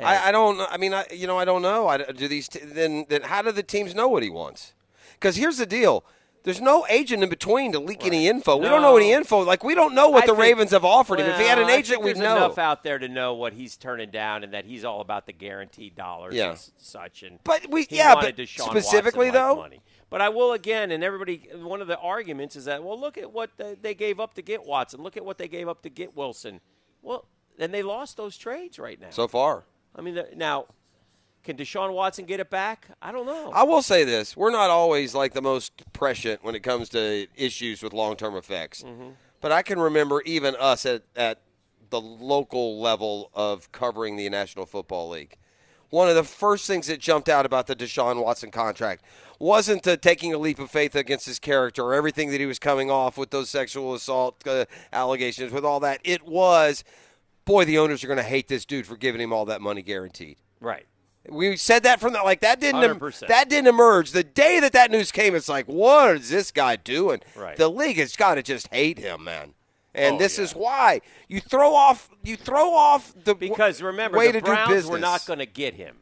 I, 0.01 0.29
I 0.29 0.33
don't. 0.33 0.61
I 0.61 0.77
mean, 0.77 0.93
I 0.93 1.07
you 1.13 1.29
know, 1.29 1.39
I 1.39 1.45
don't 1.45 1.63
know. 1.63 1.87
I, 1.87 1.99
do 1.99 2.27
these 2.27 2.49
t- 2.49 2.59
then? 2.59 3.07
Then 3.09 3.23
how 3.23 3.43
do 3.43 3.53
the 3.53 3.63
teams 3.63 3.95
know 3.95 4.09
what 4.09 4.25
he 4.25 4.31
wants? 4.31 4.75
Because 5.13 5.37
here's 5.37 5.59
the 5.59 5.67
deal: 5.67 6.05
there's 6.45 6.61
no 6.61 6.87
agent 6.89 7.23
in 7.23 7.29
between 7.29 7.73
to 7.73 7.81
leak 7.81 8.05
any 8.07 8.29
info. 8.29 8.57
We 8.57 8.67
don't 8.67 8.83
know 8.83 8.97
any 8.97 9.13
info. 9.13 9.41
Like 9.43 9.65
we 9.65 9.75
don't 9.75 9.95
know 9.95 10.11
what 10.11 10.23
I 10.25 10.27
the 10.27 10.33
think- 10.33 10.43
Ravens 10.43 10.71
have 10.71 10.85
offered 10.85 11.19
him. 11.21 11.27
If 11.27 11.39
he 11.39 11.47
had 11.47 11.59
an 11.59 11.69
agent, 11.71 12.03
we'd 12.03 12.17
there's 12.17 12.23
know. 12.23 12.37
enough 12.37 12.59
out 12.59 12.83
there 12.85 12.99
to 12.99 13.09
know 13.09 13.35
what 13.35 13.55
he's 13.55 13.77
turning 13.77 14.11
down 14.11 14.45
and 14.45 14.53
that 14.55 14.65
he's 14.67 14.85
all 14.85 15.01
about 15.01 15.27
the 15.27 15.33
guaranteed 15.33 15.97
dollars 15.97 16.35
Yeah. 16.35 16.51
and 16.51 16.59
such. 16.77 17.23
And 17.23 17.39
But 17.45 17.67
we- 17.69 17.87
yeah, 17.91 18.15
but 18.15 18.37
Deshaun 18.37 18.69
specifically, 18.71 19.31
though? 19.31 19.57
money. 19.57 19.81
But 20.11 20.21
I 20.21 20.29
will 20.29 20.53
again, 20.53 20.93
and 20.93 21.03
everybody. 21.03 21.49
One 21.55 21.81
of 21.81 21.89
the 21.89 21.99
arguments 21.99 22.55
is 22.57 22.67
that 22.67 22.85
well, 22.85 22.99
look 23.01 23.19
at 23.19 23.33
what 23.33 23.51
they- 23.57 23.75
they 23.75 23.95
gave 23.95 24.21
up 24.21 24.35
to 24.35 24.43
get 24.43 24.65
Watson. 24.65 25.03
Look 25.03 25.17
at 25.17 25.25
what 25.25 25.39
they 25.39 25.49
gave 25.49 25.69
up 25.69 25.83
to 25.83 25.89
get 25.89 26.15
Wilson. 26.15 26.61
Well, 27.03 27.27
and 27.59 27.73
they 27.73 27.83
lost 27.83 28.17
those 28.17 28.37
trades 28.37 28.79
right 28.79 29.01
now. 29.01 29.11
So 29.11 29.27
far, 29.29 29.65
I 29.97 30.03
mean, 30.03 30.15
the, 30.15 30.29
now 30.37 30.67
can 31.45 31.57
Deshaun 31.57 31.93
Watson 31.93 32.25
get 32.25 32.41
it 32.41 32.51
back? 32.51 32.89
I 33.01 33.13
don't 33.13 33.27
know. 33.27 33.51
I 33.53 33.63
will 33.63 33.83
say 33.83 34.03
this: 34.05 34.37
we're 34.37 34.51
not 34.51 34.71
always 34.71 35.15
like 35.15 35.33
the 35.35 35.43
most 35.43 35.73
prescient 35.93 36.43
when 36.43 36.55
it 36.55 36.63
comes 36.63 36.89
to 36.91 37.27
issues 37.37 37.83
with 37.83 37.93
long-term 37.93 38.35
effects. 38.35 38.83
Mhm. 38.83 39.15
But 39.41 39.53
I 39.53 39.63
can 39.63 39.79
remember 39.79 40.23
even 40.23 40.57
us 40.57 40.87
at, 40.87 41.03
at 41.15 41.43
the 41.91 42.01
local 42.01 42.81
level 42.81 43.31
of 43.35 43.71
covering 43.73 44.17
the 44.17 44.29
National 44.31 44.65
Football 44.67 45.11
League. 45.11 45.37
One 45.91 46.09
of 46.09 46.17
the 46.17 46.25
first 46.25 46.67
things 46.67 46.87
that 46.89 46.99
jumped 46.99 47.29
out 47.29 47.47
about 47.47 47.67
the 47.69 47.77
Deshaun 47.77 48.21
Watson 48.21 48.51
contract 48.51 49.05
wasn't 49.39 49.83
the 49.83 49.97
taking 49.97 50.33
a 50.33 50.39
leap 50.39 50.59
of 50.59 50.71
faith 50.71 50.97
against 50.97 51.27
his 51.27 51.39
character 51.39 51.83
or 51.85 51.95
everything 51.95 52.31
that 52.31 52.41
he 52.41 52.47
was 52.47 52.59
coming 52.59 52.91
off 52.91 53.17
with 53.19 53.31
those 53.31 53.51
sexual 53.51 53.95
assault 53.95 54.45
uh, 54.49 54.65
allegations, 54.93 55.53
with 55.53 55.65
all 55.65 55.79
that. 55.81 56.01
It 56.03 56.27
was, 56.27 56.83
boy, 57.45 57.65
the 57.65 57.79
owners 57.79 58.03
are 58.03 58.07
going 58.09 58.17
to 58.17 58.23
hate 58.25 58.49
this 58.49 58.65
dude 58.65 58.87
for 58.87 58.97
giving 58.97 59.21
him 59.21 59.33
all 59.33 59.45
that 59.45 59.61
money 59.61 59.83
guaranteed. 59.83 60.39
Right. 60.61 60.87
We 61.29 61.57
said 61.57 61.85
that 61.85 62.01
from 62.01 62.13
the 62.13 62.23
like 62.23 62.41
that 62.41 62.61
didn't 62.61 62.83
em- 62.85 62.99
100%. 63.01 63.29
that 63.29 63.49
didn't 63.49 63.69
emerge 63.69 64.11
the 64.11 64.23
day 64.25 64.61
that 64.61 64.73
that 64.73 64.91
news 64.91 65.11
came. 65.11 65.35
It's 65.35 65.49
like, 65.49 65.67
what 65.67 66.17
is 66.17 66.29
this 66.31 66.51
guy 66.51 66.77
doing? 66.77 67.21
Right. 67.35 67.57
The 67.57 67.71
league 67.71 67.97
has 67.97 68.15
got 68.17 68.35
to 68.35 68.43
just 68.43 68.69
hate 68.69 68.99
him, 68.99 69.25
man. 69.25 69.55
And 69.95 70.17
Oh, 70.17 70.19
this 70.19 70.39
is 70.39 70.55
why 70.55 71.01
you 71.29 71.41
throw 71.41 71.75
off 71.75 72.11
you 72.23 72.37
throw 72.37 72.75
off 72.75 73.15
the 73.25 73.35
because 73.35 73.81
remember 73.81 74.19
way 74.19 74.33
the 74.33 74.41
to 74.41 74.45
Browns 74.45 74.69
do 74.69 74.75
business. 74.75 74.91
were 74.91 74.99
not 74.99 75.25
going 75.25 75.39
to 75.39 75.47
get 75.47 75.75
him. 75.75 75.97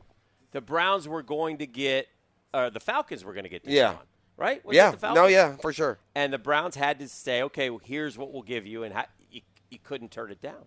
The 0.53 0.61
Browns 0.61 1.07
were 1.07 1.23
going 1.23 1.59
to 1.59 1.67
get, 1.67 2.09
or 2.53 2.69
the 2.71 2.81
Falcons 2.81 3.25
were 3.25 3.33
going 3.33 3.45
to 3.45 3.51
get. 3.51 3.65
Deshaun, 3.65 3.71
Yeah. 3.73 3.95
Right. 4.39 4.65
Was 4.65 4.75
Yeah. 4.75 4.95
No. 5.15 5.27
Yeah. 5.27 5.57
For 5.61 5.73
sure. 5.73 5.99
And 6.15 6.33
the 6.33 6.39
Browns 6.39 6.75
had 6.75 6.99
to 6.99 7.09
say, 7.09 7.43
okay, 7.43 7.71
well, 7.71 7.81
here's 7.85 8.17
what 8.19 8.33
we'll 8.33 8.43
give 8.43 8.67
you, 8.67 8.83
and 8.83 8.95
ha- 8.95 9.07
you, 9.31 9.43
you 9.71 9.79
couldn't 9.85 10.11
turn 10.11 10.33
it 10.33 10.41
down. 10.43 10.65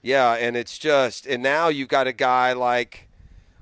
Yeah, 0.00 0.32
and 0.34 0.56
it's 0.56 0.78
just 0.78 1.26
and 1.26 1.42
now 1.42 1.68
you've 1.68 1.88
got 1.88 2.06
a 2.06 2.12
guy 2.12 2.52
like 2.54 3.08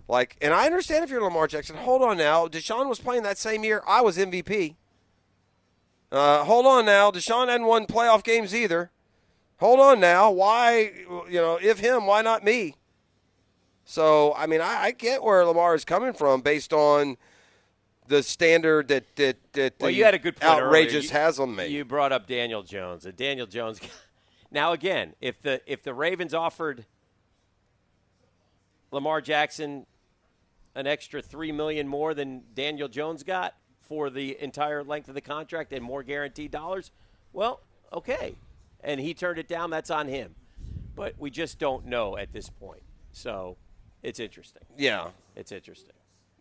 like 0.08 0.36
and 0.40 0.54
I 0.54 0.66
understand 0.66 1.04
if 1.04 1.10
you're 1.10 1.22
Lamar 1.22 1.46
Jackson. 1.46 1.76
Hold 1.76 2.02
on 2.02 2.16
now. 2.16 2.48
Deshaun 2.48 2.88
was 2.88 2.98
playing 2.98 3.22
that 3.24 3.38
same 3.38 3.62
year. 3.62 3.82
I 3.86 4.00
was 4.00 4.16
MVP. 4.16 4.74
Uh, 6.10 6.44
hold 6.44 6.64
on 6.64 6.86
now. 6.86 7.10
Deshaun 7.10 7.48
hadn't 7.48 7.66
won 7.66 7.86
playoff 7.86 8.24
games 8.24 8.54
either. 8.54 8.90
Hold 9.58 9.80
on 9.80 10.00
now. 10.00 10.30
Why 10.30 10.92
you 11.28 11.40
know, 11.40 11.58
if 11.60 11.80
him, 11.80 12.06
why 12.06 12.22
not 12.22 12.42
me? 12.42 12.74
So 13.84 14.34
I 14.34 14.46
mean 14.46 14.60
I, 14.62 14.84
I 14.84 14.90
get 14.92 15.22
where 15.22 15.44
Lamar 15.44 15.74
is 15.74 15.84
coming 15.84 16.14
from 16.14 16.40
based 16.40 16.72
on 16.72 17.18
the 18.06 18.22
standard 18.22 18.88
that 18.88 19.14
that, 19.16 19.36
that 19.52 19.74
Well, 19.78 19.90
the 19.90 19.96
you 19.96 20.04
had 20.04 20.14
a 20.14 20.18
good 20.18 20.36
point 20.36 20.50
outrageous 20.50 20.94
earlier. 20.94 21.02
You- 21.02 21.10
Haslam 21.10 21.56
made. 21.56 21.70
You 21.70 21.84
brought 21.84 22.12
up 22.12 22.26
Daniel 22.26 22.62
Jones. 22.62 23.04
And 23.04 23.14
Daniel 23.14 23.46
Jones. 23.46 23.80
now 24.50 24.72
again, 24.72 25.14
if 25.20 25.42
the 25.42 25.60
if 25.66 25.82
the 25.82 25.92
Ravens 25.92 26.32
offered 26.32 26.86
Lamar 28.90 29.20
Jackson 29.20 29.84
an 30.78 30.86
extra 30.86 31.20
three 31.20 31.50
million 31.50 31.88
more 31.88 32.14
than 32.14 32.40
Daniel 32.54 32.86
Jones 32.86 33.24
got 33.24 33.54
for 33.80 34.10
the 34.10 34.40
entire 34.40 34.84
length 34.84 35.08
of 35.08 35.14
the 35.14 35.20
contract 35.20 35.72
and 35.72 35.82
more 35.82 36.04
guaranteed 36.04 36.52
dollars, 36.52 36.92
well, 37.32 37.60
okay. 37.92 38.36
And 38.84 39.00
he 39.00 39.12
turned 39.12 39.40
it 39.40 39.48
down. 39.48 39.70
That's 39.70 39.90
on 39.90 40.06
him. 40.06 40.36
But 40.94 41.14
we 41.18 41.30
just 41.30 41.58
don't 41.58 41.86
know 41.86 42.16
at 42.16 42.32
this 42.32 42.48
point. 42.48 42.82
So 43.12 43.56
it's 44.04 44.20
interesting. 44.20 44.62
Yeah. 44.76 45.08
It's 45.34 45.50
interesting. 45.50 45.94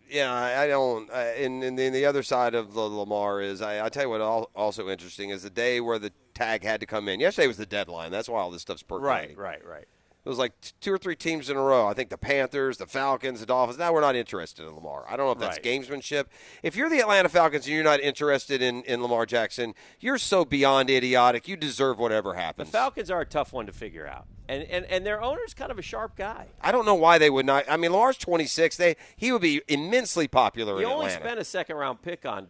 Yeah, 0.07 0.31
I, 0.31 0.63
I 0.63 0.67
don't. 0.67 1.09
Uh, 1.09 1.13
and, 1.15 1.63
and 1.63 1.77
then 1.77 1.91
the 1.91 2.05
other 2.05 2.21
side 2.21 2.53
of 2.53 2.73
the 2.73 2.81
Lamar 2.81 3.41
is, 3.41 3.61
I, 3.61 3.85
I 3.85 3.89
tell 3.89 4.03
you 4.03 4.09
what, 4.09 4.21
al- 4.21 4.51
also 4.55 4.87
interesting 4.87 5.31
is 5.31 5.43
the 5.43 5.49
day 5.49 5.81
where 5.81 5.99
the 5.99 6.11
tag 6.35 6.63
had 6.63 6.79
to 6.81 6.85
come 6.85 7.09
in. 7.09 7.19
Yesterday 7.19 7.47
was 7.47 7.57
the 7.57 7.65
deadline. 7.65 8.11
That's 8.11 8.29
why 8.29 8.39
all 8.39 8.51
this 8.51 8.61
stuff's 8.61 8.83
percolating. 8.83 9.35
Right, 9.35 9.65
right, 9.65 9.67
right. 9.67 9.87
It 10.27 10.29
was 10.29 10.37
like 10.39 10.51
two 10.81 10.91
or 10.91 10.97
three 10.97 11.15
teams 11.15 11.49
in 11.49 11.55
a 11.55 11.61
row. 11.61 11.87
I 11.87 11.93
think 11.93 12.09
the 12.09 12.17
Panthers, 12.17 12.75
the 12.79 12.85
Falcons, 12.85 13.39
the 13.39 13.45
Dolphins. 13.45 13.79
Now 13.79 13.93
we're 13.93 14.01
not 14.01 14.13
interested 14.17 14.67
in 14.67 14.75
Lamar. 14.75 15.05
I 15.07 15.15
don't 15.15 15.25
know 15.25 15.31
if 15.31 15.39
that's 15.39 15.55
Right. 15.55 15.81
gamesmanship. 15.81 16.25
If 16.63 16.75
you're 16.75 16.89
the 16.89 16.99
Atlanta 16.99 17.29
Falcons 17.29 17.65
and 17.65 17.73
you're 17.73 17.83
not 17.85 18.01
interested 18.01 18.61
in, 18.61 18.83
in 18.83 19.01
Lamar 19.01 19.25
Jackson, 19.25 19.73
you're 20.01 20.17
so 20.17 20.43
beyond 20.43 20.89
idiotic. 20.89 21.47
You 21.47 21.55
deserve 21.55 21.97
whatever 21.97 22.33
happens. 22.33 22.71
The. 22.71 22.77
Falcons 22.77 23.09
are 23.09 23.21
a 23.21 23.25
tough 23.25 23.53
one 23.53 23.67
to 23.67 23.71
figure 23.71 24.05
out. 24.05 24.25
And, 24.49 24.63
and, 24.63 24.83
and 24.87 25.05
their 25.05 25.21
owner's 25.21 25.53
kind 25.53 25.71
of 25.71 25.79
a 25.79 25.81
sharp 25.81 26.17
guy. 26.17 26.47
I 26.59 26.73
don't 26.73 26.85
know 26.85 26.95
why 26.95 27.17
they 27.19 27.29
would 27.29 27.45
not. 27.45 27.63
I 27.69 27.77
mean, 27.77 27.93
Lamar's 27.93 28.17
26. 28.17 28.75
They 28.75 28.97
he 29.15 29.31
would 29.31 29.41
be 29.41 29.61
immensely 29.69 30.27
popular 30.27 30.73
You 30.81 30.87
in 30.87 30.91
only 30.91 31.05
Atlanta. 31.05 31.23
spent 31.23 31.39
a 31.39 31.45
second 31.45 31.77
round 31.77 32.01
pick 32.01 32.25
on, 32.25 32.47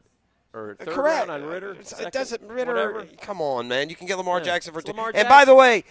or 0.52 0.78
third 0.80 0.95
Correct. 0.95 1.28
round 1.28 1.44
on 1.44 1.48
Ridder. 1.48 1.74
It 1.74 1.86
second, 1.86 2.12
doesn't 2.12 2.41
Ridder. 2.41 2.72
whatever. 2.74 3.06
Come 3.22 3.40
on, 3.40 3.68
man. 3.68 3.90
You 3.91 3.95
can 3.95 4.08
get 4.08 4.18
Lamar 4.18 4.40
Yeah, 4.40 4.45
Jackson 4.45 4.74
for 4.74 4.80
it's 4.80 4.86
two. 4.88 4.94
Lamar 4.94 5.12
And 5.14 5.30
by 5.30 5.45
the 5.45 5.54
way, 5.54 5.84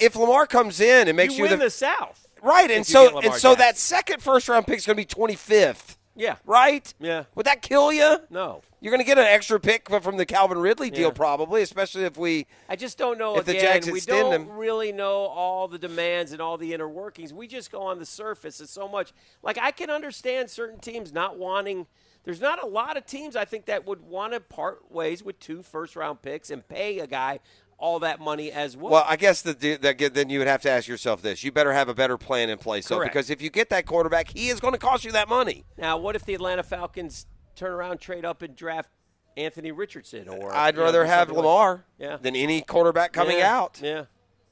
if 0.00 0.16
Lamar 0.16 0.46
comes 0.46 0.80
in 0.80 1.08
and 1.08 1.16
makes 1.16 1.34
you 1.36 1.44
you, 1.44 1.50
win 1.50 1.58
the, 1.58 1.66
the 1.66 1.70
South. 1.70 2.26
right, 2.42 2.70
and 2.70 2.86
so 2.86 3.18
and 3.20 3.34
so 3.34 3.54
that 3.54 3.76
second 3.78 4.22
first 4.22 4.48
round 4.48 4.66
pick 4.66 4.78
is 4.78 4.86
going 4.86 4.96
to 4.96 5.02
be 5.02 5.06
25th. 5.34 5.96
Yeah. 6.16 6.36
Right? 6.44 6.92
Yeah. 7.00 7.24
Would 7.34 7.46
that 7.46 7.62
kill 7.62 7.92
you? 7.92 8.18
No. 8.28 8.62
You're 8.82 8.90
going 8.90 9.00
to 9.00 9.06
get 9.06 9.16
an 9.18 9.24
extra 9.24 9.60
pick 9.60 9.88
from 9.88 10.16
the 10.16 10.26
Calvin 10.26 10.58
Ridley 10.58 10.90
deal, 10.90 11.08
Yeah. 11.08 11.14
probably, 11.14 11.62
especially 11.62 12.04
if 12.04 12.16
we. 12.18 12.46
I 12.68 12.76
just 12.76 12.98
don't 12.98 13.16
know. 13.16 13.36
If 13.38 13.44
the 13.46 13.52
again, 13.52 13.64
Jags 13.64 13.86
we 13.90 13.98
extend 13.98 14.30
don't 14.30 14.32
him- 14.34 14.50
really 14.50 14.90
know 14.92 15.12
all 15.26 15.68
the 15.68 15.78
demands 15.78 16.32
and 16.32 16.40
all 16.40 16.58
the 16.58 16.74
inner 16.74 16.88
workings. 16.88 17.32
We 17.32 17.46
just 17.46 17.70
go 17.70 17.82
on 17.82 17.98
the 17.98 18.04
surface. 18.06 18.60
It's 18.60 18.72
so 18.72 18.88
much. 18.88 19.12
Like 19.42 19.56
I 19.58 19.70
can 19.70 19.88
understand 19.88 20.50
certain 20.50 20.78
teams 20.80 21.12
not 21.12 21.38
wanting. 21.38 21.86
There's 22.24 22.40
not 22.40 22.62
a 22.62 22.66
lot 22.66 22.96
of 22.98 23.06
teams 23.06 23.34
I 23.34 23.44
think 23.46 23.66
that 23.66 23.86
would 23.86 24.00
want 24.02 24.34
to 24.34 24.40
part 24.40 24.90
ways 24.90 25.22
with 25.22 25.38
two 25.40 25.62
first 25.62 25.96
round 25.96 26.20
picks 26.20 26.50
and 26.50 26.66
pay 26.66 26.98
a 26.98 27.06
guy 27.06 27.38
all 27.80 27.98
that 28.00 28.20
money 28.20 28.52
as 28.52 28.76
well. 28.76 28.92
Well, 28.92 29.04
I 29.08 29.16
guess 29.16 29.42
that 29.42 29.58
that 29.60 30.14
then 30.14 30.28
you 30.30 30.38
would 30.38 30.46
have 30.48 30.62
to 30.62 30.70
ask 30.70 30.86
yourself 30.86 31.22
this: 31.22 31.42
you 31.42 31.50
better 31.50 31.72
have 31.72 31.88
a 31.88 31.94
better 31.94 32.16
plan 32.16 32.50
in 32.50 32.58
place, 32.58 32.86
though, 32.86 33.00
because 33.02 33.30
if 33.30 33.42
you 33.42 33.50
get 33.50 33.70
that 33.70 33.86
quarterback, 33.86 34.28
he 34.30 34.48
is 34.48 34.60
going 34.60 34.74
to 34.74 34.78
cost 34.78 35.04
you 35.04 35.12
that 35.12 35.28
money. 35.28 35.64
now, 35.76 35.96
what 35.96 36.14
if 36.14 36.24
the 36.24 36.34
Atlanta 36.34 36.62
Falcons 36.62 37.26
turn 37.56 37.72
around, 37.72 37.98
trade 37.98 38.24
up, 38.24 38.42
and 38.42 38.54
draft 38.54 38.90
Anthony 39.36 39.72
Richardson? 39.72 40.28
Or 40.28 40.54
I'd 40.54 40.74
you 40.74 40.78
know, 40.80 40.84
rather 40.84 41.04
have 41.06 41.28
like- 41.28 41.36
Lamar 41.38 41.84
Yeah. 41.98 42.18
than 42.18 42.36
any 42.36 42.60
quarterback 42.60 43.12
coming 43.12 43.38
Yeah. 43.38 43.56
out. 43.58 43.80
Yeah. 43.82 44.04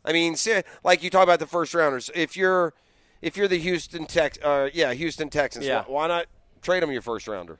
I 0.05 0.13
mean, 0.13 0.37
like 0.83 1.03
you 1.03 1.11
talk 1.11 1.23
about 1.23 1.39
the 1.39 1.47
first 1.47 1.75
rounders. 1.75 2.11
If 2.15 2.37
you're 2.37 2.73
if 3.21 3.37
you're 3.37 3.49
the 3.49 3.59
Houston 3.59 4.07
Tex, 4.07 4.39
uh, 4.43 4.71
yeah, 4.73 4.93
Houston 4.95 5.29
Texans, 5.29 5.67
Yeah. 5.67 5.83
why, 5.87 5.93
why 5.93 6.07
not 6.07 6.27
trade 6.63 6.83
them 6.83 6.91
your 6.91 7.03
first 7.03 7.29
rounder? 7.29 7.59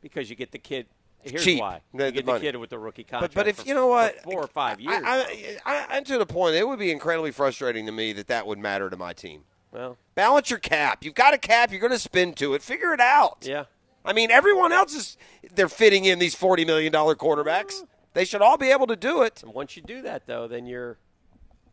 because 0.00 0.30
you 0.30 0.36
get 0.36 0.52
the 0.52 0.58
kid. 0.58 0.86
Here's 1.30 1.44
cheap. 1.44 1.60
why 1.60 1.80
The- 1.94 2.04
you 2.06 2.10
the 2.10 2.12
get 2.12 2.26
the, 2.26 2.32
money. 2.32 2.40
kid 2.44 2.56
with 2.56 2.70
the 2.70 2.78
rookie 2.78 3.04
contract. 3.04 3.34
but 3.34 3.48
if 3.48 3.56
for- 3.56 3.66
you 3.68 3.74
know 3.74 3.86
what, 3.86 4.20
four 4.22 4.40
or 4.42 4.46
five 4.48 4.80
years. 4.80 5.02
I, 5.04 5.58
I, 5.64 5.86
I, 5.90 6.00
to 6.00 6.18
the 6.18 6.26
point, 6.26 6.54
it 6.56 6.66
would 6.66 6.78
be 6.78 6.90
incredibly 6.90 7.30
frustrating 7.32 7.86
to 7.86 7.92
me 7.92 8.12
that 8.14 8.26
that 8.28 8.46
would 8.46 8.58
matter 8.58 8.88
to 8.90 8.96
my 8.96 9.12
team. 9.12 9.44
well, 9.72 9.96
Balance 10.14 10.50
your 10.50 10.58
cap. 10.58 11.04
You've 11.04 11.14
got 11.14 11.34
a 11.34 11.38
cap. 11.38 11.70
You're 11.70 11.80
going 11.80 11.92
to 11.92 11.98
spend 11.98 12.36
to 12.38 12.54
it. 12.54 12.62
Figure 12.62 12.92
it 12.92 13.00
out. 13.00 13.38
yeah. 13.46 13.64
I 14.04 14.12
mean, 14.12 14.30
everyone 14.30 14.70
else 14.72 14.94
is 14.94 15.16
they're 15.54 15.68
fitting 15.68 16.04
in 16.04 16.20
these 16.20 16.34
forty 16.34 16.64
million 16.64 16.92
dollar 16.92 17.16
quarterbacks. 17.16 17.82
They 18.14 18.24
should 18.24 18.40
all 18.40 18.56
be 18.56 18.70
able 18.70 18.86
to 18.86 18.94
do 18.96 19.22
it. 19.22 19.42
And 19.42 19.52
once 19.52 19.76
you 19.76 19.82
do 19.82 20.00
that, 20.02 20.26
though, 20.26 20.46
then 20.46 20.64
you're 20.66 20.96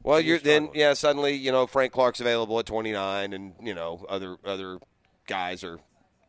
Well, 0.02 0.20
You're 0.20 0.38
you're 0.38 0.40
then 0.40 0.70
yeah. 0.74 0.94
Suddenly, 0.94 1.34
you 1.36 1.52
know, 1.52 1.68
Frank 1.68 1.94
Clark's 1.94 2.20
available 2.20 2.58
at 2.58 2.66
29, 2.66 3.34
and 3.34 3.54
you 3.62 3.76
know 3.76 4.04
other 4.10 4.38
other 4.44 4.80
guys 5.28 5.64
are 5.64 5.78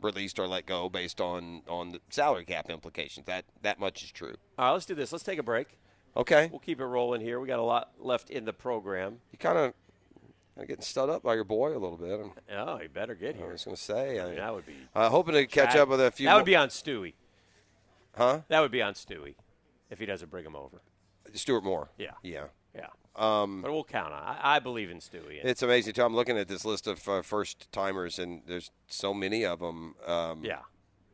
released 0.05 0.39
or 0.39 0.47
let 0.47 0.67
go 0.67 0.89
based 0.89 1.21
on 1.21 1.63
on 1.69 1.93
the 1.93 2.01
salary 2.11 2.45
cap 2.45 2.71
implications. 2.71 3.27
That 3.27 3.45
that 3.63 3.81
much 3.81 4.05
is 4.05 4.13
true. 4.13 4.35
all 4.59 4.67
right. 4.67 4.73
Let's 4.73 4.87
do 4.87 4.95
this. 4.95 5.11
Let's 5.13 5.25
take 5.25 5.39
a 5.39 5.43
break. 5.43 5.79
Okay, 6.17 6.49
We'll 6.53 6.61
keep 6.61 6.81
it 6.81 6.85
rolling 6.85 7.21
here. 7.21 7.41
We 7.41 7.49
got 7.49 7.59
a 7.59 7.63
lot 7.63 7.91
left 7.99 8.31
in 8.31 8.45
the 8.45 8.53
program. 8.53 9.19
you 9.33 9.39
kind 9.39 9.59
of 9.59 9.75
getting 10.69 10.85
stud 10.85 11.11
up 11.11 11.25
by 11.25 11.35
your 11.35 11.43
boy 11.43 11.71
a 11.71 11.81
little 11.81 11.97
bit. 11.97 12.21
Oh, 12.57 12.77
he 12.77 12.87
better 12.87 13.17
get 13.17 13.35
here. 13.35 13.49
I 13.49 13.53
was 13.53 13.65
going 13.65 13.77
to 13.77 13.83
say, 13.83 14.21
I, 14.21 14.37
that 14.37 14.55
would 14.55 14.65
be 14.65 14.77
uh, 14.95 15.09
hoping 15.09 15.35
to 15.35 15.45
catch 15.47 15.75
up 15.75 15.89
with 15.89 16.01
a 16.01 16.13
few. 16.13 16.27
That 16.27 16.33
more, 16.35 16.39
would 16.39 16.47
be 16.47 16.55
on 16.55 16.69
Stewie. 16.69 17.15
huh? 18.17 18.43
That 18.47 18.61
would 18.61 18.71
be 18.71 18.81
on 18.81 18.95
Stewie 18.95 19.35
if 19.91 19.99
he 19.99 20.07
doesn't 20.07 20.31
bring 20.31 20.47
him 20.47 20.55
over. 20.55 20.83
Stuart 21.33 21.65
Moore. 21.65 21.89
Yeah. 21.99 22.13
yeah. 22.23 22.45
Um, 23.17 23.63
But 23.63 23.73
we'll 23.73 23.85
count 23.85 24.13
on. 24.13 24.23
I, 24.23 24.57
I 24.57 24.59
believe 24.59 24.91
in 24.91 24.99
Stewie. 24.99 25.41
It's 25.45 25.63
amazing 25.63 25.95
too. 25.95 26.03
I'm 26.03 26.15
looking 26.17 26.37
at 26.37 26.49
this 26.49 26.65
list 26.65 26.87
of 26.87 27.07
uh, 27.09 27.23
first 27.23 27.71
timers, 27.73 28.19
and 28.19 28.43
there's 28.47 28.71
so 28.89 29.15
many 29.15 29.45
of 29.45 29.61
them. 29.61 29.95
Um, 30.07 30.45
yeah. 30.45 30.61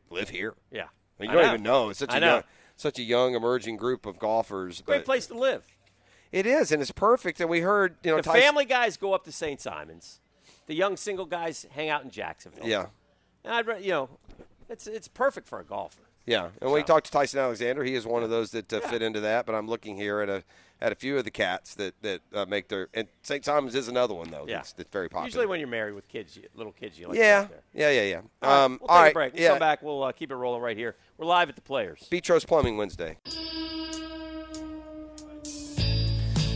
live 0.09 0.29
here. 0.29 0.55
Yeah. 0.71 0.85
You 1.19 1.29
I 1.29 1.33
don't 1.33 1.41
know. 1.43 1.47
even 1.49 1.63
know. 1.63 1.89
It's 1.89 1.99
such 1.99 2.11
I 2.13 2.17
a 2.17 2.19
know. 2.19 2.33
young, 2.35 2.43
such 2.75 2.97
a 2.97 3.03
young 3.03 3.35
emerging 3.35 3.77
group 3.77 4.05
of 4.07 4.17
golfers. 4.17 4.81
Great 4.81 5.05
place 5.05 5.27
to 5.27 5.35
live. 5.35 5.63
It 6.31 6.45
is, 6.47 6.71
and 6.71 6.81
it's 6.81 6.91
perfect. 6.91 7.39
And 7.41 7.49
we 7.49 7.59
heard, 7.59 7.97
you 8.03 8.09
know, 8.11 8.17
the 8.17 8.23
Tyson- 8.23 8.41
family 8.41 8.65
guys 8.65 8.97
go 8.97 9.13
up 9.13 9.23
to 9.25 9.31
St. 9.31 9.61
Simon's. 9.61 10.19
The 10.65 10.73
young 10.73 10.95
single 10.97 11.25
guys 11.25 11.67
hang 11.71 11.89
out 11.89 12.03
in 12.03 12.09
Jacksonville. 12.09 12.65
Yeah, 12.67 12.87
And 13.43 13.53
I'd, 13.53 13.83
you 13.83 13.91
know, 13.91 14.09
it's 14.69 14.87
it's 14.87 15.07
perfect 15.07 15.47
for 15.47 15.59
a 15.59 15.63
golfer. 15.65 16.01
Yeah. 16.25 16.45
And 16.45 16.53
when 16.69 16.73
we 16.73 16.79
So- 16.81 16.87
talked 16.87 17.07
to 17.07 17.11
Tyson 17.11 17.39
Alexander, 17.39 17.83
he 17.83 17.95
is 17.95 18.05
one 18.05 18.23
of 18.23 18.29
those 18.29 18.51
that 18.51 18.71
uh, 18.71 18.79
fit 18.81 19.01
into 19.01 19.19
that. 19.21 19.45
But 19.45 19.55
I'm 19.55 19.67
looking 19.67 19.97
here 19.97 20.21
at 20.21 20.29
a 20.29 20.43
at 20.81 20.91
a 20.91 20.95
few 20.95 21.17
of 21.17 21.23
the 21.23 21.31
cats 21.31 21.75
that 21.75 21.93
that 22.01 22.21
uh, 22.33 22.45
make 22.45 22.67
their. 22.67 22.87
And 22.93 23.07
St. 23.21 23.45
Simon's 23.45 23.75
is 23.75 23.87
another 23.87 24.13
one 24.13 24.31
though. 24.31 24.45
Yeah. 24.47 24.57
That's, 24.57 24.73
that's 24.73 24.89
very 24.91 25.09
popular. 25.09 25.27
Usually 25.27 25.45
when 25.45 25.59
you're 25.59 25.69
married 25.69 25.93
with 25.93 26.07
kids, 26.07 26.35
you, 26.37 26.43
little 26.55 26.73
kids, 26.73 26.99
you 26.99 27.07
like 27.07 27.17
yeah, 27.17 27.43
there. 27.43 27.61
yeah, 27.73 28.01
yeah, 28.01 28.09
yeah. 28.09 28.21
All 28.41 28.49
right, 28.49 28.63
um, 28.63 28.79
we'll 28.81 28.89
all 28.89 28.97
take 28.97 29.03
right, 29.03 29.09
a 29.09 29.13
break. 29.13 29.33
We'll 29.33 29.43
yeah. 29.43 29.49
come 29.49 29.59
back. 29.59 29.81
We'll 29.83 30.03
uh, 30.03 30.11
keep 30.11 30.31
it 30.31 30.35
rolling 30.35 30.61
right 30.61 30.77
here. 30.77 30.95
We're 31.17 31.25
live 31.25 31.49
at 31.49 31.55
the 31.55 31.61
Players. 31.61 32.07
Beatrice 32.09 32.45
Plumbing 32.45 32.77
Wednesday. 32.77 33.17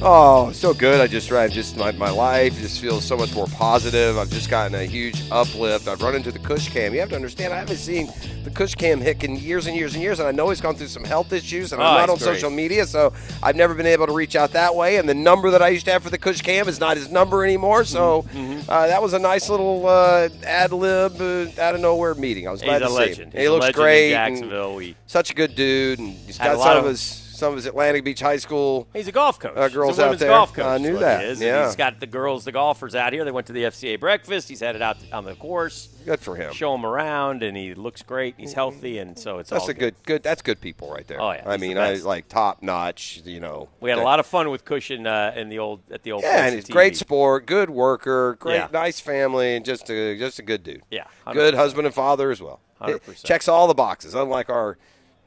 Oh, 0.01 0.51
so 0.51 0.73
good. 0.73 0.99
I 1.01 1.07
just 1.07 1.31
I 1.31 1.47
just 1.47 1.77
my, 1.77 1.91
my 1.93 2.09
life 2.11 2.59
just 2.59 2.79
feels 2.81 3.03
so 3.05 3.15
much 3.17 3.33
more 3.33 3.47
positive. 3.47 4.17
I've 4.17 4.29
just 4.29 4.49
gotten 4.49 4.75
a 4.75 4.83
huge 4.83 5.23
uplift. 5.31 5.87
I've 5.87 6.01
run 6.01 6.15
into 6.15 6.31
the 6.31 6.37
Cush 6.39 6.69
Cam. 6.69 6.93
You 6.93 6.99
have 6.99 7.09
to 7.09 7.15
understand, 7.15 7.53
I 7.53 7.57
haven't 7.59 7.77
seen 7.77 8.09
the 8.43 8.51
Cush 8.51 8.75
Cam 8.75 8.99
Hick 8.99 9.23
in 9.23 9.35
years 9.37 9.67
and 9.67 9.75
years 9.75 9.93
and 9.95 10.03
years, 10.03 10.19
and 10.19 10.27
I 10.27 10.31
know 10.31 10.49
he's 10.49 10.59
gone 10.61 10.75
through 10.75 10.87
some 10.89 11.05
health 11.05 11.31
issues, 11.33 11.71
and 11.73 11.81
Oh, 11.81 11.85
I'm 11.85 11.97
not 12.01 12.09
on 12.09 12.17
great. 12.17 12.25
social 12.35 12.49
media, 12.51 12.85
so 12.85 13.13
I've 13.41 13.55
never 13.55 13.73
been 13.73 13.85
able 13.87 14.05
to 14.05 14.11
reach 14.13 14.35
out 14.35 14.51
that 14.51 14.75
way. 14.75 14.97
And 14.97 15.07
the 15.09 15.13
number 15.15 15.49
that 15.51 15.61
I 15.61 15.69
used 15.69 15.85
to 15.85 15.91
have 15.93 16.03
for 16.03 16.09
the 16.11 16.17
Cush 16.19 16.41
Cam 16.41 16.67
is 16.67 16.79
not 16.79 16.97
his 16.97 17.09
number 17.09 17.43
anymore. 17.45 17.83
So 17.85 18.23
Mm-hmm. 18.33 18.69
uh, 18.69 18.87
that 18.87 19.01
was 19.01 19.13
a 19.13 19.19
nice 19.19 19.49
little 19.49 19.87
uh, 19.87 20.29
ad 20.45 20.71
lib 20.73 21.19
uh, 21.21 21.61
out 21.61 21.73
of 21.73 21.81
nowhere 21.81 22.13
meeting. 22.15 22.47
I 22.47 22.51
was 22.51 22.61
He's 22.61 22.67
glad 22.69 22.81
a 22.83 22.87
to 22.87 22.91
see 23.15 23.21
him. 23.21 23.31
He's 23.31 23.41
he 23.41 23.49
looks 23.49 23.71
great. 23.71 24.09
Jacksonville. 24.11 24.75
We- 24.75 24.95
such 25.07 25.31
a 25.31 25.33
good 25.33 25.55
dude, 25.55 25.99
and 25.99 26.09
he's 26.09 26.37
got 26.37 26.57
lot 26.57 26.65
some 26.65 26.77
of 26.79 26.83
of- 26.85 26.91
his 26.91 27.21
some 27.35 27.49
of 27.51 27.55
his 27.57 27.65
Atlantic 27.65 28.03
Beach 28.03 28.19
High 28.21 28.37
School. 28.37 28.87
He's 28.93 29.07
a 29.07 29.11
golf 29.11 29.39
coach. 29.39 29.53
Uh, 29.55 29.63
He's 29.63 29.71
a 29.71 29.75
girls 29.75 29.99
out 29.99 30.17
there. 30.17 30.29
golf 30.29 30.53
coach. 30.53 30.65
I 30.65 30.77
knew 30.77 30.97
that. 30.99 31.21
He 31.21 31.27
is, 31.27 31.41
yeah. 31.41 31.65
He's 31.65 31.75
got 31.75 31.99
the 31.99 32.07
girls, 32.07 32.45
the 32.45 32.51
golfers 32.51 32.95
out 32.95 33.13
here. 33.13 33.25
They 33.25 33.31
went 33.31 33.47
to 33.47 33.53
the 33.53 33.63
FCA 33.63 33.99
breakfast. 33.99 34.47
He's 34.49 34.61
headed 34.61 34.81
out 34.81 34.97
on 35.11 35.25
the 35.25 35.35
course. 35.35 35.89
Good 36.05 36.19
for 36.19 36.35
him. 36.35 36.53
Show 36.53 36.73
him 36.75 36.85
around, 36.85 37.41
and 37.43 37.57
he 37.57 37.73
looks 37.73 38.01
great. 38.03 38.35
He's 38.37 38.53
healthy, 38.53 38.99
and 38.99 39.17
so 39.17 39.39
it's 39.39 39.49
That's 39.49 39.63
all 39.63 39.69
a 39.69 39.73
good, 39.73 39.95
good. 40.05 40.23
That's 40.23 40.41
good 40.41 40.61
people 40.61 40.91
right 40.91 41.07
there. 41.07 41.19
Oh, 41.21 41.31
yeah, 41.31 41.43
I 41.45 41.57
mean, 41.57 41.77
I 41.77 41.93
like 41.95 42.29
top 42.29 42.61
notch. 42.63 43.21
You 43.25 43.39
know, 43.39 43.69
We 43.79 43.89
had 43.89 43.99
a 43.99 44.03
lot 44.03 44.19
of 44.19 44.25
fun 44.25 44.49
with 44.49 44.65
Cushion 44.65 45.07
uh, 45.07 45.33
in 45.35 45.49
the 45.49 45.59
old 45.59 45.81
at 45.91 46.03
the 46.03 46.11
old. 46.11 46.23
Yeah, 46.23 46.45
and 46.45 46.55
he's 46.55 46.65
TV. 46.65 46.71
great 46.73 46.95
sport, 46.97 47.45
good 47.47 47.69
worker, 47.69 48.37
great, 48.39 48.55
Yeah. 48.55 48.67
nice 48.71 48.99
family, 48.99 49.55
and 49.55 49.65
just 49.65 49.89
a 49.89 50.15
just 50.17 50.39
a 50.39 50.43
good 50.43 50.63
dude. 50.63 50.83
Yeah, 50.91 51.05
good 51.33 51.53
100%. 51.53 51.57
husband 51.57 51.85
and 51.87 51.95
father 51.95 52.31
as 52.31 52.41
well. 52.41 52.59
100%. 52.81 53.23
checks 53.23 53.47
all 53.47 53.67
the 53.67 53.73
boxes. 53.73 54.13
Unlike 54.13 54.49
our, 54.49 54.77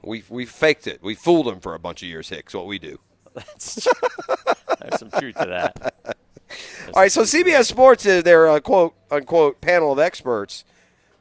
we 0.02 0.24
we 0.28 0.44
faked 0.44 0.86
it. 0.86 1.02
We 1.02 1.14
fooled 1.14 1.46
them 1.46 1.60
for 1.60 1.74
a 1.74 1.78
bunch 1.78 2.02
of 2.02 2.08
years. 2.08 2.28
Hicks, 2.28 2.54
what 2.54 2.66
we 2.66 2.78
do. 2.78 2.98
That's, 3.34 3.86
there's 4.80 4.98
some 4.98 5.10
truth 5.10 5.36
to 5.38 5.46
that. 5.46 5.94
All 6.88 7.02
right, 7.02 7.12
so 7.12 7.22
CBS 7.22 7.66
Sports 7.66 8.06
is 8.06 8.22
their 8.22 8.48
uh, 8.48 8.60
quote 8.60 8.94
unquote 9.10 9.60
panel 9.60 9.92
of 9.92 9.98
experts 9.98 10.64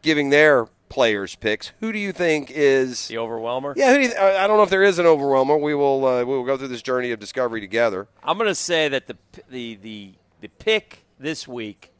giving 0.01 0.29
their 0.29 0.67
players 0.89 1.35
picks. 1.35 1.73
Who 1.79 1.91
do 1.91 1.99
you 1.99 2.11
think 2.13 2.49
is 2.49 3.07
the 3.09 3.17
overwhelmer? 3.17 3.73
Yeah, 3.75 3.91
who 3.91 3.97
do 3.97 4.01
you 4.03 4.07
th- 4.09 4.19
I 4.19 4.43
I 4.43 4.47
don't 4.47 4.57
know 4.57 4.63
if 4.63 4.69
there 4.69 4.83
is 4.83 4.99
an 4.99 5.05
overwhelmer. 5.05 5.57
We 5.57 5.75
will 5.75 6.05
uh, 6.05 6.19
we 6.19 6.33
will 6.33 6.45
go 6.45 6.57
through 6.57 6.69
this 6.69 6.81
journey 6.81 7.11
of 7.11 7.19
discovery 7.19 7.61
together. 7.61 8.07
I'm 8.23 8.37
going 8.37 8.49
to 8.49 8.55
say 8.55 8.87
that 8.87 9.07
the 9.07 9.17
the 9.49 9.75
the 9.75 10.13
the 10.41 10.47
pick 10.47 11.05
this 11.19 11.47
week 11.47 11.91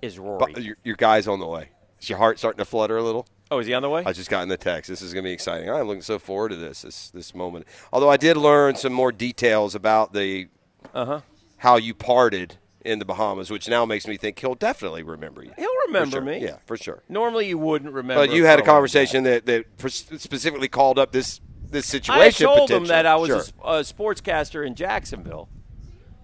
is 0.00 0.18
Rory. 0.18 0.38
But 0.38 0.62
your, 0.62 0.76
your 0.84 0.96
guy's 0.96 1.26
on 1.26 1.40
the 1.40 1.46
way. 1.46 1.70
Is 2.00 2.08
your 2.08 2.18
heart 2.18 2.38
starting 2.38 2.58
to 2.58 2.64
flutter 2.64 2.96
a 2.96 3.02
little? 3.02 3.26
Oh, 3.52 3.58
is 3.58 3.66
he 3.66 3.74
on 3.74 3.82
the 3.82 3.90
way? 3.90 4.02
I 4.06 4.12
just 4.12 4.30
got 4.30 4.42
in 4.42 4.48
the 4.48 4.56
text. 4.56 4.88
This 4.88 5.02
is 5.02 5.12
going 5.12 5.24
to 5.24 5.28
be 5.28 5.32
exciting. 5.34 5.68
I'm 5.68 5.86
looking 5.86 6.02
so 6.02 6.18
forward 6.18 6.48
to 6.50 6.56
this 6.56 6.82
this 6.82 7.10
this 7.10 7.34
moment. 7.34 7.66
Although 7.92 8.08
I 8.08 8.16
did 8.16 8.36
learn 8.36 8.76
some 8.76 8.92
more 8.92 9.12
details 9.12 9.74
about 9.74 10.12
the 10.14 10.48
Uh-huh. 10.94 11.20
how 11.58 11.76
you 11.76 11.92
parted 11.94 12.56
in 12.84 12.98
the 12.98 13.04
Bahamas, 13.04 13.50
which 13.50 13.68
now 13.68 13.84
makes 13.84 14.06
me 14.08 14.16
think 14.16 14.38
he'll 14.40 14.54
definitely 14.56 15.02
remember 15.02 15.44
you. 15.44 15.52
He'll 15.56 15.76
remember 15.86 16.16
sure. 16.16 16.20
me. 16.22 16.38
Yeah, 16.42 16.56
for 16.66 16.76
sure. 16.76 17.02
Normally 17.08 17.46
you 17.46 17.58
wouldn't 17.58 17.92
remember. 17.92 18.26
But 18.26 18.34
you 18.34 18.44
had 18.46 18.58
a 18.58 18.62
conversation 18.62 19.24
that 19.24 19.46
that 19.46 19.76
pers- 19.78 20.06
specifically 20.18 20.68
called 20.68 20.98
up 20.98 21.12
this 21.12 21.40
this 21.70 21.86
situation. 21.86 22.48
had 22.48 22.54
told 22.56 22.70
him 22.70 22.86
that 22.86 23.06
I 23.06 23.16
was 23.16 23.28
Sure. 23.28 23.42
a 23.62 23.74
a, 23.78 23.80
sportscaster 23.82 24.66
in 24.66 24.74
Jacksonville, 24.74 25.48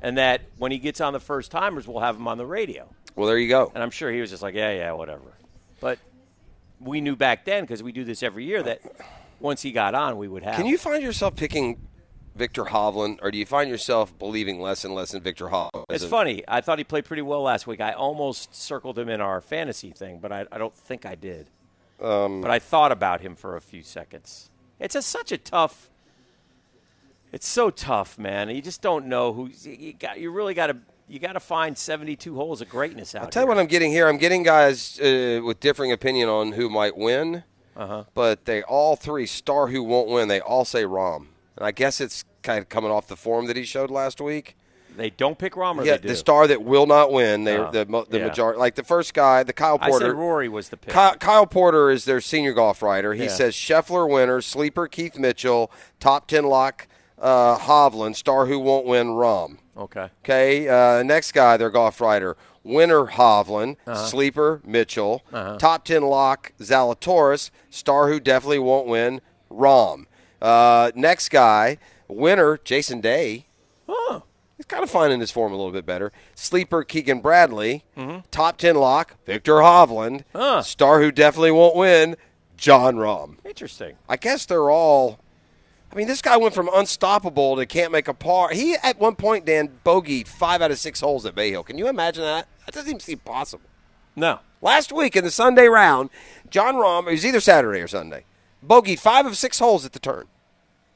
and 0.03 0.17
that 0.19 0.41
when 0.59 0.73
he 0.73 0.79
gets 0.79 1.01
on 1.01 1.13
the 1.13 1.21
first 1.21 1.51
timers, 1.51 1.87
we'll 1.87 2.01
have 2.01 2.17
him 2.17 2.27
on 2.27 2.39
the 2.39 2.47
radio. 2.47 2.89
Well, 3.17 3.27
there 3.29 3.39
you 3.39 3.49
go. 3.49 3.71
And 3.75 3.83
I'm 3.83 3.91
sure 3.91 4.11
he 4.11 4.21
was 4.21 4.31
just 4.31 4.43
like, 4.43 4.55
yeah, 4.55 4.73
yeah, 4.73 4.93
whatever. 4.93 5.35
But 5.81 5.99
we 6.81 7.01
knew 7.01 7.17
back 7.17 7.45
then 7.45 7.65
because 7.65 7.83
we 7.83 7.93
do 7.93 8.05
this 8.05 8.23
every 8.23 8.45
year 8.45 8.63
that 8.63 8.81
once 9.41 9.63
he 9.63 9.73
got 9.73 9.95
on, 9.95 10.17
we 10.17 10.29
would 10.29 10.43
have. 10.43 10.57
Can 10.57 10.67
you 10.67 10.79
find 10.79 11.03
yourself 11.03 11.37
picking 11.37 11.79
Viktor 12.35 12.65
Hovland, 12.65 13.19
or 13.23 13.31
do 13.31 13.39
you 13.39 13.47
find 13.47 13.69
yourself 13.69 14.17
believing 14.19 14.61
less 14.61 14.85
and 14.85 14.95
less 14.95 15.13
in 15.13 15.21
Viktor 15.21 15.47
Hovland? 15.49 15.85
It's 15.91 16.05
a- 16.05 16.09
funny. 16.09 16.45
I 16.47 16.61
thought 16.61 16.79
he 16.79 16.85
played 16.85 17.05
pretty 17.05 17.23
well 17.23 17.43
last 17.43 17.67
week. 17.67 17.81
I 17.81 17.93
almost 17.93 18.55
circled 18.55 18.99
him 18.99 19.09
in 19.09 19.21
our 19.21 19.41
fantasy 19.41 19.91
thing, 19.91 20.19
but 20.21 20.33
I, 20.33 20.47
I 20.53 20.59
don't 20.59 20.77
think 20.77 21.05
I 21.05 21.15
did. 21.15 21.51
Um, 22.01 22.41
but 22.41 22.51
I 22.51 22.61
thought 22.61 22.93
about 22.93 23.21
him 23.23 23.35
for 23.35 23.57
a 23.57 23.61
few 23.61 23.83
seconds. 23.83 24.51
It's 24.79 24.95
a, 24.95 25.03
such 25.03 25.33
a 25.33 25.39
tough. 25.39 25.91
It's 27.33 27.47
so 27.47 27.71
tough, 27.71 28.19
man. 28.19 28.49
You 28.51 28.63
just 28.63 28.81
don't 28.81 29.07
know 29.07 29.33
who 29.33 29.51
you 29.65 29.93
got. 29.93 30.21
You 30.21 30.31
really 30.31 30.55
got 30.55 30.69
to. 30.69 30.77
You 31.09 31.19
got 31.19 31.33
to 31.33 31.41
find 31.41 31.77
seventy-two 31.77 32.35
holes 32.35 32.61
of 32.61 32.69
greatness 32.69 33.15
out 33.15 33.21
there. 33.21 33.25
I'll 33.25 33.31
tell 33.31 33.43
you 33.45 33.49
what 33.49 33.59
I'm 33.59 33.67
getting 33.67 33.91
here. 33.91 34.09
I'm 34.09 34.19
getting 34.19 34.43
guys 34.43 34.99
uh, 35.01 35.41
with 35.45 35.59
differing 35.61 35.91
opinion 35.93 36.29
on 36.29 36.53
who 36.53 36.69
might 36.69 36.97
win, 36.97 37.45
Uh-huh. 37.77 38.05
but 38.15 38.45
they 38.45 38.63
all 38.63 38.95
three 38.97 39.27
star 39.27 39.69
who 39.69 39.83
won't 39.83 40.09
win. 40.09 40.29
They 40.29 40.41
all 40.41 40.65
say 40.65 40.85
Rahm, 40.85 41.27
and 41.57 41.67
I 41.67 41.71
guess 41.73 42.01
it's 42.01 42.25
kind 42.43 42.59
of 42.61 42.69
coming 42.69 42.91
off 42.91 43.09
the 43.09 43.17
form 43.17 43.47
that 43.47 43.57
he 43.57 43.65
showed 43.65 43.91
last 43.91 44.21
week. 44.21 44.57
They 44.97 45.11
don't 45.11 45.39
pick 45.39 45.53
Rahm, 45.55 45.79
or 45.79 45.85
yeah, 45.85 45.93
they 45.93 46.03
do. 46.03 46.09
the 46.09 46.17
star 46.17 46.47
that 46.49 46.63
will 46.63 46.87
not 46.87 47.13
win. 47.13 47.45
They 47.45 47.57
Oh, 47.57 47.71
the 47.71 47.85
the 48.11 48.19
yeah. 48.19 48.27
majority 48.27 48.59
like 48.59 48.75
the 48.75 48.83
first 48.85 49.15
guy, 49.15 49.43
the 49.45 49.53
Kyle 49.53 49.79
Porter. 49.79 50.07
I 50.07 50.09
said 50.09 50.17
Rory 50.17 50.49
was 50.49 50.69
the 50.71 50.77
pick. 50.77 50.93
Kyle, 50.93 51.15
Kyle 51.17 51.47
Porter 51.47 51.89
is 51.91 52.05
their 52.05 52.21
senior 52.21 52.53
golf 52.53 52.83
writer. 52.83 53.15
He 53.15 53.25
Yeah. 53.25 53.29
says 53.31 53.55
Scheffler 53.55 54.11
winner, 54.11 54.41
sleeper 54.43 54.89
Keith 54.89 55.17
Mitchell, 55.19 55.71
top 56.01 56.27
ten 56.27 56.45
lock 56.45 56.89
uh, 57.21 57.57
Hovland, 57.59 58.17
star 58.17 58.47
who 58.47 58.59
won't 58.59 58.87
win 58.87 59.09
Rahm. 59.09 59.59
Okay. 59.79 60.09
Okay. 60.25 60.69
Uh, 60.69 61.03
next 61.03 61.33
guy, 61.33 61.57
their 61.57 61.71
golf 61.71 62.01
writer, 62.01 62.37
winner 62.65 63.07
Hovland, 63.07 63.77
Uh-huh. 63.87 63.95
sleeper 64.07 64.61
Mitchell, 64.65 65.23
Uh-huh. 65.33 65.57
top 65.59 65.85
ten 65.85 66.03
lock 66.03 66.53
Zalatoris, 66.61 67.51
star 67.71 68.09
who 68.09 68.19
definitely 68.21 68.59
won't 68.59 68.87
win 68.89 69.21
Rahm. 69.51 70.07
Uh, 70.43 70.91
next 70.95 71.29
guy, 71.31 71.79
winner 72.09 72.59
Jason 72.65 73.01
Day. 73.01 73.47
Oh. 73.89 74.23
He's 74.57 74.67
kind 74.67 74.83
of 74.83 74.91
finding 74.91 75.21
his 75.21 75.31
form 75.31 75.53
a 75.53 75.57
little 75.57 75.71
bit 75.71 75.87
better. 75.87 76.11
Sleeper 76.35 76.83
Keegan 76.83 77.21
Bradley, 77.21 77.85
Mhm. 77.97 78.25
top 78.33 78.57
ten 78.59 78.75
lock 78.75 79.15
Viktor 79.25 79.55
Hovland, 79.57 80.25
Huh. 80.35 80.63
star 80.63 81.01
who 81.01 81.13
definitely 81.13 81.53
won't 81.53 81.77
win 81.77 82.17
Jon 82.57 82.97
Rahm. 82.97 83.37
Interesting. 83.45 83.97
I 84.09 84.17
guess 84.17 84.45
they're 84.47 84.69
all. 84.71 85.21
I 85.91 85.97
mean, 85.97 86.07
this 86.07 86.21
guy 86.21 86.37
went 86.37 86.55
from 86.55 86.69
unstoppable 86.73 87.57
to 87.57 87.67
can't 87.67 87.93
make 87.93 88.09
a 88.09 88.15
par. 88.15 88.51
He 88.51 88.75
at 88.83 88.99
one 88.99 89.17
point, 89.17 89.47
Dan 89.47 89.71
bogeyed 89.85 90.29
five 90.29 90.61
out 90.61 90.71
of 90.71 90.79
six 90.79 91.01
holes 91.01 91.25
at 91.25 91.35
Bay 91.35 91.51
Hill. 91.51 91.63
Can 91.63 91.79
you 91.79 91.89
imagine 91.89 92.25
that? 92.25 92.47
That 92.67 92.75
doesn't 92.75 92.89
even 92.89 93.01
seem 93.01 93.19
possible. 93.19 93.65
No. 94.15 94.41
Last 94.61 94.93
week 94.93 95.17
in 95.17 95.25
the 95.25 95.31
Sunday 95.31 95.67
round, 95.67 96.11
Jon 96.51 96.75
Rahm, 96.75 97.07
it 97.07 97.13
was 97.13 97.25
either 97.25 97.41
Saturday 97.41 97.81
or 97.81 97.89
Sunday, 97.89 98.25
bogeyed 98.67 98.99
five 98.99 99.25
of 99.25 99.37
six 99.37 99.59
holes 99.59 99.87
at 99.87 99.93
the 99.93 99.99
turn. 99.99 100.27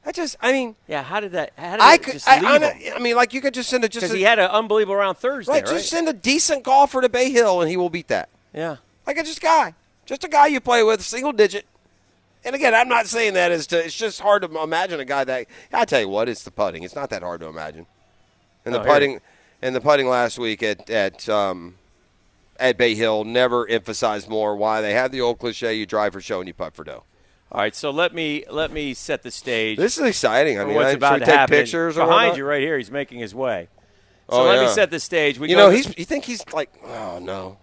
I 0.04 0.10
just, 0.10 0.36
I 0.40 0.50
mean, 0.52 0.74
Yeah, 0.88 1.02
how 1.04 1.20
did 1.20 1.32
that? 1.32 1.52
How 1.56 1.72
did 1.72 1.80
I 1.80 1.96
could, 1.96 2.14
just 2.14 2.28
I, 2.28 2.92
I, 2.94 2.98
mean, 2.98 3.14
like 3.14 3.32
you 3.32 3.40
could 3.40 3.54
just 3.54 3.70
send 3.70 3.84
a 3.84 3.88
just 3.88 4.02
Because 4.02 4.16
he 4.16 4.22
had 4.22 4.40
an 4.40 4.50
unbelievable 4.50 4.96
round 4.96 5.16
Thursday, 5.16 5.52
right, 5.52 5.64
right? 5.64 5.72
just 5.74 5.90
send 5.90 6.08
a 6.08 6.12
decent 6.12 6.64
golfer 6.64 7.00
to 7.00 7.08
Bay 7.08 7.30
Hill 7.30 7.60
and 7.60 7.70
he 7.70 7.76
will 7.76 7.90
beat 7.90 8.08
that. 8.08 8.28
Yeah. 8.52 8.76
Like 9.06 9.16
a 9.16 9.22
just 9.22 9.40
guy, 9.40 9.74
just 10.04 10.24
a 10.24 10.28
guy 10.28 10.48
you 10.48 10.60
play 10.60 10.82
with, 10.82 11.02
single 11.02 11.32
digit. 11.32 11.66
And 12.44 12.54
again, 12.56 12.74
I'm 12.74 12.88
not 12.88 13.06
saying 13.06 13.34
that 13.34 13.52
as 13.52 13.66
to. 13.68 13.84
It's 13.84 13.94
just 13.94 14.20
hard 14.20 14.42
to 14.42 14.62
imagine 14.62 14.98
a 15.00 15.04
guy 15.04 15.24
that. 15.24 15.46
I 15.72 15.84
tell 15.84 16.00
you 16.00 16.08
what, 16.08 16.28
it's 16.28 16.42
the 16.42 16.50
putting. 16.50 16.82
It's 16.82 16.94
not 16.96 17.10
that 17.10 17.22
hard 17.22 17.40
to 17.40 17.46
imagine. 17.46 17.86
And 18.64 18.74
the 18.74 18.80
Oh, 18.80 18.84
putting, 18.84 19.20
and 19.60 19.74
the 19.74 19.80
putting 19.80 20.08
last 20.08 20.38
week 20.38 20.62
at 20.62 20.90
at 20.90 21.28
um, 21.28 21.76
at 22.58 22.76
Bay 22.76 22.94
Hill 22.94 23.24
never 23.24 23.66
emphasized 23.68 24.28
more 24.28 24.56
why 24.56 24.80
they 24.80 24.92
had 24.92 25.12
the 25.12 25.20
old 25.20 25.38
cliche: 25.38 25.74
you 25.74 25.86
drive 25.86 26.12
for 26.14 26.20
show 26.20 26.40
and 26.40 26.48
you 26.48 26.54
putt 26.54 26.74
for 26.74 26.82
dough. 26.84 27.04
All 27.52 27.60
right, 27.60 27.74
so 27.76 27.90
let 27.90 28.14
me 28.14 28.44
let 28.50 28.72
me 28.72 28.94
set 28.94 29.22
the 29.22 29.30
stage. 29.30 29.78
This 29.78 29.98
is 29.98 30.04
exciting. 30.04 30.58
I 30.58 30.64
mean, 30.64 30.74
what's 30.74 30.88
I- 30.88 30.92
about 30.92 31.18
to 31.18 31.24
take 31.26 31.28
happen. 31.34 31.58
pictures 31.58 31.96
behind 31.96 32.36
you, 32.36 32.44
right 32.44 32.62
here. 32.62 32.76
He's 32.78 32.90
making 32.90 33.18
his 33.20 33.34
way. 33.34 33.68
So 34.30 34.40
Oh, 34.40 34.44
let 34.46 34.62
me 34.64 34.68
set 34.72 34.90
the 34.90 34.98
stage. 35.00 35.38
We 35.38 35.50
you 35.50 35.56
know, 35.56 35.68
he's. 35.70 35.86
You 35.98 36.04
think 36.06 36.24
he's 36.24 36.42
like, 36.52 36.70
oh 36.84 37.18
no, 37.20 37.58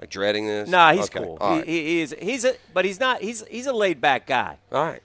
like 0.00 0.10
dreading 0.10 0.46
this? 0.46 0.68
Nah, 0.68 0.92
he's 0.92 1.04
Okay, 1.06 1.20
cool. 1.20 1.38
all 1.40 1.52
He, 1.54 1.58
right. 1.58 1.68
he, 1.68 1.82
he 1.84 2.00
is. 2.02 2.14
He's 2.20 2.44
a, 2.44 2.54
but 2.72 2.84
he's 2.84 3.00
not. 3.00 3.20
He's 3.22 3.44
he's 3.48 3.66
a 3.66 3.72
laid 3.72 4.00
back 4.00 4.26
guy. 4.26 4.58
All 4.72 4.84
right. 4.84 5.02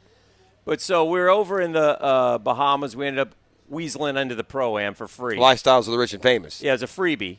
But 0.66 0.82
so 0.82 1.06
we're 1.06 1.30
over 1.30 1.60
in 1.62 1.72
the 1.72 2.02
uh, 2.02 2.38
Bahamas. 2.38 2.96
We 2.96 3.08
ended 3.08 3.22
up 3.28 3.36
weaseling 3.72 4.20
into 4.20 4.36
the 4.36 4.44
pro 4.44 4.78
am 4.78 4.94
for 4.94 5.08
free. 5.08 5.38
Lifestyles 5.38 5.80
of 5.88 5.88
the 5.94 5.98
rich 5.98 6.14
and 6.14 6.22
famous. 6.22 6.62
Yeah, 6.62 6.74
it's 6.74 6.84
a 6.84 6.88
freebie. 6.88 7.38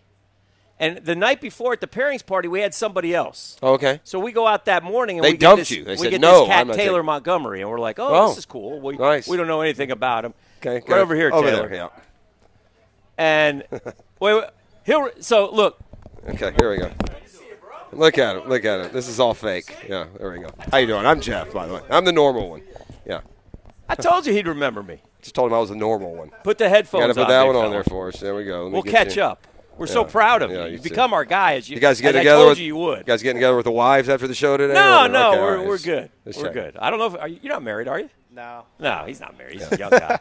And 0.78 0.96
the 1.04 1.14
night 1.14 1.42
before 1.42 1.74
at 1.74 1.80
the 1.82 1.86
pairings 1.86 2.24
party, 2.24 2.48
we 2.48 2.60
had 2.60 2.72
somebody 2.72 3.14
else. 3.14 3.58
Okay. 3.62 4.00
So 4.02 4.18
we 4.18 4.32
go 4.32 4.46
out 4.46 4.64
that 4.64 4.82
morning 4.82 5.18
and 5.18 5.24
They 5.24 5.32
we 5.32 5.36
get 5.36 5.40
dumped 5.40 5.58
this, 5.60 5.70
you. 5.70 5.84
They 5.84 5.92
we 5.92 5.96
said, 5.98 6.10
get 6.12 6.20
"No, 6.22 6.40
this 6.40 6.48
cat 6.48 6.60
I'm 6.62 6.68
not 6.68 6.76
Taylor 6.76 6.98
taking-" 7.00 7.06
Montgomery, 7.06 7.60
and 7.60 7.68
we're 7.70 7.78
like, 7.78 7.98
oh, 7.98 8.08
Oh. 8.08 8.28
this 8.30 8.38
is 8.38 8.46
cool. 8.46 8.80
We, 8.80 8.96
Nice. 8.96 9.28
we 9.28 9.36
don't 9.36 9.46
know 9.46 9.60
anything 9.60 9.90
about 9.90 10.24
him. 10.24 10.32
Okay, 10.60 10.76
right 10.76 10.86
good. 10.86 10.98
over 10.98 11.14
here, 11.14 11.30
Over 11.32 11.50
Taylor. 11.50 11.68
there, 11.68 11.76
yeah. 11.76 11.88
And 13.18 13.64
wait, 14.20 14.34
wait, 14.34 14.44
he'll 14.84 15.10
so 15.20 15.50
look. 15.54 15.78
Okay, 16.30 16.52
here 16.58 16.70
we 16.70 16.78
go. 16.78 16.90
Look 17.92 18.18
at 18.18 18.36
him. 18.36 18.48
Look 18.48 18.64
at 18.64 18.80
him. 18.86 18.92
This 18.92 19.08
is 19.08 19.18
all 19.20 19.34
fake. 19.34 19.74
Yeah, 19.88 20.06
there 20.18 20.30
we 20.32 20.38
go. 20.38 20.50
How 20.70 20.78
you 20.78 20.86
doing? 20.86 21.06
I'm 21.06 21.20
Jeff, 21.20 21.52
by 21.52 21.66
the 21.66 21.74
way. 21.74 21.80
I'm 21.90 22.04
the 22.04 22.12
normal 22.12 22.48
one. 22.50 22.62
Yeah. 23.04 23.20
I 23.88 23.94
told 23.96 24.26
you 24.26 24.32
he'd 24.32 24.46
remember 24.46 24.82
me. 24.82 25.00
Just 25.22 25.34
told 25.34 25.50
him 25.50 25.54
I 25.56 25.58
was 25.58 25.70
the 25.70 25.76
normal 25.76 26.14
one. 26.14 26.30
Put 26.44 26.58
the 26.58 26.68
headphones 26.68 27.02
Got 27.02 27.06
to 27.08 27.14
put 27.14 27.28
that 27.28 27.42
big 27.44 27.54
one 27.54 27.64
on 27.64 27.70
there 27.72 27.84
for 27.84 28.08
us. 28.08 28.20
There 28.20 28.34
we 28.34 28.44
go. 28.44 28.62
Let 28.64 28.66
me 28.66 28.72
We'll 28.74 28.82
catch 28.84 29.16
you- 29.16 29.22
up. 29.24 29.46
We're 29.76 29.86
so 29.86 30.04
proud 30.04 30.42
of 30.42 30.50
Yeah, 30.50 30.58
you. 30.58 30.64
you 30.66 30.70
You've 30.72 30.82
too. 30.82 30.88
become 30.90 31.14
our 31.14 31.24
guy. 31.24 31.54
As 31.54 31.68
you, 31.70 31.76
You 31.76 31.80
guys 31.80 32.02
get 32.02 32.10
as 32.10 32.16
I 32.16 32.18
together 32.20 32.36
told 32.42 32.48
with 32.50 32.58
you 32.58 32.66
you 32.66 32.76
would. 32.76 32.98
You 32.98 33.04
guys 33.04 33.22
getting 33.22 33.36
together 33.38 33.56
with 33.56 33.64
the 33.64 33.70
wives 33.72 34.10
after 34.10 34.28
the 34.28 34.34
show 34.34 34.58
today? 34.58 34.74
No, 34.74 35.04
or- 35.06 35.08
no, 35.08 35.30
okay, 35.30 35.40
we're, 35.40 35.56
right. 35.56 35.66
we're 35.66 35.74
Just- 35.76 35.84
good. 35.86 36.10
just 36.26 36.38
we're 36.38 36.44
checking. 36.48 36.62
good. 36.62 36.76
I 36.78 36.90
don't 36.90 36.98
know 36.98 37.06
if 37.06 37.14
are 37.16 37.28
you, 37.28 37.38
you're 37.42 37.52
not 37.54 37.62
married, 37.62 37.88
are 37.88 37.98
you? 37.98 38.10
No. 38.30 38.64
No, 38.78 39.04
he's 39.06 39.20
not 39.20 39.38
married. 39.38 39.54
He's 39.54 39.72
a 39.72 39.78
young 39.78 39.90
guy. 39.90 40.18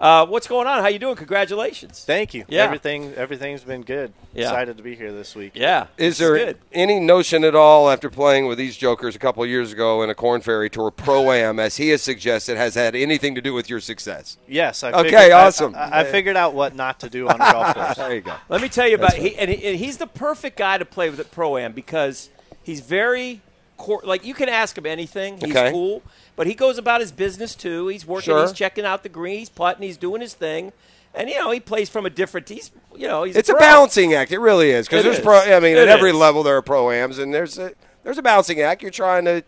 Uh, 0.00 0.24
what's 0.24 0.46
going 0.46 0.66
on? 0.66 0.80
How 0.80 0.88
you 0.88 0.98
doing? 0.98 1.14
Congratulations. 1.14 2.02
Thank 2.06 2.32
you. 2.32 2.46
Yeah. 2.48 2.64
Everything 2.64 3.12
everything's 3.16 3.62
been 3.62 3.82
good. 3.82 4.14
Yeah. 4.32 4.44
Excited 4.44 4.78
to 4.78 4.82
be 4.82 4.94
here 4.96 5.12
this 5.12 5.34
week. 5.36 5.52
Yeah. 5.54 5.88
Is 5.98 6.16
This 6.16 6.18
there 6.26 6.36
good. 6.38 6.58
any 6.72 6.98
notion 6.98 7.44
at 7.44 7.54
all 7.54 7.90
after 7.90 8.08
playing 8.08 8.46
with 8.46 8.56
these 8.56 8.78
jokers 8.78 9.14
a 9.14 9.18
couple 9.18 9.42
of 9.42 9.50
years 9.50 9.72
ago 9.74 10.02
in 10.02 10.08
a 10.08 10.14
Korn 10.14 10.40
Ferry 10.40 10.70
Tour 10.70 10.90
Pro 10.90 11.30
Am, 11.32 11.60
as 11.60 11.76
he 11.76 11.90
has 11.90 12.00
suggested, 12.00 12.56
has 12.56 12.74
had 12.74 12.94
anything 12.96 13.34
to 13.34 13.42
do 13.42 13.52
with 13.52 13.68
your 13.68 13.80
success? 13.80 14.38
Yes. 14.48 14.82
I 14.82 14.90
Okay, 14.92 15.02
figured- 15.10 15.32
I- 15.32 15.46
awesome. 15.46 15.74
I, 15.74 16.00
I 16.00 16.04
figured 16.04 16.36
out 16.36 16.54
what 16.54 16.74
not 16.74 16.98
to 17.00 17.10
do 17.10 17.28
on 17.28 17.34
a 17.34 17.38
golf 17.52 17.74
course. 17.74 17.96
there 17.98 18.14
you 18.14 18.22
go. 18.22 18.34
Let 18.48 18.62
me 18.62 18.70
tell 18.70 18.88
you 18.88 18.94
about 18.94 19.12
he, 19.12 19.36
and, 19.36 19.50
he, 19.50 19.62
and 19.66 19.78
he's 19.78 19.98
the 19.98 20.06
perfect 20.06 20.56
guy 20.56 20.78
to 20.78 20.86
play 20.86 21.10
with 21.10 21.20
at 21.20 21.30
pro 21.30 21.58
am 21.58 21.72
because 21.72 22.30
he's 22.62 22.80
very 22.80 23.42
cor- 23.76 24.00
like 24.02 24.24
you 24.24 24.32
can 24.32 24.48
ask 24.48 24.78
him 24.78 24.86
anything. 24.86 25.34
He's 25.38 25.54
Okay. 25.54 25.70
cool, 25.72 26.02
but 26.40 26.46
he 26.46 26.54
goes 26.54 26.78
about 26.78 27.02
his 27.02 27.12
business 27.12 27.54
too. 27.54 27.88
He's 27.88 28.06
working. 28.06 28.24
Sure. 28.32 28.40
He's 28.40 28.52
checking 28.54 28.86
out 28.86 29.02
the 29.02 29.10
green. 29.10 29.40
He's 29.40 29.50
putting. 29.50 29.82
He's 29.82 29.98
doing 29.98 30.22
his 30.22 30.32
thing, 30.32 30.72
and 31.14 31.28
you 31.28 31.34
know 31.38 31.50
he 31.50 31.60
plays 31.60 31.90
from 31.90 32.06
a 32.06 32.10
different. 32.10 32.48
He's 32.48 32.70
you 32.96 33.06
know 33.06 33.24
he's 33.24 33.36
It's 33.36 33.50
a 33.50 33.52
pro. 33.52 33.60
balancing 33.60 34.14
act. 34.14 34.32
It 34.32 34.38
really 34.38 34.70
is 34.70 34.88
because 34.88 35.04
there's 35.04 35.18
is. 35.18 35.22
pro. 35.22 35.36
I 35.38 35.60
mean, 35.60 35.76
It 35.76 35.80
at 35.80 35.88
every 35.88 36.12
level 36.12 36.42
there 36.42 36.56
are 36.56 36.62
pro 36.62 36.90
ams, 36.90 37.18
and 37.18 37.34
there's 37.34 37.58
a 37.58 37.72
there's 38.04 38.16
a 38.16 38.22
balancing 38.22 38.62
act. 38.62 38.80
You're 38.80 38.90
trying 38.90 39.26
to 39.26 39.44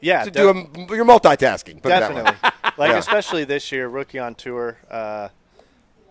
Yeah, 0.00 0.22
to 0.26 0.30
do 0.30 0.48
a, 0.50 0.54
you're 0.94 1.04
multitasking. 1.04 1.82
Put 1.82 1.90
it 1.90 1.98
that 1.98 2.14
way. 2.14 2.22
Definitely. 2.22 2.50
like 2.78 2.92
Yeah. 2.92 2.98
especially 2.98 3.42
this 3.42 3.72
year, 3.72 3.88
rookie 3.88 4.20
on 4.20 4.36
tour. 4.36 4.78
Uh, 4.88 5.30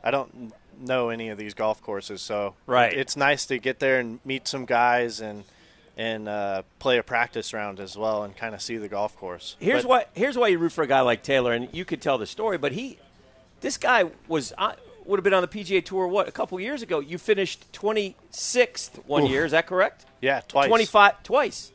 I 0.03 0.11
don't 0.11 0.51
know 0.77 1.07
any 1.07 1.29
of 1.29 1.37
these 1.37 1.53
golf 1.53 1.81
courses, 1.81 2.21
so 2.21 2.55
Right. 2.65 2.91
It's 2.91 3.15
nice 3.15 3.45
to 3.45 3.59
get 3.59 3.79
there 3.79 4.01
and 4.01 4.19
meet 4.25 4.45
some 4.45 4.65
guys 4.65 5.21
and 5.21 5.45
and 5.97 6.29
uh, 6.29 6.61
play 6.79 6.97
a 6.97 7.03
practice 7.03 7.53
round 7.53 7.79
as 7.79 7.97
well, 7.97 8.23
and 8.23 8.35
kind 8.37 8.53
of 8.55 8.61
see 8.61 8.77
the 8.77 8.87
golf 8.87 9.15
course. 9.17 9.55
Here's 9.59 9.83
But- 9.83 9.89
why. 9.89 10.05
Here's 10.13 10.37
why 10.37 10.47
you 10.47 10.59
root 10.59 10.71
for 10.71 10.83
a 10.83 10.87
guy 10.87 11.01
like 11.01 11.23
Taylor, 11.23 11.51
and 11.53 11.67
you 11.73 11.83
could 11.85 12.01
tell 12.01 12.17
the 12.17 12.27
story. 12.27 12.57
But 12.57 12.71
he, 12.73 12.99
this 13.61 13.77
guy 13.77 14.05
was 14.27 14.53
uh, 14.57 14.73
would 15.05 15.17
have 15.17 15.23
been 15.23 15.33
on 15.33 15.41
the 15.41 15.47
PGA 15.47 15.83
Tour. 15.83 16.07
What 16.07 16.27
a 16.27 16.31
couple 16.31 16.59
years 16.59 16.81
ago? 16.81 16.99
You 16.99 17.17
finished 17.17 17.71
26th 17.73 19.05
one 19.07 19.23
Oof. 19.23 19.29
year. 19.31 19.45
Is 19.45 19.51
that 19.51 19.67
correct? 19.67 20.05
Yeah, 20.21 20.41
twice. 20.47 20.67
25 20.67 21.23
twice. 21.23 21.71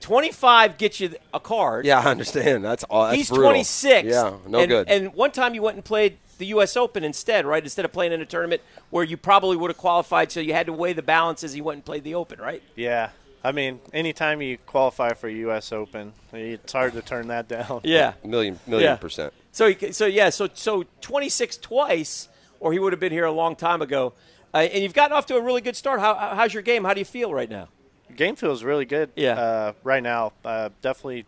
25 0.00 0.76
gets 0.76 1.00
you 1.00 1.14
a 1.32 1.40
card. 1.40 1.86
Yeah, 1.86 2.00
I 2.00 2.10
understand. 2.10 2.64
That's 2.64 2.84
all. 2.84 3.04
That's 3.04 3.16
He's 3.16 3.28
brutal. 3.30 3.50
26. 3.50 4.08
Yeah, 4.08 4.34
no 4.46 4.58
and, 4.60 4.68
good. 4.68 4.88
And 4.88 5.14
one 5.14 5.30
time 5.30 5.54
you 5.54 5.62
went 5.62 5.76
and 5.76 5.84
played 5.84 6.18
the 6.36 6.46
U.S. 6.46 6.76
Open 6.76 7.04
instead, 7.04 7.46
right? 7.46 7.62
Instead 7.62 7.84
of 7.84 7.92
playing 7.92 8.12
in 8.12 8.20
a 8.20 8.26
tournament 8.26 8.60
where 8.90 9.02
you 9.02 9.16
probably 9.16 9.56
would 9.56 9.70
have 9.70 9.78
qualified, 9.78 10.30
so 10.30 10.40
you 10.40 10.52
had 10.52 10.66
to 10.66 10.72
weigh 10.72 10.92
the 10.92 11.02
balances. 11.02 11.56
You 11.56 11.64
went 11.64 11.76
and 11.76 11.84
played 11.84 12.04
the 12.04 12.14
Open, 12.14 12.38
right? 12.38 12.62
Yeah, 12.76 13.10
I 13.44 13.52
mean, 13.52 13.80
anytime 13.92 14.42
you 14.42 14.58
qualify 14.66 15.12
for 15.14 15.28
U.S. 15.28 15.72
Open, 15.72 16.12
it's 16.32 16.72
hard 16.72 16.92
to 16.94 17.02
turn 17.02 17.28
that 17.28 17.48
down. 17.48 17.80
Yeah, 17.84 18.14
million 18.24 18.58
million 18.66 18.90
Yeah. 18.92 18.96
percent. 18.96 19.32
So, 19.52 19.72
he, 19.72 19.92
so 19.92 20.06
yeah, 20.06 20.30
so 20.30 20.48
so 20.54 20.84
26 21.00 21.56
twice, 21.58 22.28
or 22.60 22.72
he 22.72 22.78
would 22.78 22.92
have 22.92 23.00
been 23.00 23.12
here 23.12 23.24
a 23.24 23.32
long 23.32 23.56
time 23.56 23.80
ago. 23.82 24.12
Uh, 24.52 24.58
and 24.58 24.82
you've 24.82 24.94
gotten 24.94 25.16
off 25.16 25.26
to 25.26 25.36
a 25.36 25.40
really 25.42 25.60
good 25.60 25.76
start. 25.76 26.00
How, 26.00 26.14
how's 26.34 26.54
your 26.54 26.62
game? 26.62 26.84
How 26.84 26.94
do 26.94 27.00
you 27.00 27.04
feel 27.04 27.32
right 27.32 27.50
now? 27.50 27.68
Game 28.16 28.34
feels 28.34 28.64
really 28.64 28.86
good. 28.86 29.10
Yeah. 29.14 29.38
Uh, 29.38 29.72
right 29.84 30.02
now, 30.02 30.32
uh, 30.44 30.70
definitely 30.80 31.26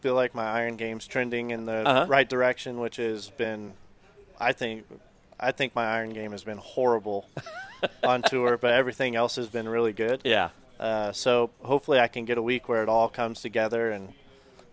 feel 0.00 0.14
like 0.14 0.34
my 0.34 0.44
iron 0.44 0.76
game's 0.76 1.06
trending 1.06 1.50
in 1.50 1.66
the 1.66 1.88
Uh-huh. 1.88 2.06
right 2.08 2.28
direction, 2.28 2.78
which 2.78 2.96
has 2.96 3.28
been, 3.30 3.72
I 4.40 4.52
think, 4.52 4.84
I 5.40 5.50
think 5.52 5.74
my 5.74 5.84
iron 5.86 6.10
game 6.12 6.30
has 6.30 6.44
been 6.44 6.58
horrible 6.58 7.28
on 8.04 8.22
tour, 8.22 8.56
but 8.56 8.72
everything 8.72 9.16
else 9.16 9.34
has 9.36 9.48
been 9.48 9.68
really 9.68 9.92
good. 9.92 10.20
Yeah. 10.24 10.50
Uh, 10.82 11.12
so 11.12 11.50
hopefully, 11.62 12.00
I 12.00 12.08
can 12.08 12.24
get 12.24 12.38
a 12.38 12.42
week 12.42 12.68
where 12.68 12.82
it 12.82 12.88
all 12.88 13.08
comes 13.08 13.40
together 13.40 13.92
and 13.92 14.12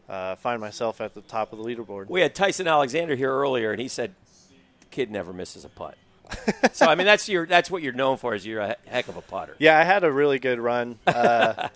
uh, 0.09 0.35
find 0.37 0.59
myself 0.59 1.01
at 1.01 1.13
the 1.13 1.21
top 1.21 1.53
of 1.53 1.59
the 1.59 1.63
leaderboard. 1.63 2.09
We 2.09 2.21
had 2.21 2.33
Tyson 2.33 2.67
Alexander 2.67 3.15
here 3.15 3.31
earlier, 3.31 3.71
and 3.71 3.79
he 3.79 3.87
said 3.87 4.15
the 4.79 4.85
kid 4.87 5.11
never 5.11 5.31
misses 5.33 5.65
a 5.65 5.69
putt. 5.69 5.95
so 6.73 6.87
I 6.87 6.95
mean, 6.95 7.05
that's 7.05 7.29
your 7.29 7.45
that's 7.45 7.69
what 7.69 7.83
you're 7.83 7.93
known 7.93 8.17
for. 8.17 8.33
Is 8.33 8.45
you're 8.45 8.59
a 8.61 8.75
heck 8.87 9.07
of 9.07 9.17
a 9.17 9.21
putter. 9.21 9.55
Yeah, 9.59 9.77
I 9.79 9.83
had 9.83 10.03
a 10.03 10.11
really 10.11 10.39
good 10.39 10.59
run. 10.59 10.97
Uh, 11.07 11.69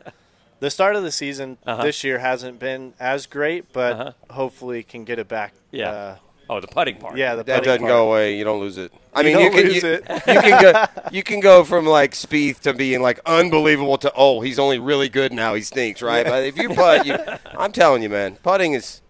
the 0.60 0.70
start 0.72 0.96
of 0.96 1.04
the 1.04 1.12
season 1.12 1.58
Uh-huh. 1.66 1.84
this 1.84 2.04
year 2.06 2.20
hasn't 2.20 2.58
been 2.58 2.94
as 3.00 3.26
great, 3.28 3.74
but 3.74 3.94
Uh-huh. 3.94 4.12
hopefully 4.30 4.82
can 4.82 5.04
get 5.04 5.20
it 5.20 5.28
back. 5.28 5.54
Yeah. 5.72 5.90
Uh, 5.92 6.16
oh, 6.50 6.60
the 6.60 6.68
putting 6.68 6.98
part. 6.98 7.18
Yeah, 7.18 7.36
the 7.36 7.44
that 7.44 7.64
doesn't 7.64 7.82
part. 7.82 7.90
go 7.90 8.10
away. 8.10 8.38
You 8.38 8.44
don't 8.44 8.60
lose 8.60 8.78
it. 8.78 8.92
I 9.14 9.22
You 9.22 9.26
mean, 9.26 9.38
you, 9.40 9.50
don't 9.50 9.58
can 9.60 9.68
lose 9.72 9.84
you, 9.84 9.90
it. 9.90 10.02
you 10.28 10.42
can 10.42 10.62
go 10.62 10.86
you 11.12 11.24
can 11.24 11.40
go 11.40 11.64
from 11.64 11.86
like 11.86 12.12
Spieth 12.12 12.60
to 12.62 12.74
being 12.74 13.02
like 13.02 13.20
unbelievable 13.26 13.98
to 14.00 14.12
oh 14.16 14.42
he's 14.42 14.58
only 14.60 14.80
really 14.80 15.10
good 15.10 15.32
now 15.32 15.54
he 15.54 15.62
stinks 15.62 16.02
right. 16.02 16.26
But 16.26 16.44
if 16.46 16.58
you 16.58 16.70
putt, 16.70 17.06
you, 17.06 17.16
I'm 17.58 17.72
telling 17.72 18.02
you, 18.04 18.10
man, 18.10 18.38
putting 18.44 18.74
is. 18.74 19.02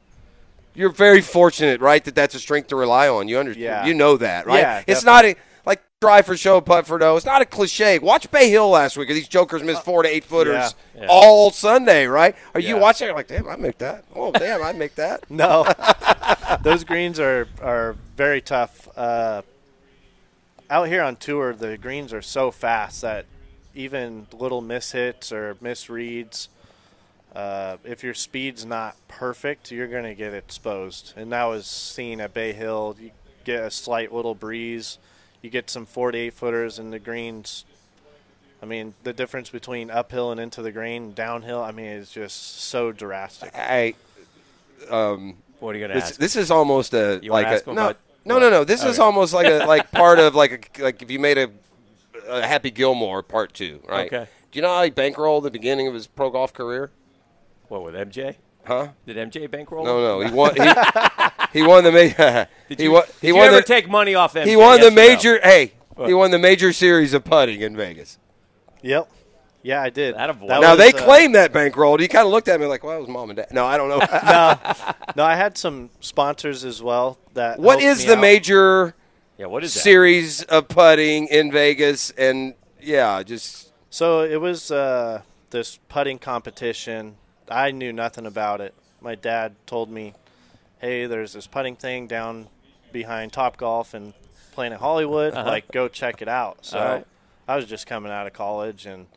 You're 0.76 0.90
very 0.90 1.22
fortunate, 1.22 1.82
right? 1.82 2.04
That 2.04 2.16
that's 2.16 2.34
a 2.34 2.40
strength 2.40 2.70
to 2.70 2.76
rely 2.76 3.08
on. 3.08 3.28
You 3.28 3.38
understand? 3.38 3.64
Yeah. 3.64 3.86
You 3.86 3.94
know 3.94 4.18
that, 4.18 4.48
right? 4.48 4.60
Yeah, 4.60 4.84
it's 4.88 5.04
definitely. 5.04 5.34
not 5.34 5.38
a, 5.38 5.53
drive 6.04 6.26
for 6.26 6.36
show 6.36 6.60
putt 6.60 6.86
for 6.86 7.00
no. 7.00 7.16
It's 7.16 7.26
not 7.26 7.42
a 7.42 7.46
cliche. 7.46 7.98
Watch 7.98 8.30
Bay 8.30 8.50
Hill 8.50 8.70
last 8.70 8.98
week. 8.98 9.08
These 9.08 9.30
jokers 9.30 9.64
missed 9.64 9.86
four 9.86 10.04
to 10.04 10.10
eight 10.10 10.26
footers 10.26 10.76
yeah. 10.94 11.02
Yeah. 11.04 11.08
all 11.10 11.50
Sunday, 11.50 12.08
right? 12.08 12.36
Are 12.54 12.60
you 12.60 12.76
Yeah. 12.76 12.82
watching? 12.82 13.08
You're 13.08 13.16
like, 13.16 13.30
damn, 13.30 13.48
I 13.48 13.56
make 13.56 13.78
that. 13.78 14.04
Oh, 14.14 14.32
damn, 14.34 14.62
I 14.62 14.74
make 14.74 14.96
that. 14.96 15.32
No, 15.32 15.66
those 16.62 16.84
greens 16.84 17.22
are 17.22 17.48
are 17.62 17.96
very 18.18 18.42
tough. 18.42 18.90
Uh, 18.98 19.44
out 20.70 20.90
here 20.90 21.02
on 21.04 21.16
tour, 21.16 21.54
the 21.54 21.78
greens 21.78 22.12
are 22.12 22.22
so 22.22 22.52
fast 22.52 23.02
that 23.02 23.26
even 23.74 24.28
little 24.34 24.62
mishits 24.62 25.32
or 25.32 25.56
misreads, 25.56 26.50
uh, 27.34 27.78
if 27.86 28.04
your 28.04 28.14
speed's 28.14 28.66
not 28.66 28.98
perfect, 29.08 29.72
you're 29.72 29.88
going 29.88 30.04
to 30.04 30.16
get 30.16 30.34
exposed. 30.34 31.14
And 31.16 31.32
that 31.32 31.46
was 31.46 31.66
seen 31.66 32.20
at 32.20 32.34
Bay 32.34 32.52
Hill. 32.52 32.98
You 33.00 33.12
get 33.46 33.64
a 33.64 33.72
slight 33.72 34.12
little 34.14 34.36
breeze, 34.36 34.98
you 35.44 35.50
get 35.52 35.70
some 35.70 35.86
four 35.86 36.12
to 36.12 36.18
eight 36.18 36.34
footers, 36.34 36.80
and 36.80 36.92
the 36.92 36.98
greens. 37.00 37.66
I 38.62 38.66
mean, 38.66 38.94
the 39.04 39.12
difference 39.12 39.50
between 39.50 39.92
uphill 39.92 40.32
and 40.32 40.40
into 40.40 40.62
the 40.62 40.72
green, 40.72 41.12
downhill. 41.14 41.62
I 41.62 41.72
mean, 41.72 41.86
it's 41.86 42.12
just 42.12 42.62
so 42.62 42.94
drastic. 42.94 43.52
I, 43.54 43.94
um, 44.90 45.36
What 45.60 45.76
are 45.76 45.78
you 45.78 45.84
gonna 45.84 45.96
this, 45.96 46.12
ask? 46.12 46.16
This 46.20 46.36
is 46.38 46.50
almost 46.50 46.94
a 46.94 47.20
You 47.22 47.32
like 47.32 47.46
ask 47.46 47.68
a 47.68 47.72
him 47.72 47.76
no, 47.76 47.82
about- 47.90 47.98
no, 48.26 48.40
no, 48.40 48.50
no. 48.50 48.64
This 48.64 48.84
is 48.86 49.00
almost 49.00 49.34
like 49.34 49.48
a 49.48 49.66
like 49.68 49.92
part 49.92 50.18
of 50.18 50.34
like 50.34 50.80
a 50.80 50.84
like 50.84 51.02
if 51.02 51.12
you 51.12 51.20
made 51.20 51.38
a, 51.38 51.50
a 52.30 52.48
Happy 52.48 52.72
Gilmore 52.72 53.22
part 53.22 53.54
two, 53.54 53.82
right? 53.88 54.08
Okay. 54.12 54.30
Do 54.52 54.58
you 54.58 54.62
know 54.62 54.74
how 54.74 54.84
he 54.84 54.92
bankrolled 54.92 55.44
the 55.44 55.52
beginning 55.52 55.88
of 55.88 55.94
his 55.94 56.08
pro 56.08 56.30
golf 56.30 56.54
career? 56.54 56.90
What 57.68 57.84
with 57.84 57.96
MJ? 57.96 58.36
Huh? 58.64 58.90
Did 59.06 59.18
MJ 59.18 59.52
bankroll? 59.52 59.84
No, 59.84 60.00
no. 60.00 60.26
He 60.26 60.32
won. 60.32 60.56
He, 60.56 60.62
he 61.54 61.62
won 61.64 61.84
the 61.84 61.92
major. 61.92 62.48
Did 62.70 62.78
he 62.80 62.84
you, 62.86 62.92
won. 62.92 63.04
did 63.06 63.14
He 63.22 63.28
you 63.28 63.36
won 63.36 63.48
ever 63.48 63.56
the, 63.58 63.62
take 63.64 63.88
money 63.90 64.16
off 64.16 64.34
MJ? 64.34 64.46
He 64.46 64.56
won 64.56 64.78
Yes 64.80 64.82
the 64.82 64.88
or 64.88 64.90
no? 64.92 64.96
major. 64.96 65.40
Hey, 65.44 65.74
What? 65.96 66.08
he 66.08 66.14
won 66.14 66.32
the 66.32 66.40
major 66.40 66.74
series 66.74 67.14
of 67.14 67.24
putting 67.24 67.62
in 67.62 67.76
Vegas. 67.76 68.18
Yep. 68.82 69.10
Yeah, 69.62 69.82
I 69.82 69.90
did. 69.90 70.16
That 70.16 70.30
avoid- 70.30 70.50
That 70.50 70.62
now 70.62 70.72
was, 70.72 70.80
they 70.80 70.92
uh, 70.92 71.06
claim 71.06 71.32
that 71.34 71.54
bankroll. 71.54 72.02
You 72.02 72.08
kind 72.10 72.26
of 72.26 72.32
looked 72.32 72.48
at 72.50 72.60
me 72.60 72.66
like, 72.66 72.84
"Well, 72.84 72.98
it 72.98 73.00
was 73.00 73.08
mom 73.10 73.30
and 73.30 73.38
dad." 73.38 73.48
No, 73.52 73.66
I 73.66 73.78
don't 73.78 73.88
know. 73.88 73.98
no, 74.26 74.60
no, 75.16 75.24
I 75.24 75.36
had 75.36 75.58
some 75.58 75.90
sponsors 76.02 76.66
as 76.66 76.82
well. 76.84 77.18
That 77.34 77.60
what 77.60 77.82
is 77.82 78.00
me 78.02 78.08
the 78.08 78.16
out. 78.16 78.22
major? 78.22 78.96
Yeah, 79.38 79.46
what 79.46 79.64
is 79.64 79.74
that? 79.74 79.80
series 79.80 80.44
of 80.44 80.68
putting 80.68 81.28
in 81.28 81.50
Vegas? 81.52 82.10
And 82.12 82.56
yeah, 82.82 83.24
just 83.24 83.72
So 83.90 84.22
it 84.24 84.42
was 84.42 84.70
uh, 84.72 85.22
this 85.52 85.80
putting 85.90 86.20
competition. 86.20 87.16
I 87.50 87.72
knew 87.72 87.94
nothing 87.94 88.26
about 88.26 88.60
it. 88.62 88.74
My 89.00 89.16
dad 89.16 89.56
told 89.66 89.90
me, 89.90 90.14
"Hey, 90.84 91.06
there's 91.06 91.34
this 91.34 91.48
putting 91.48 91.76
thing 91.76 92.08
down 92.08 92.48
behind 92.92 93.32
Top 93.34 93.58
Golf 93.58 93.94
and 93.94 94.14
Planet 94.54 94.80
Hollywood. 94.80 95.34
Uh-huh. 95.34 95.50
Like, 95.50 95.72
go 95.72 95.88
check 95.88 96.22
it 96.22 96.28
out." 96.28 96.66
So 96.66 96.78
All 96.80 96.86
right. 96.86 97.08
I 97.48 97.56
was 97.56 97.66
just 97.66 97.88
coming 97.88 98.12
out 98.12 98.28
of 98.28 98.34
college 98.34 98.86
and. 98.86 99.08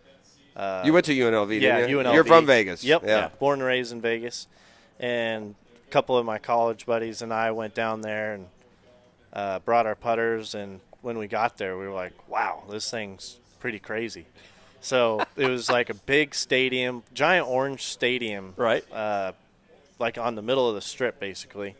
Uh, 0.55 0.83
You 0.87 0.93
went 0.95 1.05
to 1.07 1.13
UNLV, 1.15 1.49
didn't 1.49 1.63
yeah, 1.63 1.87
you? 1.87 1.99
UNLV. 1.99 2.15
You're 2.15 2.25
from 2.25 2.47
Vegas. 2.47 2.83
Yep. 2.83 3.03
Yeah. 3.05 3.29
Born 3.39 3.59
and 3.61 3.69
raised 3.69 3.93
in 3.93 4.01
Vegas, 4.01 4.47
and 4.99 5.55
a 5.87 5.91
couple 5.91 6.17
of 6.17 6.25
my 6.25 6.39
college 6.39 6.87
buddies 6.87 7.21
and 7.21 7.33
I 7.33 7.51
went 7.51 7.75
down 7.75 8.01
there 8.01 8.35
and 8.35 8.47
uh, 9.35 9.59
brought 9.61 9.85
our 9.87 9.95
putters. 9.95 10.55
And 10.55 10.81
when 11.03 11.19
we 11.19 11.27
got 11.27 11.59
there, 11.59 11.77
we 11.77 11.87
were 11.87 11.93
like, 11.95 12.15
"Wow, 12.29 12.63
this 12.71 12.91
thing's 12.91 13.37
pretty 13.61 13.79
crazy." 13.79 14.25
So 14.81 15.25
it 15.37 15.49
was 15.49 15.69
like 15.69 15.91
a 15.91 15.95
big 15.95 16.35
stadium, 16.35 17.03
giant 17.13 17.49
orange 17.49 17.83
stadium, 17.83 18.55
Right. 18.57 18.85
Uh, 18.93 19.33
like 19.99 20.19
on 20.19 20.35
the 20.35 20.43
middle 20.43 20.69
of 20.69 20.75
the 20.75 20.81
strip, 20.81 21.19
basically. 21.21 21.75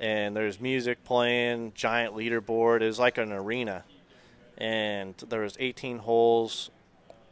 And 0.00 0.34
there's 0.34 0.60
music 0.60 1.04
playing, 1.04 1.72
giant 1.74 2.14
leaderboard. 2.16 2.82
It 2.82 2.86
was 2.86 2.98
like 2.98 3.18
an 3.18 3.32
arena, 3.32 3.84
and 4.58 5.14
there 5.28 5.42
was 5.42 5.56
18 5.60 5.98
holes 5.98 6.70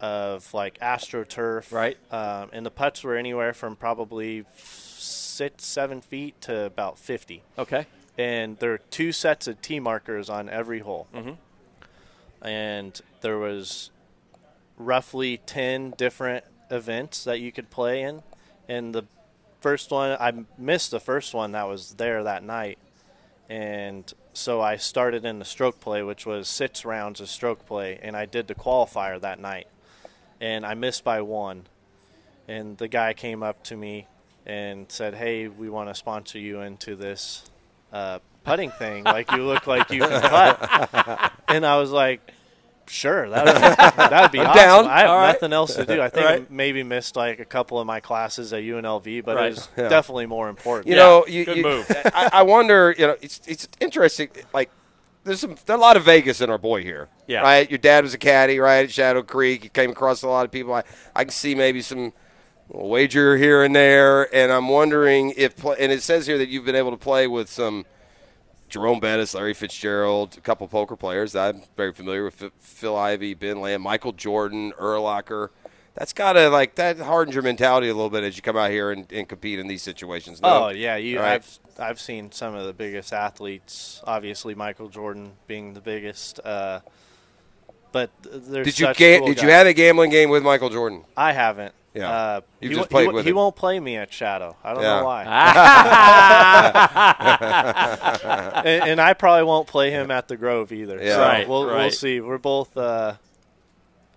of 0.01 0.53
like 0.55 0.79
astroturf. 0.79 1.73
Right. 1.73 1.97
Um, 2.11 2.51
and 2.53 2.65
the 2.65 2.71
putts 2.71 3.03
were 3.05 3.17
anywhere 3.17 3.53
from 3.53 3.77
probably 3.77 4.45
six, 4.57 5.65
seven 5.65 6.01
feet 6.01 6.41
to 6.43 6.65
about 6.65 6.99
50. 6.99 7.43
Okay. 7.59 7.87
And 8.19 8.59
there 8.59 8.73
are 8.73 8.79
two 8.79 9.13
sets 9.13 9.47
of 9.47 9.61
tee 9.63 9.81
markers 9.81 10.29
on 10.29 10.49
every 10.49 10.81
hole. 10.81 11.07
Mhm. 11.15 11.37
And 12.43 13.01
there 13.21 13.39
was 13.39 13.91
roughly 14.77 15.39
10 15.39 15.93
different 15.97 16.45
events 16.71 17.25
that 17.25 17.41
you 17.41 17.53
could 17.53 17.71
play 17.71 18.03
in. 18.03 18.23
And 18.69 18.95
the 18.95 19.05
first 19.61 19.91
one, 19.91 20.17
I 20.19 20.33
missed 20.59 20.91
the 20.91 21.01
first 21.01 21.35
one 21.35 21.53
that 21.53 21.69
was 21.69 21.95
there 21.95 22.25
that 22.25 22.43
night. 22.43 22.79
And 23.49 24.13
so 24.33 24.61
I 24.61 24.77
started 24.77 25.25
in 25.25 25.39
the 25.39 25.45
stroke 25.45 25.81
play, 25.81 26.03
which 26.03 26.25
was 26.25 26.49
six 26.49 26.85
rounds 26.85 27.21
of 27.21 27.29
stroke 27.29 27.67
play, 27.67 27.99
and 28.01 28.17
I 28.17 28.27
did 28.27 28.47
the 28.47 28.55
qualifier 28.55 29.21
that 29.21 29.41
night. 29.41 29.67
And 30.41 30.65
I 30.65 30.75
missed 30.75 31.05
by 31.05 31.21
one. 31.23 31.67
And 32.49 32.79
the 32.79 32.89
guy 32.89 33.13
came 33.13 33.43
up 33.43 33.63
to 33.65 33.77
me 33.77 34.07
and 34.47 34.87
said, 34.91 35.15
Hey, 35.15 35.49
we 35.49 35.69
want 35.69 35.89
to 35.89 35.95
sponsor 35.95 36.39
you 36.39 36.61
into 36.61 36.97
this 36.97 37.49
uh, 37.93 38.21
putting 38.45 38.71
thing. 38.71 39.05
Like, 39.05 39.31
you 39.33 39.45
look 39.45 39.67
like 39.67 39.91
you 39.91 40.01
can 40.01 40.21
putt. 40.23 41.33
and 41.49 41.67
I 41.67 41.79
was 41.79 41.91
like, 41.91 42.33
Sure, 42.91 43.29
that 43.31 43.45
would, 43.45 43.55
that 44.11 44.23
would 44.23 44.33
be 44.33 44.41
I'm 44.41 44.49
awesome. 44.49 44.57
down. 44.57 44.87
I 44.87 45.01
have 45.01 45.11
All 45.11 45.17
right. 45.19 45.27
nothing 45.33 45.53
else 45.53 45.75
to 45.77 45.87
do. 45.87 46.03
I 46.03 46.09
think 46.09 46.27
Right. 46.27 46.41
I 46.43 46.47
maybe 46.51 46.83
missed 46.83 47.15
like 47.15 47.39
a 47.39 47.45
couple 47.45 47.79
of 47.79 47.87
my 47.87 48.01
classes 48.01 48.53
at 48.53 48.63
UNLV, 48.65 49.25
but 49.25 49.37
Right. 49.37 49.47
it 49.47 49.51
was 49.51 49.69
Yeah. 49.77 49.89
definitely 49.89 50.27
more 50.27 50.49
important. 50.49 50.89
you 50.89 50.95
Yeah, 50.97 51.03
know, 51.03 51.27
you, 51.27 51.45
good 51.45 51.57
you- 51.59 51.63
move. 51.63 51.87
I, 52.15 52.31
I 52.33 52.43
wonder. 52.43 52.93
You 52.99 53.07
know, 53.07 53.17
it's 53.23 53.41
it's 53.47 53.69
interesting. 53.79 54.31
Like, 54.53 54.71
there's 55.23 55.39
some 55.39 55.55
there's 55.67 55.79
a 55.79 55.81
lot 55.81 55.97
of 55.97 56.03
Vegas 56.05 56.41
in 56.41 56.51
our 56.51 56.59
boy 56.59 56.83
here. 56.83 57.09
Yeah. 57.29 57.43
Right. 57.43 57.71
Your 57.71 57.79
dad 57.79 58.03
was 58.03 58.13
a 58.13 58.19
caddy, 58.19 58.59
right, 58.59 58.85
at 58.85 58.91
Shadow 58.91 59.23
Creek. 59.23 59.63
You 59.65 59.71
came 59.71 59.91
across 59.91 60.23
a 60.23 60.29
lot 60.29 60.45
of 60.45 60.51
people. 60.51 60.75
I 60.75 60.83
I 61.15 61.23
can 61.25 61.31
see 61.31 61.55
maybe 61.55 61.83
some 61.83 62.13
wager 62.69 63.37
here 63.37 63.63
and 63.63 63.75
there, 63.75 64.35
and 64.35 64.51
I'm 64.53 64.69
wondering 64.69 65.33
if. 65.37 65.57
Play, 65.57 65.77
and 65.79 65.93
it 65.93 66.03
says 66.03 66.27
here 66.27 66.39
that 66.39 66.49
you've 66.49 66.65
been 66.65 66.75
able 66.77 66.91
to 66.91 66.97
play 66.97 67.27
with 67.29 67.49
some. 67.49 67.85
Jerome 68.71 69.01
Bettis, 69.01 69.35
Larry 69.35 69.55
Fitzgerald, 69.55 70.39
a 70.39 70.41
couple 70.41 70.67
poker 70.69 70.97
players 70.97 71.33
that 71.33 71.55
I'm 71.55 71.63
very 71.77 71.93
familiar 71.93 72.25
with. 72.25 72.43
Phil- 72.61 72.97
Ivey, 72.97 73.35
Ben 73.35 73.61
Lamb, 73.61 73.83
Michael 73.83 74.13
Jordan, 74.13 74.73
Urlacher. 74.81 75.49
That's 75.95 76.13
gotta 76.13 76.49
like 76.49 76.77
that 76.77 76.99
hardens 76.99 77.35
your 77.35 77.43
mentality 77.43 77.89
a 77.89 77.95
little 77.95 78.11
bit 78.11 78.23
as 78.23 78.37
you 78.37 78.43
come 78.43 78.57
out 78.57 78.71
here 78.71 78.93
and, 78.93 79.11
and 79.13 79.29
compete 79.29 79.59
in 79.59 79.67
these 79.67 79.83
situations. 79.83 80.41
No? 80.41 80.67
Oh 80.67 80.69
yeah, 80.69 80.97
you. 80.97 81.19
Right. 81.19 81.33
I've 81.33 81.59
I've 81.79 82.01
seen 82.01 82.31
some 82.31 82.55
of 82.55 82.65
the 82.65 82.73
biggest 82.73 83.13
athletes. 83.13 84.01
Obviously, 84.07 84.55
Michael 84.55 84.89
Jordan 84.89 85.33
being 85.47 85.75
the 85.75 85.81
biggest. 85.81 86.39
Uh, 86.41 86.81
but 87.93 88.11
there's 88.23 88.67
Did 88.67 88.79
you 88.79 88.95
ga- 88.95 89.19
cool 89.19 89.27
did 89.27 89.43
you 89.43 89.51
have 89.51 89.67
a 89.67 89.73
gambling 89.73 90.11
game 90.11 90.31
with 90.31 90.45
Michael 90.45 90.71
Jordan? 90.71 91.05
I 91.17 91.33
haven't. 91.33 91.75
Yeah. 91.95 92.09
Uh, 92.09 92.41
You've 92.61 92.71
he 92.71 92.77
just 92.77 92.91
wo- 92.91 92.95
played 92.95 93.09
he, 93.09 93.13
with 93.15 93.25
He 93.25 93.31
him. 93.31 93.37
won't 93.37 93.57
play 93.57 93.81
me 93.81 93.97
at 93.97 94.13
Shadow. 94.13 94.57
I 94.63 94.75
don't 94.75 94.83
Yeah. 94.83 95.01
know 95.01 95.05
why. 95.07 95.25
And, 98.65 98.83
and 98.91 99.01
I 99.01 99.15
probably 99.15 99.45
won't 99.45 99.67
play 99.67 99.91
him 99.91 100.11
at 100.11 100.29
the 100.29 100.37
Grove 100.37 100.73
either. 100.73 101.03
Yeah. 101.03 101.15
So 101.15 101.21
Right, 101.21 101.49
we'll 101.49 101.67
we'll 101.67 101.75
right. 101.75 101.93
see. 101.93 102.21
We're 102.21 102.39
both. 102.39 102.77
Uh, 102.77 103.15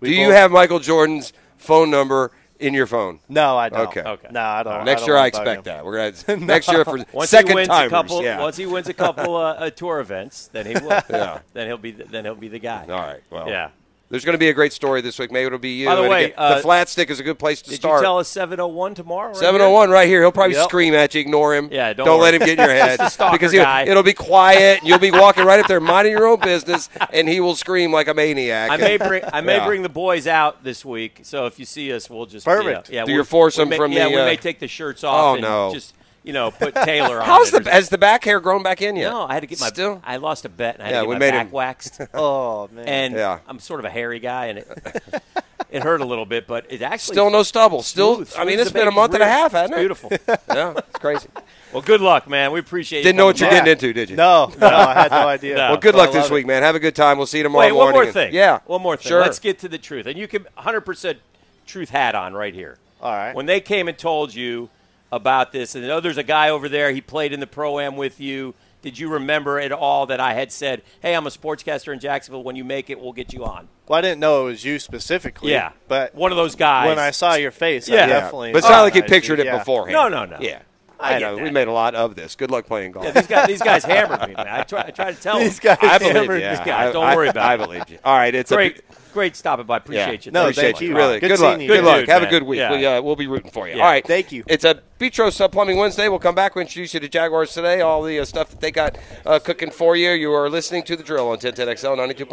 we 0.00 0.10
Do 0.10 0.14
you 0.14 0.26
both- 0.28 0.36
have 0.36 0.50
Michael 0.52 0.78
Jordan's 0.80 1.32
phone 1.56 1.90
number 1.90 2.30
in 2.60 2.74
your 2.74 2.86
phone? 2.86 3.20
No, 3.28 3.56
I 3.56 3.68
don't. 3.70 3.88
Okay. 3.88 4.02
Okay. 4.02 4.28
No, 4.30 4.40
I 4.40 4.62
don't. 4.62 4.84
Next 4.84 5.02
I 5.02 5.06
year, 5.06 5.14
don't 5.16 5.24
I 5.24 5.30
bug 5.30 5.40
expect 5.40 5.58
him. 5.58 5.64
that. 5.64 5.84
We're 5.84 6.12
gonna 6.12 6.40
next 6.46 6.70
year 6.70 6.84
for 6.84 6.98
Once 7.12 7.30
second 7.30 7.48
he 7.50 7.54
wins 7.56 7.68
timers. 7.68 7.86
a 7.86 7.90
couple, 7.90 8.22
yeah. 8.22 8.40
once 8.40 8.56
he 8.56 8.66
wins 8.66 8.88
a 8.88 8.94
couple 8.94 9.36
uh, 9.36 9.54
uh, 9.54 9.70
tour 9.70 10.00
events, 10.00 10.48
then 10.52 10.66
he 10.66 10.74
will. 10.74 11.00
Yeah. 11.10 11.40
Then 11.54 11.66
he'll 11.66 11.78
be 11.78 11.92
the, 11.92 12.04
then 12.04 12.24
he'll 12.24 12.34
be 12.34 12.48
the 12.48 12.58
guy. 12.60 12.82
All 12.82 12.88
right. 13.00 13.20
Well. 13.30 13.48
Yeah. 13.48 13.70
There's 14.10 14.24
going 14.24 14.34
to 14.34 14.38
be 14.38 14.50
a 14.50 14.52
great 14.52 14.72
story 14.72 15.00
this 15.00 15.18
week. 15.18 15.32
Maybe 15.32 15.46
it'll 15.46 15.58
be 15.58 15.70
you. 15.70 15.86
By 15.86 15.94
the 15.96 16.02
And 16.02 16.10
way, 16.10 16.24
again, 16.26 16.34
uh, 16.38 16.56
the 16.56 16.62
flat 16.62 16.88
stick 16.90 17.08
is 17.10 17.18
a 17.20 17.22
good 17.22 17.38
place 17.38 17.62
to 17.62 17.70
Did 17.70 17.76
start. 17.76 18.00
you 18.00 18.04
tell 18.04 18.18
us 18.18 18.28
701 18.28 18.94
tomorrow? 18.94 19.28
right 19.28 19.36
701 19.36 19.90
right 19.90 20.06
here. 20.06 20.20
He'll 20.20 20.30
probably 20.30 20.54
Yep. 20.56 20.68
scream 20.68 20.94
at 20.94 21.14
you. 21.14 21.22
Ignore 21.22 21.54
him. 21.54 21.68
Yeah, 21.72 21.94
don't 21.94 22.20
let 22.20 22.34
him 22.34 22.40
get 22.40 22.50
in 22.50 22.58
your 22.58 22.68
head 22.74 22.98
Just 22.98 23.12
a 23.12 23.14
stalker 23.14 23.32
because 23.32 23.54
it'll 23.54 24.02
be 24.02 24.12
quiet. 24.12 24.80
and 24.80 24.88
You'll 24.88 24.98
be 24.98 25.10
walking 25.10 25.44
right 25.44 25.58
up 25.58 25.66
there, 25.68 25.80
minding 25.80 26.12
your 26.12 26.26
own 26.26 26.38
business, 26.38 26.90
and 27.12 27.28
he 27.28 27.40
will 27.40 27.56
scream 27.56 27.92
like 27.92 28.06
a 28.08 28.14
maniac. 28.14 28.70
I 28.70 28.76
may 28.76 28.98
bring 28.98 29.22
I 29.32 29.40
may 29.40 29.56
Yeah. 29.56 29.66
bring 29.66 29.82
the 29.82 29.88
boys 29.88 30.26
out 30.26 30.62
this 30.62 30.84
week, 30.84 31.20
so 31.22 31.46
if 31.46 31.58
you 31.58 31.64
see 31.64 31.92
us, 31.92 32.08
we'll 32.10 32.26
just 32.26 32.44
Perfect. 32.44 32.90
Yeah, 32.90 32.96
yeah 33.00 33.04
Do 33.04 33.06
we'll- 33.10 33.14
your 33.16 33.24
foursome 33.24 33.68
we 33.68 33.70
may, 33.70 33.76
from 33.78 33.92
yeah, 33.92 34.04
the, 34.04 34.10
we 34.10 34.20
uh, 34.20 34.24
may 34.26 34.36
take 34.36 34.58
the 34.60 34.68
shirts 34.68 35.02
off. 35.02 35.14
Oh, 35.24 35.32
and 35.32 35.42
no. 35.42 35.72
Just 35.72 35.94
you 36.24 36.32
know, 36.32 36.50
put 36.50 36.74
Taylor 36.84 37.20
on. 37.20 37.26
How's 37.26 37.52
it 37.54 37.60
or 37.60 37.64
the 37.64 37.70
has 37.70 37.88
the 37.90 37.98
back 37.98 38.24
hair 38.24 38.40
grown 38.40 38.62
back 38.64 38.82
in 38.82 38.96
yet? 38.96 39.10
No, 39.10 39.22
I 39.26 39.34
had 39.34 39.40
to 39.40 39.46
get 39.46 39.60
my 39.60 39.68
Still? 39.68 40.00
I 40.04 40.16
lost 40.16 40.44
a 40.44 40.48
bet 40.48 40.74
and 40.76 40.82
I 40.82 40.86
had 40.86 40.92
Yeah, 40.94 41.00
to 41.00 41.04
get 41.04 41.08
we 41.10 41.14
my 41.14 41.18
made 41.20 41.30
back 41.30 41.46
him- 41.46 41.52
waxed. 41.52 42.00
Oh 42.14 42.68
man. 42.72 42.88
and 42.88 43.14
Yeah. 43.14 43.38
I'm 43.46 43.58
sort 43.60 43.78
of 43.80 43.86
a 43.86 43.90
hairy 43.90 44.18
guy, 44.18 44.46
and 44.46 44.58
it 44.60 45.22
it 45.70 45.82
hurt 45.82 46.00
a 46.00 46.04
little 46.04 46.24
bit, 46.26 46.46
but 46.46 46.66
it 46.72 46.82
actually 46.82 47.14
Still 47.14 47.30
no 47.30 47.42
stubble. 47.42 47.82
Still, 47.82 48.16
smooth, 48.16 48.32
I 48.38 48.44
mean, 48.44 48.58
it's 48.58 48.70
been 48.72 48.82
a 48.82 48.84
baby's 48.86 48.96
month 48.96 49.14
and 49.14 49.22
a 49.22 49.26
half, 49.28 49.52
hasn't 49.52 49.72
It's 49.78 50.02
it? 50.02 50.10
Beautiful. 50.10 50.38
yeah, 50.54 50.74
it's 50.76 50.98
crazy. 50.98 51.28
well, 51.72 51.82
good 51.82 52.00
luck, 52.00 52.28
man. 52.28 52.52
We 52.52 52.60
appreciate. 52.60 53.00
You. 53.00 53.04
Didn't 53.04 53.16
know 53.18 53.26
what 53.26 53.38
you're 53.40 53.48
coming 53.50 53.64
getting 53.64 53.72
into, 53.88 53.92
did 53.92 54.10
you? 54.10 54.16
no, 54.16 54.50
no, 54.58 54.66
I 54.66 54.94
had 54.94 55.10
no 55.10 55.28
idea. 55.28 55.56
No. 55.56 55.68
Well, 55.70 55.76
good 55.78 55.94
luck 55.94 56.12
this 56.12 56.22
love 56.24 56.30
it. 56.32 56.34
week, 56.34 56.46
man. 56.46 56.62
Have 56.62 56.74
a 56.76 56.80
good 56.80 56.94
time. 56.96 57.18
We'll 57.18 57.26
see 57.26 57.38
you 57.38 57.42
tomorrow 57.44 57.66
Wait, 57.66 57.72
one 57.72 57.92
more 57.92 58.06
thing. 58.10 58.32
Yeah, 58.32 58.60
one 58.66 58.80
more 58.82 58.96
thing. 58.96 59.08
Sure. 59.10 59.20
Let's 59.20 59.38
get 59.38 59.58
to 59.60 59.68
the 59.68 59.78
truth, 59.78 60.06
and 60.06 60.16
you 60.18 60.26
can 60.28 60.44
100 60.54 60.80
percent 60.82 61.18
truth 61.66 61.90
hat 61.90 62.14
on 62.14 62.32
right 62.34 62.54
here. 62.54 62.78
All 63.02 63.12
right. 63.12 63.34
When 63.34 63.46
they 63.46 63.60
came 63.60 63.88
and 63.88 63.98
told 63.98 64.34
you 64.34 64.70
about 65.14 65.52
this, 65.52 65.74
and 65.74 65.84
oh, 65.86 66.00
there's 66.00 66.18
a 66.18 66.22
guy 66.22 66.50
over 66.50 66.68
there. 66.68 66.92
He 66.92 67.00
played 67.00 67.32
in 67.32 67.40
the 67.40 67.46
pro 67.46 67.78
am 67.78 67.96
with 67.96 68.20
you. 68.20 68.54
did 68.82 68.98
you 68.98 69.08
remember 69.08 69.58
at 69.58 69.72
all 69.72 70.06
that 70.06 70.20
I 70.20 70.34
had 70.34 70.52
said, 70.52 70.82
"Hey, 71.00 71.14
I'm 71.14 71.26
a 71.26 71.30
sportscaster 71.30 71.92
in 71.92 72.00
Jacksonville. 72.00 72.42
When 72.42 72.54
you 72.56 72.64
make 72.64 72.90
it, 72.90 73.00
we'll 73.00 73.12
get 73.14 73.32
you 73.32 73.44
on." 73.44 73.68
Well, 73.88 73.98
I 73.98 74.02
didn't 74.02 74.20
know 74.20 74.42
it 74.42 74.50
was 74.50 74.64
you 74.64 74.78
specifically. 74.78 75.52
Yeah, 75.52 75.72
but 75.88 76.14
one 76.14 76.30
of 76.32 76.36
those 76.36 76.54
guys. 76.54 76.88
When 76.88 76.98
I 76.98 77.10
saw 77.10 77.34
your 77.34 77.50
face, 77.50 77.88
I 77.88 77.94
Yeah. 77.94 78.06
definitely. 78.06 78.52
But 78.52 78.58
it's 78.58 78.68
not 78.68 78.82
like 78.82 78.94
you 78.94 79.00
recognized 79.00 79.12
you, 79.12 79.20
pictured 79.36 79.40
it 79.40 79.46
yeah. 79.46 79.58
beforehand. 79.58 79.92
No, 79.92 80.08
no, 80.08 80.24
no. 80.26 80.36
Yeah. 80.40 80.60
I 81.00 81.16
I, 81.16 81.18
get 81.18 81.36
know. 81.36 81.42
We 81.42 81.50
made 81.50 81.66
a 81.68 81.72
lot 81.72 81.94
of 81.94 82.14
this. 82.14 82.34
Good 82.36 82.50
luck 82.50 82.66
playing 82.66 82.92
golf. 82.92 83.04
Yeah, 83.06 83.10
these 83.12 83.26
guys, 83.26 83.46
these 83.48 83.62
guys 83.62 83.84
hammered 83.84 84.20
me, 84.28 84.34
man. 84.34 84.46
I 84.48 84.62
try, 84.62 84.84
I 84.86 84.90
try 84.90 85.12
to 85.12 85.20
tell 85.20 85.38
These 85.40 85.58
them. 85.58 85.76
guys 85.80 85.90
I 85.90 85.98
believe 85.98 86.14
hammered 86.14 86.40
you. 86.40 86.46
me. 86.48 86.50
These 86.56 86.64
guys, 86.64 86.92
don't 86.92 87.04
I- 87.04 87.16
worry 87.16 87.28
about 87.28 87.44
I 87.50 87.54
it. 87.54 87.58
believe 87.58 87.88
you. 87.90 87.98
All 88.04 88.16
right, 88.16 88.34
it's 88.34 88.52
a 88.52 88.54
great, 88.54 88.76
big- 88.76 88.84
great 89.14 89.34
stopping 89.36 89.64
by. 89.64 89.78
Appreciate 89.78 90.26
you. 90.26 90.32
No, 90.32 90.42
Appreciate 90.42 90.62
thank 90.64 90.80
you. 90.82 90.88
you. 90.90 90.96
Really, 90.96 91.20
Good 91.20 91.28
good, 91.28 91.40
luck. 91.40 91.60
you. 91.60 91.68
Good 91.68 91.76
Good 91.76 91.84
luck. 91.84 92.00
dude, 92.00 92.08
Have 92.10 92.22
a 92.22 92.26
good 92.26 92.42
week. 92.42 92.58
Yeah. 92.58 92.72
We, 92.72 92.84
uh, 92.84 93.00
we'll 93.00 93.16
be 93.16 93.26
rooting 93.26 93.50
for 93.50 93.66
you. 93.66 93.76
Yeah. 93.76 93.84
All 93.84 93.88
right. 93.90 94.06
Thank 94.06 94.30
you. 94.32 94.44
It's 94.46 94.64
a 94.64 94.74
Petros 94.98 95.36
Sub 95.36 95.52
Plumbing 95.52 95.78
Wednesday. 95.78 96.08
We'll 96.08 96.18
come 96.18 96.34
back. 96.34 96.54
We'll 96.54 96.62
introduce 96.62 96.92
you 96.92 97.00
to 97.00 97.08
Jaguars 97.08 97.54
today. 97.54 97.80
All 97.80 98.02
the 98.02 98.18
uh, 98.20 98.24
stuff 98.26 98.50
that 98.50 98.60
they 98.60 98.70
got 98.70 98.98
uh, 99.24 99.38
cooking 99.38 99.70
for 99.70 99.96
you. 99.96 100.10
You 100.10 100.32
are 100.34 100.50
listening 100.50 100.82
to 100.84 100.96
the 100.96 101.02
drill 101.02 101.28
on 101.30 101.38
1010XL 101.38 101.96
92. 101.96 102.26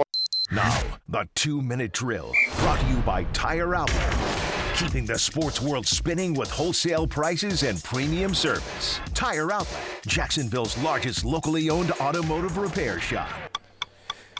Now, 0.51 0.81
the 1.07 1.29
two 1.35 1.61
minute 1.61 1.93
drill 1.93 2.33
brought 2.59 2.79
to 2.81 2.87
you 2.87 2.97
by 2.97 3.23
Tire 3.31 3.73
Outlet. 3.73 4.17
Keeping 4.75 5.05
the 5.05 5.19
sports 5.19 5.61
world 5.61 5.85
spinning 5.85 6.33
with 6.33 6.49
wholesale 6.49 7.05
prices 7.05 7.61
and 7.63 7.81
premium 7.83 8.33
service. 8.33 8.99
Tire 9.13 9.51
Outlet, 9.51 10.01
Jacksonville's 10.07 10.77
largest 10.79 11.23
locally 11.23 11.69
owned 11.69 11.91
automotive 12.01 12.57
repair 12.57 12.99
shop. 12.99 13.29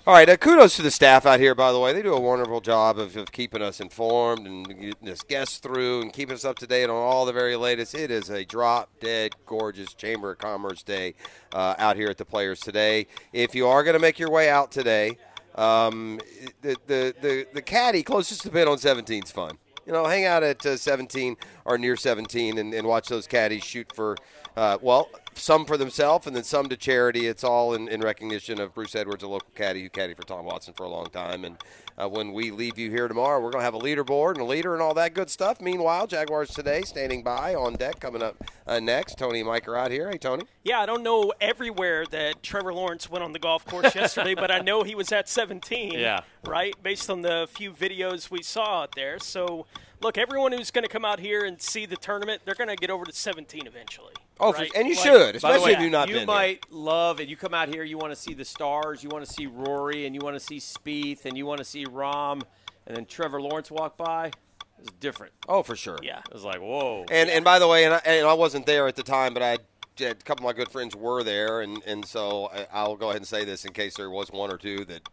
All 0.08 0.16
right, 0.16 0.28
uh, 0.28 0.36
kudos 0.36 0.78
to 0.78 0.82
the 0.82 0.90
staff 0.90 1.28
out 1.28 1.40
here, 1.40 1.54
by 1.54 1.72
the 1.72 1.80
way. 1.80 1.94
They 1.94 2.02
do 2.02 2.16
a 2.16 2.20
wonderful 2.20 2.60
job 2.60 2.98
of, 2.98 3.16
of 3.18 3.32
keeping 3.32 3.62
us 3.62 3.80
informed 3.80 4.48
and 4.48 4.68
getting 4.68 5.10
us 5.10 5.22
guests 5.22 5.60
through 5.60 6.02
and 6.02 6.12
keeping 6.12 6.34
us 6.34 6.44
up 6.44 6.58
to 6.58 6.66
date 6.66 6.86
on 6.86 6.96
all 6.96 7.24
the 7.24 7.32
very 7.32 7.56
latest. 7.56 7.94
It 7.94 8.10
is 8.10 8.32
a 8.32 8.44
drop 8.44 8.90
dead 9.00 9.36
gorgeous 9.46 9.94
Chamber 9.94 10.32
of 10.32 10.40
Commerce 10.40 10.82
day 10.82 11.14
uh, 11.54 11.76
out 11.78 11.98
here 11.98 12.08
at 12.10 12.18
the 12.18 12.26
Players 12.26 12.60
today. 12.60 13.06
If 13.32 13.54
you 13.54 13.68
are 13.68 13.84
going 13.84 13.94
to 13.94 14.00
make 14.00 14.18
your 14.18 14.32
way 14.32 14.50
out 14.50 14.72
today, 14.72 15.20
um, 15.54 16.20
the, 16.64 16.76
the, 16.88 17.14
the, 17.22 17.48
the 17.54 17.62
caddy 17.62 18.02
closest 18.02 18.42
to 18.42 18.50
pin 18.50 18.68
on 18.68 18.80
17 18.80 19.26
is 19.26 19.30
fun. 19.30 19.60
You 19.86 19.94
know, 19.94 20.08
hang 20.08 20.26
out 20.26 20.42
at 20.42 20.66
uh, 20.66 20.78
17 20.78 21.38
or 21.64 21.78
near 21.78 21.96
17 21.96 22.58
and, 22.58 22.74
and 22.74 22.88
watch 22.88 23.08
those 23.08 23.28
caddies 23.28 23.64
shoot 23.64 23.94
for, 23.94 24.18
uh, 24.58 24.80
well, 24.82 25.12
some 25.34 25.66
for 25.66 25.78
themselves 25.78 26.28
and 26.28 26.36
then 26.36 26.44
some 26.44 26.70
to 26.70 26.78
charity. 26.78 27.28
It's 27.28 27.44
all 27.44 27.74
in, 27.74 27.88
in 27.88 28.02
recognition 28.02 28.60
of 28.60 28.74
Bruce 28.74 28.96
Edwards, 28.96 29.24
a 29.24 29.28
local 29.28 29.50
caddy 29.56 29.84
who 29.84 29.90
caddied 29.90 30.18
for 30.18 30.24
Tom 30.24 30.46
Watson 30.46 30.74
for 30.74 30.84
a 30.84 30.90
long 30.90 31.08
time. 31.08 31.46
And 31.46 31.58
uh, 31.98 32.08
when 32.08 32.32
we 32.32 32.52
leave 32.52 32.78
you 32.78 32.90
here 32.90 33.08
tomorrow, 33.08 33.40
we're 33.40 33.52
going 33.52 33.62
to 33.62 33.66
have 33.66 33.74
a 33.74 33.80
leaderboard 33.80 34.34
and 34.34 34.42
a 34.42 34.46
leader 34.46 34.74
and 34.74 34.82
all 34.82 34.94
that 34.96 35.14
good 35.14 35.30
stuff. 35.30 35.62
Meanwhile, 35.62 36.08
Jaguars 36.08 36.52
today 36.52 36.82
standing 36.82 37.24
by 37.24 37.56
on 37.56 37.76
deck 37.76 38.00
coming 38.00 38.22
up 38.22 38.36
uh, 38.68 38.80
next. 38.80 39.18
Tony 39.18 39.40
and 39.40 39.48
Mike 39.48 39.68
are 39.68 39.78
out 39.78 39.92
here. 39.92 40.10
Hey, 40.10 40.18
Tony. 40.18 40.46
Yeah, 40.64 40.80
I 40.80 40.86
don't 40.86 41.04
know 41.04 41.34
everywhere 41.42 42.06
that 42.08 42.44
Trevor 42.44 42.74
Lawrence 42.74 43.10
went 43.10 43.24
on 43.24 43.34
the 43.34 43.40
golf 43.40 43.66
course 43.66 43.96
yesterday, 43.96 44.36
but 44.36 44.52
I 44.52 44.60
know 44.60 44.84
he 44.84 44.96
was 44.96 45.12
at 45.12 45.30
17. 45.30 45.94
Yeah. 45.94 46.22
Right, 46.46 46.74
based 46.82 47.10
on 47.10 47.22
the 47.22 47.48
few 47.52 47.72
videos 47.72 48.32
we 48.32 48.42
saw 48.42 48.82
out 48.82 48.96
there. 48.96 49.20
So, 49.20 49.68
look, 50.02 50.18
everyone 50.18 50.52
who's 50.52 50.72
going 50.72 50.84
to 50.84 50.90
come 50.90 51.06
out 51.06 51.20
here 51.20 51.46
and 51.46 51.62
see 51.62 51.86
the 51.86 51.98
tournament, 51.98 52.42
they're 52.46 52.56
going 52.56 52.70
to 52.70 52.76
get 52.76 52.90
over 52.90 53.06
to 53.06 53.14
17 53.14 53.68
eventually. 53.68 54.14
Oh, 54.40 54.52
for- 54.54 54.60
right? 54.60 54.72
and 54.76 54.88
you 54.88 54.96
Like- 54.96 55.04
should, 55.04 55.36
especially 55.36 55.66
way, 55.66 55.74
if 55.74 55.80
you've 55.82 55.92
not 55.92 56.08
you 56.08 56.14
been 56.16 56.20
here. 56.22 56.28
might 56.28 56.72
love, 56.72 57.20
and 57.20 57.30
you 57.30 57.36
come 57.38 57.54
out 57.54 57.70
here, 57.70 57.84
you 57.84 57.98
want 57.98 58.12
to 58.12 58.16
see 58.16 58.34
the 58.34 58.46
stars, 58.46 59.04
you 59.04 59.10
want 59.10 59.26
to 59.26 59.32
see 59.32 59.46
Rory, 59.46 60.06
and 60.06 60.16
you 60.16 60.22
want 60.22 60.36
to 60.36 60.40
see 60.40 60.58
Spieth, 60.58 61.26
and 61.26 61.38
you 61.38 61.46
want 61.46 61.60
to 61.60 61.64
see 61.66 61.86
Rahm, 61.86 62.42
and 62.88 62.98
then 62.98 63.06
Trevor 63.06 63.40
Lawrence 63.42 63.70
walk 63.70 63.98
by. 63.98 64.32
It's 64.80 64.92
different. 65.00 65.34
Oh, 65.48 65.62
for 65.62 65.76
sure. 65.76 66.00
Yeah. 66.02 66.20
It 66.28 66.34
was 66.34 66.44
like, 66.44 66.60
whoa. 66.60 67.06
And 67.12 67.30
and 67.30 67.46
by 67.46 67.60
the 67.60 67.68
way, 67.68 67.86
and 67.86 67.94
I, 67.94 68.02
and 68.04 68.26
I 68.26 68.34
wasn't 68.34 68.66
there 68.66 68.88
at 68.88 68.96
the 68.96 69.04
time, 69.04 69.34
but 69.36 69.44
I 69.44 69.50
had 69.50 69.60
a 70.00 70.16
couple 70.16 70.48
of 70.48 70.56
my 70.56 70.58
good 70.58 70.72
friends 70.72 70.96
were 70.96 71.24
there, 71.24 71.62
and 71.62 71.84
and 71.86 72.04
so 72.04 72.52
I'll 72.74 72.96
go 72.96 73.10
ahead 73.10 73.18
and 73.18 73.28
say 73.28 73.46
this 73.46 73.64
in 73.66 73.74
case 73.74 73.96
there 73.96 74.10
was 74.10 74.32
one 74.32 74.52
or 74.52 74.58
two 74.58 74.84
that 74.86 75.08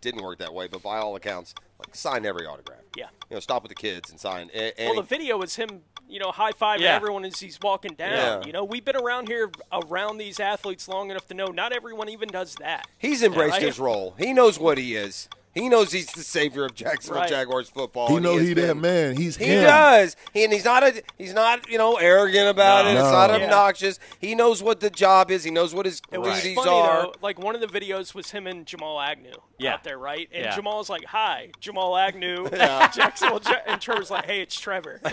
didn't 0.00 0.22
work 0.22 0.38
that 0.38 0.54
way. 0.54 0.66
But 0.66 0.82
by 0.82 0.96
all 0.96 1.14
accounts, 1.14 1.54
like 1.86 1.94
sign 1.94 2.24
every 2.26 2.46
autograph. 2.46 2.80
Yeah. 2.96 3.06
You 3.30 3.36
know, 3.36 3.40
stop 3.40 3.62
with 3.62 3.70
the 3.70 3.74
kids 3.74 4.10
and 4.10 4.18
sign. 4.20 4.50
a- 4.54 4.72
Well, 4.78 4.96
the 4.96 5.02
video 5.02 5.40
is 5.42 5.56
him, 5.56 5.82
you 6.08 6.18
know, 6.18 6.30
high 6.30 6.52
fiving 6.52 6.80
Yeah. 6.80 6.96
everyone 6.96 7.24
as 7.24 7.40
he's 7.40 7.58
walking 7.62 7.94
down. 7.94 8.10
Yeah. 8.42 8.46
You 8.46 8.52
know, 8.52 8.64
we've 8.64 8.84
been 8.84 8.96
around 8.96 9.28
here 9.28 9.50
around 9.72 10.18
these 10.18 10.38
athletes 10.40 10.88
long 10.88 11.10
enough 11.10 11.26
to 11.28 11.34
know 11.34 11.46
not 11.46 11.72
everyone 11.72 12.08
even 12.08 12.28
does 12.28 12.54
that. 12.56 12.86
he's 12.98 13.22
embraced 13.22 13.52
Right? 13.52 13.62
his 13.62 13.78
role. 13.78 14.14
He 14.18 14.32
knows 14.32 14.58
what 14.58 14.76
he 14.78 14.94
is. 14.96 15.28
He 15.54 15.68
knows 15.68 15.92
he's 15.92 16.06
the 16.12 16.22
savior 16.22 16.64
of 16.64 16.74
Jacksonville 16.74 17.20
Right. 17.22 17.28
Jaguars 17.30 17.68
football. 17.68 18.08
He 18.08 18.14
and 18.14 18.22
know 18.24 18.38
he 18.38 18.54
that 18.54 18.76
man. 18.76 19.16
He's 19.16 19.36
He 19.36 19.44
him. 19.46 19.64
does, 19.64 20.16
he, 20.32 20.44
and 20.44 20.52
he's 20.52 20.64
not 20.64 20.82
a, 20.82 21.02
he's 21.18 21.34
not 21.34 21.68
you 21.70 21.76
know 21.78 21.96
arrogant 21.96 22.48
about 22.48 22.86
it. 22.86 22.92
It's 22.94 23.02
No. 23.02 23.10
not 23.12 23.30
Yeah. 23.30 23.44
obnoxious. 23.44 23.98
He 24.18 24.34
knows 24.34 24.62
what 24.62 24.80
the 24.80 24.88
job 24.90 25.30
is. 25.30 25.44
He 25.44 25.50
knows 25.50 25.74
what 25.74 25.84
his 25.86 26.00
It 26.10 26.18
was 26.18 26.36
duties 26.42 26.56
funny 26.56 26.70
are. 26.70 27.02
though. 27.02 27.14
Like 27.20 27.38
one 27.38 27.54
of 27.54 27.60
the 27.60 27.66
videos 27.66 28.14
was 28.14 28.30
him 28.30 28.46
and 28.46 28.64
Jamal 28.66 28.98
Agnew 29.00 29.32
Yeah. 29.58 29.74
out 29.74 29.84
there, 29.84 29.98
right? 29.98 30.28
And 30.32 30.44
Yeah. 30.46 30.54
Jamal's 30.56 30.88
like, 30.88 31.04
"Hi, 31.06 31.50
Jamal 31.60 31.96
Agnew." 31.96 32.48
Yeah. 32.52 32.88
Jacksonville, 32.94 33.40
Ja- 33.44 33.56
and 33.66 33.80
Trevor's 33.80 34.10
like, 34.10 34.24
"Hey, 34.24 34.40
it's 34.40 34.58
Trevor." 34.58 35.00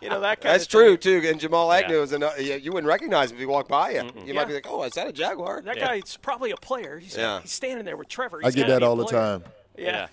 you 0.00 0.08
know 0.08 0.20
that 0.20 0.40
kind 0.40 0.54
That's 0.54 0.64
of 0.64 0.70
true 0.70 0.96
too. 0.96 1.22
And 1.26 1.38
Jamal 1.40 1.68
Yeah. 1.68 1.78
Agnew 1.80 2.02
is 2.02 2.12
an, 2.12 2.22
uh, 2.22 2.32
yeah, 2.38 2.56
you 2.56 2.72
wouldn't 2.72 2.88
recognize 2.88 3.30
him 3.30 3.36
if 3.36 3.40
he 3.40 3.46
walked 3.46 3.68
by 3.68 3.90
you. 3.90 4.10
You 4.24 4.34
might 4.34 4.46
be 4.48 4.54
like, 4.54 4.66
"Oh, 4.68 4.82
is 4.84 4.92
that 4.94 5.06
a 5.06 5.12
Jaguar?" 5.12 5.62
That 5.62 5.78
guy's 5.78 6.16
probably 6.16 6.50
a 6.50 6.56
player. 6.56 6.98
He's, 6.98 7.16
Yeah. 7.16 7.40
he's 7.40 7.52
standing 7.52 7.84
there 7.84 7.96
with 7.96 8.08
Trevor. 8.08 8.40
He's 8.42 8.54
get 8.62 8.68
that 8.68 8.82
all 8.82 8.96
the 8.96 9.06
time. 9.06 9.44
Yeah. 9.76 10.08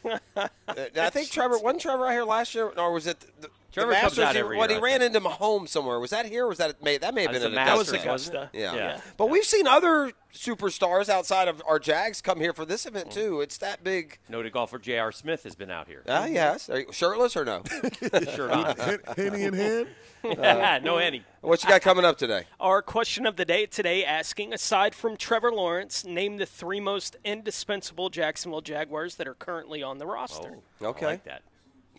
I 0.68 1.10
think 1.10 1.30
Trevor 1.30 1.60
wasn't 1.60 1.82
Trevor 1.82 2.08
out 2.08 2.12
here 2.12 2.24
last 2.24 2.56
year, 2.56 2.72
or 2.78 2.92
was 2.94 3.08
it 3.08 3.20
the, 3.42 3.50
Trevor 3.72 3.92
the 3.92 3.98
comes 3.98 4.20
out 4.20 4.34
he, 4.34 4.40
every 4.40 4.58
what 4.58 4.70
year, 4.70 4.80
he 4.80 4.84
ran 4.84 5.02
into 5.02 5.20
Mahomes 5.22 5.70
somewhere. 5.70 6.00
Was 6.00 6.10
that 6.10 6.26
here? 6.26 6.46
Or 6.46 6.50
was 6.50 6.58
that 6.58 6.82
may, 6.84 6.98
that 6.98 7.14
may 7.14 7.24
have 7.24 7.32
been 7.32 7.42
was 7.42 7.46
at 7.46 7.52
the 7.52 7.62
Augusta? 7.62 7.94
Masters, 7.94 8.06
wasn't 8.06 8.36
it? 8.38 8.50
Yeah. 8.54 8.76
Yeah. 8.76 9.02
but 9.18 9.30
we've 9.30 9.44
seen 9.44 9.68
other 9.68 10.12
superstars 10.34 11.10
outside 11.10 11.48
of 11.48 11.62
our 11.68 11.80
Jags 11.80 12.22
come 12.22 12.40
here 12.40 12.54
for 12.54 12.66
this 12.66 12.86
event 12.86 13.12
too. 13.12 13.42
It's 13.42 13.58
that 13.58 13.84
big. 13.84 14.20
Noted 14.30 14.54
golfer 14.54 14.80
J.R. 14.80 15.12
Smith 15.12 15.44
has 15.44 15.56
been 15.56 15.72
out 15.72 15.88
here. 15.88 16.04
Ah, 16.08 16.26
yes. 16.26 16.70
Are 16.70 16.80
you 16.80 16.92
shirtless 16.92 17.36
or 17.36 17.46
no? 17.46 17.64
Shirt 18.02 18.52
on. 18.52 18.76
Henny 19.16 19.44
in 19.44 19.54
hand. 19.54 19.88
no 20.84 20.98
any. 20.98 21.24
What 21.42 21.64
you 21.64 21.70
got 21.70 21.82
coming 21.82 22.06
up 22.06 22.18
today? 22.18 22.44
Our 22.60 22.82
question 22.82 23.26
of 23.26 23.38
the 23.38 23.46
day 23.46 23.66
today 23.66 24.04
asking, 24.04 24.54
aside 24.54 24.94
from 24.94 25.16
Trevor 25.16 25.52
Lawrence, 25.52 26.04
name 26.04 26.38
the 26.38 26.46
three 26.46 26.80
most 26.80 27.16
indispensable 27.24 28.10
Jacksonville 28.10 28.62
Jaguars 28.62 29.16
that 29.16 29.28
are 29.28 29.34
currently 29.34 29.82
on 29.82 29.98
the 29.98 30.06
roster. 30.06 30.58
Okay. 30.82 31.06
I 31.06 31.10
like 31.10 31.24
that. 31.24 31.42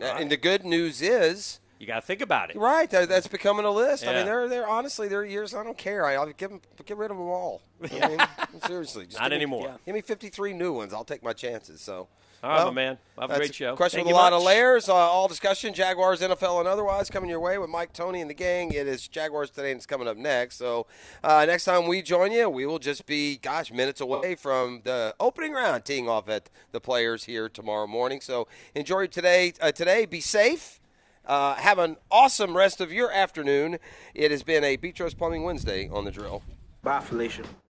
And 0.01 0.31
the 0.31 0.37
good 0.37 0.65
news 0.65 1.01
is. 1.01 1.59
You 1.79 1.87
got 1.87 1.95
to 1.95 2.01
think 2.01 2.21
about 2.21 2.51
it. 2.51 2.57
Right, 2.57 2.87
that's 2.87 3.27
becoming 3.27 3.65
a 3.65 3.71
list. 3.71 4.05
I 4.07 4.13
mean, 4.13 4.25
they're 4.27 4.47
they're 4.47 4.67
honestly 4.67 5.07
they're 5.07 5.25
years. 5.25 5.55
I 5.55 5.63
don't 5.63 5.77
care. 5.77 6.05
I, 6.05 6.13
I'll 6.13 6.31
give 6.31 6.51
'em- 6.51 6.61
get 6.85 6.95
rid 6.95 7.09
of 7.09 7.17
them 7.17 7.25
all. 7.25 7.63
I 7.83 8.07
mean, 8.07 8.19
seriously, 8.67 9.05
just 9.07 9.17
Not 9.17 9.25
give 9.25 9.31
me- 9.31 9.35
anymore. 9.37 9.67
yeah, 9.69 9.77
Give 9.87 9.95
me 9.95 10.01
53 10.01 10.53
new 10.53 10.73
ones. 10.73 10.93
I'll 10.93 11.03
take 11.03 11.23
my 11.23 11.33
chances. 11.33 11.81
So, 11.81 12.07
All 12.43 12.49
right, 12.49 12.65
my 12.65 12.71
man. 12.71 12.97
Have 13.19 13.29
a 13.29 13.37
great 13.37 13.53
show. 13.53 13.75
Question 13.75 13.99
Thank 13.99 14.07
with 14.07 14.15
a 14.15 14.17
you 14.17 14.21
lot 14.23 14.33
of 14.33 14.41
layers. 14.41 14.89
Uh, 14.89 14.95
all 14.95 15.27
discussion, 15.27 15.75
Jaguars, 15.75 16.21
NFL, 16.21 16.59
and 16.59 16.67
otherwise 16.67 17.07
coming 17.11 17.29
your 17.29 17.39
way 17.39 17.59
with 17.59 17.69
Mike, 17.69 17.93
Tony, 17.93 18.19
and 18.19 18.27
the 18.27 18.33
gang. 18.33 18.71
It 18.71 18.87
is 18.87 19.07
Jaguars 19.07 19.51
today, 19.51 19.69
and 19.71 19.77
it's 19.77 19.85
coming 19.85 20.07
up 20.07 20.17
next. 20.17 20.57
So, 20.57 20.87
uh, 21.23 21.45
next 21.45 21.65
time 21.65 21.85
we 21.85 22.01
join 22.01 22.31
you, 22.31 22.49
we 22.49 22.65
will 22.65 22.79
just 22.79 23.05
be, 23.05 23.37
gosh, 23.37 23.71
minutes 23.71 24.01
away 24.01 24.33
from 24.33 24.81
the 24.85 25.13
opening 25.19 25.53
round, 25.53 25.85
teeing 25.85 26.09
off 26.09 26.27
at 26.29 26.49
the 26.71 26.81
players 26.81 27.25
here 27.25 27.47
tomorrow 27.47 27.85
morning. 27.85 28.21
So, 28.21 28.47
enjoy 28.73 29.05
today. 29.05 29.53
Uh, 29.61 29.71
today, 29.71 30.07
be 30.07 30.19
safe. 30.19 30.79
Uh, 31.23 31.53
have 31.55 31.77
an 31.77 31.97
awesome 32.09 32.57
rest 32.57 32.81
of 32.81 32.91
your 32.91 33.11
afternoon. 33.11 33.77
It 34.15 34.31
has 34.31 34.41
been 34.41 34.63
a 34.63 34.77
Beach 34.77 34.99
Rose 34.99 35.13
Plumbing 35.13 35.43
Wednesday 35.43 35.87
on 35.89 36.05
the 36.05 36.11
drill. 36.11 36.41
Bye, 36.81 37.01
Felicia. 37.01 37.43